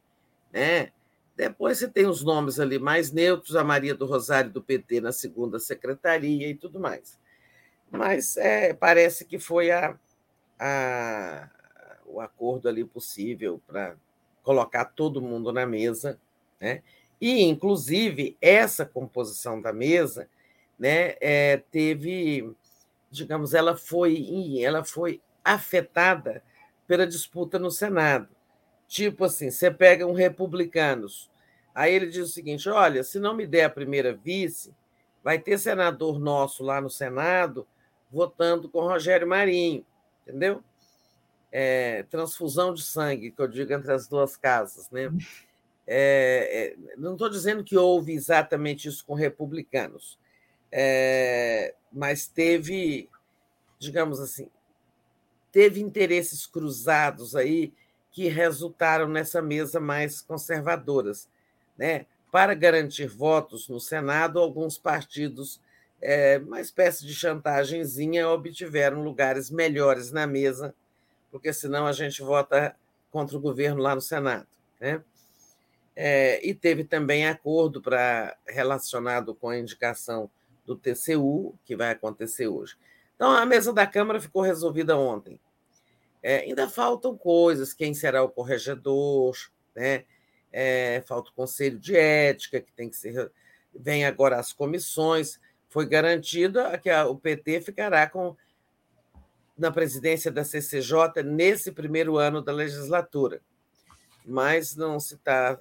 né? 0.52 0.90
Depois 1.36 1.78
você 1.78 1.88
tem 1.88 2.06
os 2.06 2.22
nomes 2.22 2.58
ali 2.58 2.78
mais 2.78 3.12
neutros, 3.12 3.54
a 3.54 3.64
Maria 3.64 3.94
do 3.94 4.04
Rosário 4.04 4.50
do 4.50 4.60
PT 4.60 5.00
na 5.00 5.12
segunda 5.12 5.58
secretaria 5.60 6.48
e 6.48 6.54
tudo 6.54 6.80
mais. 6.80 7.18
Mas 7.90 8.36
é, 8.36 8.74
parece 8.74 9.24
que 9.24 9.38
foi 9.38 9.70
a, 9.70 9.96
a, 10.60 11.48
o 12.04 12.20
acordo 12.20 12.68
ali 12.68 12.84
possível 12.84 13.60
para 13.66 13.96
colocar 14.42 14.84
todo 14.84 15.22
mundo 15.22 15.52
na 15.52 15.64
mesa, 15.64 16.20
né? 16.60 16.82
E, 17.20 17.42
inclusive, 17.42 18.36
essa 18.40 18.84
composição 18.84 19.60
da 19.60 19.72
mesa 19.72 20.28
né, 20.78 21.14
é, 21.20 21.62
teve, 21.70 22.50
digamos, 23.10 23.52
ela 23.52 23.76
foi, 23.76 24.26
ela 24.62 24.82
foi 24.82 25.20
afetada 25.44 26.42
pela 26.86 27.06
disputa 27.06 27.58
no 27.58 27.70
Senado. 27.70 28.28
Tipo 28.88 29.24
assim, 29.24 29.50
você 29.50 29.70
pega 29.70 30.06
um 30.06 30.12
republicanos, 30.12 31.30
aí 31.74 31.94
ele 31.94 32.06
diz 32.06 32.28
o 32.28 32.32
seguinte: 32.32 32.68
olha, 32.68 33.04
se 33.04 33.20
não 33.20 33.34
me 33.34 33.46
der 33.46 33.64
a 33.64 33.70
primeira 33.70 34.14
vice, 34.14 34.74
vai 35.22 35.38
ter 35.38 35.58
senador 35.58 36.18
nosso 36.18 36.64
lá 36.64 36.80
no 36.80 36.90
Senado 36.90 37.66
votando 38.10 38.68
com 38.68 38.80
Rogério 38.80 39.28
Marinho, 39.28 39.84
entendeu? 40.30 40.62
É, 41.52 42.04
transfusão 42.04 42.72
de 42.72 42.82
sangue, 42.82 43.32
que 43.32 43.42
eu 43.42 43.48
digo 43.48 43.72
entre 43.72 43.92
as 43.92 44.06
duas 44.06 44.36
casas, 44.36 44.88
né? 44.90 45.10
É, 45.86 46.76
é, 46.86 46.96
não 46.96 47.14
estou 47.14 47.28
dizendo 47.28 47.64
que 47.64 47.76
houve 47.76 48.12
exatamente 48.12 48.86
isso 48.86 49.04
com 49.04 49.14
republicanos, 49.14 50.18
é, 50.70 51.74
mas 51.92 52.28
teve, 52.28 53.08
digamos 53.78 54.20
assim, 54.20 54.48
teve 55.50 55.80
interesses 55.80 56.46
cruzados 56.46 57.34
aí 57.34 57.72
que 58.12 58.28
resultaram 58.28 59.08
nessa 59.08 59.40
mesa 59.42 59.80
mais 59.80 60.20
conservadoras. 60.20 61.28
Né? 61.76 62.06
Para 62.30 62.54
garantir 62.54 63.06
votos 63.06 63.68
no 63.68 63.80
Senado, 63.80 64.38
alguns 64.38 64.78
partidos, 64.78 65.60
é, 66.00 66.38
uma 66.38 66.60
espécie 66.60 67.06
de 67.06 67.14
chantagemzinha, 67.14 68.28
obtiveram 68.28 69.02
lugares 69.02 69.50
melhores 69.50 70.10
na 70.10 70.26
mesa, 70.26 70.74
porque 71.30 71.52
senão 71.52 71.86
a 71.86 71.92
gente 71.92 72.22
vota 72.22 72.74
contra 73.10 73.36
o 73.36 73.40
governo 73.40 73.82
lá 73.82 73.94
no 73.94 74.00
Senado. 74.00 74.46
Né? 74.80 75.02
É, 75.94 76.46
e 76.46 76.54
teve 76.54 76.84
também 76.84 77.26
acordo 77.26 77.80
para 77.82 78.36
relacionado 78.46 79.34
com 79.34 79.48
a 79.48 79.58
indicação 79.58 80.30
do 80.64 80.76
TCU, 80.76 81.54
que 81.64 81.76
vai 81.76 81.90
acontecer 81.90 82.46
hoje. 82.46 82.76
Então, 83.14 83.30
a 83.30 83.44
mesa 83.44 83.72
da 83.72 83.86
Câmara 83.86 84.20
ficou 84.20 84.42
resolvida 84.42 84.96
ontem. 84.96 85.38
É, 86.22 86.38
ainda 86.38 86.68
faltam 86.68 87.16
coisas, 87.16 87.72
quem 87.72 87.92
será 87.92 88.22
o 88.22 88.28
corregedor, 88.28 89.36
né? 89.74 90.04
É, 90.52 91.02
falta 91.06 91.30
o 91.30 91.34
conselho 91.34 91.78
de 91.78 91.96
ética, 91.96 92.60
que 92.60 92.72
tem 92.72 92.88
que 92.88 92.96
ser. 92.96 93.30
Vem 93.74 94.04
agora 94.04 94.38
as 94.38 94.52
comissões. 94.52 95.38
Foi 95.70 95.86
garantida 95.86 96.76
que 96.78 96.90
a, 96.90 97.06
o 97.06 97.16
PT 97.16 97.62
ficará 97.62 98.08
com 98.08 98.36
na 99.56 99.70
presidência 99.70 100.30
da 100.30 100.42
CCJ 100.42 101.22
nesse 101.22 101.70
primeiro 101.70 102.16
ano 102.16 102.42
da 102.42 102.50
legislatura. 102.50 103.40
Mas 104.26 104.74
não 104.74 104.98
se 104.98 105.14
está. 105.14 105.58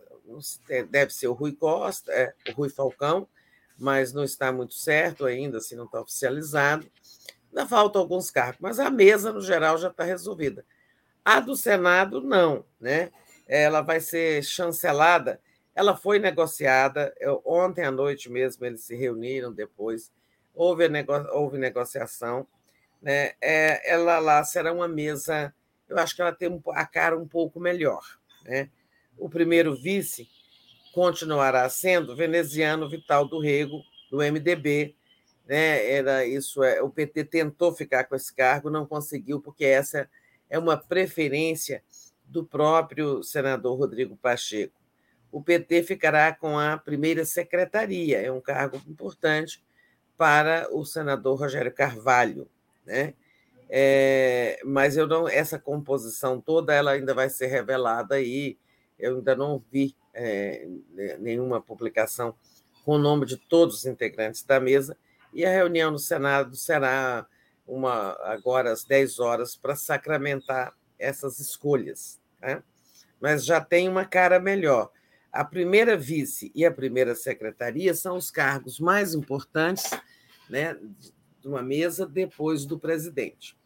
Deve 0.89 1.13
ser 1.13 1.27
o 1.27 1.33
Rui 1.33 1.53
Costa, 1.53 2.11
é, 2.11 2.33
o 2.49 2.53
Rui 2.53 2.69
Falcão, 2.69 3.27
mas 3.77 4.13
não 4.13 4.23
está 4.23 4.51
muito 4.51 4.73
certo 4.73 5.25
ainda, 5.25 5.57
assim, 5.57 5.75
não 5.75 5.85
está 5.85 6.01
oficializado. 6.01 6.89
Ainda 7.49 7.67
faltam 7.67 8.01
alguns 8.01 8.29
cargos, 8.29 8.59
mas 8.61 8.79
a 8.79 8.89
mesa, 8.89 9.33
no 9.33 9.41
geral, 9.41 9.77
já 9.77 9.89
está 9.89 10.03
resolvida. 10.03 10.63
A 11.25 11.39
do 11.39 11.55
Senado, 11.55 12.21
não. 12.21 12.63
Né? 12.79 13.11
Ela 13.47 13.81
vai 13.81 13.99
ser 13.99 14.43
chancelada. 14.43 15.41
Ela 15.75 15.95
foi 15.95 16.19
negociada. 16.19 17.13
Eu, 17.19 17.41
ontem 17.45 17.83
à 17.83 17.91
noite 17.91 18.29
mesmo, 18.29 18.65
eles 18.65 18.83
se 18.83 18.95
reuniram 18.95 19.53
depois. 19.53 20.11
Houve, 20.53 20.89
nego, 20.89 21.13
houve 21.31 21.57
negociação. 21.57 22.47
Né? 23.01 23.33
É, 23.41 23.91
ela 23.91 24.19
lá 24.19 24.43
será 24.43 24.73
uma 24.73 24.87
mesa. 24.87 25.53
Eu 25.87 25.97
acho 25.97 26.15
que 26.15 26.21
ela 26.21 26.33
tem 26.33 26.61
a 26.73 26.85
cara 26.85 27.17
um 27.17 27.27
pouco 27.27 27.59
melhor. 27.59 28.01
Né? 28.45 28.69
O 29.17 29.29
primeiro 29.29 29.75
vice 29.75 30.27
continuará 30.93 31.69
sendo 31.69 32.15
veneziano 32.15 32.89
Vital 32.89 33.27
do 33.27 33.39
Rego, 33.39 33.81
do 34.09 34.17
MDB, 34.17 34.95
né? 35.49 35.91
Era 35.91 36.25
isso, 36.25 36.63
é, 36.63 36.81
o 36.81 36.89
PT 36.89 37.25
tentou 37.25 37.73
ficar 37.73 38.03
com 38.03 38.15
esse 38.15 38.33
cargo, 38.33 38.69
não 38.69 38.85
conseguiu, 38.85 39.41
porque 39.41 39.65
essa 39.65 40.07
é 40.47 40.59
uma 40.59 40.77
preferência 40.77 41.83
do 42.23 42.45
próprio 42.45 43.23
senador 43.23 43.75
Rodrigo 43.75 44.15
Pacheco. 44.15 44.78
O 45.31 45.41
PT 45.41 45.83
ficará 45.83 46.33
com 46.33 46.57
a 46.57 46.77
primeira 46.77 47.23
secretaria, 47.25 48.21
é 48.21 48.31
um 48.31 48.41
cargo 48.41 48.81
importante 48.87 49.63
para 50.17 50.67
o 50.71 50.83
senador 50.83 51.39
Rogério 51.39 51.71
Carvalho, 51.71 52.49
né? 52.85 53.13
É, 53.69 54.59
mas 54.65 54.97
eu 54.97 55.05
não, 55.05 55.29
essa 55.29 55.59
composição 55.59 56.41
toda 56.41 56.73
ela 56.73 56.91
ainda 56.91 57.13
vai 57.13 57.29
ser 57.29 57.45
revelada 57.47 58.15
aí. 58.15 58.57
Eu 58.97 59.17
ainda 59.17 59.35
não 59.35 59.63
vi 59.71 59.95
é, 60.13 60.67
nenhuma 61.19 61.61
publicação 61.61 62.35
com 62.83 62.93
o 62.93 62.97
nome 62.97 63.25
de 63.25 63.37
todos 63.37 63.77
os 63.77 63.85
integrantes 63.85 64.43
da 64.43 64.59
mesa, 64.59 64.97
e 65.31 65.45
a 65.45 65.51
reunião 65.51 65.91
no 65.91 65.99
Senado 65.99 66.55
será 66.55 67.27
uma 67.67 68.17
agora 68.23 68.71
às 68.71 68.83
10 68.83 69.19
horas 69.19 69.55
para 69.55 69.75
sacramentar 69.75 70.73
essas 70.97 71.39
escolhas. 71.39 72.19
Né? 72.41 72.63
Mas 73.21 73.45
já 73.45 73.61
tem 73.61 73.87
uma 73.87 74.05
cara 74.05 74.39
melhor. 74.39 74.91
A 75.31 75.45
primeira 75.45 75.95
vice 75.95 76.51
e 76.55 76.65
a 76.65 76.71
primeira 76.71 77.13
secretaria 77.15 77.93
são 77.93 78.17
os 78.17 78.31
cargos 78.31 78.79
mais 78.79 79.13
importantes 79.13 79.91
né, 80.49 80.75
de 81.39 81.47
uma 81.47 81.61
mesa 81.61 82.05
depois 82.05 82.65
do 82.65 82.79
presidente. 82.79 83.57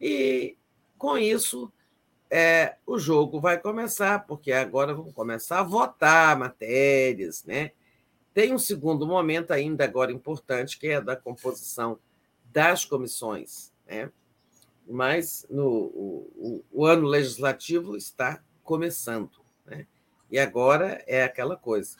E, 0.00 0.56
com 0.98 1.16
isso, 1.18 1.72
é, 2.30 2.76
o 2.86 2.98
jogo 2.98 3.40
vai 3.40 3.58
começar, 3.58 4.26
porque 4.26 4.52
agora 4.52 4.94
vão 4.94 5.12
começar 5.12 5.60
a 5.60 5.64
votar 5.64 6.38
matérias, 6.38 7.44
né? 7.44 7.72
Tem 8.34 8.52
um 8.52 8.58
segundo 8.58 9.06
momento 9.06 9.52
ainda 9.52 9.84
agora 9.84 10.12
importante, 10.12 10.78
que 10.78 10.88
é 10.88 11.00
da 11.00 11.16
composição 11.16 11.98
das 12.52 12.84
comissões, 12.84 13.72
né? 13.86 14.10
Mas 14.86 15.46
no, 15.48 15.66
o, 15.66 16.64
o, 16.70 16.84
ano 16.84 17.06
legislativo 17.06 17.96
está 17.96 18.42
começando, 18.62 19.40
né? 19.64 19.86
E 20.30 20.38
agora 20.38 21.02
é 21.06 21.22
aquela 21.22 21.56
coisa. 21.56 21.96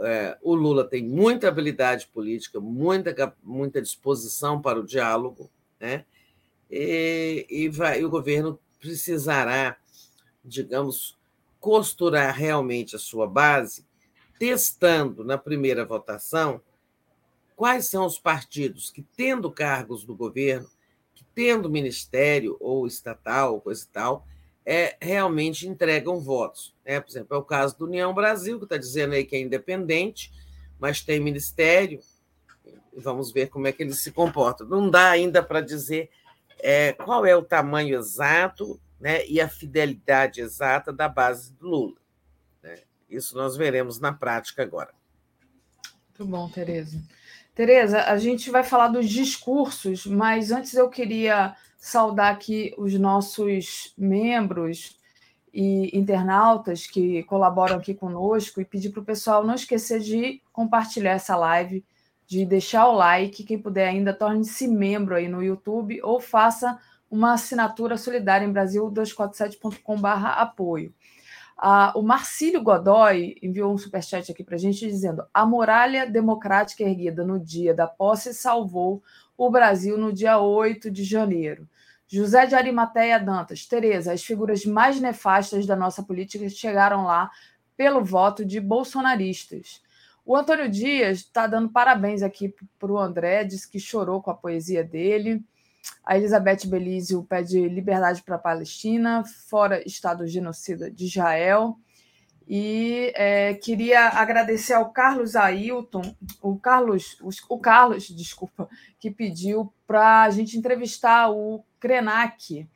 É, 0.00 0.38
o 0.42 0.54
Lula 0.54 0.84
tem 0.84 1.02
muita 1.02 1.48
habilidade 1.48 2.06
política, 2.06 2.60
muita, 2.60 3.36
muita 3.42 3.82
disposição 3.82 4.60
para 4.60 4.78
o 4.78 4.86
diálogo, 4.86 5.50
né? 5.80 6.04
E, 6.70 7.46
e, 7.48 7.68
vai, 7.68 8.00
e 8.00 8.04
o 8.04 8.10
governo 8.10 8.60
precisará, 8.78 9.76
digamos, 10.44 11.18
costurar 11.58 12.34
realmente 12.34 12.94
a 12.94 12.98
sua 12.98 13.26
base 13.26 13.88
testando 14.38 15.24
na 15.24 15.36
primeira 15.36 15.84
votação 15.84 16.60
quais 17.56 17.86
são 17.86 18.06
os 18.06 18.18
partidos 18.18 18.88
que, 18.88 19.02
tendo 19.16 19.50
cargos 19.50 20.04
do 20.04 20.14
governo, 20.14 20.70
que 21.12 21.24
tendo 21.34 21.68
ministério 21.68 22.56
ou 22.60 22.86
estatal, 22.86 23.60
coisa 23.60 23.84
e 23.84 23.88
tal, 23.88 24.24
é, 24.70 24.98
realmente 25.00 25.66
entregam 25.66 26.20
votos. 26.20 26.74
Né? 26.84 27.00
Por 27.00 27.08
exemplo, 27.08 27.34
é 27.34 27.40
o 27.40 27.42
caso 27.42 27.78
do 27.78 27.86
União 27.86 28.12
Brasil, 28.12 28.58
que 28.58 28.66
está 28.66 28.76
dizendo 28.76 29.14
aí 29.14 29.24
que 29.24 29.34
é 29.34 29.40
independente, 29.40 30.30
mas 30.78 31.00
tem 31.00 31.18
ministério. 31.18 32.00
Vamos 32.94 33.32
ver 33.32 33.48
como 33.48 33.66
é 33.66 33.72
que 33.72 33.82
ele 33.82 33.94
se 33.94 34.12
comporta. 34.12 34.66
Não 34.66 34.90
dá 34.90 35.08
ainda 35.08 35.42
para 35.42 35.62
dizer 35.62 36.10
é, 36.58 36.92
qual 36.92 37.24
é 37.24 37.34
o 37.34 37.42
tamanho 37.42 37.98
exato 37.98 38.78
né, 39.00 39.26
e 39.26 39.40
a 39.40 39.48
fidelidade 39.48 40.42
exata 40.42 40.92
da 40.92 41.08
base 41.08 41.50
do 41.54 41.66
Lula. 41.66 41.96
Isso 43.08 43.34
nós 43.34 43.56
veremos 43.56 43.98
na 43.98 44.12
prática 44.12 44.62
agora. 44.62 44.92
Muito 46.08 46.30
bom, 46.30 46.46
Tereza. 46.50 47.02
Tereza, 47.54 48.02
a 48.02 48.18
gente 48.18 48.50
vai 48.50 48.62
falar 48.62 48.88
dos 48.88 49.08
discursos, 49.08 50.04
mas 50.04 50.50
antes 50.50 50.74
eu 50.74 50.90
queria 50.90 51.56
saudar 51.78 52.34
aqui 52.34 52.74
os 52.76 52.92
nossos 52.98 53.94
membros 53.96 54.98
e 55.54 55.96
internautas 55.96 56.86
que 56.86 57.22
colaboram 57.22 57.76
aqui 57.76 57.94
conosco 57.94 58.60
e 58.60 58.64
pedir 58.64 58.90
para 58.90 59.00
o 59.00 59.04
pessoal 59.04 59.44
não 59.44 59.54
esquecer 59.54 60.00
de 60.00 60.42
compartilhar 60.52 61.12
essa 61.12 61.36
live, 61.36 61.84
de 62.26 62.44
deixar 62.44 62.88
o 62.88 62.92
like, 62.92 63.44
quem 63.44 63.58
puder 63.58 63.88
ainda 63.88 64.12
torne-se 64.12 64.68
membro 64.68 65.14
aí 65.14 65.28
no 65.28 65.42
YouTube 65.42 65.98
ou 66.02 66.20
faça 66.20 66.78
uma 67.10 67.32
assinatura 67.34 67.96
solidária 67.96 68.44
em 68.44 68.52
Brasil247.com/apoio. 68.52 70.92
Ah, 71.56 71.92
o 71.96 72.02
Marcílio 72.02 72.62
Godoy 72.62 73.36
enviou 73.42 73.72
um 73.72 73.78
superchat 73.78 74.30
aqui 74.30 74.44
para 74.44 74.56
a 74.56 74.58
gente 74.58 74.86
dizendo: 74.86 75.24
a 75.32 75.46
muralha 75.46 76.06
democrática 76.08 76.84
erguida 76.84 77.24
no 77.24 77.40
dia 77.40 77.74
da 77.74 77.86
posse 77.86 78.34
salvou 78.34 79.02
o 79.38 79.48
Brasil 79.48 79.96
no 79.96 80.12
dia 80.12 80.38
8 80.40 80.90
de 80.90 81.04
janeiro. 81.04 81.68
José 82.08 82.44
de 82.44 82.56
Arimateia 82.56 83.20
Dantas, 83.20 83.66
Tereza, 83.66 84.12
as 84.12 84.24
figuras 84.24 84.64
mais 84.64 85.00
nefastas 85.00 85.64
da 85.64 85.76
nossa 85.76 86.02
política 86.02 86.48
chegaram 86.48 87.04
lá 87.04 87.30
pelo 87.76 88.04
voto 88.04 88.44
de 88.44 88.60
bolsonaristas. 88.60 89.80
O 90.26 90.36
Antônio 90.36 90.68
Dias 90.68 91.18
está 91.18 91.46
dando 91.46 91.70
parabéns 91.70 92.20
aqui 92.22 92.52
para 92.78 92.90
o 92.90 92.98
André, 92.98 93.44
diz 93.44 93.64
que 93.64 93.78
chorou 93.78 94.20
com 94.20 94.30
a 94.30 94.34
poesia 94.34 94.82
dele. 94.82 95.44
A 96.04 96.18
Elizabeth 96.18 96.66
Belísio 96.66 97.22
pede 97.22 97.68
liberdade 97.68 98.22
para 98.22 98.34
a 98.34 98.40
Palestina, 98.40 99.22
fora 99.48 99.86
Estado 99.86 100.26
genocida 100.26 100.90
de 100.90 101.04
Israel. 101.04 101.78
E 102.48 103.12
é, 103.14 103.54
queria 103.54 104.08
agradecer 104.08 104.72
ao 104.72 104.90
Carlos 104.90 105.36
Ailton, 105.36 106.14
o 106.40 106.58
Carlos, 106.58 107.18
o 107.48 107.58
Carlos, 107.58 108.08
desculpa, 108.08 108.68
que 108.98 109.10
pediu 109.10 109.72
para 109.86 110.22
a 110.22 110.30
gente 110.30 110.56
entrevistar 110.56 111.30
o 111.30 111.62
Krenak, 111.78 112.66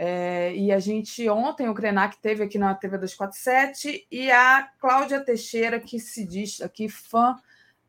é, 0.00 0.54
e 0.54 0.70
a 0.70 0.78
gente, 0.78 1.28
ontem, 1.28 1.68
o 1.68 1.74
Krenak 1.74 2.18
teve 2.18 2.44
aqui 2.44 2.56
na 2.56 2.72
TV 2.72 2.98
247 2.98 4.06
e 4.08 4.30
a 4.30 4.62
Cláudia 4.78 5.20
Teixeira, 5.20 5.80
que 5.80 5.98
se 5.98 6.24
diz 6.24 6.60
aqui 6.60 6.88
fã 6.88 7.34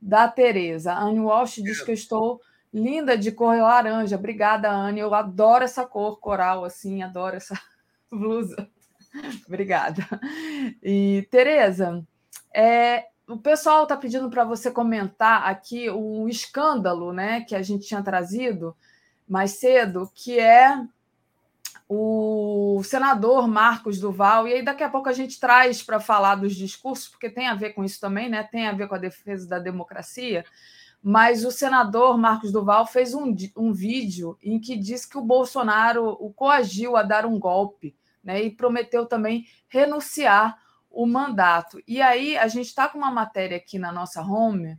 da 0.01 0.27
Tereza. 0.27 0.91
A 0.91 1.03
Anne 1.03 1.19
Walsh 1.19 1.61
diz 1.61 1.83
que 1.83 1.91
eu 1.91 1.93
estou 1.93 2.41
linda 2.73 3.15
de 3.15 3.31
cor 3.31 3.55
laranja. 3.55 4.15
Obrigada, 4.15 4.71
Anne. 4.71 4.99
Eu 4.99 5.13
adoro 5.13 5.63
essa 5.63 5.85
cor 5.85 6.19
coral, 6.19 6.65
assim, 6.65 7.03
adoro 7.03 7.35
essa 7.35 7.53
blusa. 8.11 8.67
Obrigada. 9.47 10.05
E, 10.81 11.27
Tereza, 11.31 12.05
é, 12.53 13.07
o 13.27 13.37
pessoal 13.37 13.83
está 13.83 13.95
pedindo 13.95 14.29
para 14.29 14.43
você 14.43 14.71
comentar 14.71 15.47
aqui 15.47 15.89
o 15.89 16.27
escândalo 16.27 17.13
né, 17.13 17.41
que 17.41 17.55
a 17.55 17.61
gente 17.61 17.87
tinha 17.87 18.01
trazido 18.01 18.75
mais 19.27 19.51
cedo, 19.51 20.09
que 20.15 20.39
é 20.39 20.83
o 21.87 22.81
senador 22.83 23.47
Marcos 23.47 23.99
Duval, 23.99 24.47
e 24.47 24.53
aí 24.53 24.61
daqui 24.63 24.83
a 24.83 24.89
pouco 24.89 25.09
a 25.09 25.13
gente 25.13 25.39
traz 25.39 25.81
para 25.81 25.99
falar 25.99 26.35
dos 26.35 26.55
discursos, 26.55 27.07
porque 27.07 27.29
tem 27.29 27.47
a 27.47 27.55
ver 27.55 27.71
com 27.73 27.83
isso 27.83 27.99
também, 27.99 28.29
né? 28.29 28.43
Tem 28.43 28.67
a 28.67 28.71
ver 28.71 28.87
com 28.87 28.95
a 28.95 28.99
defesa 28.99 29.47
da 29.47 29.57
democracia. 29.57 30.45
Mas 31.01 31.45
o 31.45 31.51
senador 31.51 32.17
Marcos 32.17 32.51
Duval 32.51 32.85
fez 32.85 33.13
um, 33.13 33.35
um 33.55 33.73
vídeo 33.73 34.37
em 34.43 34.59
que 34.59 34.75
diz 34.75 35.05
que 35.05 35.17
o 35.17 35.21
Bolsonaro 35.21 36.17
o 36.19 36.31
coagiu 36.31 36.95
a 36.95 37.01
dar 37.01 37.25
um 37.25 37.39
golpe, 37.39 37.95
né? 38.23 38.41
E 38.41 38.51
prometeu 38.51 39.05
também 39.05 39.45
renunciar 39.67 40.57
o 40.89 41.05
mandato. 41.05 41.79
E 41.87 42.01
aí 42.01 42.37
a 42.37 42.47
gente 42.47 42.67
está 42.67 42.87
com 42.87 42.97
uma 42.97 43.11
matéria 43.11 43.57
aqui 43.57 43.77
na 43.77 43.91
nossa 43.91 44.21
home 44.21 44.77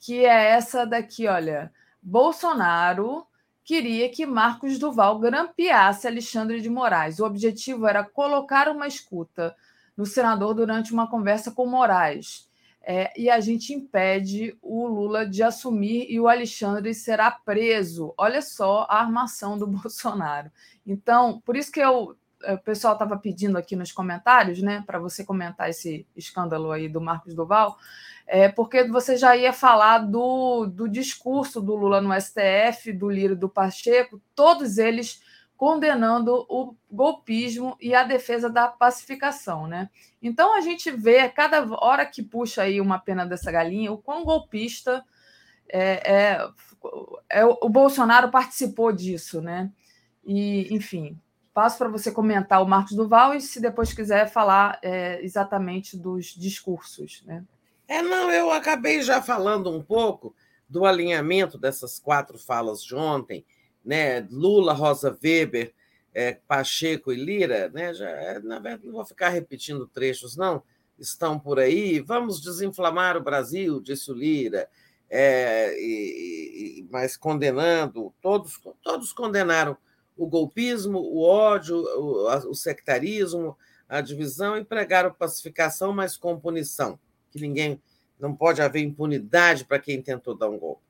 que 0.00 0.24
é 0.24 0.50
essa 0.52 0.86
daqui, 0.86 1.28
olha. 1.28 1.70
Bolsonaro 2.02 3.26
queria 3.62 4.08
que 4.08 4.24
Marcos 4.24 4.78
Duval 4.78 5.18
grampeasse 5.18 6.06
Alexandre 6.06 6.60
de 6.60 6.70
Moraes. 6.70 7.20
O 7.20 7.26
objetivo 7.26 7.86
era 7.86 8.02
colocar 8.02 8.68
uma 8.68 8.88
escuta 8.88 9.54
no 9.94 10.06
senador 10.06 10.54
durante 10.54 10.92
uma 10.92 11.08
conversa 11.08 11.50
com 11.50 11.66
Moraes. 11.66 12.48
É, 12.82 13.12
e 13.20 13.28
a 13.28 13.38
gente 13.40 13.74
impede 13.74 14.56
o 14.62 14.86
Lula 14.86 15.26
de 15.26 15.42
assumir 15.42 16.06
e 16.10 16.18
o 16.18 16.26
Alexandre 16.26 16.94
será 16.94 17.30
preso. 17.30 18.14
Olha 18.16 18.40
só 18.40 18.86
a 18.88 19.00
armação 19.00 19.58
do 19.58 19.66
Bolsonaro. 19.68 20.50
Então, 20.86 21.42
por 21.44 21.56
isso 21.56 21.70
que 21.70 21.80
eu, 21.80 22.16
o 22.42 22.58
pessoal 22.58 22.94
estava 22.94 23.16
pedindo 23.18 23.58
aqui 23.58 23.76
nos 23.76 23.92
comentários, 23.92 24.62
né, 24.62 24.82
para 24.86 24.98
você 24.98 25.24
comentar 25.24 25.68
esse 25.68 26.06
escândalo 26.16 26.72
aí 26.72 26.88
do 26.88 27.00
Marcos 27.00 27.34
Duval 27.34 27.76
é, 28.32 28.48
porque 28.48 28.84
você 28.84 29.16
já 29.16 29.36
ia 29.36 29.52
falar 29.52 29.98
do, 29.98 30.64
do 30.64 30.88
discurso 30.88 31.60
do 31.60 31.74
Lula 31.74 32.00
no 32.00 32.14
STF, 32.14 32.92
do 32.92 33.10
Lira 33.10 33.32
e 33.32 33.36
do 33.36 33.48
Pacheco, 33.48 34.22
todos 34.36 34.78
eles 34.78 35.20
condenando 35.56 36.46
o 36.48 36.76
golpismo 36.88 37.76
e 37.80 37.92
a 37.92 38.04
defesa 38.04 38.48
da 38.48 38.68
pacificação, 38.68 39.66
né? 39.66 39.90
Então 40.22 40.56
a 40.56 40.60
gente 40.60 40.92
vê 40.92 41.28
cada 41.28 41.66
hora 41.84 42.06
que 42.06 42.22
puxa 42.22 42.62
aí 42.62 42.80
uma 42.80 43.00
pena 43.00 43.26
dessa 43.26 43.50
galinha 43.50 43.90
o 43.90 43.98
quão 43.98 44.24
golpista 44.24 45.04
é, 45.68 46.38
é, 46.38 46.48
é 47.28 47.44
o 47.44 47.68
Bolsonaro 47.68 48.30
participou 48.30 48.92
disso, 48.92 49.42
né? 49.42 49.72
E 50.24 50.72
enfim, 50.72 51.18
passo 51.60 51.76
para 51.76 51.90
você 51.90 52.10
comentar 52.10 52.62
o 52.62 52.66
Marcos 52.66 52.96
Duval 52.96 53.34
e 53.34 53.40
se 53.42 53.60
depois 53.60 53.92
quiser 53.92 54.32
falar 54.32 54.78
é, 54.82 55.22
exatamente 55.22 55.94
dos 55.94 56.28
discursos, 56.28 57.22
né? 57.26 57.44
É, 57.86 58.00
não, 58.00 58.32
eu 58.32 58.50
acabei 58.50 59.02
já 59.02 59.20
falando 59.20 59.70
um 59.70 59.82
pouco 59.82 60.34
do 60.66 60.86
alinhamento 60.86 61.58
dessas 61.58 61.98
quatro 61.98 62.38
falas 62.38 62.82
de 62.82 62.94
ontem, 62.94 63.44
né? 63.84 64.26
Lula, 64.30 64.72
Rosa 64.72 65.14
Weber, 65.22 65.74
é, 66.14 66.32
Pacheco 66.48 67.12
e 67.12 67.16
Lira, 67.16 67.68
né? 67.68 67.92
Já, 67.92 68.08
é, 68.08 68.38
na 68.38 68.58
verdade, 68.58 68.86
não 68.86 68.94
vou 68.94 69.04
ficar 69.04 69.28
repetindo 69.28 69.86
trechos, 69.86 70.38
não. 70.38 70.62
Estão 70.98 71.38
por 71.38 71.58
aí. 71.58 72.00
Vamos 72.00 72.40
desinflamar 72.40 73.18
o 73.18 73.22
Brasil, 73.22 73.82
disse 73.82 74.10
o 74.10 74.14
Lira, 74.14 74.66
é, 75.10 75.76
e, 75.78 76.78
e, 76.78 76.88
mas 76.90 77.18
condenando, 77.18 78.14
todos, 78.22 78.58
todos 78.82 79.12
condenaram 79.12 79.76
o 80.20 80.26
golpismo, 80.26 80.98
o 80.98 81.22
ódio, 81.22 81.78
o, 81.78 82.54
sectarismo, 82.54 83.56
a 83.88 84.02
divisão 84.02 84.58
e 84.58 84.62
pregaram 84.62 85.10
pacificação, 85.14 85.94
mas 85.94 86.14
com 86.14 86.38
punição 86.38 87.00
que 87.30 87.40
ninguém 87.40 87.82
não 88.18 88.36
pode 88.36 88.60
haver 88.60 88.82
impunidade 88.82 89.64
para 89.64 89.78
quem 89.78 90.02
tentou 90.02 90.36
dar 90.36 90.50
um 90.50 90.58
golpe. 90.58 90.82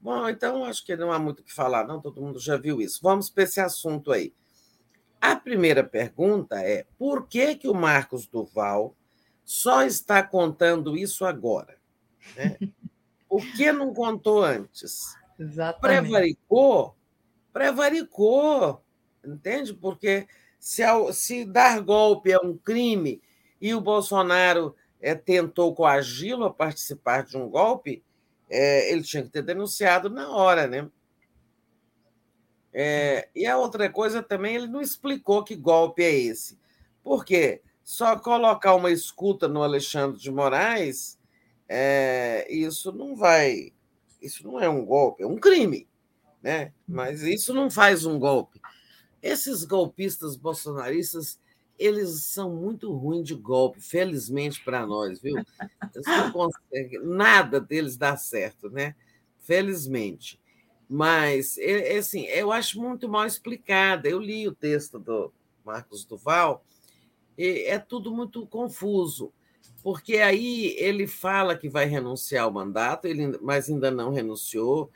Bom, 0.00 0.26
então 0.30 0.64
acho 0.64 0.82
que 0.82 0.96
não 0.96 1.12
há 1.12 1.18
muito 1.18 1.40
o 1.40 1.42
que 1.42 1.52
falar, 1.52 1.86
não, 1.86 2.00
todo 2.00 2.22
mundo 2.22 2.40
já 2.40 2.56
viu 2.56 2.80
isso. 2.80 3.00
Vamos 3.02 3.28
para 3.28 3.44
esse 3.44 3.60
assunto 3.60 4.12
aí. 4.12 4.32
A 5.20 5.36
primeira 5.36 5.84
pergunta 5.84 6.58
é: 6.62 6.86
por 6.96 7.26
que, 7.28 7.56
que 7.56 7.68
o 7.68 7.74
Marcos 7.74 8.26
Duval 8.26 8.96
só 9.44 9.82
está 9.82 10.22
contando 10.22 10.96
isso 10.96 11.26
agora? 11.26 11.76
Né? 12.34 12.56
Por 13.28 13.46
que 13.52 13.70
não 13.70 13.94
contou 13.94 14.42
antes? 14.42 15.14
Exatamente. 15.38 16.08
Prevaricou? 16.08 16.96
Prevaricou, 17.52 18.82
entende? 19.24 19.74
Porque 19.74 20.26
se, 20.58 20.82
se 21.12 21.44
dar 21.44 21.80
golpe 21.80 22.30
é 22.30 22.38
um 22.38 22.56
crime 22.56 23.22
e 23.60 23.74
o 23.74 23.80
Bolsonaro 23.80 24.74
é, 25.00 25.14
tentou 25.14 25.74
coagi-lo 25.74 26.44
a 26.44 26.52
participar 26.52 27.24
de 27.24 27.36
um 27.36 27.48
golpe, 27.48 28.04
é, 28.48 28.90
ele 28.92 29.02
tinha 29.02 29.22
que 29.22 29.30
ter 29.30 29.42
denunciado 29.42 30.10
na 30.10 30.30
hora, 30.30 30.66
né? 30.66 30.88
É, 32.72 33.28
e 33.34 33.46
a 33.46 33.58
outra 33.58 33.90
coisa 33.90 34.22
também, 34.22 34.54
ele 34.54 34.66
não 34.66 34.80
explicou 34.80 35.42
que 35.42 35.56
golpe 35.56 36.02
é 36.02 36.12
esse. 36.12 36.58
Por 37.02 37.24
quê? 37.24 37.62
Só 37.82 38.16
colocar 38.18 38.74
uma 38.74 38.90
escuta 38.90 39.48
no 39.48 39.62
Alexandre 39.62 40.20
de 40.20 40.30
Moraes, 40.30 41.18
é, 41.68 42.46
isso 42.48 42.92
não 42.92 43.16
vai. 43.16 43.72
Isso 44.20 44.46
não 44.46 44.60
é 44.60 44.68
um 44.68 44.84
golpe, 44.84 45.22
é 45.22 45.26
um 45.26 45.36
crime. 45.36 45.88
Né? 46.42 46.72
Mas 46.86 47.22
isso 47.22 47.52
não 47.52 47.70
faz 47.70 48.04
um 48.06 48.18
golpe. 48.18 48.60
Esses 49.22 49.64
golpistas 49.64 50.36
bolsonaristas 50.36 51.38
eles 51.80 52.24
são 52.24 52.54
muito 52.54 52.92
ruins 52.92 53.26
de 53.26 53.34
golpe, 53.34 53.80
felizmente 53.80 54.62
para 54.62 54.86
nós, 54.86 55.18
viu? 55.18 55.34
nada 57.02 57.58
deles 57.58 57.96
dá 57.96 58.18
certo, 58.18 58.68
né? 58.68 58.94
Felizmente. 59.38 60.38
Mas, 60.86 61.56
é, 61.56 61.94
é, 61.94 61.98
assim, 61.98 62.26
eu 62.26 62.52
acho 62.52 62.78
muito 62.78 63.08
mal 63.08 63.24
explicada. 63.24 64.06
Eu 64.08 64.20
li 64.20 64.46
o 64.46 64.54
texto 64.54 64.98
do 64.98 65.32
Marcos 65.64 66.04
Duval 66.04 66.62
e 67.38 67.64
é 67.66 67.78
tudo 67.78 68.14
muito 68.14 68.46
confuso, 68.46 69.32
porque 69.82 70.18
aí 70.18 70.76
ele 70.78 71.06
fala 71.06 71.56
que 71.56 71.70
vai 71.70 71.86
renunciar 71.86 72.44
ao 72.44 72.52
mandato, 72.52 73.06
ele, 73.06 73.38
mas 73.40 73.70
ainda 73.70 73.90
não 73.90 74.12
renunciou, 74.12 74.90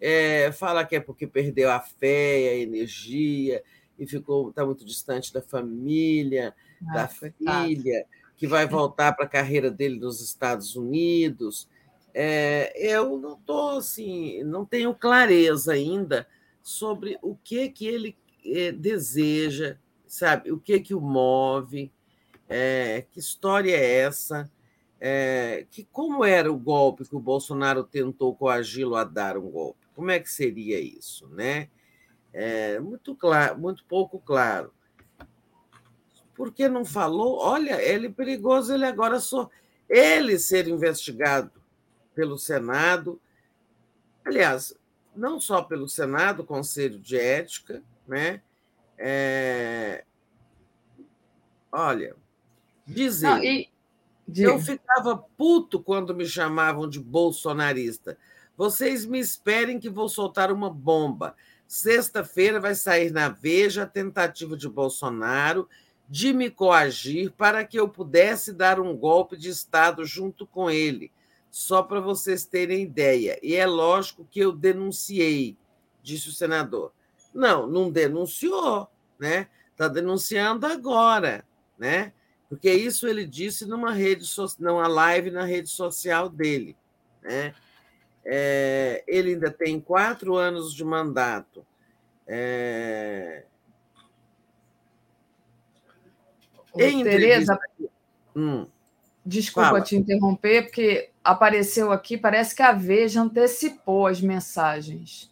é, 0.00 0.50
fala 0.52 0.84
que 0.84 0.96
é 0.96 1.00
porque 1.00 1.26
perdeu 1.26 1.70
a 1.70 1.80
fé, 1.80 2.48
a 2.48 2.56
energia, 2.56 3.62
e 3.98 4.06
ficou 4.06 4.48
está 4.48 4.64
muito 4.64 4.84
distante 4.84 5.32
da 5.32 5.42
família, 5.42 6.54
ah, 6.88 6.94
da 6.94 7.08
filha, 7.08 8.06
que 8.36 8.46
vai 8.46 8.66
voltar 8.66 9.12
para 9.12 9.26
a 9.26 9.28
carreira 9.28 9.70
dele 9.70 10.00
nos 10.00 10.22
Estados 10.22 10.74
Unidos. 10.74 11.68
É, 12.14 12.72
eu 12.76 13.18
não 13.18 13.34
estou 13.34 13.78
assim, 13.78 14.42
não 14.42 14.64
tenho 14.64 14.94
clareza 14.94 15.74
ainda 15.74 16.26
sobre 16.62 17.18
o 17.20 17.36
que 17.36 17.68
que 17.68 17.86
ele 17.86 18.16
é, 18.44 18.72
deseja, 18.72 19.76
sabe? 20.06 20.50
O 20.50 20.58
que 20.58 20.80
que 20.80 20.94
o 20.94 21.00
move? 21.00 21.92
É, 22.48 23.04
que 23.12 23.20
história 23.20 23.76
é 23.76 23.98
essa? 24.00 24.50
É, 24.98 25.66
que 25.70 25.84
como 25.84 26.24
era 26.24 26.50
o 26.50 26.58
golpe 26.58 27.08
que 27.08 27.14
o 27.14 27.20
Bolsonaro 27.20 27.84
tentou 27.84 28.34
coagi-lo 28.34 28.96
a 28.96 29.04
dar 29.04 29.36
um 29.36 29.48
golpe? 29.48 29.79
Como 30.00 30.10
é 30.10 30.18
que 30.18 30.30
seria 30.30 30.80
isso, 30.80 31.28
né? 31.28 31.68
é, 32.32 32.78
muito 32.80 33.14
claro, 33.14 33.58
muito 33.58 33.84
pouco 33.84 34.18
claro. 34.18 34.72
porque 36.34 36.68
não 36.68 36.84
falou? 36.84 37.38
Olha, 37.38 37.82
ele 37.82 38.06
é 38.06 38.10
perigoso, 38.10 38.72
ele 38.72 38.86
agora 38.86 39.20
só. 39.20 39.50
Ele 39.88 40.38
ser 40.38 40.68
investigado 40.68 41.50
pelo 42.14 42.38
Senado, 42.38 43.20
aliás, 44.24 44.74
não 45.14 45.38
só 45.38 45.62
pelo 45.62 45.88
Senado, 45.88 46.44
Conselho 46.44 46.98
de 46.98 47.18
Ética, 47.18 47.82
né? 48.06 48.40
É... 48.96 50.04
Olha, 51.70 52.16
dizer. 52.86 53.28
Não, 53.28 53.44
e... 53.44 53.68
Eu 54.34 54.60
ficava 54.60 55.18
puto 55.36 55.82
quando 55.82 56.14
me 56.14 56.24
chamavam 56.24 56.88
de 56.88 57.00
bolsonarista. 57.00 58.16
Vocês 58.60 59.06
me 59.06 59.18
esperem 59.18 59.80
que 59.80 59.88
vou 59.88 60.06
soltar 60.06 60.52
uma 60.52 60.68
bomba. 60.68 61.34
Sexta-feira 61.66 62.60
vai 62.60 62.74
sair 62.74 63.10
na 63.10 63.30
Veja 63.30 63.84
a 63.84 63.86
tentativa 63.86 64.54
de 64.54 64.68
Bolsonaro 64.68 65.66
de 66.06 66.34
me 66.34 66.50
coagir 66.50 67.32
para 67.32 67.64
que 67.64 67.80
eu 67.80 67.88
pudesse 67.88 68.52
dar 68.52 68.78
um 68.78 68.94
golpe 68.94 69.34
de 69.34 69.48
Estado 69.48 70.04
junto 70.04 70.46
com 70.46 70.70
ele 70.70 71.10
só 71.50 71.82
para 71.82 72.00
vocês 72.00 72.44
terem 72.44 72.82
ideia. 72.82 73.40
E 73.42 73.56
é 73.56 73.64
lógico 73.64 74.28
que 74.30 74.40
eu 74.40 74.52
denunciei, 74.52 75.56
disse 76.02 76.28
o 76.28 76.32
senador. 76.32 76.92
Não, 77.32 77.66
não 77.66 77.90
denunciou, 77.90 78.90
né? 79.18 79.48
Está 79.72 79.88
denunciando 79.88 80.66
agora, 80.66 81.46
né? 81.78 82.12
Porque 82.46 82.70
isso 82.70 83.08
ele 83.08 83.26
disse 83.26 83.64
numa 83.64 83.90
rede 83.90 84.26
numa 84.58 84.86
live 84.86 85.30
na 85.30 85.46
rede 85.46 85.70
social 85.70 86.28
dele, 86.28 86.76
né? 87.22 87.54
É, 88.24 89.02
ele 89.06 89.34
ainda 89.34 89.50
tem 89.50 89.80
quatro 89.80 90.36
anos 90.36 90.74
de 90.74 90.84
mandato. 90.84 91.64
É... 92.26 93.44
Tereza, 96.76 97.58
hum, 98.36 98.66
desculpa 99.26 99.70
Fala. 99.70 99.80
te 99.80 99.96
interromper, 99.96 100.64
porque 100.64 101.10
apareceu 101.24 101.90
aqui, 101.90 102.16
parece 102.16 102.54
que 102.54 102.62
a 102.62 102.72
Veja 102.72 103.22
antecipou 103.22 104.06
as 104.06 104.20
mensagens. 104.20 105.30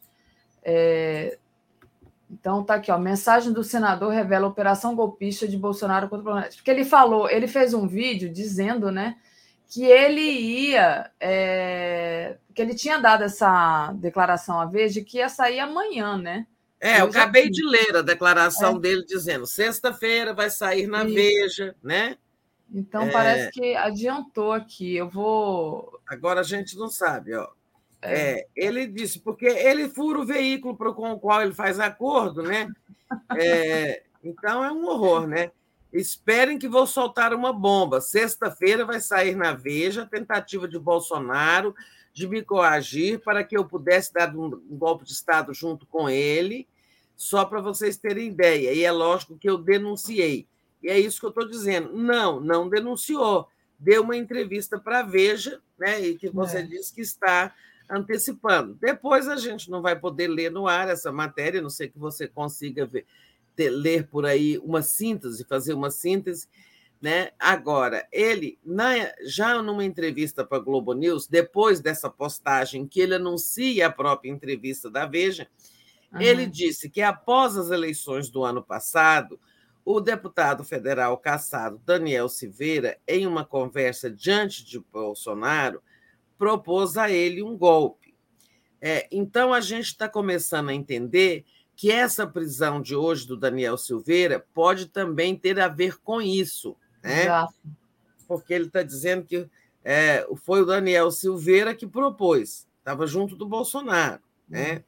É... 0.64 1.38
Então 2.30 2.62
tá 2.62 2.74
aqui, 2.74 2.90
ó. 2.90 2.98
Mensagem 2.98 3.52
do 3.52 3.64
senador 3.64 4.12
revela 4.12 4.46
operação 4.46 4.94
golpista 4.94 5.48
de 5.48 5.56
Bolsonaro 5.56 6.08
contra 6.08 6.22
o 6.22 6.24
Planalto. 6.24 6.56
Porque 6.56 6.70
ele 6.70 6.84
falou, 6.84 7.30
ele 7.30 7.46
fez 7.46 7.72
um 7.72 7.86
vídeo 7.86 8.28
dizendo, 8.28 8.90
né, 8.90 9.16
que 9.68 9.84
ele 9.84 10.20
ia, 10.20 11.10
é... 11.20 12.36
que 12.58 12.62
ele 12.62 12.74
tinha 12.74 12.98
dado 12.98 13.22
essa 13.22 13.92
declaração 13.92 14.58
à 14.58 14.66
Veja 14.66 15.00
que 15.00 15.18
ia 15.18 15.28
sair 15.28 15.60
amanhã, 15.60 16.18
né? 16.18 16.44
É, 16.80 16.96
eu, 16.96 17.04
eu 17.04 17.04
acabei 17.06 17.48
de 17.48 17.64
ler 17.64 17.96
a 17.96 18.02
declaração 18.02 18.78
é. 18.78 18.80
dele 18.80 19.04
dizendo 19.06 19.46
sexta-feira 19.46 20.34
vai 20.34 20.50
sair 20.50 20.88
na 20.88 21.04
Isso. 21.04 21.14
Veja, 21.14 21.76
né? 21.80 22.18
Então 22.74 23.02
é... 23.02 23.10
parece 23.12 23.52
que 23.52 23.76
adiantou 23.76 24.50
aqui. 24.50 24.96
Eu 24.96 25.08
vou. 25.08 26.00
Agora 26.04 26.40
a 26.40 26.42
gente 26.42 26.76
não 26.76 26.88
sabe, 26.88 27.32
ó. 27.32 27.48
É. 28.02 28.40
é 28.40 28.46
ele 28.56 28.88
disse, 28.88 29.20
porque 29.20 29.46
ele 29.46 29.88
fura 29.88 30.18
o 30.18 30.26
veículo 30.26 30.76
com 30.76 31.12
o 31.12 31.20
qual 31.20 31.40
ele 31.42 31.54
faz 31.54 31.78
acordo, 31.78 32.42
né? 32.42 32.68
É, 33.38 34.02
então 34.24 34.64
é 34.64 34.72
um 34.72 34.84
horror, 34.84 35.28
né? 35.28 35.52
Esperem 35.92 36.58
que 36.58 36.66
vou 36.66 36.88
soltar 36.88 37.32
uma 37.32 37.52
bomba. 37.52 38.00
Sexta-feira 38.00 38.84
vai 38.84 38.98
sair 39.00 39.36
na 39.36 39.52
Veja 39.52 40.02
a 40.02 40.06
tentativa 40.06 40.66
de 40.66 40.76
Bolsonaro 40.76 41.72
de 42.18 42.26
me 42.26 42.42
coagir 42.42 43.20
para 43.20 43.44
que 43.44 43.56
eu 43.56 43.64
pudesse 43.64 44.12
dar 44.12 44.34
um, 44.34 44.46
um 44.46 44.76
golpe 44.76 45.04
de 45.04 45.12
Estado 45.12 45.54
junto 45.54 45.86
com 45.86 46.10
ele, 46.10 46.66
só 47.16 47.44
para 47.44 47.60
vocês 47.60 47.96
terem 47.96 48.26
ideia. 48.26 48.72
E 48.72 48.82
é 48.82 48.90
lógico 48.90 49.38
que 49.38 49.48
eu 49.48 49.56
denunciei. 49.56 50.44
E 50.82 50.88
é 50.88 50.98
isso 50.98 51.20
que 51.20 51.26
eu 51.26 51.30
estou 51.30 51.46
dizendo. 51.48 51.96
Não, 51.96 52.40
não 52.40 52.68
denunciou. 52.68 53.46
Deu 53.78 54.02
uma 54.02 54.16
entrevista 54.16 54.80
para 54.80 54.98
a 54.98 55.02
Veja, 55.04 55.60
né, 55.78 56.00
e 56.00 56.18
que 56.18 56.28
você 56.28 56.58
é. 56.58 56.62
disse 56.62 56.92
que 56.92 57.02
está 57.02 57.54
antecipando. 57.88 58.74
Depois 58.74 59.28
a 59.28 59.36
gente 59.36 59.70
não 59.70 59.80
vai 59.80 59.94
poder 59.94 60.26
ler 60.26 60.50
no 60.50 60.66
ar 60.66 60.88
essa 60.88 61.12
matéria, 61.12 61.62
não 61.62 61.70
sei 61.70 61.88
que 61.88 61.98
você 62.00 62.26
consiga 62.26 62.84
ver, 62.84 63.06
ter, 63.54 63.70
ler 63.70 64.08
por 64.08 64.26
aí 64.26 64.58
uma 64.58 64.82
síntese, 64.82 65.44
fazer 65.44 65.72
uma 65.72 65.90
síntese. 65.92 66.48
Né? 67.00 67.30
Agora, 67.38 68.06
ele, 68.10 68.58
na, 68.64 69.12
já 69.24 69.62
numa 69.62 69.84
entrevista 69.84 70.44
para 70.44 70.58
a 70.58 70.60
Globo 70.60 70.92
News, 70.94 71.28
depois 71.28 71.80
dessa 71.80 72.10
postagem 72.10 72.86
que 72.88 73.00
ele 73.00 73.14
anuncia 73.14 73.86
a 73.86 73.92
própria 73.92 74.30
entrevista 74.30 74.90
da 74.90 75.06
Veja, 75.06 75.48
uhum. 76.12 76.20
ele 76.20 76.44
disse 76.44 76.90
que 76.90 77.00
após 77.00 77.56
as 77.56 77.70
eleições 77.70 78.28
do 78.28 78.42
ano 78.42 78.62
passado, 78.62 79.38
o 79.84 80.00
deputado 80.00 80.64
federal 80.64 81.16
caçado 81.16 81.80
Daniel 81.86 82.28
Silveira, 82.28 82.98
em 83.06 83.26
uma 83.26 83.44
conversa 83.44 84.10
diante 84.10 84.64
de 84.64 84.80
Bolsonaro, 84.80 85.80
propôs 86.36 86.96
a 86.96 87.10
ele 87.10 87.42
um 87.42 87.56
golpe. 87.56 88.14
É, 88.80 89.08
então, 89.10 89.52
a 89.52 89.60
gente 89.60 89.86
está 89.86 90.08
começando 90.08 90.68
a 90.68 90.74
entender 90.74 91.44
que 91.74 91.90
essa 91.90 92.26
prisão 92.26 92.82
de 92.82 92.94
hoje 92.94 93.26
do 93.26 93.36
Daniel 93.36 93.78
Silveira 93.78 94.44
pode 94.52 94.86
também 94.86 95.36
ter 95.36 95.60
a 95.60 95.68
ver 95.68 95.98
com 95.98 96.20
isso. 96.20 96.76
Né? 97.08 97.22
Exato. 97.22 97.54
Porque 98.26 98.52
ele 98.52 98.66
está 98.66 98.82
dizendo 98.82 99.24
que 99.24 99.48
é, 99.82 100.26
foi 100.44 100.60
o 100.60 100.66
Daniel 100.66 101.10
Silveira 101.10 101.74
que 101.74 101.86
propôs, 101.86 102.68
estava 102.78 103.06
junto 103.06 103.34
do 103.34 103.48
Bolsonaro. 103.48 104.22
Né? 104.46 104.84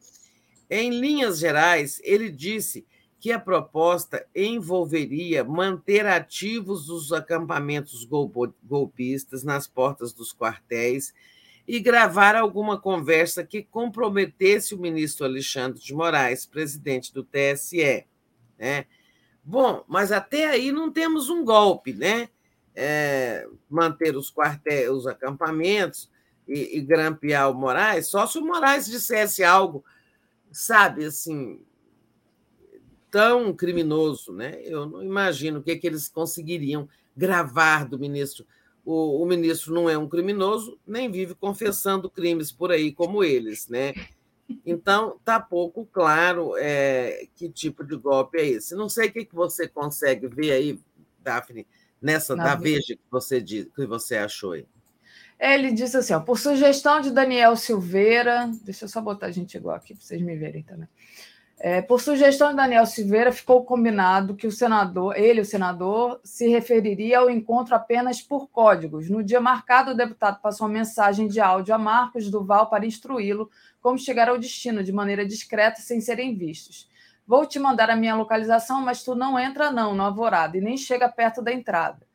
Em 0.69 0.91
linhas 0.91 1.39
gerais, 1.39 2.01
ele 2.05 2.31
disse 2.31 2.87
que 3.19 3.33
a 3.33 3.41
proposta 3.41 4.27
envolveria 4.35 5.43
manter 5.43 6.07
ativos 6.07 6.89
os 6.91 7.13
acampamentos 7.13 8.07
golpistas 8.63 9.43
nas 9.43 9.67
portas 9.67 10.13
dos 10.13 10.33
quartéis 10.35 11.15
e 11.67 11.81
gravar 11.81 12.35
alguma 12.35 12.79
conversa 12.79 13.45
que 13.45 13.63
comprometesse 13.63 14.75
o 14.75 14.79
ministro 14.79 15.25
Alexandre 15.25 15.81
de 15.81 15.95
Moraes, 15.95 16.45
presidente 16.45 17.13
do 17.13 17.23
TSE. 17.23 18.05
Né? 18.59 18.87
Bom, 19.51 19.83
mas 19.89 20.13
até 20.13 20.47
aí 20.47 20.71
não 20.71 20.93
temos 20.93 21.29
um 21.29 21.45
golpe, 21.45 21.93
né? 21.93 22.29
É, 22.73 23.49
manter 23.69 24.17
os 24.17 24.33
quartéis, 24.33 24.89
os 24.89 25.09
acampamentos 25.09 26.09
e, 26.47 26.79
e 26.79 26.81
grampear 26.81 27.51
o 27.51 27.55
Moraes, 27.55 28.07
só 28.07 28.29
se 28.29 28.39
o 28.39 28.47
Moraes 28.47 28.87
dissesse 28.87 29.43
algo, 29.43 29.85
sabe, 30.53 31.05
assim, 31.05 31.61
tão 33.11 33.53
criminoso, 33.53 34.33
né? 34.33 34.61
Eu 34.63 34.87
não 34.87 35.03
imagino 35.03 35.59
o 35.59 35.63
que, 35.65 35.73
é 35.73 35.77
que 35.77 35.87
eles 35.89 36.09
conseguiriam 36.09 36.89
gravar 37.17 37.89
do 37.89 37.99
ministro. 37.99 38.47
O, 38.85 39.21
o, 39.21 39.27
ministro 39.27 39.75
não 39.75 39.91
é 39.91 39.99
um 39.99 40.09
criminoso, 40.09 40.79
nem 40.87 41.11
vive 41.11 41.35
confessando 41.35 42.09
crimes 42.09 42.53
por 42.53 42.71
aí 42.71 42.93
como 42.93 43.25
eles, 43.25 43.67
né? 43.67 43.95
Então, 44.65 45.17
está 45.17 45.39
pouco 45.39 45.87
claro 45.87 46.57
é, 46.57 47.27
que 47.35 47.49
tipo 47.49 47.85
de 47.85 47.97
golpe 47.97 48.39
é 48.39 48.47
esse. 48.47 48.75
Não 48.75 48.89
sei 48.89 49.09
o 49.09 49.13
que, 49.13 49.25
que 49.25 49.35
você 49.35 49.69
consegue 49.69 50.27
ver 50.27 50.53
aí, 50.53 50.81
Daphne, 51.23 51.67
nessa 52.01 52.35
Na 52.35 52.45
da 52.45 52.55
Veja 52.55 52.95
que 52.95 53.01
você, 53.11 53.41
diz, 53.41 53.67
que 53.75 53.87
você 53.87 54.17
achou 54.17 54.53
aí. 54.53 54.67
Ele 55.39 55.73
disse 55.73 55.97
assim: 55.97 56.13
ó, 56.13 56.21
por 56.21 56.39
sugestão 56.39 57.01
de 57.01 57.11
Daniel 57.11 57.57
Silveira, 57.57 58.51
deixa 58.63 58.85
eu 58.85 58.89
só 58.89 59.01
botar 59.01 59.27
a 59.27 59.31
gente 59.31 59.57
igual 59.57 59.77
aqui 59.77 59.95
para 59.95 60.05
vocês 60.05 60.21
me 60.21 60.37
verem 60.37 60.63
também. 60.63 60.89
É, 61.63 61.83
por 61.83 62.01
sugestão 62.01 62.49
de 62.49 62.57
Daniel 62.57 62.87
Silveira, 62.87 63.31
ficou 63.31 63.63
combinado 63.67 64.35
que 64.35 64.47
o 64.47 64.51
senador, 64.51 65.15
ele, 65.15 65.43
o 65.43 65.45
senador, 65.45 66.19
se 66.25 66.49
referiria 66.49 67.19
ao 67.19 67.29
encontro 67.29 67.75
apenas 67.75 68.23
por 68.23 68.49
códigos. 68.49 69.11
No 69.11 69.23
dia 69.23 69.43
marcado, 69.43 69.91
o 69.91 69.95
deputado 69.95 70.41
passou 70.41 70.67
uma 70.67 70.73
mensagem 70.73 71.29
de 71.29 71.39
áudio 71.39 71.75
a 71.75 71.79
Marcos 71.79 72.31
Duval 72.31 72.71
para 72.71 72.87
instruí-lo 72.87 73.51
como 73.79 73.99
chegar 73.99 74.31
ao 74.31 74.39
destino 74.39 74.83
de 74.83 74.91
maneira 74.91 75.27
discreta, 75.27 75.83
sem 75.83 76.01
serem 76.01 76.35
vistos. 76.35 76.89
Vou 77.27 77.45
te 77.45 77.59
mandar 77.59 77.91
a 77.91 77.97
minha 77.97 78.17
localização, 78.17 78.81
mas 78.81 79.03
tu 79.03 79.15
não 79.15 79.39
entra 79.39 79.71
não 79.71 79.95
no 79.95 80.03
alvorada 80.03 80.57
e 80.57 80.63
nem 80.63 80.79
chega 80.79 81.11
perto 81.11 81.43
da 81.43 81.53
entrada. 81.53 82.07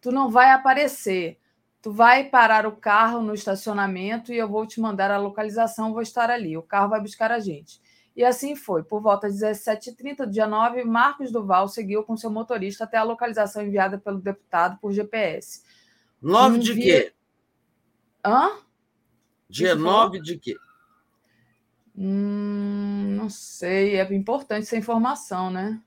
Tu 0.00 0.10
não 0.10 0.30
vai 0.30 0.50
aparecer. 0.50 1.38
Tu 1.82 1.92
vai 1.92 2.24
parar 2.24 2.66
o 2.66 2.72
carro 2.72 3.20
no 3.20 3.34
estacionamento 3.34 4.32
e 4.32 4.38
eu 4.38 4.48
vou 4.48 4.66
te 4.66 4.80
mandar 4.80 5.10
a 5.10 5.18
localização, 5.18 5.92
vou 5.92 6.00
estar 6.00 6.30
ali. 6.30 6.56
O 6.56 6.62
carro 6.62 6.88
vai 6.88 7.02
buscar 7.02 7.30
a 7.30 7.38
gente. 7.38 7.83
E 8.16 8.24
assim 8.24 8.54
foi. 8.54 8.82
Por 8.82 9.00
volta 9.00 9.28
de 9.28 9.36
17h30 9.36 10.26
do 10.26 10.30
dia 10.30 10.46
9, 10.46 10.84
Marcos 10.84 11.32
Duval 11.32 11.68
seguiu 11.68 12.04
com 12.04 12.16
seu 12.16 12.30
motorista 12.30 12.84
até 12.84 12.96
a 12.96 13.02
localização 13.02 13.62
enviada 13.62 13.98
pelo 13.98 14.20
deputado 14.20 14.78
por 14.80 14.92
GPS. 14.92 15.62
9 16.22 16.58
de 16.60 16.74
quê? 16.74 17.12
Hã? 18.24 18.50
Dia 19.48 19.74
9 19.74 20.20
de 20.20 20.38
quê? 20.38 20.56
Hum, 21.96 23.14
não 23.16 23.28
sei. 23.28 23.96
É 23.96 24.14
importante 24.14 24.62
essa 24.62 24.76
informação, 24.76 25.50
né? 25.50 25.80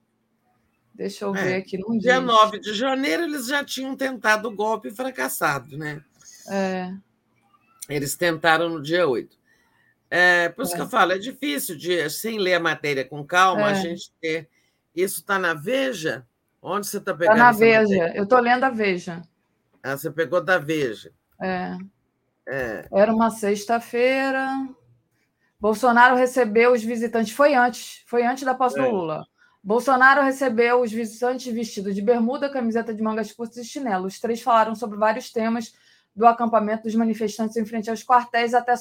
Deixa 0.93 1.25
eu 1.25 1.35
é. 1.35 1.43
ver 1.43 1.55
aqui. 1.55 1.77
No 1.77 1.97
dia 1.97 2.19
diz. 2.19 2.25
9 2.25 2.59
de 2.59 2.73
janeiro, 2.73 3.23
eles 3.23 3.47
já 3.47 3.63
tinham 3.63 3.95
tentado 3.95 4.49
o 4.49 4.55
golpe 4.55 4.89
e 4.89 4.95
fracassado, 4.95 5.77
né? 5.77 6.03
É. 6.49 6.93
Eles 7.87 8.15
tentaram 8.15 8.67
no 8.69 8.81
dia 8.81 9.07
8. 9.07 9.36
É, 10.09 10.49
por 10.49 10.63
isso 10.63 10.73
é. 10.73 10.75
que 10.75 10.81
eu 10.81 10.89
falo, 10.89 11.11
é 11.11 11.17
difícil 11.17 11.77
de, 11.77 12.09
sem 12.09 12.39
ler 12.39 12.55
a 12.55 12.59
matéria 12.59 13.03
com 13.03 13.25
calma, 13.25 13.69
é. 13.69 13.71
a 13.71 13.73
gente 13.73 14.11
ter. 14.21 14.49
Isso 14.95 15.19
está 15.19 15.37
na 15.37 15.53
Veja? 15.53 16.25
Onde 16.61 16.87
você 16.87 16.97
está 16.97 17.11
Está 17.11 17.17
pegando? 17.17 17.37
na 17.37 17.49
essa 17.49 17.59
Veja. 17.59 17.79
matéria? 17.81 18.17
Eu 18.17 18.23
estou 18.23 18.39
lendo 18.39 18.63
a 18.63 18.69
Veja. 18.69 19.21
Ah, 19.83 19.97
você 19.97 20.09
pegou 20.09 20.43
da 20.43 20.57
Veja. 20.57 21.11
É. 21.41 21.77
É. 22.47 22.87
Era 22.91 23.13
uma 23.13 23.29
sexta-feira. 23.29 24.47
Bolsonaro 25.59 26.15
recebeu 26.15 26.73
os 26.73 26.83
visitantes. 26.83 27.33
Foi 27.33 27.53
antes, 27.53 28.03
foi 28.05 28.25
antes 28.25 28.43
da 28.43 28.53
posse 28.53 28.77
do. 28.77 28.89
Lula. 28.89 29.25
Bolsonaro 29.63 30.21
recebeu 30.21 30.81
os 30.81 30.91
visitantes 30.91 31.51
vestidos 31.53 31.93
de 31.93 32.01
bermuda, 32.01 32.49
camiseta 32.49 32.93
de 32.93 33.01
mangas 33.01 33.33
curtas 33.33 33.57
e 33.57 33.65
chinelo. 33.65 34.05
Os 34.05 34.19
três 34.19 34.41
falaram 34.41 34.73
sobre 34.75 34.97
vários 34.97 35.29
temas 35.31 35.73
do 36.17 36.25
acampamento 36.25 36.83
dos 36.83 36.95
manifestantes 36.95 37.55
em 37.57 37.65
frente 37.65 37.91
aos 37.91 38.03
quartéis 38.03 38.55
até 38.55 38.73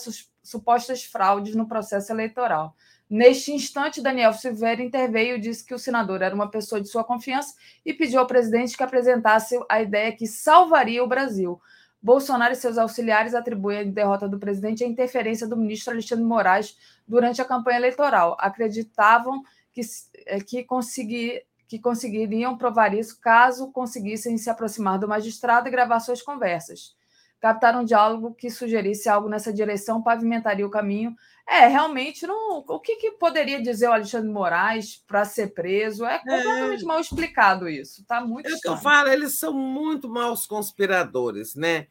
supostas 0.42 1.05
fraudes 1.05 1.55
no 1.55 1.68
processo 1.68 2.10
eleitoral. 2.10 2.74
Neste 3.10 3.52
instante, 3.52 4.00
Daniel 4.00 4.32
Silveira 4.32 4.82
interveio 4.82 5.36
e 5.36 5.40
disse 5.40 5.62
que 5.62 5.74
o 5.74 5.78
senador 5.78 6.23
era 6.23 6.34
uma 6.34 6.50
pessoa 6.50 6.81
de 6.81 6.89
sua 6.89 7.05
confiança 7.05 7.55
e 7.84 7.92
pediu 7.92 8.20
ao 8.20 8.26
presidente 8.26 8.74
que 8.74 8.82
apresentasse 8.82 9.60
a 9.68 9.82
ideia 9.82 10.16
que 10.16 10.26
salvaria 10.26 11.05
o 11.05 11.06
Brasil. 11.06 11.60
Bolsonaro 12.00 12.55
e 12.55 12.56
seus 12.56 12.78
auxiliares 12.78 13.34
atribuem 13.34 13.81
a 13.81 13.84
derrota 13.84 14.26
do 14.26 14.39
presidente 14.39 14.82
à 14.82 14.86
interferência 14.86 15.47
do 15.47 15.58
ministro 15.58 15.92
Alexandre 15.92 16.24
Moraes 16.24 16.74
durante 17.06 17.42
a 17.42 17.44
campanha 17.44 17.76
eleitoral. 17.76 18.34
Acreditavam 18.40 19.42
que, 19.74 19.82
eh, 20.24 20.40
que, 20.40 20.65
consegui, 20.65 21.42
que 21.68 21.78
conseguiriam 21.78 22.56
provar 22.56 22.94
isso 22.94 23.20
caso 23.20 23.70
conseguissem 23.73 24.39
se 24.39 24.48
aproximar 24.48 24.98
do 24.98 25.06
magistrado 25.06 25.68
e 25.68 25.70
gravar 25.70 26.00
suas 26.00 26.23
conversas. 26.23 26.97
Captar 27.40 27.76
um 27.76 27.84
diálogo 27.84 28.34
que 28.34 28.50
sugerisse 28.50 29.08
algo 29.08 29.28
nessa 29.28 29.52
direção 29.52 30.02
pavimentaria 30.02 30.66
o 30.66 30.70
caminho. 30.70 31.15
É, 31.48 31.66
realmente, 31.68 32.26
não, 32.26 32.65
o 32.66 32.81
que, 32.81 32.97
que 32.97 33.12
poderia 33.12 33.62
dizer 33.62 33.89
o 33.89 33.92
Alexandre 33.92 34.28
Moraes 34.28 34.97
para 35.06 35.24
ser 35.24 35.48
preso? 35.48 36.05
É 36.05 36.18
completamente 36.18 36.84
mal 36.84 36.98
explicado 36.98 37.68
isso. 37.68 38.00
Está 38.00 38.20
muito 38.20 38.48
É 38.48 38.55
o 38.55 38.58
que 38.58 38.68
eu 38.68 38.76
falo, 38.76 39.08
eles 39.08 39.39
são 39.39 39.52
muito 39.52 40.08
maus 40.08 40.47
conspiradores, 40.47 41.55
né? 41.55 41.86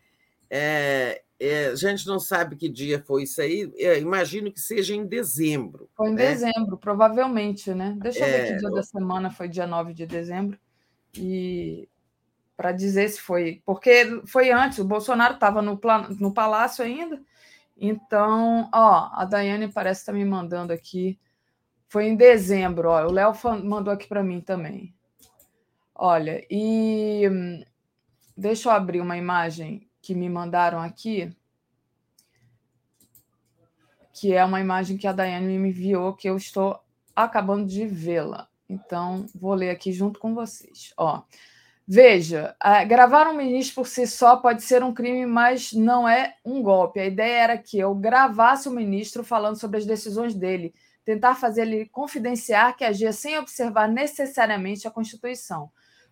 É, 0.49 1.21
é, 1.39 1.67
a 1.67 1.75
gente 1.75 2.07
não 2.07 2.19
sabe 2.19 2.55
que 2.55 2.69
dia 2.69 3.03
foi 3.05 3.23
isso 3.23 3.41
aí, 3.41 3.71
é, 3.77 3.99
imagino 3.99 4.51
que 4.51 4.59
seja 4.59 4.95
em 4.95 5.05
dezembro. 5.05 5.89
Foi 5.95 6.09
em 6.09 6.15
né? 6.15 6.29
dezembro, 6.29 6.77
provavelmente, 6.77 7.73
né? 7.73 7.95
Deixa 7.99 8.19
eu 8.19 8.25
ver 8.25 8.31
É, 8.31 8.53
que 8.53 8.59
dia 8.59 8.69
da 8.69 8.83
semana 8.83 9.29
foi 9.29 9.49
dia 9.49 9.67
9 9.67 9.93
de 9.93 10.05
dezembro. 10.05 10.57
E 11.17 11.87
para 12.55 12.71
dizer 12.71 13.09
se 13.09 13.19
foi. 13.19 13.61
Porque 13.65 14.21
foi 14.27 14.51
antes, 14.51 14.79
o 14.79 14.85
Bolsonaro 14.85 15.35
estava 15.35 15.61
no, 15.61 15.79
no 16.19 16.33
palácio 16.33 16.83
ainda. 16.83 17.21
Então, 17.77 18.69
ó, 18.73 19.09
a 19.13 19.25
Daiane 19.25 19.67
parece 19.67 20.01
estar 20.01 20.13
me 20.13 20.23
mandando 20.23 20.71
aqui. 20.71 21.19
Foi 21.87 22.05
em 22.05 22.15
dezembro, 22.15 22.89
ó. 22.89 23.05
O 23.05 23.11
Léo 23.11 23.33
mandou 23.63 23.93
aqui 23.93 24.07
para 24.07 24.23
mim 24.23 24.41
também. 24.41 24.93
Olha, 25.93 26.45
e 26.49 27.27
hum, 27.29 27.63
deixa 28.35 28.69
eu 28.69 28.73
abrir 28.73 29.01
uma 29.01 29.17
imagem 29.17 29.89
que 30.01 30.13
me 30.13 30.29
mandaram 30.29 30.79
aqui, 30.79 31.35
que 34.13 34.33
é 34.33 34.43
uma 34.43 34.59
imagem 34.59 34.97
que 34.97 35.07
a 35.07 35.13
Daiane 35.13 35.57
me 35.57 35.69
enviou, 35.69 36.13
que 36.13 36.29
eu 36.29 36.37
estou 36.37 36.79
acabando 37.15 37.65
de 37.65 37.85
vê-la. 37.85 38.47
Então, 38.67 39.25
vou 39.33 39.53
ler 39.53 39.69
aqui 39.69 39.91
junto 39.91 40.19
com 40.19 40.33
vocês. 40.33 40.93
Ó, 40.97 41.23
veja, 41.87 42.55
gravar 42.87 43.27
um 43.27 43.35
ministro 43.35 43.75
por 43.75 43.87
si 43.87 44.07
só 44.07 44.37
pode 44.37 44.63
ser 44.63 44.83
um 44.83 44.93
crime, 44.93 45.25
mas 45.25 45.71
não 45.73 46.07
é 46.07 46.35
um 46.43 46.61
golpe. 46.61 46.99
A 46.99 47.05
ideia 47.05 47.43
era 47.43 47.57
que 47.57 47.77
eu 47.79 47.93
gravasse 47.95 48.67
o 48.67 48.71
ministro 48.71 49.23
falando 49.23 49.59
sobre 49.59 49.77
as 49.77 49.85
decisões 49.85 50.33
dele, 50.33 50.73
tentar 51.03 51.35
fazer 51.35 51.61
ele 51.63 51.85
confidenciar 51.87 52.75
que 52.75 52.83
agia 52.83 53.13
sem 53.13 53.37
observar 53.37 53.87
necessariamente 53.87 54.87
a 54.87 54.91
Constituição. 54.91 55.69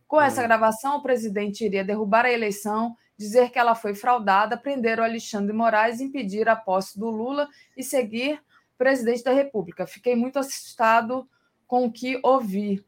Com 0.08 0.22
essa 0.22 0.42
Hum. 0.42 0.44
gravação, 0.44 0.98
o 0.98 1.02
presidente 1.04 1.66
iria 1.66 1.84
derrubar 1.84 2.26
a 2.26 2.32
eleição, 2.32 2.96
dizer 3.18 3.50
que 3.50 3.58
ela 3.58 3.74
foi 3.76 3.96
fraudada, 3.96 4.58
prender 4.58 5.00
o 5.00 5.04
Alexandre 5.04 5.54
Moraes, 5.54 6.00
impedir 6.02 6.48
a 6.50 6.56
posse 6.56 7.00
do 7.00 7.10
Lula 7.10 7.48
e 7.76 7.84
seguir 7.84 8.40
presidente 8.78 9.24
da 9.24 9.32
República. 9.34 9.88
Fiquei 9.88 10.16
muito 10.16 10.38
assustado 10.38 11.28
com 11.66 11.86
o 11.86 11.92
que 11.92 12.20
ouvi. 12.24 12.84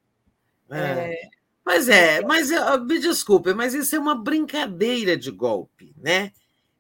É. 0.70 1.14
Mas 1.66 1.90
é, 1.90 2.22
mas 2.22 2.52
eh, 2.52 2.78
me 2.78 3.00
desculpe, 3.00 3.54
mas 3.54 3.74
isso 3.74 3.96
é 3.96 4.00
uma 4.00 4.14
brincadeira 4.14 5.18
de 5.18 5.32
golpe, 5.32 5.96
né? 5.98 6.32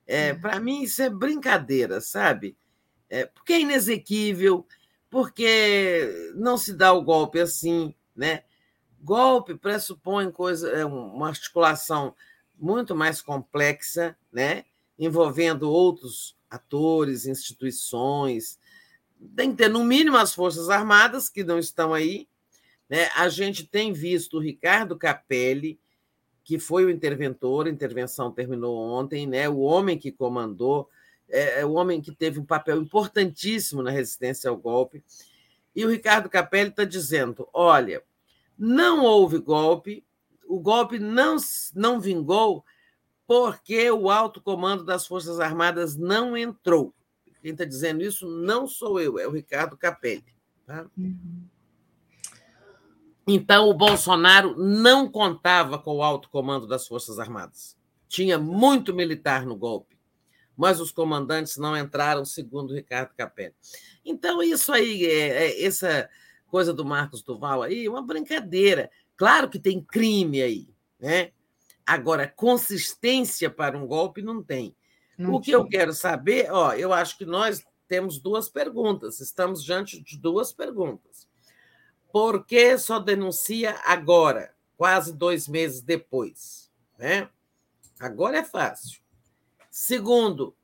É, 0.05 0.35
Para 0.35 0.59
mim, 0.59 0.83
isso 0.83 1.01
é 1.01 1.09
brincadeira, 1.09 1.99
sabe? 1.99 2.55
É, 3.09 3.25
porque 3.25 3.53
é 3.53 3.61
inexequível, 3.61 4.65
porque 5.09 6.31
não 6.35 6.57
se 6.57 6.73
dá 6.73 6.93
o 6.93 7.01
golpe 7.01 7.39
assim, 7.39 7.95
né? 8.15 8.43
Golpe 9.01 9.55
pressupõe 9.55 10.31
coisa, 10.31 10.69
é 10.69 10.85
uma 10.85 11.29
articulação 11.29 12.15
muito 12.55 12.95
mais 12.95 13.21
complexa, 13.21 14.15
né? 14.31 14.65
Envolvendo 14.99 15.69
outros 15.69 16.35
atores, 16.49 17.25
instituições. 17.25 18.59
Tem 19.35 19.49
que 19.51 19.57
ter, 19.57 19.69
no 19.69 19.83
mínimo, 19.83 20.17
as 20.17 20.33
Forças 20.33 20.69
Armadas, 20.69 21.27
que 21.27 21.43
não 21.43 21.57
estão 21.57 21.93
aí, 21.93 22.27
né? 22.89 23.09
A 23.15 23.29
gente 23.29 23.65
tem 23.65 23.91
visto 23.91 24.37
o 24.37 24.41
Ricardo 24.41 24.97
Capelli, 24.97 25.79
que 26.43 26.59
foi 26.59 26.85
o 26.85 26.89
interventor, 26.89 27.65
a 27.65 27.71
intervenção 27.71 28.31
terminou 28.31 28.77
ontem, 28.77 29.25
né? 29.25 29.49
o 29.49 29.59
homem 29.59 29.97
que 29.97 30.11
comandou, 30.11 30.87
é, 31.27 31.61
é 31.61 31.65
o 31.65 31.73
homem 31.73 32.01
que 32.01 32.13
teve 32.13 32.39
um 32.39 32.45
papel 32.45 32.79
importantíssimo 32.81 33.81
na 33.81 33.89
resistência 33.89 34.49
ao 34.49 34.57
golpe. 34.57 35.03
E 35.75 35.83
o 35.83 35.89
Ricardo 35.89 36.29
Capelli 36.29 36.69
está 36.69 36.85
dizendo: 36.85 37.49
olha, 37.51 38.03
não 38.57 39.03
houve 39.03 39.39
golpe, 39.39 40.05
o 40.47 40.59
golpe 40.59 40.99
não, 40.99 41.37
não 41.73 41.99
vingou 41.99 42.63
porque 43.27 43.89
o 43.89 44.09
alto 44.09 44.39
comando 44.39 44.83
das 44.83 45.07
Forças 45.07 45.39
Armadas 45.39 45.95
não 45.95 46.37
entrou. 46.37 46.93
Quem 47.41 47.51
está 47.51 47.65
dizendo 47.65 48.03
isso 48.03 48.27
não 48.27 48.67
sou 48.67 48.99
eu, 48.99 49.19
é 49.19 49.27
o 49.27 49.31
Ricardo 49.31 49.75
Capelli. 49.75 50.35
Tá? 50.65 50.87
Então, 53.27 53.69
o 53.69 53.73
Bolsonaro 53.73 54.55
não 54.55 55.09
contava 55.09 55.79
com 55.79 55.95
o 55.95 56.03
alto 56.03 56.29
comando 56.29 56.67
das 56.67 56.87
Forças 56.87 57.17
Armadas. 57.17 57.75
Tinha 58.07 58.37
muito 58.37 58.93
militar 58.93 59.45
no 59.45 59.55
golpe, 59.55 59.97
mas 60.55 60.79
os 60.79 60.91
comandantes 60.91 61.57
não 61.57 61.75
entraram, 61.75 62.23
segundo 62.23 62.75
Ricardo 62.75 63.15
Capelli. 63.15 63.55
Então, 64.05 64.43
isso 64.43 64.71
aí, 64.71 65.05
é, 65.05 65.47
é, 65.47 65.65
essa 65.65 66.07
coisa 66.47 66.71
do 66.71 66.85
Marcos 66.85 67.23
Duval 67.23 67.63
aí, 67.63 67.85
é 67.85 67.89
uma 67.89 68.03
brincadeira. 68.03 68.91
Claro 69.17 69.49
que 69.49 69.57
tem 69.57 69.81
crime 69.81 70.41
aí, 70.41 70.69
né? 70.99 71.31
Agora, 71.83 72.27
consistência 72.27 73.49
para 73.49 73.77
um 73.77 73.87
golpe 73.87 74.21
não 74.21 74.43
tem. 74.43 74.75
Não 75.17 75.33
o 75.33 75.39
que 75.39 75.45
tinha. 75.45 75.57
eu 75.57 75.65
quero 75.65 75.93
saber, 75.93 76.51
ó, 76.51 76.73
eu 76.73 76.93
acho 76.93 77.17
que 77.17 77.25
nós 77.25 77.63
temos 77.87 78.19
duas 78.19 78.49
perguntas, 78.49 79.19
estamos 79.19 79.63
diante 79.63 80.01
de 80.01 80.17
duas 80.17 80.51
perguntas. 80.51 81.27
Por 82.15 82.45
que 82.45 82.77
só 82.77 82.97
denuncia 82.97 83.75
agora, 83.83 84.55
quase 84.77 85.11
dois 85.11 85.49
meses 85.49 85.81
depois? 85.81 86.71
Né? 86.97 87.27
Agora 87.99 88.37
é 88.37 88.43
fácil. 88.45 89.01
Segundo, 89.69 90.55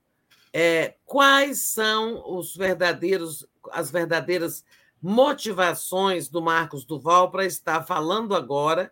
é, 0.53 0.95
quais 1.05 1.63
são 1.63 2.23
os 2.37 2.55
verdadeiros, 2.55 3.45
as 3.69 3.91
verdadeiras 3.91 4.63
motivações 5.01 6.29
do 6.29 6.41
Marcos 6.41 6.85
Duval 6.85 7.29
para 7.29 7.45
estar 7.45 7.83
falando 7.83 8.33
agora 8.33 8.89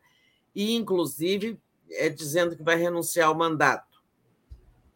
e, 0.54 0.76
inclusive, 0.76 1.58
é, 1.90 2.10
dizendo 2.10 2.58
que 2.58 2.64
vai 2.64 2.76
renunciar 2.76 3.30
ao 3.30 3.36
mandato? 3.36 4.04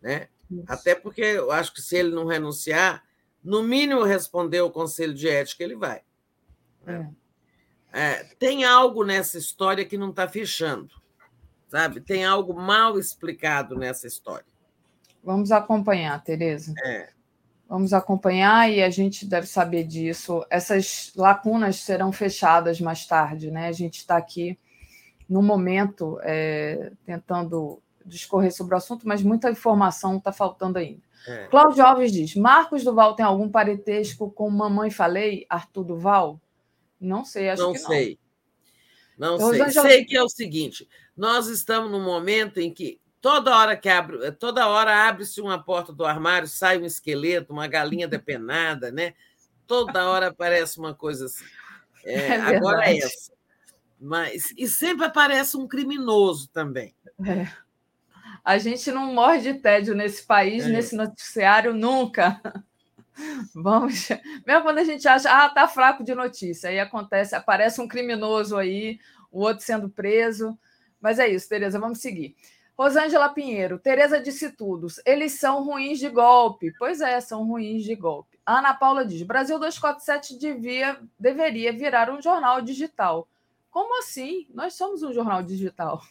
Né? 0.01 0.27
Até 0.67 0.95
porque 0.95 1.22
eu 1.22 1.50
acho 1.50 1.74
que 1.74 1.82
se 1.82 1.95
ele 1.95 2.14
não 2.14 2.25
renunciar, 2.25 3.06
no 3.42 3.64
mínimo 3.64 4.03
responder 4.03 4.58
ao 4.58 4.69
Conselho 4.69 5.14
de 5.14 5.30
Ética, 5.30 5.64
ele 5.64 5.77
vai. 5.77 6.01
É. 6.85 7.23
É, 7.93 8.23
tem 8.39 8.65
algo 8.65 9.05
nessa 9.05 9.38
história 9.38 9.85
que 9.85 9.99
não 9.99 10.09
está 10.09 10.27
fechando, 10.27 10.89
sabe? 11.69 12.01
Tem 12.01 12.25
algo 12.25 12.51
mal 12.55 12.97
explicado 12.97 13.77
nessa 13.77 14.07
história. 14.07 14.47
Vamos 15.23 15.51
acompanhar, 15.51 16.22
Tereza. 16.23 16.73
É. 16.83 17.09
Vamos 17.69 17.93
acompanhar 17.93 18.69
e 18.72 18.81
a 18.83 18.89
gente 18.89 19.25
deve 19.25 19.45
saber 19.45 19.83
disso. 19.83 20.43
Essas 20.49 21.13
lacunas 21.15 21.77
serão 21.77 22.11
fechadas 22.11 22.81
mais 22.81 23.05
tarde, 23.05 23.51
né? 23.51 23.67
A 23.67 23.72
gente 23.72 23.99
está 23.99 24.17
aqui 24.17 24.57
no 25.30 25.41
momento 25.41 26.19
é, 26.23 26.91
tentando 27.05 27.80
discorrer 28.05 28.51
sobre 28.51 28.73
o 28.73 28.77
assunto, 28.77 29.07
mas 29.07 29.23
muita 29.23 29.49
informação 29.49 30.17
está 30.17 30.31
faltando 30.31 30.77
ainda. 30.77 31.01
É. 31.27 31.45
Cláudio 31.45 31.85
Alves 31.85 32.11
diz: 32.11 32.35
Marcos 32.35 32.83
Duval 32.83 33.15
tem 33.15 33.25
algum 33.25 33.49
parentesco 33.49 34.30
com 34.31 34.49
Mamãe 34.49 34.89
Falei, 34.89 35.45
Arthur 35.47 35.83
Duval? 35.83 36.39
Não 37.03 37.23
sei, 37.25 37.49
acho 37.49 37.61
não 37.61 37.73
que 37.73 37.80
não. 37.82 37.88
sei. 37.88 38.19
Não 39.17 39.38
sei. 39.38 39.45
Rosângela- 39.59 39.90
Sei 39.90 40.06
que 40.06 40.15
é 40.17 40.23
o 40.23 40.30
seguinte: 40.30 40.88
nós 41.15 41.48
estamos 41.48 41.91
num 41.91 42.03
momento 42.03 42.59
em 42.59 42.73
que 42.73 42.99
toda 43.22 43.56
hora 43.56 43.77
que 43.77 43.90
abre, 43.90 44.32
toda 44.33 44.67
hora 44.67 45.07
abre-se 45.07 45.40
uma 45.41 45.61
porta 45.61 45.93
do 45.93 46.06
armário, 46.06 46.48
sai 46.48 46.77
um 46.77 46.85
esqueleto, 46.85 47.53
uma 47.53 47.67
galinha 47.67 48.07
depenada, 48.07 48.91
né? 48.91 49.14
Toda 49.67 50.09
hora 50.09 50.27
aparece 50.27 50.77
uma 50.80 50.93
coisa 50.93 51.25
assim. 51.27 51.45
É, 52.03 52.15
É 52.15 52.35
agora 52.57 52.85
é 52.90 52.98
essa. 52.98 53.32
Mas, 53.99 54.53
e 54.57 54.67
sempre 54.67 55.06
aparece 55.06 55.56
um 55.56 55.65
criminoso 55.67 56.49
também. 56.49 56.93
É. 57.25 57.48
A 58.43 58.57
gente 58.57 58.91
não 58.91 59.14
morre 59.14 59.40
de 59.40 59.53
tédio 59.53 59.95
nesse 59.95 60.23
país, 60.23 60.65
é. 60.65 60.67
nesse 60.67 60.95
noticiário, 60.95 61.73
nunca. 61.73 62.41
Vamos. 63.53 64.09
Mesmo 64.45 64.64
quando 64.64 64.80
a 64.80 64.83
gente 64.83 65.08
acha, 65.08 65.30
ah, 65.30 65.50
tá 65.50 65.67
fraco 65.67 66.03
de 66.03 66.16
notícia, 66.16 66.69
aí 66.69 66.80
acontece, 66.80 67.35
aparece 67.35 67.82
um 67.82 67.88
criminoso 67.88 68.58
aí, 68.58 69.00
o 69.32 69.42
outro 69.42 69.64
sendo 69.64 69.90
preso. 69.90 70.58
Mas 71.00 71.19
é 71.19 71.27
isso, 71.27 71.50
Tereza, 71.50 71.80
vamos 71.80 72.00
seguir. 72.00 72.35
Rosângela 72.77 73.30
Pinheiro, 73.30 73.77
Tereza 73.77 74.19
disse 74.19 74.51
tudo. 74.51 74.88
Eles 75.06 75.33
são 75.33 75.64
ruins 75.64 76.00
de 76.00 76.09
golpe. 76.09 76.74
Pois 76.80 77.01
é, 77.01 77.19
são 77.22 77.45
ruins 77.45 77.83
de 77.83 77.95
golpe. 77.95 78.40
Ana 78.45 78.74
Paula 78.74 79.06
diz: 79.06 79.22
Brasil 79.22 79.59
247 79.59 80.38
devia, 80.38 81.00
deveria 81.19 81.72
virar 81.72 82.09
um 82.09 82.22
jornal 82.22 82.61
digital. 82.61 83.27
Como 83.69 84.00
assim? 84.00 84.48
Nós 84.53 84.74
somos 84.75 85.03
um 85.03 85.14
jornal 85.14 85.42
digital. 85.43 86.01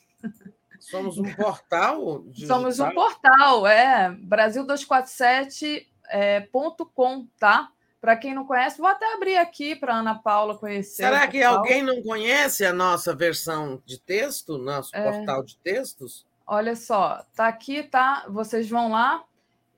Somos 0.81 1.17
um 1.17 1.33
portal 1.35 2.25
digital? 2.25 2.57
Somos 2.59 2.81
um 2.81 2.91
portal, 2.91 3.67
é. 3.67 4.11
Brasil247.com, 4.11 5.92
é, 6.13 6.49
tá? 7.39 7.71
Para 8.01 8.17
quem 8.17 8.35
não 8.35 8.45
conhece, 8.45 8.79
vou 8.79 8.89
até 8.89 9.15
abrir 9.15 9.37
aqui 9.37 9.77
para 9.77 9.95
Ana 9.95 10.17
Paula 10.17 10.59
conhecer. 10.59 11.05
Será 11.05 11.27
que 11.29 11.43
alguém 11.43 11.83
não 11.83 12.03
conhece 12.03 12.65
a 12.65 12.73
nossa 12.73 13.15
versão 13.15 13.81
de 13.87 14.01
texto, 14.01 14.59
nosso 14.59 14.95
é... 14.95 15.03
portal 15.03 15.45
de 15.45 15.57
textos? 15.59 16.27
Olha 16.45 16.75
só, 16.75 17.25
tá 17.35 17.47
aqui, 17.47 17.85
tá? 17.85 18.27
Vocês 18.29 18.69
vão 18.69 18.91
lá 18.91 19.25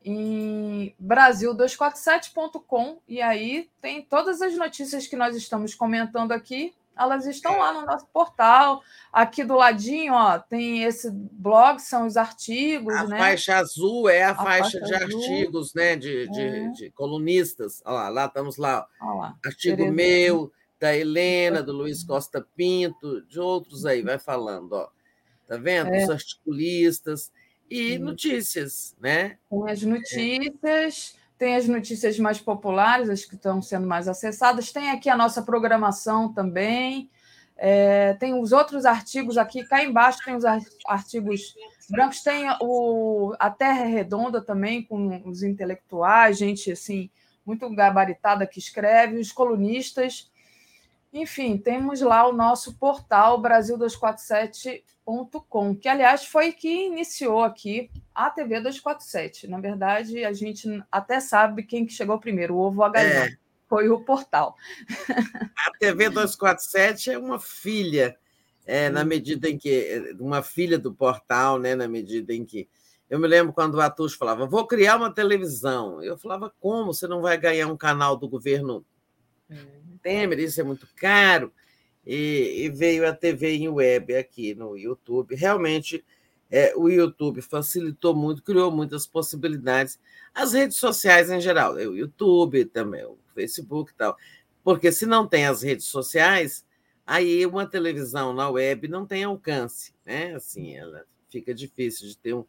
em 0.03 0.95
brasil247.com 1.03 2.99
e 3.07 3.21
aí 3.23 3.71
tem 3.81 4.03
todas 4.03 4.43
as 4.43 4.57
notícias 4.57 5.07
que 5.07 5.17
nós 5.17 5.37
estamos 5.37 5.75
comentando 5.75 6.33
aqui 6.33 6.75
elas 6.97 7.27
estão 7.27 7.59
lá 7.59 7.73
no 7.73 7.87
nosso 7.87 8.07
portal. 8.09 8.83
Aqui 9.13 9.45
do 9.45 9.55
ladinho, 9.55 10.13
ó, 10.13 10.39
tem 10.39 10.85
esse 10.85 11.11
blog, 11.11 11.79
são 11.81 12.07
os 12.07 12.17
artigos. 12.17 12.95
A 12.95 13.07
né? 13.07 13.19
faixa 13.19 13.57
azul 13.57 14.09
é 14.09 14.23
a, 14.23 14.31
a 14.31 14.35
faixa, 14.35 14.79
faixa, 14.79 14.85
de 14.85 14.95
azul. 14.95 15.21
artigos, 15.21 15.75
né? 15.75 15.97
De, 15.97 16.29
de, 16.29 16.41
é. 16.41 16.69
de, 16.71 16.91
colunistas. 16.91 17.83
Olha 17.85 17.95
lá, 17.95 18.09
lá 18.09 18.27
estamos 18.27 18.57
lá. 18.57 18.87
lá. 19.01 19.35
Artigo 19.45 19.91
meu, 19.91 20.53
da 20.79 20.97
Helena, 20.97 21.63
do 21.63 21.73
Luiz 21.73 22.05
Costa 22.05 22.47
Pinto, 22.57 23.23
de 23.27 23.41
outros 23.41 23.85
aí, 23.87 24.03
vai 24.03 24.19
falando, 24.19 24.73
ó. 24.73 24.89
Tá 25.47 25.57
vendo? 25.57 25.93
É. 25.93 26.05
Os 26.05 26.11
articulistas 26.11 27.31
e 27.71 27.93
Sim. 27.93 27.99
notícias, 27.99 28.97
né? 29.01 29.39
Com 29.49 29.67
as 29.67 29.83
notícias. 29.83 31.17
É 31.19 31.24
tem 31.39 31.57
as 31.57 31.67
notícias 31.67 32.19
mais 32.19 32.41
populares, 32.41 33.09
as 33.09 33.25
que 33.25 33.35
estão 33.35 33.61
sendo 33.61 33.87
mais 33.87 34.09
acessadas, 34.09 34.73
tem 34.73 34.91
aqui 34.91 35.11
a 35.11 35.17
nossa 35.17 35.43
programação 35.43 36.33
também, 36.33 37.11
é, 37.57 38.15
tem 38.15 38.39
os 38.39 38.53
outros 38.53 38.85
artigos 38.85 39.37
aqui, 39.39 39.65
cá 39.65 39.83
embaixo 39.83 40.19
tem 40.25 40.35
os 40.35 40.45
artigos 40.87 41.55
brancos, 41.91 42.23
tem 42.23 42.47
o, 42.61 43.35
a 43.39 43.51
Terra 43.51 43.85
é 43.85 43.87
Redonda 43.87 44.41
também, 44.41 44.83
com 44.83 45.29
os 45.29 45.43
intelectuais, 45.43 46.39
gente 46.39 46.73
assim, 46.73 47.11
muito 47.45 47.69
gabaritada 47.71 48.47
que 48.47 48.59
escreve, 48.59 49.19
os 49.19 49.33
colunistas, 49.33 50.31
enfim, 51.13 51.57
temos 51.57 52.01
lá 52.01 52.27
o 52.27 52.33
nosso 52.33 52.75
portal 52.77 53.41
Brasil247.com, 55.07 55.77
que, 55.77 55.89
aliás, 55.89 56.25
foi 56.25 56.53
que 56.53 56.87
iniciou 56.87 57.43
aqui 57.43 57.91
a 58.15 58.31
TV 58.31 58.61
247. 58.61 59.47
Na 59.47 59.61
verdade, 59.61 60.25
a 60.25 60.33
gente 60.33 60.69
até 60.91 61.21
sabe 61.21 61.63
quem 61.63 61.87
que 61.87 61.93
chegou 61.93 62.19
primeiro, 62.19 62.55
o 62.55 62.59
ovo 62.59 62.89
galinha. 62.91 63.27
É. 63.27 63.37
Foi 63.69 63.89
o 63.89 64.01
portal. 64.01 64.57
A 65.57 65.71
TV 65.79 66.09
247 66.11 67.11
é 67.11 67.19
uma 67.19 67.41
filha, 67.41 68.17
é, 68.67 68.89
na 68.91 69.05
medida 69.05 69.49
em 69.49 69.57
que. 69.57 70.15
Uma 70.21 70.43
filha 70.43 70.79
do 70.79 70.95
portal, 70.95 71.59
né? 71.59 71.75
Na 71.75 71.89
medida 71.89 72.33
em 72.33 72.45
que. 72.45 72.69
Eu 73.09 73.19
me 73.19 73.27
lembro 73.27 73.53
quando 73.53 73.75
o 73.75 73.81
Atush 73.81 74.15
falava, 74.15 74.47
vou 74.47 74.67
criar 74.67 74.97
uma 74.97 75.13
televisão. 75.13 76.03
Eu 76.03 76.17
falava, 76.17 76.53
como? 76.61 76.93
Você 76.93 77.07
não 77.07 77.21
vai 77.21 77.37
ganhar 77.37 77.67
um 77.69 77.77
canal 77.77 78.17
do 78.17 78.29
governo 78.29 78.85
Temer, 80.03 80.39
isso 80.39 80.61
é 80.61 80.65
muito 80.65 80.87
caro, 80.97 81.53
e, 82.07 82.65
e 82.65 82.69
veio 82.69 83.09
a 83.09 83.13
TV 83.13 83.57
em 83.57 83.69
web 83.69 84.15
aqui 84.17 84.55
no 84.55 84.77
YouTube. 84.77 85.35
Realmente, 85.35 86.05
é, 86.51 86.75
o 86.77 86.89
YouTube 86.89 87.41
facilitou 87.41 88.15
muito, 88.15 88.43
criou 88.43 88.71
muitas 88.71 89.07
possibilidades. 89.07 89.99
As 90.35 90.53
redes 90.53 90.77
sociais 90.77 91.31
em 91.31 91.41
geral, 91.41 91.75
o 91.75 91.97
YouTube 91.97 92.65
também, 92.67 93.05
o 93.05 93.19
Facebook 93.35 93.93
e 93.93 93.95
tal. 93.95 94.17
Porque 94.63 94.93
se 94.93 95.07
não 95.07 95.27
tem 95.27 95.47
as 95.47 95.63
redes 95.63 95.87
sociais, 95.87 96.65
aí 97.07 97.45
uma 97.47 97.67
televisão 97.67 98.33
na 98.33 98.49
web 98.49 98.89
não 98.89 99.07
tem 99.07 99.25
alcance, 99.25 99.93
né? 100.05 100.35
Assim, 100.35 100.75
ela 100.75 101.05
fica 101.29 101.55
difícil 101.55 102.09
de 102.09 102.17
ter 102.17 102.35
um 102.35 102.45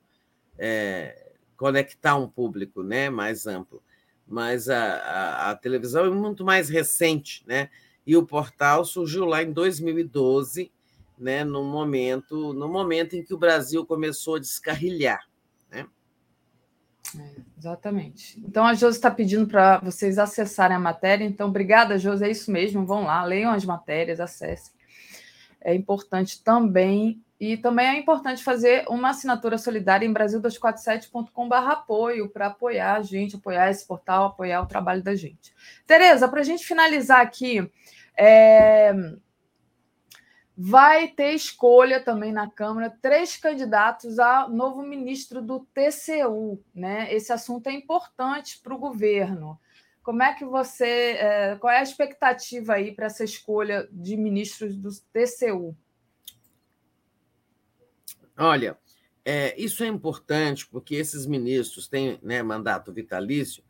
é, 0.58 1.34
conectar 1.58 2.16
um 2.16 2.30
público, 2.30 2.82
né, 2.82 3.10
mais 3.10 3.46
amplo 3.46 3.84
mas 4.28 4.70
a, 4.70 4.96
a, 4.98 5.52
a, 5.52 5.56
televisão 5.56 6.06
é 6.06 6.10
muito 6.10 6.44
mais 6.44 6.70
recente, 6.70 7.44
né? 7.46 7.70
E 8.06 8.16
o 8.16 8.26
portal 8.26 8.86
surgiu 8.86 9.26
lá 9.26 9.42
em 9.42 9.52
2012, 9.52 10.72
né? 11.18 11.44
No 11.44 11.64
momento, 11.64 12.54
no 12.54 12.68
momento 12.68 13.16
em 13.16 13.24
que 13.24 13.34
o 13.34 13.38
Brasil 13.38 13.86
começou 13.86 14.36
a 14.36 14.40
descarrilhar, 14.40 15.20
né? 15.72 15.88
É, 17.18 17.42
exatamente. 17.58 18.40
Então 18.40 18.66
a 18.66 18.74
Josi 18.74 18.98
está 18.98 19.10
pedindo 19.10 19.48
para 19.48 19.80
vocês 19.80 20.20
acessarem 20.20 20.78
a 20.78 20.80
matéria. 20.80 21.26
Então, 21.26 21.50
obrigada, 21.50 21.98
Josi. 21.98 22.26
É 22.26 22.30
isso 22.30 22.52
mesmo. 22.52 22.86
Vão 22.86 23.06
lá, 23.06 23.24
leiam 23.24 23.52
as 23.52 23.66
matérias, 23.66 24.20
acessem. 24.20 24.74
É 25.62 25.74
importante 25.74 26.44
também 26.44 27.25
e 27.40 27.58
também 27.58 27.88
é 27.88 28.00
importante 28.00 28.44
fazer 28.44 28.86
uma 28.88 29.10
assinatura 29.10 29.58
solidária 29.58 30.06
em 30.06 30.14
brasil247.com.br 30.14 31.56
apoio 31.56 32.30
para 32.30 32.48
apoiar 32.48 32.96
a 32.96 33.02
gente, 33.02 33.36
apoiar 33.36 33.70
esse 33.70 33.86
portal, 33.86 34.26
apoiar 34.26 34.62
o 34.62 34.68
trabalho 34.68 35.04
da 35.04 35.16
gente. 35.16 35.54
Tereza, 35.86 36.30
para 36.30 36.40
a 36.40 36.44
gente 36.44 36.66
finalizar 36.66 37.20
aqui, 37.20 37.70
é... 38.18 38.94
vai 40.58 41.10
ter 41.10 41.34
escolha 41.34 42.00
também 42.00 42.32
na 42.32 42.50
Câmara, 42.50 42.98
três 43.02 43.36
candidatos 43.36 44.18
a 44.18 44.48
novo 44.48 44.82
ministro 44.82 45.42
do 45.42 45.60
TCU. 45.74 46.64
Né? 46.74 47.14
Esse 47.14 47.34
assunto 47.34 47.68
é 47.68 47.74
importante 47.74 48.62
para 48.64 48.74
o 48.74 48.80
governo. 48.80 49.60
Como 50.02 50.24
é 50.24 50.34
que 50.34 50.46
você. 50.46 51.18
É... 51.20 51.58
qual 51.60 51.74
é 51.74 51.80
a 51.80 51.84
expectativa 51.84 52.76
aí 52.76 52.94
para 52.94 53.08
essa 53.08 53.26
escolha 53.26 53.90
de 53.92 54.16
ministros 54.16 54.78
do 54.78 54.90
TCU? 55.12 55.76
Olha, 58.38 58.78
é, 59.24 59.60
isso 59.60 59.84
é 59.84 59.88
importante 59.88 60.68
porque 60.68 60.96
esses 60.96 61.26
ministros 61.26 61.88
têm 61.88 62.20
né, 62.22 62.44
mandato 62.44 62.94
vitalício 62.94 63.64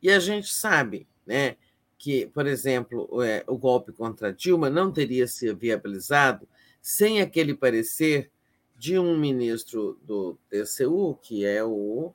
e 0.00 0.10
a 0.10 0.18
gente 0.18 0.52
sabe 0.52 1.06
né, 1.26 1.56
que, 1.98 2.26
por 2.28 2.46
exemplo, 2.46 3.22
é, 3.22 3.44
o 3.46 3.56
golpe 3.56 3.92
contra 3.92 4.32
Dilma 4.32 4.70
não 4.70 4.90
teria 4.90 5.26
sido 5.26 5.56
viabilizado 5.56 6.48
sem 6.80 7.20
aquele 7.20 7.54
parecer 7.54 8.30
de 8.76 8.98
um 8.98 9.16
ministro 9.16 10.00
do 10.02 10.36
TCU, 10.48 11.16
que 11.22 11.44
é 11.44 11.62
o, 11.62 12.12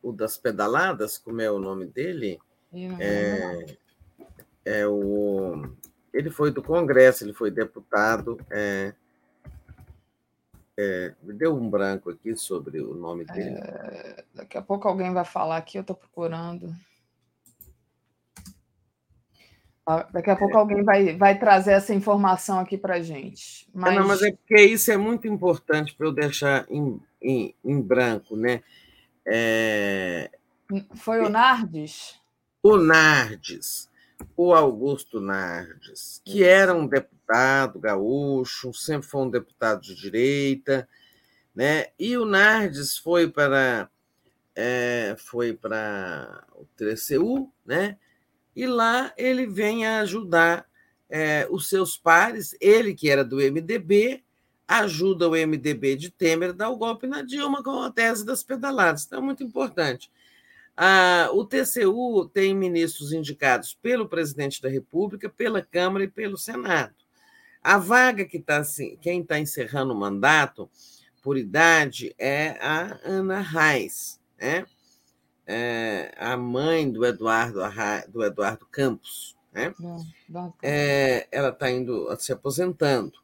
o 0.00 0.12
das 0.12 0.36
pedaladas, 0.36 1.18
como 1.18 1.40
é 1.40 1.50
o 1.50 1.58
nome 1.58 1.86
dele? 1.86 2.38
É, 3.00 3.76
é 4.64 4.86
o, 4.86 5.64
ele 6.12 6.30
foi 6.30 6.52
do 6.52 6.62
Congresso, 6.62 7.24
ele 7.24 7.32
foi 7.32 7.50
deputado. 7.50 8.38
É, 8.50 8.94
é, 10.78 11.14
me 11.22 11.32
deu 11.32 11.56
um 11.56 11.70
branco 11.70 12.10
aqui 12.10 12.36
sobre 12.36 12.80
o 12.80 12.94
nome 12.94 13.24
dele. 13.24 13.56
É, 13.56 14.24
daqui 14.34 14.58
a 14.58 14.62
pouco 14.62 14.86
alguém 14.86 15.12
vai 15.12 15.24
falar 15.24 15.56
aqui, 15.56 15.78
eu 15.78 15.80
estou 15.80 15.96
procurando. 15.96 16.74
Ah, 19.86 20.06
daqui 20.12 20.30
a 20.30 20.36
pouco 20.36 20.54
é. 20.54 20.58
alguém 20.58 20.82
vai, 20.82 21.16
vai 21.16 21.38
trazer 21.38 21.72
essa 21.72 21.94
informação 21.94 22.58
aqui 22.58 22.76
para 22.76 22.96
a 22.96 23.00
gente. 23.00 23.68
Mas... 23.72 23.94
É, 23.94 23.98
não, 23.98 24.06
mas 24.06 24.22
é 24.22 24.32
porque 24.32 24.60
isso 24.62 24.90
é 24.90 24.96
muito 24.96 25.26
importante 25.28 25.94
para 25.94 26.06
eu 26.06 26.12
deixar 26.12 26.66
em, 26.68 27.00
em, 27.22 27.54
em 27.64 27.80
branco, 27.80 28.36
né? 28.36 28.62
É... 29.24 30.30
Foi 30.96 31.24
o 31.24 31.28
Nardes? 31.28 32.20
O 32.62 32.76
Nardes, 32.76 33.88
o 34.36 34.52
Augusto 34.52 35.20
Nardes, 35.20 36.20
que 36.24 36.42
era 36.42 36.74
um 36.74 36.86
deputado 36.86 37.15
deputado 37.26 37.80
gaúcho, 37.80 38.72
sempre 38.72 39.08
foi 39.08 39.22
um 39.22 39.30
deputado 39.30 39.82
de 39.82 39.94
direita, 39.94 40.88
né? 41.54 41.86
E 41.98 42.16
o 42.16 42.24
Nardes 42.24 42.96
foi 42.96 43.28
para 43.28 43.90
é, 44.54 45.16
foi 45.18 45.52
para 45.52 46.46
o 46.54 46.64
TCU, 46.76 47.52
né? 47.64 47.98
E 48.54 48.66
lá 48.66 49.12
ele 49.16 49.46
vem 49.46 49.86
ajudar 49.86 50.66
é, 51.10 51.46
os 51.50 51.68
seus 51.68 51.96
pares, 51.96 52.54
ele 52.60 52.94
que 52.94 53.10
era 53.10 53.24
do 53.24 53.36
MDB, 53.36 54.22
ajuda 54.66 55.28
o 55.28 55.32
MDB 55.32 55.96
de 55.96 56.10
Temer 56.10 56.50
a 56.50 56.52
dar 56.52 56.70
o 56.70 56.76
golpe 56.76 57.06
na 57.06 57.22
Dilma 57.22 57.62
com 57.62 57.82
a 57.82 57.90
tese 57.90 58.24
das 58.24 58.42
pedaladas. 58.42 59.04
Então, 59.04 59.18
é 59.18 59.22
muito 59.22 59.42
importante. 59.42 60.10
Ah, 60.76 61.28
o 61.32 61.44
TCU 61.44 62.28
tem 62.32 62.54
ministros 62.54 63.12
indicados 63.12 63.74
pelo 63.74 64.08
presidente 64.08 64.60
da 64.60 64.68
República, 64.68 65.28
pela 65.28 65.62
Câmara 65.62 66.04
e 66.04 66.08
pelo 66.08 66.36
Senado. 66.36 67.05
A 67.66 67.78
vaga 67.78 68.24
que 68.24 68.36
está 68.36 68.58
assim, 68.58 68.96
quem 69.00 69.22
está 69.22 69.40
encerrando 69.40 69.92
o 69.92 69.96
mandato 69.96 70.70
por 71.20 71.36
idade 71.36 72.14
é 72.16 72.50
a 72.60 72.96
Ana 73.02 73.40
Reis, 73.40 74.20
né? 74.40 74.64
É, 75.44 76.14
a 76.16 76.36
mãe 76.36 76.88
do 76.88 77.04
Eduardo, 77.04 77.58
do 78.06 78.22
Eduardo 78.22 78.64
Campos. 78.66 79.34
Né? 79.52 79.74
É, 80.62 81.26
ela 81.32 81.48
está 81.48 81.68
indo 81.68 82.08
se 82.20 82.30
aposentando. 82.30 83.14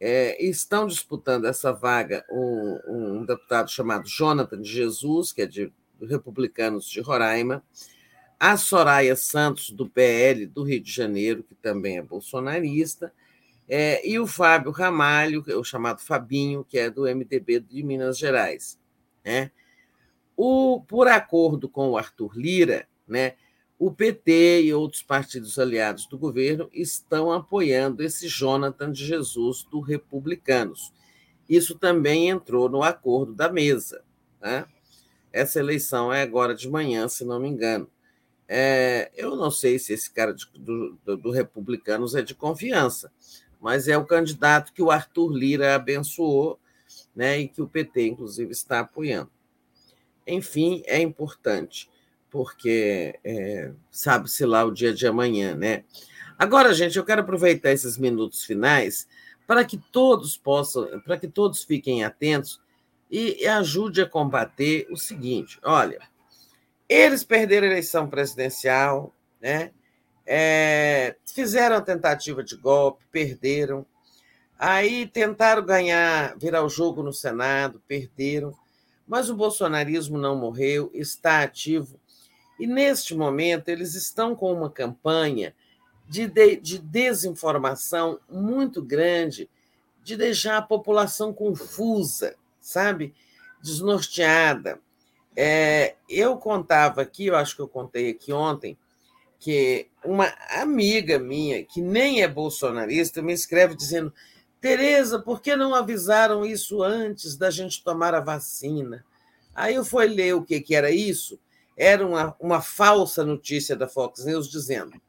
É, 0.00 0.44
estão 0.44 0.88
disputando 0.88 1.44
essa 1.44 1.72
vaga 1.72 2.24
um, 2.28 2.80
um, 2.88 3.24
deputado 3.24 3.70
chamado 3.70 4.08
Jonathan 4.08 4.60
de 4.60 4.72
Jesus, 4.72 5.30
que 5.30 5.42
é 5.42 5.46
de 5.46 5.72
Republicanos 6.02 6.90
de 6.90 7.00
Roraima, 7.00 7.62
a 8.40 8.56
Soraya 8.56 9.14
Santos, 9.14 9.70
do 9.70 9.88
PL 9.88 10.46
do 10.46 10.64
Rio 10.64 10.80
de 10.80 10.90
Janeiro, 10.90 11.44
que 11.44 11.54
também 11.54 11.98
é 11.98 12.02
bolsonarista, 12.02 13.12
é, 13.68 14.06
e 14.06 14.18
o 14.18 14.26
Fábio 14.26 14.70
Ramalho, 14.70 15.42
é 15.48 15.56
o 15.56 15.64
chamado 15.64 16.00
Fabinho, 16.00 16.64
que 16.64 16.78
é 16.78 16.90
do 16.90 17.02
MDB 17.02 17.60
de 17.60 17.82
Minas 17.82 18.18
Gerais. 18.18 18.78
Né? 19.24 19.50
O, 20.36 20.82
por 20.86 21.08
acordo 21.08 21.68
com 21.68 21.90
o 21.90 21.96
Arthur 21.96 22.36
Lira, 22.36 22.86
né, 23.06 23.34
o 23.78 23.90
PT 23.90 24.62
e 24.62 24.74
outros 24.74 25.02
partidos 25.02 25.58
aliados 25.58 26.06
do 26.06 26.18
governo 26.18 26.68
estão 26.72 27.32
apoiando 27.32 28.02
esse 28.02 28.28
Jonathan 28.28 28.90
de 28.90 29.04
Jesus 29.04 29.64
do 29.64 29.80
Republicanos. 29.80 30.92
Isso 31.48 31.78
também 31.78 32.28
entrou 32.28 32.68
no 32.68 32.82
acordo 32.82 33.34
da 33.34 33.50
mesa. 33.50 34.02
Né? 34.40 34.66
Essa 35.32 35.58
eleição 35.58 36.12
é 36.12 36.22
agora 36.22 36.54
de 36.54 36.68
manhã, 36.68 37.08
se 37.08 37.24
não 37.24 37.40
me 37.40 37.48
engano. 37.48 37.88
É, 38.46 39.10
eu 39.16 39.36
não 39.36 39.50
sei 39.50 39.78
se 39.78 39.92
esse 39.92 40.10
cara 40.10 40.34
de, 40.34 40.46
do, 40.54 40.98
do, 41.04 41.16
do 41.16 41.30
Republicanos 41.30 42.14
é 42.14 42.22
de 42.22 42.34
confiança, 42.34 43.10
mas 43.64 43.88
é 43.88 43.96
o 43.96 44.04
candidato 44.04 44.74
que 44.74 44.82
o 44.82 44.90
Arthur 44.90 45.32
Lira 45.32 45.74
abençoou 45.74 46.60
né, 47.16 47.38
e 47.38 47.48
que 47.48 47.62
o 47.62 47.66
PT, 47.66 48.08
inclusive, 48.08 48.52
está 48.52 48.80
apoiando. 48.80 49.30
Enfim, 50.26 50.82
é 50.84 51.00
importante, 51.00 51.88
porque 52.28 53.18
é, 53.24 53.72
sabe-se 53.90 54.44
lá 54.44 54.66
o 54.66 54.70
dia 54.70 54.92
de 54.92 55.06
amanhã, 55.06 55.54
né? 55.54 55.82
Agora, 56.38 56.74
gente, 56.74 56.98
eu 56.98 57.06
quero 57.06 57.22
aproveitar 57.22 57.72
esses 57.72 57.96
minutos 57.96 58.44
finais 58.44 59.08
para 59.46 59.64
que 59.64 59.78
todos 59.78 60.36
possam, 60.36 61.00
para 61.00 61.16
que 61.16 61.26
todos 61.26 61.64
fiquem 61.64 62.04
atentos 62.04 62.60
e, 63.10 63.44
e 63.44 63.46
ajude 63.46 64.02
a 64.02 64.06
combater 64.06 64.86
o 64.90 64.96
seguinte: 64.98 65.58
olha, 65.62 66.00
eles 66.86 67.24
perderam 67.24 67.66
a 67.66 67.70
eleição 67.70 68.10
presidencial, 68.10 69.14
né? 69.40 69.70
É, 70.26 71.16
fizeram 71.26 71.76
a 71.76 71.80
tentativa 71.80 72.42
de 72.42 72.56
golpe, 72.56 73.04
perderam. 73.10 73.86
Aí 74.58 75.06
tentaram 75.06 75.64
ganhar, 75.64 76.36
virar 76.38 76.62
o 76.62 76.68
jogo 76.68 77.02
no 77.02 77.12
Senado, 77.12 77.82
perderam. 77.86 78.54
Mas 79.06 79.28
o 79.28 79.36
bolsonarismo 79.36 80.16
não 80.16 80.36
morreu, 80.36 80.90
está 80.94 81.42
ativo. 81.42 82.00
E 82.58 82.66
neste 82.66 83.14
momento 83.14 83.68
eles 83.68 83.94
estão 83.94 84.34
com 84.34 84.52
uma 84.52 84.70
campanha 84.70 85.54
de, 86.08 86.26
de, 86.26 86.56
de 86.56 86.78
desinformação 86.78 88.18
muito 88.30 88.82
grande, 88.82 89.48
de 90.02 90.16
deixar 90.16 90.58
a 90.58 90.62
população 90.62 91.32
confusa, 91.32 92.36
sabe? 92.60 93.14
Desnorteada. 93.62 94.78
É, 95.36 95.96
eu 96.08 96.36
contava 96.36 97.02
aqui, 97.02 97.26
eu 97.26 97.36
acho 97.36 97.56
que 97.56 97.62
eu 97.62 97.68
contei 97.68 98.10
aqui 98.10 98.32
ontem, 98.32 98.78
que 99.40 99.88
uma 100.04 100.32
amiga 100.50 101.18
minha, 101.18 101.64
que 101.64 101.80
nem 101.80 102.22
é 102.22 102.28
bolsonarista, 102.28 103.22
me 103.22 103.32
escreve 103.32 103.74
dizendo: 103.74 104.12
Tereza, 104.60 105.18
por 105.18 105.40
que 105.40 105.54
não 105.56 105.74
avisaram 105.74 106.44
isso 106.44 106.82
antes 106.82 107.36
da 107.36 107.50
gente 107.50 107.82
tomar 107.82 108.14
a 108.14 108.20
vacina? 108.20 109.04
Aí 109.54 109.74
eu 109.74 109.84
fui 109.84 110.06
ler 110.06 110.34
o 110.34 110.42
que, 110.42 110.60
que 110.60 110.74
era 110.74 110.90
isso. 110.90 111.38
Era 111.76 112.06
uma, 112.06 112.36
uma 112.40 112.60
falsa 112.60 113.24
notícia 113.24 113.76
da 113.76 113.88
Fox 113.88 114.24
News 114.24 114.48
dizendo: 114.48 115.00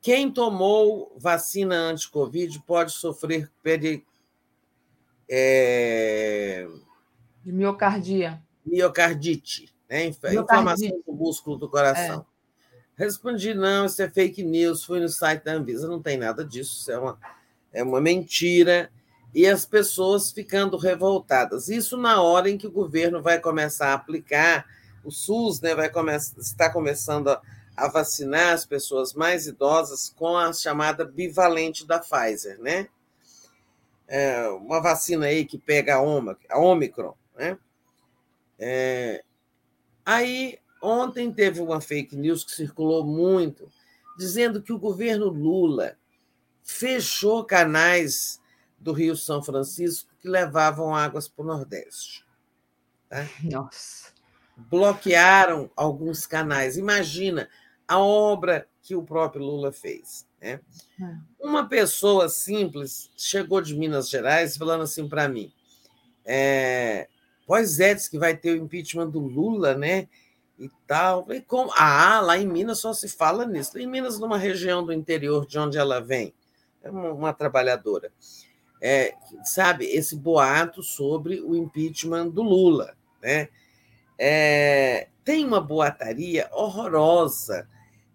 quem 0.00 0.30
tomou 0.30 1.16
vacina 1.18 1.74
anti-Covid 1.74 2.62
pode 2.66 2.92
sofrer 2.92 3.50
peri... 3.62 4.06
é... 5.28 6.68
de 7.42 7.52
miocardia. 7.52 8.42
Miocardite, 8.64 9.74
né? 9.88 10.06
inflamação 10.06 11.02
do 11.06 11.12
músculo 11.12 11.56
do 11.56 11.68
coração. 11.68 12.26
É. 12.32 12.35
Respondi: 12.96 13.54
não, 13.54 13.86
isso 13.86 14.02
é 14.02 14.08
fake 14.08 14.42
news. 14.42 14.84
Fui 14.84 15.00
no 15.00 15.08
site 15.08 15.44
da 15.44 15.52
Anvisa, 15.52 15.86
não 15.86 16.02
tem 16.02 16.16
nada 16.16 16.44
disso, 16.44 16.80
isso 16.80 16.90
é 16.90 16.98
uma 16.98 17.18
é 17.76 17.82
uma 17.82 18.00
mentira, 18.00 18.90
e 19.34 19.46
as 19.46 19.66
pessoas 19.66 20.32
ficando 20.32 20.78
revoltadas. 20.78 21.68
Isso 21.68 21.98
na 21.98 22.22
hora 22.22 22.48
em 22.48 22.56
que 22.56 22.66
o 22.66 22.70
governo 22.72 23.20
vai 23.20 23.38
começar 23.38 23.88
a 23.88 23.94
aplicar, 23.94 24.64
o 25.04 25.10
SUS 25.10 25.60
né, 25.60 25.74
vai 25.74 25.90
começar, 25.90 26.40
está 26.40 26.72
começando 26.72 27.28
a, 27.28 27.42
a 27.76 27.88
vacinar 27.88 28.54
as 28.54 28.64
pessoas 28.64 29.12
mais 29.12 29.46
idosas 29.46 30.08
com 30.08 30.38
a 30.38 30.50
chamada 30.54 31.04
bivalente 31.04 31.86
da 31.86 31.98
Pfizer, 31.98 32.58
né? 32.60 32.88
É 34.08 34.48
uma 34.48 34.80
vacina 34.80 35.26
aí 35.26 35.44
que 35.44 35.58
pega 35.58 35.96
a 35.96 36.58
Omicron, 36.58 37.14
né? 37.36 37.58
É, 38.58 39.22
aí, 40.04 40.58
ontem 40.86 41.32
teve 41.32 41.60
uma 41.60 41.80
fake 41.80 42.16
news 42.16 42.44
que 42.44 42.52
circulou 42.52 43.04
muito, 43.04 43.68
dizendo 44.16 44.62
que 44.62 44.72
o 44.72 44.78
governo 44.78 45.28
Lula 45.28 45.96
fechou 46.62 47.44
canais 47.44 48.40
do 48.78 48.92
Rio 48.92 49.16
São 49.16 49.42
Francisco 49.42 50.10
que 50.20 50.28
levavam 50.28 50.94
águas 50.94 51.28
para 51.28 51.44
o 51.44 51.46
Nordeste. 51.46 52.24
Tá? 53.08 53.28
Nossa. 53.42 54.12
Bloquearam 54.56 55.70
alguns 55.76 56.26
canais. 56.26 56.76
Imagina 56.76 57.48
a 57.86 57.98
obra 57.98 58.68
que 58.82 58.94
o 58.94 59.02
próprio 59.02 59.44
Lula 59.44 59.72
fez. 59.72 60.26
Né? 60.40 60.60
É. 61.00 61.16
Uma 61.40 61.68
pessoa 61.68 62.28
simples 62.28 63.10
chegou 63.16 63.60
de 63.60 63.74
Minas 63.74 64.08
Gerais 64.08 64.56
falando 64.56 64.82
assim 64.82 65.08
para 65.08 65.28
mim: 65.28 65.52
é, 66.24 67.08
pois 67.46 67.80
é, 67.80 67.94
diz 67.94 68.08
que 68.08 68.18
vai 68.18 68.36
ter 68.36 68.52
o 68.52 68.62
impeachment 68.62 69.10
do 69.10 69.20
Lula, 69.20 69.74
né? 69.74 70.08
E 70.58 70.70
tal. 70.86 71.24
Falei, 71.24 71.40
como? 71.42 71.70
Ah, 71.76 72.20
lá 72.20 72.38
em 72.38 72.46
Minas 72.46 72.78
só 72.78 72.92
se 72.92 73.08
fala 73.08 73.44
nisso. 73.46 73.78
Em 73.78 73.86
Minas, 73.86 74.18
numa 74.18 74.38
região 74.38 74.84
do 74.84 74.92
interior 74.92 75.46
de 75.46 75.58
onde 75.58 75.76
ela 75.76 76.00
vem 76.00 76.34
é 76.86 76.90
uma, 76.90 77.12
uma 77.12 77.32
trabalhadora. 77.32 78.12
É, 78.80 79.14
sabe, 79.44 79.86
esse 79.86 80.16
boato 80.16 80.82
sobre 80.82 81.40
o 81.40 81.56
impeachment 81.56 82.28
do 82.28 82.42
Lula. 82.42 82.96
Né? 83.22 83.48
É, 84.18 85.08
tem 85.24 85.44
uma 85.44 85.60
boataria 85.60 86.48
horrorosa. 86.52 87.68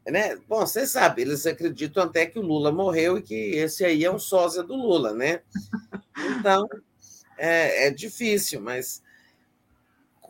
Né? 0.05 0.35
Bom, 0.47 0.61
vocês 0.61 0.91
sabem, 0.91 1.25
eles 1.25 1.45
acreditam 1.45 2.03
até 2.03 2.25
que 2.25 2.39
o 2.39 2.43
Lula 2.43 2.71
morreu 2.71 3.17
e 3.17 3.21
que 3.21 3.33
esse 3.33 3.83
aí 3.85 4.03
é 4.03 4.11
um 4.11 4.19
sósia 4.19 4.63
do 4.63 4.75
Lula, 4.75 5.13
né? 5.13 5.41
Então, 6.39 6.67
é, 7.37 7.87
é 7.87 7.91
difícil, 7.91 8.61
mas 8.61 9.03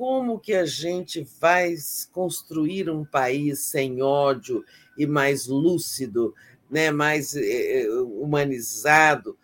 como 0.01 0.39
que 0.39 0.55
a 0.55 0.65
gente 0.65 1.21
vai 1.39 1.75
construir 2.11 2.89
um 2.89 3.05
país 3.05 3.59
sem 3.59 4.01
ódio 4.01 4.65
e 4.97 5.05
mais 5.05 5.45
lúcido, 5.45 6.33
né, 6.71 6.89
mais 6.89 7.35
eh, 7.35 7.83
eh, 7.83 7.87
humanizado 7.87 9.37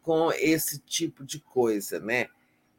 com 0.00 0.32
esse 0.32 0.78
tipo 0.78 1.22
de 1.26 1.38
coisa, 1.40 2.00
né? 2.00 2.28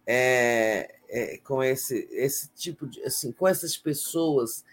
É, 0.07 0.91
é, 1.07 1.37
com 1.43 1.61
esse, 1.61 2.09
esse 2.11 2.49
tipo 2.55 2.87
de 2.87 2.99
assim, 3.03 3.31
com 3.31 3.47
essas 3.47 3.77
pessoas 3.77 4.65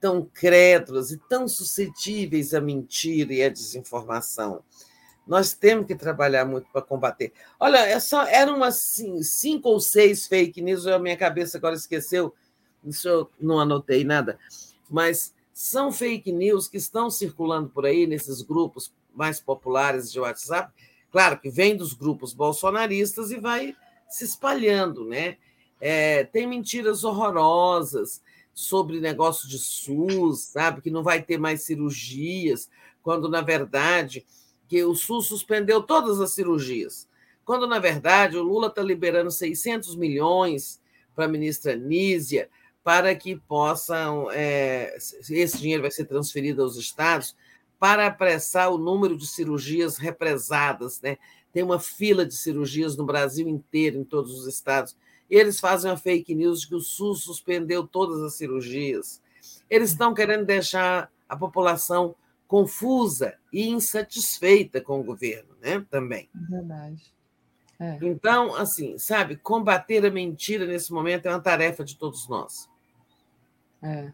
tão 0.00 0.24
crédulas 0.24 1.10
e 1.10 1.18
tão 1.28 1.46
suscetíveis 1.46 2.54
à 2.54 2.60
mentira 2.62 3.34
e 3.34 3.42
à 3.42 3.50
desinformação. 3.50 4.64
Nós 5.28 5.52
temos 5.52 5.86
que 5.86 5.94
trabalhar 5.94 6.46
muito 6.46 6.66
para 6.72 6.80
combater. 6.80 7.34
Olha, 7.60 7.78
é 7.78 8.00
só, 8.00 8.24
eram 8.24 8.56
umas 8.56 8.76
assim, 8.76 9.22
cinco 9.22 9.68
ou 9.68 9.78
seis 9.78 10.26
fake 10.26 10.62
news, 10.62 10.86
a 10.86 10.98
minha 10.98 11.18
cabeça 11.18 11.58
agora 11.58 11.74
esqueceu, 11.74 12.34
isso 12.82 13.06
eu 13.06 13.30
não 13.38 13.60
anotei 13.60 14.04
nada, 14.04 14.38
mas 14.88 15.34
são 15.52 15.92
fake 15.92 16.32
news 16.32 16.66
que 16.66 16.78
estão 16.78 17.10
circulando 17.10 17.68
por 17.68 17.84
aí 17.84 18.06
nesses 18.06 18.40
grupos 18.40 18.90
mais 19.14 19.38
populares 19.40 20.10
de 20.10 20.18
WhatsApp. 20.18 20.72
Claro 21.10 21.38
que 21.38 21.50
vem 21.50 21.76
dos 21.76 21.92
grupos 21.92 22.32
bolsonaristas 22.32 23.30
e 23.30 23.38
vai 23.38 23.76
se 24.08 24.24
espalhando, 24.24 25.04
né? 25.04 25.36
É, 25.80 26.24
tem 26.24 26.46
mentiras 26.46 27.04
horrorosas 27.04 28.22
sobre 28.54 29.00
negócio 29.00 29.48
de 29.48 29.58
SUS, 29.58 30.40
sabe? 30.52 30.80
Que 30.80 30.90
não 30.90 31.02
vai 31.02 31.22
ter 31.22 31.38
mais 31.38 31.62
cirurgias, 31.62 32.70
quando 33.02 33.28
na 33.28 33.40
verdade 33.40 34.24
que 34.68 34.84
o 34.84 34.94
SUS 34.94 35.26
suspendeu 35.26 35.82
todas 35.82 36.20
as 36.20 36.32
cirurgias. 36.32 37.08
Quando 37.44 37.66
na 37.66 37.78
verdade 37.78 38.36
o 38.36 38.42
Lula 38.42 38.68
está 38.68 38.82
liberando 38.82 39.30
600 39.30 39.96
milhões 39.96 40.80
para 41.14 41.24
a 41.24 41.28
ministra 41.28 41.74
Nízia 41.74 42.48
para 42.84 43.14
que 43.14 43.36
possam. 43.36 44.30
É, 44.30 44.96
esse 44.96 45.58
dinheiro 45.58 45.82
vai 45.82 45.90
ser 45.90 46.04
transferido 46.04 46.62
aos 46.62 46.76
estados 46.76 47.34
para 47.78 48.06
apressar 48.06 48.72
o 48.72 48.78
número 48.78 49.16
de 49.16 49.26
cirurgias 49.26 49.98
represadas, 49.98 51.00
né? 51.00 51.16
tem 51.52 51.62
uma 51.62 51.78
fila 51.78 52.26
de 52.26 52.34
cirurgias 52.34 52.96
no 52.96 53.04
Brasil 53.04 53.48
inteiro, 53.48 53.98
em 53.98 54.04
todos 54.04 54.38
os 54.38 54.46
estados. 54.46 54.96
Eles 55.30 55.60
fazem 55.60 55.90
a 55.90 55.96
fake 55.96 56.34
news 56.34 56.62
de 56.62 56.68
que 56.68 56.74
o 56.74 56.80
SUS 56.80 57.22
suspendeu 57.22 57.86
todas 57.86 58.22
as 58.22 58.34
cirurgias. 58.34 59.20
Eles 59.68 59.90
estão 59.90 60.14
querendo 60.14 60.44
deixar 60.44 61.10
a 61.28 61.36
população 61.36 62.14
confusa 62.48 63.34
e 63.52 63.68
insatisfeita 63.68 64.80
com 64.80 64.98
o 64.98 65.04
governo, 65.04 65.54
né? 65.60 65.84
Também. 65.90 66.28
Verdade. 66.34 67.14
É. 67.78 67.98
Então, 68.02 68.56
assim, 68.56 68.98
sabe, 68.98 69.36
combater 69.36 70.04
a 70.04 70.10
mentira 70.10 70.66
nesse 70.66 70.92
momento 70.92 71.26
é 71.26 71.30
uma 71.30 71.40
tarefa 71.40 71.84
de 71.84 71.96
todos 71.96 72.28
nós. 72.28 72.68
É. 73.80 74.10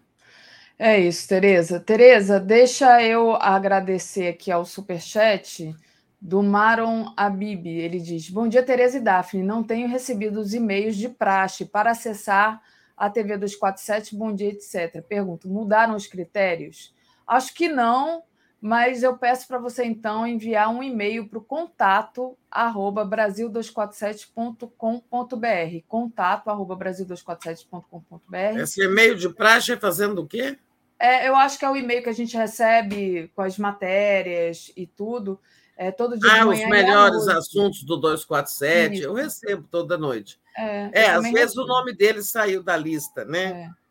É 0.76 0.98
isso, 0.98 1.28
Tereza. 1.28 1.78
Tereza, 1.78 2.40
deixa 2.40 3.00
eu 3.00 3.36
agradecer 3.36 4.26
aqui 4.26 4.50
ao 4.50 4.64
Superchat 4.64 5.72
do 6.20 6.42
Maron 6.42 7.14
Abib. 7.16 7.66
Ele 7.66 8.00
diz: 8.00 8.28
Bom 8.28 8.48
dia, 8.48 8.62
Tereza 8.62 8.98
e 8.98 9.00
Daphne. 9.00 9.44
Não 9.44 9.62
tenho 9.62 9.86
recebido 9.86 10.40
os 10.40 10.52
e-mails 10.52 10.96
de 10.96 11.08
praxe 11.08 11.64
para 11.64 11.92
acessar 11.92 12.60
a 12.96 13.08
TV 13.08 13.36
247, 13.36 14.16
bom 14.16 14.34
dia, 14.34 14.48
etc. 14.48 15.00
Pergunto: 15.08 15.48
mudaram 15.48 15.94
os 15.94 16.08
critérios? 16.08 16.93
Acho 17.26 17.52
que 17.54 17.68
não, 17.68 18.22
mas 18.60 19.02
eu 19.02 19.18
peço 19.18 19.46
para 19.46 19.58
você 19.58 19.84
então 19.84 20.26
enviar 20.26 20.70
um 20.70 20.82
e-mail 20.82 21.28
para 21.28 21.38
o 21.38 21.44
contato 21.44 22.34
arroba 22.50 23.04
brasil247.com.br. 23.04 25.84
Contato 25.86 26.48
arroba 26.48 26.74
brasil247.com.br. 26.76 28.58
Esse 28.58 28.82
e-mail 28.82 29.14
de 29.16 29.28
praxe 29.28 29.72
é 29.72 29.76
fazendo 29.76 30.22
o 30.22 30.26
quê? 30.26 30.58
É, 30.98 31.28
eu 31.28 31.36
acho 31.36 31.58
que 31.58 31.66
é 31.66 31.70
o 31.70 31.76
e-mail 31.76 32.02
que 32.02 32.08
a 32.08 32.14
gente 32.14 32.36
recebe 32.36 33.30
com 33.34 33.42
as 33.42 33.58
matérias 33.58 34.72
e 34.74 34.86
tudo. 34.86 35.38
É, 35.76 35.90
todo 35.90 36.18
dia 36.18 36.42
ah, 36.42 36.46
os 36.46 36.58
melhores 36.66 37.28
assuntos 37.28 37.82
do 37.82 37.96
247, 37.96 38.94
Isso. 38.94 39.04
eu 39.04 39.12
recebo 39.12 39.66
toda 39.70 39.98
noite. 39.98 40.38
É, 40.56 40.90
é 40.92 41.10
às 41.10 41.24
vezes 41.24 41.40
recebo. 41.40 41.64
o 41.64 41.66
nome 41.66 41.92
dele 41.92 42.22
saiu 42.22 42.62
da 42.62 42.76
lista, 42.76 43.24
né? 43.24 43.44
É. 43.44 43.83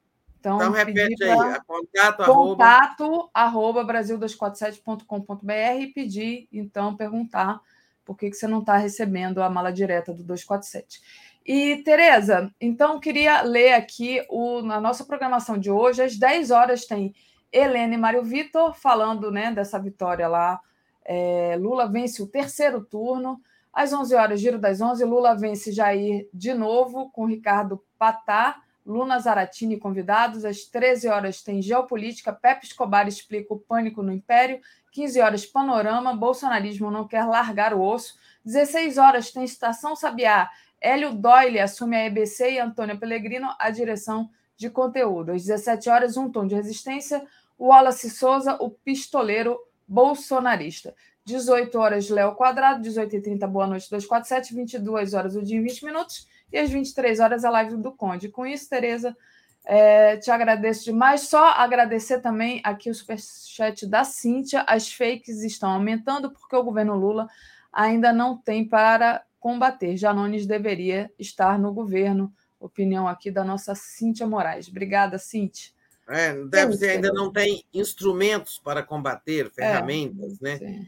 Então, 0.43 0.57
então 0.57 0.71
repete 0.71 1.23
aí, 1.23 1.37
contato, 1.65 2.25
contato 2.25 3.29
arroba, 3.33 3.81
arroba 3.81 3.85
brasil247.com.br 3.85 5.79
e 5.79 5.87
pedir, 5.87 6.49
então, 6.51 6.97
perguntar 6.97 7.61
por 8.03 8.17
que, 8.17 8.29
que 8.29 8.35
você 8.35 8.45
não 8.45 8.59
está 8.59 8.75
recebendo 8.75 9.41
a 9.41 9.49
mala 9.49 9.71
direta 9.71 10.13
do 10.13 10.21
247. 10.21 11.01
E, 11.45 11.77
Tereza, 11.85 12.53
então, 12.59 12.99
queria 12.99 13.41
ler 13.41 13.71
aqui 13.71 14.21
o, 14.29 14.61
na 14.61 14.81
nossa 14.81 15.05
programação 15.05 15.57
de 15.57 15.71
hoje, 15.71 16.03
às 16.03 16.17
10 16.17 16.51
horas 16.51 16.85
tem 16.85 17.15
Helene 17.49 17.95
e 17.95 17.97
Mário 17.97 18.25
Vitor 18.25 18.73
falando 18.73 19.31
né, 19.31 19.49
dessa 19.49 19.79
vitória 19.79 20.27
lá. 20.27 20.59
É, 21.05 21.55
Lula 21.57 21.89
vence 21.89 22.21
o 22.21 22.27
terceiro 22.27 22.83
turno. 22.83 23.39
Às 23.71 23.93
11 23.93 24.13
horas, 24.13 24.41
giro 24.41 24.59
das 24.59 24.81
11, 24.81 25.05
Lula 25.05 25.37
vence 25.37 25.71
Jair 25.71 26.27
de 26.33 26.53
novo 26.53 27.09
com 27.11 27.25
Ricardo 27.25 27.81
Patá 27.97 28.61
Luna 28.85 29.19
Zaratini 29.19 29.77
convidados. 29.77 30.45
Às 30.45 30.63
13 30.65 31.07
horas 31.07 31.41
tem 31.41 31.61
Geopolítica, 31.61 32.33
Pepe 32.33 32.65
Escobar 32.65 33.07
explica 33.07 33.53
o 33.53 33.59
pânico 33.59 34.03
no 34.03 34.11
Império. 34.11 34.59
15 34.91 35.21
horas, 35.21 35.45
Panorama, 35.45 36.15
Bolsonarismo 36.15 36.91
não 36.91 37.07
quer 37.07 37.25
largar 37.25 37.73
o 37.73 37.81
osso. 37.81 38.15
16 38.45 38.97
horas 38.97 39.31
tem 39.31 39.43
Estação 39.43 39.95
Sabiá, 39.95 40.49
Hélio 40.79 41.13
Doyle 41.13 41.61
assume 41.61 41.95
a 41.95 42.05
EBC 42.05 42.51
e 42.51 42.59
Antônia 42.59 42.97
Pellegrino 42.97 43.47
a 43.57 43.69
direção 43.69 44.29
de 44.57 44.69
conteúdo. 44.69 45.31
Às 45.31 45.43
17 45.43 45.89
horas, 45.89 46.17
um 46.17 46.29
tom 46.29 46.45
de 46.45 46.55
resistência, 46.55 47.25
Wallace 47.57 48.09
Souza, 48.09 48.57
o 48.59 48.69
pistoleiro 48.69 49.57
bolsonarista. 49.87 50.93
18 51.25 51.79
horas, 51.79 52.09
Léo 52.09 52.35
Quadrado, 52.35 52.83
18h30, 52.83 53.47
Boa 53.47 53.65
Noite 53.65 53.89
247, 53.89 54.53
22 54.53 55.13
horas, 55.13 55.37
o 55.37 55.41
dia 55.41 55.57
em 55.57 55.63
20 55.63 55.85
minutos 55.85 56.27
e 56.53 56.59
às 56.59 56.69
23 56.69 57.19
horas 57.19 57.43
a 57.43 57.49
live 57.49 57.75
do 57.77 57.91
Conde. 57.91 58.29
Com 58.29 58.45
isso, 58.45 58.69
Tereza, 58.69 59.17
é, 59.65 60.17
te 60.17 60.29
agradeço 60.29 60.85
demais. 60.85 61.21
Só 61.21 61.49
agradecer 61.49 62.21
também 62.21 62.61
aqui 62.63 62.91
o 62.91 62.95
superchat 62.95 63.87
da 63.87 64.03
Cíntia. 64.03 64.63
As 64.67 64.93
fakes 64.93 65.41
estão 65.41 65.71
aumentando 65.71 66.31
porque 66.31 66.55
o 66.55 66.63
governo 66.63 66.95
Lula 66.95 67.27
ainda 67.71 68.13
não 68.13 68.37
tem 68.37 68.63
para 68.63 69.23
combater. 69.39 69.97
Janones 69.97 70.45
deveria 70.45 71.11
estar 71.17 71.57
no 71.57 71.73
governo. 71.73 72.31
Opinião 72.59 73.07
aqui 73.07 73.31
da 73.31 73.43
nossa 73.43 73.73
Cíntia 73.73 74.27
Moraes. 74.27 74.69
Obrigada, 74.69 75.17
Cíntia. 75.17 75.73
É, 76.07 76.33
deve 76.45 76.73
ser, 76.73 76.91
ainda 76.91 77.11
não 77.11 77.31
tem 77.31 77.63
instrumentos 77.73 78.59
para 78.59 78.83
combater, 78.83 79.49
ferramentas, 79.49 80.37
é, 80.41 80.43
né? 80.43 80.85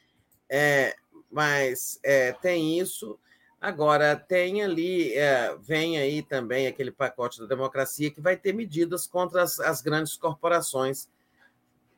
É, 0.49 0.95
mas 1.31 1.99
é, 2.03 2.33
tem 2.33 2.79
isso. 2.79 3.17
Agora, 3.65 4.15
tem 4.15 4.61
ali, 4.61 5.11
é, 5.15 5.57
vem 5.59 5.97
aí 5.97 6.21
também 6.21 6.67
aquele 6.67 6.91
pacote 6.91 7.39
da 7.39 7.47
democracia 7.47 8.11
que 8.11 8.21
vai 8.21 8.37
ter 8.37 8.53
medidas 8.53 9.07
contra 9.07 9.41
as, 9.41 9.59
as 9.59 9.81
grandes 9.81 10.15
corporações, 10.15 11.09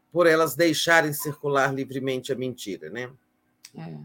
por 0.10 0.28
elas 0.28 0.56
deixarem 0.56 1.12
circular 1.12 1.74
livremente 1.74 2.32
a 2.32 2.38
mentira, 2.38 2.90
né? 2.90 3.12
É. 3.78 3.98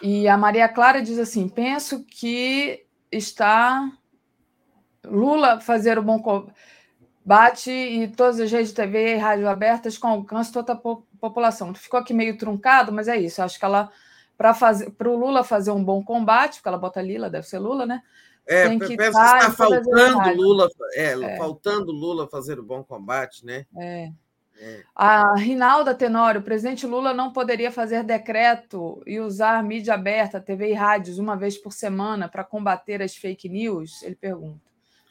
E 0.00 0.28
a 0.28 0.36
Maria 0.36 0.68
Clara 0.68 1.02
diz 1.02 1.18
assim: 1.18 1.48
penso 1.48 2.04
que 2.04 2.86
está 3.10 3.90
Lula 5.04 5.60
fazer 5.60 5.98
o 5.98 6.04
bom 6.04 6.22
combate 6.22 7.72
e 7.72 8.06
todas 8.12 8.38
as 8.38 8.52
redes 8.52 8.68
de 8.68 8.76
TV 8.76 9.16
e 9.16 9.18
rádio 9.18 9.48
abertas 9.48 9.98
com 9.98 10.06
alcance 10.06 10.52
toda 10.52 10.74
a 10.74 10.80
população. 11.18 11.74
Ficou 11.74 11.98
aqui 11.98 12.14
meio 12.14 12.38
truncado, 12.38 12.92
mas 12.92 13.08
é 13.08 13.16
isso. 13.16 13.42
Acho 13.42 13.58
que 13.58 13.64
ela 13.64 13.90
para 14.42 14.54
fazer 14.54 14.90
para 14.90 15.08
o 15.08 15.16
Lula 15.16 15.44
fazer 15.44 15.70
um 15.70 15.84
bom 15.84 16.02
combate, 16.02 16.56
porque 16.56 16.66
ela 16.66 16.76
bota 16.76 17.00
Lila, 17.00 17.30
deve 17.30 17.46
ser 17.46 17.60
Lula, 17.60 17.86
né? 17.86 18.02
É, 18.44 18.68
tem 18.68 18.76
que 18.76 18.96
que 18.96 19.00
está 19.00 19.52
faltando 19.52 20.34
Lula, 20.34 20.68
é, 20.94 21.12
é. 21.12 21.36
faltando 21.36 21.92
Lula 21.92 22.26
fazer 22.26 22.58
o 22.58 22.62
bom 22.64 22.82
combate, 22.82 23.46
né? 23.46 23.64
É. 23.78 24.10
é. 24.58 24.82
A 24.96 25.36
Rinalda 25.36 25.94
Tenório, 25.94 26.40
o 26.40 26.44
presidente 26.44 26.88
Lula 26.88 27.14
não 27.14 27.32
poderia 27.32 27.70
fazer 27.70 28.02
decreto 28.02 29.00
e 29.06 29.20
usar 29.20 29.62
mídia 29.62 29.94
aberta, 29.94 30.40
TV 30.40 30.70
e 30.70 30.74
rádios, 30.74 31.20
uma 31.20 31.36
vez 31.36 31.56
por 31.56 31.72
semana 31.72 32.28
para 32.28 32.42
combater 32.42 33.00
as 33.00 33.14
fake 33.14 33.48
news? 33.48 34.02
Ele 34.02 34.16
pergunta. 34.16 34.60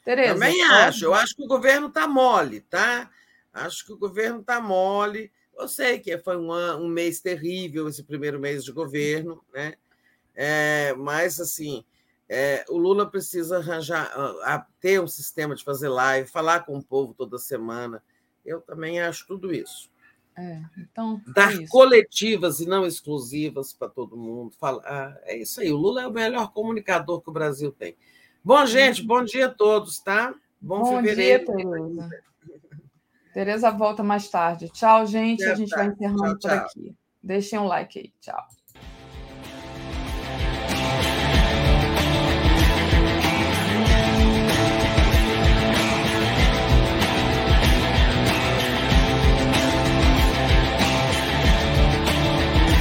Tereza, 0.04 0.34
Também 0.34 0.58
pode... 0.58 0.74
acho. 0.74 1.06
Eu 1.06 1.14
acho 1.14 1.38
que 1.38 1.44
o 1.46 1.48
governo 1.48 1.88
está 1.88 2.06
mole, 2.06 2.60
tá? 2.60 3.10
Acho 3.54 3.86
que 3.86 3.94
o 3.94 3.98
governo 3.98 4.42
está 4.42 4.60
mole. 4.60 5.32
Eu 5.58 5.68
sei 5.68 6.00
que 6.00 6.18
foi 6.18 6.38
um, 6.38 6.52
um 6.52 6.88
mês 6.88 7.20
terrível 7.20 7.88
esse 7.88 8.04
primeiro 8.04 8.40
mês 8.40 8.64
de 8.64 8.72
governo, 8.72 9.44
né? 9.54 9.76
É, 10.34 10.94
mas 10.94 11.40
assim, 11.40 11.84
é, 12.28 12.64
o 12.70 12.78
Lula 12.78 13.10
precisa 13.10 13.58
arranjar, 13.58 14.12
a, 14.44 14.66
ter 14.80 15.02
um 15.02 15.08
sistema 15.08 15.54
de 15.54 15.64
fazer 15.64 15.90
live, 15.90 16.30
falar 16.30 16.62
com 16.62 16.78
o 16.78 16.84
povo 16.84 17.14
toda 17.14 17.38
semana. 17.38 18.02
Eu 18.46 18.62
também 18.62 19.02
acho 19.02 19.28
tudo 19.28 19.54
isso. 19.54 19.92
É, 20.38 20.62
então, 20.78 21.22
Dar 21.28 21.62
é 21.62 21.68
coletivas 21.68 22.62
e 22.62 22.66
não 22.66 22.86
exclusivas 22.86 23.74
para 23.74 23.90
todo 23.90 24.16
mundo. 24.16 24.56
Ah, 24.62 25.16
é 25.24 25.38
isso 25.38 25.60
aí. 25.60 25.72
O 25.72 25.78
Lula 25.78 26.04
é 26.04 26.08
o 26.08 26.12
melhor 26.12 26.54
comunicador 26.54 27.22
que 27.22 27.30
o 27.30 27.34
Brasil 27.34 27.72
tem. 27.72 27.98
Bom, 28.44 28.66
gente, 28.66 29.04
bom 29.04 29.24
dia 29.24 29.48
a 29.48 29.54
todos, 29.54 30.00
tá? 30.00 30.34
Bom, 30.60 30.80
bom 30.80 30.96
fevereiro. 30.96 31.46
Dia, 31.46 32.24
Tereza. 33.34 33.72
Volta 33.72 34.04
mais 34.04 34.30
tarde. 34.30 34.70
Tchau, 34.70 35.06
gente. 35.06 35.44
a 35.44 35.56
gente 35.56 35.70
vai 35.70 35.88
encerrando 35.88 36.38
tchau, 36.38 36.38
tchau. 36.38 36.50
por 36.50 36.52
aqui. 36.52 36.96
Deixem 37.24 37.60
um 37.60 37.66
like 37.66 38.00
aí. 38.00 38.14
Tchau. 38.20 38.48